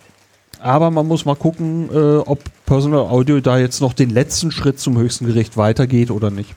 aber 0.60 0.90
man 0.90 1.06
muss 1.06 1.24
mal 1.24 1.36
gucken, 1.36 1.88
äh, 1.92 2.16
ob 2.18 2.40
Personal 2.66 3.00
Audio 3.00 3.40
da 3.40 3.58
jetzt 3.58 3.80
noch 3.80 3.92
den 3.94 4.10
letzten 4.10 4.50
Schritt 4.50 4.78
zum 4.80 4.96
höchsten 4.98 5.26
Gericht 5.26 5.56
weitergeht 5.56 6.10
oder 6.10 6.30
nicht. 6.30 6.54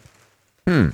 Eine 0.65 0.91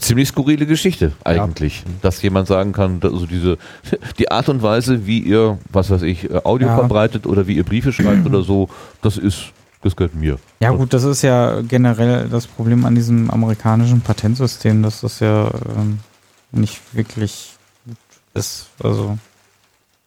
ziemlich 0.00 0.28
skurrile 0.28 0.66
Geschichte 0.66 1.12
eigentlich, 1.22 1.84
dass 2.02 2.20
jemand 2.22 2.48
sagen 2.48 2.72
kann, 2.72 2.98
dass 3.00 3.12
also 3.12 3.26
diese 3.26 3.56
die 4.18 4.30
Art 4.32 4.48
und 4.48 4.62
Weise, 4.62 5.06
wie 5.06 5.20
ihr, 5.20 5.58
was 5.70 5.90
weiß 5.90 6.02
ich, 6.02 6.28
äh, 6.30 6.40
Audio 6.42 6.68
Ja. 6.68 6.74
verbreitet 6.74 7.26
oder 7.26 7.46
wie 7.46 7.54
ihr 7.56 7.64
Briefe 7.64 7.92
schreibt 7.92 8.26
oder 8.26 8.42
so, 8.42 8.68
das 9.02 9.16
ist, 9.16 9.52
das 9.84 9.94
gehört 9.96 10.14
mir. 10.14 10.38
Ja 10.60 10.70
gut, 10.70 10.94
das 10.94 11.04
ist 11.04 11.22
ja 11.22 11.60
generell 11.60 12.28
das 12.30 12.46
Problem 12.46 12.86
an 12.86 12.94
diesem 12.94 13.30
amerikanischen 13.30 14.00
Patentsystem, 14.00 14.82
dass 14.82 15.02
das 15.02 15.20
ja 15.20 15.50
ähm, 15.76 15.98
nicht 16.52 16.80
wirklich 16.92 17.52
gut 17.84 17.96
ist. 18.32 18.68
Also 18.82 19.18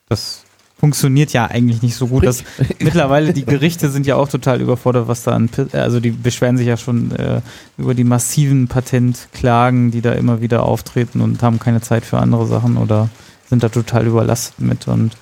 das 0.10 0.42
funktioniert 0.80 1.32
ja 1.32 1.46
eigentlich 1.46 1.84
nicht 1.84 1.96
so 1.96 2.08
gut. 2.08 2.26
Dass 2.26 2.44
mittlerweile 2.80 3.34
die 3.34 3.46
Gerichte 3.46 3.92
sind 3.92 4.08
ja 4.08 4.16
auch 4.16 4.30
total 4.30 4.62
überfordert, 4.62 5.08
was 5.08 5.22
da 5.22 5.34
an, 5.34 5.48
also 5.74 6.00
die 6.00 6.10
beschweren 6.10 6.58
sich 6.58 6.68
ja 6.68 6.78
schon 6.78 7.12
äh, 7.12 7.42
über 7.78 7.94
die 7.94 8.04
massiven 8.04 8.68
Patentklagen, 8.68 9.92
die 9.92 10.02
da 10.02 10.14
immer 10.14 10.42
wieder 10.42 10.64
auftreten 10.64 11.22
und 11.22 11.44
haben 11.44 11.60
keine 11.60 11.82
Zeit 11.82 12.04
für 12.04 12.18
andere 12.18 12.48
Sachen 12.48 12.78
oder 12.78 13.10
sind 13.48 13.62
da 13.62 13.70
total 13.70 14.08
überlastet 14.08 14.60
mit 14.60 14.88
und 14.88 15.16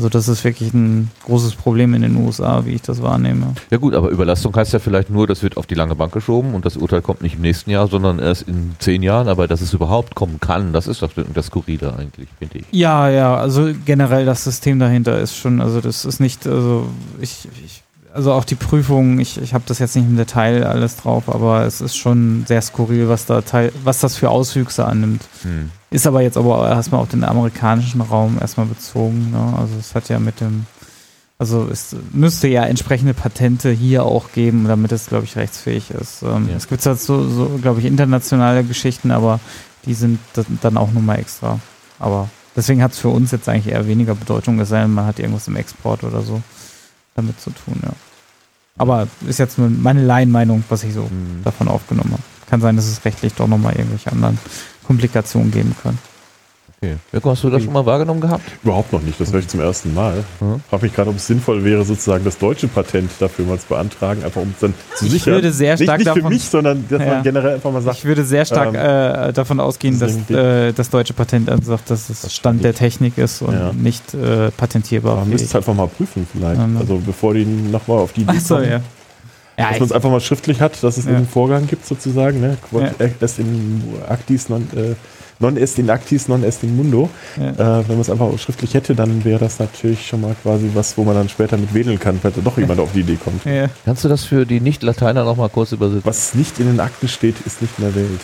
also 0.00 0.08
das 0.08 0.28
ist 0.28 0.44
wirklich 0.44 0.72
ein 0.72 1.10
großes 1.26 1.56
Problem 1.56 1.92
in 1.92 2.00
den 2.00 2.16
USA, 2.16 2.64
wie 2.64 2.70
ich 2.70 2.80
das 2.80 3.02
wahrnehme. 3.02 3.48
Ja 3.70 3.76
gut, 3.76 3.94
aber 3.94 4.08
Überlastung 4.08 4.56
heißt 4.56 4.72
ja 4.72 4.78
vielleicht 4.78 5.10
nur, 5.10 5.26
das 5.26 5.42
wird 5.42 5.58
auf 5.58 5.66
die 5.66 5.74
lange 5.74 5.94
Bank 5.94 6.12
geschoben 6.12 6.54
und 6.54 6.64
das 6.64 6.78
Urteil 6.78 7.02
kommt 7.02 7.20
nicht 7.20 7.34
im 7.34 7.42
nächsten 7.42 7.68
Jahr, 7.68 7.86
sondern 7.86 8.18
erst 8.18 8.48
in 8.48 8.74
zehn 8.78 9.02
Jahren, 9.02 9.28
aber 9.28 9.46
dass 9.46 9.60
es 9.60 9.74
überhaupt 9.74 10.14
kommen 10.14 10.40
kann, 10.40 10.72
das 10.72 10.86
ist 10.86 11.02
doch 11.02 11.10
das 11.34 11.46
Skurrile 11.46 11.94
eigentlich, 11.98 12.30
finde 12.38 12.60
ich. 12.60 12.64
Ja, 12.70 13.10
ja, 13.10 13.36
also 13.36 13.68
generell 13.84 14.24
das 14.24 14.42
System 14.42 14.78
dahinter 14.78 15.20
ist 15.20 15.36
schon, 15.36 15.60
also 15.60 15.82
das 15.82 16.06
ist 16.06 16.18
nicht, 16.18 16.46
also 16.46 16.88
ich, 17.20 17.46
ich 17.62 17.82
also 18.14 18.32
auch 18.32 18.44
die 18.46 18.54
Prüfung, 18.54 19.18
ich, 19.18 19.36
ich 19.36 19.52
habe 19.52 19.64
das 19.66 19.80
jetzt 19.80 19.96
nicht 19.96 20.06
im 20.06 20.16
Detail 20.16 20.64
alles 20.64 20.96
drauf, 20.96 21.28
aber 21.28 21.66
es 21.66 21.82
ist 21.82 21.94
schon 21.94 22.46
sehr 22.48 22.62
skurril, 22.62 23.10
was 23.10 23.26
da 23.26 23.42
teil, 23.42 23.70
was 23.84 24.00
das 24.00 24.16
für 24.16 24.30
Auswüchse 24.30 24.86
annimmt. 24.86 25.22
Hm. 25.42 25.70
Ist 25.90 26.06
aber 26.06 26.22
jetzt 26.22 26.36
aber 26.36 26.68
erstmal 26.68 27.00
auf 27.00 27.08
den 27.08 27.24
amerikanischen 27.24 28.00
Raum 28.00 28.38
erstmal 28.40 28.66
bezogen. 28.66 29.30
Ne? 29.32 29.54
Also 29.58 29.74
es 29.78 29.94
hat 29.94 30.08
ja 30.08 30.20
mit 30.20 30.40
dem, 30.40 30.66
also 31.38 31.68
es 31.70 31.96
müsste 32.12 32.46
ja 32.46 32.64
entsprechende 32.64 33.12
Patente 33.14 33.70
hier 33.70 34.04
auch 34.04 34.30
geben, 34.32 34.66
damit 34.68 34.92
es, 34.92 35.06
glaube 35.06 35.24
ich, 35.24 35.36
rechtsfähig 35.36 35.90
ist. 35.90 36.22
Ähm, 36.22 36.48
Ja. 36.48 36.56
Es 36.56 36.68
gibt 36.68 36.84
halt 36.86 37.00
so, 37.00 37.28
so 37.28 37.58
glaube 37.60 37.80
ich, 37.80 37.86
internationale 37.86 38.62
Geschichten, 38.62 39.10
aber 39.10 39.40
die 39.84 39.94
sind 39.94 40.20
dann- 40.62 40.76
auch 40.76 40.92
nochmal 40.92 41.18
extra. 41.18 41.58
Aber 41.98 42.28
deswegen 42.54 42.82
hat 42.82 42.92
es 42.92 42.98
für 43.00 43.08
uns 43.08 43.32
jetzt 43.32 43.48
eigentlich 43.48 43.72
eher 43.74 43.86
weniger 43.88 44.14
Bedeutung, 44.14 44.60
es 44.60 44.68
sei 44.68 44.82
denn, 44.82 44.94
man 44.94 45.06
hat 45.06 45.18
irgendwas 45.18 45.48
im 45.48 45.56
Export 45.56 46.04
oder 46.04 46.22
so 46.22 46.40
damit 47.16 47.40
zu 47.40 47.50
tun, 47.50 47.80
ja. 47.82 47.90
Aber 48.78 49.08
ist 49.26 49.38
jetzt 49.40 49.58
nur 49.58 49.68
meine 49.68 50.02
Laienmeinung, 50.04 50.62
was 50.68 50.84
ich 50.84 50.94
so 50.94 51.02
Hm. 51.02 51.40
davon 51.44 51.66
aufgenommen 51.68 52.12
habe. 52.12 52.22
Kann 52.48 52.60
sein, 52.60 52.76
dass 52.76 52.86
es 52.86 53.04
rechtlich 53.04 53.34
doch 53.34 53.48
nochmal 53.48 53.74
irgendwelche 53.76 54.10
anderen 54.12 54.38
Komplikationen 54.94 55.52
geben 55.52 55.72
kann. 55.84 55.96
Okay. 56.82 56.96
Mirko, 57.12 57.30
hast 57.30 57.44
du 57.44 57.50
das 57.50 57.62
schon 57.62 57.72
mal 57.74 57.84
wahrgenommen 57.86 58.20
gehabt? 58.22 58.42
Überhaupt 58.64 58.92
noch 58.92 59.02
nicht, 59.02 59.20
das 59.20 59.30
höre 59.32 59.38
ich 59.40 59.46
zum 59.46 59.60
ersten 59.60 59.94
Mal. 59.94 60.24
Mhm. 60.40 60.62
Frage 60.68 60.82
mich 60.86 60.94
gerade, 60.94 61.10
ob 61.10 61.16
es 61.16 61.26
sinnvoll 61.28 61.62
wäre, 61.62 61.84
sozusagen 61.84 62.24
das 62.24 62.38
deutsche 62.38 62.66
Patent 62.68 63.10
dafür 63.20 63.44
mal 63.44 63.58
zu 63.58 63.66
beantragen, 63.68 64.24
einfach 64.24 64.40
um 64.40 64.50
es 64.52 64.60
dann 64.60 64.74
zu 64.96 65.04
Ich 65.04 65.12
sichern. 65.12 65.34
würde 65.34 65.52
sehr 65.52 65.76
stark 65.76 65.98
nicht, 65.98 66.06
nicht 66.06 66.14
für 66.14 66.20
davon- 66.20 66.32
mich, 66.32 66.42
sondern 66.42 66.84
dass 66.88 67.00
Ja. 67.00 67.06
man 67.06 67.22
generell 67.22 67.54
einfach 67.54 67.70
mal 67.70 67.82
sagt, 67.82 67.98
Ich 67.98 68.04
würde 68.06 68.24
sehr 68.24 68.44
stark 68.46 68.74
Ähm, 68.74 69.28
äh, 69.28 69.32
davon 69.34 69.60
ausgehen, 69.60 69.96
dass 70.00 70.28
äh, 70.30 70.72
das 70.72 70.90
deutsche 70.90 71.12
Patent 71.12 71.48
also 71.50 71.62
sagt, 71.70 71.88
dass 71.90 72.08
es 72.10 72.34
Stand 72.34 72.64
der 72.64 72.74
Technik 72.74 73.16
ist 73.18 73.42
und 73.42 73.52
Ja. 73.54 73.72
nicht 73.74 74.12
äh, 74.14 74.50
patentierbar. 74.50 75.16
man 75.16 75.28
müsste 75.28 75.46
es 75.46 75.54
einfach 75.54 75.74
mal 75.74 75.86
prüfen 75.86 76.26
vielleicht. 76.32 76.58
Ne. 76.66 76.80
Also 76.80 77.00
bevor 77.04 77.34
die 77.34 77.44
nochmal 77.44 77.98
auf 77.98 78.12
die 78.14 78.22
Idee 78.22 78.32
Achso, 78.38 78.56
kommen, 78.56 78.70
ja. 78.70 78.80
Ja, 79.60 79.70
dass 79.70 79.80
man 79.80 79.86
es 79.88 79.92
einfach 79.92 80.10
mal 80.10 80.20
schriftlich 80.20 80.60
hat, 80.60 80.82
dass 80.82 80.96
es 80.96 81.04
Ja. 81.04 81.12
einen 81.16 81.28
Vorgang 81.28 81.66
gibt 81.66 81.86
sozusagen. 81.86 82.40
Ne? 82.40 82.56
Quod 82.68 82.82
Ja. 82.98 83.06
est 83.20 83.38
in 83.38 83.82
actis 84.08 84.48
non, 84.48 84.62
äh, 84.76 84.94
non 85.38 85.56
est 85.56 85.78
in 85.78 85.88
actis, 85.90 86.28
non 86.28 86.42
est 86.44 86.62
in 86.62 86.76
mundo. 86.76 87.08
ja. 87.36 87.50
Äh, 87.80 87.88
wenn 87.88 87.96
man 87.96 88.00
es 88.00 88.10
einfach 88.10 88.26
auch 88.26 88.38
schriftlich 88.38 88.74
hätte, 88.74 88.94
dann 88.94 89.24
wäre 89.24 89.38
das 89.38 89.58
natürlich 89.58 90.06
schon 90.06 90.20
mal 90.22 90.34
quasi 90.42 90.70
was, 90.74 90.96
wo 90.98 91.04
man 91.04 91.14
dann 91.14 91.28
später 91.28 91.56
mit 91.56 91.72
wedeln 91.74 91.98
kann, 91.98 92.18
falls 92.20 92.34
da 92.36 92.40
doch 92.42 92.58
jemand 92.58 92.80
auf 92.80 92.92
die 92.92 93.00
Idee 93.00 93.16
kommt. 93.22 93.44
Ja. 93.44 93.66
Kannst 93.84 94.04
du 94.04 94.08
das 94.08 94.24
für 94.24 94.44
die 94.46 94.60
Nicht-Lateiner 94.60 95.24
noch 95.24 95.36
mal 95.36 95.48
kurz 95.48 95.72
übersetzen? 95.72 96.02
Was 96.04 96.34
nicht 96.34 96.58
in 96.60 96.66
den 96.66 96.80
Akten 96.80 97.08
steht, 97.08 97.36
ist 97.46 97.62
nicht 97.62 97.74
in 97.78 97.84
der 97.84 97.94
Welt. 97.94 98.20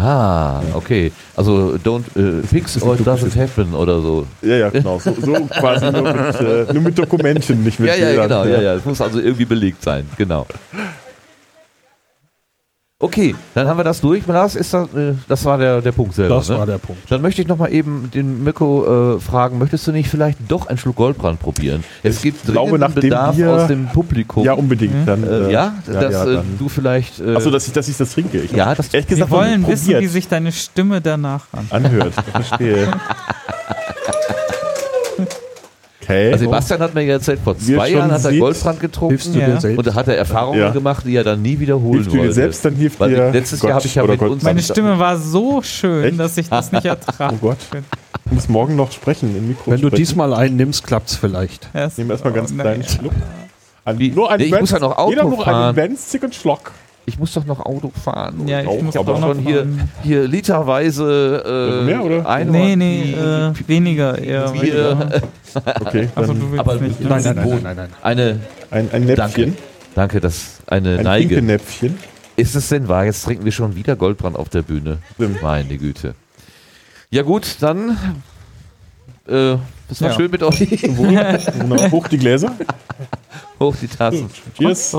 Ah, 0.00 0.62
okay. 0.74 1.10
Also 1.36 1.76
don't 1.84 2.04
äh, 2.16 2.46
fix 2.46 2.80
or 2.80 2.94
it 2.94 3.04
doesn't 3.04 3.34
happen 3.34 3.74
oder 3.74 4.00
so. 4.00 4.26
Ja, 4.42 4.54
ja, 4.56 4.68
genau. 4.70 5.00
So, 5.00 5.12
so 5.20 5.32
quasi 5.60 5.90
nur 5.90 6.02
mit, 6.02 6.40
äh, 6.40 6.72
nur 6.72 6.82
mit 6.84 6.96
Dokumenten, 6.96 7.64
nicht 7.64 7.80
mit 7.80 7.88
Ja, 7.88 7.96
ja, 7.96 8.06
Bildern. 8.10 8.28
genau, 8.28 8.44
ja, 8.44 8.62
ja. 8.62 8.74
Es 8.74 8.84
muss 8.84 9.00
also 9.00 9.18
irgendwie 9.18 9.44
belegt 9.44 9.82
sein, 9.82 10.08
genau. 10.16 10.46
Okay, 13.00 13.36
dann 13.54 13.68
haben 13.68 13.76
wir 13.78 13.84
das 13.84 14.00
durch. 14.00 14.26
Lars, 14.26 14.56
ist 14.56 14.74
das, 14.74 14.92
äh, 14.92 15.14
das 15.28 15.44
war 15.44 15.56
der, 15.56 15.80
der 15.80 15.92
Punkt 15.92 16.14
selber. 16.16 16.34
Das 16.34 16.48
ne? 16.48 16.58
war 16.58 16.66
der 16.66 16.78
Punkt. 16.78 17.08
Dann 17.08 17.22
möchte 17.22 17.40
ich 17.40 17.46
noch 17.46 17.56
mal 17.56 17.72
eben 17.72 18.10
den 18.12 18.42
Mirko 18.42 19.14
äh, 19.14 19.20
fragen, 19.20 19.56
möchtest 19.58 19.86
du 19.86 19.92
nicht 19.92 20.10
vielleicht 20.10 20.38
doch 20.48 20.66
einen 20.66 20.78
Schluck 20.78 20.96
Goldbrand 20.96 21.38
probieren? 21.38 21.84
Es 22.02 22.20
gibt 22.22 22.44
glaube, 22.44 22.76
dringenden 22.76 23.00
Bedarf 23.00 23.36
wir- 23.36 23.52
aus 23.52 23.68
dem 23.68 23.86
Publikum. 23.86 24.44
Ja, 24.44 24.54
unbedingt. 24.54 25.06
Dann, 25.06 25.22
äh, 25.22 25.26
äh, 25.46 25.52
ja, 25.52 25.74
dass 25.86 26.12
ja, 26.12 26.40
äh, 26.40 26.42
du 26.58 26.68
vielleicht 26.68 27.20
äh, 27.20 27.36
Achso, 27.36 27.52
dass 27.52 27.68
ich, 27.68 27.72
dass 27.72 27.86
ich 27.86 27.96
das 27.96 28.10
trinke. 28.14 28.40
Ich 28.40 28.50
Ja, 28.50 28.74
das- 28.74 28.92
ehrlich 28.92 29.08
Wir 29.08 29.16
gesagt 29.18 29.30
noch 29.30 29.38
wollen 29.38 29.64
wissen, 29.68 30.00
wie 30.00 30.06
sich 30.08 30.26
deine 30.26 30.50
Stimme 30.50 31.00
danach 31.00 31.46
an. 31.52 31.68
anhört. 31.70 32.14
Ich 32.16 32.32
verstehe. 32.32 32.88
Okay. 36.08 36.32
also 36.32 36.44
Sebastian 36.46 36.80
hat 36.80 36.94
mir 36.94 37.02
ja 37.02 37.12
erzählt, 37.14 37.38
vor 37.44 37.58
zwei 37.58 37.90
Jahren 37.90 38.10
hat 38.10 38.24
er 38.24 38.30
seht, 38.30 38.40
Goldbrand 38.40 38.80
getrunken 38.80 39.32
du 39.34 39.38
Ja. 39.40 39.58
und 39.76 39.86
da 39.86 39.94
hat 39.94 40.08
er 40.08 40.16
Erfahrungen 40.16 40.58
Ja. 40.60 40.70
gemacht, 40.70 41.04
die 41.06 41.14
er 41.14 41.24
dann 41.24 41.42
nie 41.42 41.58
wiederholen 41.60 41.92
hilft 41.96 42.06
du 42.08 42.12
dir 42.12 42.18
wollte. 42.20 42.32
selbst, 42.32 42.64
dann 42.64 42.74
hilft 42.76 42.98
Weil 42.98 43.10
dir 43.10 43.30
letztes 43.30 43.60
Gott 43.60 43.68
Jahr 43.68 43.76
habe 43.76 43.86
ich 43.86 43.94
ja 43.94 44.06
mit 44.06 44.18
Gott. 44.18 44.30
uns 44.30 44.42
Meine 44.42 44.62
Stimme 44.62 44.98
war 44.98 45.18
so 45.18 45.60
schön, 45.60 46.04
Echt? 46.04 46.18
dass 46.18 46.36
ich 46.38 46.48
das 46.48 46.72
nicht 46.72 46.84
ertrage. 46.86 47.34
Oh 47.34 47.38
Gott. 47.48 47.58
Ich 48.26 48.32
muss 48.32 48.48
morgen 48.48 48.74
noch 48.76 48.90
sprechen, 48.92 49.36
im 49.36 49.48
Mikro 49.48 49.70
Wenn 49.70 49.80
du 49.80 49.88
sprechen. 49.88 49.96
diesmal 49.96 50.32
einen 50.34 50.56
nimmst, 50.56 50.86
klappt's 50.86 51.14
vielleicht. 51.14 51.68
Ich 51.74 51.98
nehme 51.98 52.12
erstmal 52.12 52.32
ganz 52.32 52.52
Oh, 52.52 52.60
kleinen. 52.60 52.84
Schluck. 52.84 53.12
Nur 54.14 54.30
einen 54.30 54.38
Nee, 54.40 54.54
ich 54.54 54.60
muss 54.60 54.70
ja 54.70 54.78
noch 54.78 54.96
Auto 54.98 55.10
Jeder 55.10 55.24
nur 55.24 55.42
fahren. 55.44 55.76
einen 55.78 55.90
winzigen 55.90 56.32
Schluck. 56.32 56.72
Ich 57.08 57.18
muss 57.18 57.32
doch 57.32 57.46
noch 57.46 57.60
Auto 57.64 57.90
fahren. 58.04 58.46
Ja, 58.46 58.60
ich 58.60 58.66
Auch, 58.68 58.82
muss 58.82 58.94
aber 58.96 59.14
auch 59.14 59.20
noch 59.20 59.34
schon 59.34 59.38
hier, 59.46 59.66
hier 60.02 60.28
literweise 60.28 61.42
äh, 61.42 61.48
Also 61.72 61.82
mehr, 61.84 62.04
oder? 62.04 62.26
Einhorn- 62.28 62.50
Nee, 62.50 62.76
nee, 62.76 63.12
äh, 63.14 63.52
weniger 63.66 64.18
eher. 64.18 64.52
Hier, 64.52 65.22
Okay, 65.80 66.08
willst 66.14 66.58
aber 66.58 66.74
Nein, 66.74 66.94
nein, 67.00 67.22
nein, 67.22 67.34
nein, 67.34 67.60
nein, 67.62 67.76
nein. 67.76 67.88
eine, 68.02 68.40
ein, 68.70 68.90
ein 68.92 69.04
Näpfchen. 69.06 69.56
danke, 69.94 70.20
das 70.20 70.58
eine 70.66 70.98
Ein 70.98 71.04
Neige. 71.04 71.28
Pinkelnäpfchen. 71.28 71.98
Ist 72.36 72.54
es 72.54 72.68
denn 72.68 72.86
wahr? 72.88 73.06
Jetzt 73.06 73.24
trinken 73.24 73.46
wir 73.46 73.52
schon 73.52 73.74
wieder 73.74 73.96
Goldbrand 73.96 74.36
auf 74.36 74.50
der 74.50 74.60
Bühne. 74.62 74.98
Stimmt. 75.14 75.42
Meine 75.42 75.78
Güte. 75.78 76.14
Ja 77.10 77.22
gut, 77.22 77.56
dann 77.60 77.96
äh, 79.26 79.54
es 79.90 80.02
war 80.02 80.10
Ja. 80.10 80.14
schön 80.14 80.30
mit 80.30 80.42
euch. 80.42 80.58
Genau. 80.58 81.90
Hoch 81.90 82.06
die 82.08 82.18
Gläser. 82.18 82.54
Hoch 83.60 83.74
die 83.80 83.88
Tassen. 83.88 84.28
Cheers. 84.58 84.94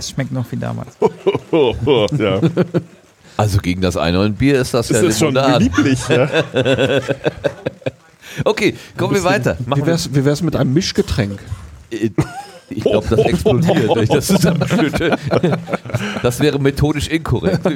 Es 0.00 0.08
schmeckt 0.10 0.32
noch 0.32 0.50
wie 0.50 0.56
damals. 0.56 0.96
Ja. 2.18 2.40
Also 3.36 3.58
gegen 3.58 3.80
das 3.80 3.96
Einhornbier 3.96 4.60
ist 4.60 4.72
das 4.72 4.88
Das 4.88 5.02
ja 5.02 5.08
ist 5.08 5.18
schon 5.18 5.34
lieblich. 5.58 5.98
Ja. 6.08 6.28
Okay, 8.44 8.76
kommen 8.96 9.14
wir 9.14 9.24
weiter. 9.24 9.56
Machen 9.66 9.82
Wie 9.82 9.86
wär's, 9.86 10.14
wie 10.14 10.24
wär's 10.24 10.40
mit 10.40 10.54
einem 10.54 10.72
Mischgetränk? 10.72 11.40
Ich 12.70 12.84
glaube, 12.84 13.06
das 13.08 13.18
explodiert. 13.20 13.88
wenn 13.94 14.02
ich 14.04 14.08
das 14.08 14.26
zusammenschütte. 14.28 15.16
Das 16.22 16.40
wäre 16.40 16.58
methodisch 16.58 17.08
inkorrekt. 17.08 17.66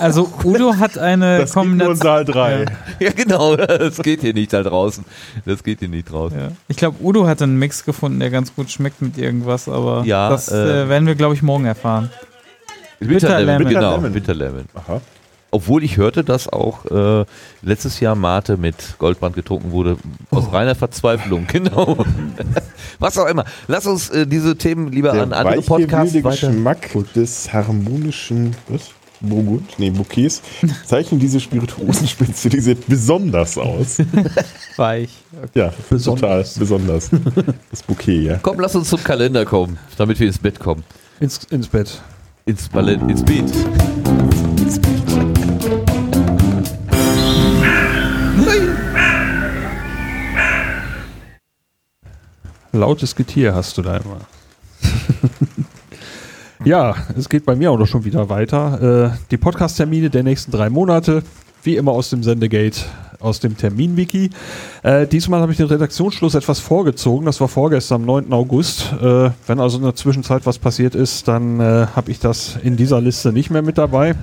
Also 0.00 0.28
Udo 0.42 0.76
hat 0.76 0.98
eine 0.98 1.40
Das 1.40 1.52
ging 1.54 1.76
nur 1.76 1.92
in 1.92 1.98
Kombination. 1.98 2.24
Saal 2.24 2.24
3. 2.24 2.66
Ja, 3.00 3.10
genau. 3.12 3.56
Das 3.56 3.98
geht 3.98 4.22
hier 4.22 4.32
nicht 4.34 4.52
da 4.52 4.62
draußen. 4.62 5.04
Das 5.44 5.62
geht 5.62 5.80
hier 5.80 5.88
nicht 5.88 6.10
draußen. 6.10 6.38
Ja. 6.38 6.48
Ich 6.68 6.76
glaube, 6.76 6.96
Udo 7.02 7.26
hat 7.26 7.42
einen 7.42 7.58
Mix 7.58 7.84
gefunden, 7.84 8.20
der 8.20 8.30
ganz 8.30 8.54
gut 8.54 8.70
schmeckt 8.70 9.02
mit 9.02 9.18
irgendwas, 9.18 9.68
aber 9.68 10.02
Ja, 10.04 10.30
das 10.30 10.48
äh, 10.50 10.84
äh, 10.84 10.88
werden 10.88 11.06
wir, 11.06 11.14
glaube 11.14 11.34
ich, 11.34 11.42
morgen 11.42 11.66
erfahren. 11.66 12.10
Winterlemon. 13.00 13.60
Winterlemon. 13.60 13.68
Genau, 13.68 14.02
Winterlemon. 14.02 14.14
Winterlemon. 14.14 14.64
Aha. 14.74 15.00
Obwohl 15.52 15.84
ich 15.84 15.96
hörte, 15.96 16.24
dass 16.24 16.48
auch 16.48 16.84
äh, 16.86 17.24
letztes 17.62 18.00
Jahr 18.00 18.14
Mate 18.14 18.56
mit 18.56 18.96
Goldbrand 18.98 19.36
getrunken 19.36 19.70
wurde. 19.70 19.96
Aus 20.30 20.52
reiner 20.52 20.74
Verzweiflung, 20.74 21.46
genau. 21.50 22.04
Was 22.98 23.16
auch 23.16 23.26
immer. 23.26 23.44
Lass 23.68 23.86
uns 23.86 24.10
äh, 24.10 24.26
diese 24.26 24.56
Themen 24.56 24.90
lieber 24.92 25.12
Der 25.12 25.22
an 25.22 25.32
andere 25.32 25.62
Podcasts 25.62 26.14
weiter. 26.22 26.48
Geschmack 26.48 26.90
des 27.14 27.52
harmonischen 27.52 28.54
was? 28.68 28.90
Burgund, 29.22 29.78
nee, 29.78 29.88
Bouquets 29.88 30.42
zeichnen 30.84 31.18
diese 31.18 31.40
Spirituosenspitze, 31.40 32.50
die 32.50 32.60
sieht 32.60 32.86
besonders 32.86 33.56
aus. 33.56 33.96
Weich. 34.76 35.08
Ja, 35.54 35.72
Besonders. 35.88 36.52
total 36.52 36.60
besonders. 36.60 37.10
Das 37.70 37.82
Bouquet, 37.82 38.20
ja. 38.24 38.38
Komm, 38.42 38.60
lass 38.60 38.76
uns 38.76 38.90
zum 38.90 39.02
Kalender 39.02 39.46
kommen, 39.46 39.78
damit 39.96 40.20
wir 40.20 40.26
ins 40.26 40.38
Bett 40.38 40.60
kommen. 40.60 40.84
Ins, 41.18 41.44
ins 41.44 41.68
Bett. 41.68 42.02
Ins, 42.44 42.68
Ballett, 42.68 43.00
ins 43.08 43.24
Beet. 43.24 43.50
Lautes 52.76 53.16
Getier 53.16 53.54
hast 53.54 53.76
du 53.78 53.82
da 53.82 53.96
immer. 53.96 54.20
ja, 56.64 56.94
es 57.16 57.28
geht 57.28 57.44
bei 57.44 57.56
mir 57.56 57.70
auch 57.70 57.78
noch 57.78 57.86
schon 57.86 58.04
wieder 58.04 58.28
weiter. 58.28 59.12
Äh, 59.12 59.18
die 59.30 59.36
Podcast-Termine 59.36 60.10
der 60.10 60.22
nächsten 60.22 60.50
drei 60.50 60.70
Monate, 60.70 61.22
wie 61.62 61.76
immer 61.76 61.92
aus 61.92 62.10
dem 62.10 62.22
Sendegate, 62.22 62.80
aus 63.18 63.40
dem 63.40 63.56
Termin-Wiki. 63.56 64.30
Äh, 64.82 65.06
diesmal 65.06 65.40
habe 65.40 65.52
ich 65.52 65.58
den 65.58 65.66
Redaktionsschluss 65.66 66.34
etwas 66.34 66.60
vorgezogen. 66.60 67.26
Das 67.26 67.40
war 67.40 67.48
vorgestern, 67.48 68.02
am 68.02 68.06
9. 68.06 68.32
August. 68.32 68.92
Äh, 69.00 69.30
wenn 69.46 69.60
also 69.60 69.78
in 69.78 69.84
der 69.84 69.94
Zwischenzeit 69.94 70.46
was 70.46 70.58
passiert 70.58 70.94
ist, 70.94 71.26
dann 71.28 71.60
äh, 71.60 71.86
habe 71.96 72.10
ich 72.10 72.20
das 72.20 72.58
in 72.62 72.76
dieser 72.76 73.00
Liste 73.00 73.32
nicht 73.32 73.50
mehr 73.50 73.62
mit 73.62 73.78
dabei. 73.78 74.14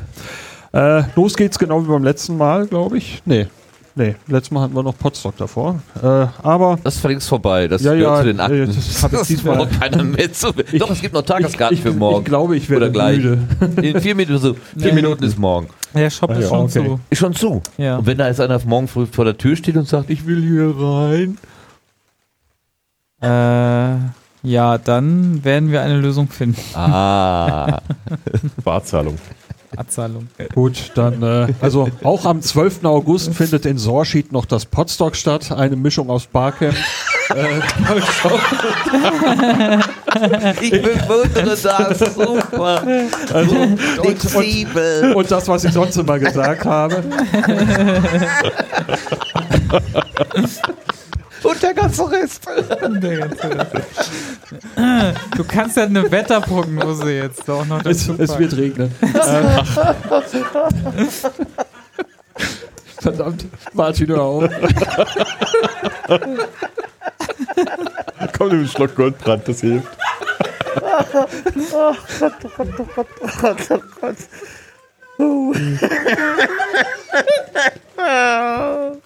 Äh, 0.73 1.03
los 1.15 1.35
geht's 1.35 1.59
genau 1.59 1.83
wie 1.83 1.87
beim 1.87 2.03
letzten 2.03 2.37
Mal, 2.37 2.67
glaube 2.67 2.97
ich. 2.97 3.21
Nee. 3.25 3.47
Nee, 3.95 4.15
letztes 4.27 4.49
Mal 4.51 4.61
hatten 4.61 4.75
wir 4.75 4.81
noch 4.81 4.97
Podstock 4.97 5.37
davor. 5.37 5.79
Äh, 6.01 6.07
aber 6.41 6.79
Das 6.83 6.95
ist 6.95 7.03
längst 7.03 7.27
vorbei. 7.29 7.67
Das 7.67 7.83
Ja, 7.83 7.93
gehört 7.93 8.09
ja, 8.15 8.19
zu 8.21 8.25
den 8.25 8.39
Akten. 8.39 8.65
das 8.75 9.03
hab 9.03 9.13
ich 9.13 9.21
diesmal- 9.27 9.57
braucht 9.57 9.79
keiner 9.79 10.03
mehr 10.03 10.33
zu. 10.33 10.51
Doch, 10.51 10.89
es 10.89 10.99
gibt 11.01 11.13
noch 11.13 11.21
Tageskarten 11.21 11.77
ich, 11.77 11.83
für 11.83 11.91
morgen. 11.93 12.19
Ich 12.21 12.25
glaube, 12.25 12.55
ich 12.57 12.69
werde 12.71 12.85
Oder 12.85 12.91
gleich. 12.93 13.17
müde. 13.17 13.37
In 13.83 14.01
vier 14.01 14.15
Minuten, 14.15 14.39
so, 14.39 14.55
vier 14.77 14.87
Ja. 14.89 14.93
Minuten 14.95 15.23
ist 15.23 15.37
morgen. 15.37 15.67
Der 15.93 16.09
Shop 16.09 16.31
Ah, 16.31 16.33
ist 16.33 16.41
ja, 16.41 16.47
schon 16.49 16.59
okay. 16.61 16.71
zu. 16.85 16.99
Ist 17.11 17.19
schon 17.19 17.33
zu. 17.35 17.61
Ja. 17.77 17.97
Und 17.97 18.07
wenn 18.07 18.17
da 18.17 18.27
jetzt 18.27 18.41
einer 18.41 18.59
morgen 18.65 18.87
früh 18.87 19.05
vor 19.05 19.25
der 19.25 19.37
Tür 19.37 19.55
steht 19.55 19.75
und 19.77 19.87
sagt, 19.87 20.09
ich 20.09 20.25
will 20.25 20.41
hier 20.41 20.73
rein. 20.75 21.37
Äh, 23.21 23.97
ja, 24.45 24.77
dann 24.79 25.43
werden 25.45 25.71
wir 25.71 25.81
eine 25.83 25.97
Lösung 25.99 26.27
finden. 26.29 26.59
Ah. 26.75 27.79
Barzahlung. 28.63 29.17
Abzahlung. 29.77 30.27
Gut, 30.53 30.91
dann, 30.95 31.21
äh, 31.23 31.47
also 31.61 31.89
auch 32.03 32.25
am 32.25 32.41
12. 32.41 32.85
August 32.85 33.33
findet 33.33 33.65
in 33.65 33.77
Sorschied 33.77 34.31
noch 34.31 34.45
das 34.45 34.65
Podstock 34.65 35.15
statt, 35.15 35.51
eine 35.51 35.75
Mischung 35.75 36.09
aus 36.09 36.27
Barcamp. 36.27 36.75
Ich 40.61 40.71
bewundere 40.71 41.45
das. 41.45 42.13
Super. 42.13 42.83
Also, 43.33 43.55
und, 43.55 43.71
und, 43.71 43.79
Flexibel. 43.79 45.13
und 45.15 45.31
das, 45.31 45.47
was 45.47 45.63
ich 45.63 45.73
sonst 45.73 45.97
immer 45.97 46.19
gesagt 46.19 46.65
habe. 46.65 47.03
Und 51.43 51.61
der 51.61 51.73
ganze 51.73 52.09
Rest. 52.09 52.47
Du 55.35 55.43
kannst 55.43 55.77
ja 55.77 55.83
eine 55.83 56.09
Wetterprognose 56.09 57.11
jetzt 57.11 57.49
auch 57.49 57.65
noch 57.65 57.85
Es, 57.85 58.07
es 58.07 58.37
wird 58.37 58.55
regnen. 58.55 58.93
Ähm, 59.01 59.11
Verdammt, 62.99 63.45
Martin, 63.73 64.07
hör 64.07 64.21
auf. 64.21 64.43
Komm, 68.37 68.47
nimm 68.49 68.59
einen 68.59 68.67
Schluck 68.67 68.95
Goldbrand, 68.95 69.47
das 69.47 69.59
hilft. 69.59 69.87
Meine 77.97 79.01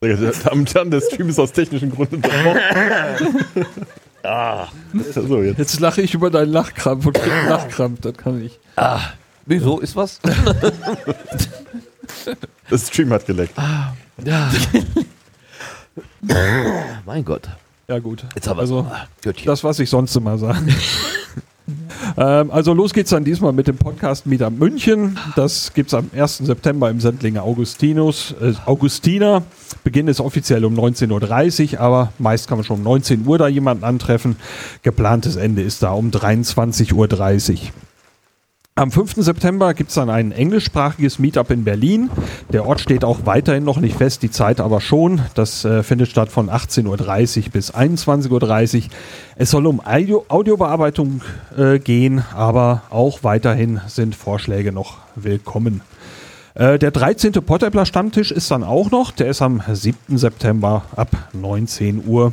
Damen 0.00 0.60
und 0.60 0.72
Herren, 0.74 0.92
der 0.92 1.00
Stream 1.00 1.28
ist 1.28 1.40
aus 1.40 1.50
technischen 1.50 1.90
Gründen 1.90 2.22
ah. 4.22 4.68
So, 5.12 5.42
jetzt. 5.42 5.58
Jetzt 5.58 5.80
lache 5.80 6.02
ich 6.02 6.14
über 6.14 6.30
deinen 6.30 6.52
Lachkrampf 6.52 7.06
und 7.06 7.14
krieg 7.14 7.32
Lachkrampf, 7.48 8.00
das 8.02 8.16
kann 8.16 8.40
ich. 8.40 8.60
Wieso? 9.46 9.80
Ist 9.80 9.96
was? 9.96 10.20
Das 12.70 12.88
Stream 12.88 13.12
hat 13.12 13.26
geleckt. 13.26 13.54
Ja. 14.24 14.50
mein 17.06 17.24
Gott. 17.24 17.48
Ja, 17.88 17.98
gut. 17.98 18.24
Jetzt 18.34 18.48
aber 18.48 18.60
Also, 18.60 18.86
Göttchen. 19.22 19.46
Das, 19.46 19.64
was 19.64 19.78
ich 19.78 19.90
sonst 19.90 20.14
immer 20.16 20.38
sage. 20.38 20.58
ähm, 22.16 22.50
also 22.50 22.72
los 22.72 22.92
geht's 22.92 23.10
dann 23.10 23.24
diesmal 23.24 23.52
mit 23.52 23.68
dem 23.68 23.76
Podcast 23.76 24.26
Meetup 24.26 24.52
München. 24.52 25.18
Das 25.36 25.72
gibt's 25.74 25.94
am 25.94 26.10
1. 26.14 26.38
September 26.38 26.90
im 26.90 27.00
Sendlinger 27.00 27.42
Augustinus, 27.42 28.34
äh, 28.40 28.54
Augustiner. 28.66 29.42
Beginn 29.88 30.06
ist 30.06 30.20
offiziell 30.20 30.66
um 30.66 30.78
19.30 30.78 31.72
Uhr, 31.72 31.80
aber 31.80 32.12
meist 32.18 32.46
kann 32.46 32.58
man 32.58 32.64
schon 32.66 32.76
um 32.76 32.82
19 32.82 33.26
Uhr 33.26 33.38
da 33.38 33.48
jemanden 33.48 33.84
antreffen. 33.84 34.36
Geplantes 34.82 35.36
Ende 35.36 35.62
ist 35.62 35.82
da 35.82 35.92
um 35.92 36.10
23.30 36.10 36.92
Uhr. 36.92 37.58
Am 38.74 38.90
5. 38.90 39.14
September 39.16 39.72
gibt 39.72 39.88
es 39.88 39.94
dann 39.94 40.10
ein 40.10 40.30
englischsprachiges 40.30 41.18
Meetup 41.18 41.50
in 41.50 41.64
Berlin. 41.64 42.10
Der 42.52 42.66
Ort 42.66 42.82
steht 42.82 43.02
auch 43.02 43.20
weiterhin 43.24 43.64
noch 43.64 43.78
nicht 43.80 43.96
fest, 43.96 44.22
die 44.22 44.30
Zeit 44.30 44.60
aber 44.60 44.82
schon. 44.82 45.22
Das 45.32 45.64
äh, 45.64 45.82
findet 45.82 46.08
statt 46.08 46.30
von 46.30 46.50
18.30 46.50 46.86
Uhr 47.46 47.50
bis 47.50 47.72
21.30 47.72 48.76
Uhr. 48.76 48.82
Es 49.36 49.50
soll 49.50 49.66
um 49.66 49.80
Audio 49.80 50.26
Audiobearbeitung 50.28 51.22
äh, 51.56 51.78
gehen, 51.78 52.22
aber 52.34 52.82
auch 52.90 53.20
weiterhin 53.22 53.80
sind 53.86 54.14
Vorschläge 54.14 54.70
noch 54.70 54.98
willkommen. 55.14 55.80
Äh, 56.58 56.76
der 56.76 56.90
13. 56.90 57.30
Potteppler 57.34 57.86
Stammtisch 57.86 58.32
ist 58.32 58.50
dann 58.50 58.64
auch 58.64 58.90
noch. 58.90 59.12
Der 59.12 59.28
ist 59.28 59.42
am 59.42 59.62
7. 59.72 60.18
September 60.18 60.82
ab 60.96 61.08
19 61.32 62.04
Uhr. 62.04 62.32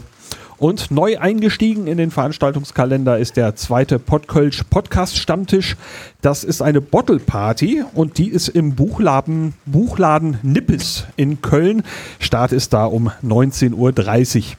Und 0.57 0.89
neu 0.89 1.19
eingestiegen 1.19 1.85
in 1.85 1.97
den 1.97 2.10
Veranstaltungskalender 2.10 3.19
ist 3.19 3.38
der 3.38 3.56
zweite 3.56 3.99
Podkölsch 3.99 4.64
Podcast 4.64 5.18
Stammtisch. 5.18 5.77
Das 6.22 6.43
ist 6.43 6.64
eine 6.64 6.81
Bottle 6.81 7.19
Party 7.19 7.84
und 7.93 8.18
die 8.18 8.30
ist 8.30 8.47
im 8.47 8.73
Buchladen, 8.73 9.54
Buchladen 9.68 10.39
Nippes 10.41 11.05
in 11.18 11.44
Köln. 11.44 11.84
Start 12.20 12.52
ist 12.52 12.73
da 12.73 12.86
um 12.86 13.12
19.30 13.23 13.73
Uhr. 13.76 14.55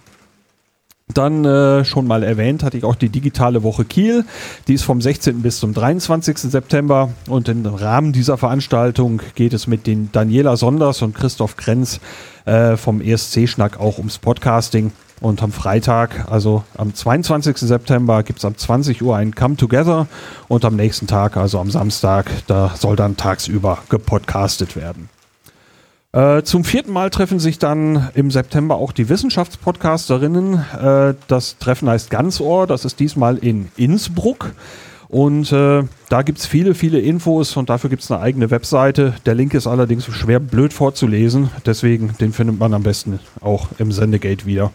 Dann 1.15 1.45
äh, 1.45 1.85
schon 1.85 2.07
mal 2.07 2.25
erwähnt 2.25 2.65
hatte 2.65 2.77
ich 2.77 2.85
auch 2.85 2.97
die 2.97 3.09
digitale 3.09 3.63
Woche 3.63 3.85
Kiel. 3.85 4.25
Die 4.67 4.75
ist 4.75 4.83
vom 4.83 5.01
16. 5.01 5.41
bis 5.41 5.61
zum 5.61 5.73
23. 5.73 6.37
September 6.37 7.11
und 7.29 7.49
im 7.49 7.65
Rahmen 7.65 8.13
dieser 8.13 8.37
Veranstaltung 8.37 9.23
geht 9.37 9.53
es 9.53 9.69
mit 9.69 9.87
den 9.87 10.11
Daniela 10.11 10.57
Sonders 10.57 11.03
und 11.03 11.15
Christoph 11.15 11.57
Krenz 11.57 12.01
äh, 12.45 12.77
vom 12.77 13.01
ESC-Schnack 13.01 13.79
auch 13.79 13.99
ums 13.99 14.19
Podcasting. 14.19 14.91
Und 15.21 15.43
am 15.43 15.53
Freitag, 15.53 16.31
also 16.31 16.65
am 16.77 16.93
22. 16.93 17.57
September, 17.57 18.23
gibt 18.23 18.41
es 18.41 18.45
ab 18.45 18.59
20 18.59 19.01
Uhr 19.01 19.17
ein 19.17 19.35
Come 19.35 19.57
Together 19.57 20.09
und 20.49 20.65
am 20.65 20.77
nächsten 20.77 21.07
Tag, 21.07 21.39
also 21.39 21.59
am 21.61 21.71
Samstag, 21.71 22.31
da 22.49 22.75
soll 22.77 22.97
dann 22.97 23.17
tagsüber 23.17 23.79
gepodcastet 23.89 24.77
werden. 24.77 25.09
Äh, 26.17 26.45
zum 26.45 26.65
vierten 26.65 26.93
Mal 26.93 27.11
treffen 27.11 27.39
sich 27.39 27.59
dann 27.59 28.09
im 28.15 28.31
September 28.31 28.77
auch 28.77 28.93
die 28.93 29.11
Wissenschaftspodcasterinnen. 29.11 30.55
Äh, 30.55 31.15
das 31.29 31.59
Treffen 31.59 31.91
heißt 31.91 32.09
Ganzohr, 32.09 32.67
das 32.67 32.87
ist 32.87 33.01
diesmal 33.01 33.37
in 33.37 33.69
Innsbruck. 33.77 34.53
Und 35.09 35.53
äh, 35.53 35.83
da 36.09 36.23
gibt 36.23 36.39
es 36.39 36.47
viele, 36.47 36.75
viele 36.75 37.01
Infos 37.01 37.55
und 37.59 37.69
dafür 37.69 37.91
gibt 37.91 38.03
es 38.03 38.11
eine 38.11 38.23
eigene 38.23 38.51
Webseite. 38.51 39.13
Der 39.27 39.35
Link 39.35 39.53
ist 39.53 39.67
allerdings 39.67 40.07
schwer 40.07 40.41
blöd 40.41 40.73
vorzulesen, 40.73 41.51
deswegen 41.67 42.15
den 42.19 42.33
findet 42.33 42.59
man 42.59 42.73
am 42.73 42.83
besten 42.83 43.21
auch 43.43 43.69
im 43.79 43.93
Sendegate 43.93 44.47
wieder. 44.47 44.73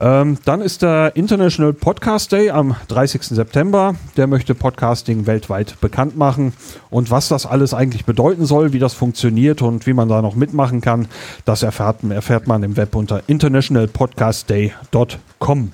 Ähm, 0.00 0.38
dann 0.44 0.60
ist 0.60 0.82
der 0.82 1.16
International 1.16 1.72
Podcast 1.72 2.30
Day 2.30 2.50
am 2.50 2.76
30. 2.86 3.20
September. 3.22 3.96
Der 4.16 4.28
möchte 4.28 4.54
Podcasting 4.54 5.26
weltweit 5.26 5.80
bekannt 5.80 6.16
machen. 6.16 6.52
Und 6.88 7.10
was 7.10 7.26
das 7.26 7.46
alles 7.46 7.74
eigentlich 7.74 8.04
bedeuten 8.04 8.46
soll, 8.46 8.72
wie 8.72 8.78
das 8.78 8.94
funktioniert 8.94 9.60
und 9.60 9.88
wie 9.88 9.94
man 9.94 10.08
da 10.08 10.22
noch 10.22 10.36
mitmachen 10.36 10.80
kann, 10.80 11.08
das 11.44 11.64
erfährt, 11.64 12.04
erfährt 12.04 12.46
man 12.46 12.62
im 12.62 12.76
Web 12.76 12.94
unter 12.94 13.24
internationalpodcastday.com. 13.26 15.72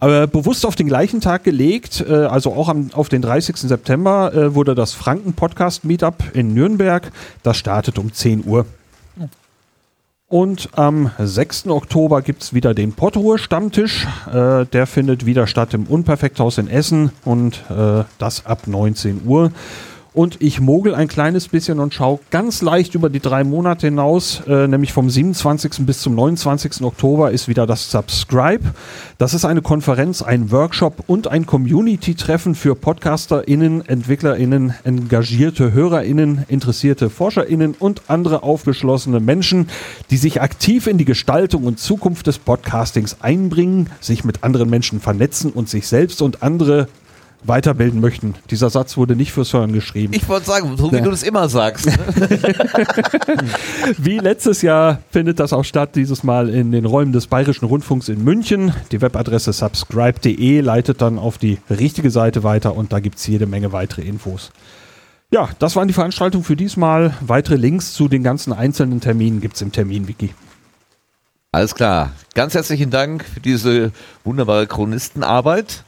Aber 0.00 0.26
bewusst 0.26 0.66
auf 0.66 0.74
den 0.74 0.88
gleichen 0.88 1.20
Tag 1.20 1.44
gelegt, 1.44 2.04
äh, 2.06 2.12
also 2.12 2.52
auch 2.52 2.68
am, 2.68 2.90
auf 2.92 3.08
den 3.08 3.22
30. 3.22 3.56
September, 3.56 4.34
äh, 4.34 4.54
wurde 4.56 4.74
das 4.74 4.94
Franken 4.94 5.34
Podcast 5.34 5.84
Meetup 5.84 6.34
in 6.34 6.52
Nürnberg. 6.52 7.12
Das 7.44 7.56
startet 7.56 8.00
um 8.00 8.12
10 8.12 8.44
Uhr. 8.44 8.66
Und 10.26 10.70
am 10.72 11.10
6. 11.18 11.68
Oktober 11.68 12.22
gibt 12.22 12.42
es 12.42 12.54
wieder 12.54 12.72
den 12.72 12.94
Pottruhe 12.94 13.36
Stammtisch. 13.38 14.06
Äh, 14.32 14.64
der 14.64 14.86
findet 14.86 15.26
wieder 15.26 15.46
statt 15.46 15.74
im 15.74 15.84
Unperfekthaus 15.84 16.56
in 16.56 16.66
Essen 16.66 17.12
und 17.24 17.62
äh, 17.70 18.04
das 18.18 18.46
ab 18.46 18.66
19 18.66 19.22
Uhr. 19.26 19.52
Und 20.14 20.40
ich 20.40 20.60
mogel 20.60 20.94
ein 20.94 21.08
kleines 21.08 21.48
bisschen 21.48 21.80
und 21.80 21.92
schaue 21.92 22.20
ganz 22.30 22.62
leicht 22.62 22.94
über 22.94 23.10
die 23.10 23.18
drei 23.18 23.42
Monate 23.42 23.88
hinaus, 23.88 24.42
äh, 24.46 24.68
nämlich 24.68 24.92
vom 24.92 25.10
27. 25.10 25.84
bis 25.84 26.02
zum 26.02 26.14
29. 26.14 26.82
Oktober 26.84 27.32
ist 27.32 27.48
wieder 27.48 27.66
das 27.66 27.90
Subscribe. 27.90 28.62
Das 29.18 29.34
ist 29.34 29.44
eine 29.44 29.60
Konferenz, 29.60 30.22
ein 30.22 30.52
Workshop 30.52 31.02
und 31.08 31.26
ein 31.26 31.46
Community-Treffen 31.46 32.54
für 32.54 32.76
PodcasterInnen, 32.76 33.88
EntwicklerInnen, 33.88 34.74
engagierte 34.84 35.72
HörerInnen, 35.72 36.44
interessierte 36.46 37.10
ForscherInnen 37.10 37.74
und 37.76 38.02
andere 38.06 38.44
aufgeschlossene 38.44 39.18
Menschen, 39.18 39.68
die 40.10 40.16
sich 40.16 40.40
aktiv 40.40 40.86
in 40.86 40.96
die 40.96 41.04
Gestaltung 41.04 41.64
und 41.64 41.80
Zukunft 41.80 42.28
des 42.28 42.38
Podcastings 42.38 43.16
einbringen, 43.20 43.90
sich 44.00 44.22
mit 44.22 44.44
anderen 44.44 44.70
Menschen 44.70 45.00
vernetzen 45.00 45.50
und 45.50 45.68
sich 45.68 45.88
selbst 45.88 46.22
und 46.22 46.44
andere 46.44 46.86
weiterbilden 47.44 48.00
möchten. 48.00 48.34
Dieser 48.50 48.70
Satz 48.70 48.96
wurde 48.96 49.16
nicht 49.16 49.32
fürs 49.32 49.52
Hören 49.52 49.72
geschrieben. 49.72 50.14
Ich 50.14 50.28
wollte 50.28 50.46
sagen, 50.46 50.76
so 50.76 50.90
wie 50.90 50.96
Ja. 50.96 51.02
du 51.02 51.10
das 51.10 51.22
immer 51.22 51.48
sagst. 51.48 51.86
ne? 51.86 51.94
Wie 53.98 54.18
letztes 54.18 54.62
Jahr 54.62 55.00
findet 55.10 55.40
das 55.40 55.52
auch 55.52 55.64
statt, 55.64 55.90
dieses 55.94 56.22
Mal 56.24 56.48
in 56.48 56.72
den 56.72 56.84
Räumen 56.84 57.12
des 57.12 57.26
Bayerischen 57.26 57.66
Rundfunks 57.66 58.08
in 58.08 58.22
München. 58.24 58.72
Die 58.92 59.00
Webadresse 59.00 59.52
subscribe.de 59.52 60.60
leitet 60.60 61.02
dann 61.02 61.18
auf 61.18 61.38
die 61.38 61.58
richtige 61.70 62.10
Seite 62.10 62.42
weiter 62.42 62.74
und 62.76 62.92
da 62.92 63.00
gibt 63.00 63.18
es 63.18 63.26
jede 63.26 63.46
Menge 63.46 63.72
weitere 63.72 64.02
Infos. 64.02 64.50
Ja, 65.30 65.48
das 65.58 65.74
waren 65.76 65.88
die 65.88 65.94
Veranstaltungen 65.94 66.44
für 66.44 66.56
diesmal. 66.56 67.14
Weitere 67.20 67.56
Links 67.56 67.92
zu 67.92 68.08
den 68.08 68.22
ganzen 68.22 68.52
einzelnen 68.52 69.00
Terminen 69.00 69.40
gibt 69.40 69.56
es 69.56 69.62
im 69.62 69.72
Terminwiki. 69.72 70.34
Alles 71.52 71.74
klar. 71.74 72.12
Ganz 72.34 72.54
herzlichen 72.54 72.90
Dank 72.90 73.24
für 73.24 73.40
diese 73.40 73.92
wunderbare 74.24 74.66
Chronistenarbeit. 74.66 75.84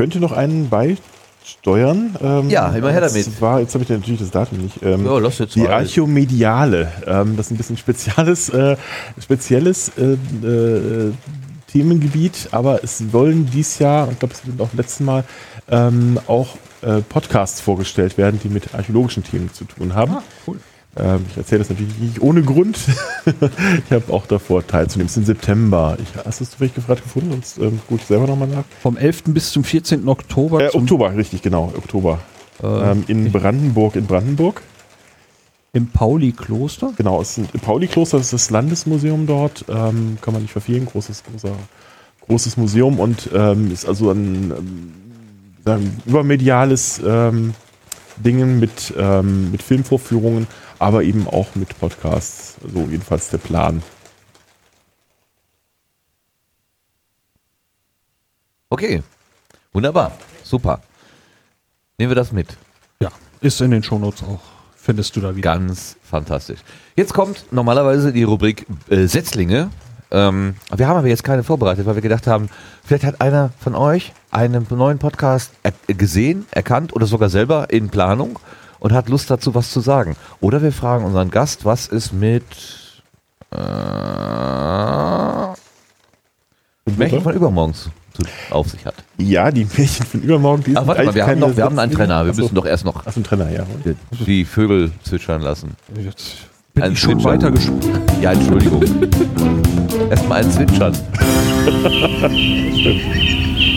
Könnte 0.00 0.18
noch 0.18 0.32
einen 0.32 0.70
beisteuern. 0.70 2.16
Ähm, 2.22 2.48
Ja, 2.48 2.70
immer 2.70 2.90
her 2.90 3.02
damit. 3.02 3.26
Das 3.26 3.38
war, 3.42 3.60
jetzt 3.60 3.74
habe 3.74 3.84
ich 3.84 3.90
natürlich 3.90 4.20
das 4.20 4.30
Datum 4.30 4.56
nicht. 4.56 4.82
Ähm, 4.82 5.04
Ja, 5.04 5.18
lass 5.18 5.40
jetzt 5.40 5.54
die 5.56 5.60
mal. 5.60 5.72
Archomediale. 5.72 6.90
Ähm, 7.06 7.36
das 7.36 7.48
ist 7.48 7.52
ein 7.52 7.56
bisschen 7.58 7.76
spezielles, 7.76 8.48
äh, 8.48 8.78
spezielles 9.22 9.92
äh, 9.98 10.12
äh, 10.46 11.12
Themengebiet, 11.70 12.48
aber 12.50 12.82
es 12.82 12.96
sollen 12.96 13.50
dies 13.52 13.78
Jahr, 13.78 14.10
ich 14.10 14.18
glaube, 14.18 14.32
es 14.32 14.46
wird 14.46 14.58
auch 14.62 14.72
letzten 14.72 15.04
Mal, 15.04 15.24
ähm, 15.70 16.18
auch 16.26 16.56
äh, 16.80 17.02
Podcasts 17.02 17.60
vorgestellt 17.60 18.16
werden, 18.16 18.40
die 18.42 18.48
mit 18.48 18.74
archäologischen 18.74 19.22
Themen 19.22 19.52
zu 19.52 19.66
tun 19.66 19.94
haben. 19.94 20.16
Ähm, 20.96 21.24
ich 21.30 21.36
erzähle 21.36 21.60
das 21.60 21.70
natürlich 21.70 21.98
nicht 21.98 22.20
ohne 22.20 22.42
Grund. 22.42 22.78
ich 23.26 23.92
habe 23.92 24.12
auch 24.12 24.26
davor 24.26 24.66
teilzunehmen. 24.66 25.06
Es 25.06 25.12
ist 25.12 25.18
im 25.18 25.24
September. 25.24 25.96
Ich, 26.02 26.24
hast 26.24 26.40
du 26.40 26.44
es 26.44 26.50
zufällig 26.50 26.74
gefragt 26.74 27.02
gefunden? 27.02 27.30
Sonst 27.30 27.58
ähm, 27.58 27.80
gucke 27.88 28.00
ich 28.00 28.06
selber 28.06 28.26
nochmal 28.26 28.48
nach. 28.48 28.64
Vom 28.80 28.96
11. 28.96 29.24
bis 29.26 29.52
zum 29.52 29.62
14. 29.62 30.08
Oktober. 30.08 30.62
Äh, 30.62 30.76
Oktober, 30.76 31.14
richtig, 31.14 31.42
genau. 31.42 31.72
Oktober. 31.76 32.18
ähm, 32.62 33.04
in 33.06 33.30
Brandenburg, 33.30 33.96
in 33.96 34.06
Brandenburg. 34.06 34.62
Im 35.72 35.86
Pauli-Kloster. 35.86 36.92
Genau, 36.96 37.20
es 37.22 37.38
ist 37.38 37.54
ein 37.54 37.60
Pauli-Kloster, 37.60 38.18
das 38.18 38.26
ist 38.26 38.32
das 38.32 38.50
Landesmuseum 38.50 39.28
dort. 39.28 39.64
Ähm, 39.68 40.18
kann 40.20 40.34
man 40.34 40.42
nicht 40.42 40.50
verfehlen, 40.50 40.84
großes, 40.86 41.22
großer, 41.30 41.54
großes 42.26 42.56
Museum 42.56 42.98
und 42.98 43.30
ähm, 43.32 43.70
ist 43.70 43.86
also 43.86 44.10
ein 44.10 44.50
ähm, 44.50 44.92
sagen, 45.64 46.02
übermediales 46.06 47.00
ähm, 47.06 47.54
Dingen 48.22 48.60
mit, 48.60 48.92
ähm, 48.96 49.50
mit 49.50 49.62
Filmvorführungen, 49.62 50.46
aber 50.78 51.02
eben 51.02 51.26
auch 51.26 51.54
mit 51.54 51.78
Podcasts. 51.78 52.56
So 52.72 52.86
jedenfalls 52.90 53.30
der 53.30 53.38
Plan. 53.38 53.82
Okay. 58.68 59.02
Wunderbar. 59.72 60.12
Super. 60.44 60.80
Nehmen 61.98 62.10
wir 62.10 62.16
das 62.16 62.32
mit. 62.32 62.56
Ja, 63.00 63.10
ist 63.40 63.60
in 63.60 63.70
den 63.70 63.82
Shownotes 63.82 64.22
auch. 64.22 64.40
Findest 64.76 65.14
du 65.16 65.20
da 65.20 65.36
wieder. 65.36 65.52
Ganz 65.52 65.96
fantastisch. 66.02 66.60
Jetzt 66.96 67.12
kommt 67.12 67.52
normalerweise 67.52 68.12
die 68.12 68.22
Rubrik 68.22 68.66
äh, 68.88 69.06
Setzlinge. 69.06 69.70
Ähm, 70.10 70.56
wir 70.74 70.88
haben 70.88 70.96
aber 70.96 71.08
jetzt 71.08 71.24
keine 71.24 71.44
vorbereitet, 71.44 71.86
weil 71.86 71.94
wir 71.94 72.02
gedacht 72.02 72.26
haben, 72.26 72.48
vielleicht 72.84 73.04
hat 73.04 73.20
einer 73.20 73.50
von 73.60 73.74
euch 73.74 74.12
einen 74.30 74.66
neuen 74.70 74.98
Podcast 74.98 75.52
er 75.62 75.72
gesehen, 75.94 76.46
erkannt 76.50 76.94
oder 76.94 77.06
sogar 77.06 77.28
selber 77.28 77.70
in 77.70 77.90
Planung 77.90 78.38
und 78.78 78.92
hat 78.92 79.08
Lust 79.08 79.30
dazu, 79.30 79.54
was 79.54 79.70
zu 79.70 79.80
sagen. 79.80 80.16
Oder 80.40 80.62
wir 80.62 80.72
fragen 80.72 81.04
unseren 81.04 81.30
Gast, 81.30 81.64
was 81.64 81.86
ist 81.86 82.12
mit 82.12 82.44
äh, 83.52 83.56
Märchen 86.96 87.22
von 87.22 87.34
übermorgen 87.34 87.74
zu, 87.74 87.90
zu, 88.14 88.22
auf 88.50 88.68
sich 88.68 88.84
hat. 88.84 88.94
Ja, 89.18 89.50
die 89.50 89.64
Märchen 89.64 90.06
von 90.06 90.22
übermorgen. 90.22 90.64
Die 90.64 90.76
Ach, 90.76 90.86
warte 90.86 91.04
mal, 91.04 91.14
wir 91.14 91.26
haben, 91.26 91.38
noch, 91.38 91.56
wir 91.56 91.64
haben 91.64 91.78
einen. 91.78 91.92
Trainer. 91.92 92.24
Wir 92.24 92.30
Achso. 92.30 92.42
müssen 92.42 92.54
doch 92.54 92.66
erst 92.66 92.84
noch 92.84 93.06
Achso, 93.06 93.20
ein 93.20 93.24
Trainer, 93.24 93.50
ja. 93.50 93.64
die 94.10 94.44
Vögel 94.44 94.90
zwitschern 95.02 95.42
lassen. 95.42 95.76
Jetzt 95.96 96.36
bin 96.74 96.84
Ein 96.84 96.92
ich 96.92 97.00
schon 97.00 97.22
weitergesprungen. 97.22 98.00
Ja, 98.20 98.32
Entschuldigung. 98.32 98.82
Erstmal 100.10 100.44
ein 100.44 100.50
Zwitschern. 100.50 100.96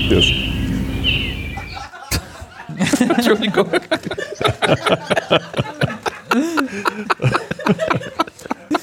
Yes. 0.10 0.26
Entschuldigung. 3.00 3.68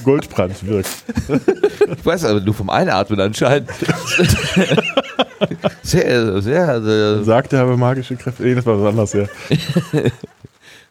Goldbrand 0.04 0.66
wirkt. 0.66 0.90
Ich 1.98 2.06
weiß 2.06 2.24
aber 2.24 2.40
nur 2.40 2.54
vom 2.54 2.70
Einatmen 2.70 3.20
anscheinend. 3.20 3.70
sehr, 5.82 6.40
sehr, 6.40 6.82
sehr. 6.82 7.24
Sagt 7.24 7.52
er 7.52 7.62
aber 7.62 7.76
magische 7.76 8.16
Kräfte. 8.16 8.42
Nee, 8.42 8.54
das 8.54 8.64
war 8.66 8.80
was 8.80 8.88
anderes, 8.88 9.12
ja. 9.12 9.26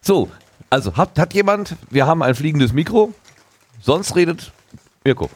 So, 0.00 0.28
also 0.70 0.96
hat, 0.96 1.18
hat 1.18 1.34
jemand, 1.34 1.76
wir 1.90 2.06
haben 2.06 2.22
ein 2.22 2.34
fliegendes 2.34 2.72
Mikro, 2.72 3.12
sonst 3.80 4.16
redet 4.16 4.52
Mirko. 5.04 5.28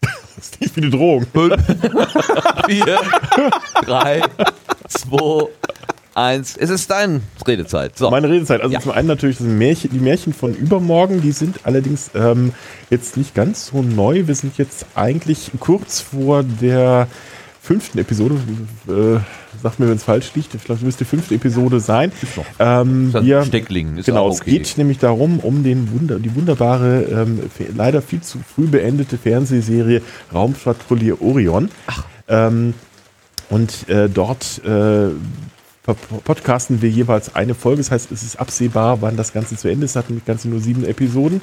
Das 0.00 0.46
ist 0.48 0.60
nicht 0.60 0.76
wie 0.76 0.82
eine 0.82 0.90
Drohung. 0.90 1.26
Vier, 2.66 3.00
drei, 3.84 4.22
zwei, 4.88 5.48
eins. 6.14 6.56
Es 6.56 6.70
ist 6.70 6.90
deine 6.90 7.20
Redezeit. 7.46 7.96
So. 7.96 8.10
Meine 8.10 8.28
Redezeit. 8.28 8.60
Also 8.60 8.72
Ja. 8.72 8.80
zum 8.80 8.92
einen 8.92 9.08
natürlich 9.08 9.40
Märchen, 9.40 9.90
die 9.92 10.00
Märchen 10.00 10.32
von 10.32 10.54
übermorgen, 10.54 11.20
die 11.22 11.32
sind 11.32 11.60
allerdings 11.64 12.10
ähm, 12.14 12.52
jetzt 12.90 13.16
nicht 13.16 13.34
ganz 13.34 13.66
so 13.66 13.82
neu. 13.82 14.26
Wir 14.26 14.34
sind 14.34 14.58
jetzt 14.58 14.86
eigentlich 14.94 15.50
kurz 15.60 16.00
vor 16.00 16.42
der 16.42 17.06
fünften 17.62 17.98
Episode. 17.98 18.36
Äh, 18.88 19.20
sagt 19.62 19.78
mir, 19.78 19.88
wenn 19.88 19.96
es 19.96 20.04
falsch 20.04 20.32
liegt. 20.34 20.54
Ich 20.54 20.64
glaube, 20.64 20.78
es 20.78 20.84
müsste 20.84 21.04
die 21.04 21.10
fünfte 21.10 21.34
Episode 21.34 21.80
sein. 21.80 22.10
Ähm, 22.58 23.08
Ist 23.08 23.16
ein 23.16 23.26
wir, 23.26 23.44
Steckling. 23.44 23.98
Ist 23.98 24.06
genau, 24.06 24.26
auch 24.26 24.32
es 24.32 24.40
okay. 24.40 24.52
geht 24.58 24.78
nämlich 24.78 24.98
darum, 24.98 25.38
um 25.40 25.62
den 25.62 25.92
Wunder, 25.92 26.18
die 26.18 26.34
wunderbare, 26.34 27.02
ähm, 27.02 27.40
leider 27.76 28.00
viel 28.00 28.22
zu 28.22 28.38
früh 28.38 28.66
beendete 28.66 29.18
Fernsehserie 29.18 30.00
Raumschwadronier 30.32 31.20
Orion. 31.20 31.68
Ähm, 32.28 32.74
und 33.50 33.88
äh, 33.88 34.08
dort 34.08 34.64
äh, 34.64 35.08
podcasten 35.94 36.82
wir 36.82 36.90
jeweils 36.90 37.34
eine 37.34 37.54
Folge. 37.54 37.78
Das 37.78 37.90
heißt, 37.90 38.12
es 38.12 38.22
ist 38.22 38.36
absehbar, 38.36 39.02
wann 39.02 39.16
das 39.16 39.32
Ganze 39.32 39.56
zu 39.56 39.68
Ende 39.68 39.84
ist. 39.84 39.92
Es 39.92 39.96
hat 39.96 40.08
nämlich 40.08 40.24
Ganze 40.24 40.48
nur 40.48 40.60
sieben 40.60 40.84
Episoden. 40.84 41.40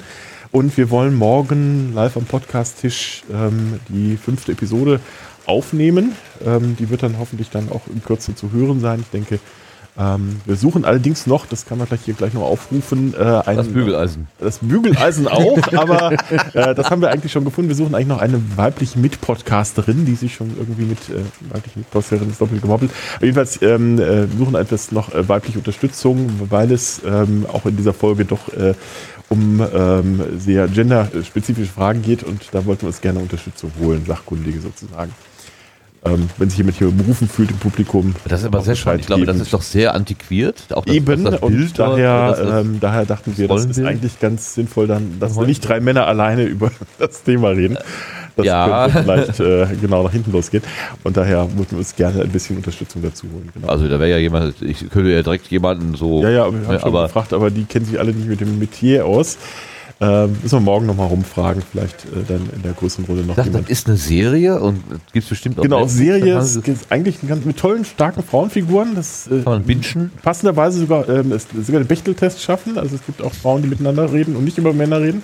Und 0.50 0.76
wir 0.76 0.90
wollen 0.90 1.14
morgen 1.14 1.92
live 1.94 2.16
am 2.16 2.24
Podcast-Tisch 2.24 3.24
ähm, 3.32 3.80
die 3.88 4.16
fünfte 4.16 4.52
Episode 4.52 5.00
aufnehmen. 5.46 6.16
Ähm, 6.44 6.76
die 6.78 6.90
wird 6.90 7.02
dann 7.02 7.18
hoffentlich 7.18 7.50
dann 7.50 7.70
auch 7.70 7.82
in 7.86 8.02
Kürze 8.02 8.34
zu 8.34 8.52
hören 8.52 8.80
sein. 8.80 9.00
Ich 9.00 9.10
denke, 9.10 9.40
Ähm, 9.96 10.40
wir 10.44 10.56
suchen 10.56 10.84
allerdings 10.84 11.26
noch, 11.26 11.46
das 11.46 11.66
kann 11.66 11.78
man 11.78 11.88
gleich 11.88 12.00
hier 12.04 12.14
gleich 12.14 12.32
noch 12.32 12.42
aufrufen, 12.42 13.14
äh, 13.18 13.22
ein, 13.22 13.56
Das 13.56 13.68
Bügeleisen. 13.68 14.28
das 14.38 14.58
Bügeleisen 14.58 15.26
auch, 15.26 15.58
aber 15.74 16.12
äh, 16.54 16.74
das 16.74 16.90
haben 16.90 17.00
wir 17.00 17.10
eigentlich 17.10 17.32
schon 17.32 17.44
gefunden. 17.44 17.68
Wir 17.68 17.76
suchen 17.76 17.94
eigentlich 17.94 18.08
noch 18.08 18.20
eine 18.20 18.40
weibliche 18.56 18.98
Mitpodcasterin, 18.98 20.04
die 20.04 20.14
sich 20.14 20.34
schon 20.34 20.56
irgendwie 20.56 20.84
mit 20.84 20.98
äh, 21.08 21.22
weibliche 21.52 21.80
Mitpodcasterin 21.80 22.30
ist 22.30 22.40
doppelt 22.40 22.62
gemoppelt. 22.62 22.92
Aber 23.16 23.24
jedenfalls 23.24 23.60
ähm, 23.62 23.98
äh, 23.98 24.30
wir 24.30 24.38
suchen 24.38 24.54
etwas 24.54 24.92
noch 24.92 25.12
äh, 25.14 25.28
weibliche 25.28 25.58
Unterstützung, 25.58 26.30
weil 26.48 26.70
es 26.70 27.00
ähm, 27.04 27.46
auch 27.52 27.66
in 27.66 27.76
dieser 27.76 27.92
Folge 27.92 28.24
doch 28.24 28.52
äh, 28.52 28.74
um 29.28 29.60
ähm, 29.74 30.22
sehr 30.38 30.68
genderspezifische 30.68 31.70
Fragen 31.70 32.02
geht 32.02 32.22
und 32.22 32.46
da 32.52 32.64
wollten 32.64 32.82
wir 32.82 32.88
uns 32.88 33.00
gerne 33.00 33.18
Unterstützung 33.18 33.70
holen, 33.80 34.04
Sachkundige 34.06 34.60
sozusagen. 34.60 35.12
Ähm, 36.04 36.28
wenn 36.38 36.48
sich 36.48 36.58
jemand 36.58 36.76
hier 36.76 36.90
berufen 36.92 37.28
fühlt 37.28 37.50
im 37.50 37.56
Publikum. 37.56 38.14
Das 38.28 38.40
ist 38.40 38.46
aber 38.46 38.60
sehr. 38.60 38.74
Bescheid 38.74 39.00
Ich 39.00 39.06
glaube, 39.06 39.26
das 39.26 39.38
ist 39.40 39.52
doch 39.52 39.62
sehr 39.62 39.94
antiquiert. 39.96 40.62
Das, 40.68 40.86
Eben, 40.86 41.24
das 41.24 41.40
und 41.40 41.52
Bild 41.56 41.76
dort, 41.76 41.98
daher, 41.98 42.30
das- 42.36 42.64
ähm, 42.64 42.78
daher 42.80 43.04
dachten 43.04 43.36
wir, 43.36 43.48
das 43.48 43.64
ist 43.64 43.80
eigentlich 43.80 44.20
ganz 44.20 44.54
sinnvoll, 44.54 44.86
dann, 44.86 45.18
dass 45.18 45.36
nicht 45.36 45.60
drei 45.68 45.80
Männer 45.80 46.06
alleine 46.06 46.44
über 46.44 46.70
das 47.00 47.24
Thema 47.24 47.48
reden. 47.48 47.78
Das 48.36 48.46
Ja. 48.46 48.88
könnte 48.88 49.02
vielleicht 49.02 49.40
äh, 49.40 49.66
genau 49.80 50.04
nach 50.04 50.12
hinten 50.12 50.30
losgehen. 50.30 50.62
Und 51.02 51.16
daher 51.16 51.48
wollten 51.56 51.72
wir 51.72 51.78
uns 51.78 51.96
gerne 51.96 52.22
ein 52.22 52.28
bisschen 52.30 52.56
Unterstützung 52.58 53.02
dazu 53.02 53.26
holen. 53.32 53.48
Genau. 53.52 53.66
also 53.66 53.88
da 53.88 53.98
wäre 53.98 54.10
ja 54.10 54.18
jemand, 54.18 54.62
ich 54.62 54.88
könnte 54.90 55.10
ja 55.10 55.22
direkt 55.22 55.48
jemanden 55.48 55.96
so. 55.96 56.22
ja, 56.22 56.30
ja, 56.30 56.44
aber 56.44 56.52
wir 56.60 56.66
haben 56.68 56.74
ne, 56.74 56.80
schon 56.80 56.88
aber 56.90 57.06
gefragt, 57.08 57.32
aber 57.32 57.50
die 57.50 57.64
kennen 57.64 57.86
sich 57.86 57.98
alle 57.98 58.12
nicht 58.12 58.28
mit 58.28 58.40
dem 58.40 58.60
Metier 58.60 59.04
aus. 59.04 59.36
Ähm, 60.00 60.36
müssen 60.42 60.56
wir 60.56 60.60
morgen 60.60 60.86
nochmal 60.86 61.08
rumfragen, 61.08 61.60
vielleicht 61.60 62.04
äh, 62.04 62.22
dann 62.28 62.48
in 62.54 62.62
der 62.62 62.72
größeren 62.72 63.04
Runde 63.06 63.22
noch 63.22 63.36
ich 63.36 63.44
dachte, 63.44 63.62
das 63.62 63.68
ist 63.68 63.88
eine 63.88 63.96
Serie 63.96 64.60
und 64.60 64.80
gibt 65.12 65.24
es 65.24 65.28
bestimmt 65.28 65.58
auch. 65.58 65.64
Genau, 65.64 65.80
Netflix, 65.80 65.98
Serie 65.98 66.38
ist, 66.38 66.68
ist 66.68 66.92
eigentlich 66.92 67.16
ganz, 67.26 67.44
mit 67.44 67.56
tollen, 67.56 67.84
starken 67.84 68.22
Frauenfiguren. 68.22 68.94
Das 68.94 69.26
äh, 69.26 69.42
Kann 69.42 69.54
man 69.54 69.64
bingen? 69.64 70.12
passenderweise 70.22 70.78
sogar, 70.78 71.08
ähm, 71.08 71.32
es, 71.32 71.48
sogar 71.64 71.80
den 71.80 71.88
Bechteltest 71.88 72.40
schaffen. 72.40 72.78
Also 72.78 72.94
es 72.94 73.04
gibt 73.06 73.22
auch 73.22 73.34
Frauen, 73.34 73.62
die 73.62 73.68
miteinander 73.68 74.12
reden 74.12 74.36
und 74.36 74.44
nicht 74.44 74.56
über 74.56 74.72
Männer 74.72 75.00
reden. 75.00 75.22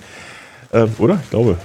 Ähm, 0.73 0.89
oder? 0.99 1.19
Ich 1.23 1.29
glaube. 1.29 1.57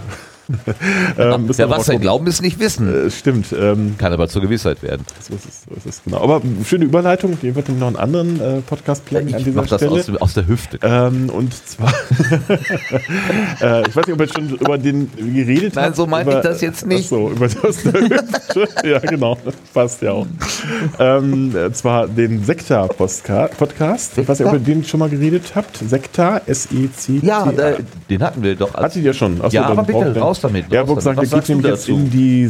ähm, 1.18 1.48
wir 1.48 1.54
Ja, 1.54 1.70
was 1.70 1.86
sein. 1.86 2.00
Glauben 2.00 2.26
ist 2.26 2.42
nicht 2.42 2.58
wissen. 2.58 3.06
Äh, 3.06 3.10
stimmt. 3.10 3.46
Ähm, 3.58 3.94
Kann 3.98 4.12
aber 4.12 4.28
zur 4.28 4.42
Gewissheit 4.42 4.82
werden. 4.82 5.04
so 5.20 5.34
ist 5.34 5.44
es, 5.46 5.62
so 5.68 5.74
ist 5.76 5.86
es, 5.86 6.02
genau. 6.04 6.22
Aber 6.22 6.40
schöne 6.64 6.84
Überleitung. 6.84 7.38
Die 7.42 7.54
wird 7.54 7.68
noch 7.68 7.86
einen 7.86 7.96
anderen 7.96 8.40
äh, 8.40 8.60
Podcast 8.60 9.04
planen 9.04 9.32
an 9.34 9.38
Ich 9.40 9.44
dieser 9.44 9.60
mach 9.62 9.68
das 9.68 9.80
Stelle. 9.80 9.92
aus, 10.16 10.22
aus 10.22 10.34
der 10.34 10.46
Hüfte. 10.46 10.78
Ähm, 10.82 11.30
und 11.30 11.52
zwar, 11.54 11.92
äh, 13.60 13.88
ich 13.88 13.96
weiß 13.96 14.06
nicht, 14.06 14.12
ob 14.12 14.18
wir 14.18 14.28
schon 14.28 14.48
über 14.50 14.78
den 14.78 15.10
geredet 15.16 15.74
Nein, 15.74 15.86
haben. 15.86 15.94
so 15.94 16.06
meinte 16.06 16.32
ich 16.36 16.40
das 16.42 16.60
jetzt 16.60 16.86
nicht. 16.86 17.04
Ach 17.06 17.08
so, 17.10 17.30
über 17.30 17.48
das 17.48 17.82
der 17.82 17.92
Hüfte. 17.92 18.68
ja, 18.88 18.98
genau, 19.00 19.36
das 19.44 19.54
passt 19.72 20.02
ja 20.02 20.12
auch. 20.12 20.26
ähm, 20.98 21.54
äh, 21.56 21.72
zwar 21.72 22.06
den 22.08 22.42
Sekta-Podcast. 22.44 24.18
Ich 24.18 24.28
weiß 24.28 24.38
nicht, 24.40 24.48
ob 24.48 24.54
ihr 24.54 24.60
den 24.60 24.84
schon 24.84 25.00
mal 25.00 25.08
geredet 25.08 25.52
habt. 25.54 25.76
Sekta, 25.76 26.40
S-E-C. 26.46 27.20
Ja, 27.22 27.50
da, 27.52 27.72
den 28.08 28.22
hatten 28.22 28.42
wir 28.42 28.54
doch. 28.56 28.74
Hattet 28.74 29.02
ihr 29.04 29.14
schon? 29.14 29.40
Achso, 29.40 29.54
Ja, 29.54 29.66
aber 29.66 29.82
bitte, 29.84 30.14
wir- 30.14 30.22
raus 30.44 30.52
damit, 30.52 30.72
Ja, 30.72 30.82
raus 30.82 31.04
damit. 31.04 31.20
gesagt, 31.20 31.32
Was 31.32 31.46
geht 31.46 31.56
nämlich 31.56 31.70
jetzt 31.72 31.88
in 31.88 32.10
die, 32.10 32.48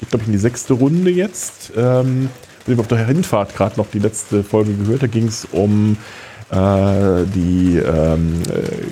geht 0.00 0.08
glaube 0.10 0.22
ich 0.22 0.26
in 0.28 0.32
die 0.32 0.38
sechste 0.38 0.74
Runde 0.74 1.10
jetzt. 1.10 1.72
Ähm, 1.76 2.28
ich 2.66 2.72
habe 2.72 2.80
auf 2.80 2.88
der 2.88 3.06
Hinfahrt 3.06 3.54
gerade 3.56 3.76
noch 3.76 3.86
die 3.92 3.98
letzte 4.00 4.42
Folge 4.42 4.72
gehört. 4.74 5.02
Da 5.02 5.06
ging 5.06 5.28
es 5.28 5.46
um 5.52 5.96
äh, 6.50 6.56
die, 7.34 7.76
ähm, 7.78 8.42
äh, 8.52 8.86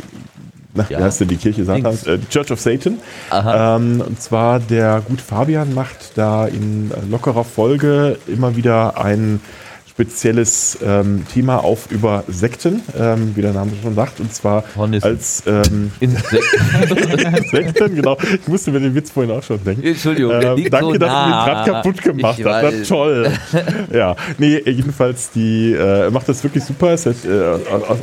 na, 0.75 0.87
Ja. 0.89 0.99
wie 0.99 1.03
heißt 1.05 1.21
denn 1.21 1.29
die 1.29 1.37
Kirche 1.37 1.65
Satans? 1.65 2.05
Äh, 2.07 2.19
Church 2.31 2.51
of 2.53 2.61
Satan. 2.61 2.99
Ähm, 3.33 4.01
und 4.05 4.21
zwar 4.21 4.59
der 4.61 5.03
gut 5.07 5.21
Fabian 5.21 5.73
macht 5.75 6.17
da 6.17 6.47
in 6.47 6.91
lockerer 7.11 7.45
Folge 7.45 8.19
immer 8.27 8.57
wieder 8.57 9.01
ein 9.01 9.41
spezielles 9.95 10.77
ähm, 10.85 11.25
Thema 11.33 11.59
auf 11.63 11.87
über 11.91 12.25
Sekten, 12.27 12.83
ähm, 12.99 13.31
wie 13.37 13.43
der 13.43 13.53
Name 13.53 13.71
schon 13.81 13.95
sagt, 13.95 14.19
und 14.19 14.35
zwar 14.35 14.65
Hornissen. 14.77 15.07
als 15.07 15.45
ähm, 15.47 15.93
Insekt- 16.01 16.43
Sekten, 17.51 17.95
genau. 17.95 18.17
Ich 18.21 18.49
musste 18.49 18.73
mir 18.73 18.81
den 18.81 18.95
Witz 18.97 19.11
vorhin 19.13 19.31
auch 19.33 19.43
schon 19.43 19.63
denken. 19.63 19.85
Entschuldigung, 19.87 20.33
Ähm, 20.33 20.67
danke, 20.69 20.87
so 20.87 20.99
dass 20.99 21.09
nah. 21.09 21.25
du 21.25 21.31
den 21.31 21.55
gerade 21.55 21.71
kaputt 21.71 22.03
gemacht 22.03 22.39
Ich 22.41 22.45
hast. 22.45 22.65
Na, 22.65 22.85
toll. 22.89 23.31
ja, 23.93 24.17
nee, 24.39 24.61
jedenfalls, 24.67 25.31
die 25.31 25.73
äh, 25.73 26.11
macht 26.11 26.29
das 26.29 26.43
wirklich 26.43 26.65
super. 26.65 26.93
Ist 26.95 27.07
halt, 27.07 27.25
äh, 27.25 27.55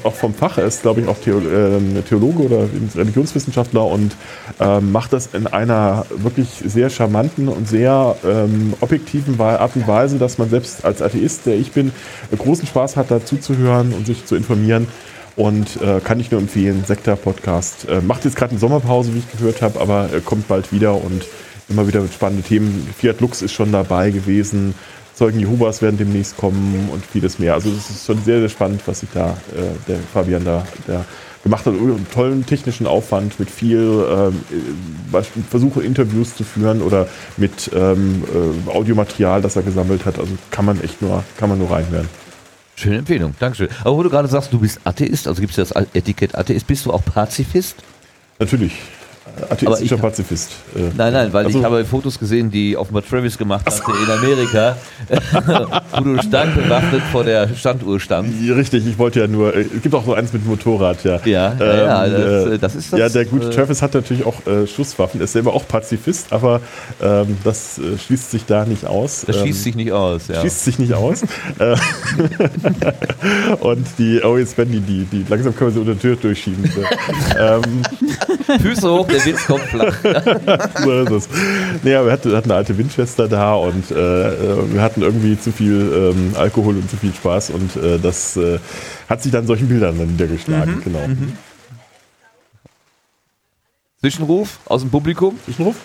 auch- 0.05 0.15
vom 0.15 0.33
Fach. 0.33 0.57
Er 0.57 0.65
ist, 0.67 0.81
glaube 0.83 1.01
ich, 1.01 1.07
auch 1.07 1.17
Theo 1.17 1.39
ähm, 1.39 2.01
Theologe 2.07 2.43
oder 2.43 2.67
Religionswissenschaftler 2.95 3.85
und 3.85 4.15
ähm, 4.59 4.91
macht 4.93 5.11
das 5.13 5.29
in 5.33 5.47
einer 5.47 6.05
wirklich 6.15 6.47
sehr 6.65 6.89
charmanten 6.89 7.47
und 7.49 7.67
sehr 7.67 8.15
ähm, 8.25 8.73
objektiven 8.79 9.39
Art 9.41 9.75
und 9.75 9.87
Weise, 9.87 10.17
dass 10.19 10.37
man 10.37 10.49
selbst 10.49 10.85
als 10.85 11.01
Atheist, 11.01 11.45
der 11.47 11.55
ich 11.55 11.71
bin, 11.71 11.80
äh, 11.89 12.35
großen 12.35 12.67
Spaß 12.67 12.97
hat, 12.97 13.11
dazu 13.11 13.37
zu 13.37 13.57
hören 13.57 13.93
und 13.93 14.05
sich 14.05 14.25
zu 14.25 14.35
informieren. 14.35 14.87
Und 15.35 15.81
äh, 15.81 16.01
kann 16.01 16.19
ich 16.19 16.29
nur 16.29 16.41
empfehlen, 16.41 16.83
Sektor-Podcast. 16.85 17.87
Äh, 17.87 18.01
macht 18.01 18.25
jetzt 18.25 18.35
gerade 18.35 18.51
eine 18.51 18.59
Sommerpause, 18.59 19.13
wie 19.13 19.19
ich 19.19 19.31
gehört 19.31 19.61
habe, 19.61 19.79
aber 19.79 20.09
äh, 20.13 20.19
kommt 20.19 20.47
bald 20.47 20.71
wieder 20.73 20.93
und 20.93 21.25
immer 21.69 21.87
wieder 21.87 22.01
mit 22.01 22.13
spannenden 22.13 22.45
Themen. 22.45 22.87
Fiat 22.97 23.21
Lux 23.21 23.41
ist 23.41 23.53
schon 23.53 23.71
dabei 23.71 24.11
gewesen. 24.11 24.75
Zeugen 25.13 25.39
Jehovas 25.39 25.81
werden 25.81 25.97
demnächst 25.97 26.37
kommen 26.37 26.89
und 26.91 27.05
vieles 27.05 27.39
mehr. 27.39 27.53
Also 27.53 27.69
das 27.69 27.89
ist 27.89 28.05
schon 28.05 28.21
sehr, 28.23 28.39
sehr 28.39 28.49
spannend, 28.49 28.81
was 28.85 29.01
sich 29.01 29.09
da 29.13 29.37
äh, 29.55 29.87
der 29.87 29.99
Fabian 30.13 30.43
da 30.43 30.65
der 30.87 31.05
gemacht 31.43 31.65
hat. 31.65 31.73
Einen 31.73 32.07
tollen 32.11 32.45
technischen 32.45 32.87
Aufwand 32.87 33.39
mit 33.39 33.49
viel 33.49 34.05
ähm, 34.09 34.41
äh, 35.13 35.21
Versuche, 35.49 35.81
Interviews 35.81 36.35
zu 36.35 36.43
führen 36.43 36.81
oder 36.81 37.07
mit 37.37 37.71
ähm, 37.73 38.23
äh, 38.67 38.69
Audiomaterial, 38.69 39.41
das 39.41 39.55
er 39.55 39.63
gesammelt 39.63 40.05
hat. 40.05 40.19
Also 40.19 40.33
kann 40.49 40.65
man 40.65 40.81
echt 40.81 41.01
nur, 41.01 41.23
kann 41.37 41.49
man 41.49 41.57
nur 41.57 41.71
reinhören. 41.71 42.09
Schöne 42.75 42.97
Empfehlung, 42.97 43.35
Dankeschön. 43.39 43.69
Aber 43.83 43.97
wo 43.97 44.03
du 44.03 44.09
gerade 44.09 44.27
sagst, 44.27 44.51
du 44.53 44.59
bist 44.59 44.79
Atheist, 44.83 45.27
also 45.27 45.39
gibt 45.41 45.55
es 45.55 45.69
das 45.69 45.85
Etikett 45.93 46.35
Atheist, 46.35 46.65
bist 46.67 46.85
du 46.85 46.91
auch 46.91 47.03
Pazifist? 47.03 47.75
Natürlich. 48.39 48.73
Atheistischer 49.49 49.95
ich- 49.95 50.01
Pazifist. 50.01 50.51
Äh, 50.75 50.79
Nein, 50.97 51.13
nein, 51.13 51.33
weil 51.33 51.45
Also- 51.45 51.57
ich 51.59 51.63
habe 51.65 51.83
Fotos 51.85 52.19
gesehen, 52.19 52.51
die 52.51 52.75
offenbar 52.77 53.03
Travis 53.03 53.37
gemacht 53.37 53.65
hatte 53.65 53.81
in 54.05 54.11
Amerika, 54.11 54.75
wo 55.97 56.03
du 56.03 56.21
stark 56.21 56.53
bewaffnet 56.55 57.01
vor 57.11 57.23
der 57.23 57.47
Standuhr 57.55 57.99
standst. 57.99 58.33
Ja, 58.41 58.55
Richtig, 58.55 58.85
ich 58.85 58.97
wollte 58.97 59.19
ja 59.21 59.27
nur, 59.27 59.55
äh, 59.55 59.61
es 59.75 59.81
gibt 59.81 59.95
auch 59.95 60.05
so 60.05 60.13
eins 60.13 60.31
mit 60.33 60.45
Motorrad, 60.45 61.03
ja. 61.03 61.19
Ja, 61.25 61.53
ja, 61.59 61.65
ja, 61.75 62.05
Ähm, 62.05 62.11
das, 62.11 62.21
äh, 62.21 62.53
äh, 62.55 62.57
das 62.59 62.75
ist 62.75 62.93
das. 62.93 62.99
Ja, 62.99 63.09
der 63.09 63.25
gute 63.25 63.47
äh, 63.47 63.51
Travis 63.51 63.81
hat 63.81 63.93
natürlich 63.93 64.25
auch 64.25 64.45
äh, 64.45 64.67
Schusswaffen, 64.67 65.21
ist 65.21 65.33
selber 65.33 65.53
auch 65.53 65.67
Pazifist, 65.67 66.31
aber 66.31 66.61
ähm, 67.01 67.37
das 67.43 67.77
äh, 67.79 67.97
schließt 67.97 68.31
sich 68.31 68.45
da 68.45 68.65
nicht 68.65 68.85
aus. 68.85 69.23
Das 69.25 69.37
Ähm, 69.37 69.47
schießt 69.47 69.63
sich 69.63 69.75
nicht 69.75 69.91
aus, 69.91 70.27
ja. 70.27 70.39
Schließt 70.41 70.63
sich 70.65 70.79
nicht 70.79 70.93
aus. 70.93 71.21
Und 73.61 73.87
die, 73.97 74.21
oh, 74.23 74.37
jetzt 74.37 74.57
werden 74.57 74.71
die, 74.73 74.79
die, 74.81 75.05
die, 75.05 75.25
langsam 75.29 75.55
können 75.55 75.69
wir 75.69 75.73
sie 75.73 75.79
unter 75.79 75.93
der 75.93 76.01
Tür 76.01 76.15
durchschieben. 76.15 76.69
So. 76.73 76.81
ähm, 77.39 77.61
Füße 78.61 78.89
hoch, 78.91 79.07
der 79.07 79.19
Witz 79.25 79.45
kommt 79.45 79.63
flach. 79.63 79.95
so 80.83 80.91
ist 81.03 81.11
es. 81.11 81.29
Aber 81.81 82.05
wir 82.05 82.11
hatten, 82.11 82.35
hatten 82.35 82.49
eine 82.51 82.57
alte 82.57 82.77
Windschwester 82.77 83.27
da 83.27 83.53
und 83.55 83.91
äh, 83.91 83.95
äh, 83.95 84.73
wir 84.73 84.81
hatten 84.81 85.01
irgendwie 85.01 85.39
zu 85.39 85.51
viel 85.51 86.13
ähm, 86.15 86.33
Alkohol 86.37 86.75
und 86.75 86.89
zu 86.89 86.97
viel 86.97 87.13
Spaß 87.13 87.51
und 87.51 87.75
äh, 87.77 87.99
das 87.99 88.37
äh, 88.37 88.59
hat 89.09 89.21
sich 89.21 89.31
dann 89.31 89.45
solchen 89.47 89.67
Bildern 89.67 89.97
dann 89.97 90.07
niedergeschlagen. 90.07 90.75
Mhm. 90.77 90.83
Genau. 90.83 90.99
Zwischenruf 93.99 94.59
aus 94.65 94.81
dem 94.81 94.89
Publikum? 94.89 95.37
Zwischenruf? 95.45 95.75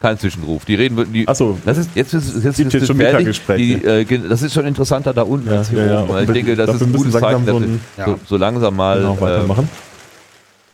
Kein 0.00 0.18
Zwischenruf. 0.18 0.64
Die 0.64 0.74
reden, 0.74 1.12
die, 1.12 1.28
Achso, 1.28 1.58
das 1.64 1.78
ist 1.78 1.90
jetzt 1.94 2.12
jetzt, 2.12 2.32
Gibt 2.42 2.56
jetzt 2.72 2.74
ist 2.74 2.86
schon 2.88 2.96
fertig. 2.96 3.18
Mittaggespräch, 3.18 3.58
Die, 3.58 3.84
äh, 3.84 4.28
Das 4.28 4.42
ist 4.42 4.52
schon 4.52 4.66
interessanter 4.66 5.12
da 5.14 5.22
unten 5.22 5.48
Ja, 5.50 5.58
als 5.58 5.70
hier 5.70 5.78
ja, 5.84 5.92
ja. 5.92 6.00
oben. 6.02 6.08
weil 6.10 6.22
Und 6.28 6.36
Ich 6.36 6.44
denke, 6.44 6.56
das 6.56 6.74
ist 6.74 6.82
ein 6.82 6.92
gutes 6.92 7.12
Zeichen, 7.12 7.46
so 7.46 7.52
dass 7.60 7.62
ein- 7.68 7.80
wir 7.96 8.04
so, 8.06 8.18
so 8.26 8.36
langsam 8.36 8.74
mal 8.74 8.98
genau, 8.98 9.14
äh, 9.16 9.20
weitermachen. 9.20 9.68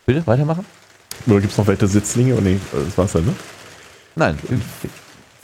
bitte 0.06 0.26
weitermachen. 0.26 0.64
Oder 1.26 1.40
gibt 1.40 1.52
es 1.52 1.58
noch 1.58 1.66
weitere 1.66 1.88
Sitzlinge? 1.88 2.34
Oh 2.36 2.40
nee, 2.40 2.58
das 2.72 2.96
war's 2.96 3.12
dann, 3.12 3.26
ne? 3.26 3.34
Nein. 4.14 4.38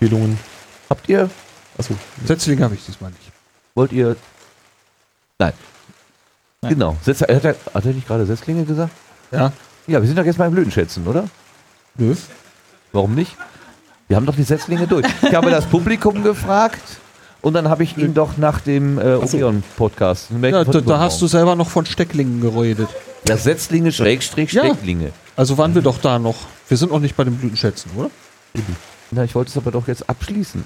Empfehlungen. 0.01 0.39
Habt 0.89 1.09
ihr 1.09 1.31
Achso, 1.79 1.95
Setzlinge 2.25 2.65
habe 2.65 2.75
ich 2.75 2.85
diesmal 2.85 3.11
nicht. 3.11 3.33
wollt 3.75 3.93
ihr 3.93 4.17
Nein. 5.39 5.53
Nein. 6.63 6.73
Genau. 6.73 6.97
Setz, 7.03 7.21
hat, 7.21 7.29
er, 7.45 7.57
hat 7.75 7.85
er 7.85 7.93
nicht 7.93 8.07
gerade 8.07 8.25
Setzlinge 8.27 8.65
gesagt? 8.65 8.93
Ja. 9.33 9.53
Ja, 9.87 10.01
wir 10.01 10.07
sind 10.07 10.17
doch 10.17 10.25
jetzt 10.25 10.39
beim 10.39 10.53
Blütenschätzen, 10.53 11.07
oder? 11.07 11.29
Nö. 11.97 12.15
Warum 12.93 13.15
nicht? 13.15 13.37
Wir 14.09 14.17
haben 14.17 14.27
doch 14.27 14.37
die 14.37 14.45
Setzlinge 14.45 14.87
durch. 14.87 15.07
Ich 15.23 15.35
habe 15.35 15.51
das 15.51 15.67
Publikum 15.67 16.23
gefragt 16.23 17.01
und 17.45 17.53
dann 17.55 17.69
habe 17.69 17.85
ich 17.85 17.97
ihn 17.97 18.15
doch 18.15 18.37
nach 18.37 18.61
dem 18.61 18.99
äh. 18.99 19.15
Odeon-Podcast. 19.15 20.29
Ja, 20.43 20.65
da, 20.65 20.81
da 20.81 20.99
hast 20.99 21.21
du 21.23 21.27
selber 21.27 21.55
noch 21.55 21.69
von 21.69 21.87
Stecklingen 21.87 22.41
geredet. 22.41 22.89
Das 23.25 23.45
Setzlinge 23.45 23.93
Schrägstrich 23.93 24.53
Ja. 24.53 24.65
Stecklinge. 24.65 25.13
Also 25.37 25.57
waren 25.59 25.75
wir 25.75 25.83
doch 25.83 25.99
da 25.99 26.19
noch. 26.19 26.37
Wir 26.69 26.77
sind 26.77 26.91
noch 26.93 27.01
nicht 27.01 27.17
bei 27.17 27.25
den 27.25 27.37
Blütenschätzen, 27.37 27.91
oder? 27.97 28.11
Na, 29.11 29.25
ich 29.25 29.35
wollte 29.35 29.51
es 29.51 29.57
aber 29.57 29.71
doch 29.71 29.87
jetzt 29.89 30.09
abschließen. 30.09 30.65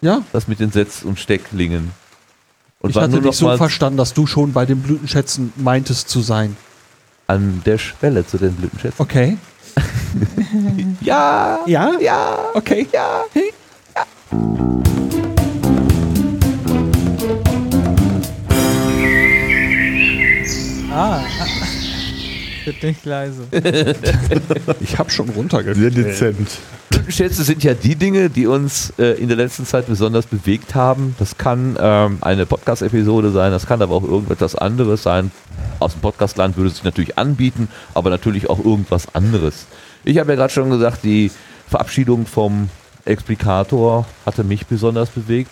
Ja. 0.00 0.22
Das 0.32 0.48
mit 0.48 0.60
den 0.60 0.70
Setz- 0.70 1.02
und 1.02 1.18
Stecklingen. 1.18 1.90
Und 2.80 2.90
ich 2.90 2.96
hatte 2.96 3.20
dich 3.20 3.36
so 3.36 3.56
verstanden, 3.56 3.96
dass 3.96 4.12
du 4.14 4.26
schon 4.26 4.52
bei 4.52 4.66
den 4.66 4.80
Blütenschätzen 4.82 5.52
meintest 5.56 6.08
zu 6.08 6.20
sein. 6.20 6.56
an 7.26 7.62
der 7.64 7.78
Schwelle 7.78 8.26
zu 8.26 8.38
den 8.38 8.54
Blütenschätzen. 8.54 9.00
Okay. 9.00 9.36
Ja! 11.00 11.60
Ja? 11.66 11.92
Ja! 12.00 12.38
Okay. 12.54 12.86
Ja! 12.92 13.24
Ah. 20.92 21.22
Bitte 22.64 22.86
nicht 22.86 23.04
leise. 23.04 23.42
Ich 24.80 24.98
habe 24.98 25.10
schon 25.10 25.26
Sehr 25.26 25.36
runtergestellt. 25.36 25.96
dezent. 25.96 26.48
Blütenschätze 26.90 27.42
sind 27.42 27.64
ja 27.64 27.74
die 27.74 27.96
Dinge, 27.96 28.30
die 28.30 28.46
uns 28.46 28.92
äh, 28.98 29.20
in 29.20 29.28
der 29.28 29.36
letzten 29.36 29.66
Zeit 29.66 29.86
besonders 29.86 30.26
bewegt 30.26 30.74
haben. 30.74 31.16
Das 31.18 31.36
kann 31.38 31.76
ähm, 31.80 32.18
eine 32.20 32.46
Podcast-Episode 32.46 33.30
sein, 33.32 33.50
das 33.50 33.66
kann 33.66 33.82
aber 33.82 33.94
auch 33.94 34.04
irgendetwas 34.04 34.54
anderes 34.54 35.02
sein. 35.02 35.32
Aus 35.80 35.92
dem 35.92 36.00
Podcastland 36.02 36.56
würde 36.56 36.68
es 36.68 36.76
sich 36.76 36.84
natürlich 36.84 37.18
anbieten, 37.18 37.68
aber 37.94 38.10
natürlich 38.10 38.48
auch 38.48 38.64
irgendwas 38.64 39.12
anderes. 39.14 39.66
Ich 40.04 40.18
habe 40.18 40.30
ja 40.32 40.36
gerade 40.36 40.52
schon 40.52 40.70
gesagt, 40.70 41.02
die 41.02 41.32
Verabschiedung 41.68 42.26
vom 42.26 42.68
Explikator 43.04 44.06
hatte 44.24 44.44
mich 44.44 44.66
besonders 44.66 45.08
bewegt. 45.10 45.50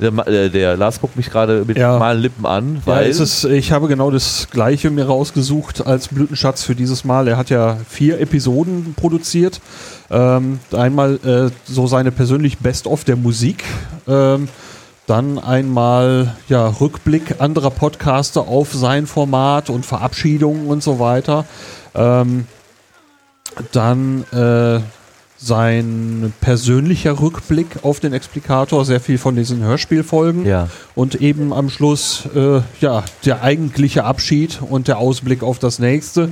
Der, 0.00 0.12
äh, 0.26 0.48
der 0.50 0.76
Lars 0.76 1.00
guckt 1.00 1.16
mich 1.16 1.30
gerade 1.30 1.64
mit 1.66 1.76
Ja. 1.76 1.92
normalen 1.92 2.20
Lippen 2.20 2.46
an, 2.46 2.76
Ja, 2.76 2.80
weil 2.86 3.10
es 3.10 3.20
ist, 3.20 3.44
ich 3.44 3.72
habe 3.72 3.86
genau 3.88 4.10
das 4.10 4.48
gleiche 4.50 4.90
mir 4.90 5.06
rausgesucht 5.06 5.86
als 5.86 6.08
Blütenschatz 6.08 6.62
für 6.62 6.74
dieses 6.74 7.04
Mal. 7.04 7.28
Er 7.28 7.36
hat 7.36 7.50
ja 7.50 7.76
vier 7.88 8.20
Episoden 8.20 8.94
produziert. 8.94 9.60
Ähm, 10.10 10.60
einmal 10.72 11.16
äh, 11.24 11.50
so 11.70 11.86
seine 11.86 12.10
persönlich 12.12 12.58
Best-of 12.58 13.04
der 13.04 13.16
Musik. 13.16 13.64
Ähm, 14.08 14.48
dann 15.06 15.38
einmal 15.38 16.36
ja, 16.48 16.68
Rückblick 16.68 17.40
anderer 17.40 17.70
Podcaster 17.70 18.42
auf 18.46 18.72
sein 18.72 19.06
Format 19.06 19.68
und 19.68 19.84
Verabschiedungen 19.84 20.66
und 20.68 20.82
so 20.82 20.98
weiter. 21.00 21.44
Ähm, 21.94 22.46
dann 23.72 24.24
äh, 24.32 24.80
sein 25.42 26.34
persönlicher 26.40 27.18
Rückblick 27.18 27.82
auf 27.82 27.98
den 27.98 28.12
Explikator, 28.12 28.84
sehr 28.84 29.00
viel 29.00 29.16
von 29.16 29.36
diesen 29.36 29.62
Hörspielfolgen. 29.62 30.44
ja. 30.44 30.68
Und 30.94 31.14
eben 31.14 31.54
am 31.54 31.70
Schluss, 31.70 32.28
äh, 32.34 32.60
ja, 32.80 33.04
der 33.24 33.42
eigentliche 33.42 34.04
Abschied 34.04 34.60
und 34.60 34.86
der 34.86 34.98
Ausblick 34.98 35.42
auf 35.42 35.58
das 35.58 35.78
nächste. 35.78 36.28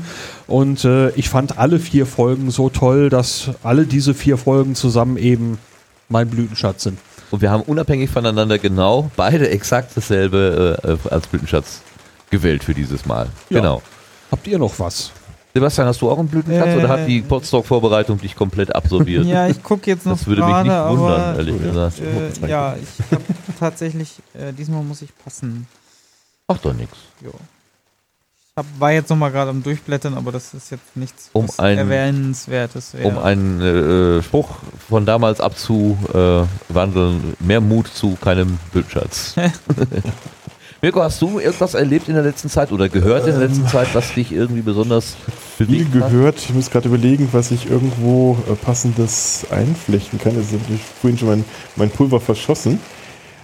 Und 0.47 0.85
äh, 0.85 1.09
ich 1.11 1.31
fand 1.31 1.59
alle 1.59 1.79
vier 1.79 2.05
Folgen 2.05 2.51
so 2.51 2.69
toll, 2.69 3.09
dass 3.09 3.51
alle 3.63 3.87
diese 3.87 4.13
vier 4.13 4.37
Folgen 4.37 4.75
zusammen 4.75 5.17
eben 5.17 5.59
mein 6.11 6.29
Blütenschatz 6.29 6.83
sind. 6.83 6.99
Und 7.31 7.41
wir 7.41 7.51
haben 7.51 7.63
unabhängig 7.63 8.11
voneinander 8.11 8.59
genau 8.59 9.11
beide 9.17 9.49
exakt 9.49 9.93
dasselbe 9.95 10.79
äh, 10.83 10.93
äh, 10.93 10.97
als 11.11 11.27
Blütenschatz 11.27 11.81
gewählt 12.31 12.63
für 12.63 12.75
dieses 12.75 13.07
Mal. 13.07 13.27
Ja. 13.49 13.61
Genau. 13.61 13.83
Habt 14.31 14.47
ihr 14.47 14.59
noch 14.59 14.79
was? 14.79 15.13
Sebastian, 15.59 15.87
hast 15.89 16.01
du 16.01 16.11
auch 16.11 16.19
einen 16.19 16.29
Blütenschatz 16.29 16.69
Äh, 16.69 16.77
oder 16.79 16.89
hat 16.89 17.07
die 17.09 17.21
Podstock-Vorbereitung 17.21 18.19
dich 18.21 18.37
komplett 18.37 18.75
absolviert? 18.75 19.25
Ja, 19.27 19.49
ich 19.49 19.63
gucke 19.63 19.91
jetzt 19.91 20.07
noch 20.07 20.17
Das 20.17 20.27
würde 20.27 20.43
mich 20.43 20.51
gerade, 20.51 20.69
nicht 20.69 21.01
wundern, 21.01 21.21
aber 21.21 21.37
ehrlich 21.39 21.63
gesagt. 21.63 22.01
äh, 22.01 22.49
ja, 22.49 22.77
ich 22.77 23.13
habe 23.13 23.23
tatsächlich, 23.59 24.15
äh, 24.35 24.53
diesmal 24.53 24.83
muss 24.85 25.03
ich 25.03 25.11
passen. 25.25 25.67
Macht 26.47 26.65
doch 26.65 26.73
nichts. 26.75 26.97
Jo. 27.21 27.31
Ich 27.31 28.57
hab, 28.57 28.67
war 28.81 28.91
jetzt 28.93 29.09
nochmal 29.11 29.31
gerade 29.31 29.51
am 29.51 29.63
Durchblättern, 29.63 30.15
aber 30.15 30.33
das 30.33 30.53
ist 30.55 30.71
jetzt 30.71 30.97
nichts 30.97 31.31
Um 31.33 31.47
ein- 31.59 31.79
Erwähnenswertes. 31.79 32.95
wäre. 32.95 33.07
Um 33.09 33.19
einen 33.19 33.61
äh, 33.61 34.23
Spruch 34.23 34.57
von 34.89 35.07
damals 35.07 35.41
abzuwandeln, 35.41 37.37
mehr 37.41 37.61
Mut 37.61 37.87
zu 37.89 38.17
keinem 38.21 38.59
Blütenschatz. 38.73 39.35
Mirko, 40.81 41.03
hast 41.03 41.21
du 41.21 41.41
irgendwas 41.41 41.75
erlebt 41.75 42.07
in 42.09 42.15
der 42.15 42.23
letzten 42.23 42.49
Zeit 42.49 42.71
oder 42.71 42.89
gehört 42.89 43.27
in 43.27 43.37
der 43.39 43.49
letzten 43.49 43.67
Zeit, 43.67 43.89
was 43.95 44.15
dich 44.15 44.31
irgendwie 44.31 44.61
besonders 44.63 45.17
Viel 45.57 45.67
bewegt 45.67 45.93
hat? 45.95 46.11
gehört. 46.11 46.37
Ich 46.39 46.55
muss 46.55 46.71
gerade 46.71 46.87
überlegen, 46.87 47.29
was 47.33 47.51
ich 47.51 47.69
irgendwo 47.69 48.39
äh, 48.49 48.55
passendes 48.55 49.45
einflechten 49.51 50.21
kann. 50.21 50.37
Es 50.37 50.47
ist 50.47 50.53
natürlich 50.53 50.83
vorhin 51.01 51.19
schon 51.19 51.29
mein, 51.31 51.45
mein 51.75 51.91
Pulver 51.91 52.21
verschossen. 52.21 52.79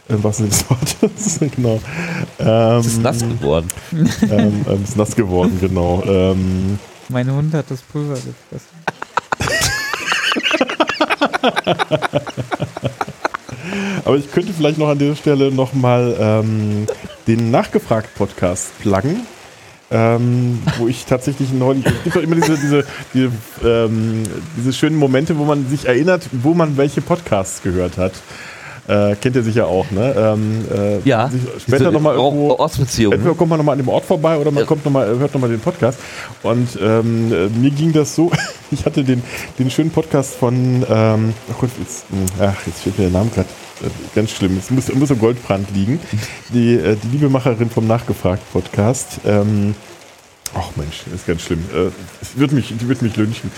Äh, 0.09 0.15
was 0.23 0.37
sind 0.37 0.53
das 0.53 0.65
Wort? 1.01 1.51
genau. 1.57 1.81
Ähm, 2.39 2.79
Es 2.79 2.87
ist 2.87 3.03
nass 3.03 3.19
geworden. 3.19 3.67
ähm, 3.93 4.65
ähm, 4.69 4.85
ist 4.85 4.97
nass 4.97 5.17
geworden, 5.17 5.59
genau. 5.61 6.05
Ähm, 6.07 6.79
mein 7.09 7.29
Hund 7.35 7.53
hat 7.53 7.65
das 7.69 7.81
Pulver 7.83 8.15
gefressen. 8.15 8.85
aber 14.05 14.17
ich 14.17 14.31
könnte 14.31 14.53
vielleicht 14.53 14.79
noch 14.79 14.89
an 14.89 14.99
dieser 14.99 15.17
Stelle 15.17 15.51
nochmal 15.51 16.15
ähm, 16.19 16.87
den 17.27 17.51
Nachgefragt-Podcast 17.51 18.79
pluggen. 18.81 19.21
Ähm, 19.91 20.61
wo 20.79 20.89
ich 20.89 21.05
tatsächlich 21.05 21.53
neulich, 21.53 21.85
es 21.87 22.03
gibt 22.03 22.17
doch 22.17 22.23
immer 22.23 22.35
diese, 22.37 22.57
diese, 22.57 22.85
diese, 23.13 23.31
ähm, 23.65 24.23
diese 24.57 24.73
schönen 24.73 24.97
Momente, 24.97 25.39
wo 25.39 25.45
man 25.45 25.69
sich 25.69 25.87
erinnert, 25.87 26.23
wo 26.33 26.55
man 26.55 26.77
welche 26.79 27.01
Podcasts 27.03 27.63
gehört 27.63 27.99
hat. 27.99 28.13
Äh, 28.89 29.15
kennt 29.17 29.37
ihr 29.37 29.43
sicher 29.43 29.67
auch, 29.67 29.91
ne? 29.91 30.15
Ähm, 30.17 30.65
äh, 30.75 31.09
Ja. 31.09 31.31
später 31.59 31.91
nochmal 31.93 32.17
irgendwo. 32.17 32.51
Ortsbeziehungen. 32.53 33.19
Entweder 33.19 33.35
kommt 33.37 33.51
man 33.51 33.59
nochmal 33.59 33.75
an 33.75 33.79
dem 33.79 33.89
Ort 33.89 34.05
vorbei 34.05 34.37
oder 34.37 34.51
man 34.51 34.63
Ja. 34.63 34.67
kommt 34.67 34.85
noch 34.85 34.93
mal, 34.93 35.07
hört 35.07 35.33
nochmal 35.33 35.51
den 35.51 35.61
Podcast. 35.61 35.99
Und 36.43 36.79
ähm, 36.83 37.33
äh, 37.33 37.49
mir 37.49 37.71
ging 37.71 37.93
das 37.93 38.15
so, 38.15 38.31
ich 38.71 38.85
hatte 38.85 39.05
den, 39.05 39.23
den 39.59 39.71
schönen 39.71 39.91
Podcast 39.91 40.35
von, 40.35 40.85
ähm, 40.89 41.35
ach 41.53 41.59
Gott, 41.61 41.71
jetzt, 41.79 42.11
mh, 42.11 42.45
ach, 42.47 42.67
jetzt 42.67 42.83
fehlt 42.83 42.99
mir 42.99 43.05
der 43.11 43.19
Name 43.19 43.31
gerade. 43.35 43.49
Ganz 44.15 44.31
schlimm, 44.31 44.57
es 44.59 44.71
muss, 44.71 44.93
muss 44.95 45.11
im 45.11 45.19
Goldbrand 45.19 45.69
liegen. 45.75 46.01
Die, 46.53 46.75
äh, 46.75 46.97
die 46.97 47.09
Liebemacherin 47.09 47.71
vom 47.71 47.87
Nachgefragt-Podcast. 47.87 49.21
Ähm, 49.25 49.75
Ach 50.57 50.77
Mensch, 50.77 51.03
das 51.07 51.15
ist 51.15 51.27
ganz 51.27 51.43
schlimm. 51.43 51.65
Äh, 51.75 52.39
wird 52.39 52.53
mich, 52.53 52.73
die 52.79 52.89
wird 52.89 53.03
mich 53.03 53.17
lynchen. 53.17 53.51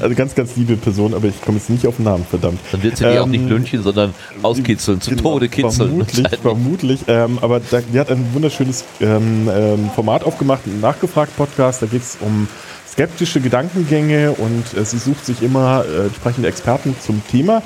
Also 0.00 0.14
ganz, 0.14 0.36
ganz 0.36 0.54
liebe 0.54 0.76
Person, 0.76 1.12
aber 1.12 1.26
ich 1.26 1.40
komme 1.42 1.58
jetzt 1.58 1.68
nicht 1.68 1.84
auf 1.86 1.96
den 1.96 2.04
Namen, 2.04 2.24
verdammt. 2.24 2.60
Dann 2.70 2.82
wird 2.82 2.96
sie 2.96 3.04
die 3.04 3.18
auch 3.18 3.24
Ähm, 3.24 3.32
nicht 3.32 3.48
lünchen, 3.48 3.82
sondern 3.82 4.14
auskitzeln, 4.42 5.00
zu 5.00 5.10
Genau, 5.10 5.22
Tode 5.32 5.48
kitzeln. 5.48 5.88
Vermutlich, 5.88 6.28
vermutlich. 6.40 7.00
Ähm, 7.08 7.38
aber 7.40 7.60
da, 7.60 7.80
die 7.80 7.98
hat 7.98 8.10
ein 8.10 8.24
wunderschönes 8.34 8.84
ähm, 9.00 9.50
ähm, 9.52 9.90
Format 9.94 10.22
aufgemacht, 10.22 10.60
einen 10.66 10.80
Nachgefragt-Podcast. 10.80 11.82
Da 11.82 11.86
geht 11.86 12.02
es 12.02 12.18
um 12.20 12.46
skeptische 12.88 13.40
Gedankengänge 13.40 14.32
und 14.32 14.78
äh, 14.78 14.84
sie 14.84 14.98
sucht 14.98 15.26
sich 15.26 15.42
immer 15.42 15.84
äh, 15.84 16.06
entsprechende 16.06 16.48
Experten 16.48 16.94
zum 17.04 17.20
Thema. 17.28 17.62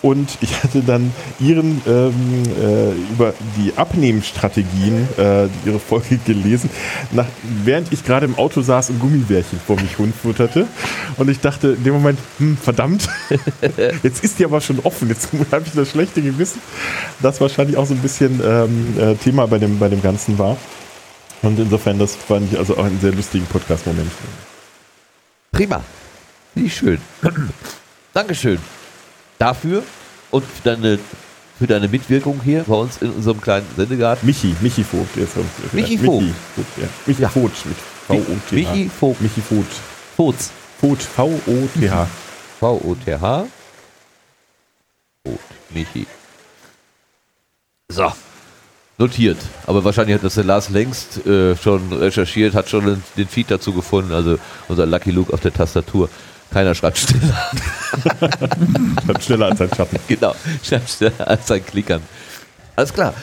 Und 0.00 0.38
ich 0.40 0.62
hatte 0.62 0.82
dann 0.82 1.12
ihren 1.40 1.82
ähm, 1.86 2.42
äh, 2.56 2.92
über 3.12 3.34
die 3.56 3.72
Abnehmstrategien 3.76 5.08
äh, 5.18 5.48
ihre 5.66 5.80
Folge 5.80 6.18
gelesen, 6.18 6.70
nach, 7.10 7.26
während 7.64 7.92
ich 7.92 8.04
gerade 8.04 8.26
im 8.26 8.36
Auto 8.36 8.62
saß 8.62 8.90
und 8.90 9.00
Gummibärchen 9.00 9.58
vor 9.58 9.76
mich 9.76 9.98
hundfutterte. 9.98 10.66
Und 11.16 11.28
ich 11.28 11.40
dachte 11.40 11.70
in 11.70 11.82
dem 11.82 11.94
Moment, 11.94 12.18
hm, 12.38 12.56
verdammt, 12.56 13.08
jetzt 14.02 14.22
ist 14.22 14.38
die 14.38 14.44
aber 14.44 14.60
schon 14.60 14.78
offen, 14.80 15.08
jetzt 15.08 15.30
habe 15.50 15.64
ich 15.66 15.72
das 15.72 15.90
schlechte 15.90 16.22
Gewissen, 16.22 16.60
das 17.20 17.40
wahrscheinlich 17.40 17.76
auch 17.76 17.86
so 17.86 17.94
ein 17.94 18.00
bisschen 18.00 18.40
ähm, 18.44 18.94
äh, 18.98 19.14
Thema 19.16 19.46
bei 19.48 19.58
dem, 19.58 19.80
bei 19.80 19.88
dem 19.88 20.02
Ganzen 20.02 20.38
war. 20.38 20.56
Und 21.42 21.58
insofern, 21.58 21.98
das 21.98 22.14
fand 22.14 22.52
ich 22.52 22.58
also 22.58 22.76
auch 22.76 22.84
einen 22.84 23.00
sehr 23.00 23.12
lustigen 23.12 23.46
Podcast-Moment. 23.46 24.10
Prima. 25.52 25.82
Ich 26.54 26.76
schön. 26.76 27.00
Dankeschön 28.12 28.58
dafür 29.38 29.82
und 30.30 30.44
für 30.44 30.62
deine, 30.62 30.98
für 31.58 31.66
deine 31.66 31.88
Mitwirkung 31.88 32.40
hier 32.44 32.64
bei 32.66 32.74
uns 32.74 32.98
in 32.98 33.10
unserem 33.10 33.40
kleinen 33.40 33.66
Sendegarten. 33.76 34.26
Michi, 34.26 34.54
Michi 34.60 34.84
Vogt. 34.84 35.16
Jetzt, 35.16 35.36
Michi 35.72 35.98
Vogt. 35.98 36.22
Michi 36.22 36.34
Vogt, 36.56 36.66
ja. 36.76 36.88
Michi 37.06 37.22
Ja. 37.22 37.28
Vogt 37.28 37.66
mit 37.66 37.76
V-O-T-H. 38.08 38.72
Michi 38.72 38.88
Vogt. 38.88 39.20
Michi 39.20 39.40
Vogt. 39.40 39.72
Vogt. 40.16 40.50
Vogt, 40.80 41.02
V-O-T-H. 41.02 42.06
V-O-T-H. 42.60 43.46
Vogt. 45.24 45.40
Michi. 45.70 46.06
So. 47.90 48.12
Notiert. 49.00 49.38
Aber 49.66 49.84
wahrscheinlich 49.84 50.16
hat 50.16 50.24
das 50.24 50.34
der 50.34 50.44
Lars 50.44 50.70
längst 50.70 51.24
äh, 51.24 51.56
schon 51.56 51.92
recherchiert, 51.92 52.54
hat 52.54 52.68
schon 52.68 52.84
den, 52.84 53.02
den 53.16 53.28
Feed 53.28 53.48
dazu 53.48 53.72
gefunden. 53.72 54.12
Also 54.12 54.38
unser 54.66 54.86
Lucky 54.86 55.12
Luke 55.12 55.32
auf 55.32 55.40
der 55.40 55.52
Tastatur. 55.52 56.08
Keiner 56.52 56.74
schreibt 56.74 56.98
schneller. 56.98 57.50
Dann 59.06 59.20
schneller 59.20 59.46
als 59.46 59.60
ein 59.60 59.70
Schatten. 59.74 59.98
genau. 60.08 60.34
Schreibt 60.62 60.90
schneller 60.90 61.28
als 61.28 61.50
ein 61.50 61.64
Klickern. 61.64 62.02
Alles 62.76 62.92
klar. 62.92 63.14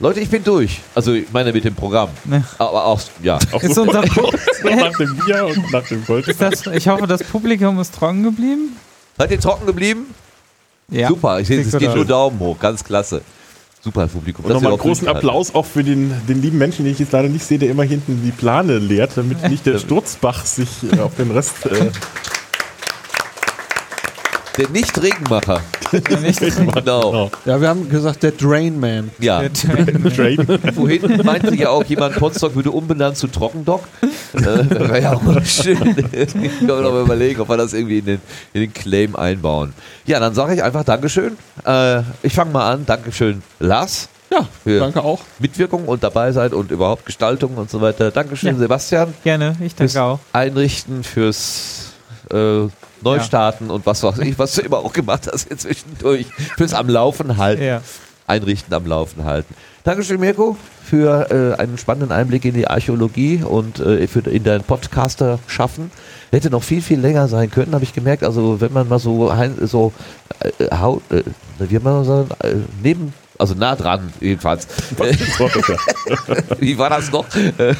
Leute, 0.00 0.20
ich 0.20 0.28
bin 0.28 0.42
durch. 0.42 0.80
Also 0.94 1.12
ich 1.12 1.32
meine 1.32 1.52
mit 1.52 1.64
dem 1.64 1.74
Programm. 1.74 2.10
Ne. 2.24 2.44
Aber 2.58 2.84
auch, 2.84 3.00
ja. 3.22 3.38
Ist 3.60 3.78
unser 3.78 4.00
nach 4.64 4.96
dem 4.98 5.16
Bier 5.16 5.46
und 5.46 5.72
nach 5.72 5.86
dem 5.86 6.04
Gold. 6.04 6.26
das, 6.38 6.66
ich 6.66 6.88
hoffe, 6.88 7.06
das 7.06 7.22
Publikum 7.22 7.78
ist 7.80 7.94
trocken 7.94 8.24
geblieben. 8.24 8.76
Seid 9.16 9.30
ihr 9.30 9.40
trocken 9.40 9.66
geblieben? 9.66 10.06
Ja. 10.88 11.08
Super. 11.08 11.40
Ich 11.40 11.48
sehe, 11.48 11.60
es 11.60 11.76
geht 11.76 11.94
nur 11.94 12.04
Daumen 12.04 12.38
hoch. 12.40 12.58
Ganz 12.58 12.82
klasse. 12.84 13.22
Super 13.84 14.06
Publikum. 14.06 14.46
Und 14.46 14.52
nochmal 14.52 14.72
einen 14.72 14.80
großen 14.80 15.06
Applaus 15.06 15.54
auch 15.54 15.66
für 15.66 15.84
den, 15.84 16.10
den 16.26 16.40
lieben 16.40 16.56
Menschen, 16.56 16.84
den 16.86 16.92
ich 16.92 16.98
jetzt 16.98 17.12
leider 17.12 17.28
nicht 17.28 17.44
sehe, 17.44 17.58
der 17.58 17.70
immer 17.70 17.82
hinten 17.82 18.22
die 18.24 18.30
Plane 18.30 18.78
leert, 18.78 19.12
damit 19.16 19.42
nicht 19.50 19.66
der 19.66 19.78
Sturzbach 19.78 20.46
sich 20.46 20.68
äh, 20.90 21.00
auf 21.00 21.16
den 21.16 21.30
Rest. 21.30 21.66
Äh, 21.66 21.90
habt. 24.54 24.58
Der 24.58 24.68
Nicht-Regenmacher. 24.70 25.60
Nicht 26.22 26.40
genau. 26.74 27.30
Ja, 27.44 27.60
wir 27.60 27.68
haben 27.68 27.88
gesagt, 27.88 28.22
der 28.22 28.32
Drain 28.32 28.78
Man. 28.80 29.10
Ja. 29.20 29.42
Train. 30.14 30.46
Vorhin 30.74 31.20
meinte 31.24 31.54
ja 31.54 31.70
auch 31.70 31.84
jemand, 31.84 32.16
Potsdok 32.16 32.54
würde 32.54 32.70
umbenannt 32.70 33.16
zu 33.16 33.28
Trockendock. 33.28 33.84
äh, 34.34 34.40
Wäre 34.42 35.00
ja 35.02 35.12
auch 35.14 35.22
mal 35.22 35.44
schön. 35.44 35.96
ich 36.12 36.32
kann 36.32 36.66
mir 36.66 36.80
noch 36.82 36.92
mal 36.92 37.02
überlegen, 37.02 37.40
ob 37.40 37.48
wir 37.48 37.56
das 37.56 37.72
irgendwie 37.72 37.98
in 37.98 38.04
den, 38.06 38.20
in 38.52 38.60
den 38.62 38.72
Claim 38.74 39.14
einbauen. 39.16 39.72
Ja, 40.06 40.20
dann 40.20 40.34
sage 40.34 40.54
ich 40.54 40.62
einfach 40.62 40.84
Dankeschön. 40.84 41.36
Äh, 41.64 42.02
ich 42.22 42.34
fange 42.34 42.52
mal 42.52 42.70
an. 42.72 42.86
Dankeschön, 42.86 43.42
Lars. 43.60 44.08
Ja, 44.32 44.48
Für- 44.64 44.80
danke 44.80 45.02
auch. 45.02 45.20
Mitwirkung 45.38 45.84
und 45.86 46.02
dabei 46.02 46.32
sein 46.32 46.52
und 46.52 46.70
überhaupt 46.72 47.06
Gestaltung 47.06 47.54
und 47.56 47.70
so 47.70 47.80
weiter. 47.80 48.10
Dankeschön, 48.10 48.54
Ja. 48.54 48.58
Sebastian. 48.58 49.14
Gerne, 49.22 49.54
ich 49.60 49.74
Fürs 49.74 49.92
danke 49.92 50.02
auch. 50.02 50.18
Einrichten, 50.32 51.04
fürs 51.04 51.92
äh, 52.30 52.68
Neustarten 53.02 53.70
und 53.70 53.84
was 53.86 54.02
weiß 54.02 54.18
ich, 54.18 54.38
was 54.38 54.54
du 54.54 54.62
immer 54.62 54.78
auch 54.78 54.92
gemacht 54.92 55.28
hast 55.30 55.48
hier 55.48 55.58
zwischendurch. 55.58 56.26
Fürs 56.56 56.74
am 56.74 56.88
Laufen 56.88 57.36
halten. 57.36 57.62
Ja. 57.62 57.82
Einrichten, 58.26 58.72
am 58.72 58.86
Laufen 58.86 59.24
halten. 59.24 59.54
Dankeschön, 59.84 60.18
Mirko, 60.18 60.56
für 60.82 61.30
äh, 61.30 61.60
einen 61.60 61.76
spannenden 61.76 62.10
Einblick 62.10 62.46
in 62.46 62.54
die 62.54 62.66
Archäologie 62.66 63.42
und 63.42 63.80
äh, 63.80 64.06
für 64.06 64.20
in 64.20 64.42
dein 64.42 64.62
Podcaster 64.62 65.38
schaffen. 65.46 65.90
Hätte 66.30 66.48
noch 66.48 66.62
viel, 66.62 66.80
viel 66.80 66.98
länger 66.98 67.28
sein 67.28 67.50
können, 67.50 67.74
habe 67.74 67.84
ich 67.84 67.92
gemerkt. 67.92 68.24
Also 68.24 68.62
wenn 68.62 68.72
man 68.72 68.88
mal 68.88 68.98
so, 68.98 69.30
so 69.60 69.92
äh, 70.40 70.74
haut, 70.74 71.02
äh, 71.10 71.22
wie 71.58 71.78
man 71.78 72.04
sagen, 72.04 72.28
äh, 72.42 72.54
neben, 72.82 73.12
also 73.44 73.54
nah 73.54 73.76
dran 73.76 74.12
jedenfalls. 74.20 74.66
Wie 76.58 76.78
war 76.78 76.88
das 76.88 77.12
noch? 77.12 77.26
Äh, 77.34 77.74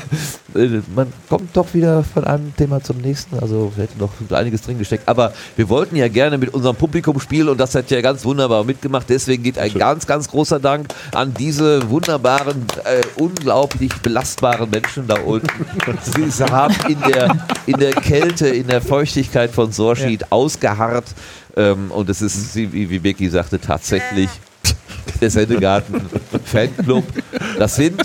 man 0.94 1.10
kommt 1.28 1.56
doch 1.56 1.72
wieder 1.72 2.04
von 2.04 2.24
einem 2.24 2.54
Thema 2.54 2.82
zum 2.82 2.98
nächsten. 2.98 3.38
Also 3.38 3.72
wir 3.74 3.84
hätten 3.84 3.98
noch 3.98 4.12
einiges 4.36 4.60
drin 4.60 4.78
gesteckt. 4.78 5.08
Aber 5.08 5.32
wir 5.56 5.70
wollten 5.70 5.96
ja 5.96 6.08
gerne 6.08 6.36
mit 6.36 6.52
unserem 6.52 6.76
Publikum 6.76 7.18
spielen 7.18 7.48
und 7.48 7.58
das 7.58 7.74
hat 7.74 7.90
ja 7.90 8.02
ganz 8.02 8.26
wunderbar 8.26 8.62
mitgemacht. 8.64 9.08
Deswegen 9.08 9.42
geht 9.42 9.58
ein 9.58 9.72
ganz, 9.72 10.06
ganz 10.06 10.28
großer 10.28 10.60
Dank 10.60 10.88
an 11.12 11.32
diese 11.32 11.88
wunderbaren, 11.88 12.66
äh, 12.84 13.00
unglaublich 13.16 13.92
belastbaren 14.02 14.68
Menschen 14.68 15.06
da 15.06 15.18
unten. 15.20 15.48
Sie 16.30 16.44
haben 16.44 16.74
in 16.88 17.00
der, 17.00 17.36
in 17.64 17.78
der 17.78 17.92
Kälte, 17.92 18.48
in 18.48 18.66
der 18.66 18.82
Feuchtigkeit 18.82 19.50
von 19.50 19.72
Sorschied 19.72 20.30
ausgeharrt. 20.30 21.06
Ähm, 21.56 21.90
und 21.90 22.10
es 22.10 22.20
ist, 22.20 22.54
wie, 22.54 22.90
wie 22.90 22.98
Becky 22.98 23.30
sagte, 23.30 23.60
tatsächlich 23.60 24.28
der 25.24 25.30
Sendegarten 25.30 26.00
Fanclub. 26.44 27.04
Das 27.58 27.76
sind, 27.76 28.02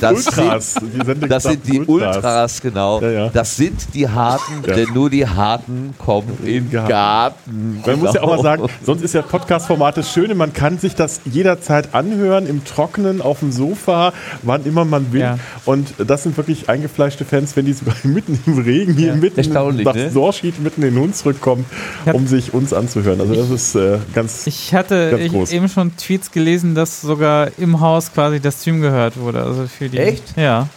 das 0.00 0.26
Ultras. 0.26 0.74
sind, 0.74 1.22
Die 1.22 1.28
das 1.28 1.42
sind 1.42 1.66
die 1.66 1.80
Ultras, 1.80 2.60
genau. 2.62 3.00
Ja, 3.02 3.10
ja. 3.10 3.28
Das 3.28 3.56
sind 3.56 3.94
die 3.94 4.08
Harten, 4.08 4.62
Ja. 4.66 4.74
denn 4.74 4.88
nur 4.94 5.10
die 5.10 5.26
Harten 5.26 5.94
kommen 5.98 6.38
in 6.44 6.70
den 6.70 6.88
Garten. 6.88 7.82
Man 7.84 7.98
muss 8.00 8.14
ja 8.14 8.22
auch 8.22 8.28
mal 8.28 8.36
Genau. 8.36 8.42
sagen, 8.42 8.62
sonst 8.84 9.02
ist 9.02 9.14
ja 9.14 9.22
Podcast-Format 9.22 9.96
das 9.98 10.10
Schöne, 10.12 10.34
man 10.34 10.52
kann 10.52 10.78
sich 10.78 10.94
das 10.94 11.20
jederzeit 11.24 11.94
anhören, 11.94 12.46
im 12.46 12.64
Trockenen, 12.64 13.20
auf 13.20 13.40
dem 13.40 13.52
Sofa, 13.52 14.12
wann 14.42 14.64
immer 14.64 14.84
man 14.84 15.12
will. 15.12 15.34
Und 15.66 15.88
das 15.98 16.22
sind 16.22 16.36
wirklich 16.36 16.68
eingefleischte 16.70 17.24
Fans, 17.24 17.54
wenn 17.56 17.66
die 17.66 17.72
sogar 17.74 17.94
mitten 18.04 18.38
im 18.46 18.58
Regen 18.58 18.94
hier 18.94 19.14
mitten 19.14 19.52
nach 19.52 19.94
ne? 19.94 20.10
Sorschied 20.10 20.60
mitten 20.62 20.82
in 20.82 20.94
den 20.94 21.02
Hunsrück 21.02 21.40
kommen, 21.40 21.66
Ja. 22.06 22.14
um 22.14 22.26
sich 22.26 22.54
uns 22.54 22.72
anzuhören. 22.72 23.20
Also 23.20 23.34
das 23.34 23.50
ist 23.50 23.74
äh, 23.74 23.98
ganz... 24.14 24.46
Ich 24.46 24.72
hatte 24.74 25.10
Ganz 25.10 25.22
ich 25.22 25.32
groß. 25.32 25.52
eben 25.52 25.68
schon 25.68 25.96
Tweets 25.96 26.30
gelesen, 26.30 26.53
dass 26.74 27.00
sogar 27.00 27.48
im 27.58 27.80
Haus 27.80 28.12
quasi 28.12 28.38
der 28.40 28.52
Stream 28.52 28.80
gehört 28.80 29.16
wurde. 29.18 29.42
Also 29.42 29.66
für 29.66 29.88
die, 29.88 29.98
Echt? 29.98 30.36
Ja. 30.36 30.68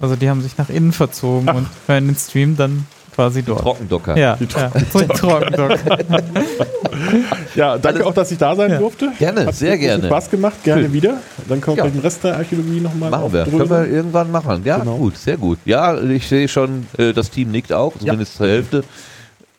Also 0.00 0.16
die 0.16 0.28
haben 0.28 0.42
sich 0.42 0.58
nach 0.58 0.68
innen 0.68 0.92
verzogen 0.92 1.48
und 1.48 1.66
hören 1.86 2.06
den 2.08 2.16
Stream 2.16 2.56
dann 2.56 2.86
quasi 3.14 3.42
dort. 3.42 3.60
Trockendocker. 3.62 4.16
Ja, 4.18 4.36
Die 4.36 4.46
ja. 4.54 4.70
So 4.92 4.98
ein 4.98 5.08
Trockendock. 5.08 5.78
Ja, 7.54 7.78
danke 7.78 8.00
Alles- 8.00 8.06
auch, 8.06 8.14
dass 8.14 8.30
ich 8.30 8.38
da 8.38 8.54
sein 8.56 8.70
Ja. 8.70 8.78
durfte. 8.78 9.10
Gerne, 9.18 9.46
Hat 9.46 9.54
sehr 9.54 9.76
gerne. 9.78 10.06
Spaß 10.06 10.30
gemacht, 10.30 10.62
gerne 10.64 10.82
Schön. 10.82 10.92
wieder. 10.92 11.18
Dann 11.48 11.60
können 11.60 11.76
wir 11.76 11.84
Ja. 11.84 11.90
den 11.90 12.00
Rest 12.00 12.24
der 12.24 12.36
Archäologie 12.36 12.80
nochmal 12.80 13.10
Machen 13.10 13.32
wir. 13.32 13.44
Können 13.44 13.70
wir 13.70 13.86
irgendwann 13.86 14.30
machen. 14.30 14.62
Ja, 14.64 14.78
Genau. 14.78 14.96
gut, 14.96 15.16
sehr 15.16 15.36
gut. 15.36 15.58
Ja, 15.64 15.98
ich 16.00 16.26
sehe 16.26 16.48
schon, 16.48 16.86
äh, 16.98 17.12
das 17.12 17.30
Team 17.30 17.50
nickt 17.50 17.72
auch, 17.72 17.92
zumindest 17.98 18.36
zur 18.36 18.48
Hälfte. 18.48 18.84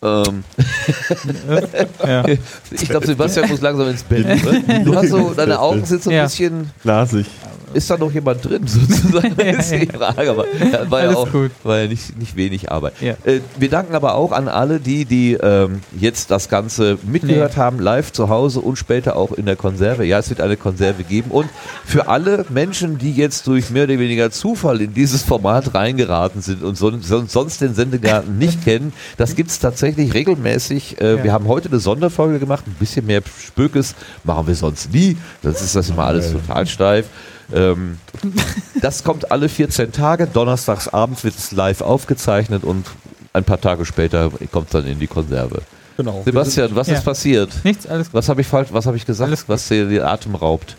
Ähm, 0.03 0.43
ja. 2.05 2.23
ich 2.71 2.87
glaube, 2.89 3.07
Sebastian 3.07 3.49
muss 3.49 3.61
langsam 3.61 3.87
ins 3.89 4.03
Bett. 4.03 4.25
Oder? 4.25 4.79
Du 4.83 4.95
hast 4.95 5.09
so, 5.09 5.33
deine 5.35 5.59
Augen 5.59 5.85
sind 5.85 6.03
so 6.03 6.09
ein 6.09 6.15
Ja. 6.15 6.23
bisschen. 6.23 6.69
Glasig. 6.83 7.25
Ist 7.73 7.89
da 7.89 7.97
noch 7.97 8.11
jemand 8.13 8.43
drin, 8.45 8.61
sozusagen? 8.65 9.35
ist 9.41 9.71
die 9.73 9.85
Frage. 9.87 10.31
Aber 10.31 10.45
ja, 10.71 10.89
war 10.89 11.03
ja 11.03 11.13
auch 11.17 11.29
gut. 11.29 11.51
war 11.63 11.79
ja 11.79 11.87
nicht, 11.87 12.17
nicht 12.17 12.37
wenig 12.37 12.71
Arbeit. 12.71 12.93
Ja. 13.01 13.15
Äh, 13.25 13.41
wir 13.59 13.69
danken 13.69 13.93
aber 13.93 14.15
auch 14.15 14.31
an 14.31 14.47
alle, 14.47 14.79
die, 14.79 15.03
die 15.03 15.33
ähm, 15.33 15.81
jetzt 15.99 16.31
das 16.31 16.47
Ganze 16.47 16.97
mitgehört 17.05 17.57
haben, 17.57 17.79
live 17.81 18.13
zu 18.13 18.29
Hause 18.29 18.61
und 18.61 18.77
später 18.77 19.17
auch 19.17 19.33
in 19.33 19.45
der 19.45 19.57
Konserve. 19.57 20.05
Ja, 20.05 20.17
es 20.19 20.29
wird 20.29 20.39
eine 20.39 20.55
Konserve 20.55 21.03
geben. 21.03 21.29
Und 21.29 21.49
für 21.85 22.07
alle 22.07 22.45
Menschen, 22.49 22.99
die 22.99 23.11
jetzt 23.11 23.45
durch 23.47 23.69
mehr 23.69 23.83
oder 23.83 23.99
weniger 23.99 24.31
Zufall 24.31 24.79
in 24.79 24.93
dieses 24.93 25.23
Format 25.23 25.73
reingeraten 25.75 26.41
sind 26.41 26.63
und 26.63 26.77
son 26.77 27.01
sonst 27.01 27.59
den 27.59 27.75
Sendegarten 27.75 28.37
nicht 28.37 28.63
kennen, 28.63 28.93
das 29.17 29.35
gibt 29.35 29.49
es 29.51 29.59
tatsächlich 29.59 29.86
regelmäßig. 29.95 30.99
Äh, 31.01 31.15
Ja. 31.17 31.23
Wir 31.23 31.33
haben 31.33 31.47
heute 31.47 31.69
eine 31.69 31.79
Sonderfolge 31.79 32.39
gemacht, 32.39 32.65
ein 32.67 32.73
bisschen 32.73 33.05
mehr 33.05 33.21
Spökes 33.45 33.95
machen 34.23 34.47
wir 34.47 34.55
sonst 34.55 34.91
nie. 34.93 35.17
Das 35.41 35.61
ist 35.61 35.75
das 35.75 35.89
immer 35.89 36.05
alles 36.05 36.31
total 36.31 36.67
steif. 36.67 37.05
Ähm, 37.53 37.97
das 38.81 39.03
kommt 39.03 39.31
alle 39.31 39.47
14 39.49 39.91
Tage. 39.91 40.27
Donnerstags 40.27 40.87
abends 40.87 41.23
wird 41.23 41.35
es 41.37 41.51
live 41.51 41.81
aufgezeichnet 41.81 42.63
und 42.63 42.85
ein 43.33 43.43
paar 43.43 43.61
Tage 43.61 43.85
später 43.85 44.31
kommt 44.51 44.67
es 44.67 44.71
dann 44.71 44.85
in 44.85 44.99
die 44.99 45.07
Konserve. 45.07 45.61
Genau. 45.95 46.21
Sebastian, 46.25 46.75
was 46.75 46.87
Ja. 46.87 46.95
ist 46.95 47.05
passiert? 47.05 47.49
Nichts, 47.63 47.87
alles 47.87 48.07
gut. 48.07 48.13
Was 48.15 48.29
habe 48.29 48.41
ich 48.41 48.47
falsch, 48.47 48.69
was 48.71 48.85
habe 48.85 48.97
ich 48.97 49.05
gesagt, 49.05 49.29
Alles 49.29 49.45
was 49.47 49.67
dir 49.67 49.85
den 49.87 50.01
Atem 50.03 50.35
raubt? 50.35 50.75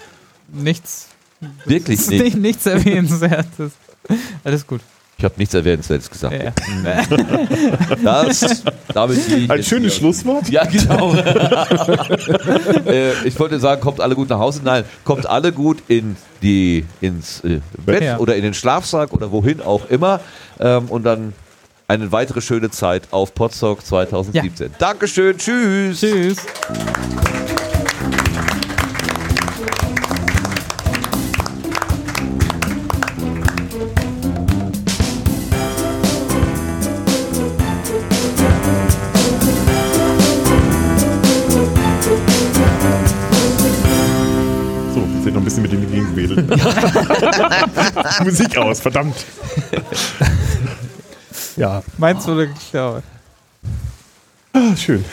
Nichts. 0.53 1.09
Wirklich 1.65 2.01
ist 2.01 2.11
nicht. 2.11 2.23
nicht. 2.25 2.37
Nichts 2.37 2.67
Erwähnenswertes. 2.67 3.73
Alles 4.45 4.67
gut. 4.67 4.81
Ich 5.19 5.25
habe 5.25 5.35
nichts 5.37 5.53
Erwähnenswertes 5.53 6.09
gesagt. 6.09 6.41
Ja. 6.43 6.53
Das, 8.05 8.63
damit 8.95 9.19
Ein 9.51 9.65
schönes 9.65 9.95
hier. 9.95 10.01
Schlusswort. 10.01 10.49
Ja, 10.49 10.65
genau. 10.65 11.13
äh, 12.87 13.13
ich 13.25 13.39
wollte 13.41 13.59
sagen, 13.59 13.81
kommt 13.81 14.01
alle 14.01 14.15
gut 14.15 14.29
nach 14.29 14.39
Hause. 14.39 14.61
Nein, 14.63 14.85
kommt 15.03 15.27
alle 15.27 15.51
gut 15.51 15.79
in 15.89 16.17
die, 16.41 16.85
ins 17.01 17.43
äh, 17.43 17.61
Bett 17.85 18.03
Ja. 18.05 18.19
oder 18.19 18.37
in 18.37 18.43
den 18.45 18.55
Schlafsack 18.55 19.13
oder 19.13 19.33
wohin 19.33 19.61
auch 19.61 19.91
immer. 19.91 20.21
Ähm, 20.61 20.87
und 20.87 21.03
dann 21.03 21.33
eine 21.89 22.13
weitere 22.13 22.41
schöne 22.41 22.71
Zeit 22.71 23.03
auf 23.11 23.35
Potsdok 23.35 23.85
2017. 23.85 24.75
Dankeschön, 24.79 25.37
tschüss. 25.37 25.99
Tschüss. 26.01 26.37
Gegengewedelt. 46.19 46.49
Musik 48.25 48.57
aus, 48.57 48.81
verdammt. 48.81 49.25
Ja. 51.57 51.83
Meins 51.97 52.27
wurde 52.27 52.49
geklaut. 52.49 53.03
Ah, 54.53 54.77
schön. 54.77 55.05